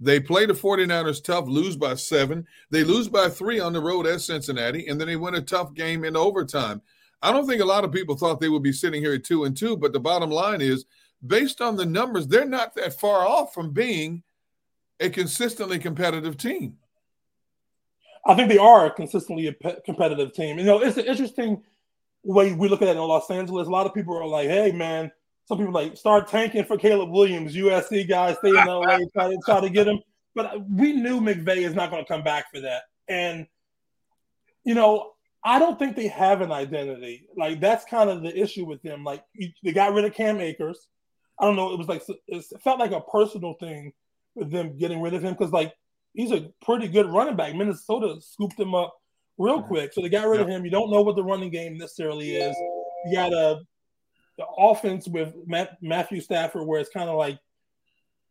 They 0.00 0.20
play 0.20 0.46
the 0.46 0.52
49ers 0.52 1.22
tough, 1.22 1.46
lose 1.46 1.76
by 1.76 1.94
seven. 1.94 2.46
They 2.70 2.82
lose 2.82 3.08
by 3.08 3.28
three 3.28 3.60
on 3.60 3.72
the 3.72 3.80
road 3.80 4.06
at 4.06 4.20
Cincinnati, 4.20 4.88
and 4.88 5.00
then 5.00 5.06
they 5.06 5.16
win 5.16 5.34
a 5.34 5.40
tough 5.40 5.74
game 5.74 6.04
in 6.04 6.16
overtime. 6.16 6.82
I 7.20 7.30
don't 7.30 7.46
think 7.46 7.62
a 7.62 7.66
lot 7.66 7.84
of 7.84 7.92
people 7.92 8.16
thought 8.16 8.40
they 8.40 8.48
would 8.48 8.64
be 8.64 8.72
sitting 8.72 9.00
here 9.00 9.14
at 9.14 9.24
two 9.24 9.44
and 9.44 9.56
two, 9.56 9.76
but 9.76 9.92
the 9.92 10.00
bottom 10.00 10.30
line 10.30 10.60
is 10.60 10.86
based 11.26 11.60
on 11.60 11.76
the 11.76 11.86
numbers, 11.86 12.26
they're 12.26 12.44
not 12.44 12.74
that 12.74 12.98
far 12.98 13.26
off 13.26 13.54
from 13.54 13.70
being 13.70 14.22
a 15.00 15.10
consistently 15.10 15.78
competitive 15.78 16.36
team. 16.36 16.78
I 18.24 18.34
think 18.34 18.48
they 18.48 18.58
are 18.58 18.86
a 18.86 18.90
consistently 18.90 19.54
competitive 19.84 20.32
team. 20.32 20.58
You 20.58 20.64
know, 20.64 20.80
it's 20.80 20.96
an 20.96 21.06
interesting 21.06 21.62
way 22.22 22.52
we 22.52 22.68
look 22.68 22.82
at 22.82 22.88
it 22.88 22.96
in 22.96 22.98
Los 22.98 23.30
Angeles. 23.30 23.66
A 23.66 23.70
lot 23.70 23.86
of 23.86 23.94
people 23.94 24.16
are 24.16 24.26
like, 24.26 24.48
"Hey, 24.48 24.70
man," 24.70 25.10
some 25.46 25.58
people 25.58 25.72
like 25.72 25.96
start 25.96 26.28
tanking 26.28 26.64
for 26.64 26.76
Caleb 26.76 27.10
Williams, 27.10 27.56
USC 27.56 28.08
guys, 28.08 28.36
stay 28.38 28.50
in 28.50 28.54
LA, 28.54 28.98
try 29.12 29.28
to 29.28 29.38
try 29.44 29.60
to 29.60 29.70
get 29.70 29.88
him. 29.88 30.00
But 30.34 30.68
we 30.70 30.92
knew 30.92 31.20
McVay 31.20 31.58
is 31.58 31.74
not 31.74 31.90
going 31.90 32.04
to 32.04 32.08
come 32.08 32.22
back 32.22 32.50
for 32.52 32.60
that, 32.60 32.82
and 33.08 33.46
you 34.64 34.74
know, 34.74 35.12
I 35.44 35.58
don't 35.58 35.78
think 35.78 35.96
they 35.96 36.06
have 36.06 36.40
an 36.40 36.52
identity. 36.52 37.26
Like 37.36 37.60
that's 37.60 37.84
kind 37.84 38.08
of 38.08 38.22
the 38.22 38.36
issue 38.40 38.64
with 38.64 38.82
them. 38.82 39.02
Like 39.02 39.24
they 39.64 39.72
got 39.72 39.94
rid 39.94 40.04
of 40.04 40.14
Cam 40.14 40.40
Akers. 40.40 40.86
I 41.42 41.46
don't 41.46 41.56
know. 41.56 41.72
It 41.72 41.78
was 41.78 41.88
like 41.88 42.02
it 42.28 42.44
felt 42.62 42.78
like 42.78 42.92
a 42.92 43.00
personal 43.00 43.54
thing 43.54 43.92
with 44.36 44.52
them 44.52 44.78
getting 44.78 45.02
rid 45.02 45.12
of 45.12 45.24
him 45.24 45.34
because 45.34 45.52
like 45.52 45.74
he's 46.14 46.30
a 46.30 46.52
pretty 46.64 46.86
good 46.86 47.12
running 47.12 47.34
back. 47.34 47.56
Minnesota 47.56 48.20
scooped 48.20 48.58
him 48.58 48.76
up 48.76 48.94
real 49.38 49.60
quick, 49.60 49.92
so 49.92 50.00
they 50.00 50.08
got 50.08 50.28
rid 50.28 50.40
of 50.40 50.46
him. 50.46 50.64
You 50.64 50.70
don't 50.70 50.90
know 50.90 51.02
what 51.02 51.16
the 51.16 51.24
running 51.24 51.50
game 51.50 51.76
necessarily 51.76 52.36
is. 52.36 52.56
You 53.06 53.14
got 53.14 53.32
a 53.32 53.60
the 54.38 54.46
offense 54.56 55.08
with 55.08 55.34
Matt, 55.44 55.78
Matthew 55.82 56.20
Stafford, 56.20 56.64
where 56.64 56.80
it's 56.80 56.90
kind 56.90 57.10
of 57.10 57.16
like 57.16 57.40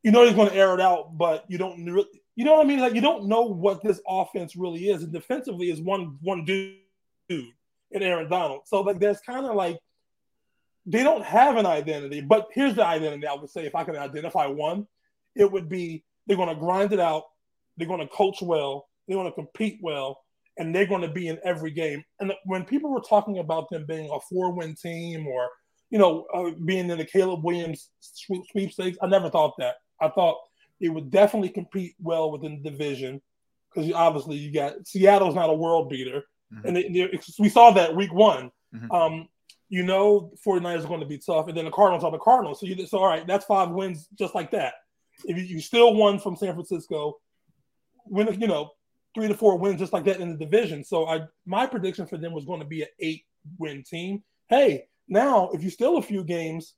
you 0.03 0.11
know 0.11 0.25
he's 0.25 0.33
going 0.33 0.49
to 0.49 0.55
air 0.55 0.73
it 0.73 0.79
out, 0.79 1.17
but 1.17 1.43
you 1.49 1.57
don't 1.57 1.79
you 2.35 2.45
know 2.45 2.53
what 2.53 2.65
I 2.65 2.67
mean? 2.67 2.79
Like 2.79 2.95
you 2.95 3.01
don't 3.01 3.27
know 3.27 3.41
what 3.41 3.83
this 3.83 3.99
offense 4.07 4.55
really 4.55 4.89
is, 4.89 5.03
and 5.03 5.11
defensively 5.11 5.69
is 5.69 5.81
one 5.81 6.17
one 6.21 6.45
dude 6.45 6.77
in 7.29 7.51
Aaron 7.91 8.29
Donald. 8.29 8.61
So 8.67 8.79
like 8.81 8.99
there's 9.01 9.19
kind 9.19 9.45
of 9.45 9.55
like 9.55 9.79
they 10.85 11.03
don't 11.03 11.23
have 11.23 11.57
an 11.57 11.65
identity. 11.65 12.21
But 12.21 12.47
here's 12.53 12.75
the 12.75 12.85
identity 12.85 13.27
I 13.27 13.35
would 13.35 13.49
say 13.49 13.65
if 13.65 13.75
I 13.75 13.83
could 13.83 13.95
identify 13.95 14.47
one, 14.47 14.87
it 15.35 15.51
would 15.51 15.69
be 15.69 16.03
they're 16.27 16.37
going 16.37 16.49
to 16.49 16.55
grind 16.55 16.93
it 16.93 16.99
out, 16.99 17.23
they're 17.77 17.87
going 17.87 17.99
to 17.99 18.07
coach 18.07 18.41
well, 18.41 18.87
they're 19.07 19.17
going 19.17 19.29
to 19.29 19.35
compete 19.35 19.79
well, 19.81 20.19
and 20.57 20.73
they're 20.73 20.85
going 20.85 21.01
to 21.01 21.07
be 21.07 21.27
in 21.27 21.39
every 21.43 21.71
game. 21.71 22.03
And 22.19 22.33
when 22.45 22.65
people 22.65 22.91
were 22.91 23.01
talking 23.01 23.39
about 23.39 23.69
them 23.69 23.85
being 23.87 24.09
a 24.11 24.19
four-win 24.29 24.75
team 24.75 25.27
or 25.27 25.49
you 25.89 25.99
know 25.99 26.25
uh, 26.33 26.51
being 26.65 26.89
in 26.89 26.97
the 26.97 27.05
Caleb 27.05 27.43
Williams 27.43 27.89
sweepstakes, 27.99 28.97
I 29.01 29.07
never 29.07 29.29
thought 29.29 29.55
that. 29.57 29.75
I 29.99 30.09
thought 30.09 30.37
They 30.79 30.89
would 30.89 31.11
definitely 31.11 31.49
compete 31.49 31.95
well 31.99 32.31
within 32.31 32.61
the 32.61 32.69
division 32.69 33.21
because 33.73 33.91
obviously 33.93 34.37
you 34.37 34.53
got 34.53 34.87
Seattle's 34.87 35.35
not 35.35 35.49
a 35.49 35.53
world 35.53 35.89
beater, 35.89 36.23
mm-hmm. 36.53 36.67
and 36.67 36.75
they, 36.75 36.83
they, 36.89 37.19
we 37.39 37.49
saw 37.49 37.71
that 37.71 37.95
week 37.95 38.13
one. 38.13 38.51
Mm-hmm. 38.73 38.91
Um, 38.91 39.27
you 39.71 39.83
know, 39.83 40.33
49ers 40.45 40.83
are 40.83 40.87
going 40.89 40.99
to 40.99 41.05
be 41.05 41.17
tough, 41.17 41.47
and 41.47 41.55
then 41.55 41.63
the 41.63 41.71
Cardinals 41.71 42.03
are 42.03 42.11
the 42.11 42.17
Cardinals. 42.17 42.59
So 42.59 42.65
you 42.65 42.85
so 42.85 42.99
all 42.99 43.07
right, 43.07 43.25
that's 43.25 43.45
five 43.45 43.69
wins 43.69 44.09
just 44.19 44.35
like 44.35 44.51
that. 44.51 44.73
If 45.23 45.37
you, 45.37 45.43
you 45.43 45.61
still 45.61 45.95
won 45.95 46.19
from 46.19 46.35
San 46.35 46.53
Francisco, 46.53 47.19
win 48.05 48.27
you 48.39 48.47
know 48.47 48.71
three 49.15 49.29
to 49.29 49.33
four 49.33 49.57
wins 49.57 49.79
just 49.79 49.93
like 49.93 50.03
that 50.03 50.19
in 50.19 50.33
the 50.33 50.37
division. 50.37 50.83
So 50.83 51.07
I 51.07 51.21
my 51.45 51.65
prediction 51.65 52.05
for 52.05 52.17
them 52.17 52.33
was 52.33 52.43
going 52.43 52.59
to 52.59 52.65
be 52.65 52.81
an 52.81 52.89
eight 52.99 53.23
win 53.57 53.81
team. 53.83 54.23
Hey, 54.49 54.87
now 55.07 55.49
if 55.53 55.63
you 55.63 55.69
steal 55.69 55.95
a 55.95 56.01
few 56.01 56.25
games, 56.25 56.73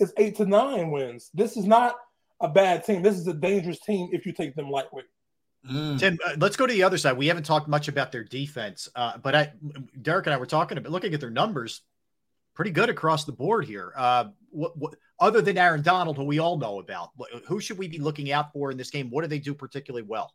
it's 0.00 0.12
eight 0.16 0.34
to 0.38 0.44
nine 0.44 0.90
wins. 0.90 1.30
This 1.32 1.56
is 1.56 1.64
not 1.64 1.94
a 2.40 2.48
bad 2.48 2.84
team. 2.84 3.02
This 3.02 3.18
is 3.18 3.28
a 3.28 3.34
dangerous 3.34 3.78
team 3.78 4.08
if 4.10 4.26
you 4.26 4.32
take 4.32 4.56
them 4.56 4.68
lightweight. 4.68 5.04
Mm. 5.70 6.00
Tim, 6.00 6.18
uh, 6.26 6.32
let's 6.38 6.56
go 6.56 6.66
to 6.66 6.72
the 6.72 6.82
other 6.82 6.98
side. 6.98 7.16
We 7.16 7.28
haven't 7.28 7.46
talked 7.46 7.68
much 7.68 7.86
about 7.86 8.10
their 8.10 8.24
defense, 8.24 8.88
uh, 8.96 9.18
but 9.18 9.36
I, 9.36 9.52
Derrick 10.00 10.26
and 10.26 10.34
I 10.34 10.38
were 10.38 10.46
talking 10.46 10.76
about 10.76 10.90
looking 10.90 11.14
at 11.14 11.20
their 11.20 11.30
numbers, 11.30 11.82
pretty 12.54 12.70
good 12.70 12.90
across 12.90 13.24
the 13.24 13.32
board 13.32 13.64
here. 13.64 13.92
Uh, 13.96 14.26
what, 14.50 14.76
what, 14.76 14.94
other 15.18 15.40
than 15.40 15.56
Aaron 15.56 15.82
Donald, 15.82 16.16
who 16.16 16.24
we 16.24 16.38
all 16.38 16.58
know 16.58 16.80
about, 16.80 17.10
who 17.46 17.60
should 17.60 17.78
we 17.78 17.88
be 17.88 17.98
looking 17.98 18.32
out 18.32 18.52
for 18.52 18.70
in 18.70 18.76
this 18.76 18.90
game? 18.90 19.08
What 19.10 19.22
do 19.22 19.28
they 19.28 19.38
do 19.38 19.54
particularly 19.54 20.06
well? 20.06 20.34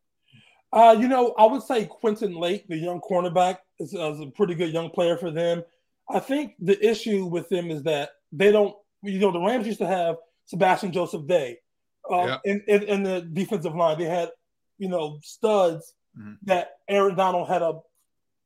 Uh, 0.71 0.95
you 0.99 1.07
know, 1.07 1.33
I 1.37 1.45
would 1.45 1.63
say 1.63 1.85
Quentin 1.85 2.35
Lake, 2.35 2.67
the 2.67 2.77
young 2.77 2.99
cornerback, 2.99 3.57
is, 3.79 3.93
is, 3.93 4.19
a 4.19 4.31
pretty 4.35 4.55
good 4.55 4.73
young 4.73 4.89
player 4.89 5.17
for 5.17 5.31
them. 5.31 5.63
I 6.09 6.19
think 6.19 6.55
the 6.59 6.83
issue 6.85 7.25
with 7.25 7.49
them 7.49 7.69
is 7.69 7.83
that 7.83 8.11
they 8.31 8.51
don't, 8.51 8.75
you 9.01 9.19
know, 9.19 9.31
the 9.31 9.39
Rams 9.39 9.67
used 9.67 9.79
to 9.79 9.87
have 9.87 10.15
Sebastian 10.45 10.91
Joseph 10.91 11.27
Day 11.27 11.59
um, 12.09 12.27
yeah. 12.27 12.37
in, 12.45 12.63
in, 12.67 12.83
in, 12.83 13.03
the 13.03 13.21
defensive 13.21 13.75
line. 13.75 13.97
They 13.97 14.05
had, 14.05 14.29
you 14.77 14.89
know, 14.89 15.19
studs 15.21 15.93
mm-hmm. 16.17 16.33
that 16.43 16.77
Aaron 16.87 17.15
Donald 17.15 17.47
had 17.47 17.61
a, 17.61 17.79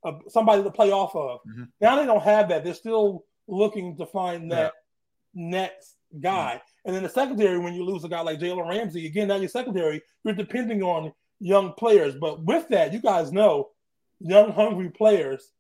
a, 0.06 0.14
somebody 0.28 0.64
to 0.64 0.72
play 0.72 0.92
off 0.92 1.16
of. 1.16 1.40
Mm-hmm. 1.48 1.64
Now 1.80 1.98
they 1.98 2.06
don't 2.06 2.24
have 2.24 2.50
that. 2.50 2.64
They're 2.64 2.74
still 2.74 3.26
looking 3.48 3.98
to 3.98 4.06
find 4.06 4.52
that 4.52 4.74
yeah. 5.34 5.50
next 5.50 5.96
guy. 6.20 6.56
Mm-hmm. 6.56 6.88
And 6.88 6.96
then 6.96 7.04
the 7.04 7.10
secondary, 7.10 7.60
when 7.60 7.74
you 7.74 7.84
lose 7.84 8.04
a 8.04 8.10
guy 8.10 8.22
like 8.22 8.40
Jalen 8.40 8.68
Ramsey, 8.68 9.06
again, 9.06 9.28
now 9.28 9.36
your 9.36 9.50
secondary, 9.50 10.02
you're 10.24 10.34
depending 10.34 10.82
on 10.84 11.14
young 11.40 11.74
players. 11.74 12.16
But 12.16 12.44
with 12.44 12.68
that, 12.70 12.94
you 12.94 13.02
guys 13.02 13.32
know 13.32 13.70
young, 14.20 14.52
hungry 14.52 14.90
players 14.90 15.52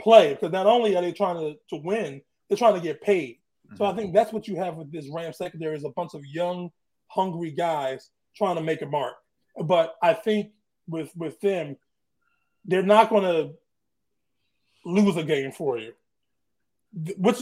play 0.00 0.34
because 0.34 0.52
not 0.52 0.66
only 0.66 0.96
are 0.96 1.02
they 1.02 1.12
trying 1.12 1.36
to, 1.36 1.54
to 1.70 1.82
win, 1.82 2.20
they're 2.48 2.58
trying 2.58 2.74
to 2.74 2.80
get 2.80 3.02
paid. 3.02 3.36
Mm-hmm. 3.66 3.76
So 3.76 3.84
I 3.84 3.88
mm-hmm. 3.88 3.98
think 3.98 4.14
that's 4.14 4.32
what 4.32 4.48
you 4.48 4.56
have 4.56 4.76
with 4.76 4.92
this 4.92 5.08
Ram 5.12 5.32
secondary 5.32 5.76
is 5.76 5.84
a 5.84 5.90
bunch 5.90 6.14
of 6.14 6.24
young, 6.26 6.70
hungry 7.08 7.50
guys 7.50 8.10
trying 8.36 8.56
to 8.56 8.62
make 8.62 8.82
a 8.82 8.86
mark. 8.86 9.14
But 9.62 9.96
I 10.02 10.14
think 10.14 10.52
with 10.88 11.10
with 11.16 11.40
them, 11.40 11.76
they're 12.64 12.82
not 12.82 13.10
going 13.10 13.24
to 13.24 13.54
lose 14.84 15.16
a 15.16 15.22
game 15.22 15.52
for 15.52 15.78
you. 15.78 15.92
Which 17.16 17.38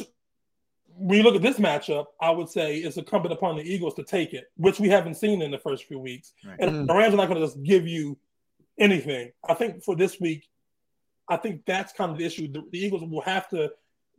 when 0.99 1.19
you 1.19 1.23
look 1.23 1.37
at 1.37 1.43
this 1.43 1.59
matchup, 1.59 2.07
I 2.21 2.31
would 2.31 2.49
say 2.49 2.79
it's 2.79 2.97
incumbent 2.97 3.33
upon 3.33 3.57
the 3.57 3.63
Eagles 3.63 3.95
to 3.95 4.03
take 4.03 4.35
it, 4.35 4.51
which 4.57 4.81
we 4.81 4.89
haven't 4.89 5.15
seen 5.15 5.43
in 5.43 5.51
the 5.51 5.59
first 5.59 5.85
few 5.85 5.99
weeks. 5.99 6.33
Right. 6.45 6.59
And 6.59 6.89
the 6.89 6.95
Rams 6.95 7.15
are 7.15 7.17
not 7.17 7.29
going 7.29 7.41
to 7.41 7.47
just 7.47 7.63
give 7.63 7.87
you 7.87 8.19
anything. 8.79 9.31
I 9.49 9.55
think 9.55 9.85
for 9.85 9.95
this 9.95 10.19
week, 10.21 10.49
I 11.29 11.37
think 11.37 11.63
that's 11.67 11.93
kind 11.93 12.11
of 12.11 12.19
the 12.19 12.25
issue. 12.25 12.51
The, 12.51 12.63
the, 12.73 12.79
Eagles 12.79 13.03
will 13.03 13.21
have 13.21 13.49
to 13.51 13.71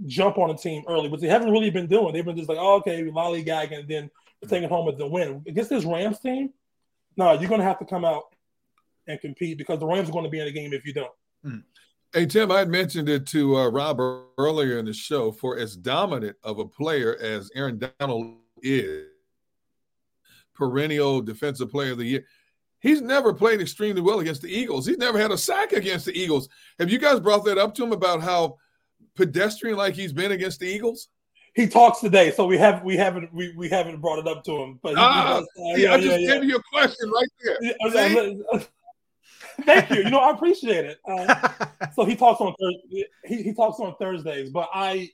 jump 0.05 0.37
on 0.37 0.51
a 0.51 0.57
team 0.57 0.83
early, 0.87 1.09
which 1.09 1.21
they 1.21 1.27
haven't 1.27 1.51
really 1.51 1.69
been 1.69 1.87
doing. 1.87 2.13
They've 2.13 2.23
been 2.23 2.37
just 2.37 2.49
like, 2.49 2.59
oh, 2.59 2.75
okay, 2.77 3.03
lollygag, 3.03 3.77
and 3.77 3.87
then 3.87 4.09
taking 4.47 4.69
home 4.69 4.85
with 4.85 4.97
the 4.97 5.07
win. 5.07 5.43
Against 5.47 5.69
this 5.69 5.83
Rams 5.83 6.19
team, 6.19 6.51
no, 7.17 7.33
you're 7.33 7.49
going 7.49 7.61
to 7.61 7.67
have 7.67 7.79
to 7.79 7.85
come 7.85 8.05
out 8.05 8.35
and 9.07 9.19
compete 9.19 9.57
because 9.57 9.79
the 9.79 9.87
Rams 9.87 10.07
are 10.07 10.13
going 10.13 10.23
to 10.23 10.29
be 10.29 10.39
in 10.39 10.45
the 10.45 10.51
game 10.51 10.71
if 10.71 10.85
you 10.85 10.93
don't. 10.93 11.11
Mm. 11.45 11.63
Hey, 12.11 12.25
Tim, 12.25 12.51
I 12.51 12.57
had 12.57 12.69
mentioned 12.69 13.07
it 13.07 13.27
to 13.27 13.55
uh, 13.55 13.69
Robert 13.69 14.29
earlier 14.39 14.79
in 14.79 14.85
the 14.85 14.93
show. 14.93 15.31
For 15.31 15.59
as 15.59 15.75
dominant 15.75 16.37
of 16.43 16.57
a 16.57 16.65
player 16.65 17.15
as 17.21 17.51
Aaron 17.53 17.79
Donald 17.99 18.37
is, 18.63 19.05
perennial 20.55 21.21
defensive 21.21 21.69
player 21.69 21.91
of 21.91 21.99
the 21.99 22.05
year, 22.05 22.25
he's 22.79 22.99
never 22.99 23.31
played 23.31 23.61
extremely 23.61 24.01
well 24.01 24.21
against 24.21 24.41
the 24.41 24.51
Eagles. 24.51 24.87
He's 24.87 24.97
never 24.97 25.19
had 25.19 25.31
a 25.31 25.37
sack 25.37 25.71
against 25.71 26.07
the 26.07 26.19
Eagles. 26.19 26.49
Have 26.79 26.89
you 26.89 26.97
guys 26.97 27.19
brought 27.19 27.45
that 27.45 27.59
up 27.59 27.75
to 27.75 27.83
him 27.83 27.93
about 27.93 28.21
how 28.21 28.57
pedestrian 29.15 29.77
like 29.77 29.93
he's 29.93 30.11
been 30.11 30.31
against 30.31 30.59
the 30.59 30.67
Eagles? 30.67 31.09
He 31.53 31.67
talks 31.67 31.99
today, 31.99 32.31
so 32.31 32.47
we 32.47 32.57
have 32.57 32.83
we 32.83 32.97
haven't 32.97 33.31
we, 33.33 33.53
we 33.55 33.69
haven't 33.69 34.01
brought 34.01 34.17
it 34.17 34.27
up 34.27 34.43
to 34.45 34.51
him. 34.51 34.79
But 34.81 34.91
he, 34.91 34.95
ah, 34.97 35.11
he 35.13 35.29
does, 35.29 35.43
uh, 35.43 35.77
yeah, 35.77 35.93
I 35.93 35.97
just 36.01 36.21
yeah, 36.21 36.33
gave 36.33 36.43
yeah. 36.43 36.49
you 36.49 36.55
a 36.55 36.63
question 36.71 37.11
right 37.11 37.27
there. 37.43 38.67
Thank 39.61 39.89
you. 39.89 39.97
You 39.97 40.09
know, 40.09 40.19
I 40.19 40.31
appreciate 40.31 40.85
it. 40.85 40.99
Uh, 41.07 41.49
so 41.95 42.05
he 42.05 42.15
talks 42.15 42.41
on 42.41 42.53
Thursday. 42.59 43.05
He, 43.25 43.43
he 43.43 43.53
talks 43.53 43.79
on 43.79 43.95
Thursdays. 43.95 44.49
But 44.49 44.69
I, 44.73 45.09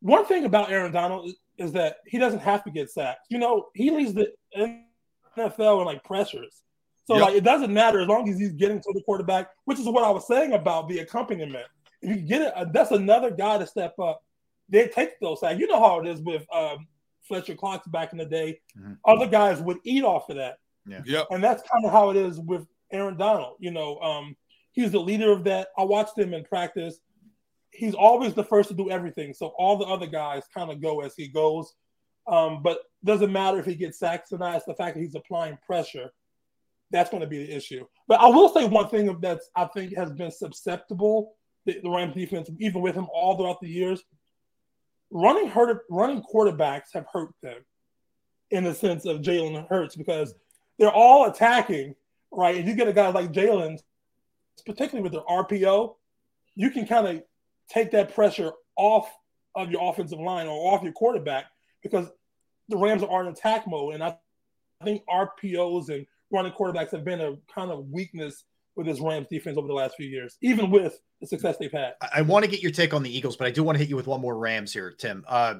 one 0.00 0.24
thing 0.24 0.44
about 0.44 0.70
Aaron 0.70 0.92
Donald 0.92 1.26
is, 1.26 1.36
is 1.58 1.72
that 1.72 1.98
he 2.06 2.18
doesn't 2.18 2.40
have 2.40 2.64
to 2.64 2.70
get 2.70 2.90
sacked. 2.90 3.26
You 3.30 3.38
know, 3.38 3.66
he 3.74 3.90
leads 3.90 4.14
the 4.14 4.32
NFL 4.56 5.80
in 5.80 5.86
like 5.86 6.04
pressures. 6.04 6.62
So 7.06 7.14
yep. 7.14 7.24
like 7.24 7.34
it 7.36 7.44
doesn't 7.44 7.72
matter 7.72 8.00
as 8.00 8.08
long 8.08 8.28
as 8.28 8.38
he's 8.38 8.52
getting 8.52 8.80
to 8.80 8.92
the 8.94 9.00
quarterback, 9.02 9.48
which 9.64 9.78
is 9.78 9.86
what 9.86 10.04
I 10.04 10.10
was 10.10 10.26
saying 10.26 10.52
about 10.52 10.88
the 10.88 10.98
accompaniment. 10.98 11.66
If 12.02 12.10
you 12.10 12.22
get 12.22 12.42
it, 12.42 12.52
uh, 12.54 12.66
that's 12.72 12.90
another 12.90 13.30
guy 13.30 13.58
to 13.58 13.66
step 13.66 13.98
up. 13.98 14.22
They 14.68 14.88
take 14.88 15.18
those 15.18 15.40
sacks. 15.40 15.58
You 15.58 15.66
know 15.66 15.80
how 15.80 16.00
it 16.00 16.06
is 16.06 16.20
with 16.20 16.44
um, 16.52 16.86
Fletcher 17.26 17.54
Cox 17.54 17.86
back 17.88 18.12
in 18.12 18.18
the 18.18 18.26
day. 18.26 18.60
Mm-hmm. 18.78 18.92
Other 19.06 19.26
guys 19.26 19.60
would 19.60 19.78
eat 19.84 20.04
off 20.04 20.28
of 20.28 20.36
that. 20.36 20.58
Yeah. 20.86 21.00
Yep. 21.04 21.26
And 21.30 21.42
that's 21.42 21.62
kind 21.70 21.84
of 21.84 21.92
how 21.92 22.10
it 22.10 22.16
is 22.16 22.38
with 22.40 22.66
Aaron 22.92 23.16
Donald. 23.16 23.56
You 23.58 23.70
know, 23.70 23.98
um, 24.00 24.36
he's 24.72 24.92
the 24.92 25.00
leader 25.00 25.32
of 25.32 25.44
that. 25.44 25.68
I 25.76 25.84
watched 25.84 26.18
him 26.18 26.34
in 26.34 26.44
practice. 26.44 27.00
He's 27.70 27.94
always 27.94 28.34
the 28.34 28.44
first 28.44 28.68
to 28.70 28.74
do 28.74 28.90
everything. 28.90 29.34
So 29.34 29.48
all 29.58 29.76
the 29.76 29.84
other 29.84 30.06
guys 30.06 30.42
kind 30.54 30.70
of 30.70 30.80
go 30.80 31.00
as 31.00 31.14
he 31.16 31.28
goes. 31.28 31.74
Um, 32.26 32.62
but 32.62 32.80
doesn't 33.04 33.32
matter 33.32 33.58
if 33.58 33.66
he 33.66 33.74
gets 33.74 33.98
sacked 33.98 34.32
or 34.32 34.38
not. 34.38 34.56
It's 34.56 34.64
the 34.64 34.74
fact 34.74 34.96
that 34.96 35.02
he's 35.02 35.14
applying 35.14 35.58
pressure. 35.64 36.10
That's 36.90 37.10
going 37.10 37.20
to 37.20 37.26
be 37.26 37.44
the 37.44 37.54
issue. 37.54 37.86
But 38.06 38.20
I 38.20 38.28
will 38.28 38.48
say 38.48 38.66
one 38.66 38.88
thing 38.88 39.18
that's 39.20 39.50
I 39.54 39.66
think 39.66 39.94
has 39.96 40.10
been 40.12 40.30
susceptible 40.30 41.34
the, 41.68 41.80
the 41.82 41.90
Rams 41.90 42.14
defense, 42.14 42.50
even 42.58 42.80
with 42.80 42.94
him 42.94 43.06
all 43.12 43.36
throughout 43.36 43.60
the 43.60 43.68
years. 43.68 44.02
Running 45.10 45.48
hurt, 45.48 45.82
running 45.90 46.22
quarterbacks 46.22 46.92
have 46.94 47.06
hurt 47.12 47.30
them 47.42 47.58
in 48.50 48.64
the 48.64 48.74
sense 48.74 49.04
of 49.04 49.20
Jalen 49.20 49.68
Hurts 49.68 49.94
because 49.94 50.34
they're 50.78 50.90
all 50.90 51.26
attacking 51.26 51.94
right? 52.32 52.56
If 52.56 52.66
you 52.66 52.74
get 52.74 52.88
a 52.88 52.92
guy 52.92 53.08
like 53.08 53.32
Jalen, 53.32 53.78
particularly 54.66 55.02
with 55.02 55.12
the 55.12 55.22
RPO, 55.22 55.94
you 56.54 56.70
can 56.70 56.86
kind 56.86 57.06
of 57.06 57.22
take 57.68 57.90
that 57.92 58.14
pressure 58.14 58.52
off 58.76 59.08
of 59.54 59.70
your 59.70 59.90
offensive 59.90 60.18
line 60.18 60.46
or 60.46 60.74
off 60.74 60.82
your 60.82 60.92
quarterback 60.92 61.46
because 61.82 62.08
the 62.68 62.76
Rams 62.76 63.02
are 63.02 63.22
in 63.22 63.28
attack 63.28 63.66
mode. 63.66 63.94
And 63.94 64.02
I, 64.02 64.16
I 64.80 64.84
think 64.84 65.02
RPOs 65.08 65.88
and 65.88 66.06
running 66.30 66.52
quarterbacks 66.52 66.90
have 66.92 67.04
been 67.04 67.20
a 67.20 67.36
kind 67.52 67.70
of 67.70 67.86
weakness 67.90 68.44
with 68.76 68.86
this 68.86 69.00
Rams 69.00 69.26
defense 69.28 69.58
over 69.58 69.66
the 69.66 69.74
last 69.74 69.96
few 69.96 70.06
years, 70.06 70.36
even 70.40 70.70
with 70.70 71.00
the 71.20 71.26
success 71.26 71.56
they've 71.58 71.72
had. 71.72 71.94
I, 72.00 72.08
I 72.16 72.22
want 72.22 72.44
to 72.44 72.50
get 72.50 72.62
your 72.62 72.70
take 72.70 72.94
on 72.94 73.02
the 73.02 73.14
Eagles, 73.14 73.36
but 73.36 73.46
I 73.46 73.50
do 73.50 73.62
want 73.62 73.76
to 73.76 73.80
hit 73.80 73.88
you 73.88 73.96
with 73.96 74.06
one 74.06 74.20
more 74.20 74.36
Rams 74.36 74.72
here, 74.72 74.92
Tim. 74.92 75.24
Uh, 75.26 75.54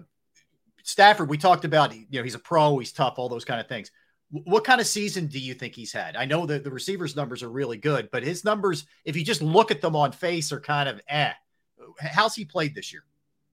Stafford, 0.85 1.29
we 1.29 1.37
talked 1.37 1.65
about, 1.65 1.95
you 1.95 2.07
know, 2.13 2.23
he's 2.23 2.37
a 2.37 2.39
pro, 2.39 2.79
he's 2.79 2.93
tough, 2.93 3.15
all 3.19 3.29
those 3.29 3.45
kind 3.45 3.61
of 3.61 3.69
things. 3.69 3.91
What 4.31 4.65
kind 4.65 4.81
of 4.81 4.87
season 4.87 5.27
do 5.27 5.39
you 5.39 5.55
think 5.55 5.75
he's 5.75 5.93
had? 5.93 6.17
I 6.17 6.27
know 6.27 6.45
that 6.47 6.63
the 6.63 6.71
receivers' 6.71 7.17
numbers 7.17 7.43
are 7.43 7.51
really 7.51 7.79
good, 7.79 8.11
but 8.13 8.23
his 8.23 8.45
numbers, 8.45 8.87
if 9.05 9.17
you 9.17 9.25
just 9.25 9.41
look 9.41 9.71
at 9.71 9.81
them 9.81 9.97
on 9.97 10.13
face, 10.13 10.53
are 10.53 10.61
kind 10.61 10.89
of 10.89 11.01
eh. 11.09 11.33
How's 11.99 12.35
he 12.35 12.45
played 12.45 12.75
this 12.75 12.93
year? 12.93 13.05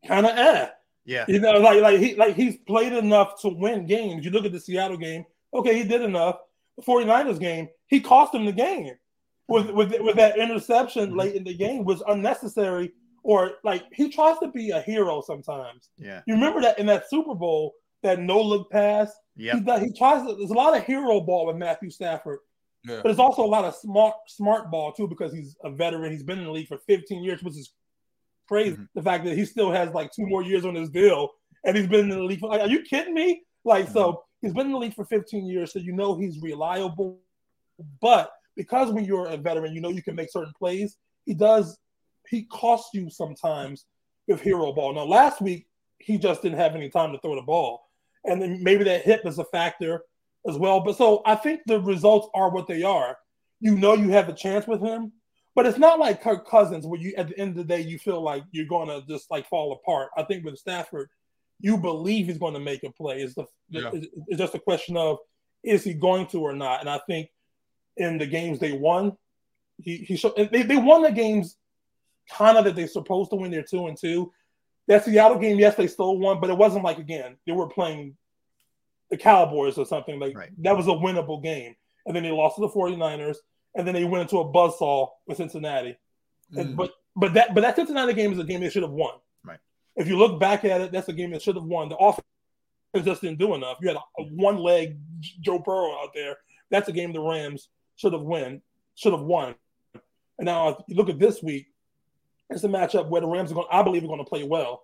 Kind 0.05 0.25
of 0.25 0.37
eh. 0.37 0.69
Yeah. 1.05 1.25
You 1.27 1.39
know, 1.39 1.53
like 1.59 1.81
like 1.81 1.99
he 1.99 2.15
like 2.15 2.35
he's 2.35 2.57
played 2.67 2.93
enough 2.93 3.41
to 3.41 3.49
win 3.49 3.85
games. 3.85 4.25
You 4.25 4.31
look 4.31 4.45
at 4.45 4.51
the 4.51 4.59
Seattle 4.59 4.97
game, 4.97 5.25
okay, 5.53 5.75
he 5.75 5.83
did 5.83 6.01
enough. 6.01 6.37
The 6.77 6.83
49ers 6.83 7.39
game, 7.39 7.69
he 7.87 8.01
cost 8.01 8.33
him 8.33 8.45
the 8.45 8.51
game. 8.51 8.91
With 9.47 9.69
with 9.69 9.93
with 9.99 10.15
that 10.17 10.37
interception 10.37 11.09
mm-hmm. 11.09 11.19
late 11.19 11.35
in 11.35 11.43
the 11.43 11.53
game 11.53 11.85
was 11.85 12.03
unnecessary 12.07 12.91
or 13.23 13.53
like 13.63 13.83
he 13.93 14.09
tries 14.09 14.37
to 14.39 14.49
be 14.49 14.71
a 14.71 14.81
hero 14.81 15.21
sometimes. 15.21 15.89
Yeah. 15.97 16.21
You 16.27 16.33
remember 16.33 16.61
that 16.61 16.79
in 16.79 16.85
that 16.87 17.09
Super 17.09 17.35
Bowl, 17.35 17.73
that 18.03 18.19
no 18.19 18.41
look 18.41 18.71
pass 18.71 19.11
yeah, 19.35 19.59
he, 19.79 19.85
he, 19.87 19.97
tries. 19.97 20.25
To, 20.25 20.35
there's 20.35 20.51
a 20.51 20.53
lot 20.53 20.77
of 20.77 20.83
hero 20.83 21.19
ball 21.21 21.47
with 21.47 21.57
Matthew 21.57 21.89
Stafford, 21.89 22.39
yeah. 22.83 22.97
but 22.97 23.05
there's 23.05 23.19
also 23.19 23.43
a 23.43 23.47
lot 23.47 23.65
of 23.65 23.75
smart 23.75 24.15
smart 24.27 24.71
ball 24.71 24.93
too 24.93 25.07
because 25.07 25.33
he's 25.33 25.55
a 25.63 25.69
veteran. 25.69 26.11
He's 26.11 26.23
been 26.23 26.39
in 26.39 26.45
the 26.45 26.51
league 26.51 26.67
for 26.67 26.77
15 26.77 27.23
years, 27.23 27.43
which 27.43 27.57
is 27.57 27.73
crazy. 28.47 28.73
Mm-hmm. 28.73 28.83
The 28.95 29.01
fact 29.01 29.25
that 29.25 29.37
he 29.37 29.45
still 29.45 29.71
has 29.71 29.93
like 29.93 30.11
two 30.11 30.25
more 30.25 30.43
years 30.43 30.65
on 30.65 30.75
his 30.75 30.89
deal, 30.89 31.29
and 31.65 31.75
he's 31.75 31.87
been 31.87 32.01
in 32.01 32.09
the 32.09 32.23
league. 32.23 32.39
For, 32.39 32.49
like, 32.49 32.61
are 32.61 32.67
you 32.67 32.81
kidding 32.81 33.13
me? 33.13 33.43
Like, 33.65 33.85
mm-hmm. 33.85 33.93
so 33.93 34.23
he's 34.41 34.53
been 34.53 34.67
in 34.67 34.71
the 34.71 34.77
league 34.77 34.95
for 34.95 35.05
15 35.05 35.45
years, 35.45 35.73
so 35.73 35.79
you 35.79 35.91
know 35.91 36.17
he's 36.17 36.41
reliable. 36.41 37.19
But 38.01 38.31
because 38.55 38.91
when 38.91 39.03
you're 39.03 39.27
a 39.27 39.37
veteran, 39.37 39.73
you 39.73 39.81
know 39.81 39.89
you 39.89 40.03
can 40.03 40.15
make 40.15 40.31
certain 40.31 40.53
plays. 40.57 40.97
He 41.25 41.33
does. 41.33 41.77
He 42.29 42.43
costs 42.43 42.91
you 42.93 43.09
sometimes 43.09 43.85
with 44.27 44.41
hero 44.41 44.71
ball. 44.73 44.93
Now, 44.93 45.05
last 45.05 45.41
week 45.41 45.67
he 45.99 46.17
just 46.17 46.41
didn't 46.41 46.57
have 46.57 46.75
any 46.75 46.89
time 46.89 47.11
to 47.11 47.19
throw 47.19 47.35
the 47.35 47.41
ball 47.41 47.84
and 48.25 48.41
then 48.41 48.63
maybe 48.63 48.83
that 48.85 49.03
hip 49.03 49.21
is 49.25 49.39
a 49.39 49.45
factor. 49.45 50.03
as 50.47 50.57
well. 50.57 50.79
But 50.79 50.97
so 50.97 51.21
I 51.25 51.35
think 51.35 51.61
the 51.65 51.79
results 51.79 52.29
are 52.33 52.49
what 52.49 52.67
they 52.67 52.83
are. 52.83 53.17
You 53.59 53.75
know 53.75 53.93
you 53.93 54.09
have 54.09 54.29
a 54.29 54.33
chance 54.33 54.67
with 54.67 54.81
him, 54.81 55.11
but 55.55 55.65
it's 55.65 55.77
not 55.77 55.99
like 55.99 56.21
Kirk 56.21 56.47
Cousins 56.47 56.85
where 56.85 56.99
you 56.99 57.13
at 57.17 57.29
the 57.29 57.39
end 57.39 57.51
of 57.51 57.55
the 57.55 57.63
day 57.63 57.81
you 57.81 57.97
feel 57.97 58.21
like 58.21 58.43
you're 58.51 58.67
going 58.67 58.89
to 58.89 59.05
just 59.07 59.31
like 59.31 59.47
fall 59.47 59.73
apart. 59.73 60.09
I 60.17 60.23
think 60.23 60.45
with 60.45 60.57
Stafford, 60.57 61.09
you 61.59 61.77
believe 61.77 62.27
he's 62.27 62.37
going 62.37 62.53
to 62.53 62.59
make 62.59 62.83
a 62.83 62.91
play. 62.91 63.21
It's 63.21 63.33
the 63.33 63.45
yeah. 63.69 63.91
it's 63.93 64.37
just 64.37 64.55
a 64.55 64.59
question 64.59 64.97
of 64.97 65.17
is 65.63 65.83
he 65.83 65.93
going 65.93 66.27
to 66.27 66.41
or 66.41 66.53
not. 66.53 66.81
And 66.81 66.89
I 66.89 66.99
think 67.07 67.29
in 67.97 68.17
the 68.17 68.27
games 68.27 68.59
they 68.59 68.73
won, 68.73 69.17
he 69.77 69.97
he 69.97 70.17
showed, 70.17 70.35
they 70.51 70.63
they 70.63 70.77
won 70.77 71.01
the 71.01 71.11
games 71.11 71.57
kind 72.29 72.57
of 72.57 72.65
that 72.65 72.75
they're 72.75 72.87
supposed 72.87 73.31
to 73.31 73.37
win. 73.37 73.51
They're 73.51 73.63
two 73.63 73.87
and 73.87 73.97
two. 73.97 74.31
That 74.87 75.03
Seattle 75.03 75.39
game, 75.39 75.57
yes, 75.57 75.75
they 75.75 75.87
stole 75.87 76.19
one, 76.19 76.39
but 76.39 76.49
it 76.49 76.57
wasn't 76.57 76.83
like 76.83 76.97
again 76.97 77.37
they 77.45 77.53
were 77.53 77.67
playing 77.67 78.15
the 79.09 79.17
Cowboys 79.17 79.77
or 79.77 79.85
something 79.85 80.19
like 80.19 80.35
right. 80.37 80.49
that 80.59 80.77
was 80.77 80.87
a 80.87 80.91
winnable 80.91 81.41
game. 81.41 81.75
And 82.05 82.15
then 82.15 82.23
they 82.23 82.31
lost 82.31 82.55
to 82.55 82.61
the 82.61 82.69
49ers, 82.69 83.37
and 83.75 83.87
then 83.87 83.95
they 83.95 84.05
went 84.05 84.21
into 84.23 84.37
a 84.37 84.45
buzzsaw 84.45 85.09
with 85.25 85.37
Cincinnati. 85.37 85.97
Mm. 86.53 86.61
And, 86.61 86.77
but 86.77 86.91
but 87.15 87.33
that 87.33 87.55
but 87.55 87.61
that 87.61 87.75
Cincinnati 87.75 88.13
game 88.13 88.31
is 88.31 88.39
a 88.39 88.43
game 88.43 88.61
they 88.61 88.69
should 88.69 88.83
have 88.83 88.91
won. 88.91 89.13
Right. 89.43 89.59
If 89.95 90.07
you 90.07 90.17
look 90.17 90.39
back 90.39 90.65
at 90.65 90.81
it, 90.81 90.91
that's 90.91 91.09
a 91.09 91.13
game 91.13 91.31
that 91.31 91.41
should 91.41 91.55
have 91.55 91.65
won. 91.65 91.89
The 91.89 91.97
offense 91.97 92.25
just 93.03 93.21
didn't 93.21 93.39
do 93.39 93.55
enough. 93.55 93.77
You 93.81 93.89
had 93.89 93.97
a, 93.97 94.21
a 94.21 94.23
one 94.23 94.57
leg 94.57 94.97
Joe 95.19 95.59
Burrow 95.59 95.93
out 95.93 96.11
there. 96.13 96.37
That's 96.69 96.89
a 96.89 96.91
game 96.91 97.13
the 97.13 97.21
Rams 97.21 97.69
should 97.95 98.13
have 98.13 98.21
win, 98.21 98.61
should 98.95 99.13
have 99.13 99.21
won. 99.21 99.55
And 100.37 100.45
now 100.45 100.69
if 100.69 100.77
you 100.87 100.95
look 100.95 101.09
at 101.09 101.19
this 101.19 101.41
week, 101.41 101.67
it's 102.49 102.63
a 102.63 102.67
matchup 102.67 103.09
where 103.09 103.21
the 103.21 103.27
Rams 103.27 103.51
are 103.51 103.55
going. 103.55 103.67
I 103.71 103.81
believe 103.83 104.03
are 104.03 104.07
going 104.07 104.23
to 104.23 104.29
play 104.29 104.43
well. 104.43 104.83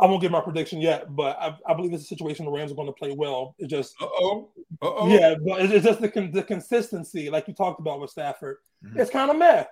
I 0.00 0.06
won't 0.06 0.22
give 0.22 0.30
my 0.30 0.40
prediction 0.40 0.80
yet, 0.80 1.14
but 1.16 1.36
I, 1.40 1.56
I 1.66 1.74
believe 1.74 1.92
it's 1.92 2.04
a 2.04 2.06
situation 2.06 2.44
the 2.44 2.52
Rams 2.52 2.70
are 2.70 2.76
going 2.76 2.86
to 2.86 2.92
play 2.92 3.12
well. 3.12 3.56
It 3.58 3.68
just, 3.68 3.96
oh, 4.00 4.50
oh, 4.80 5.08
yeah, 5.08 5.34
but 5.44 5.60
it's 5.60 5.84
just 5.84 6.00
the 6.00 6.30
the 6.32 6.42
consistency, 6.42 7.30
like 7.30 7.48
you 7.48 7.54
talked 7.54 7.80
about 7.80 8.00
with 8.00 8.10
Stafford. 8.10 8.58
Mm-hmm. 8.84 9.00
It's 9.00 9.10
kind 9.10 9.30
of 9.30 9.36
meh. 9.36 9.64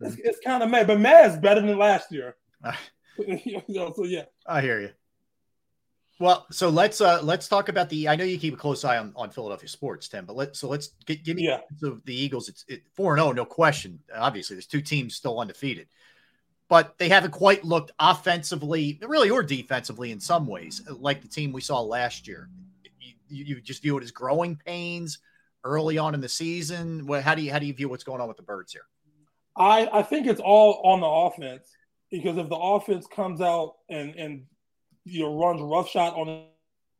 It's, 0.00 0.14
mm-hmm. 0.14 0.22
it's 0.24 0.40
kind 0.40 0.62
of 0.62 0.70
meh, 0.70 0.84
but 0.84 1.00
meh 1.00 1.26
is 1.26 1.36
better 1.36 1.60
than 1.60 1.76
last 1.76 2.10
year. 2.10 2.36
you 3.18 3.62
know, 3.68 3.92
so 3.94 4.04
yeah, 4.04 4.24
I 4.46 4.62
hear 4.62 4.80
you. 4.80 4.90
Well, 6.18 6.46
so 6.50 6.70
let's 6.70 7.00
uh 7.02 7.20
let's 7.22 7.48
talk 7.48 7.68
about 7.68 7.90
the. 7.90 8.08
I 8.08 8.16
know 8.16 8.24
you 8.24 8.38
keep 8.38 8.54
a 8.54 8.56
close 8.56 8.84
eye 8.84 8.96
on, 8.96 9.12
on 9.16 9.30
Philadelphia 9.30 9.68
sports, 9.68 10.08
Tim, 10.08 10.24
but 10.24 10.36
let 10.36 10.56
so 10.56 10.68
let's 10.68 10.90
get 11.04 11.24
give 11.24 11.36
me 11.36 11.48
yeah. 11.48 11.60
of 11.86 12.02
the 12.06 12.14
Eagles. 12.14 12.48
It's 12.48 12.64
it, 12.68 12.84
four 12.94 13.12
and 13.12 13.20
zero, 13.20 13.30
oh, 13.30 13.32
no 13.32 13.44
question. 13.44 13.98
Obviously, 14.14 14.56
there's 14.56 14.66
two 14.66 14.80
teams 14.80 15.16
still 15.16 15.38
undefeated 15.38 15.88
but 16.68 16.96
they 16.98 17.08
haven't 17.08 17.32
quite 17.32 17.64
looked 17.64 17.92
offensively, 17.98 18.98
really, 19.02 19.30
or 19.30 19.42
defensively 19.42 20.10
in 20.10 20.20
some 20.20 20.46
ways, 20.46 20.82
like 20.88 21.20
the 21.20 21.28
team 21.28 21.52
we 21.52 21.60
saw 21.60 21.80
last 21.80 22.26
year. 22.26 22.48
You, 23.28 23.44
you 23.44 23.60
just 23.60 23.82
view 23.82 23.98
it 23.98 24.04
as 24.04 24.10
growing 24.10 24.56
pains 24.56 25.18
early 25.64 25.98
on 25.98 26.14
in 26.14 26.20
the 26.20 26.28
season. 26.28 27.06
How 27.22 27.34
do 27.34 27.42
you 27.42 27.52
how 27.52 27.58
do 27.58 27.66
you 27.66 27.74
view 27.74 27.88
what's 27.88 28.04
going 28.04 28.20
on 28.20 28.28
with 28.28 28.36
the 28.36 28.42
birds 28.42 28.72
here? 28.72 28.86
I 29.56 29.88
I 29.92 30.02
think 30.02 30.26
it's 30.26 30.40
all 30.40 30.80
on 30.84 31.00
the 31.00 31.06
offense 31.06 31.68
because 32.10 32.36
if 32.38 32.48
the 32.48 32.56
offense 32.56 33.06
comes 33.06 33.40
out 33.40 33.76
and 33.88 34.14
and 34.14 34.44
you 35.04 35.24
know 35.24 35.38
runs 35.38 35.60
rough-shot 35.60 36.14
on 36.14 36.46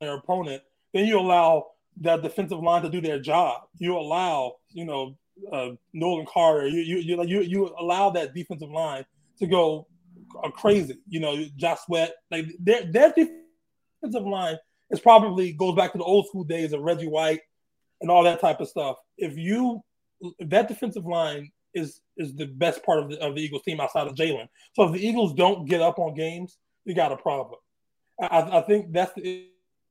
their 0.01 0.15
opponent, 0.15 0.63
then 0.93 1.07
you 1.07 1.19
allow 1.19 1.71
that 2.01 2.23
defensive 2.23 2.59
line 2.59 2.83
to 2.83 2.91
do 2.91 3.01
their 3.01 3.19
job. 3.19 3.63
You 3.79 3.97
allow 3.97 4.57
you 4.71 4.85
know 4.85 5.17
uh, 5.53 5.71
Nolan 5.93 6.27
Carter. 6.27 6.67
You 6.69 6.81
you 6.99 7.23
you, 7.25 7.41
you 7.41 7.75
allow 7.79 8.11
that 8.11 8.35
defensive 8.35 8.71
line 8.71 9.05
to 9.39 9.47
go 9.47 9.87
uh, 10.43 10.51
crazy. 10.51 10.99
You 11.09 11.21
know, 11.21 11.45
Josh 11.57 11.79
Sweat, 11.87 12.15
like 12.31 12.47
their 12.59 12.85
their 12.91 13.09
defensive 13.11 14.27
line 14.27 14.57
is 14.91 15.01
probably 15.01 15.53
goes 15.53 15.75
back 15.75 15.93
to 15.93 15.99
the 15.99 16.05
old 16.05 16.27
school 16.27 16.45
days 16.45 16.73
of 16.73 16.81
Reggie 16.81 17.09
White 17.09 17.41
and 18.01 18.11
all 18.11 18.25
that 18.25 18.41
type 18.41 18.61
of 18.61 18.69
stuff. 18.69 18.97
If 19.17 19.37
you 19.37 19.83
if 20.39 20.49
that 20.51 20.69
defensive 20.69 21.07
line 21.07 21.51
is 21.75 22.01
is 22.17 22.35
the 22.35 22.47
best 22.47 22.85
part 22.85 23.01
of 23.01 23.11
the 23.11 23.21
of 23.21 23.35
the 23.35 23.43
Eagles 23.43 23.63
team 23.63 23.81
outside 23.81 24.07
of 24.07 24.15
Jalen. 24.15 24.49
So 24.75 24.85
if 24.85 24.93
the 24.93 25.07
Eagles 25.07 25.35
don't 25.35 25.67
get 25.69 25.81
up 25.81 25.99
on 25.99 26.15
games, 26.15 26.57
you 26.85 26.95
got 26.95 27.13
a 27.13 27.17
problem. 27.17 27.59
I, 28.21 28.59
I 28.59 28.61
think 28.63 28.93
that's 28.93 29.13
the 29.15 29.49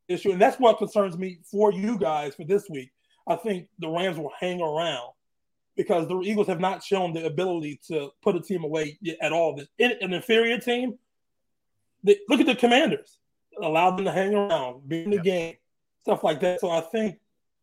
issue, 0.07 0.31
and 0.31 0.41
that's 0.41 0.59
what 0.59 0.77
concerns 0.77 1.17
me 1.17 1.39
for 1.43 1.73
you 1.73 1.97
guys 1.97 2.35
for 2.35 2.45
this 2.45 2.69
week. 2.69 2.89
I 3.27 3.35
think 3.35 3.67
the 3.79 3.89
Rams 3.89 4.17
will 4.17 4.31
hang 4.39 4.61
around 4.61 5.11
because 5.75 6.07
the 6.07 6.19
Eagles 6.21 6.47
have 6.47 6.59
not 6.59 6.83
shown 6.83 7.13
the 7.13 7.25
ability 7.25 7.79
to 7.87 8.11
put 8.21 8.35
a 8.35 8.39
team 8.39 8.63
away 8.63 8.97
at 9.21 9.31
all. 9.31 9.59
An 9.79 10.13
inferior 10.13 10.59
team, 10.59 10.97
they, 12.03 12.17
look 12.29 12.39
at 12.39 12.45
the 12.45 12.55
Commanders, 12.55 13.19
allow 13.61 13.91
them 13.91 14.05
to 14.05 14.11
hang 14.11 14.35
around, 14.35 14.87
be 14.87 15.03
in 15.03 15.09
the 15.09 15.17
yep. 15.17 15.25
game, 15.25 15.55
stuff 16.01 16.23
like 16.23 16.39
that. 16.41 16.59
So 16.59 16.69
I 16.69 16.81
think 16.81 17.19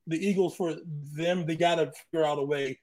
the 0.07 0.17
Eagles, 0.17 0.57
for 0.57 0.77
them, 1.15 1.47
they 1.47 1.57
got 1.57 1.77
to 1.77 1.93
figure 2.11 2.27
out 2.27 2.39
a 2.39 2.45
way 2.45 2.81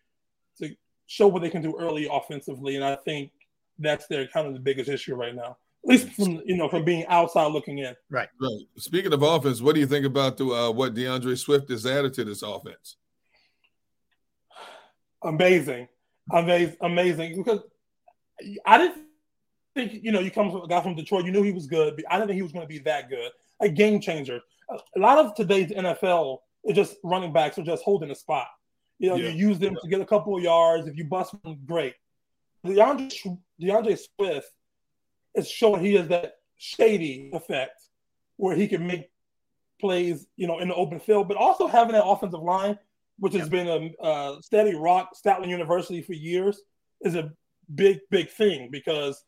to 0.60 0.76
show 1.08 1.28
what 1.28 1.42
they 1.42 1.50
can 1.50 1.62
do 1.62 1.78
early 1.78 2.08
offensively, 2.10 2.76
and 2.76 2.86
I 2.86 2.96
think 2.96 3.32
that's 3.80 4.08
their 4.08 4.28
kind 4.28 4.48
of 4.48 4.54
the 4.54 4.60
biggest 4.60 4.90
issue 4.90 5.16
right 5.16 5.36
now. 5.36 5.58
At 5.84 5.90
least 5.90 6.10
from 6.10 6.42
you 6.46 6.58
know 6.58 6.68
from 6.68 6.84
being 6.84 7.06
outside 7.08 7.52
looking 7.52 7.80
in. 7.80 7.96
Right. 8.10 8.28
Right. 8.42 8.62
Speaking 8.78 9.14
of 9.14 9.22
offense, 9.22 9.62
what 9.62 9.76
do 9.76 9.80
you 9.80 9.88
think 9.88 10.06
about 10.06 10.38
the, 10.38 10.48
uh, 10.48 10.72
what 10.72 10.96
D'Andre 10.96 11.36
Swift 11.36 11.70
has 11.70 11.86
added 11.86 12.14
to 12.16 12.26
this 12.26 12.42
offense? 12.42 12.98
Amazing, 15.24 15.88
amazing, 16.32 16.78
amazing. 16.82 17.38
Because 17.38 17.62
I 18.66 18.78
didn't 18.78 19.06
think 19.76 20.04
you 20.04 20.12
know 20.12 20.20
you 20.20 20.32
come 20.32 20.52
from 20.52 20.62
a 20.62 20.68
guy 20.68 20.82
from 20.82 20.96
Detroit. 20.96 21.26
You 21.26 21.32
knew 21.32 21.44
he 21.44 21.52
was 21.52 21.68
good, 21.68 21.96
but 21.96 22.06
I 22.10 22.16
didn't 22.16 22.30
think 22.30 22.38
he 22.38 22.44
was 22.44 22.52
going 22.52 22.66
to 22.66 22.70
be 22.70 22.80
that 22.80 23.10
good. 23.10 23.32
A 23.60 23.70
game 23.70 24.00
changer. 24.00 24.42
A 24.70 25.00
lot 25.00 25.18
of 25.18 25.34
today's 25.36 25.72
NFL 25.72 26.40
is 26.66 26.76
just 26.76 26.98
running 27.04 27.32
backs 27.32 27.58
are 27.58 27.64
just 27.64 27.84
holding 27.84 28.12
a 28.12 28.16
spot. 28.16 28.48
You 29.00 29.10
know, 29.10 29.16
yeah. 29.16 29.30
you 29.30 29.50
use 29.50 29.60
them 29.60 29.74
yeah. 29.74 29.80
to 29.82 29.88
get 29.88 30.02
a 30.02 30.06
couple 30.06 30.36
of 30.36 30.44
yards. 30.44 30.88
If 30.88 30.98
you 30.98 31.06
bust 31.06 31.36
them, 31.44 31.60
great. 31.66 31.94
D'Andre, 32.66 33.08
D'Andre 33.60 33.96
Swift 33.96 34.52
is 35.36 35.50
showing 35.50 35.84
he 35.84 35.94
has 35.94 36.08
that 36.10 36.38
shady 36.58 37.30
effect 37.34 37.82
where 38.38 38.56
he 38.56 38.68
can 38.68 38.86
make 38.86 39.10
plays, 39.80 40.26
you 40.36 40.48
know, 40.48 40.60
in 40.60 40.68
the 40.68 40.76
open 40.76 41.00
field, 41.00 41.28
but 41.28 41.38
also 41.38 41.68
having 41.68 41.94
that 41.94 42.06
offensive 42.06 42.42
line 42.42 42.78
which 43.20 43.34
has 43.34 43.50
been 43.50 43.68
a, 43.68 44.06
a, 44.08 44.38
steady 44.42 44.76
rock, 44.76 45.12
Stoutland 45.16 45.50
University 45.50 46.02
for 46.02 46.14
years, 46.14 46.62
is 47.02 47.16
a 47.16 47.32
big, 47.74 48.00
big 48.10 48.30
thing 48.30 48.70
because 48.72 49.24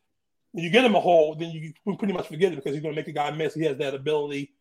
when 0.51 0.63
you 0.63 0.69
get 0.69 0.85
him 0.85 0.95
a 0.95 0.99
hole, 0.99 1.35
then 1.35 1.51
you 1.51 1.73
pretty 1.97 2.13
much 2.13 2.27
forget 2.27 2.51
it 2.51 2.55
because 2.55 2.73
he's 2.73 2.81
going 2.81 2.93
to 2.93 2.99
make 2.99 3.07
a 3.07 3.13
guy 3.13 3.31
miss. 3.31 3.53
He 3.53 3.63
has 3.65 3.77
that 3.77 3.93
ability. 3.93 4.53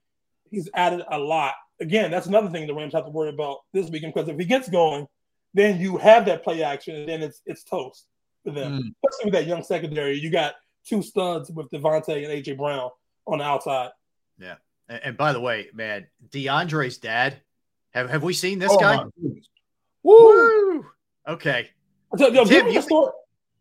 He's 0.50 0.68
added 0.74 1.02
a 1.10 1.18
lot. 1.18 1.54
Again, 1.80 2.10
that's 2.10 2.26
another 2.26 2.50
thing 2.50 2.66
the 2.66 2.74
Rams 2.74 2.94
have 2.94 3.04
to 3.04 3.10
worry 3.10 3.30
about 3.30 3.58
this 3.72 3.88
weekend 3.88 4.14
because 4.14 4.28
if 4.28 4.38
he 4.38 4.44
gets 4.44 4.68
going, 4.68 5.06
then 5.54 5.80
you 5.80 5.96
have 5.96 6.26
that 6.26 6.44
play 6.44 6.62
action, 6.62 6.94
and 6.94 7.08
then 7.08 7.22
it's 7.22 7.40
it's 7.46 7.64
toast 7.64 8.06
for 8.44 8.52
them. 8.52 8.72
Mm. 8.72 8.94
Especially 9.04 9.24
with 9.24 9.34
that 9.34 9.46
young 9.46 9.62
secondary, 9.62 10.18
you 10.18 10.30
got 10.30 10.54
two 10.86 11.02
studs 11.02 11.50
with 11.50 11.70
Davante 11.70 12.16
and 12.16 12.44
AJ 12.44 12.58
Brown 12.58 12.90
on 13.26 13.38
the 13.38 13.44
outside. 13.44 13.90
Yeah, 14.38 14.56
and, 14.88 15.00
and 15.04 15.16
by 15.16 15.32
the 15.32 15.40
way, 15.40 15.68
man, 15.72 16.06
D'Andre's 16.30 16.98
dad 16.98 17.40
have 17.92 18.10
Have 18.10 18.22
we 18.22 18.32
seen 18.32 18.58
this 18.58 18.72
oh, 18.72 18.78
guy? 18.78 19.04
Woo! 20.02 20.86
Okay. 21.26 21.70
So, 22.16 22.30
Tim, 22.44 22.68
you, 22.68 23.12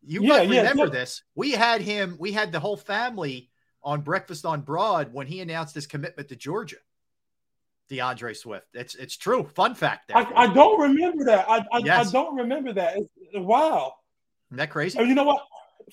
you 0.05 0.23
yeah, 0.23 0.41
yeah, 0.41 0.61
remember 0.61 0.85
yeah. 0.85 0.91
this? 0.91 1.23
We 1.35 1.51
had 1.51 1.81
him. 1.81 2.15
We 2.19 2.31
had 2.31 2.51
the 2.51 2.59
whole 2.59 2.77
family 2.77 3.49
on 3.83 4.01
Breakfast 4.01 4.45
on 4.45 4.61
Broad 4.61 5.13
when 5.13 5.27
he 5.27 5.41
announced 5.41 5.75
his 5.75 5.85
commitment 5.87 6.29
to 6.29 6.35
Georgia. 6.35 6.77
D'Andre 7.89 8.33
Swift. 8.33 8.67
It's 8.73 8.95
it's 8.95 9.15
true. 9.15 9.49
Fun 9.55 9.73
fact. 9.73 10.09
There, 10.09 10.17
I, 10.17 10.43
I, 10.43 10.53
don't 10.53 10.79
remember 10.79 11.23
that. 11.25 11.49
I 11.49 11.65
I, 11.71 11.77
yes. 11.79 12.09
I 12.09 12.11
don't 12.11 12.35
remember 12.35 12.73
that. 12.73 12.97
It's, 12.97 13.09
wow. 13.33 13.93
Isn't 14.49 14.57
that 14.57 14.69
crazy? 14.69 14.99
Oh, 14.99 15.03
you 15.03 15.15
know 15.15 15.23
what? 15.23 15.41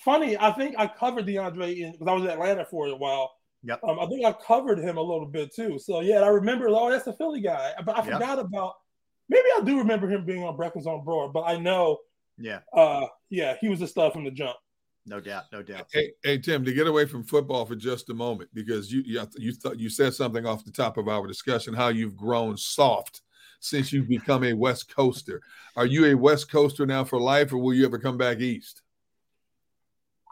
Funny. 0.00 0.36
I 0.36 0.50
think 0.52 0.74
I 0.76 0.86
covered 0.88 1.26
D'Andre 1.26 1.92
because 1.92 2.08
I 2.08 2.12
was 2.12 2.24
in 2.24 2.30
Atlanta 2.30 2.64
for 2.64 2.88
a 2.88 2.96
while. 2.96 3.32
Yep. 3.64 3.80
Um, 3.82 3.98
I 3.98 4.06
think 4.06 4.24
I 4.24 4.32
covered 4.32 4.78
him 4.78 4.98
a 4.98 5.02
little 5.02 5.26
bit 5.26 5.54
too. 5.54 5.78
So 5.78 6.00
yeah, 6.00 6.20
I 6.20 6.28
remember. 6.28 6.68
Oh, 6.68 6.90
that's 6.90 7.04
the 7.04 7.14
Philly 7.14 7.40
guy. 7.40 7.72
But 7.84 7.96
I 7.96 8.04
yep. 8.04 8.14
forgot 8.14 8.38
about. 8.38 8.74
Maybe 9.28 9.48
I 9.56 9.62
do 9.64 9.78
remember 9.78 10.08
him 10.08 10.26
being 10.26 10.44
on 10.44 10.54
Breakfast 10.54 10.86
on 10.86 11.02
Broad, 11.02 11.32
but 11.32 11.44
I 11.44 11.56
know. 11.56 11.98
Yeah. 12.36 12.60
Uh, 12.72 13.06
yeah, 13.30 13.56
he 13.60 13.68
was 13.68 13.80
a 13.80 13.86
star 13.86 14.10
from 14.10 14.24
the 14.24 14.30
jump. 14.30 14.56
No 15.06 15.20
doubt, 15.20 15.44
no 15.52 15.62
doubt. 15.62 15.86
Hey, 15.92 16.12
hey, 16.22 16.38
Tim, 16.38 16.64
to 16.64 16.72
get 16.72 16.86
away 16.86 17.06
from 17.06 17.24
football 17.24 17.66
for 17.66 17.74
just 17.74 18.08
a 18.10 18.14
moment, 18.14 18.50
because 18.54 18.90
you 18.92 19.02
you 19.06 19.26
you, 19.36 19.52
th- 19.52 19.78
you 19.78 19.88
said 19.88 20.14
something 20.14 20.46
off 20.46 20.64
the 20.64 20.70
top 20.70 20.96
of 20.96 21.08
our 21.08 21.26
discussion, 21.26 21.74
how 21.74 21.88
you've 21.88 22.16
grown 22.16 22.56
soft 22.56 23.22
since 23.60 23.92
you've 23.92 24.08
become 24.08 24.44
a 24.44 24.52
West 24.52 24.94
Coaster. 24.94 25.40
Are 25.76 25.86
you 25.86 26.06
a 26.06 26.14
West 26.14 26.50
Coaster 26.50 26.86
now 26.86 27.04
for 27.04 27.18
life, 27.18 27.52
or 27.52 27.58
will 27.58 27.74
you 27.74 27.84
ever 27.86 27.98
come 27.98 28.18
back 28.18 28.40
east? 28.40 28.82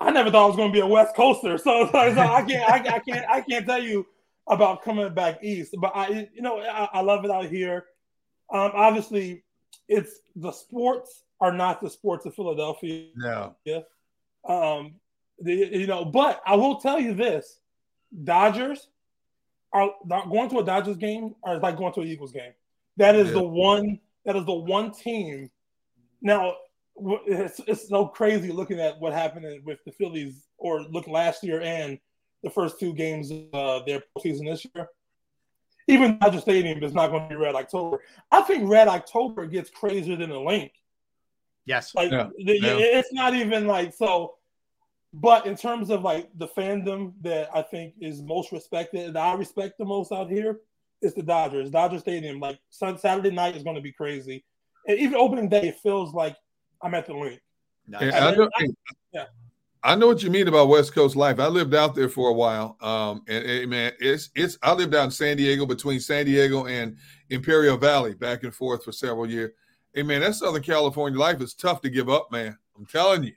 I 0.02 0.10
never 0.10 0.30
thought 0.30 0.44
I 0.44 0.46
was 0.48 0.56
going 0.56 0.70
to 0.70 0.72
be 0.72 0.80
a 0.80 0.86
West 0.86 1.14
Coaster, 1.14 1.58
so, 1.58 1.88
so, 1.90 1.98
I 1.98 2.44
can't, 2.46 2.68
I, 2.68 2.96
I, 2.96 2.98
can't, 2.98 3.30
I 3.30 3.40
can't 3.40 3.66
tell 3.66 3.82
you 3.82 4.06
about 4.46 4.82
coming 4.82 5.12
back 5.14 5.42
east. 5.42 5.74
But 5.78 5.92
I, 5.94 6.28
you 6.34 6.42
know, 6.42 6.58
I, 6.58 6.88
I 6.92 7.00
love 7.00 7.24
it 7.24 7.30
out 7.30 7.46
here. 7.46 7.84
Um, 8.52 8.72
obviously, 8.74 9.44
it's 9.88 10.20
the 10.36 10.52
sports 10.52 11.24
are 11.40 11.52
not 11.52 11.80
the 11.80 11.88
sports 11.90 12.26
of 12.26 12.34
Philadelphia. 12.34 13.06
No. 13.16 13.56
Yeah. 13.64 13.80
Um, 14.46 14.94
the, 15.38 15.54
you 15.54 15.86
know, 15.86 16.04
but 16.04 16.42
I 16.46 16.56
will 16.56 16.76
tell 16.76 17.00
you 17.00 17.14
this: 17.14 17.58
Dodgers 18.24 18.88
are 19.72 19.90
going 20.06 20.50
to 20.50 20.58
a 20.58 20.64
Dodgers 20.64 20.96
game 20.96 21.34
are 21.42 21.58
like 21.58 21.76
going 21.76 21.92
to 21.94 22.00
an 22.00 22.08
Eagles 22.08 22.32
game. 22.32 22.52
That 22.96 23.14
is 23.14 23.28
Yeah. 23.28 23.34
the 23.34 23.44
one. 23.44 24.00
That 24.24 24.36
is 24.36 24.44
the 24.44 24.52
one 24.52 24.92
team. 24.92 25.50
Now, 26.20 26.54
it's, 27.26 27.60
it's 27.66 27.88
so 27.88 28.06
crazy 28.06 28.52
looking 28.52 28.80
at 28.80 28.98
what 29.00 29.12
happened 29.12 29.64
with 29.64 29.78
the 29.84 29.92
Phillies, 29.92 30.46
or 30.58 30.82
look 30.82 31.06
last 31.08 31.42
year 31.42 31.60
and 31.60 31.98
the 32.42 32.50
first 32.50 32.78
two 32.80 32.92
games 32.94 33.30
of 33.30 33.54
uh, 33.54 33.84
their 33.86 34.02
postseason 34.16 34.48
this 34.50 34.66
year. 34.74 34.88
Even 35.88 36.18
Dodger 36.18 36.40
Stadium 36.40 36.82
is 36.82 36.94
not 36.94 37.10
going 37.10 37.24
to 37.24 37.28
be 37.28 37.34
Red 37.36 37.54
October. 37.54 38.00
I 38.30 38.40
think 38.42 38.68
Red 38.68 38.88
October 38.88 39.46
gets 39.46 39.70
crazier 39.70 40.16
than 40.16 40.30
the 40.30 40.38
Linc. 40.40 40.72
Yes. 41.64 41.94
Like 41.94 42.10
Yeah. 42.12 42.28
the- 42.36 42.60
Yeah. 42.60 42.76
it's 42.78 43.12
not 43.12 43.34
even 43.34 43.66
like 43.66 43.92
so. 43.92 44.34
But 45.12 45.46
in 45.46 45.56
terms 45.56 45.90
of 45.90 46.02
like 46.02 46.30
the 46.36 46.48
fandom 46.48 47.12
that 47.20 47.50
I 47.54 47.62
think 47.62 47.94
is 48.00 48.22
most 48.22 48.50
respected, 48.50 49.12
that 49.14 49.22
I 49.22 49.34
respect 49.34 49.76
the 49.78 49.84
most 49.84 50.10
out 50.10 50.30
here, 50.30 50.60
is 51.02 51.14
the 51.14 51.22
Dodgers. 51.22 51.68
Dodger 51.70 51.98
Stadium, 51.98 52.38
like 52.40 52.58
Sun 52.70 52.98
Saturday 52.98 53.30
night 53.30 53.56
is 53.56 53.62
going 53.64 53.76
to 53.76 53.82
be 53.82 53.92
crazy, 53.92 54.44
and 54.86 54.98
even 54.98 55.16
opening 55.16 55.48
day, 55.48 55.68
it 55.68 55.80
feels 55.80 56.14
like 56.14 56.36
I'm 56.82 56.94
at 56.94 57.06
the 57.06 57.14
Linc. 57.14 57.40
And 57.98 58.12
I 58.14 58.34
know, 58.34 58.48
yeah. 59.12 59.24
I 59.82 59.94
know 59.96 60.06
what 60.06 60.22
you 60.22 60.30
mean 60.30 60.48
about 60.48 60.68
West 60.68 60.94
Coast 60.94 61.16
life. 61.16 61.40
I 61.40 61.48
lived 61.48 61.74
out 61.74 61.94
there 61.94 62.08
for 62.08 62.30
a 62.30 62.32
while, 62.32 62.76
um, 62.80 63.22
and, 63.28 63.44
and, 63.44 63.70
man, 63.70 63.92
it's 63.98 64.30
it's. 64.36 64.56
I 64.62 64.72
lived 64.72 64.94
out 64.94 65.04
in 65.04 65.10
San 65.10 65.36
Diego 65.36 65.66
between 65.66 65.98
San 65.98 66.26
Diego 66.26 66.66
and 66.66 66.96
Imperial 67.30 67.76
Valley, 67.76 68.14
back 68.14 68.44
and 68.44 68.54
forth 68.54 68.84
for 68.84 68.92
several 68.92 69.28
years. 69.28 69.50
Hey 69.92 70.04
man, 70.04 70.20
that 70.20 70.34
Southern 70.36 70.62
California 70.62 71.18
life 71.18 71.40
is 71.40 71.54
tough 71.54 71.80
to 71.82 71.90
give 71.90 72.08
up, 72.08 72.30
man. 72.30 72.56
I'm 72.78 72.86
telling 72.86 73.24
you. 73.24 73.32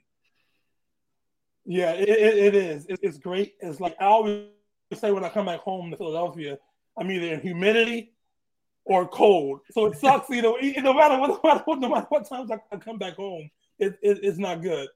Yeah, 1.66 1.92
it, 1.94 2.08
it, 2.08 2.38
it 2.38 2.56
is. 2.56 2.86
It's 2.90 3.18
great. 3.18 3.56
It's 3.60 3.80
like 3.80 3.96
I 4.00 4.06
always 4.06 4.46
say 4.94 5.12
when 5.12 5.26
I 5.26 5.30
come 5.30 5.48
back 5.48 5.62
home 5.62 5.90
to 5.90 5.98
Philadelphia, 5.98 6.60
I'm 6.96 7.10
either 7.10 7.34
in 7.34 7.42
humidity 7.42 8.15
or 8.86 9.08
cold. 9.08 9.62
So 9.72 9.88
it 9.88 9.98
sucks, 10.00 10.30
you 10.30 10.42
know. 10.42 10.58
No 10.62 10.94
matter 10.94 11.20
what, 11.20 11.30
no 11.44 11.50
matter 11.50 11.64
what, 11.66 11.80
no 11.80 11.90
matter 11.90 12.06
what 12.10 12.30
times 12.30 12.52
I, 12.52 12.78
come 12.78 12.98
back 12.98 13.16
home, 13.16 13.50
it, 13.80 13.98
it, 14.02 14.20
it's 14.24 14.38
not 14.38 14.62
good. 14.62 14.88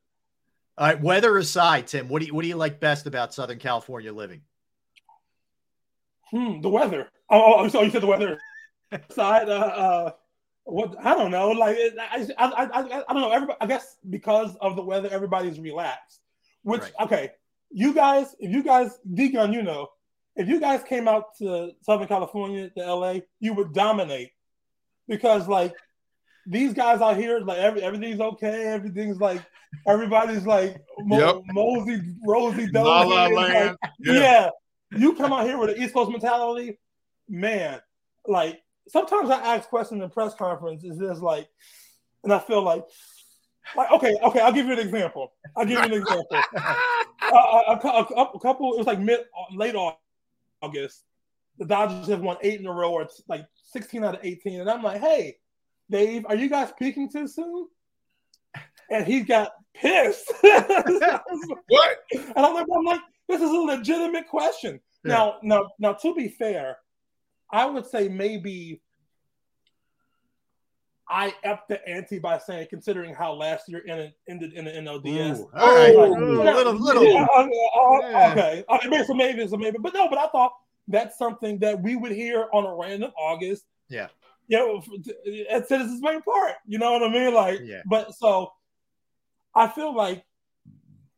All 0.78 0.88
right, 0.88 1.02
weather 1.02 1.38
aside, 1.38 1.88
Tim, 1.88 2.08
what 2.08 2.22
do 2.22 2.28
you 2.28 2.34
what 2.34 2.44
do 2.44 2.48
you 2.48 2.56
like 2.56 2.80
best 2.80 3.06
about 3.06 3.34
Southern 3.34 3.60
California 3.60 4.14
living? 4.14 4.42
Hmm, 6.32 6.62
the 6.62 6.70
weather. 6.70 7.10
Oh, 7.30 7.56
oh 7.58 7.68
so 7.68 7.82
you 7.82 7.92
said 7.92 8.02
the 8.02 8.08
weather 8.08 8.40
side. 9.12 9.50
Uh, 9.50 9.52
uh, 9.52 10.12
what 10.64 10.96
I 11.04 11.16
don't 11.16 11.32
know. 11.32 11.50
Like 11.50 11.76
it, 11.78 11.96
I, 12.00 12.28
I, 12.38 12.46
I, 12.48 12.64
I, 12.64 13.04
I 13.10 13.14
don't 13.14 13.22
know. 13.22 13.32
Everybody, 13.32 13.58
I 13.60 13.68
guess 13.68 13.98
because 14.10 14.56
of 14.62 14.78
the 14.78 14.82
weather, 14.82 15.10
everybody's 15.12 15.60
relaxed. 15.60 16.22
Which 16.64 16.84
okay, 17.02 17.32
you 17.72 17.94
guys, 17.94 18.36
if 18.40 18.52
you 18.52 18.64
guys, 18.64 19.00
Deacon, 19.14 19.52
you 19.52 19.64
know, 19.64 19.90
if 20.36 20.48
you 20.48 20.60
guys 20.60 20.82
came 20.84 21.08
out 21.08 21.36
to 21.40 21.72
Southern 21.82 22.08
California 22.08 22.70
to 22.78 22.94
LA, 22.96 23.20
you 23.40 23.54
would 23.54 23.74
dominate 23.74 24.32
because 25.08 25.48
like 25.48 25.74
these 26.48 26.74
guys 26.74 27.02
out 27.02 27.18
here, 27.18 27.40
like 27.40 27.58
every, 27.58 27.82
everything's 27.84 28.20
okay. 28.20 28.64
Everything's 28.66 29.20
like 29.20 29.44
everybody's 29.88 30.46
like 30.46 30.82
mo- 31.00 31.18
Yep. 31.18 31.36
mosey, 31.54 32.02
rosy, 32.26 32.68
La 32.74 33.02
La. 33.04 33.26
Like- 33.28 33.76
yeah. 34.00 34.14
Yeah. 34.14 34.50
You 34.92 35.14
come 35.16 35.32
out 35.34 35.46
here 35.46 35.58
with 35.58 35.70
an 35.72 35.82
East 35.84 35.94
Coast 35.94 36.10
mentality, 36.10 36.80
man. 37.28 37.80
Like 38.26 38.62
sometimes 38.88 39.30
I 39.30 39.56
ask 39.56 39.70
questions 39.70 40.02
in 40.02 40.10
press 40.10 40.34
conference. 40.34 40.84
Is 40.84 40.98
this 40.98 41.20
like, 41.20 41.48
and 42.24 42.34
I 42.34 42.40
feel 42.40 42.64
like, 42.64 42.84
like 43.76 43.92
okay, 43.92 44.16
okay. 44.24 44.40
I'll 44.40 44.52
give 44.54 44.66
you 44.66 44.74
an 44.74 44.80
example. 44.80 45.34
I'll 45.56 45.66
give 45.66 45.78
you 45.78 45.86
an 45.86 45.94
example. 45.94 46.28
uh, 46.32 46.76
a, 47.32 47.80
a, 47.84 48.08
a- 48.16 48.32
a 48.36 48.40
couple. 48.40 48.74
It 48.74 48.78
was 48.80 48.88
like 48.88 49.00
mid, 49.00 49.20
late 49.54 49.76
August. 49.76 50.00
August, 50.62 51.04
the 51.58 51.66
Dodgers 51.66 52.08
have 52.08 52.22
won 52.22 52.38
eight 52.42 52.60
in 52.60 52.68
a 52.68 52.72
row, 52.72 52.92
or 52.92 53.02
it's 53.04 53.22
like 53.28 53.46
sixteen 53.64 54.04
out 54.04 54.16
of 54.16 54.24
eighteen. 54.24 54.62
And 54.62 54.70
I'm 54.70 54.84
like, 54.84 55.02
hey, 55.02 55.38
Dave, 55.90 56.26
are 56.28 56.36
you 56.36 56.50
guys 56.50 56.72
peaking 56.78 57.12
too 57.12 57.28
soon? 57.28 57.68
And 58.92 59.06
he 59.06 59.22
got 59.22 59.52
pissed. 59.76 60.32
what? 60.42 61.98
And 62.14 62.34
I'm 62.36 62.54
like, 62.54 62.68
I'm 62.76 62.86
like, 62.86 63.02
this 63.28 63.42
is 63.42 63.50
a 63.50 63.54
legitimate 63.54 64.28
question. 64.28 64.80
Now, 65.04 65.36
now, 65.44 65.70
now, 65.80 65.94
to 65.94 66.14
be 66.14 66.28
fair, 66.28 66.78
I 67.52 67.66
would 67.66 67.86
say 67.86 68.10
maybe 68.10 68.82
I 71.10 71.34
upped 71.44 71.70
the 71.70 71.88
ante 71.90 72.20
by 72.20 72.38
saying, 72.38 72.68
considering 72.70 73.14
how 73.16 73.34
last 73.34 73.68
year 73.68 73.82
ended, 73.88 74.14
ended 74.28 74.54
in 74.54 74.66
the 74.66 74.72
NLDS. 74.72 75.40
Ooh, 75.40 75.50
all 75.56 75.76
right. 75.76 75.96
Like, 75.96 76.20
Ooh, 76.20 76.44
yeah, 76.44 76.54
little- 76.54 76.74
little- 76.74 77.04
yeah, 77.04 77.26
uh, 77.36 77.42
uh, 77.42 78.00
Yeah. 78.02 78.32
Okay, 78.32 78.64
uh, 78.70 78.78
maybe 78.88 79.04
so, 79.06 79.14
maybe 79.14 79.48
so, 79.48 79.58
maybe, 79.58 79.78
but 79.80 79.94
no, 79.94 80.08
but 80.08 80.20
I 80.20 80.28
thought 80.28 80.54
that's 80.88 81.18
something 81.18 81.58
that 81.60 81.82
we 81.82 81.96
would 81.96 82.12
hear 82.12 82.48
on 82.54 82.66
a 82.66 82.76
random 82.76 83.12
August. 83.18 83.66
Yeah. 83.90 84.08
You 84.48 84.58
know, 84.58 84.84
at 85.50 85.68
Citizens 85.68 86.02
Bank 86.02 86.26
Park. 86.26 86.58
You 86.66 86.78
know 86.80 86.92
what 86.94 87.04
I 87.04 87.10
mean? 87.10 87.34
Like, 87.34 87.60
Yeah. 87.64 87.82
but 87.86 88.14
so 88.16 88.54
I 89.56 89.68
feel 89.68 89.96
like 89.96 90.24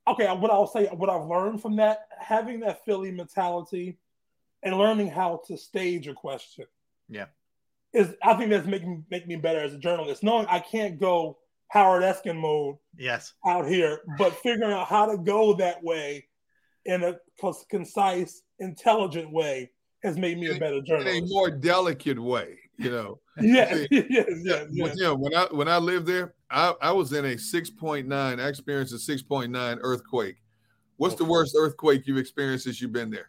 okay, 0.07 0.25
what 0.35 0.49
I'll 0.51 0.67
say, 0.67 0.87
what 0.87 1.09
I've 1.09 1.27
learned 1.27 1.61
from 1.61 1.75
that, 1.75 2.07
having 2.17 2.59
that 2.61 2.83
Philly 2.85 3.11
mentality 3.11 3.97
and 4.63 4.75
learning 4.77 5.07
how 5.07 5.41
to 5.47 5.55
stage 5.57 6.07
a 6.07 6.13
question 6.13 6.65
Yeah. 7.07 7.25
Is, 7.93 8.13
I 8.23 8.33
think 8.35 8.49
that's 8.51 8.67
making 8.67 9.05
make 9.09 9.27
me 9.27 9.35
better 9.35 9.59
as 9.59 9.73
a 9.73 9.77
journalist. 9.77 10.23
Knowing 10.23 10.45
I 10.49 10.59
can't 10.59 10.99
go 10.99 11.37
Howard 11.69 12.03
Eskin 12.03 12.37
mode 12.39 12.75
Yes. 12.97 13.33
out 13.45 13.67
here, 13.67 14.01
but 14.17 14.33
figuring 14.37 14.71
out 14.73 14.87
how 14.87 15.05
to 15.05 15.17
go 15.17 15.53
that 15.55 15.81
way 15.83 16.27
in 16.85 17.03
a 17.03 17.15
concise, 17.69 18.41
intelligent 18.59 19.31
way 19.31 19.71
has 20.03 20.17
made 20.17 20.37
me 20.39 20.47
a 20.47 20.59
better 20.59 20.81
journalist. 20.81 21.15
in 21.17 21.23
a 21.25 21.27
more 21.27 21.49
delicate 21.51 22.19
way, 22.21 22.57
you 22.77 22.89
know. 22.91 23.19
Yes, 23.41 23.73
See, 23.73 23.87
yes, 24.09 24.25
yes, 24.43 24.65
when- 24.67 24.75
yes. 24.75 24.95
you 24.97 25.03
know, 25.03 25.15
when 25.15 25.33
I 25.35 25.45
when 25.51 25.67
I 25.69 25.77
lived 25.77 26.05
there, 26.07 26.33
I, 26.49 26.73
I 26.81 26.91
was 26.91 27.13
in 27.13 27.23
a 27.25 27.35
6.9, 27.35 28.11
I 28.41 28.47
experienced 28.47 28.93
a 28.93 28.97
6.9 28.97 29.77
earthquake. 29.81 30.35
What's 30.97 31.15
the 31.15 31.23
worst 31.25 31.55
earthquake 31.57 32.05
you've 32.05 32.17
experienced 32.17 32.65
since 32.65 32.81
you've 32.81 32.91
been 32.91 33.09
there? 33.09 33.27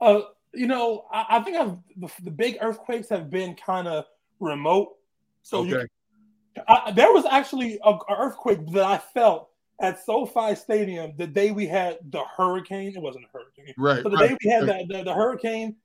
Uh, 0.00 0.20
you 0.54 0.66
know, 0.66 1.04
I, 1.12 1.26
I 1.30 1.40
think 1.40 1.56
I've, 1.56 1.76
the, 1.96 2.08
the 2.22 2.30
big 2.30 2.58
earthquakes 2.60 3.08
have 3.10 3.30
been 3.30 3.54
kind 3.54 3.88
of 3.88 4.04
remote. 4.40 4.96
So 5.42 5.64
you, 5.64 5.86
I, 6.66 6.92
there 6.92 7.12
was 7.12 7.24
actually 7.26 7.78
a, 7.84 7.90
a 7.90 8.16
earthquake 8.18 8.60
that 8.72 8.84
I 8.84 8.98
felt 8.98 9.50
at 9.80 10.04
SoFi 10.04 10.54
Stadium 10.54 11.12
the 11.16 11.26
day 11.26 11.50
we 11.50 11.66
had 11.66 11.98
the 12.10 12.22
hurricane. 12.36 12.92
It 12.94 13.00
wasn't 13.00 13.24
a 13.24 13.28
hurricane, 13.38 13.74
Right, 13.76 14.02
So 14.02 14.08
the 14.08 14.16
right, 14.16 14.30
day 14.30 14.36
we 14.42 14.50
had 14.50 14.68
right. 14.68 14.88
the, 14.88 14.98
the, 14.98 15.04
the 15.04 15.14
hurricane, 15.14 15.76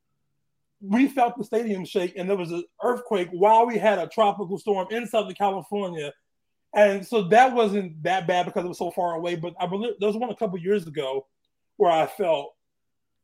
we 0.81 1.07
felt 1.07 1.37
the 1.37 1.43
stadium 1.43 1.85
shake, 1.85 2.13
and 2.17 2.29
there 2.29 2.35
was 2.35 2.51
an 2.51 2.63
earthquake 2.83 3.29
while 3.31 3.65
we 3.65 3.77
had 3.77 3.99
a 3.99 4.07
tropical 4.07 4.57
storm 4.57 4.87
in 4.91 5.07
Southern 5.07 5.35
California. 5.35 6.11
And 6.75 7.05
so 7.05 7.23
that 7.29 7.53
wasn't 7.53 8.01
that 8.03 8.25
bad 8.25 8.47
because 8.47 8.65
it 8.65 8.67
was 8.67 8.79
so 8.79 8.91
far 8.91 9.13
away. 9.13 9.35
But 9.35 9.53
I 9.59 9.67
believe 9.67 9.93
there 9.99 10.07
was 10.07 10.17
one 10.17 10.31
a 10.31 10.35
couple 10.35 10.57
years 10.57 10.87
ago 10.87 11.27
where 11.77 11.91
I 11.91 12.07
felt 12.07 12.55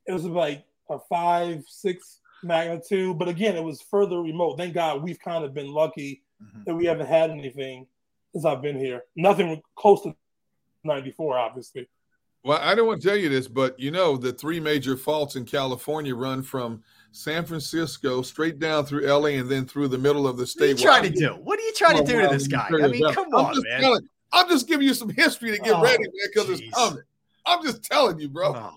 it 0.06 0.14
was 0.14 0.24
like 0.24 0.66
a 0.90 1.00
five, 1.10 1.64
six 1.68 2.20
magnitude. 2.44 3.18
But 3.18 3.28
again, 3.28 3.56
it 3.56 3.64
was 3.64 3.82
further 3.82 4.22
remote. 4.22 4.58
Thank 4.58 4.74
God 4.74 5.04
we've 5.04 5.20
kind 5.20 5.44
of 5.44 5.54
been 5.54 5.72
lucky 5.72 6.24
mm-hmm. 6.42 6.64
that 6.66 6.76
we 6.76 6.86
haven't 6.86 7.08
had 7.08 7.32
anything 7.32 7.88
since 8.34 8.46
I've 8.46 8.62
been 8.62 8.78
here. 8.78 9.04
Nothing 9.16 9.62
close 9.76 10.04
to 10.04 10.16
94, 10.84 11.38
obviously. 11.38 11.90
Well, 12.44 12.60
I 12.62 12.74
don't 12.74 12.88
want 12.88 13.02
to 13.02 13.08
tell 13.08 13.18
you 13.18 13.28
this, 13.28 13.48
but 13.50 13.78
you 13.78 13.92
know 13.92 14.16
the 14.16 14.32
three 14.32 14.62
major 14.62 14.96
faults 14.96 15.36
in 15.36 15.44
California 15.44 16.16
run 16.16 16.42
from 16.42 16.82
San 17.12 17.46
Francisco 17.46 18.22
straight 18.22 18.60
down 18.60 18.86
through 18.86 19.06
LA 19.06 19.40
and 19.40 19.50
then 19.50 19.66
through 19.66 19.90
the 19.90 19.98
middle 19.98 20.26
of 20.26 20.38
the 20.38 20.48
state. 20.48 20.76
What 20.76 20.78
are 20.78 20.80
you 20.80 20.86
trying 20.86 21.14
to 21.14 21.20
do? 21.20 21.34
What 21.44 21.60
are 21.60 21.64
you 21.64 21.74
trying 21.74 21.98
to 21.98 22.04
do 22.10 22.22
to 22.22 22.28
this 22.30 22.48
guy? 22.48 22.68
I 22.72 22.88
mean, 22.88 23.14
come 23.14 23.28
I'm 23.34 23.46
on, 23.46 23.54
just 23.56 23.66
man. 23.68 23.82
telling- 23.82 24.10
I'm 24.32 24.48
just 24.48 24.68
giving 24.68 24.88
you 24.88 24.94
some 24.94 25.10
history 25.10 25.52
to 25.52 25.58
get 25.58 25.74
Oh, 25.74 25.82
ready, 25.82 26.04
man, 26.04 26.12
because 26.32 26.50
it's 26.50 26.70
coming. 26.76 27.04
I'm 27.46 27.64
just 27.64 27.84
telling 27.84 28.20
you, 28.20 28.30
bro. 28.30 28.54
Oh. 28.56 28.74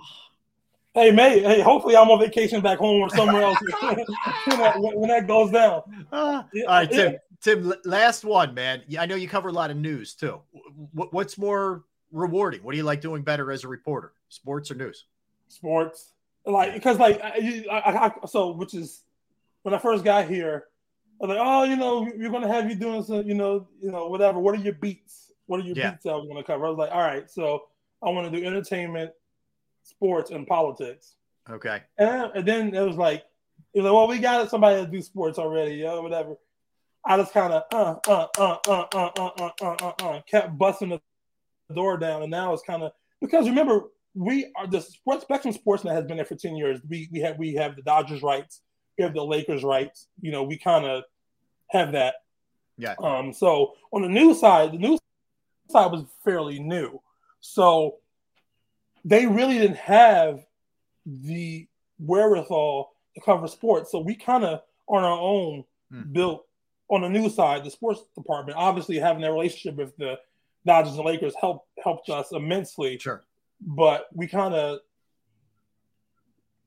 Hey, 0.94 1.10
mate. 1.10 1.42
Hey, 1.44 1.60
hopefully 1.62 1.96
I'm 1.96 2.10
on 2.10 2.18
vacation 2.20 2.60
back 2.60 2.78
home 2.78 3.00
or 3.00 3.08
somewhere 3.08 3.42
else 3.42 3.58
when, 3.80 4.58
that, 4.58 4.72
when 4.76 5.08
that 5.08 5.26
goes 5.26 5.50
down. 5.50 5.82
Uh, 6.12 6.12
all 6.12 6.48
Yeah, 6.52 6.64
right, 6.68 6.90
Tim. 6.90 7.16
Tim, 7.40 7.72
last 7.84 8.24
one, 8.24 8.54
man. 8.54 8.82
I 8.98 9.06
know 9.06 9.14
you 9.14 9.26
cover 9.28 9.48
a 9.48 9.52
lot 9.52 9.70
of 9.70 9.76
news 9.76 10.14
too. 10.14 10.40
What's 10.92 11.38
more 11.38 11.84
rewarding? 12.12 12.62
What 12.62 12.72
do 12.72 12.76
you 12.78 12.84
like 12.84 13.00
doing 13.00 13.22
better 13.22 13.50
as 13.50 13.64
a 13.64 13.68
reporter, 13.68 14.12
sports 14.28 14.70
or 14.70 14.74
news? 14.74 15.06
sports 15.48 16.12
like 16.46 16.72
because 16.74 16.98
like 16.98 17.20
I, 17.22 17.64
I, 17.70 18.06
I, 18.06 18.26
so 18.26 18.52
which 18.52 18.74
is 18.74 19.02
when 19.62 19.74
i 19.74 19.78
first 19.78 20.02
got 20.04 20.28
here 20.28 20.64
i 21.20 21.26
was 21.26 21.36
like 21.36 21.46
oh 21.46 21.62
you 21.64 21.76
know 21.76 22.08
we're 22.16 22.30
gonna 22.30 22.48
have 22.48 22.68
you 22.68 22.74
doing 22.76 23.02
some 23.02 23.26
you 23.28 23.34
know 23.34 23.68
you 23.80 23.90
know 23.90 24.08
whatever 24.08 24.38
what 24.38 24.54
are 24.54 24.62
your 24.62 24.72
beats 24.74 25.30
what 25.46 25.60
are 25.60 25.64
your 25.64 25.76
Yeah. 25.76 25.90
beats 25.92 26.04
that 26.04 26.10
i 26.10 26.16
was 26.16 26.26
gonna 26.26 26.42
cover 26.42 26.66
i 26.66 26.70
was 26.70 26.78
like 26.78 26.90
all 26.90 27.00
right 27.00 27.30
so 27.30 27.64
i 28.02 28.08
want 28.10 28.32
to 28.32 28.40
do 28.40 28.44
entertainment 28.46 29.12
sports 29.82 30.30
and 30.30 30.46
politics 30.46 31.16
Okay. 31.50 31.82
and, 31.98 32.30
and 32.34 32.46
then 32.46 32.74
it 32.74 32.80
was 32.80 32.96
like 32.96 33.24
it 33.74 33.80
was 33.80 33.84
like 33.84 33.92
well 33.92 34.08
we 34.08 34.18
got 34.18 34.48
somebody 34.50 34.84
to 34.84 34.90
do 34.90 35.02
sports 35.02 35.38
already 35.38 35.76
yo 35.76 36.00
whatever 36.02 36.36
i 37.04 37.16
just 37.16 37.32
kind 37.32 37.52
of 37.52 37.62
uh 37.72 37.96
uh 38.08 38.26
uh 38.38 38.58
uh 38.68 38.86
uh 38.94 39.10
uh 39.16 39.30
uh 39.38 39.50
uh 39.60 39.76
uh 39.80 39.92
uh 40.02 40.20
kept 40.30 40.56
busting 40.56 40.90
the 40.90 41.00
door 41.74 41.96
down 41.96 42.22
and 42.22 42.30
now 42.30 42.52
it's 42.52 42.62
kind 42.62 42.82
of 42.82 42.92
because 43.20 43.48
remember 43.48 43.84
we 44.14 44.52
are 44.56 44.66
the 44.66 44.80
sports 44.80 45.22
spectrum 45.22 45.54
sportsnet 45.54 45.92
has 45.92 46.04
been 46.04 46.16
there 46.16 46.26
for 46.26 46.36
10 46.36 46.54
years 46.56 46.80
we 46.88 47.08
we 47.10 47.20
have 47.20 47.38
we 47.38 47.54
have 47.54 47.76
the 47.76 47.82
dodgers 47.82 48.22
rights 48.22 48.60
give 48.98 49.14
the 49.14 49.24
Lakers 49.24 49.64
rights. 49.64 50.08
You 50.20 50.32
know, 50.32 50.42
we 50.42 50.58
kind 50.58 50.84
of 50.84 51.04
have 51.68 51.92
that. 51.92 52.16
Yeah. 52.78 52.94
Um. 53.02 53.32
So 53.32 53.74
on 53.92 54.02
the 54.02 54.08
news 54.08 54.40
side, 54.40 54.72
the 54.72 54.78
news 54.78 54.98
side 55.70 55.90
was 55.90 56.04
fairly 56.24 56.58
new, 56.58 57.00
so 57.40 57.96
they 59.04 59.26
really 59.26 59.58
didn't 59.58 59.76
have 59.76 60.44
the 61.06 61.66
wherewithal 61.98 62.92
to 63.14 63.20
cover 63.20 63.48
sports. 63.48 63.90
So 63.90 64.00
we 64.00 64.14
kind 64.14 64.44
of 64.44 64.62
on 64.86 65.02
our 65.02 65.18
own 65.18 65.64
built 66.12 66.46
on 66.88 67.02
the 67.02 67.08
news 67.08 67.34
side, 67.34 67.64
the 67.64 67.70
sports 67.70 68.02
department. 68.16 68.58
Obviously, 68.58 68.98
having 68.98 69.22
that 69.22 69.32
relationship 69.32 69.76
with 69.76 69.96
the 69.96 70.18
Dodgers 70.64 70.94
and 70.94 71.04
Lakers 71.04 71.34
helped 71.40 71.68
helped 71.82 72.08
us 72.08 72.32
immensely. 72.32 72.98
Sure. 72.98 73.22
But 73.60 74.06
we 74.12 74.26
kind 74.26 74.54
of 74.54 74.78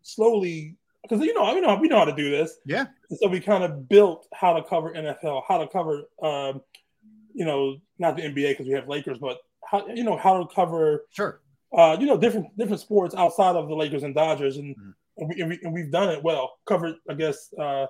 slowly 0.02 0.78
because 1.02 1.24
you 1.26 1.34
know 1.34 1.54
we 1.54 1.62
know 1.62 1.76
we 1.76 1.88
know 1.88 2.00
how 2.00 2.06
to 2.06 2.16
do 2.16 2.30
this. 2.30 2.58
Yeah. 2.66 2.86
And 3.10 3.20
so 3.20 3.28
we 3.28 3.40
kind 3.40 3.64
of 3.64 3.88
built 3.88 4.28
how 4.34 4.54
to 4.54 4.64
cover 4.64 4.94
NFL, 4.94 5.44
how 5.48 5.60
to 5.60 5.68
cover 5.68 6.04
um, 6.22 6.62
you 7.36 7.46
know, 7.46 7.78
not 8.00 8.16
the 8.16 8.24
NBA 8.24 8.52
because 8.52 8.66
we 8.66 8.74
have 8.74 8.88
Lakers, 8.88 9.20
but 9.20 9.40
how 9.70 9.86
you 9.88 10.04
know 10.04 10.18
how 10.18 10.42
to 10.42 10.56
cover 10.56 11.06
sure. 11.12 11.42
Uh, 11.76 11.98
you 12.00 12.06
know, 12.06 12.18
different 12.18 12.56
different 12.58 12.80
sports 12.80 13.14
outside 13.16 13.56
of 13.56 13.68
the 13.68 13.76
Lakers 13.76 14.04
and 14.04 14.16
Dodgers, 14.16 14.58
and, 14.58 14.76
and, 15.18 15.30
we, 15.30 15.42
and, 15.42 15.50
we, 15.50 15.60
and 15.64 15.74
we've 15.74 15.92
done 15.92 16.10
it 16.10 16.24
well. 16.24 16.54
Covered, 16.66 16.95
I 17.10 17.14
guess, 17.16 17.54
uh, 17.60 17.88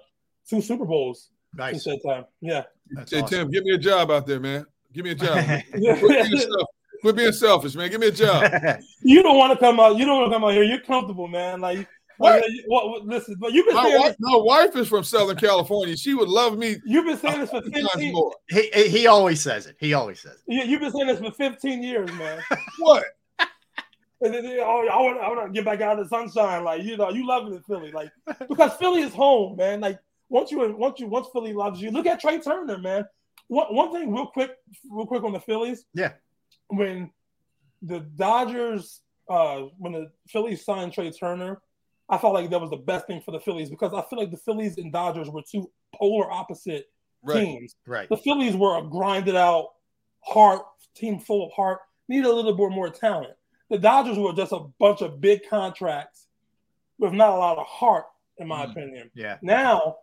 two 0.50 0.62
Super 0.62 0.86
Bowls 0.86 1.30
nice. 1.54 1.84
since 1.84 2.02
that 2.04 2.10
time. 2.10 2.26
Yeah. 2.42 2.64
hey 3.10 3.22
Tim, 3.28 3.52
give 3.52 3.64
me 3.64 3.76
a 3.76 3.78
job 3.78 4.10
out 4.12 4.26
there, 4.26 4.40
man. 4.40 4.66
Give 4.94 5.06
me 5.06 5.12
a 5.12 5.16
job. 5.16 5.34
Quit 5.72 6.02
being 6.30 6.38
self- 6.38 6.70
Quit 7.02 7.16
being 7.16 7.32
selfish, 7.32 7.76
man. 7.76 7.90
Give 7.92 8.00
me 8.00 8.08
a 8.08 8.12
job. 8.12 8.52
you 9.04 9.22
don't 9.22 9.38
want 9.38 9.54
to 9.54 9.60
come 9.60 9.80
out. 9.80 9.98
You 9.98 10.06
don't 10.06 10.20
want 10.22 10.32
to 10.32 10.36
come 10.36 10.44
out 10.46 10.54
here. 10.54 10.64
You're 10.64 10.80
comfortable, 10.80 11.28
man. 11.28 11.62
Like 11.62 11.88
What? 12.18 12.42
like, 12.42 12.52
what, 12.68 12.90
what- 12.90 13.06
listen, 13.06 13.36
but 13.40 13.52
you've 13.52 13.66
been 13.66 13.76
My 13.76 13.84
saying 13.84 14.02
wife, 14.02 14.08
this, 14.12 14.18
my 14.20 14.38
wife 14.38 14.76
is 14.76 14.88
from 14.88 15.04
Southern 15.04 15.36
California. 15.38 15.98
She 15.98 16.14
would 16.14 16.30
love 16.30 16.58
me. 16.58 16.78
you've 16.86 17.06
been 17.06 17.18
saying 17.18 17.42
this 17.42 17.50
for 17.50 17.62
15 17.62 17.74
times 17.74 17.90
15 17.94 18.14
more. 18.14 18.34
He 18.50 18.70
he 18.88 19.06
always 19.08 19.42
says 19.42 19.68
it. 19.68 19.76
He 19.80 19.94
always 19.94 20.22
says 20.22 20.34
it. 20.48 20.54
you, 20.54 20.64
you've 20.64 20.82
been 20.82 20.92
saying 20.92 21.08
this 21.08 21.20
for 21.20 21.32
15 21.32 21.84
years, 21.84 22.10
man. 22.14 22.42
What? 22.80 23.04
And 24.22 24.34
then, 24.34 24.46
oh, 24.62 24.88
I 24.92 25.02
want, 25.02 25.20
I 25.20 25.28
want 25.30 25.48
to 25.48 25.52
get 25.54 25.66
back 25.66 25.82
out 25.82 26.00
of 26.00 26.06
the 26.06 26.10
sunshine. 26.10 26.64
Like 26.64 26.84
you 26.84 26.96
know, 26.98 27.10
you 27.10 27.28
love 27.28 27.48
it 27.48 27.54
in 27.56 27.62
Philly, 27.64 27.92
like 27.92 28.10
because 28.48 28.74
Philly 28.74 29.02
is 29.02 29.14
home, 29.14 29.58
man. 29.58 29.82
Like 29.82 30.00
once 30.30 30.52
you 30.52 30.76
once 30.78 31.00
you 31.00 31.08
once 31.08 31.28
Philly 31.34 31.54
loves 31.54 31.82
you, 31.82 31.92
look 31.92 32.06
at 32.06 32.20
Trea 32.22 32.40
Turner, 32.40 32.78
man. 32.78 33.06
One 33.48 33.76
one 33.76 33.92
thing, 33.92 34.14
real 34.14 34.28
quick, 34.28 34.52
real 34.90 35.06
quick 35.06 35.24
on 35.24 35.34
the 35.34 35.40
Phillies. 35.40 35.86
Yeah. 35.94 36.14
When 36.68 37.12
the 37.82 38.00
Dodgers, 38.00 39.02
uh, 39.30 39.64
when 39.78 39.92
the 39.92 40.12
Phillies 40.30 40.64
signed 40.66 40.94
Trea 40.94 41.12
Turner, 41.12 41.62
I 42.10 42.18
felt 42.18 42.34
like 42.34 42.50
that 42.50 42.62
was 42.62 42.70
the 42.72 42.78
best 42.78 43.08
thing 43.08 43.22
for 43.22 43.32
the 43.32 43.40
Phillies 43.40 43.70
because 43.70 43.94
I 43.94 44.02
feel 44.10 44.18
like 44.18 44.32
the 44.32 44.38
Phillies 44.38 44.78
and 44.78 44.92
Dodgers 44.92 45.30
were 45.30 45.42
two 45.42 45.70
polar 45.94 46.32
opposite 46.32 46.86
Right. 47.26 47.44
teams. 47.44 47.76
Right. 47.88 48.08
The 48.08 48.18
Phillies 48.18 48.56
were 48.56 48.78
a 48.78 48.84
grinded 48.84 49.36
out, 49.36 49.70
heart 50.22 50.62
team 50.96 51.20
full 51.20 51.46
of 51.46 51.52
heart, 51.54 51.80
needed 52.08 52.28
a 52.28 52.32
little 52.32 52.54
bit 52.54 52.70
more 52.70 52.90
talent. 52.90 53.34
The 53.70 53.78
Dodgers 53.78 54.18
were 54.18 54.34
just 54.34 54.52
a 54.52 54.66
bunch 54.80 55.02
of 55.02 55.20
big 55.20 55.42
contracts 55.50 56.28
with 57.00 57.14
not 57.14 57.30
a 57.30 57.38
lot 57.38 57.58
of 57.58 57.66
heart, 57.66 58.06
in 58.38 58.48
my 58.48 58.64
mm-hmm. 58.64 58.72
opinion. 58.72 59.12
Yeah. 59.16 59.38
Now, 59.42 59.98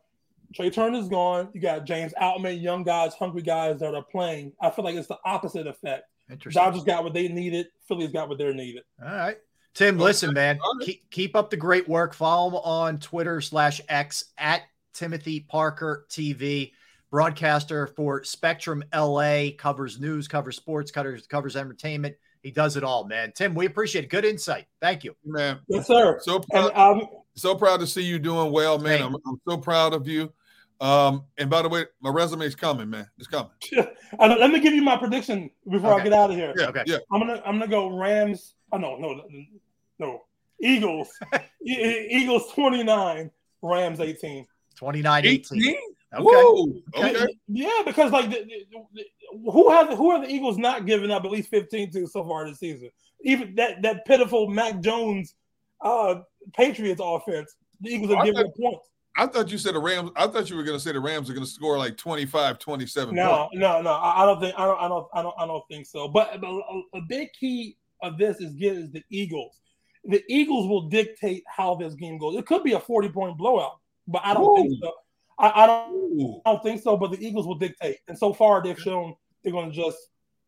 Trea 0.55 0.71
Turner's 0.71 1.09
gone. 1.09 1.49
You 1.55 1.61
got 1.61 1.85
James 1.85 2.13
Outman, 2.21 2.61
young 2.61 2.83
guys, 2.83 3.15
hungry 3.15 3.43
guys 3.43 3.81
that 3.81 3.95
are 3.95 4.05
playing. 4.05 4.53
I 4.61 4.71
feel 4.71 4.85
like 4.85 4.97
it's 4.97 5.09
the 5.09 5.19
opposite 5.25 5.67
effect. 5.67 6.05
Interesting. 6.31 6.63
Dodgers 6.63 6.85
got 6.85 7.05
what 7.05 7.15
they 7.15 7.29
needed. 7.29 7.67
Phillies 7.89 8.13
got 8.13 8.29
what 8.29 8.39
they 8.39 8.53
needed. 8.53 8.83
All 9.03 9.13
right. 9.13 9.37
Tim, 9.75 9.99
listen, 9.99 10.35
man. 10.35 10.59
Keep, 10.83 11.11
keep 11.11 11.37
up 11.37 11.49
the 11.49 11.57
great 11.57 11.89
work. 11.89 12.13
Follow 12.13 12.51
him 12.51 12.57
on 12.57 12.99
Twitter 12.99 13.41
slash 13.41 13.81
X 13.89 14.25
at 14.37 14.63
Timothy 14.93 15.41
Parker 15.41 16.07
TV. 16.11 16.73
Broadcaster 17.11 17.87
for 17.89 18.25
Spectrum 18.25 18.83
LA, 18.95 19.49
covers 19.59 20.01
news, 20.01 20.29
covers 20.29 20.57
sports, 20.57 20.91
covers 20.91 21.27
covers 21.27 21.57
entertainment. 21.57 22.17
He 22.43 22.51
does 22.51 22.77
it 22.77 22.83
all, 22.85 23.05
man. 23.07 23.33
Tim, 23.35 23.55
we 23.55 23.67
appreciate 23.67 24.05
it. 24.05 24.11
Good 24.11 24.25
insight. 24.25 24.67
Thank 24.81 25.05
you. 25.05 25.15
man. 25.25 25.61
Yes, 25.69 25.87
sir. 25.87 26.19
So 26.23 26.41
proud, 26.41 26.73
And, 26.73 26.77
um, 27.03 27.09
so 27.35 27.55
proud 27.55 27.81
to 27.81 27.87
see 27.87 28.03
you 28.03 28.19
doing 28.19 28.53
well, 28.53 28.79
man. 28.79 29.01
I'm, 29.03 29.15
I'm 29.27 29.41
so 29.49 29.57
proud 29.57 29.95
of 29.95 30.07
you. 30.09 30.33
Um, 30.81 31.25
and 31.39 31.49
by 31.49 31.63
the 31.63 31.69
way, 31.69 31.85
my 32.01 32.11
resume 32.11 32.45
is 32.45 32.57
coming, 32.57 32.91
man. 32.91 33.09
It's 33.17 33.29
coming. 33.29 33.53
Let 34.19 34.51
me 34.51 34.59
give 34.59 34.75
you 34.75 34.83
my 34.83 34.97
prediction 34.97 35.49
before 35.71 35.99
I 35.99 36.03
get 36.03 36.13
out 36.13 36.31
of 36.31 36.37
here. 36.37 36.53
Yeah, 36.59 36.67
Okay. 36.67 36.83
yeah. 36.87 36.99
I'm 37.13 37.21
gonna 37.21 37.41
I'm 37.47 37.61
gonna 37.61 37.69
go 37.71 37.97
Rams. 37.97 38.55
Oh 38.73 38.79
no, 38.79 38.97
no, 38.97 39.23
no. 40.01 40.23
Eagles. 40.61 41.09
Eagles 41.65 42.53
29, 42.53 43.31
Rams 43.63 44.01
18. 44.01 44.47
29 44.75 45.27
18. 45.27 45.59
18? 45.63 45.77
Okay. 46.15 46.23
Whoa. 46.25 46.73
Okay. 46.97 47.27
Yeah, 47.49 47.83
because 47.87 48.13
like 48.13 48.31
the, 48.31 48.45
the- 48.45 48.67
the- 48.95 49.05
who 49.51 49.71
has 49.71 49.97
who 49.97 50.11
are 50.11 50.21
the 50.21 50.31
Eagles 50.31 50.59
not 50.59 50.85
giving 50.85 51.11
up 51.11 51.25
at 51.25 51.31
least 51.31 51.49
15 51.49 51.91
to 51.93 52.07
so 52.07 52.23
far 52.25 52.47
this 52.47 52.59
season? 52.59 52.91
Even 53.25 53.55
that 53.55 53.81
that 53.83 54.05
pitiful 54.05 54.47
Mac 54.49 54.81
Jones 54.81 55.35
uh 55.81 56.17
Patriots 56.55 57.01
offense, 57.03 57.57
the 57.81 57.91
Eagles 57.95 58.11
are 58.11 58.19
I 58.19 58.25
giving 58.27 58.37
thought- 58.43 58.47
up 58.47 58.57
points. 58.61 58.89
I 59.15 59.27
thought 59.27 59.51
you 59.53 59.59
said 59.59 59.75
the 59.75 59.79
Rams. 59.79 60.11
I 60.17 60.27
thought 60.27 60.49
you 60.49 60.57
were 60.57 60.63
going 60.63 60.77
to 60.77 60.83
say 60.83 60.93
the 60.93 61.01
Rams 61.01 61.29
are 61.29 61.35
going 61.35 61.45
to 61.45 61.51
score 61.51 61.77
like 61.77 61.99
25, 61.99 62.59
27 62.59 63.15
No, 63.15 63.47
points. 63.51 63.61
no, 63.61 63.83
no. 63.83 63.91
I, 63.93 64.23
I 64.23 64.27
don't 64.27 64.41
think 64.41 64.55
I 64.59 64.65
don't 64.65 64.79
I 64.81 64.89
don't 64.89 65.07
I 65.15 65.23
don't 65.23 65.35
I 65.41 65.47
don't 65.47 65.63
think 65.71 65.87
so. 65.87 66.09
But, 66.09 66.41
but 66.41 66.49
a, 66.49 66.83
a 66.95 67.01
big 67.09 67.29
key 67.39 67.77
of 68.03 68.17
this 68.17 68.41
is 68.41 68.55
get 68.55 68.75
is 68.75 68.91
the 68.91 69.03
Eagles. 69.11 69.61
The 70.05 70.23
Eagles 70.31 70.67
will 70.67 70.89
dictate 70.89 71.45
how 71.47 71.75
this 71.75 71.93
game 71.95 72.17
goes. 72.17 72.37
It 72.37 72.47
could 72.47 72.65
be 72.65 72.73
a 72.73 72.81
40 72.81 73.11
point 73.11 73.37
blowout, 73.37 73.81
but 74.09 74.23
I 74.25 74.33
don't 74.33 74.57
think 74.57 74.79
so. 74.83 74.93
I, 75.39 75.65
I 75.65 75.67
don't 75.67 75.93
Ooh. 75.93 76.41
I 76.45 76.53
don't 76.53 76.63
think 76.63 76.83
so, 76.83 76.97
but 76.97 77.11
the 77.11 77.27
Eagles 77.27 77.47
will 77.47 77.59
dictate. 77.59 77.99
And 78.09 78.19
so 78.19 78.33
far 78.33 78.63
they've 78.63 78.79
shown 78.79 79.15
they're 79.43 79.53
gonna 79.53 79.73
just 79.73 79.99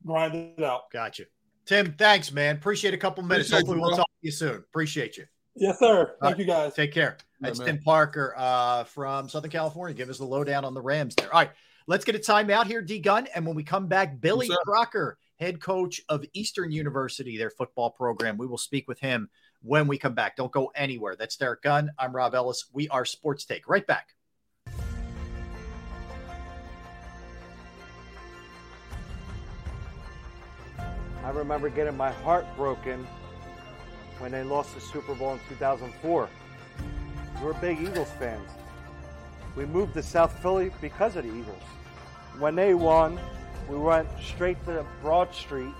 grind 0.05 0.35
it 0.35 0.63
out. 0.63 0.91
Gotcha. 0.93 1.25
Tim, 1.67 1.95
thanks, 1.97 2.31
man. 2.31 2.57
Appreciate 2.57 2.93
a 2.95 2.99
couple 2.99 3.23
minutes. 3.23 3.49
Appreciate 3.49 3.67
Hopefully, 3.67 3.79
you, 3.79 3.83
we'll 3.83 3.97
talk 3.97 4.07
to 4.07 4.27
you 4.27 4.31
soon. 4.31 4.57
Appreciate 4.57 5.17
you. 5.17 5.25
Yes, 5.57 5.79
sir. 5.79 6.17
Thank 6.21 6.33
right. 6.33 6.39
you 6.39 6.45
guys. 6.45 6.75
Take 6.75 6.93
care. 6.93 7.17
Yeah, 7.41 7.49
That's 7.49 7.59
man. 7.61 7.69
Tim 7.69 7.79
Parker 7.79 8.35
uh, 8.37 8.85
from 8.85 9.29
Southern 9.29 9.51
California. 9.51 9.95
Give 9.95 10.11
us 10.11 10.19
the 10.19 10.25
lowdown 10.25 10.65
on 10.65 10.75
the 10.75 10.83
Rams 10.83 11.15
there. 11.15 11.33
All 11.33 11.41
right, 11.41 11.51
let's 11.87 12.05
get 12.05 12.17
a 12.17 12.19
timeout 12.19 12.67
here, 12.67 12.83
D 12.83 12.99
Gun. 12.99 13.29
And 13.35 13.47
when 13.47 13.55
we 13.57 13.63
come 13.63 13.87
back, 13.87 14.21
Billy 14.21 14.49
sir. 14.49 14.57
Crocker, 14.65 15.17
head 15.37 15.61
coach 15.61 16.01
of 16.09 16.25
Eastern 16.35 16.71
University, 16.71 17.39
their 17.39 17.51
football 17.51 17.91
program. 17.91 18.37
We 18.37 18.47
will 18.47 18.59
speak 18.59 18.87
with 18.89 18.99
him 18.99 19.31
when 19.63 19.87
we 19.87 19.97
come 19.97 20.15
back. 20.15 20.37
Don't 20.37 20.53
go 20.53 20.71
anywhere. 20.75 21.17
That's 21.17 21.37
Derrick 21.37 21.63
Gunn. 21.63 21.91
I'm 21.99 22.15
Rob 22.15 22.35
Ellis. 22.35 22.67
We 22.73 22.89
are 22.89 23.05
Sports 23.05 23.47
Take. 23.47 23.69
Right 23.69 23.87
back. 23.87 24.14
I 31.25 31.31
remember 31.31 31.71
getting 31.71 31.97
my 31.97 32.13
heart 32.13 32.45
broken 32.55 33.07
when 34.19 34.31
they 34.31 34.43
lost 34.43 34.75
the 34.75 34.81
Super 34.81 35.15
Bowl 35.15 35.33
in 35.33 35.41
2004. 35.49 36.29
We 37.41 37.47
were 37.47 37.55
big 37.55 37.81
Eagles 37.81 38.11
fans. 38.19 38.51
We 39.57 39.65
moved 39.65 39.95
to 39.95 40.03
South 40.03 40.39
Philly 40.43 40.71
because 40.83 41.17
of 41.17 41.25
the 41.25 41.31
Eagles. 41.31 41.63
When 42.39 42.55
they 42.55 42.75
won, 42.75 43.19
we 43.71 43.79
went 43.79 44.07
straight 44.23 44.63
to 44.67 44.85
Broad 45.01 45.35
Street, 45.35 45.73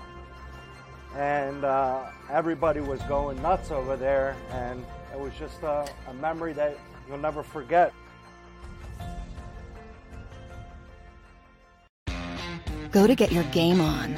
and 1.15 1.63
uh, 1.63 2.05
everybody 2.31 2.79
was 2.79 2.99
going 3.03 3.39
nuts 3.43 3.69
over 3.69 3.95
there, 3.95 4.35
and 4.51 4.83
it 5.13 5.19
was 5.19 5.33
just 5.37 5.61
a, 5.61 5.87
a 6.07 6.13
memory 6.15 6.53
that 6.53 6.75
you'll 7.07 7.19
never 7.19 7.43
forget. 7.43 7.93
Go 12.91 13.05
to 13.05 13.13
get 13.13 13.31
your 13.31 13.43
game 13.45 13.79
on. 13.79 14.17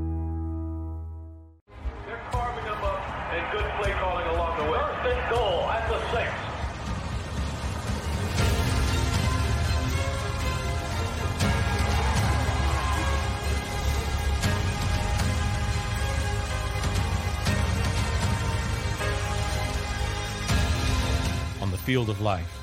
Field 21.69 22.09
of 22.09 22.21
life, 22.21 22.59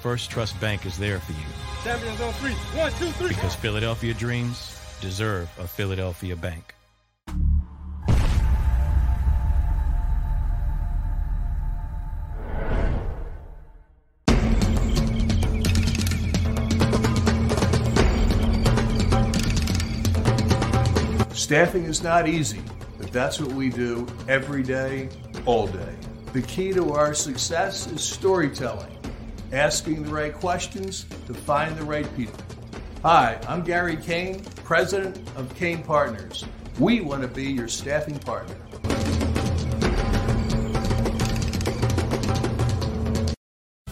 First 0.00 0.30
Trust 0.30 0.58
Bank 0.60 0.86
is 0.86 0.96
there 0.96 1.18
for 1.20 1.32
you. 1.32 1.38
Champions 1.84 2.20
on 2.20 2.32
three. 2.34 2.52
One, 2.52 2.92
two, 2.92 3.10
three. 3.10 3.28
Because 3.28 3.54
Philadelphia 3.54 4.14
dreams 4.14 4.76
deserve 5.00 5.50
a 5.58 5.66
Philadelphia 5.66 6.36
bank. 6.36 6.74
Staffing 21.32 21.84
is 21.84 22.02
not 22.02 22.28
easy, 22.28 22.62
but 22.96 23.10
that's 23.10 23.40
what 23.40 23.50
we 23.52 23.70
do 23.70 24.06
every 24.28 24.62
day, 24.62 25.08
all 25.46 25.66
day. 25.66 25.96
The 26.32 26.42
key 26.42 26.72
to 26.74 26.92
our 26.92 27.12
success 27.12 27.88
is 27.88 28.02
storytelling, 28.02 28.96
asking 29.50 30.04
the 30.04 30.12
right 30.12 30.32
questions 30.32 31.04
to 31.26 31.34
find 31.34 31.76
the 31.76 31.82
right 31.82 32.06
people. 32.16 32.38
Hi, 33.02 33.36
I'm 33.48 33.64
Gary 33.64 33.96
Kane, 33.96 34.44
president 34.62 35.18
of 35.34 35.52
Kane 35.56 35.82
Partners. 35.82 36.44
We 36.78 37.00
want 37.00 37.22
to 37.22 37.28
be 37.28 37.46
your 37.46 37.66
staffing 37.66 38.20
partner. 38.20 38.54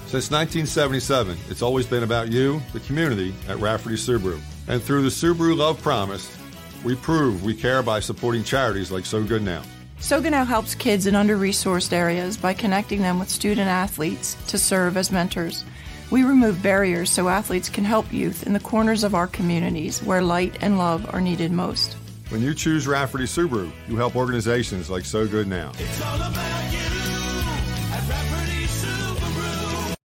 Since 0.06 0.30
1977, 0.30 1.36
it's 1.48 1.60
always 1.60 1.86
been 1.86 2.04
about 2.04 2.30
you, 2.30 2.62
the 2.72 2.80
community, 2.80 3.34
at 3.48 3.58
Rafferty 3.58 3.96
Subaru. 3.96 4.38
And 4.68 4.80
through 4.80 5.02
the 5.02 5.08
Subaru 5.08 5.56
Love 5.56 5.82
Promise, 5.82 6.38
we 6.84 6.94
prove 6.94 7.42
we 7.42 7.52
care 7.52 7.82
by 7.82 7.98
supporting 7.98 8.44
charities 8.44 8.92
like 8.92 9.06
So 9.06 9.24
Good 9.24 9.42
Now. 9.42 9.64
So 10.00 10.20
Good 10.22 10.30
Now 10.30 10.44
helps 10.44 10.76
kids 10.76 11.06
in 11.06 11.16
under 11.16 11.36
resourced 11.36 11.92
areas 11.92 12.36
by 12.36 12.54
connecting 12.54 13.02
them 13.02 13.18
with 13.18 13.28
student 13.28 13.68
athletes 13.68 14.36
to 14.46 14.56
serve 14.56 14.96
as 14.96 15.10
mentors. 15.10 15.64
We 16.10 16.22
remove 16.22 16.62
barriers 16.62 17.10
so 17.10 17.28
athletes 17.28 17.68
can 17.68 17.84
help 17.84 18.12
youth 18.12 18.46
in 18.46 18.52
the 18.52 18.60
corners 18.60 19.02
of 19.02 19.14
our 19.14 19.26
communities 19.26 20.02
where 20.02 20.22
light 20.22 20.56
and 20.60 20.78
love 20.78 21.12
are 21.12 21.20
needed 21.20 21.50
most. 21.50 21.94
When 22.28 22.42
you 22.42 22.54
choose 22.54 22.86
Rafferty 22.86 23.24
Subaru, 23.24 23.70
you 23.88 23.96
help 23.96 24.14
organizations 24.14 24.88
like 24.88 25.04
So 25.04 25.26
Good 25.26 25.48
Now. 25.48 25.72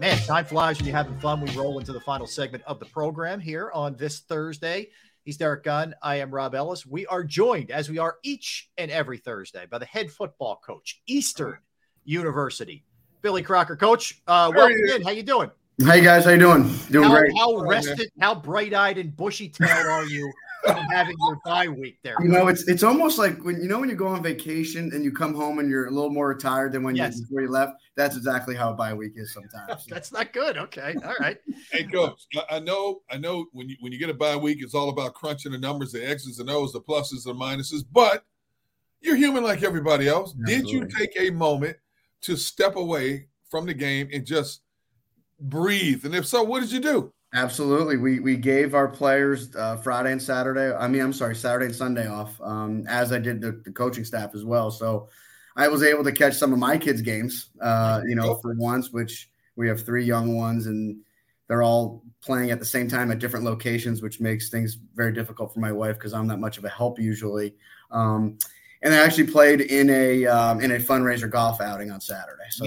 Man, 0.00 0.16
time 0.20 0.46
flies 0.46 0.78
when 0.78 0.86
you're 0.86 0.96
having 0.96 1.18
fun. 1.18 1.42
We 1.42 1.54
roll 1.54 1.78
into 1.78 1.92
the 1.92 2.00
final 2.00 2.26
segment 2.26 2.64
of 2.66 2.80
the 2.80 2.86
program 2.86 3.38
here 3.38 3.70
on 3.74 3.96
this 3.96 4.20
Thursday. 4.20 4.88
He's 5.24 5.36
Derrick 5.36 5.62
Gunn. 5.62 5.94
I 6.02 6.16
am 6.20 6.30
Rob 6.30 6.54
Ellis. 6.54 6.86
We 6.86 7.04
are 7.04 7.22
joined, 7.22 7.70
as 7.70 7.90
we 7.90 7.98
are 7.98 8.16
each 8.22 8.70
and 8.78 8.90
every 8.90 9.18
Thursday, 9.18 9.66
by 9.70 9.76
the 9.76 9.84
head 9.84 10.10
football 10.10 10.58
coach, 10.64 11.02
Eastern 11.06 11.58
University, 12.06 12.82
Billy 13.20 13.42
Crocker. 13.42 13.76
Coach, 13.76 14.22
uh, 14.26 14.50
welcome 14.56 14.78
in. 14.94 15.02
How 15.02 15.10
you 15.10 15.22
doing? 15.22 15.50
Hey 15.84 16.02
guys, 16.02 16.24
how 16.24 16.30
you 16.30 16.38
doing? 16.38 16.74
Doing 16.90 17.06
how, 17.06 17.18
great. 17.18 17.32
How 17.36 17.56
rested, 17.58 18.10
how 18.18 18.34
bright-eyed 18.34 18.96
and 18.96 19.14
bushy-tailed 19.14 19.86
are 19.86 20.06
you 20.06 20.32
from 20.64 20.84
having 20.92 21.16
your 21.26 21.38
bye 21.44 21.68
week 21.68 21.98
there? 22.02 22.16
You 22.22 22.28
know, 22.28 22.48
it's 22.48 22.66
it's 22.68 22.82
almost 22.82 23.18
like 23.18 23.42
when 23.44 23.60
you 23.60 23.68
know 23.68 23.78
when 23.80 23.88
you 23.88 23.94
go 23.96 24.06
on 24.08 24.22
vacation 24.22 24.90
and 24.94 25.04
you 25.04 25.12
come 25.12 25.34
home 25.34 25.58
and 25.58 25.68
you're 25.70 25.86
a 25.86 25.90
little 25.90 26.10
more 26.10 26.34
tired 26.36 26.72
than 26.72 26.82
when 26.82 26.96
Yes. 26.96 27.16
you 27.16 27.22
before 27.24 27.42
you 27.42 27.50
left. 27.50 27.72
That's 27.96 28.16
exactly 28.16 28.54
how 28.54 28.70
a 28.70 28.74
bye 28.74 28.94
week 28.94 29.12
is 29.16 29.32
sometimes. 29.34 29.86
That's 29.88 30.12
not 30.12 30.32
good. 30.32 30.56
Okay, 30.56 30.94
all 31.04 31.14
right. 31.20 31.38
Hey, 31.72 31.84
coach, 31.84 32.26
I- 32.36 32.56
I 32.56 32.58
know, 32.60 33.00
I 33.10 33.16
know 33.18 33.46
when 33.52 33.68
you 33.68 33.76
when 33.80 33.92
you 33.92 33.98
get 33.98 34.10
a 34.10 34.14
bye 34.14 34.36
week, 34.36 34.58
it's 34.60 34.74
all 34.74 34.88
about 34.90 35.14
crunching 35.14 35.52
the 35.52 35.58
numbers, 35.58 35.92
the 35.92 36.06
X's 36.08 36.38
and 36.38 36.50
O's, 36.50 36.72
the 36.72 36.80
pluses 36.80 37.26
and 37.26 37.38
minuses. 37.40 37.84
But 37.90 38.24
you're 39.00 39.16
human 39.16 39.42
like 39.42 39.62
everybody 39.62 40.08
else. 40.08 40.32
Did 40.46 40.68
you 40.68 40.86
take 40.86 41.12
a 41.18 41.30
moment 41.30 41.76
to 42.22 42.36
step 42.36 42.76
away 42.76 43.28
from 43.50 43.64
the 43.66 43.72
game 43.74 44.08
and 44.12 44.26
just 44.26 44.60
breathe? 45.40 46.04
And 46.04 46.14
if 46.14 46.26
so, 46.26 46.42
what 46.42 46.60
did 46.60 46.70
you 46.70 46.80
do? 46.80 47.12
Absolutely. 47.32 47.96
We 47.96 48.18
we 48.18 48.36
gave 48.36 48.74
our 48.74 48.88
players 48.88 49.54
uh, 49.54 49.76
Friday 49.76 50.10
and 50.10 50.20
Saturday. 50.20 50.74
I 50.74 50.88
mean, 50.88 51.00
I'm 51.00 51.12
sorry, 51.12 51.36
Saturday 51.36 51.66
and 51.66 51.74
Sunday 51.74 52.08
off, 52.08 52.40
um, 52.40 52.84
as 52.88 53.12
I 53.12 53.18
did 53.18 53.40
the, 53.40 53.60
the 53.64 53.70
coaching 53.70 54.04
staff 54.04 54.34
as 54.34 54.44
well. 54.44 54.70
So 54.70 55.08
I 55.56 55.68
was 55.68 55.82
able 55.84 56.02
to 56.04 56.12
catch 56.12 56.34
some 56.34 56.52
of 56.52 56.58
my 56.58 56.76
kids' 56.76 57.02
games, 57.02 57.50
uh, 57.60 58.02
you 58.04 58.16
know, 58.16 58.36
for 58.36 58.54
once, 58.54 58.90
which 58.90 59.30
we 59.54 59.68
have 59.68 59.84
three 59.84 60.04
young 60.04 60.36
ones 60.36 60.66
and 60.66 60.96
they're 61.46 61.62
all 61.62 62.02
playing 62.20 62.50
at 62.50 62.58
the 62.58 62.64
same 62.64 62.88
time 62.88 63.10
at 63.10 63.18
different 63.18 63.44
locations, 63.44 64.02
which 64.02 64.20
makes 64.20 64.48
things 64.48 64.78
very 64.94 65.12
difficult 65.12 65.52
for 65.52 65.60
my 65.60 65.72
wife 65.72 65.96
because 65.96 66.14
I'm 66.14 66.26
not 66.26 66.40
much 66.40 66.58
of 66.58 66.64
a 66.64 66.68
help 66.68 66.98
usually. 66.98 67.54
Um, 67.90 68.38
and 68.82 68.94
I 68.94 68.98
actually 68.98 69.26
played 69.26 69.60
in 69.60 69.90
a 69.90 70.26
um, 70.26 70.60
in 70.60 70.72
a 70.72 70.78
fundraiser 70.78 71.30
golf 71.30 71.60
outing 71.60 71.90
on 71.90 72.00
Saturday. 72.00 72.44
So 72.50 72.64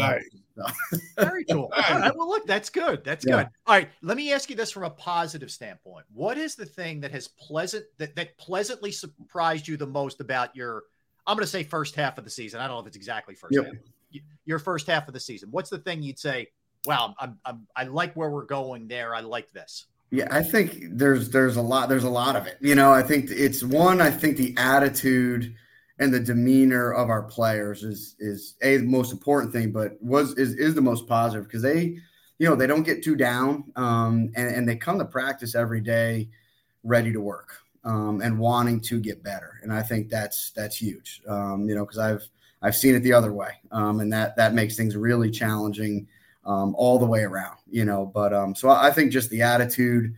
Very 1.17 1.45
cool. 1.49 1.71
All 1.75 1.99
right, 1.99 2.15
well, 2.15 2.27
look, 2.27 2.45
that's 2.45 2.69
good. 2.69 3.03
That's 3.03 3.25
Yeah. 3.25 3.37
good. 3.43 3.47
All 3.67 3.75
right, 3.75 3.89
let 4.01 4.17
me 4.17 4.31
ask 4.33 4.49
you 4.49 4.55
this 4.55 4.71
from 4.71 4.83
a 4.83 4.89
positive 4.89 5.49
standpoint. 5.51 6.05
What 6.13 6.37
is 6.37 6.55
the 6.55 6.65
thing 6.65 6.99
that 7.01 7.11
has 7.11 7.27
pleasant 7.27 7.85
that, 7.97 8.15
that 8.15 8.37
pleasantly 8.37 8.91
surprised 8.91 9.67
you 9.67 9.77
the 9.77 9.87
most 9.87 10.19
about 10.21 10.55
your? 10.55 10.83
I'm 11.25 11.35
going 11.37 11.43
to 11.45 11.49
say 11.51 11.63
first 11.63 11.95
half 11.95 12.17
of 12.17 12.23
the 12.25 12.29
season. 12.29 12.59
I 12.59 12.67
don't 12.67 12.75
know 12.75 12.81
if 12.81 12.87
it's 12.87 12.97
exactly 12.97 13.33
first 13.35 13.53
Yep. 13.55 13.65
half. 13.65 13.73
Your 14.45 14.59
first 14.59 14.87
half 14.87 15.07
of 15.07 15.13
the 15.13 15.19
season. 15.19 15.49
What's 15.51 15.69
the 15.69 15.79
thing 15.79 16.03
you'd 16.03 16.19
say? 16.19 16.47
Wow, 16.85 17.15
I'm, 17.17 17.39
I'm 17.45 17.65
I 17.75 17.85
like 17.85 18.13
where 18.13 18.29
we're 18.29 18.45
going 18.45 18.87
there. 18.89 19.15
I 19.15 19.21
like 19.21 19.51
this. 19.53 19.85
Yeah, 20.11 20.27
I 20.29 20.43
think 20.43 20.77
there's 20.91 21.29
there's 21.29 21.55
a 21.55 21.61
lot 21.61 21.89
there's 21.89 22.03
a 22.03 22.09
lot 22.09 22.35
of 22.35 22.45
it. 22.45 22.57
You 22.61 22.75
know, 22.75 22.91
I 22.91 23.01
think 23.01 23.31
it's 23.31 23.63
one. 23.63 24.01
I 24.01 24.11
think 24.11 24.37
the 24.37 24.53
attitude 24.57 25.55
and 25.99 26.13
the 26.13 26.19
demeanor 26.19 26.91
of 26.91 27.09
our 27.09 27.23
players 27.23 27.83
is 27.83 28.15
is 28.19 28.55
a 28.61 28.77
most 28.79 29.11
important 29.11 29.53
thing, 29.53 29.71
but 29.71 30.01
was 30.01 30.33
is 30.37 30.55
is 30.55 30.75
the 30.75 30.81
most 30.81 31.07
positive 31.07 31.45
because 31.45 31.61
they, 31.61 31.97
you 32.39 32.49
know, 32.49 32.55
they 32.55 32.67
don't 32.67 32.83
get 32.83 33.03
too 33.03 33.15
down, 33.15 33.71
um, 33.75 34.31
and 34.35 34.55
and 34.55 34.67
they 34.67 34.75
come 34.75 34.97
to 34.99 35.05
practice 35.05 35.55
every 35.55 35.81
day, 35.81 36.29
ready 36.83 37.11
to 37.13 37.21
work, 37.21 37.57
um, 37.83 38.21
and 38.21 38.37
wanting 38.39 38.79
to 38.81 38.99
get 38.99 39.23
better. 39.23 39.59
And 39.61 39.71
I 39.71 39.83
think 39.83 40.09
that's 40.09 40.51
that's 40.51 40.75
huge. 40.75 41.21
Um, 41.27 41.69
you 41.69 41.75
know, 41.75 41.85
because 41.85 41.99
I've 41.99 42.27
I've 42.61 42.75
seen 42.75 42.95
it 42.95 43.01
the 43.01 43.13
other 43.13 43.33
way, 43.33 43.51
um, 43.71 43.99
and 43.99 44.11
that 44.11 44.35
that 44.37 44.53
makes 44.53 44.75
things 44.75 44.95
really 44.95 45.29
challenging 45.29 46.07
um, 46.45 46.73
all 46.75 46.97
the 46.97 47.05
way 47.05 47.21
around. 47.21 47.57
You 47.69 47.85
know, 47.85 48.05
but 48.05 48.33
um, 48.33 48.55
so 48.55 48.69
I 48.69 48.87
I 48.87 48.91
think 48.91 49.11
just 49.11 49.29
the 49.29 49.43
attitude, 49.43 50.15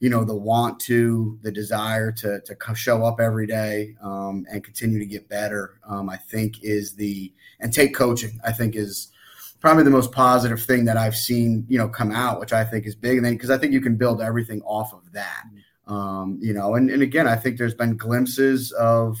you 0.00 0.08
know, 0.08 0.24
the 0.24 0.34
want 0.34 0.80
to, 0.80 1.38
the 1.42 1.52
desire 1.52 2.10
to 2.10 2.40
to 2.40 2.74
show 2.74 3.04
up 3.04 3.20
every 3.20 3.46
day 3.46 3.94
um, 4.02 4.46
and 4.50 4.64
continue 4.64 4.98
to 4.98 5.06
get 5.06 5.28
better. 5.28 5.78
Um, 5.86 6.08
I 6.08 6.16
think 6.16 6.62
is 6.62 6.94
the 6.94 7.32
and 7.60 7.72
take 7.72 7.94
coaching. 7.94 8.40
I 8.44 8.52
think 8.52 8.74
is 8.74 9.12
probably 9.60 9.84
the 9.84 9.90
most 9.90 10.10
positive 10.10 10.62
thing 10.62 10.86
that 10.86 10.96
I've 10.96 11.14
seen, 11.14 11.66
you 11.68 11.76
know, 11.76 11.88
come 11.88 12.12
out, 12.12 12.40
which 12.40 12.54
I 12.54 12.64
think 12.64 12.86
is 12.86 12.94
big. 12.94 13.18
And 13.18 13.26
then 13.26 13.34
because 13.34 13.50
I 13.50 13.58
think 13.58 13.74
you 13.74 13.80
can 13.82 13.96
build 13.96 14.22
everything 14.22 14.62
off 14.62 14.94
of 14.94 15.12
that. 15.12 15.44
Um, 15.86 16.38
you 16.40 16.54
know, 16.54 16.76
and, 16.76 16.88
and 16.90 17.02
again, 17.02 17.28
I 17.28 17.36
think 17.36 17.58
there's 17.58 17.74
been 17.74 17.96
glimpses 17.96 18.72
of 18.72 19.18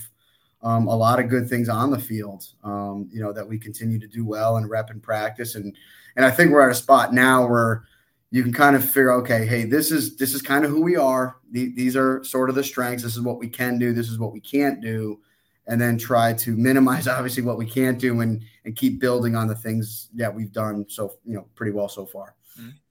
um, 0.62 0.86
a 0.88 0.96
lot 0.96 1.20
of 1.20 1.28
good 1.28 1.48
things 1.48 1.68
on 1.68 1.90
the 1.90 1.98
field, 1.98 2.46
um, 2.64 3.08
you 3.12 3.20
know, 3.20 3.32
that 3.32 3.46
we 3.46 3.58
continue 3.58 3.98
to 3.98 4.06
do 4.06 4.24
well 4.24 4.56
and 4.56 4.70
rep 4.70 4.88
and 4.88 5.02
practice. 5.02 5.56
And 5.56 5.76
and 6.16 6.24
I 6.24 6.30
think 6.30 6.50
we're 6.50 6.66
at 6.66 6.72
a 6.72 6.74
spot 6.74 7.12
now 7.12 7.46
where 7.46 7.84
you 8.30 8.42
can 8.42 8.52
kind 8.52 8.76
of 8.76 8.84
figure, 8.84 9.12
okay, 9.12 9.44
hey, 9.44 9.64
this 9.64 9.90
is 9.90 10.16
this 10.16 10.34
is 10.34 10.42
kind 10.42 10.64
of 10.64 10.70
who 10.70 10.80
we 10.80 10.96
are. 10.96 11.36
These 11.50 11.96
are 11.96 12.22
sort 12.22 12.48
of 12.48 12.54
the 12.54 12.64
strengths. 12.64 13.02
This 13.02 13.16
is 13.16 13.22
what 13.22 13.38
we 13.38 13.48
can 13.48 13.78
do. 13.78 13.92
This 13.92 14.08
is 14.08 14.18
what 14.18 14.32
we 14.32 14.40
can't 14.40 14.80
do, 14.80 15.20
and 15.66 15.80
then 15.80 15.98
try 15.98 16.32
to 16.34 16.56
minimize 16.56 17.08
obviously 17.08 17.42
what 17.42 17.58
we 17.58 17.66
can't 17.66 17.98
do 17.98 18.20
and 18.20 18.42
and 18.64 18.76
keep 18.76 19.00
building 19.00 19.34
on 19.34 19.48
the 19.48 19.54
things 19.54 20.10
that 20.14 20.32
we've 20.34 20.52
done 20.52 20.86
so 20.88 21.14
you 21.24 21.34
know 21.34 21.46
pretty 21.54 21.72
well 21.72 21.88
so 21.88 22.06
far. 22.06 22.34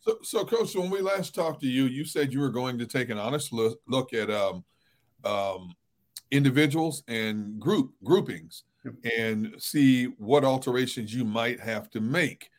So, 0.01 0.17
so 0.23 0.45
coach, 0.45 0.75
when 0.75 0.89
we 0.89 1.01
last 1.01 1.35
talked 1.35 1.61
to 1.61 1.67
you, 1.67 1.85
you 1.85 2.05
said 2.05 2.33
you 2.33 2.39
were 2.39 2.49
going 2.49 2.77
to 2.79 2.85
take 2.85 3.09
an 3.09 3.17
honest 3.17 3.51
look, 3.51 3.79
look 3.87 4.13
at 4.13 4.31
um, 4.31 4.63
um, 5.25 5.75
individuals 6.31 7.03
and 7.07 7.59
group 7.59 7.91
groupings 8.03 8.63
and 9.17 9.53
see 9.57 10.05
what 10.17 10.45
alterations 10.45 11.13
you 11.13 11.25
might 11.25 11.59
have 11.59 11.89
to 11.91 11.99
make. 11.99 12.49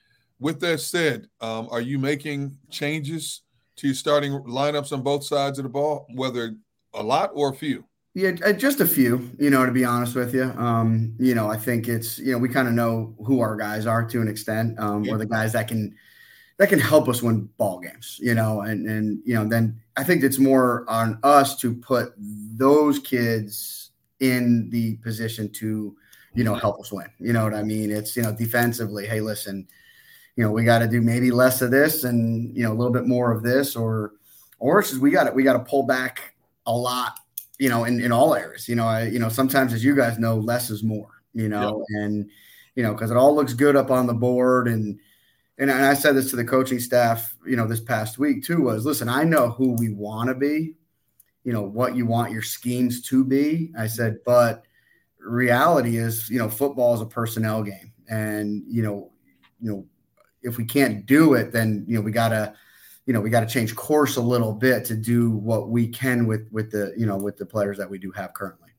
With 0.40 0.60
that 0.60 0.80
said, 0.80 1.28
um, 1.40 1.68
are 1.70 1.82
you 1.82 1.98
making 1.98 2.56
changes 2.70 3.42
to 3.76 3.86
your 3.86 3.94
starting 3.94 4.32
lineups 4.32 4.92
on 4.92 5.02
both 5.02 5.24
sides 5.24 5.58
of 5.58 5.64
the 5.64 5.68
ball, 5.68 6.06
whether 6.14 6.56
a 6.94 7.02
lot 7.02 7.30
or 7.34 7.50
a 7.50 7.54
few? 7.54 7.84
Yeah, 8.14 8.32
uh, 8.44 8.52
just 8.52 8.80
a 8.80 8.86
few, 8.86 9.30
you 9.38 9.50
know, 9.50 9.64
to 9.64 9.70
be 9.70 9.84
honest 9.84 10.16
with 10.16 10.34
you. 10.34 10.44
Um, 10.44 11.14
you 11.18 11.34
know, 11.34 11.48
I 11.48 11.56
think 11.56 11.86
it's, 11.86 12.18
you 12.18 12.32
know, 12.32 12.38
we 12.38 12.48
kind 12.48 12.66
of 12.66 12.74
know 12.74 13.14
who 13.24 13.40
our 13.40 13.54
guys 13.54 13.86
are 13.86 14.04
to 14.04 14.20
an 14.20 14.28
extent. 14.28 14.78
Um, 14.80 15.04
We're 15.04 15.18
the 15.18 15.26
guys 15.26 15.52
that 15.52 15.68
can 15.68 15.94
that 16.58 16.68
can 16.68 16.78
help 16.80 17.08
us 17.08 17.22
win 17.22 17.48
ball 17.56 17.78
games, 17.78 18.18
you 18.20 18.34
know, 18.34 18.62
and 18.62 18.86
and 18.88 19.20
you 19.24 19.34
know, 19.34 19.48
then 19.48 19.80
I 19.96 20.04
think 20.04 20.24
it's 20.24 20.38
more 20.38 20.84
on 20.88 21.18
us 21.22 21.56
to 21.60 21.74
put 21.74 22.12
those 22.18 22.98
kids 22.98 23.92
in 24.18 24.68
the 24.70 24.96
position 24.96 25.50
to, 25.52 25.96
you 26.34 26.44
know, 26.44 26.54
help 26.54 26.80
us 26.80 26.90
win. 26.90 27.06
You 27.18 27.32
know 27.32 27.44
what 27.44 27.54
I 27.54 27.62
mean? 27.62 27.90
It's 27.90 28.16
you 28.16 28.22
know, 28.22 28.34
defensively, 28.34 29.06
hey, 29.06 29.20
listen, 29.20 29.68
you 30.40 30.46
know, 30.46 30.52
we 30.52 30.64
got 30.64 30.78
to 30.78 30.88
do 30.88 31.02
maybe 31.02 31.30
less 31.30 31.60
of 31.60 31.70
this 31.70 32.04
and 32.04 32.56
you 32.56 32.62
know 32.62 32.72
a 32.72 32.78
little 32.78 32.94
bit 32.94 33.06
more 33.06 33.30
of 33.30 33.42
this, 33.42 33.76
or 33.76 34.14
or 34.58 34.80
it's 34.80 34.88
just 34.88 35.02
we 35.02 35.10
got 35.10 35.24
to 35.24 35.32
we 35.32 35.42
got 35.42 35.52
to 35.52 35.70
pull 35.70 35.82
back 35.82 36.34
a 36.64 36.72
lot, 36.72 37.20
you 37.58 37.68
know, 37.68 37.84
in 37.84 38.00
in 38.00 38.10
all 38.10 38.34
areas. 38.34 38.66
You 38.66 38.74
know, 38.74 38.86
I 38.86 39.02
you 39.02 39.18
know 39.18 39.28
sometimes 39.28 39.74
as 39.74 39.84
you 39.84 39.94
guys 39.94 40.18
know, 40.18 40.36
less 40.36 40.70
is 40.70 40.82
more. 40.82 41.22
You 41.34 41.50
know, 41.50 41.84
and 41.90 42.30
you 42.74 42.82
know 42.82 42.94
because 42.94 43.10
it 43.10 43.18
all 43.18 43.34
looks 43.34 43.52
good 43.52 43.76
up 43.76 43.90
on 43.90 44.06
the 44.06 44.14
board 44.14 44.66
and 44.66 44.98
and 45.58 45.70
I 45.70 45.92
said 45.92 46.16
this 46.16 46.30
to 46.30 46.36
the 46.36 46.44
coaching 46.44 46.80
staff, 46.80 47.36
you 47.46 47.54
know, 47.54 47.66
this 47.66 47.80
past 47.80 48.18
week 48.18 48.42
too 48.42 48.62
was 48.62 48.86
listen, 48.86 49.10
I 49.10 49.24
know 49.24 49.50
who 49.50 49.76
we 49.76 49.90
want 49.90 50.30
to 50.30 50.34
be, 50.34 50.72
you 51.44 51.52
know, 51.52 51.64
what 51.64 51.96
you 51.96 52.06
want 52.06 52.32
your 52.32 52.40
schemes 52.40 53.02
to 53.08 53.26
be. 53.26 53.74
I 53.78 53.88
said, 53.88 54.20
but 54.24 54.64
reality 55.18 55.98
is, 55.98 56.30
you 56.30 56.38
know, 56.38 56.48
football 56.48 56.94
is 56.94 57.02
a 57.02 57.06
personnel 57.06 57.62
game. 57.62 57.92
And, 58.08 58.64
you 58.66 58.82
know, 58.82 59.12
you 59.60 59.70
know, 59.70 59.86
if 60.42 60.56
we 60.56 60.64
can't 60.64 61.06
do 61.06 61.34
it, 61.34 61.52
then, 61.52 61.84
you 61.86 61.96
know, 61.96 62.00
we 62.00 62.10
gotta, 62.10 62.54
you 63.06 63.12
know, 63.12 63.20
we 63.20 63.30
got 63.30 63.40
to 63.40 63.46
change 63.46 63.74
course 63.74 64.16
a 64.16 64.20
little 64.20 64.52
bit 64.52 64.84
to 64.86 64.94
do 64.94 65.30
what 65.30 65.68
we 65.68 65.88
can 65.88 66.26
with 66.26 66.46
with 66.50 66.70
the, 66.70 66.92
you 66.96 67.06
know, 67.06 67.16
with 67.16 67.36
the 67.36 67.46
players 67.46 67.78
that 67.78 67.88
we 67.88 67.98
do 67.98 68.10
have 68.12 68.34
currently. 68.34 68.70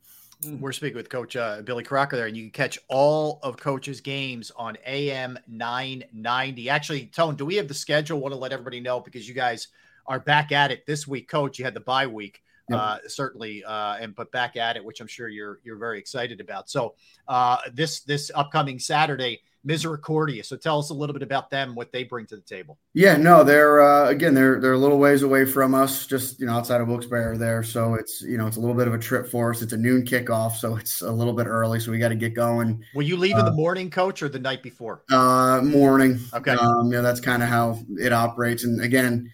We're 0.44 0.72
speaking 0.72 0.98
with 0.98 1.10
Coach 1.10 1.36
uh, 1.36 1.62
Billy 1.62 1.84
Crocker 1.84 2.16
there, 2.16 2.26
and 2.26 2.36
you 2.36 2.44
can 2.44 2.52
catch 2.52 2.80
all 2.88 3.40
of 3.44 3.58
Coach's 3.58 4.02
games 4.02 4.52
on 4.56 4.76
AM 4.88 5.38
990. 5.48 6.68
Actually, 6.68 7.06
Tone, 7.08 7.36
do 7.36 7.46
we 7.46 7.56
have 7.58 7.68
the 7.68 7.76
schedule? 7.76 8.20
Want 8.20 8.34
to 8.34 8.40
let 8.40 8.52
everybody 8.52 8.80
know 8.80 9.00
because 9.00 9.28
you 9.28 9.36
guys 9.36 9.68
are 10.08 10.20
back 10.20 10.52
at 10.52 10.72
it 10.72 10.86
this 10.88 11.08
week, 11.08 11.30
Coach. 11.30 11.60
You 11.60 11.66
had 11.66 11.76
the 11.76 11.82
bye 11.82 12.08
week, 12.08 12.42
yep. 12.70 12.80
uh, 12.80 12.98
certainly, 13.08 13.64
uh, 13.64 13.98
and 13.98 14.16
but 14.16 14.32
back 14.32 14.58
at 14.58 14.78
it, 14.78 14.84
which 14.84 15.00
I'm 15.00 15.08
sure 15.08 15.28
you're 15.28 15.60
you're 15.64 15.78
very 15.78 16.00
excited 16.00 16.42
about. 16.42 16.72
So 16.72 16.96
uh, 17.28 17.58
this 17.74 18.00
this 18.02 18.32
upcoming 18.34 18.80
Saturday, 18.80 19.44
Misericordia. 19.64 20.44
So 20.44 20.58
tell 20.58 20.80
us 20.80 20.90
a 20.90 20.94
little 20.94 21.14
bit 21.14 21.22
about 21.22 21.50
them, 21.50 21.76
what 21.76 21.92
they 21.92 22.04
bring 22.04 22.26
to 22.28 22.36
the 22.36 22.42
table. 22.42 22.78
Yeah, 22.94 23.18
no, 23.18 23.44
they're 23.44 23.82
uh, 23.82 24.10
again 24.10 24.34
they're 24.34 24.60
they're 24.60 24.74
a 24.74 24.78
little 24.78 24.98
ways 24.98 25.22
away 25.22 25.46
from 25.46 25.76
us, 25.76 26.06
just 26.06 26.40
you 26.40 26.46
know 26.46 26.54
outside 26.54 26.82
of 26.82 26.88
Wilkes-Barre 26.88 27.38
there. 27.38 27.64
So 27.64 27.96
it's 27.96 28.22
you 28.22 28.38
know 28.38 28.48
it's 28.48 28.58
a 28.58 28.60
little 28.60 28.76
bit 28.76 28.88
of 28.88 28.94
a 28.94 29.00
trip 29.00 29.28
for 29.28 29.52
us. 29.52 29.62
It's 29.62 29.74
a 29.74 29.78
noon 29.78 30.04
kickoff, 30.06 30.54
so 30.54 30.76
it's 30.76 31.02
a 31.02 31.12
little 31.12 31.34
bit 31.34 31.48
early. 31.48 31.80
So 31.80 31.92
we 31.92 32.00
got 32.00 32.10
to 32.10 32.16
get 32.16 32.34
going. 32.34 32.84
Will 32.96 33.04
you 33.04 33.18
leave 33.18 33.38
in 33.38 33.46
the 33.46 33.52
morning, 33.52 33.90
coach, 33.90 34.24
or 34.24 34.30
the 34.30 34.40
night 34.40 34.64
before? 34.64 35.04
Uh, 35.12 35.62
morning. 35.62 36.20
Okay. 36.34 36.52
Um, 36.52 36.92
yeah, 36.92 37.02
that's 37.02 37.20
kind 37.20 37.44
of 37.44 37.50
how 37.50 37.80
it 38.00 38.14
operates. 38.14 38.64
And 38.64 38.82
again, 38.82 39.32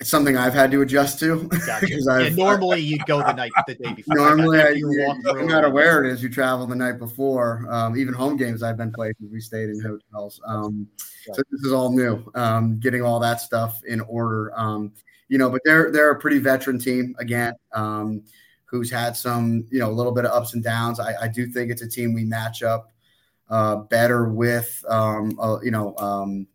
it's 0.00 0.10
something 0.10 0.36
I've 0.36 0.52
had 0.52 0.70
to 0.72 0.82
adjust 0.82 1.18
to. 1.20 1.44
Gotcha. 1.66 1.86
yeah, 1.88 2.28
normally 2.30 2.80
you 2.80 2.98
go 3.06 3.18
the 3.18 3.32
night 3.32 3.50
the 3.66 3.74
day 3.76 3.94
before. 3.94 4.14
Normally, 4.14 4.60
I, 4.60 4.74
no 4.74 5.46
matter 5.46 5.70
where 5.70 6.04
it 6.04 6.12
is, 6.12 6.22
you 6.22 6.28
travel 6.28 6.66
the 6.66 6.76
night 6.76 6.98
before. 6.98 7.66
Um, 7.70 7.96
even 7.96 8.12
home 8.12 8.36
games, 8.36 8.62
I've 8.62 8.76
been 8.76 8.92
places 8.92 9.30
we 9.32 9.40
stayed 9.40 9.70
in 9.70 9.80
hotels. 9.80 10.40
Um, 10.46 10.86
so 11.24 11.42
this 11.50 11.62
is 11.62 11.72
all 11.72 11.90
new. 11.90 12.22
Um, 12.34 12.78
getting 12.78 13.02
all 13.02 13.18
that 13.20 13.40
stuff 13.40 13.80
in 13.86 14.00
order. 14.02 14.52
Um, 14.58 14.92
you 15.28 15.38
know, 15.38 15.48
but 15.48 15.62
they're 15.64 15.90
they're 15.90 16.10
a 16.10 16.18
pretty 16.18 16.38
veteran 16.38 16.78
team 16.78 17.16
again, 17.18 17.54
um, 17.72 18.22
who's 18.66 18.90
had 18.90 19.16
some 19.16 19.64
you 19.70 19.78
know 19.78 19.90
a 19.90 19.92
little 19.92 20.12
bit 20.12 20.26
of 20.26 20.32
ups 20.32 20.52
and 20.52 20.62
downs. 20.62 21.00
I, 21.00 21.14
I 21.22 21.28
do 21.28 21.46
think 21.46 21.70
it's 21.70 21.82
a 21.82 21.88
team 21.88 22.12
we 22.12 22.24
match 22.26 22.62
up 22.62 22.92
uh, 23.48 23.76
better 23.76 24.28
with. 24.28 24.84
Um, 24.90 25.40
uh, 25.40 25.58
you 25.62 25.70
know, 25.70 26.46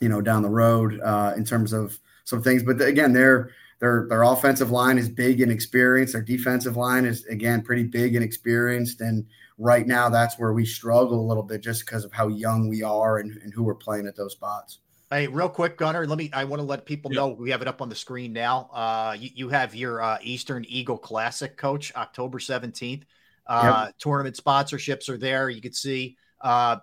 you 0.00 0.08
know, 0.08 0.22
down 0.22 0.42
the 0.42 0.48
road 0.48 1.00
uh, 1.02 1.34
in 1.36 1.44
terms 1.44 1.74
of 1.74 1.98
some 2.28 2.42
things. 2.42 2.62
But 2.62 2.80
again, 2.80 3.12
their 3.12 3.50
their 3.80 4.06
their 4.08 4.22
offensive 4.22 4.70
line 4.70 4.98
is 4.98 5.08
big 5.08 5.40
and 5.40 5.50
experienced. 5.50 6.12
Their 6.12 6.22
defensive 6.22 6.76
line 6.76 7.04
is 7.04 7.24
again 7.26 7.62
pretty 7.62 7.84
big 7.84 8.14
and 8.14 8.24
experienced. 8.24 9.00
And 9.00 9.26
right 9.56 9.86
now, 9.86 10.08
that's 10.08 10.38
where 10.38 10.52
we 10.52 10.66
struggle 10.66 11.20
a 11.20 11.26
little 11.26 11.42
bit 11.42 11.62
just 11.62 11.86
because 11.86 12.04
of 12.04 12.12
how 12.12 12.28
young 12.28 12.68
we 12.68 12.82
are 12.82 13.18
and, 13.18 13.36
and 13.42 13.52
who 13.52 13.64
we're 13.64 13.74
playing 13.74 14.06
at 14.06 14.16
those 14.16 14.32
spots. 14.32 14.80
Hey, 15.10 15.26
real 15.26 15.48
quick, 15.48 15.78
Gunner. 15.78 16.06
Let 16.06 16.18
me. 16.18 16.28
I 16.34 16.44
want 16.44 16.60
to 16.60 16.66
let 16.66 16.84
people 16.84 17.10
know 17.10 17.28
we 17.28 17.50
have 17.50 17.62
it 17.62 17.68
up 17.68 17.80
on 17.80 17.88
the 17.88 17.94
screen 17.94 18.34
now. 18.34 18.68
Uh, 18.74 19.16
you, 19.18 19.30
you 19.34 19.48
have 19.48 19.74
your 19.74 20.02
uh, 20.02 20.18
Eastern 20.22 20.66
Eagle 20.68 20.98
Classic, 20.98 21.56
Coach, 21.56 21.94
October 21.96 22.38
seventeenth. 22.38 23.06
Uh, 23.46 23.84
yep. 23.86 23.94
Tournament 23.98 24.36
sponsorships 24.36 25.08
are 25.08 25.16
there. 25.16 25.48
You 25.48 25.62
can 25.62 25.72
see. 25.72 26.18
Uh, 26.42 26.76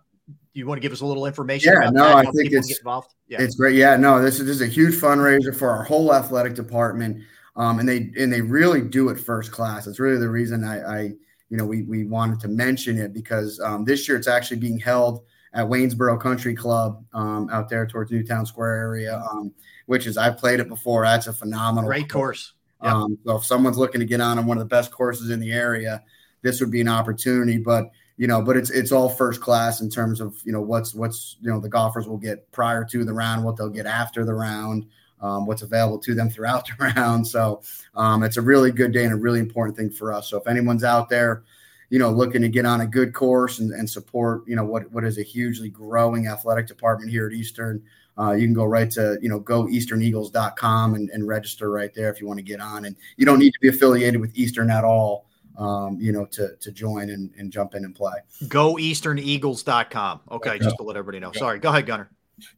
you 0.54 0.66
want 0.66 0.78
to 0.78 0.82
give 0.82 0.92
us 0.92 1.02
a 1.02 1.06
little 1.06 1.28
information? 1.28 1.72
Yeah, 1.80 1.92
no, 1.92 2.04
that, 2.04 2.28
I 2.28 2.32
think 2.32 2.52
it's 2.52 2.82
yeah. 3.28 3.42
it's 3.42 3.56
great. 3.56 3.76
Yeah, 3.76 3.96
no, 3.98 4.22
this 4.22 4.40
is, 4.40 4.46
this 4.46 4.56
is 4.56 4.62
a 4.62 4.68
huge 4.68 4.96
fundraiser 4.96 5.56
for 5.56 5.70
our 5.70 5.84
whole 5.84 6.14
athletic 6.14 6.54
department, 6.54 7.24
um, 7.56 7.80
and 7.80 7.88
they 7.88 8.12
and 8.18 8.32
they 8.32 8.42
really 8.42 8.82
do 8.82 9.10
it 9.10 9.20
first 9.20 9.52
class. 9.52 9.88
It's 9.88 10.00
really 10.00 10.20
the 10.20 10.30
reason 10.30 10.64
I, 10.64 10.82
I 10.82 11.02
you 11.50 11.58
know 11.58 11.66
we 11.66 11.84
we 11.84 12.06
wanted 12.06 12.40
to 12.42 12.48
mention 12.48 12.98
it 12.98 13.14
because 13.14 13.60
um, 13.60 13.86
this 13.86 14.08
year 14.08 14.18
it's 14.18 14.28
actually 14.28 14.58
being 14.58 14.78
held 14.78 15.24
at 15.54 15.66
Waynesborough 15.66 16.20
Country 16.20 16.54
Club 16.54 17.04
um, 17.14 17.50
out 17.52 17.70
there 17.70 17.88
towards 17.88 18.12
Newtown 18.12 18.46
Square 18.46 18.76
area, 18.76 19.24
um, 19.32 19.54
which 19.86 20.06
is 20.06 20.18
I've 20.18 20.38
played 20.38 20.60
it 20.60 20.68
before. 20.68 21.06
That's 21.06 21.28
a 21.28 21.34
phenomenal 21.34 21.90
great 21.90 22.10
course. 22.10 22.54
Yep. 22.84 22.94
Um, 22.94 23.18
so 23.26 23.38
if 23.38 23.46
someone's 23.46 23.78
looking 23.78 24.02
to 24.02 24.06
get 24.06 24.22
on 24.22 24.38
on 24.38 24.46
one 24.46 24.58
of 24.58 24.64
the 24.64 24.68
best 24.68 24.92
courses 24.92 25.30
in 25.30 25.40
the 25.40 25.54
area, 25.54 26.04
this 26.42 26.60
would 26.60 26.72
be 26.72 26.82
an 26.82 26.90
opportunity. 26.90 27.58
But 27.58 27.90
you 28.18 28.28
know, 28.28 28.42
but 28.42 28.56
it's 28.56 28.70
it's 28.70 28.92
all 28.92 29.10
first 29.10 29.42
class 29.42 29.82
in 29.82 29.90
terms 29.90 30.22
of 30.22 30.42
you 30.46 30.54
know 30.54 30.62
what's 30.62 30.94
what's 30.94 31.36
you 31.42 31.50
know 31.50 31.60
the 31.60 31.70
golfers 31.70 32.08
will 32.08 32.18
get 32.18 32.50
prior 32.52 32.86
to 32.86 33.04
the 33.04 33.14
round, 33.14 33.44
what 33.44 33.58
they'll 33.58 33.70
get 33.70 33.86
after 33.86 34.24
the 34.24 34.34
round, 34.34 34.86
um, 35.22 35.46
what's 35.46 35.64
available 35.64 36.00
to 36.00 36.16
them 36.16 36.30
throughout 36.30 36.66
the 36.66 36.94
round. 36.96 37.28
So 37.28 37.62
um, 37.96 38.24
it's 38.24 38.38
a 38.38 38.42
really 38.42 38.72
good 38.72 38.94
day 38.94 39.04
and 39.04 39.14
a 39.14 39.18
really 39.18 39.40
important 39.40 39.78
thing 39.78 39.90
for 39.90 40.14
us. 40.14 40.30
So 40.30 40.38
if 40.38 40.48
anyone's 40.48 40.84
out 40.84 41.10
there, 41.10 41.44
you 41.90 42.00
know, 42.00 42.10
looking 42.10 42.42
to 42.42 42.50
get 42.50 42.66
on 42.66 42.82
a 42.82 42.88
good 42.88 43.14
course 43.14 43.60
and, 43.60 43.72
and 43.72 43.90
support, 43.90 44.44
you 44.48 44.56
know, 44.56 44.66
what 44.66 44.90
what 44.92 45.04
is 45.04 45.18
a 45.18 45.24
hugely 45.24 45.70
growing 45.70 46.28
athletic 46.28 46.68
department 46.68 47.12
here 47.12 47.28
at 47.28 47.34
Eastern. 47.34 47.84
Uh, 48.18 48.32
you 48.32 48.48
can 48.48 48.54
go 48.54 48.64
right 48.64 48.90
to 48.92 49.18
you 49.22 49.28
know 49.28 49.42
goeasterneagles.com 49.42 50.94
and, 50.94 51.10
and 51.10 51.28
register 51.28 51.70
right 51.70 51.94
there 51.94 52.10
if 52.10 52.22
you 52.22 52.28
want 52.28 52.38
to 52.38 52.44
get 52.44 52.62
on 52.62 52.86
and 52.86 52.96
you 53.18 53.26
don't 53.26 53.40
need 53.40 53.52
to 53.52 53.60
be 53.60 53.68
affiliated 53.68 54.22
with 54.22 54.32
eastern 54.36 54.72
at 54.72 54.86
all 54.86 55.26
um, 55.58 55.98
you 56.00 56.12
know, 56.12 56.26
to 56.26 56.56
to 56.56 56.72
join 56.72 57.10
and, 57.10 57.32
and 57.38 57.52
jump 57.52 57.76
in 57.76 57.86
and 57.86 57.96
play. 57.96 58.14
GoEasternEagles.com. 58.44 60.22
Okay, 60.32 60.60
just 60.60 60.78
to 60.78 60.84
let 60.84 60.98
everybody 60.98 61.20
know. 61.20 61.32
Sorry, 61.32 61.60
go 61.60 61.70
ahead, 61.70 61.86
Gunner. 61.86 62.10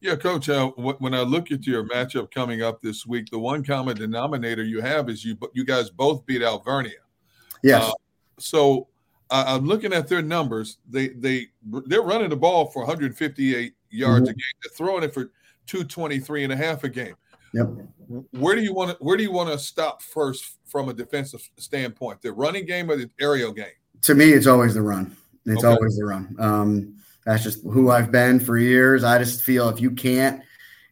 Yeah, 0.02 0.16
Coach. 0.16 0.50
Uh, 0.50 0.70
when 0.70 1.14
I 1.14 1.22
look 1.22 1.52
at 1.52 1.68
your 1.68 1.84
matchup 1.84 2.32
coming 2.32 2.64
up 2.64 2.82
this 2.82 3.06
week, 3.06 3.30
the 3.30 3.38
one 3.38 3.64
common 3.64 3.96
denominator 3.96 4.64
you 4.64 4.82
have 4.82 5.10
is 5.10 5.24
you 5.24 5.38
you 5.54 5.64
guys 5.64 5.90
both 5.90 6.26
beat 6.26 6.42
Alvernia. 6.42 6.92
Yes. 7.64 7.84
Uh, 7.84 7.92
so 8.40 8.88
I, 9.30 9.56
am 9.56 9.66
looking 9.66 9.94
at 9.94 10.08
their 10.08 10.22
numbers. 10.22 10.78
They 10.90 11.10
they 11.10 11.48
they're 11.86 12.02
running 12.02 12.30
the 12.30 12.36
ball 12.36 12.68
for 12.68 12.80
158 12.80 13.74
yards 13.90 14.16
mm-hmm. 14.16 14.24
a 14.24 14.34
game. 14.34 14.38
They're 14.64 14.72
throwing 14.76 15.04
it 15.04 15.14
for 15.14 15.32
223 15.68 16.46
and 16.46 16.54
a 16.54 16.56
half 16.56 16.84
a 16.84 16.90
game. 16.90 17.16
Yep. 17.54 17.68
Where 18.32 18.56
do 18.56 18.62
you 18.62 18.74
want 18.74 18.92
to 18.92 18.98
where 19.04 19.18
do 19.18 19.24
you 19.24 19.32
want 19.32 19.50
to 19.50 19.60
stop 19.60 20.02
first 20.02 20.58
from 20.66 20.90
a 20.90 20.94
defensive 20.94 21.48
standpoint? 21.58 22.22
The 22.22 22.32
running 22.32 22.66
game 22.66 22.90
or 22.90 22.96
the 22.96 23.10
aerial 23.20 23.52
game? 23.52 23.66
To 24.04 24.16
me, 24.16 24.32
it's 24.32 24.48
always 24.48 24.74
the 24.74 24.82
run. 24.82 25.16
It's 25.46 25.64
okay. 25.64 25.74
always 25.74 25.98
the 25.98 26.06
run. 26.06 26.36
Um, 26.40 26.96
that's 27.26 27.44
just 27.44 27.64
who 27.64 27.92
I've 27.92 28.12
been 28.12 28.40
for 28.40 28.58
years. 28.58 29.04
I 29.04 29.18
just 29.18 29.44
feel 29.44 29.70
if 29.70 29.82
you 29.82 29.92
can't, 29.92 30.42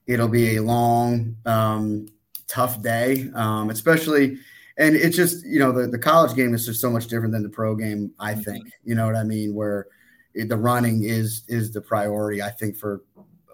it'll 0.08 0.28
be 0.28 0.58
a 0.58 0.62
long, 0.62 1.36
um, 1.46 2.08
tough 2.48 2.82
day. 2.82 3.30
Um, 3.34 3.70
especially, 3.70 4.38
and 4.78 4.96
it's 4.96 5.16
just 5.16 5.46
you 5.46 5.60
know 5.60 5.72
the 5.72 5.88
the 5.88 6.00
college 6.00 6.36
game 6.36 6.54
is 6.54 6.66
just 6.66 6.82
so 6.82 6.90
much 6.90 7.08
different 7.08 7.34
than 7.34 7.44
the 7.44 7.50
pro 7.50 7.76
game. 7.76 8.12
I 8.20 8.34
mm-hmm. 8.34 8.42
think 8.42 8.72
you 8.84 8.96
know 8.96 9.06
what 9.06 9.16
I 9.16 9.24
mean. 9.24 9.54
Where 9.54 9.88
the 10.34 10.58
running 10.58 11.04
is 11.04 11.44
is 11.48 11.72
the 11.72 11.82
priority. 11.82 12.42
I 12.42 12.50
think 12.50 12.76
for 12.76 13.04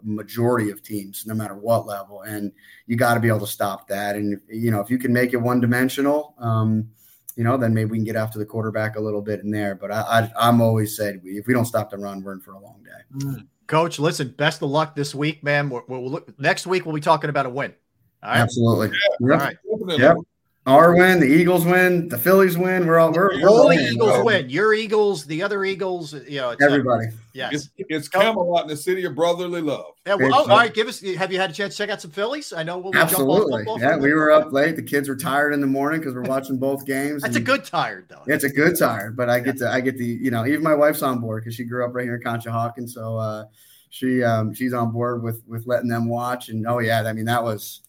majority 0.04 0.72
of 0.72 0.82
teams, 0.84 1.26
no 1.26 1.34
matter 1.34 1.56
what 1.56 1.86
level. 1.86 2.22
And 2.22 2.52
you 2.88 2.96
got 2.96 3.16
to 3.16 3.20
be 3.20 3.28
able 3.28 3.42
to 3.42 3.48
stop 3.48 3.88
that. 3.88 4.16
And 4.16 4.40
you 4.48 4.72
know, 4.72 4.80
if 4.80 4.90
you 4.90 4.98
can 4.98 5.14
make 5.14 5.34
it 5.34 5.38
one 5.38 5.60
dimensional, 5.60 6.36
um, 6.38 6.90
you 7.36 7.44
know, 7.44 7.58
then 7.58 7.74
maybe 7.74 7.92
we 7.92 7.98
can 7.98 8.04
get 8.04 8.16
after 8.16 8.40
the 8.40 8.46
quarterback 8.46 8.96
a 8.96 9.00
little 9.00 9.22
bit 9.22 9.40
in 9.42 9.52
there. 9.52 9.76
But 9.76 9.92
I, 9.92 10.30
I 10.38 10.50
am 10.50 10.62
always 10.62 10.96
said 10.96 11.22
if 11.24 11.48
we 11.48 11.54
don't 11.54 11.66
stop 11.66 11.90
the 11.90 11.98
run, 11.98 12.24
we're 12.24 12.34
in 12.34 12.42
for 12.42 12.54
a 12.54 12.60
long 12.60 12.84
day. 12.84 13.26
Mm. 13.26 13.48
Coach, 13.68 14.00
listen, 14.00 14.30
best 14.38 14.62
of 14.62 14.70
luck 14.70 14.96
this 14.96 15.16
week, 15.16 15.44
man. 15.44 15.70
We'll, 15.70 15.84
we'll 15.88 16.10
look, 16.10 16.40
next 16.40 16.68
week 16.68 16.86
we'll 16.86 16.96
be 16.96 17.02
talking 17.02 17.30
about 17.30 17.46
a 17.46 17.50
win. 17.50 17.74
All 18.22 18.30
right. 18.30 18.40
Absolutely. 18.40 18.90
Yeah. 18.90 19.34
All 19.34 19.40
right. 19.40 19.58
Yep. 19.98 20.18
Our 20.68 20.96
win, 20.96 21.20
the 21.20 21.26
Eagles 21.26 21.66
win, 21.66 22.08
the 22.08 22.20
Phillies 22.20 22.56
win. 22.56 22.86
We're 22.86 23.00
all 23.00 23.12
we're, 23.12 23.48
all 23.50 23.68
the 23.68 23.80
Eagles 23.80 24.12
bro. 24.12 24.24
win. 24.24 24.48
Your 24.48 24.76
Eagles, 24.76 25.26
the 25.26 25.42
other 25.42 25.66
Eagles, 25.66 26.14
you 26.14 26.40
know, 26.40 26.56
everybody. 26.62 27.08
yes, 27.34 27.52
it's, 27.52 27.70
it's 27.78 28.08
Camelot 28.08 28.64
in 28.64 28.68
the 28.68 28.78
city 28.78 29.04
of 29.06 29.16
brotherly 29.16 29.62
love. 29.62 29.96
Yeah, 30.06 30.16
well, 30.16 30.30
oh, 30.36 30.42
all 30.42 30.48
right. 30.48 30.72
Give 30.72 30.88
us. 30.88 31.02
Have 31.02 31.32
you 31.32 31.40
had 31.40 31.50
a 31.50 31.54
chance 31.54 31.74
to 31.74 31.78
check 31.80 31.90
out 31.90 32.00
some 32.00 32.12
Phillies? 32.12 32.54
I 32.54 32.62
know 32.62 32.78
we'll 32.78 32.96
absolutely. 32.96 33.66
yeah, 33.80 33.98
we 33.98 34.14
were 34.14 34.30
up 34.30 34.52
late. 34.52 34.76
The 34.76 34.84
kids 34.84 35.10
were 35.10 35.16
tired 35.16 35.54
in 35.56 35.62
the 35.62 35.68
morning 35.68 36.00
because 36.00 36.14
we're 36.14 36.22
watching 36.22 36.60
both 36.60 36.86
games. 36.86 37.24
That's 37.24 37.38
a 37.38 37.42
good 37.42 37.66
tired 37.66 38.06
though. 38.08 38.22
Yeah, 38.28 38.36
it's 38.36 38.44
a 38.44 38.50
good 38.50 38.78
tired, 38.78 39.18
but 39.18 39.32
I 39.32 39.40
get 39.40 39.58
to 39.58 39.70
I 39.70 39.82
get 39.82 39.98
the 39.98 40.06
you 40.06 40.30
know 40.30 40.46
even 40.46 40.62
my 40.62 40.76
wife's 40.76 41.02
on 41.02 41.22
board 41.22 41.44
because 41.44 41.56
she 41.56 41.64
grew 41.64 41.84
up 41.84 41.96
right 41.96 42.04
here 42.04 42.16
in 42.16 42.22
Conshohocken, 42.22 42.88
so. 42.88 43.18
uh 43.18 43.46
she 43.94 44.24
um, 44.24 44.54
she's 44.54 44.74
on 44.74 44.92
board 44.92 45.22
with 45.22 45.44
with 45.46 45.68
letting 45.68 45.90
them 45.90 46.08
watch. 46.08 46.48
And 46.48 46.66
oh 46.66 46.80
yeah, 46.80 47.04
I 47.04 47.12
mean 47.12 47.26
that 47.26 47.44
was 47.44 47.82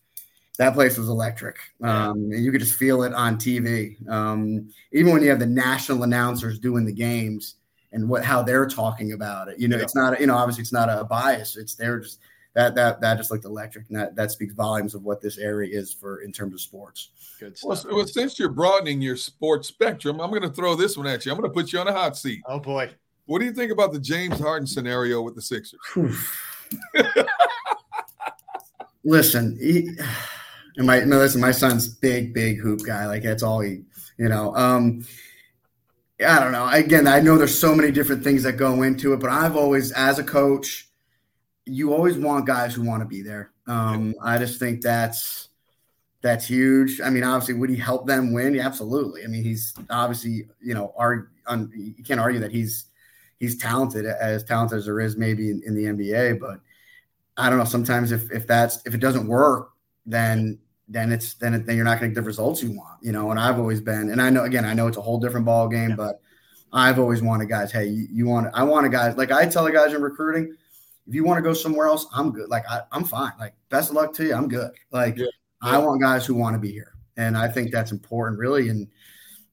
that 0.58 0.74
place 0.74 0.98
was 0.98 1.08
electric. 1.08 1.56
Um, 1.82 2.14
and 2.32 2.44
you 2.44 2.52
could 2.52 2.60
just 2.60 2.74
feel 2.74 3.02
it 3.04 3.12
on 3.14 3.36
TV. 3.36 3.96
Um, 4.08 4.68
even 4.92 5.12
when 5.12 5.22
you 5.22 5.30
have 5.30 5.38
the 5.40 5.46
national 5.46 6.02
announcers 6.02 6.58
doing 6.58 6.84
the 6.84 6.92
games 6.92 7.56
and 7.92 8.08
what 8.08 8.24
how 8.24 8.42
they're 8.42 8.66
talking 8.66 9.12
about 9.12 9.48
it. 9.48 9.58
You 9.58 9.68
know, 9.68 9.76
Yeah. 9.76 9.82
it's 9.82 9.94
not 9.94 10.20
you 10.20 10.26
know 10.26 10.34
obviously 10.36 10.62
it's 10.62 10.72
not 10.72 10.88
a 10.88 11.04
bias. 11.04 11.56
It's 11.56 11.74
they're 11.74 12.00
just 12.00 12.20
that 12.54 12.74
that 12.74 13.00
that 13.00 13.16
just 13.16 13.30
looked 13.30 13.46
electric, 13.46 13.88
and 13.88 13.96
that 13.98 14.14
that 14.16 14.30
speaks 14.30 14.52
volumes 14.54 14.94
of 14.94 15.02
what 15.04 15.22
this 15.22 15.38
area 15.38 15.74
is 15.74 15.92
for 15.92 16.20
in 16.20 16.32
terms 16.32 16.52
of 16.52 16.60
sports. 16.60 17.10
Good 17.40 17.56
Well, 17.62 17.82
well, 17.90 18.06
since 18.06 18.38
you're 18.38 18.50
broadening 18.50 19.00
your 19.00 19.16
sports 19.16 19.68
spectrum, 19.68 20.20
I'm 20.20 20.28
going 20.30 20.42
to 20.42 20.50
throw 20.50 20.74
this 20.74 20.96
one 20.96 21.06
at 21.06 21.24
you. 21.24 21.32
I'm 21.32 21.38
going 21.38 21.50
to 21.50 21.54
put 21.54 21.72
you 21.72 21.78
on 21.80 21.88
a 21.88 21.92
hot 21.92 22.16
seat. 22.16 22.42
Oh 22.46 22.58
boy. 22.60 22.90
What 23.24 23.38
do 23.38 23.46
you 23.46 23.52
think 23.52 23.72
about 23.72 23.92
the 23.92 24.00
James 24.00 24.38
Harden 24.38 24.66
scenario 24.66 25.22
with 25.22 25.34
the 25.34 25.40
Sixers? 25.42 25.80
Listen, 29.04 29.56
he, 29.60 29.88
and 30.76 30.86
my 30.86 31.00
no, 31.00 31.18
listen, 31.18 31.40
my 31.40 31.52
son's 31.52 31.88
big, 31.88 32.32
big 32.32 32.58
hoop 32.58 32.84
guy. 32.84 33.06
Like 33.06 33.22
that's 33.22 33.42
all 33.42 33.60
he, 33.60 33.82
you 34.18 34.28
know. 34.28 34.54
Um, 34.56 35.04
I 36.20 36.38
don't 36.38 36.52
know. 36.52 36.68
Again, 36.68 37.06
I 37.06 37.20
know 37.20 37.36
there's 37.36 37.58
so 37.58 37.74
many 37.74 37.90
different 37.90 38.22
things 38.22 38.44
that 38.44 38.52
go 38.52 38.82
into 38.82 39.12
it, 39.12 39.20
but 39.20 39.30
I've 39.30 39.56
always, 39.56 39.90
as 39.92 40.18
a 40.18 40.24
coach, 40.24 40.88
you 41.66 41.92
always 41.92 42.16
want 42.16 42.46
guys 42.46 42.74
who 42.74 42.82
want 42.82 43.02
to 43.02 43.08
be 43.08 43.22
there. 43.22 43.50
Um, 43.66 44.14
I 44.22 44.38
just 44.38 44.58
think 44.58 44.82
that's 44.82 45.48
that's 46.22 46.46
huge. 46.46 47.00
I 47.00 47.10
mean, 47.10 47.24
obviously, 47.24 47.54
would 47.54 47.70
he 47.70 47.76
help 47.76 48.06
them 48.06 48.32
win? 48.32 48.54
Yeah, 48.54 48.66
absolutely. 48.66 49.24
I 49.24 49.26
mean, 49.26 49.42
he's 49.42 49.74
obviously, 49.90 50.48
you 50.60 50.74
know, 50.74 50.92
arg- 50.96 51.30
un, 51.46 51.70
you 51.74 52.04
can't 52.04 52.20
argue 52.20 52.40
that 52.40 52.52
he's 52.52 52.86
he's 53.38 53.58
talented, 53.58 54.06
as 54.06 54.44
talented 54.44 54.78
as 54.78 54.84
there 54.84 55.00
is 55.00 55.16
maybe 55.16 55.50
in, 55.50 55.62
in 55.66 55.74
the 55.74 55.84
NBA. 55.84 56.40
But 56.40 56.60
I 57.36 57.50
don't 57.50 57.58
know. 57.58 57.64
Sometimes 57.64 58.12
if 58.12 58.30
if 58.30 58.46
that's 58.46 58.80
if 58.86 58.94
it 58.94 59.00
doesn't 59.00 59.26
work, 59.26 59.71
then 60.06 60.58
then 60.88 61.12
it's 61.12 61.34
then 61.34 61.54
it, 61.54 61.66
then 61.66 61.76
you're 61.76 61.84
not 61.84 62.00
going 62.00 62.10
to 62.10 62.14
get 62.14 62.20
the 62.20 62.26
results 62.26 62.62
you 62.62 62.72
want, 62.72 63.02
you 63.02 63.12
know. 63.12 63.30
And 63.30 63.40
I've 63.40 63.58
always 63.58 63.80
been, 63.80 64.10
and 64.10 64.20
I 64.20 64.30
know 64.30 64.44
again, 64.44 64.64
I 64.64 64.74
know 64.74 64.86
it's 64.88 64.96
a 64.96 65.02
whole 65.02 65.18
different 65.18 65.46
ball 65.46 65.68
game, 65.68 65.94
but 65.96 66.20
I've 66.72 66.98
always 66.98 67.22
wanted 67.22 67.48
guys. 67.48 67.72
Hey, 67.72 67.86
you, 67.86 68.06
you 68.10 68.26
want? 68.26 68.48
I 68.54 68.62
want 68.62 68.86
a 68.86 68.88
guys 68.88 69.16
like 69.16 69.30
I 69.30 69.46
tell 69.46 69.64
the 69.64 69.72
guys 69.72 69.92
in 69.92 70.02
recruiting. 70.02 70.54
If 71.06 71.14
you 71.14 71.24
want 71.24 71.38
to 71.38 71.42
go 71.42 71.52
somewhere 71.52 71.86
else, 71.86 72.06
I'm 72.14 72.30
good. 72.30 72.48
Like 72.48 72.64
I, 72.70 72.82
I'm 72.92 73.04
fine. 73.04 73.32
Like 73.38 73.54
best 73.68 73.90
of 73.90 73.96
luck 73.96 74.12
to 74.14 74.24
you. 74.24 74.34
I'm 74.34 74.48
good. 74.48 74.70
Like 74.90 75.18
I 75.60 75.78
want 75.78 76.00
guys 76.00 76.26
who 76.26 76.34
want 76.34 76.54
to 76.54 76.60
be 76.60 76.70
here, 76.70 76.94
and 77.16 77.36
I 77.36 77.48
think 77.48 77.70
that's 77.70 77.92
important, 77.92 78.38
really, 78.38 78.68
in 78.68 78.88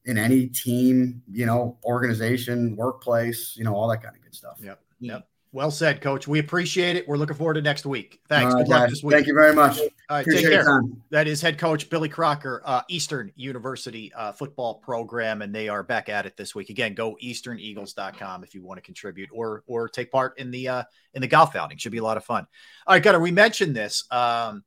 in 0.05 0.17
any 0.17 0.47
team, 0.47 1.21
you 1.31 1.45
know, 1.45 1.77
organization, 1.83 2.75
workplace, 2.75 3.55
you 3.55 3.63
know, 3.63 3.75
all 3.75 3.87
that 3.89 4.01
kind 4.01 4.15
of 4.15 4.23
good 4.23 4.33
stuff. 4.33 4.57
Yep. 4.61 4.81
Yep. 4.99 5.27
Well 5.51 5.71
said, 5.71 6.01
Coach. 6.01 6.27
We 6.27 6.37
appreciate 6.37 6.95
it. 6.95 7.07
We're 7.07 7.17
looking 7.17 7.35
forward 7.35 7.55
to 7.55 7.61
next 7.63 7.83
week. 7.83 8.21
Thanks. 8.29 8.53
Right, 8.53 8.59
Good 8.65 8.69
luck 8.69 8.81
guys. 8.81 8.89
this 8.91 9.03
week. 9.03 9.15
Thank 9.15 9.25
you 9.25 9.33
very 9.33 9.55
much. 9.55 9.79
All 9.79 9.87
right, 10.11 10.21
Appreciate 10.21 10.49
take 10.49 10.63
care. 10.63 10.83
That 11.09 11.27
is 11.27 11.41
head 11.41 11.57
coach 11.57 11.89
Billy 11.89 12.07
Crocker, 12.07 12.61
uh, 12.63 12.83
Eastern 12.87 13.31
University 13.35 14.13
uh, 14.13 14.31
football 14.31 14.75
program, 14.75 15.41
and 15.41 15.53
they 15.53 15.67
are 15.67 15.81
back 15.81 16.07
at 16.07 16.27
it 16.27 16.37
this 16.37 16.53
week. 16.53 16.69
Again, 16.69 16.93
go 16.93 17.17
easterneagles.com 17.23 18.43
if 18.43 18.53
you 18.53 18.61
want 18.61 18.77
to 18.77 18.83
contribute 18.83 19.29
or 19.33 19.63
or 19.65 19.89
take 19.89 20.11
part 20.11 20.37
in 20.37 20.51
the 20.51 20.67
uh, 20.67 20.83
in 21.15 21.21
the 21.21 21.27
golf 21.27 21.55
outing. 21.55 21.77
Should 21.77 21.93
be 21.93 21.97
a 21.97 22.03
lot 22.03 22.17
of 22.17 22.23
fun. 22.23 22.45
All 22.85 22.93
right, 22.93 23.01
Gunner, 23.01 23.19
we 23.19 23.31
mentioned 23.31 23.75
this. 23.75 24.03
Um, 24.11 24.63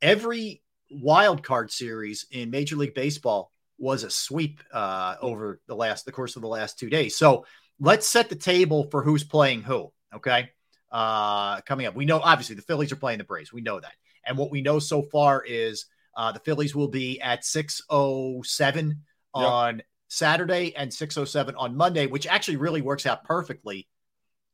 every 0.00 0.62
wild 0.92 1.42
card 1.42 1.72
series 1.72 2.26
in 2.30 2.50
Major 2.50 2.76
League 2.76 2.94
Baseball 2.94 3.50
was 3.78 4.04
a 4.04 4.10
sweep 4.10 4.60
uh, 4.72 5.16
over 5.20 5.60
the 5.66 5.74
last 5.74 6.04
the 6.04 6.12
course 6.12 6.36
of 6.36 6.42
the 6.42 6.48
last 6.48 6.78
two 6.78 6.88
days. 6.88 7.16
So 7.16 7.46
let's 7.80 8.06
set 8.06 8.28
the 8.28 8.36
table 8.36 8.88
for 8.90 9.02
who's 9.02 9.24
playing 9.24 9.62
who. 9.62 9.92
Okay, 10.14 10.50
uh, 10.90 11.60
coming 11.62 11.86
up, 11.86 11.94
we 11.94 12.04
know 12.04 12.20
obviously 12.20 12.56
the 12.56 12.62
Phillies 12.62 12.92
are 12.92 12.96
playing 12.96 13.18
the 13.18 13.24
Braves. 13.24 13.52
We 13.52 13.60
know 13.60 13.80
that, 13.80 13.94
and 14.26 14.36
what 14.36 14.50
we 14.50 14.62
know 14.62 14.78
so 14.78 15.02
far 15.02 15.44
is 15.46 15.86
uh, 16.16 16.32
the 16.32 16.40
Phillies 16.40 16.74
will 16.74 16.88
be 16.88 17.20
at 17.20 17.44
six 17.44 17.82
oh 17.90 18.42
seven 18.42 19.02
on 19.32 19.82
Saturday 20.08 20.74
and 20.76 20.92
six 20.92 21.16
oh 21.16 21.24
seven 21.24 21.54
on 21.56 21.76
Monday, 21.76 22.06
which 22.06 22.26
actually 22.26 22.56
really 22.56 22.82
works 22.82 23.06
out 23.06 23.24
perfectly. 23.24 23.88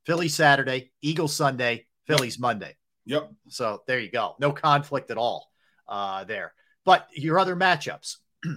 Phillies 0.04 0.34
Saturday, 0.34 0.92
Eagles 1.02 1.34
Sunday, 1.34 1.86
Phillies 2.06 2.38
Monday. 2.38 2.76
Yep. 3.06 3.32
So 3.48 3.82
there 3.86 3.98
you 3.98 4.10
go. 4.10 4.36
No 4.38 4.52
conflict 4.52 5.10
at 5.10 5.18
all 5.18 5.50
uh, 5.88 6.24
there. 6.24 6.52
But 6.84 7.08
your 7.12 7.38
other 7.38 7.56
matchups. 7.56 8.16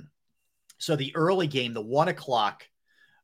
so 0.77 0.95
the 0.95 1.15
early 1.15 1.47
game, 1.47 1.73
the 1.73 1.81
one 1.81 2.07
o'clock, 2.07 2.67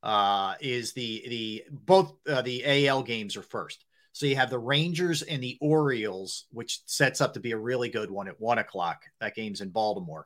uh, 0.06 0.54
is 0.62 0.94
the 0.94 1.24
the 1.28 1.64
both 1.72 2.14
uh, 2.30 2.44
the 2.44 2.88
AL 2.88 3.04
games 3.04 3.36
are 3.36 3.42
first. 3.42 3.84
So 4.14 4.28
you 4.28 4.38
have 4.38 4.52
the 4.52 4.60
Rangers 4.60 5.24
and 5.24 5.44
the 5.44 5.58
Orioles, 5.60 6.46
which 6.52 6.80
sets 6.86 7.20
up 7.20 7.34
to 7.34 7.42
be 7.42 7.52
a 7.52 7.58
really 7.58 7.90
good 7.90 8.10
one 8.10 8.30
at 8.30 8.40
one 8.40 8.60
o'clock. 8.60 9.02
That 9.20 9.36
game's 9.36 9.60
in 9.60 9.70
Baltimore. 9.70 10.26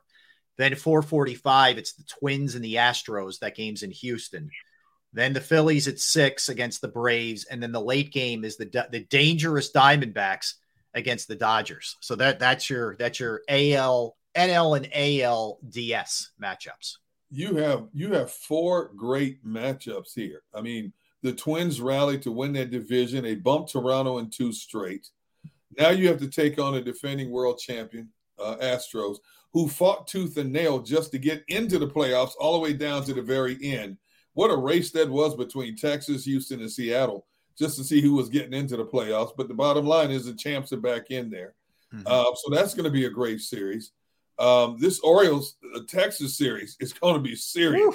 Then 0.58 0.76
445, 0.76 1.78
it's 1.78 1.94
the 1.94 2.04
Twins 2.04 2.54
and 2.54 2.64
the 2.64 2.74
Astros. 2.74 3.38
That 3.40 3.56
game's 3.56 3.82
in 3.82 3.90
Houston. 3.90 4.50
Then 5.12 5.32
the 5.32 5.40
Phillies 5.40 5.88
at 5.88 5.98
six 5.98 6.50
against 6.50 6.82
the 6.82 6.88
Braves, 6.88 7.46
and 7.46 7.60
then 7.60 7.72
the 7.72 7.80
late 7.80 8.12
game 8.12 8.44
is 8.44 8.58
the 8.58 8.86
the 8.92 9.00
dangerous 9.00 9.72
Diamondbacks 9.72 10.54
against 10.94 11.26
the 11.26 11.36
Dodgers. 11.36 11.96
So 12.00 12.14
that 12.16 12.38
that's 12.38 12.68
your 12.68 12.96
that's 12.96 13.18
your 13.18 13.42
AL 13.48 14.16
NL 14.36 14.76
and 14.76 14.88
AL 14.92 15.58
DS 15.68 16.30
matchups. 16.40 16.98
You 17.30 17.56
have 17.56 17.86
you 17.92 18.12
have 18.12 18.30
four 18.30 18.90
great 18.96 19.44
matchups 19.44 20.14
here. 20.14 20.42
I 20.54 20.60
mean, 20.60 20.92
the 21.22 21.32
Twins 21.32 21.80
rallied 21.80 22.22
to 22.22 22.32
win 22.32 22.52
that 22.54 22.70
division. 22.70 23.24
They 23.24 23.36
bumped 23.36 23.72
Toronto 23.72 24.18
in 24.18 24.30
two 24.30 24.52
straight. 24.52 25.08
Now 25.78 25.90
you 25.90 26.08
have 26.08 26.18
to 26.18 26.28
take 26.28 26.58
on 26.58 26.74
a 26.74 26.82
defending 26.82 27.30
world 27.30 27.58
champion, 27.58 28.08
uh, 28.38 28.56
Astros, 28.56 29.18
who 29.52 29.68
fought 29.68 30.08
tooth 30.08 30.36
and 30.36 30.52
nail 30.52 30.80
just 30.80 31.12
to 31.12 31.18
get 31.18 31.44
into 31.48 31.78
the 31.78 31.86
playoffs, 31.86 32.32
all 32.40 32.54
the 32.54 32.60
way 32.60 32.72
down 32.72 33.04
to 33.04 33.14
the 33.14 33.22
very 33.22 33.56
end. 33.62 33.96
What 34.34 34.50
a 34.50 34.56
race 34.56 34.90
that 34.92 35.08
was 35.08 35.36
between 35.36 35.76
Texas, 35.76 36.24
Houston, 36.24 36.60
and 36.60 36.70
Seattle, 36.70 37.26
just 37.58 37.76
to 37.78 37.84
see 37.84 38.00
who 38.00 38.14
was 38.14 38.28
getting 38.28 38.54
into 38.54 38.76
the 38.76 38.84
playoffs. 38.84 39.32
But 39.36 39.48
the 39.48 39.54
bottom 39.54 39.86
line 39.86 40.10
is 40.10 40.24
the 40.24 40.34
champs 40.34 40.72
are 40.72 40.78
back 40.78 41.10
in 41.10 41.30
there. 41.30 41.54
Uh, 42.06 42.24
so 42.34 42.54
that's 42.54 42.74
going 42.74 42.84
to 42.84 42.90
be 42.90 43.06
a 43.06 43.10
great 43.10 43.40
series. 43.40 43.92
Um, 44.40 44.78
this 44.78 45.00
Orioles 45.00 45.56
uh, 45.74 45.80
Texas 45.86 46.36
series 46.36 46.76
is 46.80 46.92
going 46.94 47.14
to 47.14 47.20
be 47.20 47.36
serious, 47.36 47.94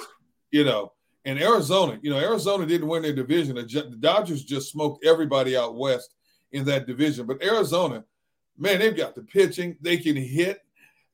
you 0.50 0.64
know. 0.64 0.92
And 1.24 1.40
Arizona, 1.40 1.98
you 2.02 2.10
know, 2.10 2.20
Arizona 2.20 2.64
didn't 2.64 2.86
win 2.86 3.02
their 3.02 3.12
division. 3.12 3.56
The 3.56 3.96
Dodgers 3.98 4.44
just 4.44 4.70
smoked 4.70 5.04
everybody 5.04 5.56
out 5.56 5.74
west 5.74 6.14
in 6.52 6.64
that 6.66 6.86
division. 6.86 7.26
But 7.26 7.42
Arizona, 7.42 8.04
man, 8.56 8.78
they've 8.78 8.96
got 8.96 9.16
the 9.16 9.22
pitching. 9.22 9.76
They 9.80 9.96
can 9.96 10.14
hit. 10.14 10.60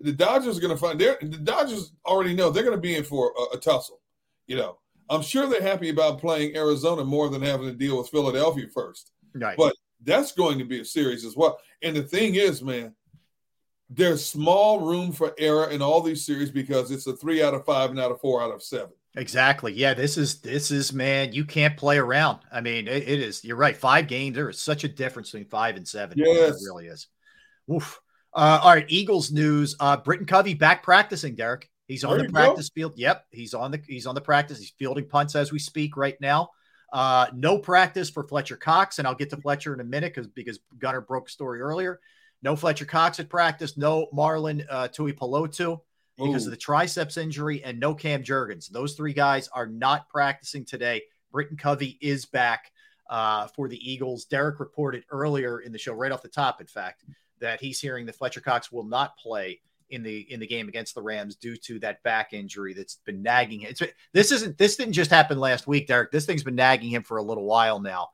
The 0.01 0.13
Dodgers 0.13 0.59
are 0.59 0.61
going 0.61 0.75
to 0.75 0.81
find. 0.81 1.01
The 1.01 1.41
Dodgers 1.43 1.95
already 2.05 2.35
know 2.35 2.51
they're 2.51 2.63
going 2.63 2.77
to 2.77 2.81
be 2.81 2.95
in 2.97 3.05
for 3.05 3.33
a, 3.39 3.57
a 3.57 3.59
tussle. 3.59 4.01
You 4.47 4.57
know, 4.57 4.79
I'm 5.09 5.23
sure 5.23 5.47
they're 5.47 5.63
happy 5.63 5.89
about 5.89 6.21
playing 6.21 6.57
Arizona 6.57 7.05
more 7.05 7.31
than 7.31 7.41
having 7.41 7.69
to 7.69 7.73
deal 7.73 7.97
with 7.97 8.11
Philadelphia 8.11 8.67
first. 8.69 9.13
Right. 9.35 9.57
But 9.57 9.75
that's 10.05 10.33
going 10.33 10.59
to 10.59 10.65
be 10.65 10.81
a 10.81 10.85
series 10.85 11.25
as 11.25 11.37
well. 11.37 11.59
And 11.83 11.97
the 11.97 12.03
thing 12.03 12.35
is, 12.35 12.63
man, 12.63 12.95
there's 13.95 14.25
small 14.25 14.81
room 14.81 15.13
for 15.13 15.35
error 15.39 15.71
in 15.71 15.83
all 15.83 16.01
these 16.01 16.25
series 16.25 16.51
because 16.51 16.91
it's 16.91 17.07
a 17.07 17.17
three 17.17 17.43
out 17.43 17.55
of 17.55 17.65
five 17.65 17.91
and 17.91 18.01
out 18.01 18.11
of 18.11 18.21
four 18.21 18.43
out 18.43 18.53
of 18.53 18.63
seven. 18.63 18.91
Exactly. 19.15 19.73
Yeah, 19.75 19.93
this 19.93 20.17
is 20.17 20.41
this 20.41 20.71
is 20.71 20.93
man, 20.93 21.33
you 21.33 21.45
can't 21.45 21.77
play 21.77 21.99
around. 21.99 22.39
I 22.51 22.63
mean, 22.63 22.89
it, 22.89 23.07
it 23.07 23.21
is. 23.21 23.45
You're 23.45 23.57
right. 23.57 23.77
Five 23.77 24.09
games. 24.09 24.35
There 24.35 24.49
is 24.49 24.59
such 24.59 24.85
a 24.85 24.89
difference 24.89 25.31
between 25.31 25.49
five 25.51 25.77
and 25.77 25.87
seven. 25.87 26.17
Yes. 26.19 26.63
it 26.63 26.67
really 26.67 26.87
is. 26.87 27.09
Oof. 27.71 28.01
Uh, 28.35 28.61
all 28.63 28.71
right, 28.71 28.87
Eagles 28.89 29.31
news. 29.31 29.77
Uh, 29.79 29.99
Britton 29.99 30.25
Covey 30.27 30.55
back 30.55 30.83
practicing. 30.83 31.35
Derrick, 31.35 31.69
he's 31.87 32.05
on 32.05 32.13
There 32.13 32.21
the 32.21 32.25
you 32.25 32.31
go. 32.31 32.33
practice 32.47 32.71
field. 32.71 32.95
Yep, 32.97 33.27
he's 33.31 33.53
on 33.53 33.71
the 33.71 33.83
he's 33.87 34.07
on 34.07 34.15
the 34.15 34.23
practice. 34.23 34.59
He's 34.59 34.73
fielding 34.79 35.07
punts 35.07 35.37
as 35.37 35.53
we 35.53 35.59
speak 35.59 35.99
right 35.99 36.19
now. 36.19 36.49
Uh, 36.91 37.27
no 37.35 37.59
practice 37.59 38.09
for 38.09 38.23
Fletcher 38.27 38.57
Cox, 38.57 38.99
and 38.99 39.07
I'll 39.07 39.15
get 39.15 39.29
to 39.31 39.37
Fletcher 39.37 39.75
in 39.75 39.81
a 39.81 39.85
minute 39.85 40.15
because 40.15 40.29
because 40.29 40.59
Gunner 40.79 41.03
broke 41.03 41.29
story 41.29 41.61
earlier. 41.61 42.01
No 42.43 42.57
Fletcher 42.57 42.85
Cox 42.85 43.21
at 43.21 43.29
practice. 43.29 43.77
No 43.77 44.09
Marlon 44.13 44.65
uh, 44.69 44.89
Tuipulotu 44.89 45.81
because 46.19 46.45
Ooh. 46.45 46.49
of 46.49 46.51
the 46.51 46.57
triceps 46.57 47.17
injury, 47.17 47.63
and 47.65 47.81
no 47.81 47.95
Cam 47.95 48.23
Jurgens. 48.23 48.69
Those 48.69 48.95
three 48.95 49.13
guys 49.13 49.49
are 49.49 49.67
not 49.67 50.09
practicing 50.09 50.65
today. 50.65 51.03
Britton 51.31 51.57
Covey 51.57 51.99
is 52.01 52.27
back 52.27 52.71
uh, 53.09 53.47
for 53.49 53.69
the 53.69 53.91
Eagles. 53.91 54.27
Derrick 54.27 54.61
reported 54.61 55.05
earlier 55.11 55.61
in 55.61 55.73
the 55.73 55.79
show, 55.79 55.95
right 55.95 56.13
off 56.13 56.23
the 56.23 56.29
top, 56.29 56.61
in 56.61 56.67
fact, 56.67 57.05
that 57.41 57.61
he's 57.61 57.81
hearing 57.81 58.07
that 58.07 58.17
Fletcher 58.17 58.41
Cox 58.41 58.71
will 58.71 58.85
not 58.85 59.17
play 59.17 59.61
in 59.89 60.03
the 60.03 60.21
in 60.33 60.41
the 60.41 60.47
game 60.47 60.69
against 60.69 60.95
the 60.95 61.03
Rams 61.03 61.37
due 61.37 61.57
to 61.57 61.79
that 61.81 62.03
back 62.03 62.33
injury 62.33 62.73
that's 62.73 62.97
been 63.05 63.23
nagging 63.23 63.61
him. 63.61 63.71
It's, 63.71 63.83
this 64.13 64.33
isn't 64.33 64.57
this 64.59 64.77
didn't 64.77 64.95
just 64.95 65.11
happen 65.11 65.39
last 65.39 65.67
week, 65.67 65.87
Derrick. 65.87 66.11
This 66.11 66.27
thing's 66.27 66.43
been 66.43 66.55
nagging 66.55 66.91
him 66.91 67.03
for 67.03 67.19
a 67.19 67.23
little 67.23 67.45
while 67.45 67.79
now, 67.81 68.09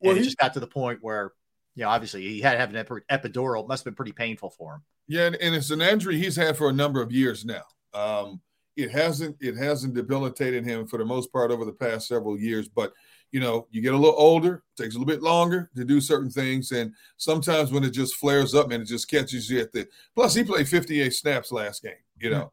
and 0.00 0.08
Well, 0.08 0.16
it 0.16 0.24
just 0.24 0.38
got 0.38 0.54
to 0.54 0.60
the 0.60 0.66
point 0.66 0.98
where, 1.02 1.32
you 1.74 1.84
know, 1.84 1.90
obviously 1.90 2.22
he 2.22 2.40
had 2.40 2.52
to 2.52 2.58
have 2.58 2.70
an 2.70 2.76
epi- 2.76 3.04
epidural. 3.10 3.62
It 3.62 3.68
must 3.68 3.84
have 3.84 3.92
been 3.92 3.96
pretty 3.96 4.12
painful 4.12 4.50
for 4.50 4.74
him. 4.74 4.82
Yeah, 5.08 5.26
and, 5.26 5.36
and 5.36 5.54
it's 5.54 5.70
an 5.70 5.80
injury 5.80 6.18
he's 6.18 6.36
had 6.36 6.56
for 6.56 6.68
a 6.68 6.72
number 6.72 7.00
of 7.00 7.12
years 7.12 7.44
now. 7.44 7.62
Um, 7.94 8.40
it 8.76 8.90
hasn't 8.90 9.36
it 9.40 9.56
hasn't 9.56 9.94
debilitated 9.94 10.64
him 10.64 10.86
for 10.86 10.98
the 10.98 11.04
most 11.04 11.32
part 11.32 11.50
over 11.50 11.64
the 11.64 11.72
past 11.72 12.08
several 12.08 12.38
years, 12.38 12.68
but 12.68 12.92
you 13.30 13.40
know, 13.40 13.66
you 13.70 13.80
get 13.80 13.94
a 13.94 13.96
little 13.96 14.18
older, 14.18 14.62
takes 14.76 14.94
a 14.94 14.98
little 14.98 15.12
bit 15.12 15.22
longer 15.22 15.70
to 15.74 15.84
do 15.84 16.00
certain 16.00 16.30
things. 16.30 16.70
And 16.70 16.92
sometimes 17.16 17.72
when 17.72 17.82
it 17.82 17.90
just 17.90 18.16
flares 18.16 18.54
up, 18.54 18.70
and 18.70 18.82
it 18.82 18.86
just 18.86 19.08
catches 19.08 19.48
you 19.48 19.60
at 19.60 19.72
the 19.72 19.88
plus 20.14 20.34
he 20.34 20.44
played 20.44 20.68
58 20.68 21.12
snaps 21.12 21.50
last 21.52 21.82
game, 21.82 21.92
you 22.18 22.30
know. 22.30 22.52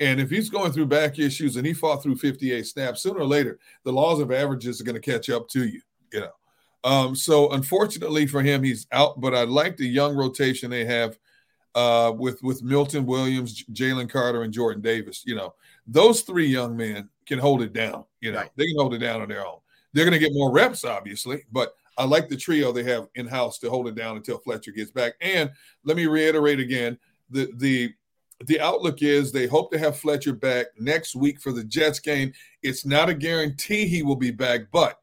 And 0.00 0.20
if 0.20 0.30
he's 0.30 0.50
going 0.50 0.72
through 0.72 0.86
back 0.86 1.18
issues 1.18 1.56
and 1.56 1.66
he 1.66 1.74
fought 1.74 2.02
through 2.02 2.16
58 2.16 2.66
snaps, 2.66 3.02
sooner 3.02 3.20
or 3.20 3.26
later, 3.26 3.58
the 3.84 3.92
laws 3.92 4.18
of 4.18 4.32
averages 4.32 4.80
are 4.80 4.84
going 4.84 5.00
to 5.00 5.12
catch 5.12 5.30
up 5.30 5.48
to 5.50 5.64
you, 5.64 5.80
you 6.12 6.20
know. 6.20 6.32
Um, 6.84 7.14
so 7.14 7.50
unfortunately 7.52 8.26
for 8.26 8.42
him, 8.42 8.62
he's 8.62 8.86
out. 8.92 9.20
But 9.20 9.34
I 9.34 9.44
like 9.44 9.76
the 9.76 9.86
young 9.86 10.16
rotation 10.16 10.70
they 10.70 10.84
have 10.84 11.18
uh, 11.74 12.12
with 12.16 12.42
with 12.42 12.62
Milton 12.62 13.06
Williams, 13.06 13.64
Jalen 13.72 14.10
Carter, 14.10 14.42
and 14.42 14.52
Jordan 14.52 14.82
Davis. 14.82 15.22
You 15.24 15.36
know, 15.36 15.54
those 15.86 16.22
three 16.22 16.46
young 16.46 16.76
men 16.76 17.08
can 17.26 17.38
hold 17.38 17.62
it 17.62 17.72
down. 17.72 18.04
You 18.20 18.32
know, 18.32 18.38
right. 18.38 18.50
they 18.56 18.66
can 18.66 18.76
hold 18.76 18.94
it 18.94 18.98
down 18.98 19.20
on 19.22 19.28
their 19.28 19.46
own. 19.46 19.58
They're 19.92 20.04
going 20.04 20.18
to 20.18 20.18
get 20.18 20.34
more 20.34 20.50
reps, 20.50 20.84
obviously, 20.84 21.44
but 21.52 21.74
I 21.98 22.04
like 22.04 22.28
the 22.28 22.36
trio 22.36 22.72
they 22.72 22.84
have 22.84 23.08
in 23.14 23.26
house 23.26 23.58
to 23.58 23.70
hold 23.70 23.88
it 23.88 23.94
down 23.94 24.16
until 24.16 24.38
Fletcher 24.38 24.72
gets 24.72 24.90
back. 24.90 25.14
And 25.20 25.50
let 25.84 25.96
me 25.96 26.06
reiterate 26.06 26.60
again: 26.60 26.98
the 27.30 27.50
the 27.56 27.94
the 28.46 28.60
outlook 28.60 29.02
is 29.02 29.30
they 29.30 29.46
hope 29.46 29.70
to 29.72 29.78
have 29.78 29.98
Fletcher 29.98 30.32
back 30.32 30.66
next 30.78 31.14
week 31.14 31.40
for 31.40 31.52
the 31.52 31.64
Jets 31.64 32.00
game. 32.00 32.32
It's 32.62 32.84
not 32.84 33.08
a 33.08 33.14
guarantee 33.14 33.86
he 33.86 34.02
will 34.02 34.16
be 34.16 34.30
back, 34.30 34.62
but 34.72 34.98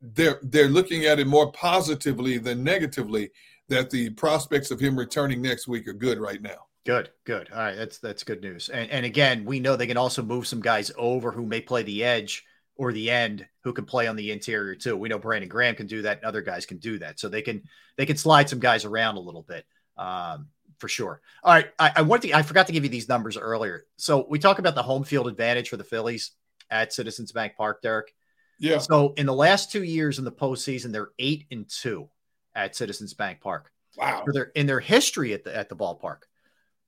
they're 0.00 0.40
they're 0.42 0.68
looking 0.68 1.04
at 1.04 1.18
it 1.18 1.26
more 1.26 1.52
positively 1.52 2.38
than 2.38 2.64
negatively 2.64 3.30
that 3.68 3.90
the 3.90 4.10
prospects 4.10 4.70
of 4.70 4.80
him 4.80 4.98
returning 4.98 5.40
next 5.40 5.68
week 5.68 5.86
are 5.86 5.92
good 5.92 6.18
right 6.18 6.42
now. 6.42 6.66
Good, 6.86 7.10
good. 7.24 7.50
All 7.52 7.58
right, 7.58 7.76
that's 7.76 7.98
that's 7.98 8.24
good 8.24 8.40
news. 8.40 8.68
And 8.68 8.90
and 8.90 9.04
again, 9.04 9.44
we 9.44 9.60
know 9.60 9.76
they 9.76 9.86
can 9.86 9.96
also 9.96 10.22
move 10.22 10.46
some 10.46 10.60
guys 10.60 10.90
over 10.96 11.30
who 11.30 11.46
may 11.46 11.60
play 11.60 11.82
the 11.82 12.02
edge 12.02 12.44
or 12.76 12.92
the 12.92 13.10
end 13.10 13.46
who 13.62 13.72
can 13.72 13.84
play 13.84 14.06
on 14.06 14.16
the 14.16 14.30
interior 14.30 14.74
too. 14.74 14.96
We 14.96 15.10
know 15.10 15.18
Brandon 15.18 15.48
Graham 15.48 15.74
can 15.74 15.86
do 15.86 16.02
that, 16.02 16.18
and 16.18 16.26
other 16.26 16.40
guys 16.40 16.64
can 16.64 16.78
do 16.78 16.98
that. 16.98 17.20
So 17.20 17.28
they 17.28 17.42
can 17.42 17.62
they 17.96 18.06
can 18.06 18.16
slide 18.16 18.48
some 18.48 18.60
guys 18.60 18.84
around 18.84 19.16
a 19.16 19.20
little 19.20 19.42
bit. 19.42 19.66
Um, 19.98 20.48
for 20.78 20.88
sure. 20.88 21.20
All 21.44 21.52
right. 21.52 21.68
I, 21.78 21.92
I 21.96 22.02
want 22.02 22.22
to 22.22 22.32
I 22.32 22.42
forgot 22.42 22.66
to 22.68 22.72
give 22.72 22.84
you 22.84 22.90
these 22.90 23.08
numbers 23.08 23.36
earlier. 23.36 23.84
So 23.98 24.26
we 24.28 24.38
talk 24.38 24.58
about 24.58 24.74
the 24.74 24.82
home 24.82 25.04
field 25.04 25.28
advantage 25.28 25.68
for 25.68 25.76
the 25.76 25.84
Phillies 25.84 26.32
at 26.70 26.92
Citizens 26.94 27.32
Bank 27.32 27.54
Park, 27.56 27.82
Derrick. 27.82 28.14
Yeah. 28.60 28.78
So 28.78 29.14
in 29.16 29.26
the 29.26 29.34
last 29.34 29.72
two 29.72 29.82
years 29.82 30.18
in 30.18 30.24
the 30.24 30.30
postseason, 30.30 30.92
they're 30.92 31.10
eight 31.18 31.46
and 31.50 31.68
two 31.68 32.08
at 32.54 32.76
Citizens 32.76 33.14
Bank 33.14 33.40
Park. 33.40 33.72
Wow. 33.96 34.22
For 34.24 34.32
their 34.32 34.52
in 34.54 34.66
their 34.66 34.80
history 34.80 35.32
at 35.32 35.42
the 35.42 35.56
at 35.56 35.68
the 35.68 35.76
ballpark. 35.76 36.18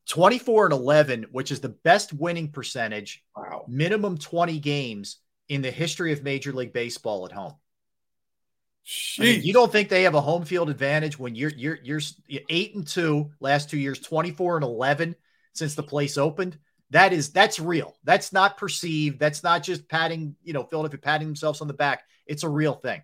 24 0.08 0.66
and 0.66 0.72
11, 0.74 1.26
which 1.30 1.50
is 1.50 1.60
the 1.60 1.68
best 1.68 2.12
winning 2.12 2.50
percentage, 2.50 3.24
wow. 3.36 3.64
minimum 3.68 4.18
20 4.18 4.58
games 4.58 5.18
in 5.48 5.62
the 5.62 5.70
history 5.70 6.12
of 6.12 6.24
Major 6.24 6.52
League 6.52 6.72
Baseball 6.72 7.24
at 7.24 7.32
home. 7.32 7.54
I 9.18 9.22
mean, 9.22 9.42
you 9.42 9.52
don't 9.52 9.70
think 9.70 9.88
they 9.88 10.02
have 10.02 10.16
a 10.16 10.20
home 10.20 10.44
field 10.44 10.68
advantage 10.68 11.16
when 11.18 11.36
you're 11.36 11.52
you're 11.56 11.78
you're 11.82 12.00
eight 12.48 12.74
and 12.74 12.86
two 12.86 13.30
last 13.38 13.70
two 13.70 13.78
years, 13.78 14.00
24 14.00 14.56
and 14.56 14.64
11 14.64 15.14
since 15.54 15.74
the 15.74 15.84
place 15.84 16.18
opened? 16.18 16.58
That 16.92 17.14
is 17.14 17.30
that's 17.30 17.58
real. 17.58 17.96
That's 18.04 18.34
not 18.34 18.58
perceived. 18.58 19.18
That's 19.18 19.42
not 19.42 19.62
just 19.62 19.88
patting, 19.88 20.36
you 20.44 20.52
know, 20.52 20.64
Philadelphia 20.64 20.98
patting 20.98 21.26
themselves 21.26 21.62
on 21.62 21.66
the 21.66 21.72
back. 21.72 22.02
It's 22.26 22.42
a 22.42 22.48
real 22.48 22.74
thing. 22.74 23.00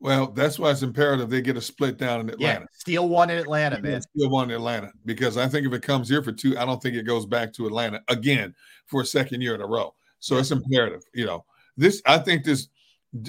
Well, 0.00 0.26
that's 0.32 0.58
why 0.58 0.72
it's 0.72 0.82
imperative 0.82 1.30
they 1.30 1.40
get 1.40 1.56
a 1.56 1.60
split 1.60 1.98
down 1.98 2.20
in 2.20 2.30
Atlanta. 2.30 2.60
Yeah, 2.62 2.66
steal 2.72 3.08
one 3.08 3.30
in 3.30 3.38
Atlanta, 3.38 3.80
man. 3.80 4.02
Steal 4.02 4.28
one 4.28 4.50
in 4.50 4.56
Atlanta 4.56 4.90
because 5.04 5.36
I 5.36 5.46
think 5.46 5.68
if 5.68 5.72
it 5.72 5.82
comes 5.82 6.08
here 6.08 6.20
for 6.20 6.32
two, 6.32 6.58
I 6.58 6.64
don't 6.64 6.82
think 6.82 6.96
it 6.96 7.04
goes 7.04 7.26
back 7.26 7.52
to 7.54 7.66
Atlanta 7.68 8.02
again 8.08 8.52
for 8.86 9.02
a 9.02 9.06
second 9.06 9.40
year 9.40 9.54
in 9.54 9.60
a 9.60 9.66
row. 9.66 9.94
So 10.18 10.34
yeah. 10.34 10.40
it's 10.40 10.50
imperative. 10.50 11.04
You 11.14 11.26
know, 11.26 11.44
this 11.76 12.02
I 12.06 12.18
think 12.18 12.44
this 12.44 12.70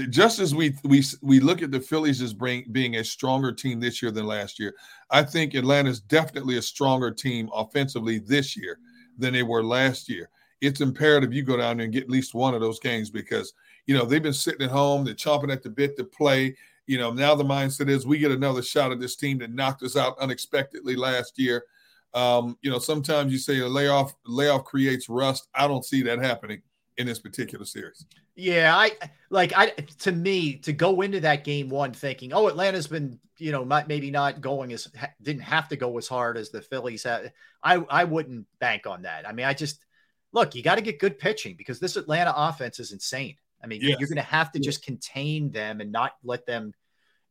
just 0.09 0.39
as 0.39 0.55
we 0.55 0.75
we 0.83 1.03
we 1.21 1.39
look 1.39 1.61
at 1.61 1.69
the 1.69 1.79
Phillies 1.79 2.19
as 2.19 2.33
bring, 2.33 2.65
being 2.71 2.95
a 2.95 3.03
stronger 3.03 3.51
team 3.51 3.79
this 3.79 4.01
year 4.01 4.11
than 4.11 4.25
last 4.25 4.59
year, 4.59 4.73
I 5.11 5.21
think 5.21 5.53
Atlanta 5.53 5.91
is 5.91 5.99
definitely 5.99 6.57
a 6.57 6.63
stronger 6.63 7.11
team 7.11 7.47
offensively 7.53 8.17
this 8.17 8.57
year 8.57 8.79
than 9.17 9.33
they 9.33 9.43
were 9.43 9.63
last 9.63 10.09
year. 10.09 10.29
It's 10.61 10.81
imperative 10.81 11.33
you 11.33 11.43
go 11.43 11.57
down 11.57 11.77
there 11.77 11.85
and 11.85 11.93
get 11.93 12.03
at 12.03 12.09
least 12.09 12.33
one 12.33 12.53
of 12.53 12.61
those 12.61 12.79
games 12.79 13.09
because 13.09 13.53
you 13.85 13.95
know 13.95 14.05
they've 14.05 14.23
been 14.23 14.33
sitting 14.33 14.65
at 14.65 14.71
home, 14.71 15.03
they're 15.03 15.13
chomping 15.13 15.51
at 15.51 15.63
the 15.63 15.69
bit 15.69 15.97
to 15.97 16.03
play. 16.03 16.55
You 16.87 16.97
know 16.97 17.11
now 17.11 17.35
the 17.35 17.43
mindset 17.43 17.89
is 17.89 18.05
we 18.05 18.17
get 18.17 18.31
another 18.31 18.61
shot 18.61 18.91
at 18.91 18.99
this 18.99 19.15
team 19.15 19.37
that 19.39 19.51
knocked 19.51 19.83
us 19.83 19.97
out 19.97 20.17
unexpectedly 20.19 20.95
last 20.95 21.37
year. 21.37 21.65
Um, 22.13 22.57
you 22.61 22.71
know 22.71 22.79
sometimes 22.79 23.31
you 23.31 23.37
say 23.37 23.59
a 23.59 23.67
layoff 23.67 24.15
layoff 24.25 24.63
creates 24.63 25.09
rust. 25.09 25.47
I 25.53 25.67
don't 25.67 25.85
see 25.85 26.01
that 26.03 26.19
happening 26.19 26.61
in 26.97 27.07
this 27.07 27.19
particular 27.19 27.65
series. 27.65 28.05
Yeah, 28.35 28.75
I 28.75 28.91
like 29.29 29.53
I 29.55 29.67
to 29.99 30.11
me 30.11 30.57
to 30.57 30.73
go 30.73 31.01
into 31.01 31.19
that 31.21 31.43
game 31.43 31.69
one 31.69 31.93
thinking, 31.93 32.33
oh, 32.33 32.47
Atlanta's 32.47 32.87
been 32.87 33.19
you 33.37 33.51
know 33.51 33.63
not, 33.63 33.87
maybe 33.87 34.11
not 34.11 34.41
going 34.41 34.71
as 34.73 34.87
didn't 35.21 35.43
have 35.43 35.67
to 35.69 35.75
go 35.75 35.97
as 35.97 36.07
hard 36.07 36.37
as 36.37 36.49
the 36.49 36.61
Phillies 36.61 37.03
had. 37.03 37.33
I 37.63 37.75
I 37.75 38.03
wouldn't 38.03 38.47
bank 38.59 38.87
on 38.87 39.03
that. 39.03 39.27
I 39.27 39.33
mean, 39.33 39.45
I 39.45 39.53
just 39.53 39.83
look, 40.31 40.55
you 40.55 40.63
got 40.63 40.75
to 40.75 40.81
get 40.81 40.99
good 40.99 41.19
pitching 41.19 41.55
because 41.57 41.79
this 41.79 41.95
Atlanta 41.95 42.33
offense 42.35 42.79
is 42.79 42.91
insane. 42.91 43.35
I 43.63 43.67
mean, 43.67 43.81
yes. 43.81 43.97
you're 43.99 44.09
going 44.09 44.17
to 44.17 44.21
have 44.21 44.51
to 44.51 44.59
just 44.59 44.83
contain 44.83 45.49
them 45.49 45.81
and 45.81 45.91
not 45.91 46.13
let 46.23 46.45
them 46.45 46.73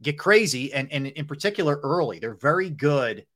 get 0.02 0.18
crazy. 0.18 0.73
And 0.73 0.91
and 0.93 1.07
in 1.07 1.26
particular, 1.26 1.81
early, 1.83 2.18
they're 2.18 2.34
very 2.34 2.70
good. 2.70 3.26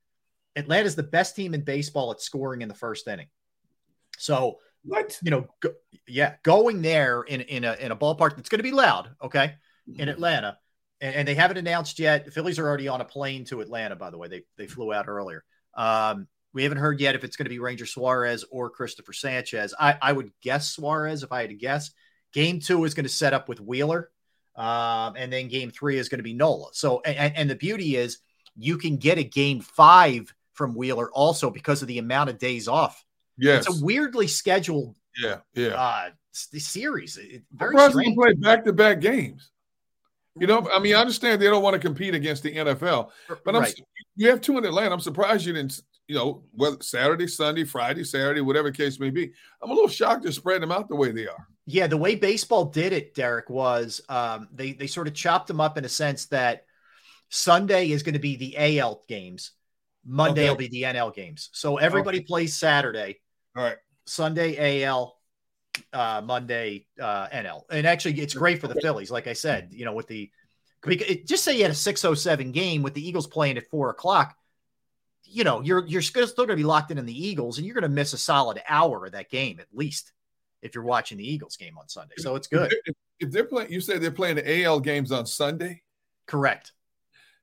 Atlanta's 0.56 0.96
the 0.96 1.02
best 1.02 1.36
team 1.36 1.54
in 1.54 1.62
baseball 1.62 2.10
at 2.10 2.20
scoring 2.20 2.62
in 2.62 2.68
the 2.68 2.74
first 2.74 3.06
inning. 3.06 3.28
So 4.18 4.58
what? 4.84 5.18
You 5.22 5.30
know, 5.30 5.46
go, 5.60 5.70
yeah, 6.06 6.36
going 6.42 6.82
there 6.82 7.22
in 7.22 7.42
in 7.42 7.64
a 7.64 7.74
in 7.74 7.92
a 7.92 7.96
ballpark 7.96 8.36
that's 8.36 8.48
going 8.48 8.60
to 8.60 8.64
be 8.64 8.72
loud, 8.72 9.10
okay, 9.22 9.54
in 9.86 9.94
mm-hmm. 9.94 10.08
Atlanta, 10.08 10.58
and, 11.00 11.14
and, 11.14 11.28
they 11.28 11.34
haven't 11.34 11.56
announced 11.56 11.98
yet. 11.98 12.24
The 12.24 12.30
Phillies 12.30 12.58
are 12.58 12.66
already 12.66 12.88
on 12.88 13.00
a 13.00 13.04
plane 13.04 13.44
to 13.46 13.60
Atlanta, 13.60 13.96
by 13.96 14.10
the 14.10 14.18
way. 14.18 14.28
They 14.28 14.42
they 14.56 14.66
flew 14.66 14.92
out 14.92 15.08
earlier. 15.08 15.44
Um, 15.74 16.26
we 16.52 16.62
haven't 16.62 16.78
heard 16.78 17.00
yet 17.00 17.14
if 17.14 17.24
it's 17.24 17.36
going 17.36 17.44
to 17.44 17.50
be 17.50 17.58
Ranger 17.58 17.86
Suarez 17.86 18.44
or 18.50 18.70
Cristopher 18.70 19.12
Sanchez. 19.12 19.74
I, 19.78 19.96
I 20.00 20.12
would 20.12 20.32
guess 20.42 20.70
Suarez 20.70 21.22
if 21.22 21.30
I 21.30 21.42
had 21.42 21.50
to 21.50 21.56
guess. 21.56 21.90
Game 22.32 22.60
two 22.60 22.84
is 22.84 22.94
going 22.94 23.04
to 23.04 23.10
set 23.10 23.34
up 23.34 23.48
with 23.48 23.60
Wheeler, 23.60 24.10
um, 24.56 25.14
and 25.16 25.32
then 25.32 25.48
game 25.48 25.70
three 25.70 25.98
is 25.98 26.08
going 26.08 26.18
to 26.18 26.24
be 26.24 26.34
Nola. 26.34 26.68
So, 26.72 27.00
and, 27.00 27.36
and 27.36 27.50
the 27.50 27.54
beauty 27.54 27.96
is 27.96 28.18
you 28.56 28.78
can 28.78 28.96
get 28.96 29.18
a 29.18 29.24
game 29.24 29.60
five 29.60 30.34
from 30.52 30.74
Wheeler 30.74 31.10
also 31.12 31.50
because 31.50 31.82
of 31.82 31.88
the 31.88 31.98
amount 31.98 32.30
of 32.30 32.38
days 32.38 32.66
off 32.66 33.04
Yes. 33.38 33.66
It's 33.66 33.80
a 33.80 33.84
weirdly 33.84 34.26
scheduled 34.26 34.96
yeah, 35.18 35.38
yeah. 35.54 35.68
Uh, 35.68 36.10
series. 36.32 37.18
very 37.52 37.90
strange. 37.90 38.16
play 38.16 38.34
back 38.34 38.64
to 38.64 38.72
back 38.72 39.00
games. 39.00 39.50
You 40.36 40.46
know, 40.46 40.68
I 40.72 40.78
mean, 40.78 40.94
I 40.94 41.00
understand 41.00 41.42
they 41.42 41.46
don't 41.46 41.62
want 41.62 41.74
to 41.74 41.80
compete 41.80 42.14
against 42.14 42.44
the 42.44 42.54
NFL, 42.54 43.10
but 43.44 43.56
I'm, 43.56 43.62
right. 43.62 43.80
you 44.14 44.30
have 44.30 44.40
two 44.40 44.56
in 44.56 44.64
Atlanta. 44.64 44.94
I'm 44.94 45.00
surprised 45.00 45.44
you 45.44 45.52
didn't, 45.52 45.80
you 46.06 46.14
know, 46.14 46.44
whether 46.52 46.76
Saturday, 46.80 47.26
Sunday, 47.26 47.64
Friday, 47.64 48.04
Saturday, 48.04 48.40
whatever 48.40 48.70
case 48.70 49.00
may 49.00 49.10
be. 49.10 49.32
I'm 49.60 49.70
a 49.70 49.74
little 49.74 49.88
shocked 49.88 50.22
to 50.24 50.32
spread 50.32 50.62
them 50.62 50.70
out 50.70 50.88
the 50.88 50.94
way 50.94 51.10
they 51.10 51.26
are. 51.26 51.48
Yeah, 51.66 51.88
the 51.88 51.96
way 51.96 52.14
baseball 52.14 52.66
did 52.66 52.92
it, 52.92 53.14
Derrick, 53.14 53.50
was 53.50 54.00
um, 54.08 54.48
they 54.52 54.72
they 54.72 54.86
sort 54.86 55.08
of 55.08 55.14
chopped 55.14 55.48
them 55.48 55.60
up 55.60 55.76
in 55.76 55.84
a 55.84 55.88
sense 55.88 56.26
that 56.26 56.64
Sunday 57.30 57.90
is 57.90 58.04
going 58.04 58.14
to 58.14 58.20
be 58.20 58.36
the 58.36 58.78
AL 58.78 59.02
games, 59.08 59.50
Monday 60.06 60.42
okay. 60.42 60.50
will 60.50 60.56
be 60.56 60.68
the 60.68 60.82
NL 60.82 61.12
games. 61.12 61.50
So 61.52 61.78
everybody 61.78 62.18
okay. 62.18 62.26
plays 62.26 62.56
Saturday 62.56 63.18
all 63.58 63.64
right. 63.64 63.76
Sunday 64.06 64.84
AL, 64.84 65.18
uh, 65.92 66.22
Monday 66.24 66.86
uh, 67.00 67.26
NL, 67.28 67.62
and 67.70 67.86
actually 67.86 68.20
it's 68.20 68.32
great 68.34 68.60
for 68.60 68.68
the 68.68 68.80
Phillies. 68.80 69.10
Like 69.10 69.26
I 69.26 69.32
said, 69.32 69.68
you 69.72 69.84
know, 69.84 69.92
with 69.92 70.06
the 70.06 70.30
just 71.26 71.42
say 71.42 71.56
you 71.56 71.62
had 71.62 71.72
a 71.72 71.74
six 71.74 72.04
oh 72.04 72.14
seven 72.14 72.52
game 72.52 72.82
with 72.82 72.94
the 72.94 73.06
Eagles 73.06 73.26
playing 73.26 73.58
at 73.58 73.68
four 73.68 73.90
o'clock. 73.90 74.36
You 75.24 75.42
know, 75.42 75.60
you're 75.60 75.84
you're 75.86 76.02
still 76.02 76.26
going 76.36 76.48
to 76.50 76.56
be 76.56 76.62
locked 76.62 76.92
in 76.92 76.98
on 76.98 77.04
the 77.04 77.26
Eagles, 77.26 77.58
and 77.58 77.66
you're 77.66 77.74
going 77.74 77.82
to 77.82 77.88
miss 77.88 78.12
a 78.12 78.18
solid 78.18 78.62
hour 78.68 79.04
of 79.06 79.12
that 79.12 79.28
game 79.28 79.58
at 79.58 79.66
least 79.72 80.12
if 80.62 80.74
you're 80.74 80.84
watching 80.84 81.18
the 81.18 81.28
Eagles 81.28 81.56
game 81.56 81.76
on 81.76 81.88
Sunday. 81.88 82.14
So 82.18 82.36
it's 82.36 82.46
good. 82.46 82.72
If, 82.86 82.94
if 83.18 83.30
they're 83.32 83.44
playing, 83.44 83.72
you 83.72 83.80
say 83.80 83.98
they're 83.98 84.10
playing 84.12 84.36
the 84.36 84.64
AL 84.64 84.80
games 84.80 85.10
on 85.10 85.26
Sunday. 85.26 85.82
Correct. 86.26 86.72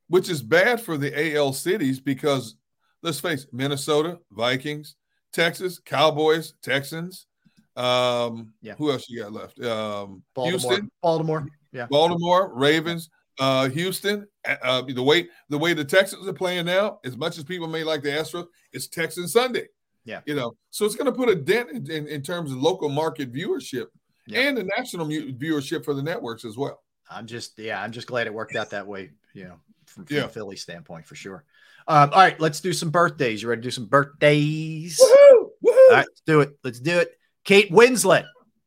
Which 0.07 0.29
is 0.29 0.41
bad 0.41 0.79
for 0.79 0.97
the 0.97 1.35
AL 1.35 1.53
cities 1.53 1.99
because 1.99 2.55
let's 3.01 3.19
face 3.19 3.43
it, 3.43 3.53
Minnesota 3.53 4.19
Vikings, 4.31 4.95
Texas, 5.35 5.79
Cowboys, 5.79 6.53
Texans. 6.61 7.27
Um, 7.75 8.53
yeah. 8.61 8.75
Who 8.75 8.89
else 8.89 9.09
you 9.09 9.21
got 9.21 9.33
left? 9.33 9.59
Um, 9.59 10.23
Baltimore. 10.33 10.49
Houston, 10.49 10.91
Baltimore. 11.01 11.47
Yeah. 11.73 11.87
Baltimore 11.89 12.53
Ravens. 12.55 13.09
Uh, 13.37 13.67
Houston. 13.69 14.27
Uh, 14.45 14.81
the 14.83 15.03
way 15.03 15.27
the 15.49 15.57
way 15.57 15.73
the 15.73 15.83
Texans 15.83 16.25
are 16.27 16.33
playing 16.33 16.65
now, 16.65 16.99
as 17.03 17.17
much 17.17 17.37
as 17.37 17.43
people 17.43 17.67
may 17.67 17.83
like 17.83 18.01
the 18.01 18.09
Astros, 18.09 18.47
it's 18.71 18.87
Texan 18.87 19.27
Sunday. 19.27 19.67
Yeah. 20.05 20.21
You 20.25 20.35
know, 20.35 20.55
so 20.69 20.85
it's 20.85 20.95
going 20.95 21.07
to 21.07 21.11
put 21.11 21.29
a 21.29 21.35
dent 21.35 21.71
in, 21.71 21.91
in, 21.91 22.07
in, 22.07 22.21
terms 22.21 22.51
of 22.51 22.57
local 22.57 22.89
market 22.89 23.33
viewership 23.33 23.87
yeah. 24.27 24.41
and 24.41 24.55
the 24.55 24.63
national 24.77 25.07
viewership 25.07 25.83
for 25.83 25.95
the 25.95 26.03
networks 26.03 26.45
as 26.45 26.55
well. 26.57 26.83
I'm 27.09 27.25
just, 27.25 27.57
yeah, 27.57 27.81
I'm 27.81 27.91
just 27.91 28.05
glad 28.05 28.27
it 28.27 28.33
worked 28.33 28.55
out 28.55 28.69
that 28.69 28.85
way. 28.85 29.09
You 29.33 29.45
know, 29.45 29.55
from, 29.87 30.05
from 30.05 30.15
yeah. 30.15 30.25
a 30.25 30.29
Philly 30.29 30.57
standpoint 30.57 31.07
for 31.07 31.15
sure. 31.15 31.43
Um, 31.87 32.09
all 32.11 32.19
right, 32.19 32.39
let's 32.39 32.61
do 32.61 32.73
some 32.73 32.89
birthdays. 32.89 33.41
You 33.41 33.49
ready 33.49 33.61
to 33.61 33.67
do 33.67 33.71
some 33.71 33.85
birthdays? 33.85 34.99
Woohoo! 34.99 35.49
Woohoo! 35.63 35.89
All 35.89 35.91
right, 35.91 36.07
let's 36.07 36.21
do 36.25 36.41
it. 36.41 36.57
Let's 36.63 36.79
do 36.79 36.99
it. 36.99 37.11
Kate 37.43 37.71
Winslet, 37.71 38.25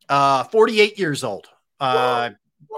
uh, 0.09 0.45
48 0.45 0.99
years 0.99 1.25
old. 1.25 1.49
Uh, 1.81 2.31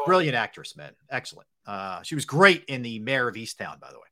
brilliant 0.06 0.34
actress, 0.34 0.76
man. 0.76 0.92
Excellent. 1.10 1.46
Uh, 1.66 2.02
she 2.02 2.14
was 2.14 2.24
great 2.24 2.64
in 2.64 2.82
the 2.82 2.98
Mare 3.00 3.28
of 3.28 3.34
Easttown, 3.34 3.78
by 3.80 3.90
the 3.90 3.98
way. 3.98 4.06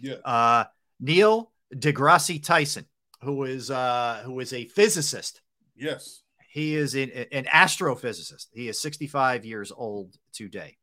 Yeah. 0.00 0.14
Uh, 0.24 0.64
Neil 1.00 1.50
deGrasse 1.74 2.44
Tyson, 2.44 2.84
who 3.22 3.44
is 3.44 3.70
uh, 3.70 4.22
who 4.24 4.38
is 4.40 4.52
a 4.52 4.66
physicist. 4.66 5.40
Yes. 5.76 6.22
He 6.50 6.74
is 6.74 6.94
in, 6.94 7.10
an 7.10 7.44
astrophysicist. 7.44 8.48
He 8.52 8.68
is 8.68 8.80
65 8.80 9.44
years 9.44 9.72
old 9.74 10.16
today. 10.32 10.76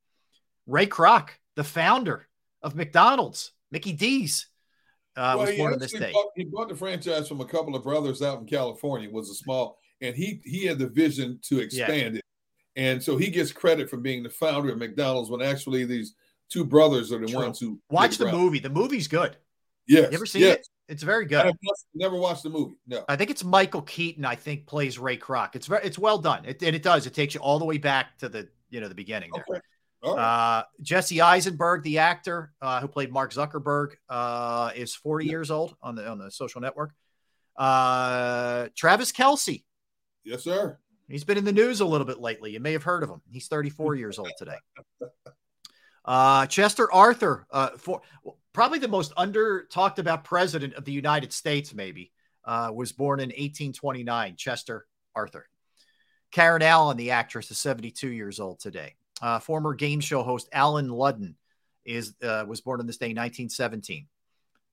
Ray 0.65 0.87
Kroc, 0.87 1.29
the 1.55 1.63
founder 1.63 2.27
of 2.61 2.75
McDonald's, 2.75 3.51
Mickey 3.69 3.91
D's, 3.91 4.47
uh, 5.17 5.33
well, 5.35 5.39
was 5.39 5.49
he 5.49 5.57
born 5.57 5.73
on 5.73 5.79
this 5.79 5.93
actually 5.93 6.07
day. 6.07 6.13
Bought, 6.13 6.31
he 6.35 6.43
bought 6.45 6.69
the 6.69 6.75
franchise 6.75 7.27
from 7.27 7.41
a 7.41 7.45
couple 7.45 7.75
of 7.75 7.83
brothers 7.83 8.21
out 8.21 8.39
in 8.39 8.45
California. 8.45 9.07
It 9.09 9.13
was 9.13 9.29
a 9.29 9.35
small, 9.35 9.77
and 10.01 10.15
he 10.15 10.41
he 10.45 10.65
had 10.65 10.79
the 10.79 10.87
vision 10.87 11.39
to 11.43 11.59
expand 11.59 12.17
it, 12.17 12.23
and 12.75 13.01
so 13.03 13.17
he 13.17 13.29
gets 13.29 13.51
credit 13.51 13.89
for 13.89 13.97
being 13.97 14.23
the 14.23 14.29
founder 14.29 14.71
of 14.71 14.77
McDonald's 14.77 15.29
when 15.29 15.41
actually 15.41 15.85
these 15.85 16.15
two 16.49 16.63
brothers 16.63 17.11
are 17.11 17.19
the 17.19 17.27
True. 17.27 17.39
ones 17.39 17.59
who 17.59 17.79
Watch 17.89 18.17
the 18.17 18.25
ground. 18.25 18.37
movie. 18.37 18.59
The 18.59 18.69
movie's 18.69 19.07
good. 19.07 19.35
Yes, 19.87 20.07
You 20.11 20.15
ever 20.15 20.25
seen 20.25 20.41
yes. 20.43 20.57
it? 20.57 20.67
It's 20.89 21.03
very 21.03 21.25
good. 21.25 21.45
have 21.45 21.55
never 21.93 22.15
watched 22.15 22.43
the 22.43 22.49
movie. 22.49 22.75
No. 22.87 23.03
I 23.09 23.15
think 23.17 23.29
it's 23.29 23.43
Michael 23.43 23.81
Keaton. 23.81 24.23
I 24.23 24.35
think 24.35 24.65
plays 24.65 24.97
Ray 24.97 25.17
Kroc. 25.17 25.55
It's 25.55 25.67
very, 25.67 25.83
it's 25.83 25.99
well 25.99 26.17
done. 26.17 26.45
It, 26.45 26.61
and 26.63 26.75
it 26.75 26.83
does. 26.83 27.05
It 27.05 27.13
takes 27.13 27.33
you 27.33 27.41
all 27.41 27.59
the 27.59 27.65
way 27.65 27.77
back 27.77 28.17
to 28.19 28.29
the 28.29 28.47
you 28.69 28.79
know 28.79 28.87
the 28.87 28.95
beginning 28.95 29.31
there. 29.33 29.43
Okay. 29.49 29.55
All 29.55 29.61
right. 30.03 30.11
Uh, 30.11 30.63
Jesse 30.81 31.21
Eisenberg, 31.21 31.83
the 31.83 31.99
actor 31.99 32.53
uh, 32.61 32.79
who 32.79 32.87
played 32.87 33.11
Mark 33.11 33.33
Zuckerberg, 33.33 33.93
uh, 34.09 34.71
is 34.75 34.95
40 34.95 35.25
years 35.25 35.51
old 35.51 35.75
on 35.81 35.95
the 35.95 36.07
on 36.07 36.17
the 36.17 36.31
social 36.31 36.61
network. 36.61 36.93
Uh, 37.57 38.67
Travis 38.75 39.11
Kelce, 39.11 39.63
yes, 40.23 40.43
sir. 40.43 40.77
he's 41.09 41.23
been 41.23 41.37
in 41.37 41.45
the 41.45 41.51
news 41.51 41.79
a 41.79 41.85
little 41.85 42.05
bit 42.05 42.19
lately. 42.19 42.51
You 42.51 42.59
may 42.59 42.73
have 42.73 42.83
heard 42.83 43.03
of 43.03 43.09
him. 43.09 43.21
He's 43.29 43.47
34 43.47 43.95
years 44.03 44.19
old 44.19 44.31
today. 44.37 44.57
Uh, 46.05 46.45
Chester 46.45 46.91
Arthur, 46.91 47.45
uh, 47.51 47.69
for 47.77 48.01
probably 48.53 48.79
the 48.79 48.87
most 48.87 49.11
under 49.17 49.65
talked 49.65 49.99
about 49.99 50.23
president 50.23 50.75
of 50.75 50.85
the 50.85 50.91
United 50.91 51.33
States, 51.33 51.73
maybe, 51.73 52.11
uh, 52.45 52.71
was 52.73 52.91
born 52.91 53.19
in 53.19 53.27
1829. 53.29 54.35
Chester 54.37 54.85
Arthur. 55.15 55.47
Karen 56.31 56.61
Allen, 56.61 56.97
the 56.97 57.11
actress, 57.11 57.51
is 57.51 57.57
72 57.57 58.07
years 58.09 58.39
old 58.39 58.59
today. 58.59 58.95
Uh, 59.21 59.39
former 59.39 59.73
game 59.73 59.99
show 59.99 60.23
host 60.23 60.49
Allen 60.51 60.89
Ludden 60.89 61.33
is 61.85 62.13
uh, 62.21 62.45
was 62.47 62.61
born 62.61 62.79
on 62.79 62.87
this 62.87 62.97
day, 62.97 63.07
1917. 63.07 64.07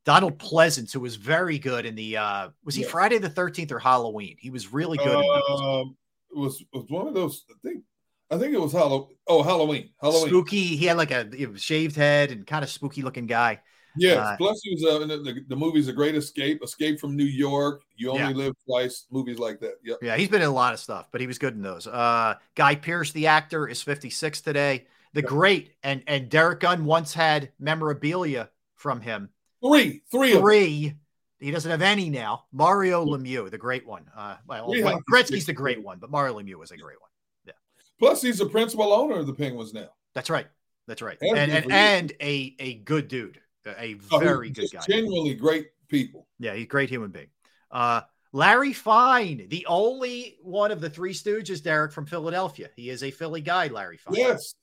Donald 0.04 0.38
Pleasence, 0.38 0.92
who 0.92 1.00
was 1.00 1.16
very 1.16 1.58
good 1.58 1.86
in 1.86 1.94
the 1.94 2.16
uh, 2.16 2.48
was 2.64 2.74
he. 2.74 2.82
Friday 2.82 3.18
the 3.18 3.30
13th 3.30 3.72
or 3.72 3.78
Halloween? 3.78 4.36
He 4.38 4.50
was 4.50 4.72
really 4.72 4.98
good. 4.98 5.16
Um, 5.16 5.96
it 6.30 6.38
was 6.38 6.62
was 6.72 6.84
one 6.88 7.08
of 7.08 7.14
those. 7.14 7.44
I 7.50 7.54
think 7.66 7.84
I 8.30 8.38
think 8.38 8.52
it 8.52 8.60
was 8.60 8.72
Halloween. 8.72 9.16
Oh, 9.26 9.42
Halloween. 9.42 9.90
Halloween. 10.00 10.28
Spooky. 10.28 10.76
He 10.76 10.86
had 10.86 10.96
like 10.96 11.10
a 11.10 11.56
shaved 11.56 11.96
head 11.96 12.30
and 12.30 12.46
kind 12.46 12.62
of 12.62 12.70
spooky 12.70 13.02
looking 13.02 13.26
guy. 13.26 13.60
Yes. 13.96 14.18
Uh, 14.18 14.36
Plus, 14.36 14.60
he 14.62 14.74
was 14.74 14.84
uh, 14.84 15.00
in 15.02 15.08
the, 15.08 15.18
the, 15.18 15.44
the 15.48 15.56
movie's 15.56 15.88
A 15.88 15.92
Great 15.92 16.14
Escape, 16.14 16.62
Escape 16.62 16.98
from 17.00 17.16
New 17.16 17.24
York. 17.24 17.82
You 17.96 18.10
only 18.10 18.22
Yeah. 18.22 18.30
live 18.30 18.54
twice. 18.66 19.06
Movies 19.10 19.38
like 19.38 19.60
that. 19.60 19.74
Yep. 19.84 19.98
Yeah, 20.02 20.16
he's 20.16 20.28
been 20.28 20.42
in 20.42 20.48
a 20.48 20.52
lot 20.52 20.74
of 20.74 20.80
stuff, 20.80 21.08
but 21.12 21.20
he 21.20 21.26
was 21.26 21.38
good 21.38 21.54
in 21.54 21.62
those. 21.62 21.86
Uh, 21.86 22.34
Guy 22.54 22.74
Pearce, 22.74 23.12
the 23.12 23.28
actor, 23.28 23.68
is 23.68 23.82
56 23.82 24.40
today. 24.40 24.86
The 25.12 25.22
great 25.22 25.70
and 25.84 26.02
and 26.08 26.28
Derrick 26.28 26.58
Gunn 26.58 26.84
once 26.84 27.14
had 27.14 27.52
memorabilia 27.60 28.50
from 28.74 29.00
him. 29.00 29.30
Three, 29.64 30.02
three, 30.10 30.32
of 30.32 30.44
them. 30.44 30.98
He 31.38 31.50
doesn't 31.50 31.70
have 31.70 31.82
any 31.82 32.10
now. 32.10 32.46
Mario 32.52 33.04
Lemieux, 33.04 33.50
the 33.50 33.58
great 33.58 33.86
one. 33.86 34.10
Uh, 34.16 34.36
well, 34.48 34.68
well, 34.68 35.00
Gretzky's 35.10 35.46
the 35.46 35.52
great 35.52 35.82
one, 35.82 35.98
but 35.98 36.10
Mario 36.10 36.40
Lemieux 36.40 36.56
was 36.56 36.70
a 36.70 36.76
great 36.76 37.00
one. 37.00 37.10
Yeah. 37.46 37.52
Plus, 37.98 38.22
he's 38.22 38.38
the 38.38 38.46
principal 38.46 38.92
owner 38.92 39.18
of 39.18 39.26
the 39.26 39.34
Penguins 39.34 39.72
now. 39.72 39.88
That's 40.14 40.30
right. 40.30 40.46
That's 40.86 41.00
right. 41.02 41.18
Has 41.22 41.30
And 41.32 41.52
and, 41.52 41.72
and 41.72 42.12
a 42.20 42.56
a 42.58 42.74
good 42.74 43.08
dude, 43.08 43.40
a 43.66 43.96
Oh, 44.10 44.18
very 44.18 44.50
good 44.50 44.70
guy. 44.70 44.80
Genuinely 44.86 45.34
great 45.34 45.68
people. 45.88 46.26
Yeah, 46.38 46.54
he's 46.54 46.64
a 46.64 46.68
great 46.68 46.90
human 46.90 47.10
being. 47.10 47.28
Uh, 47.70 48.02
Larry 48.32 48.72
Fine, 48.72 49.46
the 49.48 49.66
only 49.66 50.36
one 50.42 50.70
of 50.72 50.80
the 50.80 50.90
three 50.90 51.14
Stooges, 51.14 51.62
Derrick 51.62 51.92
from 51.92 52.06
Philadelphia. 52.06 52.68
He 52.74 52.90
is 52.90 53.02
a 53.02 53.10
Philly 53.10 53.40
guy, 53.40 53.68
Larry 53.68 53.96
Fine. 53.96 54.16
Yes. 54.16 54.54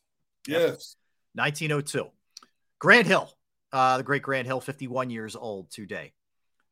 Yes. 0.47 0.95
1902. 1.35 2.09
Grant 2.79 3.07
Hill, 3.07 3.31
uh, 3.71 3.97
the 3.97 4.03
great 4.03 4.23
Grant 4.23 4.47
Hill, 4.47 4.59
51 4.59 5.09
years 5.09 5.35
old 5.35 5.71
today. 5.71 6.13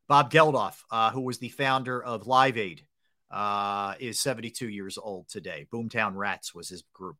Bob 0.08 0.30
Geldof, 0.30 0.74
uh, 0.90 1.10
who 1.10 1.20
was 1.22 1.38
the 1.38 1.48
founder 1.48 2.02
of 2.02 2.26
Live 2.26 2.58
Aid, 2.58 2.84
uh, 3.30 3.94
is 4.00 4.18
72 4.20 4.68
years 4.68 4.98
old 4.98 5.28
today. 5.28 5.66
Boomtown 5.72 6.16
Rats 6.16 6.54
was 6.54 6.68
his 6.68 6.82
group. 6.92 7.16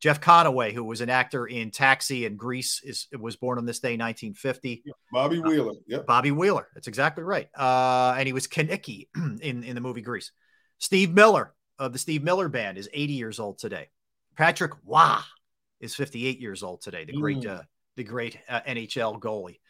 Jeff 0.00 0.20
Conaway, 0.20 0.72
who 0.72 0.84
was 0.84 1.00
an 1.00 1.08
actor 1.08 1.46
in 1.46 1.70
Taxi 1.70 2.26
and 2.26 2.38
Grease, 2.38 2.82
is 2.84 3.06
was 3.18 3.36
born 3.36 3.58
on 3.58 3.64
this 3.64 3.80
day, 3.80 3.96
1950. 3.96 4.82
Bobby 5.10 5.40
Wheeler. 5.40 5.72
Yep. 5.86 6.06
Bobby 6.06 6.30
Wheeler. 6.32 6.68
That's 6.74 6.86
exactly 6.88 7.24
right. 7.24 7.48
Uh, 7.56 8.14
and 8.18 8.26
he 8.26 8.32
was 8.32 8.46
Kenickie 8.46 9.08
in, 9.40 9.64
in 9.64 9.74
the 9.74 9.80
movie 9.80 10.02
Grease. 10.02 10.32
Steve 10.78 11.12
Miller 11.14 11.54
of 11.78 11.92
the 11.92 11.98
Steve 11.98 12.22
Miller 12.22 12.48
Band 12.48 12.76
is 12.78 12.88
80 12.92 13.12
years 13.14 13.40
old 13.40 13.58
today. 13.58 13.88
Patrick 14.36 14.72
Roy 14.84 15.16
is 15.80 15.94
58 15.94 16.40
years 16.40 16.62
old 16.62 16.82
today. 16.82 17.04
The 17.06 17.12
great, 17.14 17.38
Mm. 17.38 17.58
uh, 17.58 17.62
the 17.96 18.04
great 18.04 18.38
uh, 18.48 18.60
NHL 18.66 19.18
goalie. 19.20 19.60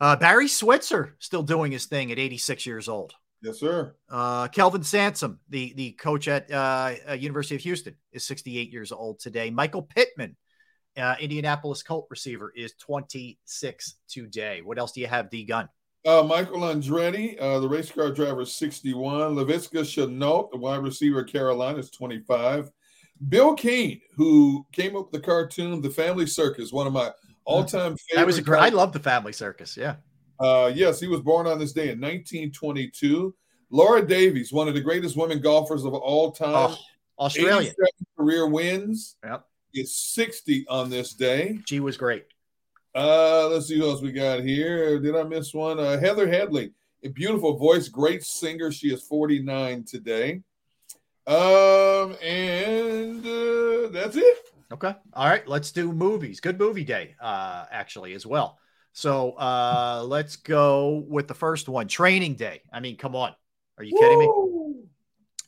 Uh, 0.00 0.16
Barry 0.16 0.48
Switzer 0.48 1.14
still 1.20 1.42
doing 1.44 1.70
his 1.72 1.86
thing 1.86 2.10
at 2.12 2.18
86 2.18 2.66
years 2.66 2.88
old. 2.88 3.12
Yes, 3.42 3.60
sir. 3.60 3.94
Uh, 4.10 4.48
Kelvin 4.48 4.82
Sampson, 4.82 5.38
the 5.48 5.72
the 5.74 5.92
coach 5.92 6.26
at 6.26 6.50
uh, 6.50 6.94
uh, 7.10 7.12
University 7.12 7.54
of 7.54 7.60
Houston, 7.62 7.94
is 8.12 8.24
68 8.24 8.72
years 8.72 8.90
old 8.90 9.20
today. 9.20 9.50
Michael 9.50 9.82
Pittman, 9.82 10.36
uh, 10.96 11.14
Indianapolis 11.20 11.82
Colt 11.82 12.06
receiver, 12.10 12.52
is 12.56 12.74
26 12.80 13.94
today. 14.08 14.60
What 14.62 14.78
else 14.78 14.92
do 14.92 15.00
you 15.00 15.06
have, 15.06 15.30
D 15.30 15.44
Gun? 15.44 15.68
Uh, 16.04 16.22
Michael 16.22 16.60
Andretti, 16.60 17.40
uh, 17.40 17.60
the 17.60 17.68
race 17.68 17.90
car 17.90 18.10
driver, 18.10 18.42
is 18.42 18.56
61. 18.56 19.34
Laviska 19.34 19.82
Shenault, 19.82 20.50
the 20.50 20.56
wide 20.56 20.82
receiver, 20.82 21.22
Carolina, 21.22 21.78
is 21.78 21.90
25. 21.90 22.70
Bil 23.28 23.54
Keane, 23.54 24.00
who 24.16 24.64
came 24.72 24.96
up 24.96 25.12
with 25.12 25.20
the 25.20 25.26
cartoon 25.26 25.80
The 25.80 25.90
Family 25.90 26.26
Circus, 26.26 26.72
one 26.72 26.86
of 26.86 26.92
my 26.92 27.10
all-time 27.44 27.96
favorite. 27.96 28.16
That 28.16 28.26
was 28.26 28.38
a 28.38 28.42
great. 28.42 28.62
I 28.62 28.68
love 28.68 28.92
the 28.92 29.00
Family 29.00 29.32
Circus. 29.32 29.76
Yeah. 29.76 29.96
Uh, 30.40 30.70
yes, 30.74 31.00
he 31.00 31.08
was 31.08 31.20
born 31.20 31.46
on 31.46 31.58
this 31.58 31.72
day 31.72 31.90
in 31.90 32.00
1922. 32.00 33.34
Laura 33.70 34.06
Davies, 34.06 34.52
one 34.52 34.68
of 34.68 34.74
the 34.74 34.80
greatest 34.80 35.16
women 35.16 35.40
golfers 35.40 35.84
of 35.84 35.94
all 35.94 36.32
time. 36.32 36.70
Oh, 36.72 36.78
Australian. 37.18 37.74
career 38.16 38.46
wins. 38.46 39.16
Yep. 39.24 39.44
Is 39.74 39.96
60 39.96 40.66
on 40.68 40.88
this 40.88 41.12
day. 41.12 41.58
She 41.66 41.78
was 41.78 41.96
great. 41.96 42.24
Uh, 42.94 43.48
let's 43.48 43.66
see 43.68 43.78
who 43.78 43.88
else 43.88 44.00
we 44.00 44.12
got 44.12 44.40
here. 44.40 44.98
Did 44.98 45.14
I 45.14 45.22
miss 45.22 45.52
one? 45.52 45.78
Uh, 45.78 45.98
Heather 46.00 46.26
Headley, 46.26 46.72
a 47.04 47.08
beautiful 47.08 47.58
voice, 47.58 47.88
great 47.88 48.24
singer. 48.24 48.72
She 48.72 48.92
is 48.92 49.02
49 49.02 49.84
today. 49.84 50.42
Um, 51.26 52.16
and 52.22 53.24
uh, 53.24 53.88
that's 53.90 54.16
it. 54.16 54.38
Okay. 54.72 54.94
All 55.12 55.28
right. 55.28 55.46
Let's 55.46 55.70
do 55.70 55.92
movies. 55.92 56.40
Good 56.40 56.58
movie 56.58 56.84
day, 56.84 57.14
uh, 57.20 57.66
actually, 57.70 58.14
as 58.14 58.24
well. 58.24 58.58
So 58.98 59.30
uh, 59.34 60.04
let's 60.08 60.34
go 60.34 61.04
with 61.06 61.28
the 61.28 61.34
first 61.34 61.68
one 61.68 61.86
Training 61.86 62.34
Day. 62.34 62.62
I 62.72 62.80
mean, 62.80 62.96
come 62.96 63.14
on. 63.14 63.32
Are 63.78 63.84
you 63.84 63.96
kidding 63.96 64.18
me? 64.18 64.26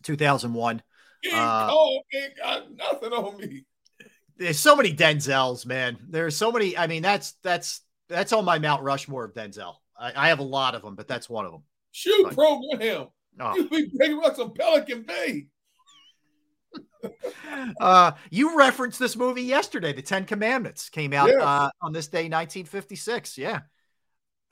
2001. 0.05 0.81
King 1.25 1.35
Uh, 1.35 1.75
ain't 2.15 2.37
got 2.37 2.77
nothing 2.77 3.13
on 3.13 3.37
me. 3.39 3.65
There's 4.37 4.61
so 4.61 4.77
many 4.77 4.95
Denzels, 4.95 5.67
man. 5.67 5.99
There's 6.09 6.37
so 6.37 6.53
many. 6.53 6.79
I 6.79 6.87
mean, 6.87 7.03
that's 7.03 7.33
that's 7.43 7.81
that's 8.09 8.33
on 8.33 8.45
my 8.45 8.61
Mount 8.61 8.85
Rushmore 8.85 9.25
of 9.25 9.35
Denzel. 9.35 9.75
I, 9.99 10.13
I 10.15 10.29
have 10.29 10.39
a 10.39 10.45
lot 10.45 10.77
of 10.77 10.83
them, 10.83 10.95
but 10.95 11.09
that's 11.09 11.29
one 11.29 11.45
of 11.45 11.51
them. 11.51 11.65
Shoot 11.91 12.27
Fine. 12.27 12.35
program. 12.37 13.09
Oh. 13.41 13.57
You 13.57 13.91
be 13.99 14.13
about 14.13 14.37
some 14.37 14.55
Pelican 14.55 15.03
Bay. 15.03 15.49
Uh, 17.81 18.13
you 18.31 18.57
referenced 18.57 18.99
this 18.99 19.17
movie 19.17 19.43
yesterday. 19.43 19.93
The 19.93 20.03
Ten 20.03 20.25
Commandments 20.25 20.89
came 20.89 21.13
out 21.13 21.29
Yes. 21.29 21.43
uh, 21.43 21.71
on 21.83 21.93
this 21.93 22.09
day, 22.09 22.29
1956. 22.29 23.39
Yeah. 23.39 23.61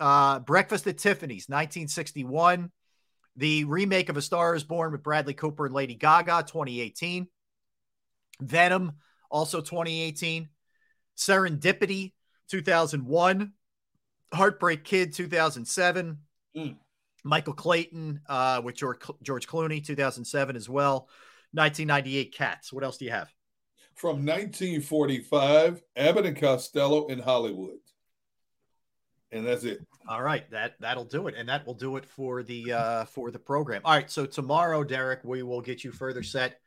Uh, 0.00 0.40
Breakfast 0.40 0.86
at 0.86 0.98
Tiffany's, 0.98 1.48
1961. 1.48 2.70
The 3.36 3.64
remake 3.64 4.08
of 4.08 4.16
A 4.16 4.22
Star 4.22 4.54
is 4.54 4.64
Born 4.64 4.92
with 4.92 5.02
Bradley 5.02 5.34
Cooper 5.34 5.66
and 5.66 5.74
Lady 5.74 5.94
Gaga, 5.94 6.44
2018. 6.46 7.28
Venom, 8.40 8.92
also 9.30 9.60
2018. 9.60 10.48
Serendipity, 11.16 12.12
2001. 12.50 13.52
Heartbreak 14.32 14.84
Kid, 14.84 15.12
2007. 15.12 16.18
Mm. 16.56 16.76
Michael 17.24 17.52
Clayton 17.54 18.20
uh, 18.28 18.60
with 18.64 18.74
George, 18.76 18.98
George 19.22 19.46
Clooney, 19.46 19.84
2007 19.84 20.56
as 20.56 20.68
well. 20.68 21.08
1998 21.52 22.34
Cats. 22.34 22.72
What 22.72 22.84
else 22.84 22.98
do 22.98 23.04
you 23.04 23.10
have? 23.10 23.32
From 23.94 24.24
1945, 24.24 25.82
Abbott 25.96 26.26
and 26.26 26.36
Costello 26.36 27.06
in 27.08 27.18
Hollywood. 27.18 27.78
And 29.32 29.46
that's 29.46 29.64
it. 29.64 29.80
All 30.08 30.22
right, 30.22 30.50
that 30.50 30.74
that'll 30.80 31.04
do 31.04 31.26
it, 31.26 31.34
and 31.36 31.48
that 31.50 31.66
will 31.66 31.74
do 31.74 31.96
it 31.96 32.06
for 32.06 32.42
the 32.42 32.72
uh, 32.72 33.04
for 33.04 33.30
the 33.30 33.38
program. 33.38 33.82
All 33.84 33.92
right, 33.92 34.10
so 34.10 34.24
tomorrow, 34.24 34.82
Derrick, 34.84 35.20
we 35.22 35.42
will 35.42 35.60
get 35.60 35.84
you 35.84 35.92
further 35.92 36.22
set 36.22 36.60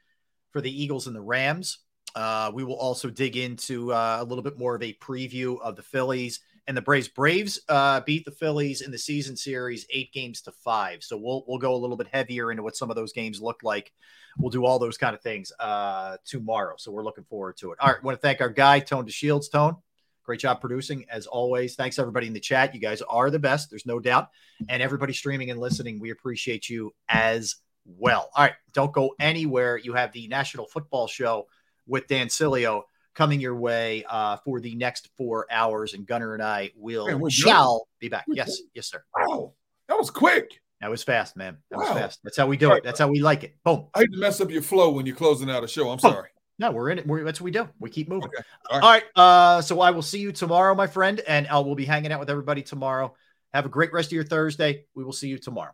for 0.52 0.62
the 0.62 0.84
Eagles 0.84 1.08
and 1.08 1.16
the 1.16 1.22
Rams. 1.22 1.80
Uh, 2.14 2.52
we 2.54 2.64
will 2.64 2.76
also 2.76 3.10
dig 3.10 3.38
into 3.38 3.92
uh, 3.94 4.18
a 4.20 4.24
little 4.24 4.44
bit 4.44 4.60
more 4.60 4.76
of 4.76 4.84
a 4.84 4.94
preview 4.94 5.60
of 5.62 5.76
the 5.76 5.82
Phillies 5.82 6.42
and 6.72 6.78
the 6.78 6.82
Braves. 6.82 7.10
Braves 7.10 7.60
uh, 7.68 8.00
beat 8.00 8.24
the 8.24 8.32
Phillies 8.32 8.80
in 8.80 8.92
the 8.92 8.98
season 8.98 9.36
series 9.36 9.86
eight 9.90 10.14
games 10.14 10.42
to 10.44 10.54
five. 10.54 11.04
So 11.04 11.18
we'll 11.18 11.44
we'll 11.46 11.58
go 11.58 11.76
a 11.76 11.76
little 11.76 11.98
bit 11.98 12.08
heavier 12.10 12.50
into 12.50 12.64
what 12.64 12.78
some 12.78 12.90
of 12.90 12.96
those 12.96 13.12
games 13.12 13.42
look 13.42 13.60
like. 13.62 13.92
We'll 14.38 14.52
do 14.52 14.64
all 14.64 14.80
those 14.80 14.98
kind 14.98 15.14
of 15.14 15.22
things 15.22 15.52
uh, 15.60 16.16
tomorrow. 16.24 16.76
So 16.78 16.94
we're 16.94 17.04
looking 17.04 17.26
forward 17.26 17.58
to 17.58 17.74
it. 17.74 17.80
All 17.82 17.90
right, 17.90 18.02
want 18.02 18.18
to 18.18 18.22
thank 18.22 18.40
our 18.40 18.48
guy 18.48 18.80
Tone 18.80 19.06
to 19.06 19.12
Shields. 19.12 19.50
Tone, 19.50 19.76
great 20.24 20.40
job 20.40 20.62
producing 20.62 21.06
as 21.10 21.28
always. 21.28 21.76
Thanks 21.76 22.00
everybody 22.00 22.28
in 22.28 22.34
the 22.34 22.40
chat. 22.40 22.74
You 22.74 22.80
guys 22.80 23.02
are 23.02 23.30
the 23.30 23.38
best. 23.38 23.70
There's 23.70 23.86
no 23.86 24.00
doubt. 24.00 24.30
And 24.70 24.82
everybody 24.82 25.12
streaming 25.12 25.52
and 25.52 25.60
listening, 25.60 26.00
we 26.00 26.12
appreciate 26.12 26.70
you 26.70 26.94
as 27.10 27.58
well. 27.86 28.30
All 28.34 28.46
right, 28.46 28.54
don't 28.72 28.94
go 28.94 29.14
anywhere. 29.20 29.76
You 29.76 29.92
have 29.92 30.14
the 30.14 30.30
National 30.30 30.68
Football 30.68 31.08
Show 31.08 31.48
with 31.86 32.08
Dan 32.08 32.28
Sileo 32.28 32.84
coming 33.14 33.40
your 33.42 33.56
way 33.56 34.04
uh, 34.10 34.38
for 34.46 34.60
the 34.60 34.76
next 34.76 35.10
four 35.18 35.48
hours, 35.52 35.94
and 35.94 36.06
Gunner 36.06 36.34
and 36.34 36.44
I 36.44 36.72
will 36.76 37.08
Man, 37.08 37.30
shall 37.30 37.80
done. 37.80 37.86
be 38.00 38.10
back. 38.10 38.26
We're 38.28 38.36
Yes, 38.36 38.58
done. 38.60 38.68
yes, 38.74 38.88
sir. 38.88 39.04
Wow, 39.16 39.54
that 39.88 39.98
was 39.98 40.10
quick. 40.10 40.62
That 40.80 40.90
was 40.90 41.04
fast, 41.04 41.36
man. 41.38 41.58
That 41.70 41.78
was 41.78 41.90
Wow. 41.90 41.96
fast. 41.96 42.20
That's 42.24 42.38
how 42.38 42.48
we 42.48 42.58
do 42.58 42.72
it. 42.74 42.84
That's 42.84 42.98
how 43.00 43.08
we 43.08 43.20
like 43.22 43.44
it. 43.44 43.56
Boom. 43.64 43.88
I 43.94 44.00
hate 44.00 44.12
to 44.14 44.18
mess 44.18 44.42
up 44.42 44.50
your 44.50 44.64
flow 44.64 44.90
when 44.92 45.06
you're 45.06 45.16
closing 45.16 45.50
out 45.50 45.64
a 45.64 45.68
show. 45.68 45.90
I'm 45.92 46.00
sorry. 46.00 46.30
No, 46.58 46.72
we're 46.72 46.90
in 46.90 47.00
it. 47.00 47.08
We're, 47.08 47.24
that's 47.24 47.40
what 47.40 47.46
we 47.46 47.52
do. 47.52 47.68
We 47.80 47.90
keep 47.90 48.10
moving. 48.10 48.30
All 48.70 48.80
All 48.82 48.90
right. 48.90 49.04
Uh, 49.16 49.62
so 49.62 49.80
I 49.82 49.92
will 49.92 50.02
see 50.02 50.20
you 50.20 50.32
tomorrow, 50.32 50.74
my 50.76 50.88
friend, 50.88 51.20
and 51.28 51.48
I 51.48 51.60
will 51.60 51.76
be 51.76 51.86
hanging 51.86 52.12
out 52.12 52.20
with 52.20 52.30
everybody 52.30 52.62
tomorrow. 52.64 53.16
Have 53.54 53.66
a 53.66 53.70
great 53.70 53.94
rest 53.94 54.10
of 54.10 54.14
your 54.14 54.24
Thursday. 54.24 54.86
We 54.96 55.04
will 55.04 55.12
see 55.14 55.28
you 55.28 55.38
tomorrow. 55.38 55.74